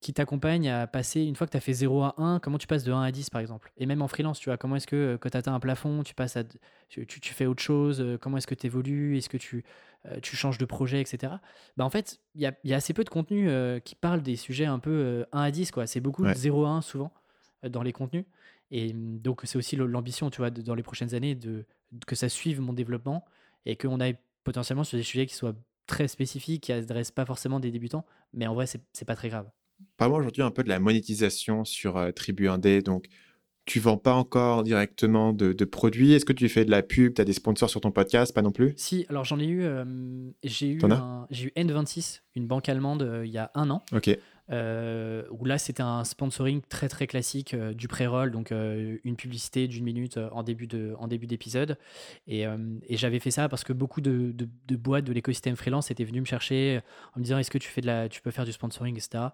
qui 0.00 0.12
t'accompagne 0.14 0.68
à 0.68 0.86
passer, 0.86 1.22
une 1.22 1.34
fois 1.34 1.46
que 1.46 1.52
tu 1.52 1.56
as 1.56 1.60
fait 1.60 1.72
0 1.72 2.02
à 2.02 2.14
1, 2.18 2.38
comment 2.38 2.58
tu 2.58 2.66
passes 2.66 2.84
de 2.84 2.92
1 2.92 3.02
à 3.02 3.10
10 3.10 3.30
par 3.30 3.40
exemple? 3.40 3.72
Et 3.76 3.86
même 3.86 4.00
en 4.00 4.08
freelance, 4.08 4.38
tu 4.38 4.48
vois, 4.48 4.56
comment 4.56 4.76
est-ce 4.76 4.86
que 4.86 4.96
euh, 4.96 5.18
quand 5.18 5.30
tu 5.30 5.36
atteins 5.36 5.54
un 5.54 5.60
plafond, 5.60 6.02
tu 6.04 6.14
passes 6.14 6.36
à, 6.36 6.44
tu, 6.88 7.06
tu, 7.06 7.34
fais 7.34 7.46
autre 7.46 7.62
chose 7.62 8.00
euh, 8.00 8.16
Comment 8.16 8.36
est-ce 8.36 8.46
que 8.46 8.54
tu 8.54 8.66
évolues 8.66 9.18
Est-ce 9.18 9.28
que 9.28 9.36
tu, 9.36 9.64
euh, 10.06 10.20
tu 10.20 10.36
changes 10.36 10.58
de 10.58 10.64
projet, 10.64 11.00
etc. 11.00 11.34
Bah, 11.76 11.84
en 11.84 11.90
fait, 11.90 12.20
il 12.36 12.42
y 12.42 12.46
a, 12.46 12.52
y 12.62 12.72
a, 12.72 12.76
assez 12.76 12.94
peu 12.94 13.02
de 13.02 13.08
contenu 13.08 13.50
qui 13.82 13.96
parle 13.96 14.22
des 14.22 14.36
sujets 14.36 14.66
un 14.66 14.78
peu 14.78 15.26
1 15.32 15.40
à 15.40 15.50
10, 15.50 15.72
quoi. 15.72 15.86
C'est 15.86 16.00
beaucoup 16.00 16.24
de 16.24 16.34
0 16.34 16.64
à 16.64 16.70
1 16.70 16.80
souvent 16.82 17.12
dans 17.68 17.82
les 17.82 17.92
contenus. 17.92 18.24
Et 18.70 18.92
mm, 18.92 19.18
donc, 19.18 19.40
c'est 19.44 19.58
aussi 19.58 19.74
l'ambition, 19.76 20.30
tu 20.30 20.38
vois, 20.38 20.50
dans 20.50 20.74
les 20.74 20.82
prochaines 20.84 21.14
années, 21.14 21.34
de, 21.34 21.64
que 22.06 22.14
ça 22.14 22.28
suive 22.28 22.60
mon 22.60 22.72
développement 22.72 23.24
et 23.66 23.76
qu'on 23.76 23.98
aille 23.98 24.16
potentiellement 24.44 24.84
sur 24.84 24.96
des 24.96 25.02
sujets 25.02 25.26
qui 25.26 25.34
soient 25.34 25.54
très 25.86 26.06
spécifiques 26.06 26.62
qui 26.64 26.72
adressent 26.72 27.10
pas 27.10 27.24
forcément 27.24 27.58
des 27.58 27.72
débutants, 27.72 28.04
mais 28.32 28.46
en 28.46 28.54
vrai, 28.54 28.66
c'est 28.66 29.04
pas 29.04 29.16
très 29.16 29.28
grave. 29.28 29.50
Parle-moi 29.96 30.20
aujourd'hui 30.20 30.42
un 30.42 30.50
peu 30.50 30.62
de 30.62 30.68
la 30.68 30.78
monétisation 30.78 31.64
sur 31.64 31.96
euh, 31.96 32.10
Tribu 32.12 32.48
Indé. 32.48 32.82
Donc, 32.82 33.06
tu 33.64 33.80
vends 33.80 33.98
pas 33.98 34.14
encore 34.14 34.62
directement 34.62 35.32
de, 35.32 35.52
de 35.52 35.64
produits. 35.64 36.12
Est-ce 36.14 36.24
que 36.24 36.32
tu 36.32 36.48
fais 36.48 36.64
de 36.64 36.70
la 36.70 36.82
pub? 36.82 37.14
Tu 37.14 37.20
as 37.20 37.24
des 37.24 37.32
sponsors 37.34 37.68
sur 37.68 37.80
ton 37.82 37.90
podcast? 37.90 38.34
Pas 38.34 38.40
non 38.42 38.50
plus? 38.52 38.72
Si, 38.76 39.04
alors 39.10 39.24
j'en 39.24 39.38
ai 39.38 39.46
eu, 39.46 39.62
euh, 39.62 39.84
j'ai 40.42 40.68
eu, 40.70 40.78
un- 40.84 41.26
eu 41.30 41.48
N26, 41.54 42.22
une 42.34 42.46
banque 42.46 42.68
allemande, 42.68 43.02
euh, 43.02 43.26
il 43.26 43.32
y 43.32 43.38
a 43.38 43.50
un 43.54 43.68
an. 43.70 43.82
Ok. 43.92 44.08
euh, 44.50 45.24
où 45.30 45.44
là 45.44 45.58
c'était 45.58 45.82
un 45.82 46.04
sponsoring 46.04 46.62
très 46.70 46.88
très 46.88 47.06
classique 47.06 47.54
du 47.54 47.86
pré-roll, 47.86 48.30
donc 48.30 48.50
une 48.50 49.16
publicité 49.16 49.68
d'une 49.68 49.84
minute 49.84 50.18
en 50.32 50.42
début 50.42 50.66
de 50.66 50.94
en 50.98 51.06
début 51.06 51.26
d'épisode. 51.26 51.76
Et, 52.26 52.44
et 52.44 52.96
j'avais 52.96 53.18
fait 53.18 53.30
ça 53.30 53.50
parce 53.50 53.62
que 53.64 53.74
beaucoup 53.74 54.00
de, 54.00 54.32
de- 54.32 54.48
de 54.66 54.76
boîtes 54.76 55.04
de 55.04 55.12
l'écosystème 55.12 55.54
freelance 55.56 55.90
étaient 55.90 56.04
venues 56.04 56.20
me 56.20 56.24
chercher 56.26 56.80
en 57.14 57.18
me 57.20 57.24
disant 57.24 57.36
est-ce 57.36 57.50
que 57.50 57.58
tu 57.58 57.68
fais 57.68 57.82
de 57.82 57.86
la, 57.86 58.08
tu 58.08 58.22
peux 58.22 58.30
faire 58.30 58.46
du 58.46 58.52
sponsoring, 58.52 58.96
etc. 58.96 59.24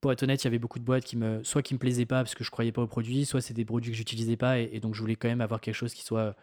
Pour 0.00 0.12
être 0.12 0.22
honnête, 0.22 0.42
il 0.42 0.46
y 0.46 0.48
avait 0.48 0.58
beaucoup 0.58 0.78
de 0.78 0.84
boîtes 0.84 1.04
qui 1.04 1.16
me, 1.16 1.42
soit 1.42 1.62
qui 1.62 1.74
me 1.74 1.78
plaisaient 1.78 2.06
pas 2.06 2.22
parce 2.22 2.34
que 2.34 2.44
je 2.44 2.50
croyais 2.50 2.72
pas 2.72 2.82
au 2.82 2.86
produit, 2.86 3.24
soit 3.26 3.40
c'est 3.40 3.54
des 3.54 3.64
produits 3.64 3.90
que 3.90 3.96
j'utilisais 3.96 4.36
pas 4.36 4.58
et, 4.58 4.78
donc 4.80 4.94
je 4.94 5.00
voulais 5.00 5.16
quand 5.16 5.28
même 5.28 5.40
avoir 5.40 5.60
quelque 5.60 5.74
chose 5.74 5.94
qui 5.94 6.02
soit 6.02 6.36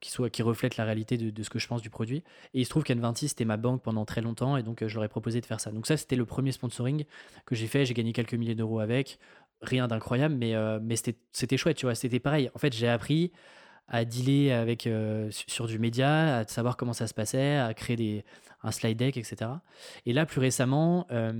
qui 0.00 0.10
soit 0.10 0.30
qui 0.30 0.42
reflète 0.42 0.76
la 0.78 0.84
réalité 0.84 1.16
de, 1.16 1.42
ce 1.44 1.50
que 1.50 1.60
je 1.60 1.68
pense 1.68 1.80
du 1.80 1.90
produit. 1.90 2.24
Et 2.54 2.60
il 2.60 2.64
se 2.64 2.70
trouve 2.70 2.82
qu'N26 2.82 3.28
c'était 3.28 3.44
ma 3.44 3.56
banque 3.56 3.82
pendant 3.82 4.04
très 4.04 4.20
longtemps 4.20 4.56
et 4.56 4.62
donc 4.62 4.82
euh, 4.82 4.88
je 4.88 4.94
leur 4.96 5.04
ai 5.04 5.08
proposé 5.08 5.40
de 5.40 5.46
faire 5.46 5.60
ça. 5.60 5.70
Donc 5.70 5.86
ça 5.86 5.96
c'était 5.96 6.16
le 6.16 6.24
premier 6.24 6.52
sponsoring 6.52 7.04
que 7.46 7.54
j'ai 7.54 7.66
fait. 7.68 7.84
J'ai 7.84 7.94
gagné 7.94 8.12
quelques 8.12 8.34
milliers 8.34 8.54
d'euros 8.54 8.80
avec, 8.80 9.18
rien 9.60 9.86
d'incroyable, 9.88 10.34
mais 10.34 10.54
euh, 10.54 10.80
mais 10.82 10.96
c'était 10.96 11.56
chouette, 11.56 11.76
tu 11.76 11.86
vois. 11.86 11.94
C'était 11.94 12.20
pareil. 12.20 12.50
En 12.54 12.58
fait, 12.58 12.72
j'ai 12.74 12.88
appris 12.88 13.30
à 13.92 14.04
dealer 14.04 14.50
avec 14.50 14.86
euh, 14.88 15.30
su- 15.30 15.44
sur 15.46 15.66
du 15.68 15.78
média, 15.78 16.38
à 16.38 16.44
savoir 16.48 16.76
comment 16.76 16.94
ça 16.94 17.06
se 17.06 17.14
passait, 17.14 17.56
à 17.58 17.72
créer 17.74 17.96
des 17.96 18.24
un 18.64 18.70
slide 18.70 18.96
deck, 18.96 19.16
etc. 19.16 19.50
Et 20.06 20.12
là, 20.12 20.24
plus 20.24 20.40
récemment, 20.40 21.06
euh, 21.10 21.32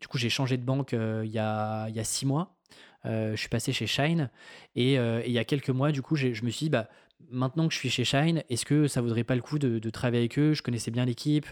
du 0.00 0.08
coup, 0.08 0.18
j'ai 0.18 0.30
changé 0.30 0.56
de 0.56 0.64
banque 0.64 0.94
euh, 0.94 1.22
il 1.24 1.30
y 1.30 1.38
a 1.38 1.86
il 1.88 1.94
y 1.94 2.00
a 2.00 2.04
six 2.04 2.26
mois. 2.26 2.56
Je 3.04 3.34
suis 3.36 3.48
passé 3.48 3.72
chez 3.72 3.86
Shine 3.86 4.30
et, 4.76 4.94
il 4.94 5.32
y 5.32 5.38
a 5.38 5.44
quelques 5.44 5.70
mois, 5.70 5.90
du 5.90 6.02
coup, 6.02 6.14
je 6.14 6.28
me 6.28 6.50
suis 6.50 6.66
dit, 6.66 6.70
bah, 6.70 6.88
maintenant 7.30 7.66
que 7.66 7.74
je 7.74 7.78
suis 7.78 7.90
chez 7.90 8.04
Shine, 8.04 8.44
est-ce 8.48 8.64
que 8.64 8.86
ça 8.86 9.00
vaudrait 9.00 9.24
pas 9.24 9.34
le 9.34 9.42
coup 9.42 9.58
de, 9.58 9.80
de 9.80 9.90
travailler 9.90 10.22
avec 10.22 10.38
eux? 10.38 10.54
Je 10.54 10.62
connaissais 10.62 10.92
bien 10.92 11.04
l'équipe, 11.04 11.46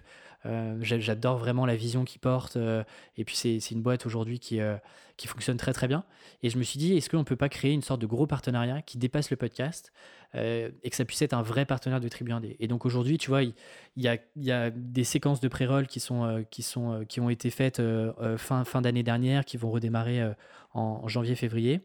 j'adore 0.45 1.39
vraiment 1.39 1.67
la 1.67 1.77
vision 1.77 2.05
qu'ils 2.05 2.21
portent, 2.21 2.57
euh, 2.57 2.83
et 3.17 3.25
puis 3.25 3.37
c'est 3.37 3.71
une 3.71 3.83
boîte 3.83 4.07
aujourd'hui 4.07 4.39
qui, 4.39 4.61
euh, 4.61 4.77
qui 5.21 5.27
fonctionne 5.27 5.59
très 5.59 5.75
très 5.75 5.87
bien. 5.87 6.05
Et 6.43 6.49
je 6.49 6.57
me 6.57 6.63
suis 6.63 6.79
dit, 6.79 6.97
est-ce 6.97 7.11
qu'on 7.11 7.25
peut 7.25 7.37
pas 7.37 7.51
créer 7.51 7.73
une 7.73 7.83
sorte 7.83 8.01
de 8.01 8.07
gros 8.07 8.27
partenariat 8.27 8.81
qui 8.81 8.97
dépasse 8.97 9.31
le 9.31 9.37
podcast 9.37 9.93
euh, 10.35 10.71
et 10.83 10.89
que 10.89 10.97
ça 10.97 11.05
puisse 11.05 11.21
être 11.21 11.35
un 11.35 11.43
vrai 11.43 11.67
partenaire 11.67 12.01
de 12.01 12.09
Tribu 12.09 12.31
1D 12.31 12.57
Et 12.59 12.69
donc 12.69 12.87
aujourd'hui, 12.87 13.19
tu 13.19 13.29
vois, 13.29 13.43
il 13.43 13.53
y, 13.97 14.09
a, 14.51 14.71
des 14.71 15.05
séquences 15.05 15.41
de 15.41 15.49
pré-roll 15.49 15.87
qui, 15.87 16.01
sont, 16.01 16.25
euh, 16.25 16.43
qui, 16.51 16.63
sont, 16.63 16.93
euh, 16.93 17.05
qui 17.05 17.21
ont 17.21 17.29
été 17.29 17.51
faites 17.51 17.81
euh, 17.81 18.13
euh, 18.23 18.39
fin, 18.39 18.65
fin 18.65 18.81
d'année 18.81 19.03
dernière, 19.03 19.45
qui 19.45 19.59
vont 19.59 19.71
redémarrer 19.71 20.23
euh, 20.23 20.33
en, 20.73 21.07
janvier-février. 21.07 21.81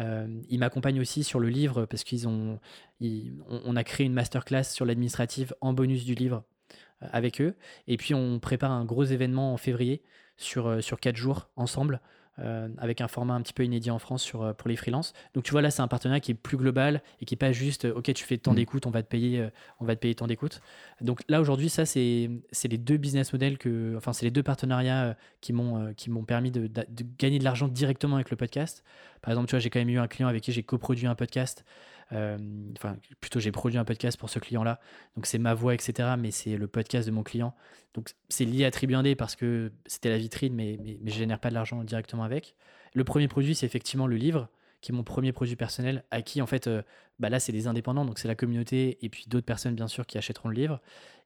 Euh, 0.00 0.26
ils 0.50 0.58
m'accompagnent 0.58 1.00
aussi 1.00 1.24
sur 1.24 1.40
le 1.40 1.48
livre 1.48 1.86
parce 1.86 2.04
qu'ils 2.04 2.28
ont, 2.28 2.58
ils- 3.00 3.32
on, 3.48 3.74
a 3.74 3.84
créé 3.84 4.04
une 4.06 4.12
masterclass 4.12 4.64
sur 4.64 4.84
l'administrative 4.84 5.54
en 5.62 5.72
bonus 5.72 6.04
du 6.04 6.14
livre 6.14 6.42
euh, 6.42 6.55
avec 7.00 7.40
eux. 7.40 7.54
Et 7.88 7.96
puis 7.96 8.14
on 8.14 8.38
prépare 8.38 8.70
un 8.72 8.84
gros 8.84 9.04
événement 9.04 9.52
en 9.52 9.56
février 9.56 10.02
sur, 10.36 10.66
euh, 10.66 10.80
sur 10.80 11.00
quatre 11.00 11.16
jours 11.16 11.50
ensemble. 11.56 12.00
euh, 12.38 12.68
avec 12.76 13.00
un 13.00 13.08
format 13.08 13.32
un 13.32 13.40
petit 13.40 13.54
peu 13.54 13.64
inédit 13.64 13.90
en 13.90 13.98
France 13.98 14.22
sur, 14.22 14.42
euh, 14.42 14.52
pour 14.52 14.68
les 14.68 14.76
freelances. 14.76 15.14
Donc 15.32 15.42
tu 15.44 15.52
vois 15.52 15.62
là 15.62 15.70
c'est 15.70 15.80
un 15.80 15.88
partenariat 15.88 16.20
qui 16.20 16.32
est 16.32 16.34
plus 16.34 16.58
global 16.58 17.00
et 17.18 17.24
qui 17.24 17.32
est 17.34 17.38
pas 17.38 17.50
juste 17.50 17.86
ok 17.86 18.12
tu 18.12 18.24
fais 18.24 18.36
tant 18.36 18.52
Mm. 18.52 18.56
d'écoutes 18.56 18.86
on 18.86 18.90
va 18.90 19.02
te 19.02 19.08
payer 19.08 19.48
on 19.80 19.86
va 19.86 19.96
te 19.96 20.00
payer 20.02 20.14
tant 20.14 20.26
d'écoutes. 20.26 20.60
Donc 21.00 21.22
là 21.30 21.40
aujourd'hui 21.40 21.70
ça 21.70 21.86
c'est 21.86 22.28
c'est 22.52 22.68
les 22.68 22.76
deux 22.76 22.98
business 22.98 23.32
models 23.32 23.56
que 23.56 23.94
enfin 23.96 24.12
c'est 24.12 24.26
les 24.26 24.30
deux 24.30 24.42
partenariats 24.42 25.16
qui 25.40 25.54
m'ont 25.54 25.94
qui 25.94 26.10
m'ont 26.10 26.24
permis 26.26 26.50
de, 26.50 26.66
de- 26.66 26.84
de 26.86 27.04
gagner 27.18 27.38
de 27.38 27.44
l'argent 27.44 27.68
directement 27.68 28.16
avec 28.16 28.28
le 28.28 28.36
podcast. 28.36 28.84
Par 29.22 29.30
exemple 29.32 29.46
tu 29.48 29.52
vois 29.52 29.60
j'ai 29.60 29.70
quand 29.70 29.78
même 29.80 29.88
eu 29.88 29.98
un 29.98 30.06
client 30.06 30.28
avec 30.28 30.42
qui 30.42 30.52
j'ai 30.52 30.62
coproduit 30.62 31.06
un 31.06 31.14
podcast. 31.14 31.64
Euh, 32.12 32.38
enfin 32.76 32.96
plutôt 33.20 33.40
j'ai 33.40 33.50
produit 33.50 33.78
un 33.78 33.84
podcast 33.84 34.16
pour 34.16 34.30
ce 34.30 34.38
client 34.38 34.62
là 34.62 34.78
donc 35.16 35.26
c'est 35.26 35.38
ma 35.38 35.54
voix 35.54 35.74
etc 35.74 36.10
mais 36.16 36.30
c'est 36.30 36.56
le 36.56 36.68
podcast 36.68 37.06
de 37.06 37.12
mon 37.12 37.22
client. 37.22 37.54
Donc 37.94 38.10
c'est 38.28 38.44
lié 38.44 38.64
à 38.64 38.70
Tribu 38.70 38.94
1D 38.94 39.16
parce 39.16 39.34
que 39.34 39.72
c'était 39.86 40.10
la 40.10 40.18
vitrine 40.18 40.54
mais, 40.54 40.78
mais, 40.82 40.98
mais 41.02 41.10
je 41.10 41.18
génère 41.18 41.40
pas 41.40 41.48
de 41.48 41.54
l'argent 41.54 41.82
directement 41.84 42.22
avec. 42.22 42.54
Le 42.94 43.04
premier 43.04 43.28
produit 43.28 43.54
c'est 43.54 43.66
effectivement 43.66 44.06
le 44.06 44.16
livre 44.16 44.48
qui 44.80 44.92
est 44.92 44.94
mon 44.94 45.02
premier 45.02 45.32
produit 45.32 45.56
personnel 45.56 46.04
à 46.10 46.22
qui 46.22 46.40
en 46.40 46.46
fait 46.46 46.68
euh, 46.68 46.82
bah 47.18 47.28
là 47.28 47.40
c'est 47.40 47.52
des 47.52 47.66
indépendants 47.66 48.04
donc 48.04 48.18
c'est 48.18 48.28
la 48.28 48.36
communauté 48.36 48.98
et 49.04 49.08
puis 49.08 49.24
d'autres 49.26 49.46
personnes 49.46 49.74
bien 49.74 49.88
sûr 49.88 50.06
qui 50.06 50.16
achèteront 50.16 50.48
le 50.48 50.54
livre. 50.54 50.80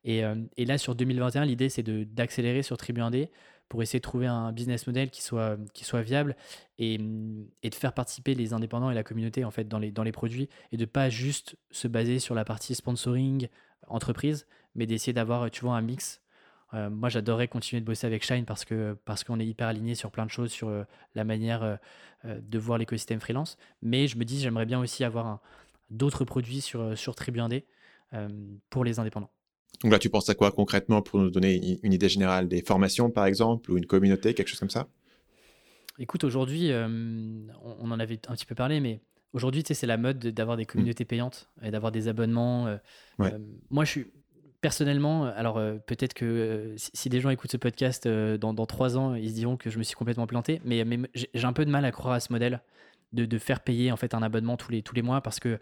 Et, 0.04 0.24
euh, 0.24 0.36
et 0.56 0.64
là 0.64 0.78
sur 0.78 0.94
2021 0.94 1.44
l'idée 1.44 1.68
c'est 1.68 1.82
d'accélérer 1.82 2.62
sur 2.62 2.78
Tribu 2.78 3.02
1D 3.02 3.28
pour 3.70 3.82
essayer 3.82 4.00
de 4.00 4.02
trouver 4.02 4.26
un 4.26 4.52
business 4.52 4.86
model 4.88 5.10
qui 5.10 5.22
soit, 5.22 5.56
qui 5.72 5.84
soit 5.84 6.02
viable 6.02 6.36
et, 6.78 6.98
et 7.62 7.70
de 7.70 7.74
faire 7.74 7.94
participer 7.94 8.34
les 8.34 8.52
indépendants 8.52 8.90
et 8.90 8.94
la 8.94 9.04
communauté 9.04 9.44
en 9.44 9.52
fait 9.52 9.68
dans 9.68 9.78
les, 9.78 9.92
dans 9.92 10.02
les 10.02 10.12
produits 10.12 10.50
et 10.72 10.76
de 10.76 10.84
pas 10.84 11.08
juste 11.08 11.56
se 11.70 11.86
baser 11.86 12.18
sur 12.18 12.34
la 12.34 12.44
partie 12.44 12.74
sponsoring 12.74 13.48
entreprise 13.86 14.46
mais 14.74 14.86
d'essayer 14.86 15.12
d'avoir 15.12 15.50
tu 15.50 15.62
vois 15.62 15.76
un 15.76 15.82
mix. 15.82 16.20
Euh, 16.74 16.90
moi 16.90 17.08
j'adorerais 17.08 17.46
continuer 17.46 17.80
de 17.80 17.86
bosser 17.86 18.08
avec 18.08 18.24
Shine 18.24 18.44
parce 18.44 18.64
que 18.64 18.98
parce 19.04 19.22
qu'on 19.22 19.38
est 19.38 19.46
hyper 19.46 19.68
aligné 19.68 19.94
sur 19.94 20.10
plein 20.10 20.26
de 20.26 20.30
choses 20.30 20.50
sur 20.50 20.68
euh, 20.68 20.84
la 21.14 21.24
manière 21.24 21.62
euh, 21.62 21.76
de 22.24 22.58
voir 22.58 22.76
l'écosystème 22.76 23.20
freelance. 23.20 23.56
Mais 23.82 24.08
je 24.08 24.18
me 24.18 24.24
dis 24.24 24.40
j'aimerais 24.40 24.66
bien 24.66 24.80
aussi 24.80 25.04
avoir 25.04 25.40
d'autres 25.90 26.24
produits 26.24 26.60
sur, 26.60 26.98
sur 26.98 27.14
Tribu 27.14 27.40
1D 27.40 27.64
pour 28.68 28.84
les 28.84 28.98
indépendants 28.98 29.30
Donc 29.82 29.92
là, 29.92 29.98
tu 29.98 30.10
penses 30.10 30.28
à 30.28 30.34
quoi 30.34 30.52
concrètement 30.52 31.00
pour 31.02 31.18
nous 31.20 31.30
donner 31.30 31.78
une- 31.82 31.92
idée 31.92 32.08
générale 32.08 32.48
Des 32.48 32.62
formations, 32.62 33.10
par 33.10 33.24
exemple, 33.26 33.70
ou 33.70 33.78
une 33.78 33.86
communauté, 33.86 34.34
quelque 34.34 34.48
chose 34.48 34.60
comme 34.60 34.70
ça? 34.70 34.88
Écoute, 35.98 36.24
aujourd'hui, 36.24 36.70
euh, 36.70 36.86
on, 37.62 37.90
en 37.90 37.98
avait 38.00 38.18
un 38.28 38.34
petit 38.34 38.46
peu 38.46 38.54
parlé, 38.54 38.80
mais 38.80 39.00
aujourd'hui, 39.32 39.62
tu 39.62 39.68
sais, 39.68 39.74
c'est 39.74 39.86
la 39.86 39.96
mode 39.96 40.18
de- 40.18 40.30
d'avoir 40.30 40.56
des 40.56 40.66
communautés 40.66 41.04
payantes 41.04 41.48
et 41.62 41.70
d'avoir 41.70 41.92
des 41.92 42.08
abonnements. 42.08 42.66
euh, 42.66 42.76
Ouais. 43.18 43.32
euh, 43.34 43.38
moi, 43.70 43.84
je 43.84 43.90
suis 43.90 44.06
personnellement, 44.60 45.24
alors 45.24 45.58
peut-être 45.86 46.12
que 46.12 46.74
si, 46.76 46.90
si 46.92 47.08
des 47.08 47.20
gens 47.20 47.30
écoutent 47.30 47.50
ce 47.52 47.56
podcast 47.56 48.06
dans, 48.06 48.52
dans 48.52 48.66
trois 48.66 48.98
ans, 48.98 49.14
ils 49.14 49.30
se 49.30 49.34
diront 49.34 49.56
que 49.56 49.70
je 49.70 49.78
me 49.78 49.82
suis 49.82 49.96
complètement 49.96 50.26
planté, 50.26 50.60
mais, 50.66 50.84
mais 50.84 50.98
j'ai 51.14 51.30
j'ai 51.32 51.44
un 51.46 51.54
peu 51.54 51.64
de 51.64 51.70
mal 51.70 51.86
à 51.86 51.92
croire 51.92 52.12
à 52.14 52.20
ce 52.20 52.30
modèle 52.30 52.60
de, 53.14 53.24
de 53.24 53.38
faire 53.38 53.60
payer 53.60 53.90
en 53.90 53.96
fait 53.96 54.12
un 54.12 54.22
abonnement 54.22 54.58
tous 54.58 54.70
les, 54.70 54.82
tous 54.82 54.94
les 54.94 55.00
mois 55.00 55.22
parce 55.22 55.40
que 55.40 55.58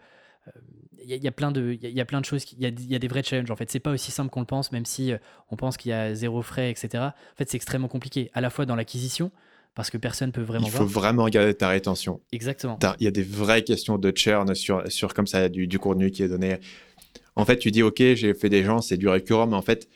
il 1.01 1.09
y, 1.09 1.13
a- 1.13 1.15
il 1.15 1.23
y 1.23 1.27
a 1.27 1.31
plein 1.31 1.51
de 1.51 1.71
il 1.73 1.81
y 1.81 1.85
a- 1.85 1.89
il 1.89 1.95
y 1.95 2.01
a 2.01 2.05
plein 2.05 2.19
de 2.21 2.25
choses 2.25 2.43
il 2.53 2.61
y 2.61 2.65
a, 2.65 2.69
il 2.69 2.91
y 2.91 2.95
a 2.95 2.99
des 2.99 3.07
vrais 3.07 3.23
challenges 3.23 3.49
en 3.51 3.55
fait 3.55 3.69
c'est 3.71 3.79
pas 3.79 3.91
aussi 3.91 4.11
simple 4.11 4.29
qu'on 4.29 4.41
le 4.41 4.45
pense 4.45 4.71
même 4.71 4.85
si 4.85 5.11
euh, 5.13 5.17
on 5.49 5.55
pense 5.55 5.77
qu'il 5.77 5.89
y 5.89 5.93
a 5.93 6.13
zéro 6.13 6.41
frais 6.41 6.69
etc 6.71 7.03
en 7.03 7.11
fait 7.37 7.49
c'est 7.49 7.55
extrêmement 7.57 7.87
compliqué 7.87 8.29
à 8.33 8.41
la 8.41 8.49
fois 8.49 8.65
dans 8.65 8.75
l'acquisition 8.75 9.31
parce 9.75 9.89
que 9.89 9.97
personne 9.97 10.31
peut 10.31 10.41
vraiment 10.41 10.67
Il 10.67 10.71
faut 10.71 10.85
voir 10.85 11.03
vraiment 11.03 11.23
regarder 11.23 11.53
ta 11.53 11.69
rétention. 11.69 12.19
exactement 12.33 12.77
Il 12.99 13.03
y 13.05 13.07
a 13.07 13.11
des 13.11 13.23
vraies 13.23 13.63
questions 13.63 13.97
de 13.97 14.11
churn 14.13 14.53
sur, 14.55 14.83
sur 14.91 15.13
comme 15.13 15.27
ça, 15.27 15.47
du, 15.47 15.67
du 15.67 15.79
contenu 15.79 16.11
qui 16.11 16.23
est 16.23 16.27
donné. 16.27 16.57
En 17.35 17.45
fait, 17.45 17.57
tu 17.59 17.71
dis, 17.71 17.81
OK, 17.83 17.99
j'ai 17.99 18.33
fait 18.33 18.49
des 18.49 18.63
gens, 18.63 18.81
c'est 18.81 18.97
du 18.97 19.07
récurrent, 19.07 19.47
mais 19.47 19.55
en 19.55 19.61
fait, 19.61 19.87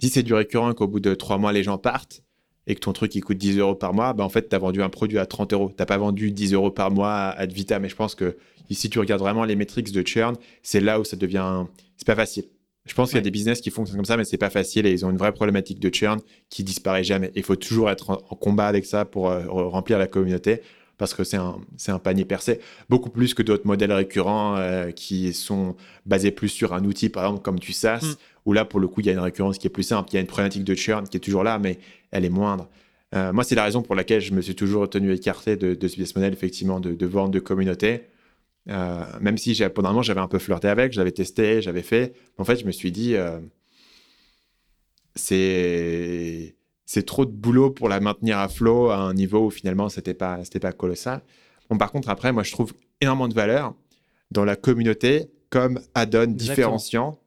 si 0.00 0.08
c'est 0.08 0.22
du 0.24 0.34
récurrent 0.34 0.72
qu'au 0.74 0.88
bout 0.88 1.00
de 1.00 1.14
trois 1.14 1.38
mois, 1.38 1.52
les 1.52 1.62
gens 1.62 1.78
partent 1.78 2.22
et 2.68 2.74
que 2.74 2.80
ton 2.80 2.92
truc, 2.92 3.14
il 3.14 3.24
coûte 3.24 3.38
10 3.38 3.58
euros 3.58 3.74
par 3.74 3.94
mois, 3.94 4.12
ben, 4.12 4.22
en 4.22 4.28
fait, 4.28 4.50
tu 4.50 4.54
as 4.54 4.58
vendu 4.58 4.82
un 4.82 4.90
produit 4.90 5.18
à 5.18 5.24
30 5.24 5.54
euros. 5.54 5.72
Tu 5.76 5.84
pas 5.84 5.96
vendu 5.96 6.30
10 6.30 6.52
euros 6.52 6.70
par 6.70 6.90
mois 6.90 7.14
à 7.14 7.30
Ad 7.30 7.50
Vita. 7.50 7.78
Mais 7.78 7.88
je 7.88 7.96
pense 7.96 8.14
que 8.14 8.36
si 8.70 8.90
tu 8.90 8.98
regardes 8.98 9.22
vraiment 9.22 9.44
les 9.44 9.56
métriques 9.56 9.90
de 9.90 10.06
churn, 10.06 10.36
c'est 10.62 10.80
là 10.80 11.00
où 11.00 11.04
ça 11.04 11.16
devient. 11.16 11.64
C'est 11.96 12.06
pas 12.06 12.14
facile. 12.14 12.44
Je 12.84 12.94
pense 12.94 13.08
qu'il 13.08 13.16
y 13.16 13.20
a 13.20 13.22
des 13.22 13.30
business 13.30 13.62
qui 13.62 13.70
fonctionnent 13.70 13.96
comme 13.96 14.04
ça, 14.04 14.18
mais 14.18 14.24
c'est 14.24 14.38
pas 14.38 14.50
facile 14.50 14.86
et 14.86 14.92
ils 14.92 15.04
ont 15.04 15.10
une 15.10 15.16
vraie 15.16 15.32
problématique 15.32 15.80
de 15.80 15.92
churn 15.92 16.20
qui 16.50 16.62
disparaît 16.62 17.04
jamais. 17.04 17.32
Il 17.34 17.42
faut 17.42 17.56
toujours 17.56 17.90
être 17.90 18.10
en, 18.10 18.14
en 18.28 18.36
combat 18.36 18.66
avec 18.66 18.84
ça 18.84 19.04
pour 19.04 19.30
euh, 19.30 19.44
remplir 19.46 19.98
la 19.98 20.06
communauté 20.06 20.60
parce 20.98 21.14
que 21.14 21.22
c'est 21.22 21.36
un, 21.36 21.60
un 21.86 21.98
panier 21.98 22.24
percé, 22.24 22.60
beaucoup 22.88 23.08
plus 23.08 23.32
que 23.32 23.42
d'autres 23.42 23.66
modèles 23.66 23.92
récurrents 23.92 24.56
euh, 24.56 24.90
qui 24.90 25.32
sont 25.32 25.76
basés 26.06 26.32
plus 26.32 26.48
sur 26.48 26.74
un 26.74 26.84
outil, 26.84 27.08
par 27.08 27.24
exemple, 27.24 27.42
comme 27.42 27.58
du 27.58 27.72
SaaS, 27.72 28.00
Mm. 28.02 28.16
Où 28.48 28.54
là, 28.54 28.64
pour 28.64 28.80
le 28.80 28.88
coup, 28.88 29.02
il 29.02 29.06
y 29.06 29.10
a 29.10 29.12
une 29.12 29.18
récurrence 29.18 29.58
qui 29.58 29.66
est 29.66 29.70
plus 29.70 29.82
simple. 29.82 30.08
Il 30.10 30.14
y 30.14 30.16
a 30.16 30.20
une 30.20 30.26
problématique 30.26 30.64
de 30.64 30.74
churn 30.74 31.06
qui 31.06 31.18
est 31.18 31.20
toujours 31.20 31.44
là, 31.44 31.58
mais 31.58 31.78
elle 32.12 32.24
est 32.24 32.30
moindre. 32.30 32.66
Euh, 33.14 33.30
moi, 33.30 33.44
c'est 33.44 33.54
la 33.54 33.62
raison 33.62 33.82
pour 33.82 33.94
laquelle 33.94 34.22
je 34.22 34.32
me 34.32 34.40
suis 34.40 34.54
toujours 34.54 34.88
tenu 34.88 35.12
écarté 35.12 35.56
de, 35.56 35.74
de 35.74 35.88
ce 35.88 35.96
business 35.96 36.16
model, 36.16 36.32
effectivement, 36.32 36.80
de, 36.80 36.94
de 36.94 37.06
vente 37.06 37.30
de 37.30 37.40
communauté. 37.40 38.04
Euh, 38.70 39.04
même 39.20 39.36
si 39.36 39.54
pendant 39.74 39.90
un 39.90 39.92
moment, 39.92 40.02
j'avais 40.02 40.22
un 40.22 40.28
peu 40.28 40.38
flirté 40.38 40.66
avec, 40.66 40.94
j'avais 40.94 41.12
testé, 41.12 41.60
j'avais 41.60 41.82
fait. 41.82 42.14
En 42.38 42.44
fait, 42.44 42.56
je 42.56 42.64
me 42.64 42.72
suis 42.72 42.90
dit, 42.90 43.16
euh, 43.16 43.38
c'est 45.14 46.56
c'est 46.86 47.04
trop 47.04 47.26
de 47.26 47.30
boulot 47.30 47.70
pour 47.70 47.90
la 47.90 48.00
maintenir 48.00 48.38
à 48.38 48.48
flot 48.48 48.88
à 48.88 48.96
un 48.96 49.12
niveau 49.12 49.48
où 49.48 49.50
finalement 49.50 49.90
c'était 49.90 50.14
pas 50.14 50.42
c'était 50.42 50.58
pas 50.58 50.72
colossal. 50.72 51.20
Bon, 51.68 51.76
par 51.76 51.92
contre 51.92 52.08
après 52.08 52.32
moi 52.32 52.44
je 52.44 52.52
trouve 52.52 52.72
énormément 53.02 53.28
de 53.28 53.34
valeur 53.34 53.74
dans 54.30 54.46
la 54.46 54.56
communauté 54.56 55.30
comme 55.50 55.80
add-on 55.94 56.28
différenciant 56.28 57.18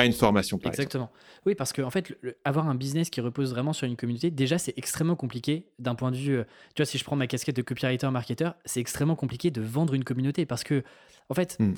à 0.00 0.06
une 0.06 0.12
formation 0.12 0.58
par 0.58 0.72
exemple. 0.72 0.82
Exactement. 0.82 1.10
Oui, 1.46 1.54
parce 1.54 1.72
que 1.72 1.82
en 1.82 1.90
fait, 1.90 2.12
le- 2.22 2.36
avoir 2.44 2.68
un 2.68 2.74
business 2.74 3.08
qui 3.10 3.20
repose 3.20 3.50
vraiment 3.52 3.72
sur 3.72 3.86
une 3.86 3.96
communauté, 3.96 4.30
déjà, 4.30 4.58
c'est 4.58 4.74
extrêmement 4.76 5.16
compliqué 5.16 5.64
d'un 5.78 5.94
point 5.94 6.10
de 6.10 6.16
vue. 6.16 6.36
euh, 6.38 6.44
tu 6.74 6.82
vois, 6.82 6.86
si 6.86 6.98
je 6.98 7.04
prends 7.04 7.16
ma 7.16 7.26
casquette 7.26 7.56
de 7.56 7.62
copywriter 7.62 8.10
marketeur, 8.10 8.54
c'est 8.64 8.80
extrêmement 8.80 9.16
compliqué 9.16 9.50
de 9.50 9.60
vendre 9.60 9.94
une 9.94 10.04
communauté 10.04 10.44
parce 10.46 10.64
que, 10.64 10.82
en 11.28 11.34
fait, 11.34 11.56
Hmm. 11.58 11.74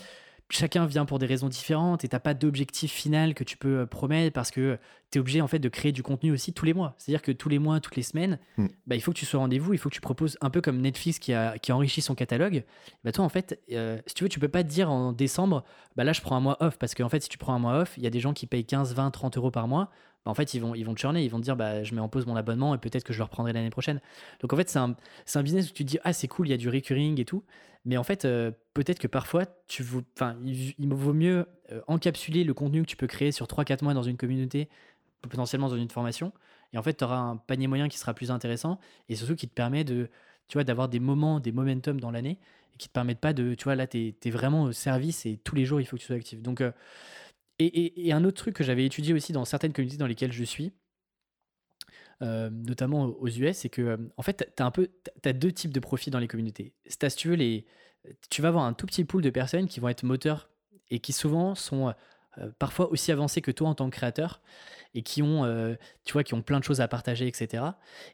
Chacun 0.54 0.86
vient 0.86 1.04
pour 1.06 1.18
des 1.18 1.26
raisons 1.26 1.48
différentes 1.48 2.04
et 2.04 2.08
t'as 2.08 2.20
pas 2.20 2.34
d'objectif 2.34 2.92
final 2.92 3.34
que 3.34 3.42
tu 3.44 3.56
peux 3.56 3.80
euh, 3.80 3.86
promettre 3.86 4.32
parce 4.34 4.50
que 4.50 4.78
tu 5.10 5.18
es 5.18 5.20
obligé 5.20 5.40
en 5.40 5.46
fait 5.48 5.58
de 5.58 5.68
créer 5.68 5.92
du 5.92 6.02
contenu 6.02 6.30
aussi 6.30 6.52
tous 6.52 6.64
les 6.64 6.74
mois. 6.74 6.94
C'est-à-dire 6.98 7.22
que 7.22 7.32
tous 7.32 7.48
les 7.48 7.58
mois, 7.58 7.80
toutes 7.80 7.96
les 7.96 8.02
semaines, 8.02 8.38
Mm. 8.58 8.66
bah, 8.86 8.94
il 8.96 9.00
faut 9.00 9.12
que 9.12 9.18
tu 9.18 9.26
sois 9.26 9.38
au 9.38 9.40
rendez-vous, 9.42 9.72
il 9.74 9.78
faut 9.78 9.88
que 9.88 9.94
tu 9.94 10.00
proposes 10.00 10.36
un 10.40 10.50
peu 10.50 10.60
comme 10.60 10.80
Netflix 10.80 11.18
qui 11.18 11.32
a, 11.32 11.58
qui 11.58 11.72
a 11.72 11.76
enrichi 11.76 12.02
son 12.02 12.14
catalogue. 12.14 12.64
Bah, 13.04 13.12
toi, 13.12 13.24
en 13.24 13.28
fait, 13.28 13.60
euh, 13.72 13.98
si 14.06 14.14
tu 14.14 14.24
veux, 14.24 14.28
tu 14.28 14.40
peux 14.40 14.48
pas 14.48 14.62
te 14.62 14.68
dire 14.68 14.90
en 14.90 15.12
décembre, 15.12 15.64
bah 15.96 16.04
là, 16.04 16.12
je 16.12 16.20
prends 16.20 16.36
un 16.36 16.40
mois 16.40 16.56
off 16.62 16.78
parce 16.78 16.94
qu'en 16.94 17.08
fait, 17.08 17.20
si 17.20 17.28
tu 17.28 17.38
prends 17.38 17.54
un 17.54 17.58
mois 17.58 17.78
off, 17.80 17.94
il 17.96 18.02
y 18.02 18.06
a 18.06 18.10
des 18.10 18.20
gens 18.20 18.32
qui 18.32 18.46
payent 18.46 18.64
15, 18.64 18.94
20, 18.94 19.10
30 19.10 19.36
euros 19.36 19.50
par 19.50 19.68
mois. 19.68 19.90
Bah, 20.24 20.30
en 20.30 20.34
fait, 20.34 20.54
ils 20.54 20.60
vont, 20.60 20.74
ils 20.74 20.84
vont 20.84 20.94
churner, 20.96 21.24
ils 21.24 21.28
vont 21.28 21.38
te 21.38 21.44
dire, 21.44 21.56
bah, 21.56 21.82
je 21.82 21.94
mets 21.94 22.00
en 22.00 22.08
pause 22.08 22.26
mon 22.26 22.36
abonnement 22.36 22.74
et 22.74 22.78
peut-être 22.78 23.04
que 23.04 23.12
je 23.12 23.18
le 23.18 23.24
reprendrai 23.24 23.52
l'année 23.52 23.70
prochaine. 23.70 24.00
Donc 24.40 24.52
en 24.52 24.56
fait, 24.56 24.68
c'est 24.68 24.78
un, 24.78 24.96
un 25.34 25.42
business 25.42 25.70
où 25.70 25.72
tu 25.72 25.84
te 25.84 25.90
dis, 25.90 25.98
ah, 26.04 26.12
c'est 26.12 26.28
cool, 26.28 26.48
il 26.48 26.50
y 26.50 26.54
a 26.54 26.58
du 26.58 26.68
recurring 26.68 27.20
et 27.20 27.24
tout. 27.24 27.44
Mais 27.84 27.96
en 27.96 28.04
fait, 28.04 28.24
euh, 28.24 28.52
peut-être 28.74 29.00
que 29.00 29.08
parfois, 29.08 29.44
tu 29.66 29.84
enfin, 30.16 30.36
il, 30.44 30.74
il 30.78 30.88
vaut 30.88 31.12
mieux 31.12 31.46
euh, 31.72 31.80
encapsuler 31.88 32.44
le 32.44 32.54
contenu 32.54 32.82
que 32.82 32.86
tu 32.86 32.96
peux 32.96 33.08
créer 33.08 33.32
sur 33.32 33.46
3-4 33.46 33.82
mois 33.82 33.94
dans 33.94 34.04
une 34.04 34.16
communauté, 34.16 34.68
potentiellement 35.22 35.68
dans 35.68 35.76
une 35.76 35.90
formation. 35.90 36.32
Et 36.72 36.78
en 36.78 36.82
fait, 36.82 36.94
tu 36.94 37.04
auras 37.04 37.16
un 37.16 37.36
panier 37.36 37.66
moyen 37.66 37.88
qui 37.88 37.98
sera 37.98 38.14
plus 38.14 38.30
intéressant 38.30 38.78
et 39.08 39.16
surtout 39.16 39.34
qui 39.34 39.48
te 39.48 39.54
permet 39.54 39.84
de, 39.84 40.10
tu 40.48 40.54
vois, 40.54 40.64
d'avoir 40.64 40.88
des 40.88 41.00
moments, 41.00 41.40
des 41.40 41.52
momentum 41.52 42.00
dans 42.00 42.10
l'année 42.10 42.38
et 42.74 42.78
qui 42.78 42.88
te 42.88 42.92
permettent 42.92 43.20
pas 43.20 43.32
de, 43.32 43.54
tu 43.54 43.64
vois, 43.64 43.74
là, 43.74 43.86
tu 43.86 44.14
es, 44.24 44.30
vraiment 44.30 44.62
au 44.62 44.72
service 44.72 45.26
et 45.26 45.36
tous 45.38 45.54
les 45.54 45.64
jours, 45.64 45.80
il 45.80 45.84
faut 45.84 45.96
que 45.96 46.00
tu 46.00 46.06
sois 46.06 46.16
actif. 46.16 46.40
Donc, 46.40 46.60
euh, 46.60 46.72
et, 47.66 48.12
un 48.12 48.24
autre 48.24 48.36
truc 48.36 48.56
que 48.56 48.64
j'avais 48.64 48.84
étudié 48.84 49.14
aussi 49.14 49.32
dans 49.32 49.44
certaines 49.44 49.72
communautés 49.72 49.98
dans 49.98 50.06
lesquelles 50.06 50.32
je 50.32 50.44
suis, 50.44 50.72
euh, 52.22 52.50
notamment 52.50 53.04
aux 53.04 53.28
US, 53.28 53.56
c'est 53.56 53.68
que, 53.68 53.82
euh, 53.82 53.96
en 54.16 54.22
fait, 54.22 54.52
tu 54.56 54.62
as 55.28 55.32
deux 55.32 55.52
types 55.52 55.72
de 55.72 55.80
profils 55.80 56.12
dans 56.12 56.18
les 56.18 56.28
communautés. 56.28 56.72
Tu 57.16 57.36
les, 57.36 57.66
tu 58.30 58.42
vas 58.42 58.48
avoir 58.48 58.64
un 58.64 58.72
tout 58.74 58.86
petit 58.86 59.04
pool 59.04 59.22
de 59.22 59.30
personnes 59.30 59.66
qui 59.66 59.80
vont 59.80 59.88
être 59.88 60.04
moteurs 60.04 60.50
et 60.90 61.00
qui 61.00 61.12
souvent 61.12 61.54
sont 61.54 61.92
euh, 62.38 62.50
parfois 62.58 62.90
aussi 62.90 63.10
avancés 63.12 63.42
que 63.42 63.50
toi 63.50 63.68
en 63.68 63.74
tant 63.74 63.90
que 63.90 63.96
créateur 63.96 64.40
et 64.94 65.02
qui 65.02 65.22
ont, 65.22 65.76
tu 66.04 66.22
qui 66.22 66.34
ont 66.34 66.42
plein 66.42 66.60
de 66.60 66.64
choses 66.64 66.80
à 66.80 66.88
partager, 66.88 67.26
etc. 67.26 67.64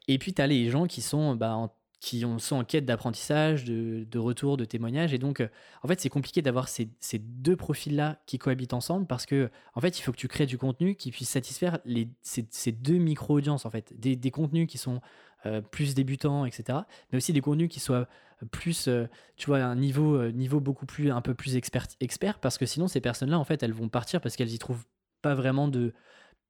Et 0.07 0.17
puis, 0.17 0.33
tu 0.33 0.41
as 0.41 0.47
les 0.47 0.69
gens 0.69 0.87
qui 0.87 1.01
sont, 1.01 1.35
bah, 1.35 1.53
en, 1.55 1.73
qui 1.99 2.23
ont- 2.23 2.39
sont 2.39 2.55
en 2.57 2.63
quête 2.63 2.85
d'apprentissage, 2.85 3.65
de, 3.65 4.17
retour, 4.17 4.57
de 4.57 4.65
témoignage. 4.65 5.13
Et 5.13 5.17
donc, 5.17 5.41
euh, 5.41 5.47
en 5.83 5.87
fait, 5.87 5.99
c'est 5.99 6.09
compliqué 6.09 6.41
d'avoir 6.41 6.69
ces, 6.69 6.89
deux 7.19 7.55
profils-là 7.55 8.21
qui 8.25 8.37
cohabitent 8.37 8.73
ensemble 8.73 9.05
parce 9.05 9.25
que, 9.25 9.49
en 9.75 9.81
fait, 9.81 9.99
il 9.99 10.01
faut 10.01 10.11
que 10.11 10.17
tu 10.17 10.27
crées 10.27 10.45
du 10.45 10.57
contenu 10.57 10.95
qui 10.95 11.11
puisse 11.11 11.29
satisfaire 11.29 11.79
ces, 12.21 12.71
deux 12.71 12.97
micro-audiences, 12.97 13.65
en 13.65 13.69
fait. 13.69 13.93
Des, 13.99 14.31
contenus 14.31 14.67
qui 14.67 14.77
sont 14.77 15.01
euh, 15.45 15.61
plus 15.61 15.93
débutants, 15.93 16.45
etc. 16.45 16.79
Mais 17.11 17.17
aussi 17.17 17.33
des 17.33 17.41
contenus 17.41 17.69
qui 17.69 17.79
soient 17.79 18.07
plus, 18.51 18.87
euh, 18.87 19.07
tu 19.35 19.47
vois, 19.47 19.59
un 19.59 19.75
niveau, 19.75 20.31
niveau 20.31 20.61
beaucoup 20.61 20.85
plus, 20.85 21.11
un 21.11 21.21
peu 21.21 21.33
plus 21.33 21.57
expert, 21.57 21.87
expert 21.99 22.39
parce 22.39 22.57
que 22.57 22.65
sinon, 22.65 22.87
ces 22.87 23.01
personnes-là, 23.01 23.37
en 23.37 23.43
fait, 23.43 23.61
elles 23.61 23.73
vont 23.73 23.89
partir 23.89 24.21
parce 24.21 24.37
qu'elles 24.37 24.53
y 24.53 24.59
trouvent 24.59 24.85
pas 25.21 25.35
vraiment 25.35 25.67
de, 25.67 25.93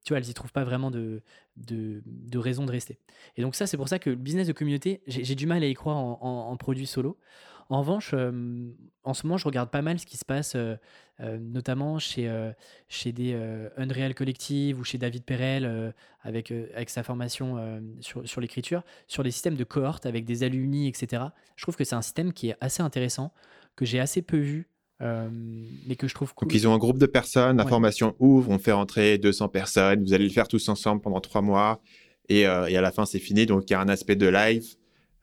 tu 0.04 0.14
vois, 0.14 0.20
elles 0.20 0.30
y 0.30 0.34
trouvent 0.34 0.52
pas 0.52 0.64
vraiment 0.64 0.92
de, 0.92 1.22
de, 1.58 2.02
de 2.06 2.38
raison 2.38 2.66
de 2.66 2.72
rester. 2.72 3.00
Et 3.36 3.42
donc 3.42 3.56
ça, 3.56 3.68
c'est 3.68 3.78
pour 3.78 3.90
ça 3.90 4.00
que 4.00 4.10
le 4.10 4.16
business 4.16 4.48
de 4.48 4.54
communauté, 4.54 5.02
j'ai 5.08 5.36
du 5.36 5.46
mal 5.48 5.64
à 5.64 5.68
y 5.68 5.74
croire 5.74 5.98
en, 5.98 6.20
en- 6.52 6.58
produit 6.58 6.88
solo. 6.88 7.18
En 7.70 7.82
revanche, 7.82 8.14
en 9.04 9.14
ce 9.14 9.28
moment, 9.28 9.38
je 9.38 9.46
regarde 9.46 9.70
pas 9.70 9.84
mal 9.84 10.00
ce 10.00 10.06
qui 10.08 10.18
se 10.18 10.26
passe, 10.26 10.56
notamment 11.20 12.00
chez, 12.00 12.28
chez 12.88 13.12
des 13.12 13.34
Unreal 13.78 14.16
Collective 14.16 14.80
ou 14.80 14.84
chez 14.84 14.98
David 14.98 15.24
Perel, 15.24 15.94
avec, 16.22 16.52
avec 16.52 16.90
sa 16.90 17.04
formation 17.04 17.80
sur, 18.00 18.28
sur 18.28 18.42
l'écriture, 18.42 18.84
sur 19.08 19.22
les 19.22 19.32
systèmes 19.32 19.56
de 19.56 19.64
cohorte 19.64 20.06
avec 20.06 20.26
des 20.26 20.44
alumni, 20.44 20.88
etc. 20.88 21.24
Je 21.56 21.64
trouve 21.64 21.76
que 21.76 21.84
c'est 21.84 21.96
un 21.96 22.02
système 22.02 22.34
qui 22.34 22.50
est 22.50 22.56
assez 22.60 22.82
intéressant, 22.82 23.32
que 23.76 23.86
j'ai 23.86 24.00
assez 24.00 24.22
peu 24.22 24.38
vu, 24.38 24.68
euh, 25.02 25.28
mais 25.88 25.96
que 25.96 26.08
je 26.08 26.14
trouve 26.14 26.34
cool. 26.34 26.48
Donc, 26.48 26.56
ils 26.56 26.68
ont 26.68 26.74
un 26.74 26.78
groupe 26.78 26.98
de 26.98 27.06
personnes, 27.06 27.58
la 27.58 27.64
Ouais. 27.64 27.70
formation 27.70 28.16
ouvre, 28.20 28.50
on 28.52 28.60
fait 28.60 28.72
rentrer 28.74 29.18
200 29.18 29.48
personnes, 29.50 30.04
vous 30.04 30.14
allez 30.14 30.26
le 30.26 30.32
faire 30.32 30.48
tous 30.48 30.68
ensemble 30.70 31.02
pendant 31.02 31.22
trois 31.22 31.42
mois, 31.42 31.82
et, 32.28 32.46
euh, 32.48 32.68
et 32.68 32.78
à 32.78 32.82
la 32.82 32.92
fin, 32.92 33.06
c'est 33.06 33.20
fini. 33.20 33.46
Donc, 33.46 33.70
il 33.70 33.74
y 33.74 33.76
a 33.76 33.80
un 33.82 33.90
aspect 33.90 34.16
de 34.16 34.28
live. 34.28 34.66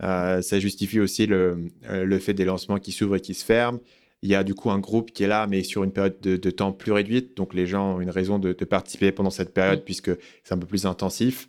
Euh, 0.02 0.42
ça 0.42 0.58
justifie 0.60 1.00
aussi 1.00 1.26
le, 1.26 1.68
euh, 1.88 2.04
le 2.04 2.18
fait 2.18 2.34
des 2.34 2.44
lancements 2.44 2.78
qui 2.78 2.92
s'ouvrent 2.92 3.16
et 3.16 3.20
qui 3.20 3.32
se 3.34 3.44
ferment. 3.44 3.78
Il 4.22 4.28
y 4.30 4.34
a 4.34 4.44
du 4.44 4.54
coup 4.54 4.70
un 4.70 4.78
groupe 4.78 5.12
qui 5.12 5.22
est 5.24 5.26
là, 5.28 5.46
mais 5.46 5.62
sur 5.62 5.84
une 5.84 5.92
période 5.92 6.18
de, 6.20 6.36
de 6.36 6.50
temps 6.50 6.72
plus 6.72 6.92
réduite. 6.92 7.36
Donc, 7.36 7.54
les 7.54 7.66
gens 7.66 7.96
ont 7.96 8.00
une 8.00 8.10
raison 8.10 8.38
de, 8.38 8.52
de 8.52 8.64
participer 8.64 9.12
pendant 9.12 9.30
cette 9.30 9.54
période, 9.54 9.84
puisque 9.84 10.10
c'est 10.42 10.54
un 10.54 10.58
peu 10.58 10.66
plus 10.66 10.84
intensif. 10.86 11.48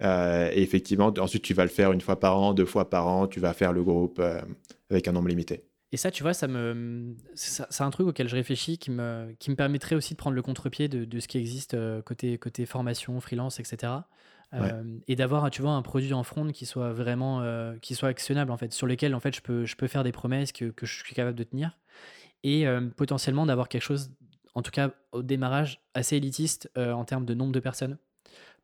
Et 0.00 0.62
effectivement, 0.62 1.12
ensuite, 1.18 1.42
tu 1.42 1.54
vas 1.54 1.64
le 1.64 1.70
faire 1.70 1.90
une 1.92 2.00
fois 2.00 2.20
par 2.20 2.38
an, 2.38 2.54
deux 2.54 2.66
fois 2.66 2.88
par 2.90 3.08
an. 3.08 3.26
Tu 3.26 3.40
vas 3.40 3.52
faire 3.52 3.72
le 3.72 3.82
groupe 3.82 4.20
avec 4.90 5.08
un 5.08 5.12
nombre 5.12 5.28
limité. 5.28 5.64
Et 5.90 5.96
ça, 5.96 6.10
tu 6.10 6.22
vois, 6.22 6.34
ça 6.34 6.48
me, 6.48 7.16
c'est 7.34 7.80
un 7.82 7.90
truc 7.90 8.06
auquel 8.06 8.28
je 8.28 8.36
réfléchis 8.36 8.76
qui 8.76 8.90
me, 8.90 9.34
qui 9.38 9.50
me 9.50 9.56
permettrait 9.56 9.94
aussi 9.94 10.12
de 10.14 10.18
prendre 10.18 10.36
le 10.36 10.42
contre-pied 10.42 10.88
de, 10.88 11.04
de 11.06 11.20
ce 11.20 11.28
qui 11.28 11.38
existe 11.38 11.72
euh, 11.74 12.02
côté, 12.02 12.36
côté 12.36 12.66
formation, 12.66 13.18
freelance, 13.20 13.58
etc. 13.58 13.92
Euh, 14.54 14.98
Et 15.08 15.16
d'avoir, 15.16 15.50
tu 15.50 15.62
vois, 15.62 15.72
un 15.72 15.82
produit 15.82 16.12
en 16.12 16.22
front 16.22 16.46
qui 16.52 16.66
soit 16.66 16.92
vraiment, 16.92 17.40
euh, 17.40 17.76
qui 17.80 17.94
soit 17.94 18.08
actionnable 18.10 18.50
en 18.50 18.56
fait, 18.58 18.72
sur 18.72 18.86
lequel 18.86 19.14
en 19.14 19.20
fait 19.20 19.34
je 19.34 19.40
peux, 19.42 19.64
je 19.64 19.76
peux 19.76 19.88
faire 19.88 20.04
des 20.04 20.12
promesses 20.12 20.52
que, 20.52 20.66
que 20.66 20.86
je 20.86 21.02
suis 21.02 21.14
capable 21.14 21.36
de 21.36 21.44
tenir, 21.44 21.78
et 22.42 22.66
euh, 22.66 22.88
potentiellement 22.96 23.46
d'avoir 23.46 23.68
quelque 23.68 23.82
chose, 23.82 24.10
en 24.54 24.62
tout 24.62 24.70
cas 24.70 24.90
au 25.12 25.22
démarrage, 25.22 25.80
assez 25.94 26.16
élitiste 26.16 26.70
en 26.76 27.04
termes 27.04 27.24
de 27.24 27.34
nombre 27.34 27.52
de 27.52 27.60
personnes. 27.60 27.98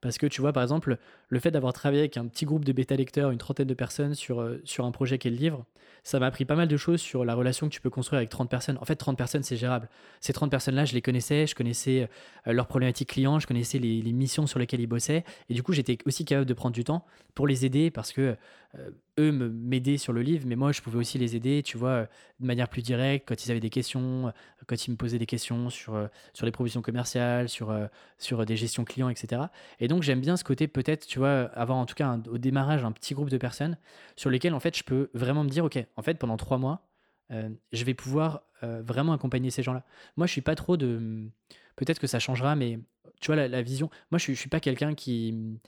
Parce 0.01 0.19
que 0.19 0.27
tu 0.27 0.43
vois, 0.43 0.53
par 0.53 0.63
exemple, 0.63 0.99
le 1.35 1.41
fait 1.41 1.51
d'avoir 1.51 1.73
travaillé 1.73 2.01
avec 2.01 2.17
un 2.17 2.27
petit 2.29 2.45
groupe 2.45 2.65
de 2.65 2.73
bêta 2.73 2.95
lecteurs, 2.95 3.33
une 3.33 3.39
trentaine 3.39 3.67
de 3.67 3.75
personnes 3.75 4.15
sur, 4.15 4.41
euh, 4.41 4.61
sur 4.65 4.85
un 4.85 4.93
projet 4.93 5.19
qu'est 5.19 5.31
le 5.31 5.37
livre, 5.37 5.67
ça 6.05 6.21
m'a 6.21 6.27
appris 6.27 6.45
pas 6.45 6.55
mal 6.55 6.69
de 6.69 6.77
choses 6.77 7.01
sur 7.01 7.25
la 7.25 7.35
relation 7.35 7.67
que 7.67 7.73
tu 7.73 7.81
peux 7.81 7.91
construire 7.91 8.19
avec 8.19 8.29
30 8.29 8.49
personnes. 8.51 8.79
En 8.81 8.85
fait, 8.85 8.95
30 8.95 9.17
personnes, 9.17 9.43
c'est 9.43 9.57
gérable. 9.57 9.89
Ces 10.21 10.33
30 10.35 10.51
personnes-là, 10.51 10.85
je 10.85 10.93
les 10.93 11.03
connaissais, 11.03 11.47
je 11.47 11.55
connaissais 11.55 12.09
euh, 12.47 12.53
leurs 12.53 12.67
problématiques 12.67 13.09
clients, 13.09 13.41
je 13.41 13.47
connaissais 13.47 13.79
les, 13.79 14.13
missions 14.13 14.47
sur 14.47 14.59
lesquelles 14.59 14.83
ils 14.83 14.87
bossaient. 14.87 15.25
Et 15.49 15.55
du 15.55 15.63
coup, 15.63 15.73
j'étais 15.73 15.99
aussi 16.07 16.25
capable 16.25 16.47
de 16.47 16.55
prendre 16.55 16.75
du 16.75 16.85
temps 16.85 17.05
pour 17.35 17.49
les 17.49 17.65
aider 17.65 17.91
parce 17.91 18.13
que 18.13 18.37
euh, 18.79 18.91
eux 19.19 19.33
m'aidaient 19.33 19.97
sur 19.97 20.13
le 20.13 20.23
livre, 20.23 20.45
mais 20.47 20.57
moi, 20.57 20.73
je 20.73 20.83
pouvais 20.83 20.99
aussi 20.99 21.19
les 21.19 21.37
aider, 21.37 21.63
tu 21.65 21.79
vois, 21.79 22.03
de 22.39 22.47
manière 22.47 22.69
plus 22.69 22.83
directe, 22.83 23.27
quand 23.27 23.45
ils 23.45 23.51
avaient 23.51 23.61
des 23.61 23.71
questions, 23.71 24.33
quand 24.67 24.87
ils 24.87 24.91
me 24.91 24.97
posaient 24.97 25.19
des 25.19 25.27
questions 25.27 25.71
sur, 25.71 26.09
sur 26.33 26.47
les 26.47 26.53
propositions 26.53 26.83
commerciales, 26.83 27.49
sur, 27.49 27.73
sur 28.19 28.45
des 28.45 28.57
gestions 28.57 28.85
clients, 28.85 29.09
etc. 29.09 29.43
Et 29.79 29.87
donc, 29.87 30.03
j'aime 30.03 30.21
bien 30.21 30.37
ce 30.37 30.43
côté, 30.43 30.67
peut-être, 30.67 31.07
tu 31.07 31.21
vois, 31.21 31.24
avoir 31.27 31.79
en 31.79 31.87
tout 31.87 31.95
cas 31.95 32.19
au 32.31 32.39
démarrage 32.39 32.85
un 32.85 32.93
petit 32.93 33.15
groupe 33.15 33.31
de 33.31 33.39
personnes 33.39 33.77
sur 34.17 34.31
lesquelles, 34.31 34.55
en 34.55 34.61
fait, 34.61 34.77
je 34.77 34.85
peux 34.85 35.11
vraiment 35.15 35.45
me 35.45 35.49
dire, 35.49 35.65
OK, 35.65 35.79
en 35.97 36.03
fait, 36.03 36.15
pendant 36.19 36.37
trois 36.37 36.59
mois, 36.59 36.87
euh, 37.31 37.49
je 37.73 37.85
vais 37.85 37.95
pouvoir 37.95 38.43
euh, 38.63 38.83
vraiment 38.83 39.13
accompagner 39.13 39.51
ces 39.51 39.63
gens-là. 39.63 39.85
Moi, 40.17 40.27
je 40.27 40.33
suis 40.33 40.41
pas 40.43 40.55
trop 40.55 40.77
de. 40.77 41.29
Peut-être 41.77 41.99
que 42.01 42.07
ça 42.07 42.19
changera, 42.19 42.57
mais 42.57 42.79
tu 43.21 43.33
vois, 43.33 43.49
la, 43.49 43.63
vision. 43.63 43.91
Moi, 44.11 44.19
je 44.19 44.27
je 44.33 44.39
suis 44.39 44.49
pas 44.51 44.61
quelqu'un 44.61 44.95
qui. 44.95 45.59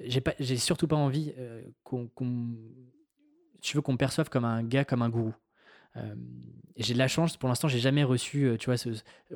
J'ai 0.00 0.20
pas, 0.20 0.34
j'ai 0.40 0.56
surtout 0.56 0.88
pas 0.88 0.96
envie 0.96 1.32
euh, 1.38 1.62
qu'on, 1.84 2.08
qu'on- 2.08 2.56
tu 3.62 3.76
veux 3.76 3.82
qu'on 3.82 3.92
me 3.92 3.98
perçoive 3.98 4.28
comme 4.28 4.44
un 4.44 4.62
gars, 4.62 4.84
comme 4.84 5.02
un 5.02 5.08
gourou. 5.08 5.34
Euh, 5.96 6.14
j'ai 6.76 6.94
de 6.94 6.98
la 6.98 7.08
chance, 7.08 7.36
pour 7.36 7.48
l'instant, 7.48 7.68
j'ai 7.68 7.78
jamais 7.78 8.02
reçu, 8.02 8.46
euh, 8.46 8.56
tu 8.56 8.70
vois, 8.70 8.76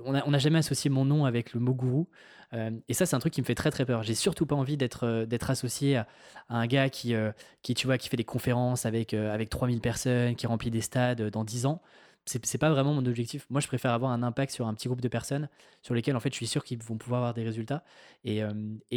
on 0.05 0.13
n'a 0.13 0.25
a 0.25 0.39
jamais 0.39 0.59
associé 0.59 0.91
mon 0.91 1.05
nom 1.05 1.25
avec 1.25 1.53
le 1.55 1.61
mot 1.61 1.73
gourou. 1.73 2.09
Euh, 2.53 2.71
et 2.89 2.95
ça, 2.95 3.07
c'est 3.07 3.15
un 3.15 3.21
truc 3.21 3.33
qui 3.33 3.41
me 3.41 3.47
fait 3.47 3.55
très 3.55 3.71
très 3.71 3.85
peur. 3.85 4.03
J'ai 4.03 4.15
surtout 4.15 4.47
pas 4.47 4.57
envie 4.57 4.77
d'être 4.77 5.25
d'être 5.25 5.51
associé 5.51 5.97
à, 5.97 6.07
un 6.49 6.67
gars 6.67 6.89
qui, 6.89 7.15
qui, 7.63 7.75
tu 7.75 7.87
vois, 7.87 7.99
qui 7.99 8.09
fait 8.09 8.17
des 8.17 8.25
conférences 8.25 8.87
avec, 8.87 9.15
avec 9.15 9.51
3000 9.51 9.81
personnes, 9.81 10.35
qui 10.35 10.47
remplit 10.47 10.71
des 10.71 10.81
stades 10.81 11.23
dans 11.31 11.45
10 11.45 11.67
ans. 11.67 11.83
C'est 12.29 12.59
pas 12.59 12.69
vraiment 12.69 12.93
mon 12.93 13.07
objectif. 13.07 13.47
Moi, 13.49 13.61
je 13.63 13.67
préfère 13.69 13.93
avoir 13.93 14.13
un 14.13 14.23
impact 14.23 14.53
sur 14.53 14.67
un 14.67 14.75
petit 14.75 14.87
groupe 14.87 15.01
de 15.01 15.09
personnes 15.09 15.49
sur 15.81 15.95
lesquels, 15.95 16.15
en 16.15 16.21
fait, 16.21 16.31
je 16.31 16.37
suis 16.37 16.47
sûr 16.47 16.63
qu'ils 16.63 16.83
vont 16.83 16.99
pouvoir 16.99 17.21
avoir 17.21 17.35
des 17.35 17.43
résultats. 17.43 17.83
Et, 18.25 18.43
euh, 18.43 18.53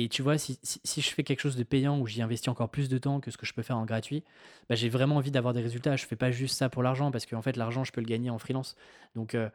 tu 0.09 0.21
vois, 0.21 0.37
si, 0.37 0.59
je 0.83 1.09
fais 1.09 1.23
quelque 1.23 1.39
chose 1.39 1.55
de 1.55 1.63
payant 1.63 1.97
où 1.97 2.07
j'y 2.07 2.21
investis 2.21 2.49
encore 2.49 2.69
plus 2.69 2.89
de 2.89 2.97
temps 2.97 3.21
que 3.21 3.31
ce 3.31 3.37
que 3.37 3.45
je 3.45 3.53
peux 3.53 3.61
faire 3.61 3.77
en 3.77 3.85
gratuit, 3.85 4.25
bah, 4.67 4.75
j'ai 4.75 4.89
vraiment 4.89 5.15
envie 5.15 5.31
d'avoir 5.31 5.53
des 5.53 5.61
résultats. 5.61 5.95
Je 5.95 6.05
fais 6.05 6.17
pas 6.17 6.31
juste 6.31 6.57
ça 6.57 6.67
pour 6.67 6.83
l'argent 6.83 7.09
parce 7.09 7.25
qu'en 7.25 7.41
fait, 7.41 7.55
l'argent, 7.55 7.85
je 7.85 7.93
peux 7.93 8.01
le 8.01 8.07
gagner 8.07 8.29
en 8.29 8.37
freelance. 8.37 8.75
Donc, 9.15 9.33
euh, 9.33 9.49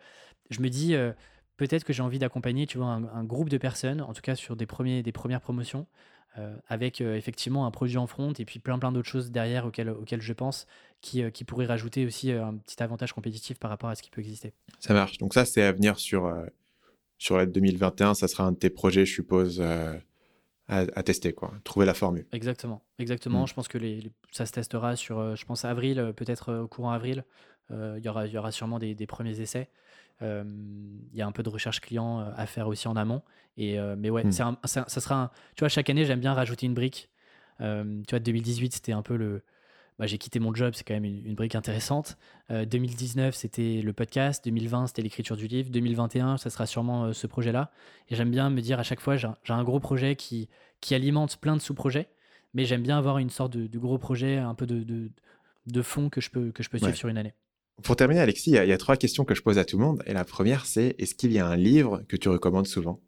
je 0.48 0.60
me 0.60 0.70
dis, 0.70 0.94
euh, 0.94 1.12
peut-être 1.58 1.84
que 1.84 1.92
j'ai 1.92 2.02
envie 2.02 2.18
d'accompagner, 2.18 2.66
tu 2.66 2.78
vois, 2.78 2.88
un, 2.88 3.24
groupe 3.24 3.50
de 3.50 3.58
personnes, 3.58 4.00
en 4.00 4.14
tout 4.14 4.22
cas 4.22 4.36
sur 4.36 4.56
des, 4.56 4.66
premiers, 4.66 5.02
des 5.02 5.12
premières 5.12 5.42
promotions, 5.42 5.86
avec 6.68 7.00
effectivement 7.00 7.64
un 7.64 7.70
produit 7.70 7.96
en 7.96 8.06
front 8.06 8.34
et 8.34 8.44
puis 8.44 8.58
plein 8.58 8.78
plein 8.78 8.92
d'autres 8.92 9.08
choses 9.08 9.30
derrière 9.30 9.64
auxquelles 9.64 10.20
je 10.20 10.32
pense 10.34 10.66
qui, 11.06 11.22
euh, 11.22 11.30
qui 11.30 11.44
pourraient 11.44 11.66
rajouter 11.66 12.04
aussi 12.06 12.32
euh, 12.32 12.44
un 12.44 12.56
petit 12.56 12.82
avantage 12.82 13.12
compétitif 13.12 13.58
par 13.58 13.70
rapport 13.70 13.88
à 13.90 13.94
ce 13.94 14.02
qui 14.02 14.10
peut 14.10 14.20
exister. 14.20 14.52
Ça 14.80 14.92
marche. 14.92 15.18
Donc 15.18 15.34
ça, 15.34 15.44
c'est 15.44 15.62
à 15.62 15.72
venir 15.72 15.98
sur, 15.98 16.26
euh, 16.26 16.44
sur 17.18 17.36
la 17.36 17.46
2021. 17.46 18.14
Ça 18.14 18.26
sera 18.28 18.44
un 18.44 18.52
de 18.52 18.56
tes 18.56 18.70
projets, 18.70 19.06
je 19.06 19.14
suppose, 19.14 19.60
à, 19.60 19.94
à 20.68 21.02
tester, 21.04 21.32
quoi. 21.32 21.52
Trouver 21.62 21.86
la 21.86 21.94
formule. 21.94 22.26
Exactement, 22.32 22.82
exactement. 22.98 23.44
Mm. 23.44 23.46
Je 23.46 23.54
pense 23.54 23.68
que 23.68 23.78
les, 23.78 24.00
les- 24.00 24.12
ça 24.32 24.46
se 24.46 24.52
testera 24.52 24.96
sur, 24.96 25.18
euh, 25.20 25.36
je 25.36 25.44
pense, 25.44 25.64
avril, 25.64 25.98
euh, 26.00 26.12
peut-être 26.12 26.48
euh, 26.50 26.62
au 26.62 26.68
courant 26.68 26.90
avril. 26.90 27.24
Il 27.70 28.00
y 28.04 28.08
aura, 28.08 28.26
y 28.28 28.38
aura 28.38 28.52
sûrement 28.52 28.78
des, 28.78 28.94
des 28.94 29.06
premiers 29.08 29.40
essais. 29.40 29.68
Il 30.20 31.10
y 31.14 31.20
a 31.20 31.26
un 31.26 31.32
peu 31.32 31.42
de 31.42 31.48
recherche 31.48 31.80
client 31.80 32.20
à 32.20 32.46
faire 32.46 32.68
aussi 32.68 32.86
en 32.86 32.94
amont. 32.94 33.22
Et, 33.56 33.76
mais 33.98 34.08
ouais, 34.08 34.22
Mm. 34.22 34.28
un- 34.28 34.58
c'est 34.64 34.78
un- 34.80 34.88
ça 34.88 35.00
sera 35.00 35.14
un- 35.24 35.30
Tu 35.56 35.60
vois, 35.60 35.68
chaque 35.68 35.90
année, 35.90 36.04
j'aime 36.04 36.20
bien 36.20 36.32
rajouter 36.32 36.66
une 36.66 36.74
brique. 36.74 37.10
Tu 37.58 37.64
vois, 38.10 38.18
2018, 38.20 38.72
c'était 38.74 38.92
un 38.92 39.02
peu 39.02 39.16
le, 39.16 39.42
bah, 39.98 40.06
j'ai 40.06 40.18
quitté 40.18 40.38
mon 40.38 40.54
job, 40.54 40.72
c'est 40.74 40.84
quand 40.84 40.94
même 40.94 41.04
une, 41.04 41.34
brique 41.34 41.54
intéressante. 41.54 42.18
2019, 42.50 43.34
c'était 43.34 43.80
le 43.82 43.92
podcast. 43.92 44.44
2020, 44.44 44.88
c'était 44.88 45.02
l'écriture 45.02 45.36
du 45.36 45.46
livre. 45.46 45.70
2021, 45.70 46.36
ça 46.36 46.50
sera 46.50 46.66
sûrement 46.66 47.12
ce 47.12 47.26
projet-là. 47.26 47.70
Et 48.10 48.14
j'aime 48.14 48.30
bien 48.30 48.50
me 48.50 48.60
dire 48.60 48.78
à 48.78 48.82
chaque 48.82 49.00
fois, 49.00 49.16
j'ai 49.16 49.28
un, 49.48 49.64
gros 49.64 49.80
projet 49.80 50.14
qui, 50.14 50.48
qui 50.80 50.94
alimente 50.94 51.38
plein 51.38 51.56
de 51.56 51.60
sous-projets, 51.60 52.08
mais 52.54 52.64
j'aime 52.64 52.82
bien 52.82 52.98
avoir 52.98 53.18
une 53.18 53.30
sorte 53.30 53.56
de, 53.56 53.78
gros 53.78 53.98
projet, 53.98 54.36
un 54.36 54.54
peu 54.54 54.66
de, 54.66 55.10
de, 55.66 55.82
fond 55.82 56.08
que 56.08 56.20
je 56.20 56.30
peux, 56.30 56.52
que 56.52 56.62
je 56.62 56.70
peux 56.70 56.78
suivre 56.78 56.94
sur 56.94 57.08
une 57.08 57.18
année. 57.18 57.34
Pour 57.82 57.96
terminer, 57.96 58.20
Alexis, 58.20 58.50
il 58.50 58.54
y, 58.54 58.72
a, 58.72 58.78
trois 58.78 58.96
questions 58.96 59.24
que 59.24 59.34
je 59.34 59.42
pose 59.42 59.58
à 59.58 59.64
tout 59.64 59.78
le 59.78 59.84
monde. 59.84 60.02
Et 60.06 60.14
la 60.14 60.24
première, 60.24 60.64
c'est 60.64 60.94
est-ce 60.98 61.14
qu'il 61.14 61.32
y 61.32 61.38
a 61.38 61.46
un 61.46 61.56
livre 61.56 62.02
que 62.08 62.16
tu 62.16 62.28
recommandes 62.28 62.66
souvent? 62.66 63.00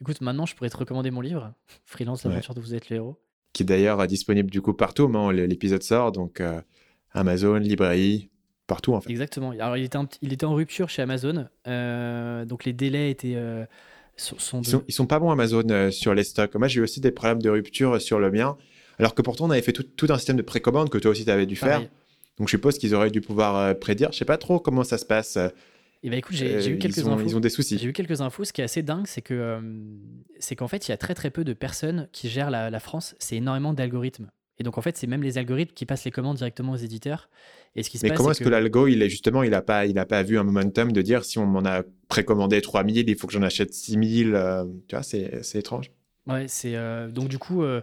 Écoute, 0.00 0.20
maintenant, 0.20 0.46
je 0.46 0.54
pourrais 0.54 0.70
te 0.70 0.76
recommander 0.76 1.10
mon 1.10 1.20
livre, 1.20 1.54
Freelance, 1.84 2.24
l'aventure 2.24 2.54
de 2.54 2.60
vous 2.60 2.74
êtes 2.74 2.90
le 2.90 2.96
héros. 2.96 3.20
Qui 3.56 3.62
est 3.62 3.64
d'ailleurs 3.64 4.06
disponible 4.06 4.50
du 4.50 4.60
coup 4.60 4.74
partout 4.74 5.04
au 5.04 5.08
moment 5.08 5.28
où 5.28 5.30
l'épisode 5.30 5.82
sort, 5.82 6.12
donc 6.12 6.42
euh, 6.42 6.60
Amazon, 7.14 7.54
librairie, 7.54 8.28
partout 8.66 8.92
en 8.92 9.00
fait. 9.00 9.08
Exactement. 9.08 9.52
Alors, 9.52 9.78
il 9.78 9.84
était, 9.84 9.96
il 10.20 10.34
était 10.34 10.44
en 10.44 10.52
rupture 10.52 10.90
chez 10.90 11.00
Amazon, 11.00 11.46
euh, 11.66 12.44
donc 12.44 12.66
les 12.66 12.74
délais 12.74 13.10
étaient. 13.10 13.32
Euh, 13.34 13.64
sont, 14.18 14.60
ils, 14.60 14.92
sont, 14.92 15.06
pas 15.06 15.18
bons 15.18 15.30
Amazon 15.30 15.90
sur 15.90 16.12
les 16.12 16.24
stocks. 16.24 16.54
Moi, 16.56 16.68
j'ai 16.68 16.80
eu 16.80 16.82
aussi 16.82 17.00
des 17.00 17.12
problèmes 17.12 17.40
de 17.40 17.48
rupture 17.48 17.98
sur 17.98 18.18
le 18.18 18.30
mien, 18.30 18.58
alors 18.98 19.14
que 19.14 19.22
pourtant, 19.22 19.46
on 19.46 19.50
avait 19.50 19.62
fait 19.62 19.72
tout, 19.72 20.06
un 20.10 20.18
système 20.18 20.36
de 20.36 20.42
précommande 20.42 20.90
que 20.90 20.98
toi 20.98 21.12
aussi, 21.12 21.24
tu 21.24 21.30
avais 21.30 21.46
dû 21.46 21.56
faire. 21.56 21.80
Donc 22.36 22.48
je 22.48 22.50
suppose 22.50 22.76
qu'ils 22.76 22.94
auraient 22.94 23.10
dû 23.10 23.22
pouvoir 23.22 23.74
prédire. 23.78 24.12
Je 24.12 24.18
sais 24.18 24.26
pas 24.26 24.36
trop 24.36 24.60
comment 24.60 24.84
ça 24.84 24.98
se 24.98 25.06
passe. 25.06 25.38
Eh 26.02 26.10
ben, 26.10 26.18
écoute, 26.18 26.36
j'ai 26.36 26.68
eu 26.68 26.78
quelques 26.78 26.98
ils 26.98 27.08
ont, 27.08 27.14
infos. 27.14 27.26
Ils 27.26 27.36
ont 27.36 27.40
des 27.40 27.48
soucis. 27.48 27.78
J'ai 27.78 27.88
eu 27.88 27.92
quelques 27.92 28.20
infos. 28.20 28.44
Ce 28.44 28.52
qui 28.52 28.60
est 28.60 28.64
assez 28.64 28.82
dingue, 28.82 29.06
c'est 29.06 29.22
que 29.22 29.34
euh, 29.34 29.60
c'est 30.38 30.56
qu'en 30.56 30.68
fait, 30.68 30.86
il 30.88 30.90
y 30.90 30.94
a 30.94 30.96
très 30.96 31.14
très 31.14 31.30
peu 31.30 31.44
de 31.44 31.52
personnes 31.52 32.08
qui 32.12 32.28
gèrent 32.28 32.50
la, 32.50 32.80
France. 32.80 33.14
C'est 33.18 33.36
énormément 33.36 33.72
d'algorithmes. 33.72 34.30
Et 34.58 34.62
donc 34.62 34.78
en 34.78 34.80
fait, 34.80 34.96
c'est 34.96 35.06
même 35.06 35.22
les 35.22 35.36
algorithmes 35.36 35.74
qui 35.74 35.84
passent 35.84 36.04
les 36.04 36.10
commandes 36.10 36.36
directement 36.36 36.72
aux 36.72 36.76
éditeurs. 36.76 37.28
Et 37.74 37.82
ce 37.82 37.90
qui 37.90 37.98
se 37.98 38.06
Mais 38.06 38.14
comment 38.14 38.30
est-ce 38.30 38.42
que, 38.42 38.48
l'algo, 38.48 38.86
il 38.86 39.02
est 39.02 39.10
justement, 39.10 39.42
il 39.42 39.50
n'a 39.50 39.60
pas, 39.60 39.84
il 39.84 39.98
a 39.98 40.06
pas 40.06 40.22
vu 40.22 40.38
un 40.38 40.44
momentum 40.44 40.92
de 40.92 41.02
dire 41.02 41.24
si 41.24 41.38
on 41.38 41.46
m'en 41.46 41.64
a 41.64 41.82
précommandé 42.08 42.62
3000, 42.62 43.08
il 43.08 43.16
faut 43.16 43.26
que 43.26 43.34
j'en 43.34 43.42
achète 43.42 43.74
6000. 43.74 44.34
Euh, 44.34 44.64
tu 44.88 44.96
vois, 44.96 45.02
c'est 45.02 45.58
étrange. 45.58 45.90
Ouais, 46.26 46.48
c'est 46.48 46.74
euh, 46.74 47.08
donc 47.08 47.28
du 47.28 47.38
coup, 47.38 47.62
euh, 47.62 47.82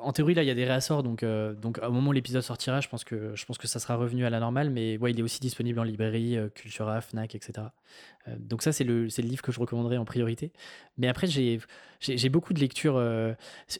en 0.00 0.12
théorie 0.12 0.32
là, 0.32 0.42
il 0.42 0.46
y 0.46 0.50
a 0.50 0.54
des 0.54 0.64
réassorts, 0.64 1.02
donc 1.02 1.22
euh, 1.22 1.52
donc 1.52 1.78
au 1.86 1.90
moment 1.90 2.08
où 2.08 2.12
l'épisode 2.12 2.40
sortira, 2.40 2.80
je 2.80 2.88
pense 2.88 3.04
que 3.04 3.36
je 3.36 3.44
pense 3.44 3.58
que 3.58 3.66
ça 3.66 3.80
sera 3.80 3.96
revenu 3.96 4.24
à 4.24 4.30
la 4.30 4.40
normale, 4.40 4.70
mais 4.70 4.96
ouais, 4.96 5.10
il 5.10 5.18
est 5.18 5.22
aussi 5.22 5.40
disponible 5.40 5.78
en 5.78 5.82
librairie, 5.82 6.38
Cultura, 6.54 7.02
Fnac, 7.02 7.34
etc. 7.34 7.66
donc 8.38 8.62
ça, 8.62 8.72
c'est 8.72 8.84
le 8.84 9.10
c'est 9.10 9.20
le 9.20 9.28
livre 9.28 9.42
que 9.42 9.52
je 9.52 9.60
recommanderais 9.60 9.98
en 9.98 10.06
priorité. 10.06 10.52
Mais 10.96 11.06
après, 11.06 11.26
j'ai 11.26 11.60
j'ai 12.00 12.28
beaucoup 12.30 12.54
de 12.54 12.60
lectures 12.60 13.02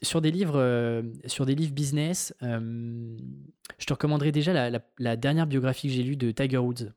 sur 0.03 0.21
des 0.21 0.31
livres 0.31 1.03
sur 1.25 1.47
des 1.47 1.55
livres 1.55 1.73
business. 1.73 2.35
je 2.43 3.87
te 3.87 3.93
recommanderais 3.95 4.33
déjà 4.33 4.53
la, 4.53 4.79
la, 4.99 5.17
dernière 5.17 5.47
biographie 5.47 5.89
que 5.89 5.95
j'ai 5.95 6.03
lue 6.03 6.17
de 6.17 6.33
Tiger 6.33 6.59
Woods, 6.59 6.93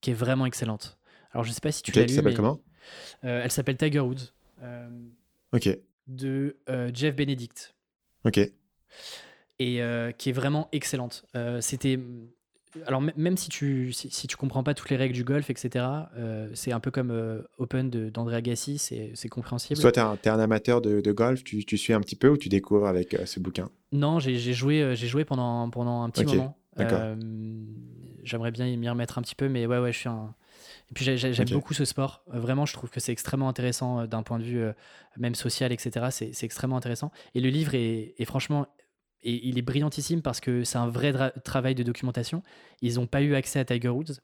qui 0.00 0.10
est 0.12 0.14
vraiment 0.14 0.46
excellente. 0.46 0.96
Alors 1.32 1.42
je 1.42 1.50
sais 1.50 1.60
pas 1.60 1.72
si 1.72 1.82
tu 1.82 1.90
l'as 1.90 2.02
lu, 2.02 2.14
s'appelle 2.14 2.36
comment? 2.36 2.60
Elle 3.22 3.50
s'appelle 3.50 3.76
Tiger 3.76 3.98
Woods. 3.98 4.30
ok 5.52 5.76
de 6.06 6.56
euh, 6.68 6.90
Jeff 6.92 7.16
Benedict. 7.16 7.74
Ok. 8.24 8.38
Et 9.58 9.82
euh, 9.82 10.12
qui 10.12 10.30
est 10.30 10.32
vraiment 10.32 10.68
excellente. 10.72 11.24
Euh, 11.36 11.60
c'était. 11.60 11.98
Alors, 12.86 13.02
même 13.02 13.36
si 13.36 13.50
tu, 13.50 13.92
si, 13.92 14.26
tu 14.26 14.36
comprends 14.38 14.62
pas 14.62 14.72
toutes 14.72 14.88
les 14.88 14.96
règles 14.96 15.14
du 15.14 15.24
golf, 15.24 15.50
etc., 15.50 15.84
c'est 16.54 16.72
un 16.72 16.80
peu 16.80 16.90
comme 16.90 17.44
Open 17.58 17.90
d'André 17.90 18.36
Agassi, 18.36 18.78
c'est 18.78 19.28
compréhensible. 19.28 19.78
Soit 19.78 19.92
tu 19.92 20.00
es, 20.00 20.28
un 20.28 20.40
amateur 20.40 20.80
de, 20.80 21.12
golf, 21.12 21.44
tu, 21.44 21.66
tu, 21.66 21.76
suis 21.76 21.92
un 21.92 22.00
petit 22.00 22.16
peu 22.16 22.30
ou 22.30 22.38
tu 22.38 22.48
découvres 22.48 22.86
avec 22.86 23.14
ce 23.26 23.40
bouquin? 23.40 23.68
Non, 23.92 24.20
j'ai 24.20 24.38
joué, 24.54 24.96
j'ai 24.96 25.06
joué 25.06 25.26
pendant, 25.26 25.68
pendant 25.68 26.00
un 26.00 26.08
petit 26.08 26.24
moment. 26.24 26.56
J'aimerais 28.24 28.52
bien 28.52 28.74
m'y 28.74 28.88
remettre 28.88 29.18
un 29.18 29.22
petit 29.22 29.34
peu, 29.34 29.50
mais 29.50 29.66
ouais, 29.66 29.78
ouais, 29.78 29.92
je 29.92 29.98
suis 29.98 30.08
un, 30.08 30.34
et 30.92 30.94
puis 30.94 31.16
j'aime 31.16 31.48
beaucoup 31.48 31.72
ce 31.72 31.86
sport. 31.86 32.22
Euh, 32.34 32.38
vraiment, 32.38 32.66
je 32.66 32.74
trouve 32.74 32.90
que 32.90 33.00
c'est 33.00 33.12
extrêmement 33.12 33.48
intéressant 33.48 34.00
euh, 34.00 34.06
d'un 34.06 34.22
point 34.22 34.38
de 34.38 34.44
vue 34.44 34.60
euh, 34.60 34.74
même 35.16 35.34
social, 35.34 35.72
etc. 35.72 36.08
C'est 36.10 36.44
extrêmement 36.44 36.76
intéressant. 36.76 37.10
Et 37.34 37.40
le 37.40 37.48
livre 37.48 37.74
est, 37.74 38.14
est 38.18 38.24
franchement 38.26 38.66
et 39.24 39.46
il 39.48 39.58
est 39.58 39.62
brillantissime 39.62 40.22
parce 40.22 40.40
que 40.40 40.64
c'est 40.64 40.78
un 40.78 40.88
vrai 40.88 41.12
travail 41.44 41.74
de 41.74 41.82
documentation. 41.82 42.42
Ils 42.80 42.96
n'ont 42.96 43.06
pas 43.06 43.22
eu 43.22 43.34
accès 43.34 43.58
à 43.58 43.64
Tiger 43.64 43.88
Woods 43.88 44.14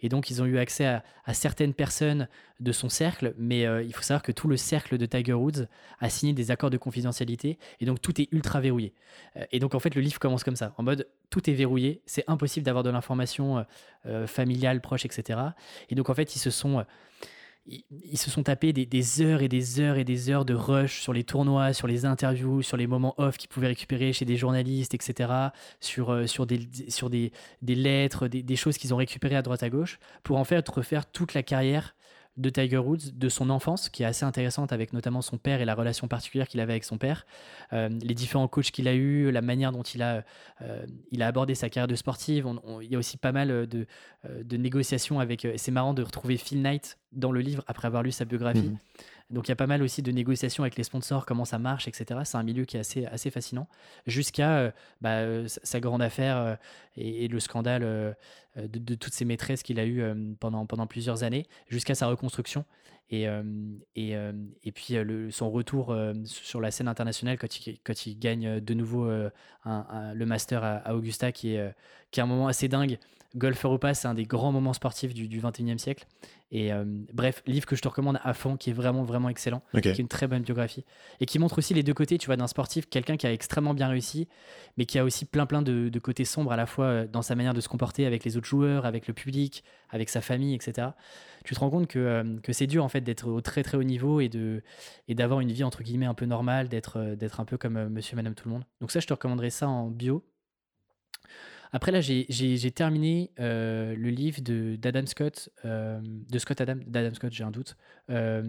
et 0.00 0.08
donc 0.08 0.30
ils 0.30 0.42
ont 0.42 0.46
eu 0.46 0.58
accès 0.58 0.86
à, 0.86 1.34
certaines 1.34 1.74
personnes 1.74 2.28
de 2.60 2.72
son 2.72 2.88
cercle, 2.88 3.34
mais 3.36 3.66
euh, 3.66 3.82
il 3.82 3.92
faut 3.92 4.02
savoir 4.02 4.22
que 4.22 4.32
tout 4.32 4.46
le 4.46 4.56
cercle 4.56 4.96
de 4.96 5.06
Tiger 5.06 5.32
Woods 5.32 5.66
a 5.98 6.08
signé 6.08 6.32
des 6.32 6.50
accords 6.50 6.70
de 6.70 6.76
confidentialité 6.76 7.58
et 7.80 7.86
donc 7.86 8.00
tout 8.00 8.20
est 8.20 8.28
ultra 8.32 8.60
verrouillé. 8.60 8.94
Euh, 9.36 9.44
et 9.50 9.58
donc 9.58 9.74
en 9.74 9.80
fait 9.80 9.94
le 9.94 10.00
livre 10.00 10.18
commence 10.18 10.44
comme 10.44 10.56
ça, 10.56 10.72
en 10.78 10.82
mode 10.82 11.08
tout 11.30 11.50
est 11.50 11.54
verrouillé, 11.54 12.02
c'est 12.06 12.24
impossible 12.28 12.64
d'avoir 12.64 12.84
de 12.84 12.90
l'information 12.90 13.64
euh, 14.06 14.26
familiale, 14.26 14.80
proche, 14.80 15.04
etc. 15.04 15.40
Et 15.90 15.94
donc 15.94 16.10
en 16.10 16.14
fait 16.14 16.36
ils 16.36 16.40
se 16.40 16.50
sont 16.50 16.84
ils, 17.66 18.18
se 18.18 18.30
sont 18.30 18.42
tapés 18.42 18.72
des, 18.72 19.22
heures 19.22 19.42
et 19.42 19.48
des 19.48 19.80
heures 19.80 19.96
et 19.96 20.04
des 20.04 20.30
heures 20.30 20.44
de 20.44 20.54
rush 20.54 21.00
sur 21.00 21.12
les 21.12 21.24
tournois, 21.24 21.72
sur 21.72 21.86
les 21.86 22.04
interviews, 22.04 22.62
sur 22.62 22.76
les 22.76 22.86
moments 22.86 23.14
off 23.18 23.38
qu'ils 23.38 23.48
pouvaient 23.48 23.68
récupérer 23.68 24.12
chez 24.12 24.24
des 24.24 24.36
journalistes, 24.36 24.94
etc. 24.94 25.32
Sur, 25.80 26.10
euh, 26.10 26.26
sur, 26.26 26.46
des, 26.46 26.68
sur 26.88 27.08
des, 27.08 27.32
lettres, 27.62 28.28
des, 28.28 28.42
des 28.42 28.56
choses 28.56 28.76
qu'ils 28.76 28.92
ont 28.92 28.98
récupérées 28.98 29.36
à 29.36 29.42
droite 29.42 29.62
à 29.62 29.70
gauche, 29.70 29.98
pour 30.22 30.38
en 30.38 30.44
fait 30.44 30.68
refaire 30.68 31.10
toute 31.10 31.34
la 31.34 31.42
carrière 31.42 31.94
de 32.36 32.50
Tiger 32.50 32.78
Woods, 32.78 33.12
de 33.14 33.28
son 33.28 33.50
enfance, 33.50 33.88
qui 33.88 34.02
est 34.02 34.06
assez 34.06 34.24
intéressante 34.24 34.72
avec 34.72 34.92
notamment 34.92 35.22
son 35.22 35.38
père 35.38 35.60
et 35.60 35.64
la 35.64 35.74
relation 35.74 36.08
particulière 36.08 36.48
qu'il 36.48 36.60
avait 36.60 36.72
avec 36.72 36.84
son 36.84 36.98
père, 36.98 37.26
euh, 37.72 37.88
les 38.02 38.14
différents 38.14 38.48
coachs 38.48 38.70
qu'il 38.70 38.88
a 38.88 38.94
eu, 38.94 39.30
la 39.30 39.42
manière 39.42 39.72
dont 39.72 39.82
il 39.82 40.02
a, 40.02 40.24
euh, 40.62 40.86
il 41.10 41.22
a 41.22 41.26
abordé 41.26 41.54
sa 41.54 41.68
carrière 41.68 41.88
de 41.88 41.94
sportive. 41.94 42.48
il 42.82 42.90
y 42.90 42.96
a 42.96 42.98
aussi 42.98 43.16
pas 43.16 43.32
mal 43.32 43.66
de, 43.66 43.86
de 44.24 44.56
négociations 44.56 45.20
avec. 45.20 45.46
C'est 45.56 45.72
marrant 45.72 45.94
de 45.94 46.02
retrouver 46.02 46.36
Phil 46.36 46.62
Knight 46.62 46.98
dans 47.12 47.32
le 47.32 47.40
livre 47.40 47.62
après 47.66 47.86
avoir 47.86 48.02
lu 48.02 48.12
sa 48.12 48.24
biographie. 48.24 48.70
Mhm. 48.70 48.78
Donc 49.30 49.48
il 49.48 49.50
y 49.50 49.52
a 49.52 49.56
pas 49.56 49.66
mal 49.66 49.82
aussi 49.82 50.02
de 50.02 50.12
négociations 50.12 50.64
avec 50.64 50.76
les 50.76 50.84
sponsors, 50.84 51.24
comment 51.24 51.44
ça 51.44 51.58
marche, 51.58 51.88
etc. 51.88 52.20
C'est 52.24 52.36
un 52.36 52.42
milieu 52.42 52.64
qui 52.64 52.76
est 52.76 52.80
assez, 52.80 53.06
assez 53.06 53.30
fascinant. 53.30 53.68
Jusqu'à 54.06 54.58
euh, 54.58 54.70
bah, 55.00 55.20
euh, 55.20 55.46
sa 55.48 55.80
grande 55.80 56.02
affaire 56.02 56.36
euh, 56.36 56.56
et, 56.96 57.28
le 57.28 57.40
scandale 57.40 58.16
de, 58.56 58.94
toutes 58.94 59.14
ces 59.14 59.24
maîtresses 59.24 59.62
qu'il 59.62 59.80
a 59.80 59.86
eu 59.86 60.04
pendant, 60.38 60.66
pendant 60.66 60.86
plusieurs 60.86 61.22
années, 61.22 61.46
jusqu'à 61.68 61.94
sa 61.94 62.06
reconstruction. 62.06 62.64
Et, 63.10 63.26
et, 63.96 64.12
et, 64.62 64.72
puis 64.72 64.96
son 65.30 65.50
retour 65.50 65.94
sur 66.24 66.60
la 66.60 66.70
scène 66.70 66.88
internationale 66.88 67.36
quand 67.38 67.66
il, 67.66 67.78
quand 67.80 68.06
il 68.06 68.18
gagne 68.18 68.60
de 68.60 68.74
nouveau 68.74 69.06
le 69.06 70.24
master 70.24 70.62
à, 70.62 70.94
Augusta, 70.94 71.32
qui 71.32 71.54
est, 71.54 71.74
qui 72.10 72.20
est 72.20 72.22
un 72.22 72.26
moment 72.26 72.46
assez 72.46 72.68
dingue. 72.68 72.98
Golf 73.34 73.64
Europa, 73.64 73.94
c'est 73.94 74.06
un 74.06 74.14
des 74.14 74.24
grands 74.24 74.52
moments 74.52 74.72
sportifs 74.72 75.12
du, 75.12 75.26
du 75.26 75.40
21e 75.40 75.78
siècle. 75.78 76.06
Et 76.52 76.72
euh, 76.72 76.84
bref, 77.12 77.42
livre 77.46 77.66
que 77.66 77.74
je 77.74 77.82
te 77.82 77.88
recommande 77.88 78.20
à 78.22 78.32
fond, 78.32 78.56
qui 78.56 78.70
est 78.70 78.72
vraiment, 78.72 79.02
vraiment 79.02 79.28
excellent, 79.28 79.60
qui 79.82 79.88
est 79.88 79.98
une 79.98 80.06
très 80.06 80.28
bonne 80.28 80.42
biographie. 80.42 80.84
Et 81.18 81.26
qui 81.26 81.40
montre 81.40 81.58
aussi 81.58 81.74
les 81.74 81.82
deux 81.82 81.94
côtés, 81.94 82.16
tu 82.16 82.26
vois, 82.26 82.36
d'un 82.36 82.46
sportif, 82.46 82.88
quelqu'un 82.88 83.16
qui 83.16 83.26
a 83.26 83.32
extrêmement 83.32 83.74
bien 83.74 83.88
réussi, 83.88 84.28
mais 84.76 84.86
qui 84.86 85.00
a 85.00 85.04
aussi 85.04 85.24
plein, 85.24 85.46
plein 85.46 85.62
de, 85.62 85.98
côtés 85.98 86.24
sombres 86.24 86.52
à 86.52 86.56
la 86.56 86.66
fois 86.66 86.84
euh, 86.84 87.06
dans 87.10 87.22
sa 87.22 87.34
manière 87.34 87.54
de 87.54 87.60
se 87.60 87.68
comporter 87.68 88.06
avec 88.06 88.24
les 88.24 88.36
autres 88.36 88.46
joueurs, 88.46 88.86
avec 88.86 89.08
le 89.08 89.14
public, 89.14 89.64
avec 89.90 90.10
sa 90.10 90.20
famille, 90.20 90.54
etc. 90.54 90.88
Tu 91.44 91.54
te 91.54 91.60
rends 91.60 91.70
compte 91.70 91.88
que, 91.88 91.98
euh, 91.98 92.36
que 92.40 92.52
c'est 92.52 92.68
dur, 92.68 92.84
en 92.84 92.88
fait, 92.88 93.00
d'être 93.00 93.28
au 93.28 93.40
très, 93.40 93.64
très 93.64 93.76
haut 93.76 93.82
niveau 93.82 94.20
et 94.20 94.28
de 94.28 94.62
et 95.08 95.16
d'avoir 95.16 95.40
une 95.40 95.50
vie, 95.50 95.64
entre 95.64 95.82
guillemets, 95.82 96.06
un 96.06 96.14
peu 96.14 96.26
normale, 96.26 96.68
d'être 96.68 97.16
d'être 97.16 97.40
un 97.40 97.44
peu 97.44 97.58
comme 97.58 97.88
monsieur, 97.88 98.14
madame, 98.14 98.34
tout 98.34 98.48
le 98.48 98.54
monde. 98.54 98.64
Donc 98.80 98.92
ça, 98.92 99.00
je 99.00 99.08
te 99.08 99.12
recommanderais 99.12 99.50
ça 99.50 99.68
en 99.68 99.90
bio. 99.90 100.22
Après, 101.74 101.90
là, 101.90 102.00
j'ai 102.00 102.70
terminé 102.70 103.32
euh, 103.40 103.96
le 103.96 104.08
livre 104.10 104.40
d'Adam 104.40 105.04
Scott, 105.06 105.50
euh, 105.64 105.98
de 106.04 106.38
Scott 106.38 106.60
Adam, 106.60 106.76
d'Adam 106.86 107.12
Scott, 107.14 107.32
j'ai 107.32 107.42
un 107.42 107.50
doute. 107.50 107.76
Euh, 108.10 108.44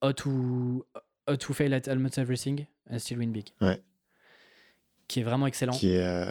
how, 0.00 0.14
to, 0.14 0.82
how 1.28 1.36
to 1.36 1.52
Fail 1.52 1.74
at 1.74 1.82
Almost 1.86 2.16
Everything 2.16 2.64
and 2.90 2.98
Still 2.98 3.18
Win 3.18 3.30
Big. 3.30 3.48
Ouais. 3.60 3.78
Qui 5.06 5.20
est 5.20 5.22
vraiment 5.22 5.46
excellent. 5.46 5.74
Qui 5.74 5.90
est 5.90 6.24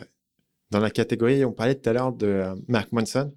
dans 0.72 0.80
la 0.80 0.90
catégorie, 0.90 1.46
on 1.46 1.52
parlait 1.52 1.76
tout 1.76 1.88
à 1.88 1.94
l'heure 1.94 2.12
de 2.12 2.44
Mark 2.68 2.92
Manson. 2.92 3.32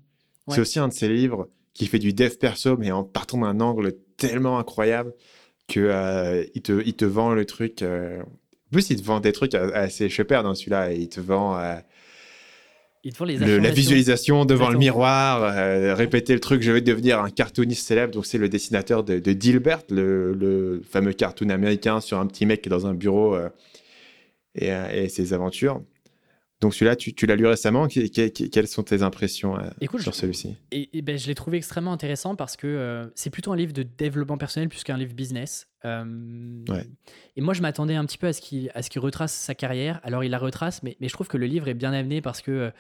C'est 0.49 0.63
aussi 0.63 0.79
un 0.79 0.89
de 0.89 0.95
ses 0.95 1.11
livres 1.11 1.51
qui 1.75 1.87
fait 1.87 1.99
du 1.99 2.15
dev 2.15 2.35
perso, 2.39 2.79
mais 2.79 2.91
en 2.91 3.05
partant 3.05 3.37
d'un 3.37 3.61
angle 3.61 3.93
tellement 4.17 4.59
incroyable 4.59 5.13
que 5.69 6.49
il, 6.55 6.63
te, 6.63 6.83
il 6.87 6.95
te 6.95 7.05
vend 7.05 7.35
le 7.35 7.45
truc. 7.45 7.83
en 7.83 8.25
plus, 8.73 8.89
il 8.89 8.97
te 8.97 9.05
vend 9.05 9.21
des 9.21 9.33
trucs 9.33 9.55
assez 9.55 10.09
super 10.09 10.43
dans 10.43 10.55
celui-là. 10.55 10.95
Il 10.95 11.11
te 11.11 11.21
vend 11.21 11.83
la 13.05 13.71
visualisation 13.71 14.45
devant 14.45 14.71
le 14.71 14.79
miroir, 14.79 15.43
euh, 15.43 15.95
répéter 15.95 16.33
le 16.33 16.41
truc, 16.41 16.63
je 16.63 16.73
vais 16.73 16.81
devenir 16.81 17.21
un 17.21 17.31
cartooniste 17.31 17.87
célèbre. 17.87 18.15
Donc, 18.15 18.27
c'est 18.27 18.39
le 18.39 18.49
dessinateur 18.49 19.05
de, 19.05 19.19
Dilbert, 19.19 19.83
le, 19.91 20.81
fameux 20.89 21.13
cartoon 21.13 21.51
américain 21.51 22.01
sur 22.01 22.19
un 22.19 22.27
petit 22.27 22.47
mec 22.47 22.63
qui 22.63 22.69
est 22.69 22.71
dans 22.71 22.87
un 22.87 22.95
bureau 22.95 23.35
euh, 23.35 23.49
euh, 24.63 24.91
et, 24.91 25.09
ses 25.09 25.35
aventures. 25.35 25.83
Donc, 26.61 26.73
celui-là, 26.73 26.97
tu, 26.97 27.27
l'as 27.27 27.37
lu 27.37 27.47
récemment. 27.47 27.89
quelles 27.89 28.69
sont 28.69 28.83
tes 28.83 29.03
impressions 29.03 29.59
sur 29.99 30.15
celui-ci? 30.15 30.57
et, 30.73 31.03
ben, 31.03 31.19
Je 31.19 31.27
l'ai 31.27 31.35
trouvé 31.35 31.59
extrêmement 31.59 31.93
intéressant 31.93 32.37
parce 32.37 32.57
que 32.57 33.11
c'est 33.15 33.31
plutôt 33.31 33.53
un 33.53 33.57
livre 33.57 33.75
de 33.75 33.83
développement 33.83 34.39
personnel 34.39 34.71
plus 34.71 34.83
qu'un 34.83 34.97
livre 34.97 35.15
business. 35.15 35.67
Et 35.85 37.41
moi, 37.41 37.55
je 37.55 37.63
m'attendais 37.63 37.95
un 37.95 38.05
petit 38.05 38.19
peu 38.19 38.27
à 38.27 38.33
ce 38.33 38.41
qu'il 38.41 38.71
qu 38.91 38.99
retrace 38.99 39.33
sa 39.33 39.55
carrière. 39.55 40.01
Alors, 40.03 40.25
il 40.25 40.31
la 40.31 40.39
retrace, 40.39 40.83
mais, 40.83 40.97
mais, 41.01 41.09
je 41.09 41.13
trouve 41.13 41.29
que 41.29 41.37
le 41.37 41.47
livre 41.47 41.69
est 41.69 41.75
bien 41.75 41.93
amené 41.93 42.21
parce 42.21 42.41
que, 42.41 42.73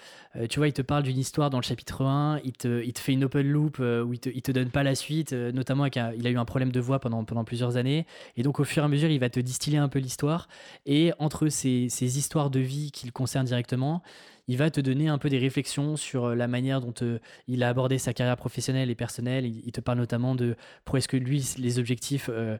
tu 0.48 0.58
vois, 0.58 0.68
il 0.68 0.72
te 0.72 0.82
parle 0.82 1.02
d'une 1.02 1.18
histoire 1.18 1.50
dans 1.50 1.58
le 1.58 1.64
chapitre 1.64 2.02
1, 2.02 2.40
il 2.44 2.52
te, 2.52 2.82
il 2.82 2.92
te 2.92 3.00
fait 3.00 3.12
une 3.12 3.24
open 3.24 3.46
loop 3.46 3.78
où 3.78 4.12
il 4.12 4.20
te, 4.20 4.28
il 4.28 4.42
te 4.42 4.52
donne 4.52 4.70
pas 4.70 4.82
la 4.82 4.94
suite, 4.94 5.32
notamment 5.32 5.88
qu'il 5.90 6.02
a 6.02 6.30
eu 6.30 6.38
un 6.38 6.44
problème 6.44 6.72
de 6.72 6.80
voix 6.80 6.98
pendant, 6.98 7.24
pendant 7.24 7.44
plusieurs 7.44 7.76
années. 7.76 8.06
Et 8.36 8.42
donc, 8.42 8.60
au 8.60 8.64
fur 8.64 8.82
et 8.82 8.86
à 8.86 8.88
mesure, 8.88 9.10
il 9.10 9.20
va 9.20 9.30
te 9.30 9.40
distiller 9.40 9.78
un 9.78 9.88
peu 9.88 9.98
l'histoire. 9.98 10.48
Et 10.86 11.12
entre 11.18 11.48
ces, 11.48 11.88
ces 11.88 12.18
histoires 12.18 12.50
de 12.50 12.60
vie 12.60 12.90
qui 12.92 13.06
le 13.06 13.12
concernent 13.12 13.46
directement, 13.46 14.02
il 14.46 14.58
va 14.58 14.70
te 14.70 14.80
donner 14.80 15.08
un 15.08 15.18
peu 15.18 15.28
des 15.28 15.38
réflexions 15.38 15.96
sur 15.96 16.26
euh, 16.26 16.34
la 16.34 16.48
manière 16.48 16.80
dont 16.80 16.94
euh, 17.02 17.18
il 17.48 17.62
a 17.62 17.68
abordé 17.68 17.98
sa 17.98 18.12
carrière 18.12 18.36
professionnelle 18.36 18.90
et 18.90 18.94
personnelle. 18.94 19.46
Il, 19.46 19.72
te 19.72 19.80
parle 19.80 19.98
notamment 19.98 20.34
de 20.34 20.56
pourquoi 20.84 20.98
est-ce 20.98 21.08
que 21.08 21.16
lui, 21.16 21.54
les 21.58 21.78
objectifs, 21.78 22.28
euh, 22.32 22.58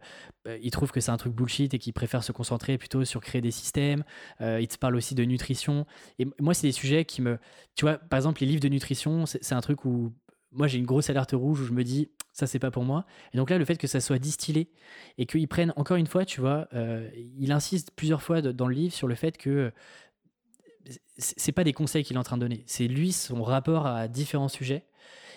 il 0.62 0.70
trouve 0.70 0.90
que 0.90 1.00
c'est 1.00 1.10
un 1.10 1.16
truc 1.16 1.34
bullshit 1.34 1.74
et 1.74 1.78
qu'il 1.78 1.92
préfère 1.92 2.24
se 2.24 2.32
concentrer 2.32 2.78
plutôt 2.78 3.04
sur 3.04 3.20
créer 3.20 3.40
des 3.40 3.50
systèmes. 3.50 4.04
il 4.40 4.68
te 4.68 4.78
parle 4.78 4.96
aussi 4.96 5.14
de 5.14 5.24
nutrition. 5.24 5.86
Et 6.18 6.26
moi, 6.40 6.54
c'est 6.54 6.66
des 6.66 6.72
sujets 6.72 7.04
qui 7.04 7.22
me... 7.22 7.38
Tu 7.76 7.84
vois, 7.84 7.98
par 7.98 8.18
exemple, 8.18 8.40
les 8.40 8.46
livres 8.46 8.60
de 8.60 8.68
nutrition, 8.68 9.26
c'est 9.26 9.54
un 9.54 9.60
truc 9.60 9.84
où 9.84 10.12
moi 10.52 10.68
j'ai 10.68 10.78
une 10.78 10.86
grosse 10.86 11.10
alerte 11.10 11.32
rouge 11.32 11.60
où 11.62 11.64
je 11.64 11.72
me 11.72 11.82
dis 11.82 12.10
ça 12.32 12.46
c'est 12.46 12.60
pas 12.60 12.70
pour 12.70 12.84
moi 12.84 13.06
et 13.32 13.38
donc 13.38 13.50
là 13.50 13.58
le 13.58 13.64
fait 13.64 13.76
que 13.76 13.88
ça 13.88 14.00
soit 14.00 14.20
distillé 14.20 14.70
et 15.18 15.26
qu'ils 15.26 15.48
prennent 15.48 15.72
encore 15.74 15.96
une 15.96 16.06
fois 16.06 16.24
tu 16.24 16.40
vois 16.40 16.68
il 17.36 17.50
insiste 17.50 17.90
plusieurs 17.96 18.22
fois 18.22 18.40
dans 18.40 18.68
le 18.68 18.74
livre 18.74 18.94
sur 18.94 19.08
le 19.08 19.16
fait 19.16 19.36
que 19.36 19.72
c'est 21.16 21.52
pas 21.52 21.64
des 21.64 21.72
conseils 21.72 22.04
qu'il 22.04 22.16
est 22.16 22.18
en 22.18 22.24
train 22.24 22.36
de 22.36 22.42
donner, 22.42 22.64
c'est 22.66 22.88
lui 22.88 23.12
son 23.12 23.42
rapport 23.42 23.86
à 23.86 24.08
différents 24.08 24.48
sujets. 24.48 24.84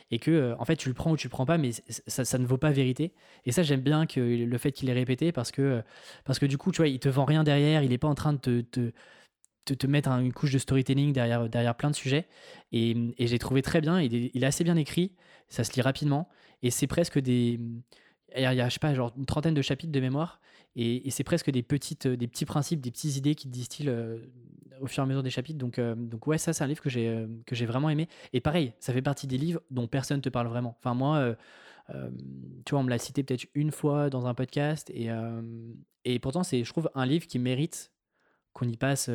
Et 0.10 0.19
que 0.19 0.32
euh, 0.32 0.56
en 0.57 0.64
fait 0.64 0.78
tu 0.78 0.88
le 0.88 0.95
prends 0.95 1.11
ou 1.11 1.18
tu 1.18 1.28
le 1.28 1.32
prends 1.32 1.45
pas 1.45 1.57
mais 1.57 1.72
ça, 2.07 2.38
ne 2.38 2.45
vaut 2.45 2.57
pas 2.57 2.72
vérité. 2.72 3.14
Et 3.45 3.52
ça 3.52 3.61
j'aime 3.61 3.82
bien 3.82 4.06
que 4.06 4.22
le 4.22 4.57
fait 4.57 4.72
qu'il 4.72 4.90
ait 4.90 4.94
répété 4.94 5.34
parce 5.34 5.52
que 5.52 5.84
parce 6.24 6.40
que 6.40 6.45
du 6.45 6.57
coup 6.57 6.72
tu 6.72 6.78
vois 6.78 6.88
il 6.88 6.99
te 6.99 7.10
vend 7.10 7.26
rien 7.26 7.44
derrière 7.44 7.84
il 7.84 7.91
est 7.91 7.98
pas 7.98 8.07
en 8.07 8.15
train 8.15 8.32
de 8.32 8.40
te, 8.61 8.61
te, 9.65 9.74
te, 9.74 9.88
mettre 9.88 10.10
une 10.10 10.32
couche 10.32 10.53
de 10.53 10.60
storytelling 10.60 11.11
derrière, 11.11 11.49
derrière 11.49 11.76
plein 11.76 11.90
de 11.91 11.95
sujets. 11.95 12.26
Et, 12.72 12.95
et 13.18 13.28
j'ai 13.28 13.38
trouvé 13.38 13.61
très 13.61 13.82
bien 13.82 13.99
il 13.99 14.15
est, 14.15 14.32
il 14.34 14.44
est, 14.45 14.48
assez 14.48 14.64
bien 14.64 14.78
écrit 14.78 15.14
ça 15.49 15.65
se 15.65 15.74
lit 15.74 15.82
rapidement. 15.82 16.30
Et 16.64 16.72
c'est 16.72 16.88
presque 16.88 17.19
des 17.19 17.60
il 18.36 18.41
y 18.41 18.45
a 18.45 18.69
je 18.69 18.74
sais 18.74 18.80
pas 18.80 18.94
genre 18.94 19.14
une 19.18 19.26
trentaine 19.26 19.53
de 19.53 19.61
chapitres 19.61 19.91
de 19.91 19.99
mémoire 19.99 20.40
et, 20.79 21.09
c'est 21.09 21.23
presque 21.23 21.49
des, 21.49 21.63
petites, 21.63 22.05
euh, 22.05 22.15
des 22.15 22.27
petits 22.27 22.45
principes, 22.45 22.81
des 22.81 22.91
petites 22.91 23.17
idées 23.17 23.33
qui 23.33 23.47
distillent 23.47 23.89
euh, 23.89 24.19
au 24.79 24.85
fur 24.85 25.01
et 25.01 25.05
à 25.05 25.07
mesure 25.07 25.23
des 25.23 25.31
chapitres. 25.31 25.57
Donc, 25.57 25.79
euh, 25.79 25.95
donc 25.95 26.27
ouais, 26.27 26.37
ça, 26.37 26.53
c'est 26.53 26.63
un 26.63 26.67
livre 26.67 26.81
que 26.81 26.89
j'ai, 26.89 27.25
que 27.47 27.55
j'ai 27.55 27.65
vraiment 27.65 27.89
aimé. 27.89 28.07
Et 28.31 28.41
pareil, 28.41 28.73
ça 28.79 28.93
fait 28.93 29.01
partie 29.01 29.25
des 29.25 29.39
livres 29.39 29.59
dont 29.71 29.87
personne 29.87 30.17
ne 30.17 30.21
te 30.21 30.29
parle 30.29 30.47
vraiment. 30.47 30.77
Enfin, 30.77 30.93
moi, 30.93 31.35
tu 32.65 32.71
vois, 32.71 32.79
on 32.79 32.83
me 32.83 32.89
l'a 32.89 32.99
cité 32.99 33.23
peut-être 33.23 33.47
une 33.55 33.71
fois 33.71 34.11
dans 34.11 34.27
un 34.27 34.35
podcast. 34.35 34.91
Et, 34.93 35.09
et 36.05 36.19
pourtant, 36.19 36.43
c'est, 36.43 36.63
je 36.63 36.69
trouve, 36.69 36.91
un 36.93 37.07
livre 37.07 37.25
qui 37.25 37.39
mérite 37.39 37.91
qu'on 38.53 38.67
y 38.67 38.77
passe, 38.77 39.09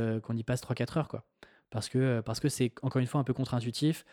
passe 0.47 0.63
3-4 0.63 0.99
heures. 0.99 1.09
Quoi. 1.09 1.25
Parce 1.71 1.89
que, 1.89 2.21
parce 2.23 2.41
que 2.41 2.49
c'est, 2.49 2.73
encore 2.83 3.01
une 3.01 3.07
fois, 3.07 3.21
un 3.21 3.25
peu 3.25 3.35
contre-intuitif 3.35 4.05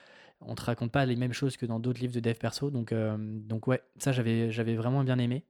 on 0.41 0.55
te 0.55 0.61
raconte 0.61 0.91
pas 0.91 1.05
les 1.05 1.15
mêmes 1.15 1.33
choses 1.33 1.57
que 1.57 1.65
dans 1.65 1.79
d'autres 1.79 1.99
livres 1.99 2.13
de 2.13 2.19
dev 2.19 2.35
perso. 2.35 2.69
Donc, 2.69 2.91
euh, 2.91 3.15
donc 3.19 3.67
ouais, 3.67 3.81
ça 3.97 4.11
j'avais, 4.11 4.51
j'avais 4.51 4.75
vraiment 4.75 5.03
bien 5.03 5.19
aimé. 5.19 5.43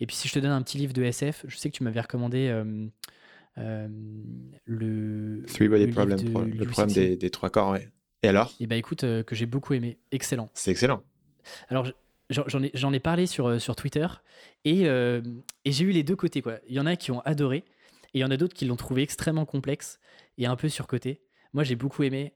Et 0.00 0.06
puis 0.06 0.16
si 0.16 0.28
je 0.28 0.34
te 0.34 0.38
donne 0.38 0.50
un 0.50 0.62
petit 0.62 0.78
livre 0.78 0.92
de 0.92 1.02
SF, 1.02 1.44
je 1.48 1.56
sais 1.56 1.70
que 1.70 1.76
tu 1.76 1.82
m'avais 1.82 2.00
recommandé 2.00 2.48
euh, 2.48 2.86
euh, 3.58 3.88
le. 4.64 5.44
Three 5.46 5.68
Body 5.68 5.86
Problem, 5.88 6.18
le 6.46 6.66
problème 6.66 7.16
des, 7.16 7.30
trois 7.30 7.50
corps, 7.50 7.76
Et 7.76 8.28
alors? 8.28 8.50
Et 8.50 8.54
eh 8.60 8.66
bah 8.66 8.70
ben, 8.70 8.78
écoute, 8.78 9.00
que 9.00 9.34
j'ai 9.34 9.46
beaucoup 9.46 9.74
aimé. 9.74 9.98
Excellent. 10.12 10.50
C'est 10.54 10.70
excellent. 10.70 11.02
Alors 11.68 11.86
j'en 12.30 12.62
ai, 12.62 12.70
j'en 12.74 12.92
ai 12.92 13.00
parlé 13.00 13.26
sur, 13.26 13.60
sur 13.60 13.76
Twitter 13.76 14.06
et, 14.64 14.82
et 14.84 15.72
j'ai 15.72 15.84
eu 15.84 15.90
les 15.90 16.02
deux 16.02 16.16
côtés. 16.16 16.42
Quoi. 16.42 16.58
Il 16.68 16.74
y 16.74 16.80
en 16.80 16.86
a 16.86 16.96
qui 16.96 17.10
ont 17.10 17.20
adoré 17.20 17.58
et 17.58 18.18
il 18.18 18.20
y 18.20 18.24
en 18.24 18.30
a 18.30 18.36
d'autres 18.36 18.54
qui 18.54 18.64
l'ont 18.64 18.76
trouvé 18.76 19.02
extrêmement 19.02 19.44
complexe 19.44 19.98
et 20.38 20.46
un 20.46 20.56
peu 20.56 20.68
surcoté. 20.68 21.20
Moi 21.52 21.64
j'ai 21.64 21.76
beaucoup 21.76 22.02
aimé 22.02 22.32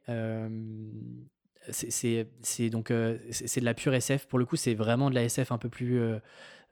c'est 1.70 2.70
donc 2.70 2.90
euh, 2.90 3.18
c'est 3.30 3.60
de 3.60 3.64
la 3.64 3.74
pure 3.74 3.94
SF. 3.94 4.26
Pour 4.26 4.38
le 4.38 4.44
coup, 4.44 4.56
c'est 4.56 4.74
vraiment 4.74 5.10
de 5.10 5.14
la 5.14 5.24
SF 5.24 5.52
un 5.52 5.58
peu 5.58 5.68
plus. 5.68 6.00
Euh, 6.00 6.18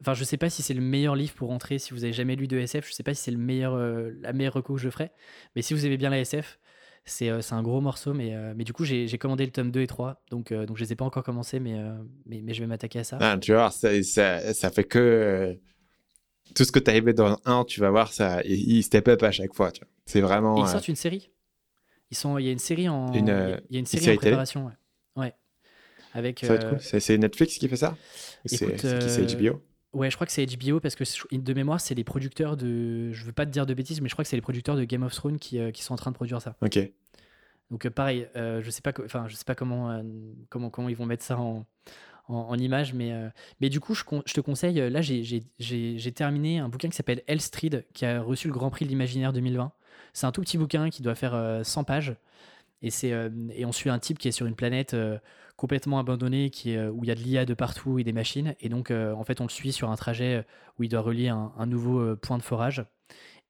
enfin, 0.01 0.15
je 0.15 0.25
sais 0.25 0.37
pas 0.37 0.51
si 0.51 0.63
c'est 0.63 0.75
le 0.75 0.81
meilleur 0.81 1.17
livre 1.17 1.35
pour 1.35 1.51
entrer. 1.51 1.79
Si 1.79 1.93
vous 1.93 2.05
avez 2.05 2.13
jamais 2.13 2.37
lu 2.37 2.47
de 2.47 2.59
SF, 2.59 2.89
je 2.89 2.95
sais 2.95 3.03
pas 3.03 3.15
si 3.15 3.23
c'est 3.23 3.31
le 3.31 3.39
meilleur, 3.39 3.75
euh, 3.75 4.13
la 4.21 4.33
meilleure 4.33 4.55
recours 4.55 4.77
que 4.77 4.83
je 4.83 4.91
ferai. 4.91 5.11
Mais 5.55 5.63
si 5.63 5.75
vous 5.75 5.87
aimez 5.87 5.97
bien 5.97 6.11
la 6.11 6.21
SF, 6.21 6.59
c'est 7.05 7.31
un 7.31 7.63
gros 7.63 7.81
morceau. 7.81 8.15
Mais, 8.15 8.35
mais 8.55 8.65
du 8.65 8.73
coup, 8.73 8.85
j'ai 8.85 9.07
commandé 9.19 9.45
le 9.45 9.53
tome 9.53 9.71
2 9.71 9.81
et 9.81 9.87
3. 9.87 10.23
Donc, 10.31 10.53
donc 10.53 10.77
je 10.77 10.85
les 10.85 10.93
ai 10.93 10.97
pas 10.97 11.05
encore 11.05 11.23
commencé, 11.23 11.61
mais, 11.61 11.77
mais, 12.27 12.43
mais, 12.43 12.53
je 12.53 12.61
vais 12.61 12.67
m'attaquer 12.67 13.01
à 13.01 13.05
ça. 13.05 13.19
Ah, 13.21 13.39
tu 13.41 13.53
vois, 13.53 13.71
ça, 13.71 14.03
ça, 14.03 14.55
ça 14.55 14.71
fait 14.71 14.85
que. 14.85 15.57
Tout 16.55 16.63
ce 16.63 16.71
que 16.71 16.79
tu 16.79 16.91
as 16.93 16.95
aimé 16.95 17.13
dans 17.13 17.41
un, 17.45 17.65
tu 17.65 17.81
vas 17.81 17.91
voir, 17.91 18.13
ça, 18.13 18.41
il 18.45 18.83
step 18.83 19.09
up 19.09 19.23
à 19.23 19.33
chaque 19.33 19.53
fois. 19.55 19.73
C'est 20.05 20.21
vraiment. 20.21 20.65
ils 20.65 20.69
sortent 20.69 20.89
une 20.89 20.97
série? 20.97 21.31
Ils 22.11 22.17
sont, 22.17 22.39
il 22.39 22.47
y 22.47 22.49
a 22.49 22.53
une 22.53 22.59
série 22.59 22.89
en, 22.89 23.13
il 23.13 23.27
y 23.27 23.31
a 23.31 23.79
une 23.79 23.87
série 23.87 24.15
en 24.15 24.17
préparation. 24.17 24.67
Ouais. 24.67 24.73
Euh, 26.17 26.75
C'est 26.81 27.19
Netflix 27.19 27.59
qui 27.59 27.69
fait 27.69 27.77
ça 27.77 27.97
C'est 28.45 28.67
HBO 28.67 29.47
euh, 29.47 29.53
Ouais, 29.93 30.11
je 30.11 30.17
crois 30.17 30.27
que 30.27 30.33
c'est 30.33 30.45
HBO 30.47 30.81
parce 30.81 30.95
que 30.95 31.05
de 31.35 31.55
mémoire, 31.55 31.81
c'est 31.81 31.95
les 31.95 32.05
producteurs 32.05 32.57
de. 32.57 33.13
Je 33.13 33.25
veux 33.25 33.33
pas 33.33 33.47
te 33.47 33.51
dire 33.51 33.67
de 33.67 33.73
bêtises, 33.73 34.01
mais 34.01 34.09
je 34.09 34.15
crois 34.15 34.25
que 34.25 34.29
c'est 34.29 34.37
les 34.37 34.43
producteurs 34.43 34.77
de 34.77 34.85
Game 34.85 35.03
of 35.03 35.15
Thrones 35.15 35.39
qui, 35.39 35.59
euh, 35.59 35.71
qui, 35.71 35.83
sont 35.83 35.95
en 35.95 35.97
train 35.97 36.11
de 36.11 36.17
produire 36.17 36.43
ça. 36.43 36.57
Ok. 36.61 36.79
Donc 37.71 37.89
pareil, 37.89 38.29
je 38.37 38.71
sais 38.71 38.83
pas, 38.83 38.93
enfin 39.05 39.27
je 39.27 39.35
sais 39.35 39.45
pas 39.45 39.57
comment, 39.57 40.01
comment 40.51 40.71
comment 40.71 40.89
ils 40.89 40.95
vont 40.95 41.07
mettre 41.07 41.25
ça 41.25 41.37
en, 41.37 41.67
en, 42.29 42.57
image, 42.57 42.95
mais 42.95 43.13
mais 43.61 43.71
du 43.71 43.81
coup 43.81 43.93
je, 43.93 44.05
je 44.25 44.35
te 44.35 44.41
conseille. 44.41 44.77
Là 44.89 45.01
j'ai 45.01 46.13
terminé 46.15 46.61
un 46.61 46.69
bouquin 46.69 46.89
qui 46.89 46.95
s'appelle 46.95 47.25
Elstride 47.27 47.85
qui 47.93 48.07
a 48.07 48.23
reçu 48.23 48.47
le 48.47 48.53
Grand 48.53 48.71
Prix 48.71 48.85
de 48.85 48.91
l'imaginaire 48.91 49.33
2020. 49.33 49.73
C'est 50.13 50.27
un 50.27 50.33
tout 50.33 50.43
petit 50.43 50.59
bouquin 50.59 50.91
qui 50.91 51.03
doit 51.03 51.17
faire 51.17 51.61
100 51.65 51.83
pages 51.83 52.15
et, 52.83 52.91
c'est, 52.91 53.13
euh, 53.13 53.31
et 53.51 53.65
on 53.65 53.73
suit 53.73 53.91
un 53.91 53.99
type 53.99 54.19
qui 54.19 54.29
est 54.29 54.33
sur 54.33 54.47
une 54.47 54.55
planète 54.55 54.95
euh, 54.95 55.19
complètement 55.57 55.99
abandonnée, 55.99 56.51
qui 56.51 56.73
est, 56.73 56.77
euh, 56.77 56.91
où 56.91 57.05
il 57.05 57.09
y 57.09 57.11
a 57.11 57.15
de 57.15 57.21
l'IA 57.21 57.45
de 57.45 57.55
partout 57.55 57.99
et 57.99 58.05
des 58.05 58.13
machines. 58.13 58.55
Et 58.61 58.69
donc, 58.69 58.91
en 58.91 59.25
fait, 59.25 59.41
on 59.41 59.45
le 59.45 59.51
suit 59.51 59.73
sur 59.73 59.91
un 59.91 59.97
trajet 59.97 60.45
où 60.79 60.85
il 60.85 60.89
doit 60.89 61.01
relier 61.01 61.29
un, 61.29 61.67
nouveau 61.67 62.15
point 62.17 62.37
de 62.39 62.43
forage. 62.43 62.85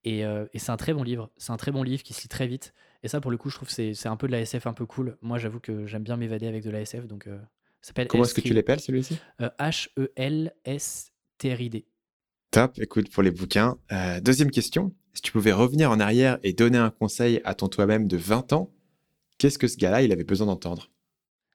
Et, 0.05 0.21
et, 0.21 0.59
c'est 0.59 0.71
un 0.71 0.77
très 0.77 0.93
bon 0.95 1.03
livre. 1.03 1.31
C'est 1.37 1.51
un 1.53 1.57
très 1.57 1.73
bon 1.73 1.83
livre 1.83 2.03
qui 2.03 2.15
se 2.15 2.23
lit 2.23 2.29
très 2.29 2.47
vite. 2.47 2.73
Et 3.03 3.09
ça, 3.09 3.21
pour 3.21 3.31
le 3.31 3.37
coup, 3.37 3.51
je 3.51 3.57
trouve 3.57 3.69
que 3.69 3.75
c'est, 3.75 3.93
c'est 3.95 4.09
un 4.09 4.17
peu 4.17 4.27
de 4.27 4.33
la 4.33 4.41
SF 4.41 4.67
un 4.67 4.73
peu 4.73 4.87
cool. 4.87 5.19
Moi, 5.21 5.39
j'avoue 5.39 5.61
que 5.61 5.87
j'aime 5.87 6.03
bien 6.05 6.17
m'évader 6.17 6.47
avec 6.47 6.63
de 6.65 6.71
la 6.71 6.81
SF. 6.81 7.07
Donc, 7.07 7.29
s'appelle 7.81 8.09
Comment 8.09 8.25
est-ce 8.25 8.35
que 8.35 8.41
tu 8.41 8.55
l'appelles 8.55 8.81
celui-ci? 8.81 9.19
H-E-L-S-T-R-I-D. 9.41 10.57
Top, 12.53 12.79
écoute, 12.79 13.11
pour 13.11 13.23
les 13.23 13.33
bouquins. 13.33 13.77
deuxième 14.23 14.51
question. 14.51 14.95
Si 15.13 15.23
tu 15.23 15.33
pouvais 15.33 15.53
revenir 15.53 15.91
en 15.91 15.99
arrière 15.99 16.39
et 16.43 16.53
donner 16.53 16.79
un 16.79 16.91
conseil 16.91 17.41
à 17.45 17.55
ton 17.55 17.69
toi-même 17.69 18.07
de 18.07 18.17
20 18.17 18.53
ans, 18.53 18.71
Qu'est-ce 19.39 19.59
que 19.59 19.69
ce 19.69 19.77
gars-là, 19.77 20.03
il 20.03 20.13
avait 20.13 20.25
besoin 20.25 20.47
d'entendre? 20.47 20.91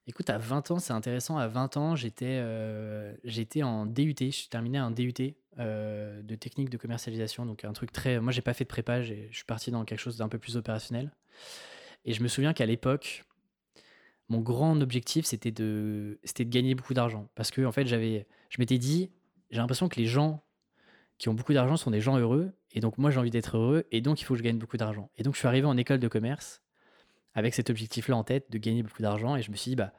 Écoute, 0.08 0.30
à 0.30 0.38
20 0.38 0.72
ans, 0.72 0.80
c'est 0.80 0.94
intéressant. 0.94 1.38
À 1.38 1.48
20 1.48 1.78
ans, 1.78 1.96
j'étais 1.96 2.40
euh, 2.42 3.14
en 3.64 3.86
DUT. 3.86 4.16
Je 4.20 4.50
terminé 4.50 4.78
un 4.78 4.92
DUT 4.92 5.14
euh, 5.60 6.22
de 6.22 6.36
technique 6.36 6.70
de 6.70 6.78
commercialisation. 6.78 7.46
Donc, 7.46 7.66
un 7.66 7.74
truc 7.74 7.92
très. 7.92 8.20
Moi, 8.20 8.32
j'ai 8.32 8.42
pas 8.42 8.54
fait 8.54 8.64
de 8.64 8.70
prépa. 8.70 9.02
Je 9.02 9.14
suis 9.32 9.46
parti 9.46 9.72
dans 9.72 9.86
quelque 9.86 10.00
chose 10.00 10.18
d'un 10.18 10.28
peu 10.28 10.38
plus 10.38 10.58
opérationnel. 10.58 11.12
Et 12.06 12.14
je 12.14 12.24
me 12.24 12.28
souviens 12.28 12.54
qu'à 12.54 12.66
l'époque, 12.66 13.26
mon 14.28 14.40
grand 14.40 14.80
objectif, 14.82 15.26
c'était 15.26 15.52
de, 15.52 16.20
de 16.24 16.44
gagner 16.44 16.74
beaucoup 16.74 16.94
d'argent. 16.94 17.30
Parce 17.36 17.52
que, 17.52 17.64
en 17.64 17.72
fait, 17.72 17.86
je 17.86 18.26
m'étais 18.60 18.80
dit, 18.80 19.12
j'ai 19.52 19.58
l'impression 19.58 19.88
que 19.88 20.00
les 20.00 20.08
gens 20.08 20.44
qui 21.20 21.30
ont 21.30 21.36
beaucoup 21.36 21.54
d'argent 21.54 21.78
sont 21.78 21.92
des 21.92 22.02
gens 22.02 22.18
heureux. 22.18 22.52
Et 22.72 22.80
donc, 22.80 22.98
moi, 22.98 23.12
j'ai 23.12 23.20
envie 23.20 23.30
d'être 23.30 23.58
heureux. 23.58 23.86
Et 23.92 24.02
donc, 24.02 24.22
il 24.22 24.24
faut 24.24 24.34
que 24.34 24.40
je 24.40 24.44
gagne 24.44 24.58
beaucoup 24.58 24.78
d'argent. 24.78 25.12
Et 25.18 25.24
donc, 25.24 25.36
je 25.36 25.40
suis 25.40 25.48
arrivé 25.48 25.68
en 25.68 25.78
école 25.78 26.00
de 26.00 26.08
commerce 26.08 26.61
avec 27.34 27.54
cet 27.54 27.70
objectif-là 27.70 28.16
en 28.16 28.24
tête 28.24 28.52
de 28.52 28.58
gagner 28.58 28.84
beaucoup 28.84 29.02
d'argent. 29.02 29.36
Et 29.36 29.42
je 29.42 29.52
me 29.52 29.56
suis 29.56 29.72
dit, 29.72 29.76
bah, 29.76 29.94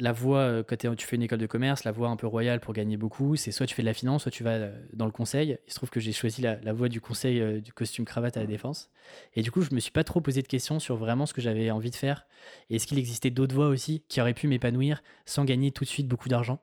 la 0.00 0.12
voie, 0.12 0.38
euh, 0.38 0.62
quand 0.62 0.76
tu 0.76 1.06
fais 1.06 1.16
une 1.16 1.22
école 1.22 1.38
de 1.38 1.46
commerce, 1.46 1.84
la 1.84 1.92
voie 1.92 2.08
un 2.08 2.16
peu 2.16 2.26
royale 2.26 2.60
pour 2.60 2.72
gagner 2.72 2.96
beaucoup, 2.96 3.36
c'est 3.36 3.52
soit 3.52 3.66
tu 3.66 3.74
fais 3.74 3.82
de 3.82 3.86
la 3.86 3.94
finance, 3.94 4.22
soit 4.22 4.30
tu 4.30 4.42
vas 4.42 4.52
euh, 4.52 4.86
dans 4.94 5.04
le 5.04 5.12
conseil. 5.12 5.58
Il 5.66 5.70
se 5.70 5.76
trouve 5.76 5.90
que 5.90 6.00
j'ai 6.00 6.12
choisi 6.12 6.40
la, 6.40 6.72
voie 6.72 6.88
du 6.88 7.00
conseil 7.00 7.40
euh, 7.40 7.60
du 7.60 7.72
costume 7.72 8.04
cravate 8.04 8.36
à 8.36 8.40
la 8.40 8.46
défense. 8.46 8.90
Et 9.34 9.42
du 9.42 9.50
coup, 9.50 9.62
je 9.62 9.74
me 9.74 9.80
suis 9.80 9.92
pas 9.92 10.04
trop 10.04 10.20
posé 10.20 10.42
de 10.42 10.48
questions 10.48 10.78
sur 10.78 10.96
vraiment 10.96 11.26
ce 11.26 11.34
que 11.34 11.42
j'avais 11.42 11.70
envie 11.70 11.90
de 11.90 11.96
faire. 11.96 12.26
Et 12.70 12.76
est-ce 12.76 12.86
qu'il 12.86 12.98
existait 12.98 13.30
d'autres 13.30 13.54
voies 13.54 13.68
aussi 13.68 14.04
qui 14.08 14.20
auraient 14.20 14.34
pu 14.34 14.48
m'épanouir 14.48 15.02
sans 15.26 15.44
gagner 15.44 15.72
tout 15.72 15.84
de 15.84 15.88
suite 15.88 16.08
beaucoup 16.08 16.28
d'argent? 16.28 16.62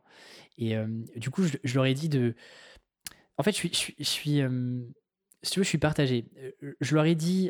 Et 0.57 0.76
du 1.15 1.30
coup, 1.30 1.43
je, 1.64 1.76
leur 1.76 1.85
ai 1.85 1.93
dit 1.93 2.10
de. 2.10 2.35
En 3.38 3.43
fait, 3.43 3.51
je 3.51 3.56
suis. 3.56 3.69
Je 3.69 3.77
suis, 3.77 3.95
je 3.97 4.03
suis 4.03 4.41
si 5.41 5.51
tu 5.51 5.60
veux, 5.60 5.64
je 5.64 5.69
suis 5.69 5.77
partagé. 5.77 6.26
Je 6.81 6.95
leur 6.95 7.06
ai 7.06 7.15
dit 7.15 7.49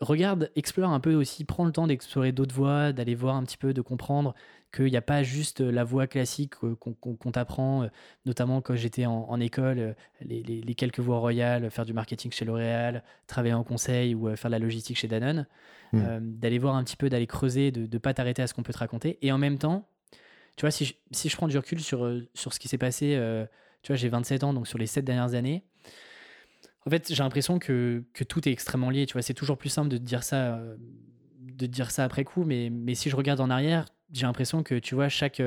regarde, 0.00 0.50
explore 0.56 0.90
un 0.90 1.00
peu 1.00 1.14
aussi, 1.14 1.44
prends 1.44 1.64
le 1.64 1.72
temps 1.72 1.86
d'explorer 1.86 2.32
d'autres 2.32 2.54
voies, 2.54 2.92
d'aller 2.92 3.14
voir 3.14 3.36
un 3.36 3.44
petit 3.44 3.56
peu, 3.56 3.72
de 3.72 3.80
comprendre 3.80 4.34
qu'il 4.74 4.86
n'y 4.86 4.96
a 4.96 5.02
pas 5.02 5.22
juste 5.22 5.60
la 5.60 5.84
voie 5.84 6.06
classique 6.06 6.54
qu'on 6.56 7.32
t'apprend, 7.32 7.84
euh, 7.84 7.88
notamment 8.26 8.60
quand 8.60 8.74
j'étais 8.74 9.06
en, 9.06 9.40
école, 9.40 9.78
euh, 9.78 9.92
les, 10.20 10.74
quelques 10.74 11.00
voies 11.00 11.18
royales, 11.18 11.70
faire 11.70 11.86
du 11.86 11.94
marketing 11.94 12.30
chez 12.30 12.44
L'Oréal, 12.44 13.02
travailler 13.26 13.54
en 13.54 13.64
conseil 13.64 14.14
ou 14.14 14.28
euh, 14.28 14.36
faire 14.36 14.50
de 14.50 14.56
la 14.56 14.58
logistique 14.58 14.98
chez 14.98 15.08
Danone, 15.08 15.46
mmh. 15.92 16.18
d'aller 16.20 16.58
voir 16.58 16.74
un 16.74 16.84
petit 16.84 16.96
peu, 16.96 17.08
d'aller 17.08 17.26
creuser, 17.26 17.70
de 17.70 17.92
ne 17.92 17.98
pas 17.98 18.12
t'arrêter 18.12 18.42
à 18.42 18.46
ce 18.46 18.54
qu'on 18.54 18.62
peut 18.62 18.72
te 18.72 18.78
raconter. 18.78 19.18
Et 19.22 19.32
en 19.32 19.38
même 19.38 19.58
temps, 19.58 19.88
tu 20.56 20.62
vois, 20.62 20.70
si 20.70 20.84
je, 20.84 21.36
prends 21.36 21.48
du 21.48 21.56
recul 21.56 21.80
sur, 21.80 22.20
sur 22.34 22.52
ce 22.52 22.58
qui 22.58 22.68
s'est 22.68 22.78
passé, 22.78 23.18
tu 23.82 23.92
vois, 23.92 23.96
j'ai 23.96 24.08
27 24.08 24.42
ans, 24.42 24.52
donc 24.52 24.66
sur 24.66 24.78
les 24.78 24.86
7 24.86 25.04
dernières 25.04 25.34
années, 25.34 25.64
En 26.86 26.90
fait, 26.90 27.12
j'ai 27.12 27.22
l'impression 27.22 27.58
que, 27.58 28.04
tout 28.28 28.48
est 28.48 28.52
extrêmement 28.52 28.90
lié. 28.90 29.06
Tu 29.06 29.14
vois, 29.14 29.22
c'est 29.22 29.34
toujours 29.34 29.58
plus 29.58 29.70
simple 29.70 29.88
de 29.88 29.98
dire 29.98 30.22
ça, 30.22 30.60
de 31.40 31.66
dire 31.66 31.90
ça 31.90 32.04
après 32.04 32.24
coup, 32.24 32.44
mais, 32.44 32.70
si 32.94 33.10
je 33.10 33.16
regarde 33.16 33.40
en 33.40 33.50
arrière, 33.50 33.86
j'ai 34.12 34.26
l'impression 34.26 34.62
que 34.62 34.80
chaque 35.08 35.42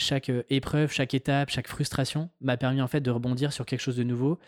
chaque 0.00 0.30
euh, 0.30 0.42
épreuve, 0.50 0.90
chaque 0.90 1.14
étape, 1.14 1.50
chaque 1.50 1.68
frustration 1.68 2.30
m'a 2.40 2.56
permis 2.56 2.80
en 2.80 2.88
fait 2.88 3.00
de 3.00 3.10
rebondir 3.10 3.52
sur 3.52 3.66
quelque 3.66 3.80
chose 3.80 3.96
de 3.96 4.02
nouveau. 4.02 4.38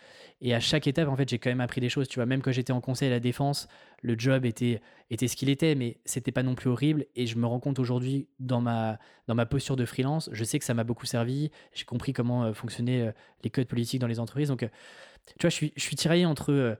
Et 0.41 0.53
à 0.53 0.59
chaque 0.59 0.87
étape, 0.87 1.07
en 1.07 1.15
fait, 1.15 1.29
j'ai 1.29 1.37
quand 1.37 1.49
même 1.49 1.61
appris 1.61 1.79
des 1.79 1.89
choses. 1.89 2.07
Tu 2.07 2.15
vois, 2.15 2.25
même 2.25 2.41
quand 2.41 2.51
j'étais 2.51 2.73
en 2.73 2.81
conseil 2.81 3.07
à 3.07 3.11
la 3.11 3.19
défense, 3.19 3.67
le 4.01 4.15
job 4.17 4.45
était, 4.45 4.81
ce 5.11 5.35
qu'il 5.35 5.49
était, 5.49 5.75
mais 5.75 5.97
c'était 6.05 6.31
pas 6.31 6.43
non 6.43 6.55
plus 6.55 6.69
horrible. 6.69 7.05
Et 7.15 7.27
je 7.27 7.37
me 7.37 7.45
rends 7.45 7.59
compte 7.59 7.79
aujourd'hui 7.79 8.27
dans 8.39 8.59
ma, 8.59 8.99
dans 9.27 9.35
ma 9.35 9.45
posture 9.45 9.75
de 9.75 9.85
freelance, 9.85 10.29
je 10.33 10.43
sais 10.43 10.59
que 10.59 10.65
ça 10.65 10.73
m'a 10.73 10.83
beaucoup 10.83 11.05
servi. 11.05 11.51
J'ai 11.73 11.85
compris 11.85 12.13
comment 12.13 12.43
euh, 12.43 12.53
fonctionnaient 12.53 13.07
euh, 13.07 13.11
les 13.43 13.49
codes 13.49 13.67
politiques 13.67 14.01
dans 14.01 14.07
les 14.07 14.19
entreprises. 14.19 14.49
Donc, 14.49 14.67
tu 15.25 15.41
vois, 15.41 15.49
je 15.49 15.55
suis, 15.55 15.73
je 15.75 15.81
suis 15.81 15.95
tiraillé 15.95 16.25
entre 16.25 16.77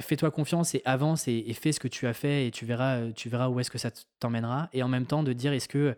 fais-toi 0.00 0.30
confiance 0.30 0.74
et 0.74 0.82
avance 0.84 1.28
et, 1.28 1.52
fais 1.52 1.72
ce 1.72 1.80
que 1.80 1.88
tu 1.88 2.06
as 2.06 2.14
fait 2.14 2.46
et 2.46 2.50
tu 2.50 2.64
verras, 2.64 3.10
tu 3.12 3.28
verras 3.28 3.48
où 3.48 3.60
est-ce 3.60 3.70
que 3.70 3.78
ça 3.78 3.90
t'emmènera. 4.20 4.68
Et 4.72 4.82
en 4.82 4.88
même 4.88 5.06
temps, 5.06 5.22
de 5.22 5.32
dire 5.32 5.52
est-ce 5.52 5.68
que 5.68 5.96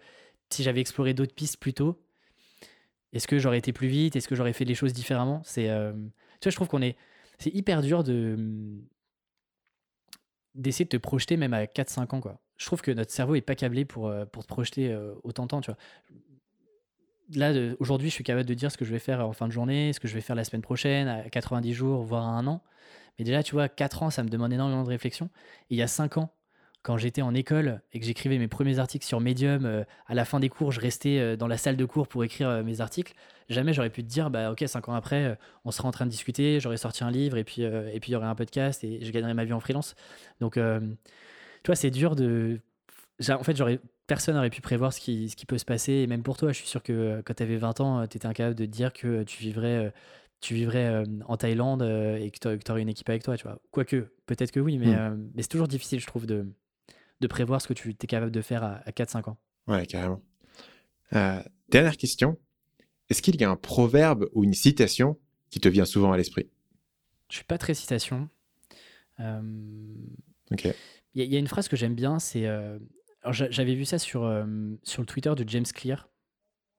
si 0.51 0.63
j'avais 0.63 0.81
exploré 0.81 1.15
d'autres 1.15 1.35
pistes 1.35 1.59
plus 1.59 1.75
tôt, 1.75 2.01
est-ce 3.13 3.29
que 3.29 3.39
j'aurais 3.39 3.59
été 3.59 3.73
plus 3.73 3.89
vite? 3.89 4.17
Est-ce 4.17 4.29
que 4.29 4.35
j'aurais 4.35 4.53
fait 4.53 4.65
les 4.65 4.75
choses 4.75 4.93
différemment? 4.93 5.43
C'est, 5.45 5.71
euh, 5.71 5.93
tu 5.93 6.45
vois, 6.45 6.51
je 6.51 6.57
trouve 6.57 6.69
qu'on 6.69 6.83
est, 6.83 6.97
c'est 7.39 7.55
hyper 7.55 7.83
dur 7.83 8.05
de 8.05 8.37
d'essayer 10.55 10.85
de 10.85 10.91
te 10.91 10.97
projeter 10.97 11.37
même 11.37 11.53
à 11.53 11.67
4-5 11.67 12.15
ans 12.15 12.21
quoi. 12.21 12.41
Je 12.57 12.67
trouve 12.67 12.81
que 12.81 12.93
notre 12.93 13.11
cerveau 13.11 13.35
est 13.35 13.41
pas 13.41 13.57
câblé 13.57 13.85
pour, 13.85 14.07
euh, 14.07 14.25
pour 14.25 14.45
te 14.45 14.49
projeter 14.49 14.93
euh, 14.93 15.13
autant 15.25 15.45
de 15.45 15.49
temps, 15.49 15.61
tu 15.61 15.73
vois. 15.73 15.79
Là, 17.33 17.53
aujourd'hui, 17.79 18.11
je 18.11 18.15
suis 18.15 18.25
capable 18.25 18.49
de 18.49 18.55
dire 18.55 18.71
ce 18.71 18.77
que 18.77 18.85
je 18.85 18.91
vais 18.93 18.99
faire 18.99 19.27
en 19.27 19.33
fin 19.33 19.47
de 19.47 19.53
journée, 19.53 19.93
ce 19.93 20.01
que 20.01 20.09
je 20.09 20.15
vais 20.15 20.21
faire 20.21 20.37
la 20.37 20.45
semaine 20.45 20.63
prochaine, 20.63 21.09
à 21.09 21.31
90 21.31 21.73
jours, 21.73 22.03
voire 22.03 22.25
à 22.25 22.31
un 22.31 22.47
an. 22.47 22.63
Mais 23.19 23.25
déjà, 23.25 23.43
tu 23.43 23.55
vois, 23.55 23.69
4 23.69 24.03
ans, 24.03 24.11
ça 24.11 24.23
me 24.23 24.29
demande 24.29 24.53
énormément 24.53 24.83
de 24.83 24.89
réflexion. 24.89 25.31
Il 25.71 25.79
y 25.79 25.83
a 25.83 25.87
5 25.87 26.19
ans, 26.19 26.35
quand 26.83 26.99
j'étais 26.99 27.23
en 27.23 27.35
école 27.35 27.81
et 27.95 27.99
que 27.99 28.05
j'écrivais 28.05 28.37
mes 28.39 28.47
premiers 28.47 28.79
articles 28.79 29.07
sur 29.07 29.19
Medium, 29.19 29.65
euh, 29.65 29.85
à 30.07 30.15
la 30.15 30.27
fin 30.27 30.39
des 30.39 30.51
cours, 30.51 30.71
je 30.71 30.81
restais 30.81 31.19
euh, 31.19 31.35
dans 31.35 31.47
la 31.47 31.57
salle 31.57 31.79
de 31.79 31.85
cours 31.87 32.09
pour 32.09 32.25
écrire 32.25 32.49
euh, 32.49 32.63
mes 32.63 32.83
articles. 32.83 33.15
Jamais 33.49 33.73
j'aurais 33.73 33.89
pu 33.89 34.03
te 34.05 34.09
dire, 34.09 34.31
bah 34.31 34.53
ok, 34.53 34.65
cinq 34.67 34.89
ans 34.89 34.95
après, 34.95 35.39
on 35.65 35.71
serait 35.71 35.89
en 35.89 35.91
train 35.91 36.05
de 36.05 36.11
discuter, 36.11 36.61
j'aurais 36.61 36.77
sorti 36.77 37.05
un 37.05 37.11
livre 37.11 37.37
et 37.37 37.45
puis 37.45 37.61
et 37.61 38.01
puis 38.01 38.11
il 38.11 38.15
y 38.15 38.17
aurait 38.17 38.27
un 38.27 38.35
podcast 38.35 38.85
et 38.85 39.05
je 39.05 39.13
gagnerais 39.13 39.35
ma 39.35 39.45
vie 39.45 39.53
en 39.53 39.61
freelance. 39.61 39.95
Donc, 40.41 40.55
tu 40.55 40.61
vois, 41.67 41.77
c'est 41.77 41.91
dur 41.91 42.17
de. 42.17 42.61
En 43.29 43.43
fait, 43.43 43.55
j'aurais 43.55 43.81
personne 44.07 44.35
n'aurait 44.35 44.51
pu 44.51 44.61
prévoir 44.61 44.93
ce 44.93 45.01
qui, 45.01 45.29
ce 45.29 45.37
qui 45.37 45.47
peut 45.47 45.59
se 45.59 45.65
passer. 45.65 45.93
Et 45.93 46.07
même 46.07 46.23
pour 46.23 46.37
toi, 46.37 46.53
je 46.53 46.59
suis 46.59 46.69
sûr 46.69 46.83
que 46.83 47.23
quand 47.25 47.35
tu 47.35 47.43
avais 47.43 47.57
20 47.57 47.81
ans, 47.81 48.07
tu 48.07 48.17
étais 48.17 48.27
incapable 48.27 48.55
de 48.55 48.65
te 48.65 48.71
dire 48.71 48.93
que 48.93 49.23
tu 49.23 49.41
vivrais, 49.41 49.93
tu 50.41 50.55
vivrais 50.55 51.05
en 51.27 51.37
Thaïlande 51.37 51.83
et 51.83 52.31
que 52.31 52.57
tu 52.57 52.71
aurais 52.71 52.83
une 52.83 52.89
équipe 52.89 53.09
avec 53.09 53.23
toi. 53.23 53.37
Tu 53.37 53.45
vois. 53.45 53.59
Quoique, 53.71 54.13
peut-être 54.27 54.53
que 54.53 54.61
oui, 54.61 54.79
mais, 54.79 54.95
hmm. 54.95 55.31
mais 55.35 55.43
c'est 55.43 55.49
toujours 55.49 55.69
difficile, 55.69 56.01
je 56.01 56.07
trouve, 56.07 56.27
de, 56.27 56.47
de 57.21 57.27
prévoir 57.27 57.61
ce 57.61 57.69
que 57.69 57.73
tu 57.73 57.91
es 57.91 58.07
capable 58.07 58.31
de 58.33 58.43
faire 58.43 58.63
à, 58.63 58.91
4-5 58.91 59.31
ans. 59.31 59.39
Ouais, 59.67 59.87
carrément. 59.87 60.21
Euh, 61.15 61.43
dernière 61.71 61.97
question. 61.97 62.39
Est-ce 63.09 63.23
qu'il 63.23 63.37
y 63.41 63.45
a 63.45 63.51
un 63.51 63.57
proverbe 63.57 64.29
ou 64.33 64.45
une 64.45 64.55
citation 64.55 65.19
qui 65.51 65.61
te 65.61 65.69
vient 65.69 65.85
souvent 65.85 66.13
à 66.13 66.17
l'esprit? 66.17 66.49
Je 67.31 67.37
suis 67.37 67.45
pas 67.45 67.59
très 67.59 67.75
citation. 67.75 68.29
Euh, 69.21 69.41
ok. 70.51 70.69
Il 71.15 71.33
y, 71.33 71.37
a 71.37 71.39
une 71.39 71.47
phrase 71.47 71.69
que 71.69 71.77
j'aime 71.77 71.95
bien, 71.95 72.19
c'est. 72.19 72.45
Euh, 73.27 73.33
j'avais 73.33 73.75
vu 73.75 73.85
ça 73.85 73.99
sur, 73.99 74.21
sur 74.83 75.03
le 75.03 75.07
Twitter 75.07 75.33
de 75.37 75.49
James 75.49 75.65
Clear, 75.65 76.09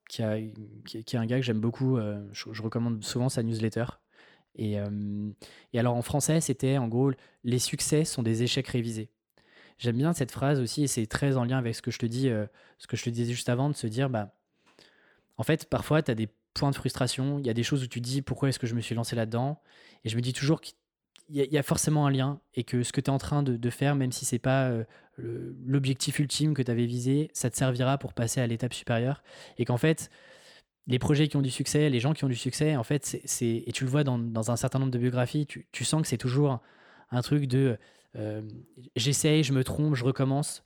qui, 0.09 0.21
a, 0.21 0.39
qui, 0.85 0.97
est 0.97 1.15
un 1.15 1.25
gars 1.25 1.37
que 1.37 1.45
j'aime 1.45 1.59
beaucoup. 1.59 1.97
Je, 2.31 2.53
je, 2.53 2.61
recommande 2.61 3.03
souvent 3.03 3.29
sa 3.29 3.43
newsletter. 3.43 3.85
Et, 4.57 4.77
et 5.73 5.79
alors 5.79 5.95
en 5.95 6.01
français, 6.01 6.39
c'était 6.41 6.77
en 6.77 6.87
gros 6.87 7.11
Les 7.43 7.59
succès 7.59 8.05
sont 8.05 8.23
des 8.23 8.43
échecs 8.43 8.67
révisés. 8.67 9.09
J'aime 9.77 9.97
bien 9.97 10.13
cette 10.13 10.31
phrase 10.31 10.59
aussi, 10.59 10.83
et 10.83 10.87
c'est 10.87 11.05
très 11.05 11.35
en 11.35 11.43
lien 11.43 11.57
avec 11.57 11.75
ce 11.75 11.81
que 11.81 11.91
je 11.91 11.99
te 11.99 12.05
dis, 12.05 12.29
euh, 12.29 12.45
ce 12.77 12.87
que 12.87 12.95
je 12.95 13.03
te 13.03 13.09
disais 13.09 13.33
juste 13.33 13.49
avant, 13.49 13.69
de 13.69 13.75
se 13.75 13.87
dire, 13.87 14.09
bah, 14.09 14.33
en 15.37 15.43
fait, 15.43 15.69
parfois, 15.69 16.01
tu 16.01 16.11
as 16.11 16.15
des 16.15 16.29
points 16.53 16.71
de 16.71 16.75
frustration, 16.75 17.39
il 17.39 17.45
y 17.45 17.49
a 17.49 17.53
des 17.53 17.63
choses 17.63 17.83
où 17.83 17.87
tu 17.87 17.99
dis, 17.99 18.21
pourquoi 18.21 18.49
est-ce 18.49 18.59
que 18.59 18.67
je 18.67 18.75
me 18.75 18.81
suis 18.81 18.95
lancé 18.95 19.15
là-dedans? 19.15 19.61
Et 20.05 20.09
je 20.09 20.15
me 20.15 20.21
dis 20.21 20.31
toujours 20.31 20.61
y, 21.29 21.57
a 21.57 21.63
forcément 21.63 22.05
un 22.05 22.11
lien, 22.11 22.39
et 22.53 22.63
que 22.63 22.83
ce 22.83 22.91
que 22.91 23.01
tu 23.01 23.09
es 23.09 23.13
en 23.13 23.17
train 23.17 23.43
de, 23.43 23.69
faire, 23.69 23.95
même 23.95 24.11
si 24.11 24.25
c'est 24.25 24.39
pas 24.39 24.69
euh, 24.69 24.83
l'objectif 25.65 26.19
ultime 26.19 26.53
que 26.53 26.61
tu 26.61 26.71
avais 26.71 26.85
visé, 26.85 27.29
ça 27.33 27.49
te 27.49 27.57
servira 27.57 27.97
pour 27.97 28.13
passer 28.13 28.41
à 28.41 28.47
l'étape 28.47 28.73
supérieure, 28.73 29.23
et 29.57 29.65
qu'en 29.65 29.77
fait, 29.77 30.09
les 30.87 30.99
projets 30.99 31.27
qui 31.27 31.37
ont 31.37 31.41
du 31.41 31.49
succès, 31.49 31.89
les 31.89 31.99
gens 31.99 32.13
qui 32.13 32.25
ont 32.25 32.29
du 32.29 32.35
succès, 32.35 32.75
en 32.75 32.83
fait, 32.83 33.19
c'est, 33.25 33.63
et 33.65 33.71
tu 33.71 33.85
le 33.85 33.89
vois 33.89 34.03
dans, 34.03 34.51
un 34.51 34.55
certain 34.55 34.79
nombre 34.79 34.91
de 34.91 34.99
biographies, 34.99 35.45
tu, 35.47 35.67
tu 35.71 35.83
sens 35.83 36.01
que 36.01 36.07
c'est 36.07 36.17
toujours 36.17 36.59
un 37.11 37.21
truc 37.21 37.47
de 37.47 37.77
euh, 38.17 38.41
j'essaye, 38.95 39.43
je 39.43 39.53
me 39.53 39.63
trompe, 39.63 39.95
je 39.95 40.03
recommence. 40.03 40.63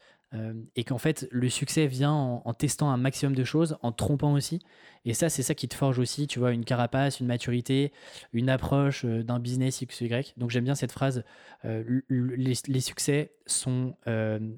Et 0.75 0.83
qu'en 0.83 0.99
fait, 0.99 1.27
le 1.31 1.49
succès 1.49 1.87
vient 1.87 2.13
en, 2.13 2.53
testant 2.53 2.91
un 2.91 2.97
maximum 2.97 3.35
de 3.35 3.43
choses, 3.43 3.77
en 3.81 3.91
trompant 3.91 4.33
aussi. 4.33 4.59
Et 5.05 5.13
ça, 5.13 5.27
c'est 5.29 5.41
ça 5.41 5.55
qui 5.55 5.67
te 5.67 5.75
forge 5.75 5.97
aussi, 5.97 6.27
tu 6.27 6.37
vois, 6.37 6.51
une 6.51 6.65
carapace, 6.65 7.19
une 7.19 7.25
maturité, 7.25 7.91
une 8.31 8.49
approche 8.49 9.05
d'un 9.05 9.39
business 9.39 9.81
X, 9.81 10.01
Y. 10.01 10.35
Donc 10.37 10.51
j'aime 10.51 10.65
bien 10.65 10.75
cette 10.75 10.91
phrase 10.91 11.23
les, 11.63 12.81
succès 12.81 13.31
sont, 13.47 13.95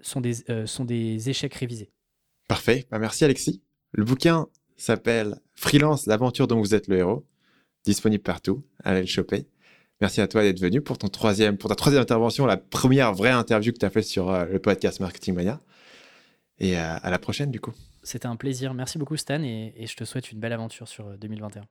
sont, 0.02 0.22
des, 0.22 0.65
sont 0.65 0.84
des 0.84 1.30
échecs 1.30 1.53
révisés. 1.53 1.89
Parfait. 2.52 2.85
Bah, 2.91 2.99
merci, 2.99 3.23
Alexis. 3.23 3.61
Le 3.93 4.03
bouquin 4.03 4.48
s'appelle 4.76 5.39
Freelance, 5.53 6.06
l'aventure 6.06 6.48
dont 6.48 6.60
vous 6.60 6.76
êtes 6.76 6.88
le 6.88 6.98
héros. 6.98 7.26
Disponible 7.85 8.23
partout. 8.23 8.64
Allez 8.84 9.02
le 9.02 9.07
choper. 9.07 9.48
Merci 10.02 10.19
à 10.19 10.28
toi 10.28 10.41
d'être 10.41 10.60
venu 10.60 10.82
pour 10.82 10.98
ton 10.98 11.10
troisième, 11.10 11.57
pour 11.57 11.69
ta 11.69 11.76
troisième 11.76 12.02
intervention, 12.02 12.48
la 12.48 12.57
première 12.57 13.14
vraie 13.14 13.30
interview 13.30 13.72
que 13.72 13.78
tu 13.78 13.86
as 13.86 13.91
faite 13.91 14.03
sur 14.03 14.32
euh, 14.32 14.45
le 14.45 14.57
podcast 14.57 14.99
Marketing 14.99 15.36
Mania. 15.36 15.61
Et 16.57 16.76
euh, 16.76 16.98
à 17.02 17.11
la 17.11 17.19
prochaine, 17.19 17.52
du 17.52 17.60
coup. 17.60 17.72
C'était 18.02 18.26
un 18.26 18.36
plaisir. 18.36 18.73
Merci 18.73 18.98
beaucoup, 18.98 19.15
Stan, 19.15 19.44
et, 19.44 19.86
je 19.86 19.95
te 19.95 20.03
souhaite 20.03 20.32
une 20.32 20.40
belle 20.40 20.53
aventure 20.53 20.88
sur 20.88 21.06
2021. 21.19 21.61
Euh, 21.61 21.65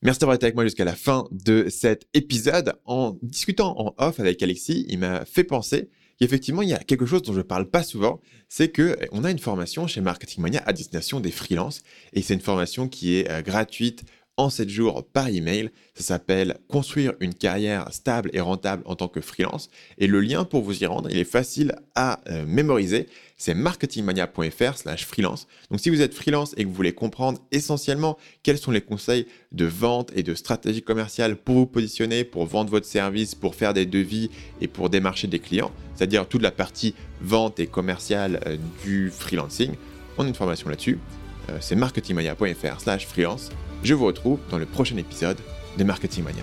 Merci 0.00 0.20
d'avoir 0.20 0.36
été 0.36 0.46
avec 0.46 0.54
moi 0.54 0.64
jusqu'à 0.64 0.86
la 0.86 0.94
fin 0.94 1.26
de 1.30 1.68
cet 1.68 2.08
épisode. 2.14 2.74
En 2.86 3.18
discutant 3.20 3.78
en 3.78 3.94
off 3.98 4.20
avec 4.20 4.42
Alexis, 4.42 4.86
il 4.88 4.98
m'a 4.98 5.26
fait 5.26 5.44
penser 5.44 5.90
qu'effectivement, 6.18 6.62
il 6.62 6.70
y 6.70 6.74
a 6.74 6.78
quelque 6.78 7.04
chose 7.04 7.22
dont 7.22 7.32
je 7.34 7.38
ne 7.38 7.42
parle 7.42 7.68
pas 7.68 7.82
souvent, 7.82 8.20
c'est 8.48 8.74
qu'on 8.74 9.24
a 9.24 9.30
une 9.30 9.38
formation 9.38 9.86
chez 9.86 10.00
Marketing 10.00 10.42
Mania 10.42 10.62
à 10.64 10.72
destination 10.72 11.20
des 11.20 11.30
freelances, 11.30 11.82
et 12.14 12.22
c'est 12.22 12.34
une 12.34 12.40
formation 12.40 12.88
qui 12.88 13.16
est 13.16 13.44
gratuite, 13.44 14.04
en 14.38 14.48
7 14.48 14.70
jours 14.70 15.04
par 15.04 15.28
email. 15.28 15.70
Ça 15.94 16.02
s'appelle 16.02 16.58
Construire 16.68 17.12
une 17.20 17.34
carrière 17.34 17.92
stable 17.92 18.30
et 18.32 18.40
rentable 18.40 18.82
en 18.86 18.94
tant 18.94 19.08
que 19.08 19.20
freelance. 19.20 19.68
Et 19.98 20.06
le 20.06 20.20
lien 20.20 20.44
pour 20.44 20.62
vous 20.62 20.82
y 20.82 20.86
rendre, 20.86 21.10
il 21.10 21.18
est 21.18 21.24
facile 21.24 21.74
à 21.94 22.20
euh, 22.30 22.46
mémoriser. 22.46 23.08
C'est 23.36 23.54
marketingmania.fr 23.54 24.76
slash 24.76 25.04
freelance. 25.04 25.46
Donc 25.70 25.80
si 25.80 25.90
vous 25.90 26.00
êtes 26.00 26.14
freelance 26.14 26.54
et 26.56 26.62
que 26.62 26.68
vous 26.68 26.74
voulez 26.74 26.94
comprendre 26.94 27.40
essentiellement 27.52 28.16
quels 28.42 28.58
sont 28.58 28.70
les 28.70 28.80
conseils 28.80 29.26
de 29.52 29.66
vente 29.66 30.10
et 30.14 30.22
de 30.22 30.34
stratégie 30.34 30.82
commerciale 30.82 31.36
pour 31.36 31.56
vous 31.56 31.66
positionner, 31.66 32.24
pour 32.24 32.46
vendre 32.46 32.70
votre 32.70 32.86
service, 32.86 33.34
pour 33.34 33.54
faire 33.54 33.74
des 33.74 33.86
devis 33.86 34.30
et 34.60 34.68
pour 34.68 34.88
démarcher 34.88 35.26
des 35.26 35.40
clients, 35.40 35.72
c'est-à-dire 35.94 36.26
toute 36.28 36.42
la 36.42 36.52
partie 36.52 36.94
vente 37.20 37.58
et 37.58 37.66
commerciale 37.66 38.40
euh, 38.46 38.56
du 38.84 39.10
freelancing, 39.10 39.74
on 40.16 40.24
a 40.24 40.28
une 40.28 40.34
formation 40.34 40.68
là-dessus. 40.68 40.98
Euh, 41.50 41.58
c'est 41.60 41.76
marketingmania.fr 41.76 42.80
slash 42.80 43.06
freelance. 43.06 43.50
Je 43.82 43.94
vous 43.94 44.06
retrouve 44.06 44.38
dans 44.50 44.58
le 44.58 44.66
prochain 44.66 44.96
épisode 44.96 45.38
de 45.76 45.84
Marketing 45.84 46.24
Mania. 46.24 46.42